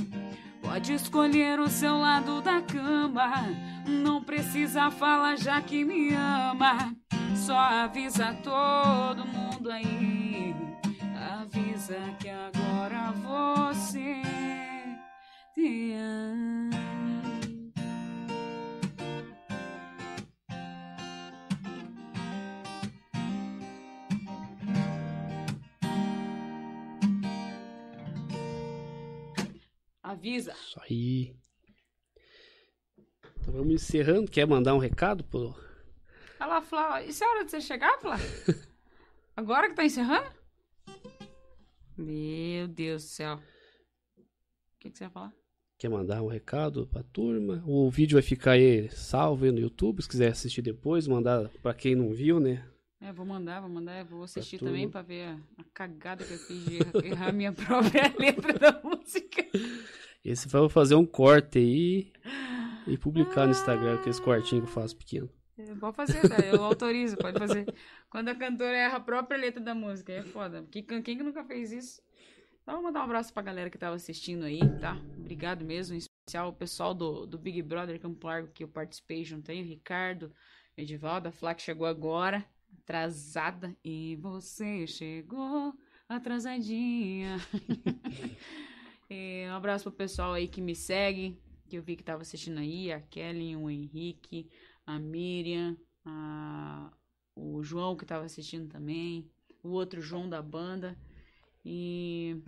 Pode 0.61 0.93
escolher 0.93 1.59
o 1.59 1.67
seu 1.67 1.97
lado 1.97 2.41
da 2.41 2.61
cama. 2.61 3.45
Não 3.85 4.23
precisa 4.23 4.89
falar 4.89 5.35
já 5.37 5.61
que 5.61 5.83
me 5.83 6.13
ama. 6.13 6.95
Só 7.35 7.57
avisa 7.57 8.33
todo 8.41 9.25
mundo 9.25 9.69
aí. 9.69 10.55
Avisa 11.41 11.99
que 12.19 12.29
agora 12.29 13.11
você 13.11 14.21
te 15.53 15.93
ama. 15.93 16.72
Avisa. 30.13 30.53
Isso 30.53 30.79
aí. 30.81 31.35
Então 33.39 33.53
vamos 33.53 33.73
encerrando. 33.73 34.29
Quer 34.29 34.47
mandar 34.47 34.73
um 34.73 34.79
recado 34.79 35.23
pro. 35.23 35.55
Olha 36.39 36.47
lá, 36.47 36.61
Flá. 36.61 37.03
Isso 37.03 37.23
é 37.23 37.27
hora 37.27 37.45
de 37.45 37.51
você 37.51 37.61
chegar, 37.61 37.99
Flá? 37.99 38.17
Agora 39.35 39.69
que 39.69 39.75
tá 39.75 39.83
encerrando? 39.83 40.29
Meu 41.97 42.67
Deus 42.67 43.03
do 43.03 43.09
céu. 43.09 43.35
O 43.35 44.79
que, 44.79 44.89
que 44.91 44.97
você 44.97 45.05
ia 45.05 45.09
falar? 45.09 45.33
Quer 45.77 45.89
mandar 45.89 46.21
um 46.21 46.27
recado 46.27 46.87
pra 46.87 47.03
turma? 47.03 47.63
O 47.65 47.89
vídeo 47.89 48.15
vai 48.15 48.21
ficar 48.21 48.51
aí 48.51 48.89
salvo 48.89 49.45
aí 49.45 49.51
no 49.51 49.59
YouTube. 49.59 50.01
Se 50.01 50.07
quiser 50.09 50.31
assistir 50.31 50.61
depois, 50.61 51.07
mandar 51.07 51.49
pra 51.61 51.73
quem 51.73 51.95
não 51.95 52.13
viu, 52.13 52.39
né? 52.39 52.65
É, 53.01 53.11
vou 53.11 53.25
mandar, 53.25 53.59
vou 53.59 53.69
mandar. 53.69 53.99
Eu 53.99 54.05
vou 54.05 54.23
assistir 54.23 54.57
turma. 54.57 54.71
também 54.71 54.89
pra 54.89 55.01
ver 55.01 55.25
a, 55.25 55.37
a 55.57 55.63
cagada 55.73 56.23
que 56.23 56.33
eu 56.33 56.37
fiz 56.37 56.65
de 56.65 56.77
errar, 56.77 57.05
errar 57.05 57.33
minha 57.33 57.51
própria 57.53 58.13
letra 58.17 58.53
da 58.53 58.81
música. 58.81 59.45
Esse 60.23 60.47
vai 60.47 60.67
fazer 60.69 60.95
um 60.95 61.05
corte 61.05 61.59
aí 61.59 62.13
e 62.87 62.97
publicar 62.97 63.45
no 63.45 63.51
Instagram, 63.51 63.95
aqueles 63.95 64.19
cortinhos 64.19 64.65
que 64.65 64.69
eu 64.69 64.73
faço 64.73 64.95
pequeno. 64.95 65.29
É, 65.57 65.75
Pode 65.75 65.95
fazer, 65.95 66.27
tá? 66.27 66.39
Eu 66.39 66.63
autorizo, 66.63 67.17
pode 67.17 67.37
fazer. 67.37 67.65
Quando 68.09 68.29
a 68.29 68.35
cantora 68.35 68.75
erra 68.75 68.97
a 68.97 69.01
própria 69.01 69.37
letra 69.37 69.61
da 69.61 69.75
música, 69.75 70.11
é 70.11 70.23
foda. 70.23 70.65
Quem, 70.71 70.83
quem 70.83 71.17
que 71.17 71.23
nunca 71.23 71.43
fez 71.43 71.71
isso? 71.71 72.01
Então, 72.61 72.75
vou 72.75 72.83
mandar 72.83 73.01
um 73.01 73.03
abraço 73.03 73.33
pra 73.33 73.43
galera 73.43 73.69
que 73.69 73.77
tava 73.77 73.95
assistindo 73.95 74.45
aí, 74.45 74.59
tá? 74.79 74.97
Obrigado 75.17 75.65
mesmo, 75.65 75.95
em 75.95 75.97
especial 75.97 76.49
o 76.49 76.53
pessoal 76.53 76.93
do, 76.93 77.25
do 77.25 77.37
Big 77.37 77.61
Brother 77.61 77.99
Campo 77.99 78.25
Largo 78.25 78.47
que 78.53 78.63
eu 78.63 78.67
participei 78.69 79.25
junto 79.25 79.51
aí, 79.51 79.61
o 79.61 79.65
Ricardo, 79.65 80.33
o 80.77 80.81
Edivaldo, 80.81 81.27
a 81.27 81.31
Flá 81.31 81.53
que 81.53 81.61
chegou 81.61 81.85
agora, 81.85 82.45
atrasada, 82.81 83.75
e 83.83 84.15
você 84.15 84.87
chegou 84.87 85.73
atrasadinha. 86.07 87.37
E 89.13 89.45
um 89.47 89.53
abraço 89.53 89.83
pro 89.83 89.91
pessoal 89.93 90.33
aí 90.33 90.47
que 90.47 90.59
me 90.59 90.75
segue, 90.75 91.39
que 91.69 91.75
eu 91.77 91.83
vi 91.83 91.95
que 91.95 92.03
tava 92.03 92.23
assistindo 92.23 92.57
aí, 92.59 92.91
a 92.91 92.99
Kelly, 92.99 93.55
o 93.55 93.69
Henrique, 93.69 94.49
a 94.87 94.97
Miriam, 94.97 95.77
a- 96.03 96.91
o 97.35 97.61
João 97.61 97.95
que 97.95 98.05
tava 98.07 98.25
assistindo 98.25 98.67
também, 98.69 99.29
o 99.61 99.69
outro 99.69 100.01
João 100.01 100.27
da 100.27 100.41
banda. 100.41 100.97
E 101.63 102.41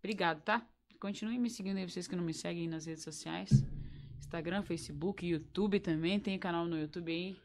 obrigado, 0.00 0.42
tá? 0.42 0.66
Continuem 0.98 1.38
me 1.38 1.48
seguindo 1.48 1.76
aí, 1.76 1.88
vocês 1.88 2.08
que 2.08 2.16
não 2.16 2.24
me 2.24 2.34
seguem 2.34 2.66
nas 2.68 2.86
redes 2.86 3.04
sociais. 3.04 3.64
Instagram, 4.18 4.62
Facebook, 4.64 5.24
YouTube 5.24 5.78
também. 5.78 6.18
Tem 6.18 6.36
canal 6.38 6.66
no 6.66 6.78
YouTube 6.78 7.10
aí. 7.12 7.36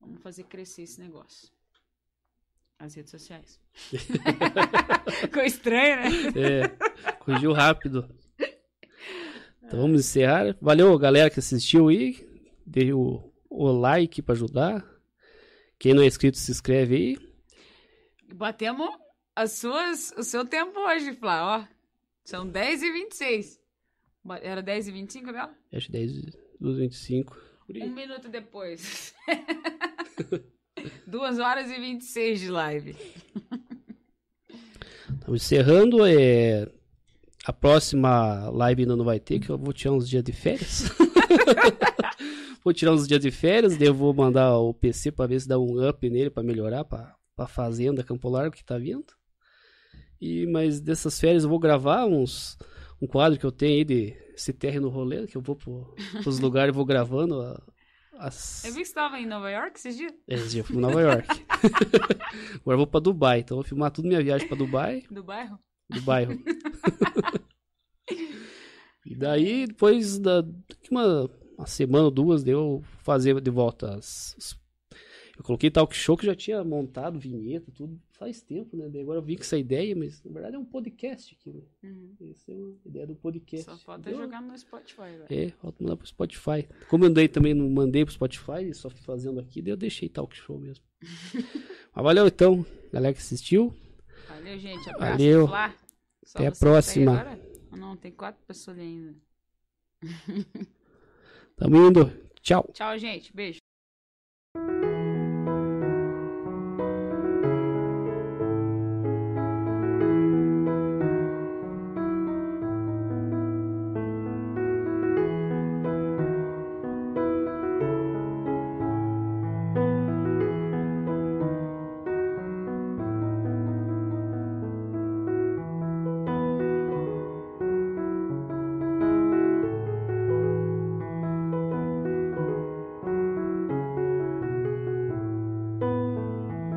Vamos 0.00 0.22
fazer 0.22 0.44
crescer 0.44 0.82
esse 0.82 0.98
negócio. 0.98 1.48
As 2.78 2.94
redes 2.94 3.10
sociais. 3.10 3.60
Ficou 5.20 5.42
estranho, 5.42 5.96
né? 5.96 6.08
É, 6.36 7.17
corrigiu 7.28 7.52
rápido. 7.52 8.08
Então 9.62 9.80
vamos 9.82 10.00
encerrar. 10.00 10.56
Valeu, 10.60 10.98
galera 10.98 11.28
que 11.28 11.38
assistiu 11.40 11.88
aí. 11.88 12.26
Dê 12.66 12.92
o, 12.92 13.30
o 13.50 13.70
like 13.70 14.22
pra 14.22 14.34
ajudar. 14.34 14.84
Quem 15.78 15.92
não 15.94 16.02
é 16.02 16.06
inscrito, 16.06 16.38
se 16.38 16.50
inscreve 16.50 16.94
aí. 16.96 17.18
Batemos 18.34 18.88
as 19.36 19.52
suas, 19.52 20.12
o 20.16 20.22
seu 20.22 20.44
tempo 20.46 20.78
hoje, 20.80 21.12
Flá, 21.14 21.58
ó. 21.58 21.64
São 22.24 22.46
10 22.48 22.82
e 22.82 22.92
26. 22.92 23.60
Ba- 24.24 24.40
Era 24.42 24.62
10 24.62 24.88
e 24.88 24.92
25 24.92 25.32
dela? 25.32 25.54
Acho 25.72 25.92
10, 25.92 26.12
2, 26.60 26.76
25. 26.78 27.36
Por 27.66 27.76
aí. 27.76 27.82
Um 27.82 27.94
minuto 27.94 28.28
depois. 28.28 29.14
Duas 31.06 31.38
horas 31.38 31.70
e 31.70 31.78
26 31.78 32.40
de 32.40 32.50
live. 32.50 32.96
Estamos 35.20 35.42
encerrando. 35.42 36.04
É... 36.06 36.66
A 37.48 37.52
próxima 37.52 38.50
live 38.50 38.82
ainda 38.82 38.94
não 38.94 39.06
vai 39.06 39.18
ter, 39.18 39.38
que 39.40 39.48
eu 39.48 39.56
vou 39.56 39.72
tirar 39.72 39.94
uns 39.94 40.06
dias 40.06 40.22
de 40.22 40.32
férias. 40.34 40.84
vou 42.62 42.74
tirar 42.74 42.92
uns 42.92 43.08
dias 43.08 43.20
de 43.22 43.30
férias, 43.30 43.74
daí 43.74 43.88
eu 43.88 43.94
vou 43.94 44.12
mandar 44.12 44.58
o 44.58 44.74
PC 44.74 45.10
pra 45.10 45.26
ver 45.26 45.40
se 45.40 45.48
dá 45.48 45.58
um 45.58 45.88
up 45.88 46.10
nele 46.10 46.28
pra 46.28 46.42
melhorar, 46.42 46.84
pra, 46.84 47.16
pra 47.34 47.46
fazenda 47.46 48.04
Campo 48.04 48.28
Largo 48.28 48.54
que 48.54 48.62
tá 48.62 48.76
vindo. 48.76 49.06
E, 50.20 50.46
mas 50.48 50.78
dessas 50.78 51.18
férias 51.18 51.44
eu 51.44 51.48
vou 51.48 51.58
gravar 51.58 52.04
uns, 52.04 52.58
um 53.00 53.06
quadro 53.06 53.38
que 53.38 53.46
eu 53.46 53.52
tenho 53.52 53.78
aí 53.78 53.84
de 53.86 54.52
terra 54.58 54.78
no 54.78 54.90
rolê, 54.90 55.26
que 55.26 55.36
eu 55.38 55.40
vou 55.40 55.56
pro, 55.56 55.94
pros 56.22 56.38
lugares 56.40 56.74
e 56.74 56.76
vou 56.76 56.84
gravando 56.84 57.40
a- 57.40 57.62
as. 58.18 58.62
Eu 58.66 58.72
vi 58.74 58.80
que 58.80 58.84
você 58.84 58.90
estava 58.90 59.18
em 59.18 59.24
Nova 59.26 59.50
York 59.50 59.78
esses 59.78 59.96
dias? 59.96 60.12
Esse 60.28 60.48
dia 60.50 60.60
eu 60.60 60.64
fui 60.66 60.76
pra 60.76 60.82
Nova 60.86 61.00
York. 61.00 61.28
Agora 62.60 62.74
eu 62.74 62.76
vou 62.76 62.86
pra 62.86 63.00
Dubai, 63.00 63.38
então 63.40 63.56
eu 63.56 63.62
vou 63.62 63.68
filmar 63.68 63.90
tudo 63.90 64.06
minha 64.06 64.22
viagem 64.22 64.46
pra 64.46 64.56
Dubai 64.56 65.02
Do 65.10 65.24
bairro? 65.24 65.58
Do 65.90 66.00
bairro. 66.02 66.38
e 69.06 69.14
daí, 69.14 69.66
depois 69.66 70.18
da 70.18 70.40
daqui 70.42 70.90
uma, 70.90 71.30
uma 71.56 71.66
semana 71.66 72.04
ou 72.04 72.10
duas, 72.10 72.42
deu 72.44 72.82
fazer 73.02 73.40
de 73.40 73.50
volta 73.50 73.94
as. 73.94 74.34
as- 74.38 74.58
Eu 75.38 75.44
coloquei 75.44 75.70
talk 75.70 75.94
show 75.94 76.16
que 76.16 76.26
já 76.26 76.34
tinha 76.34 76.64
montado 76.64 77.16
vinheta, 77.18 77.70
tudo 77.72 77.96
faz 78.18 78.42
tempo, 78.42 78.76
né? 78.76 78.88
Daí 78.88 79.02
agora 79.02 79.18
eu 79.18 79.22
vi 79.22 79.36
com 79.36 79.42
essa 79.42 79.56
ideia, 79.56 79.94
mas 79.94 80.20
na 80.24 80.32
verdade 80.32 80.56
é 80.56 80.58
um 80.58 80.64
podcast 80.64 81.36
aqui, 81.38 81.52
né? 81.52 81.62
Uhum. 81.84 82.16
Essa 82.32 82.50
é 82.50 82.54
uma 82.56 82.74
ideia 82.84 83.06
do 83.06 83.14
podcast. 83.14 83.64
Só 83.70 83.76
falta 83.78 84.10
Deu- 84.10 84.18
jogar 84.18 84.42
no 84.42 84.58
Spotify, 84.58 85.02
velho. 85.02 85.26
É, 85.30 85.50
falta 85.50 85.80
mandar 85.82 85.96
pro 85.96 86.06
Spotify. 86.08 86.68
Como 86.90 87.04
eu 87.04 87.08
andei 87.08 87.28
também, 87.28 87.54
não 87.54 87.70
mandei 87.70 88.04
pro 88.04 88.12
Spotify, 88.12 88.74
só 88.74 88.90
fui 88.90 89.00
fazendo 89.02 89.38
aqui, 89.38 89.62
daí 89.62 89.72
eu 89.72 89.76
deixei 89.76 90.08
talk 90.08 90.34
show 90.36 90.58
mesmo. 90.58 90.84
Mas 91.94 92.04
valeu 92.04 92.26
então, 92.26 92.66
galera 92.92 93.14
que 93.14 93.20
assistiu. 93.20 93.72
Valeu, 94.38 94.58
gente. 94.58 94.88
Abraço. 94.90 95.12
Valeu. 95.18 95.48
Só 96.24 96.38
Até 96.38 96.46
a 96.46 96.52
próxima. 96.52 97.38
Não, 97.72 97.96
tem 97.96 98.12
quatro 98.12 98.40
pessoas 98.46 98.78
ainda. 98.78 99.16
Tamo 101.56 101.76
indo. 101.76 102.06
Tchau. 102.40 102.70
Tchau, 102.72 102.96
gente. 102.98 103.34
Beijo. 103.34 103.58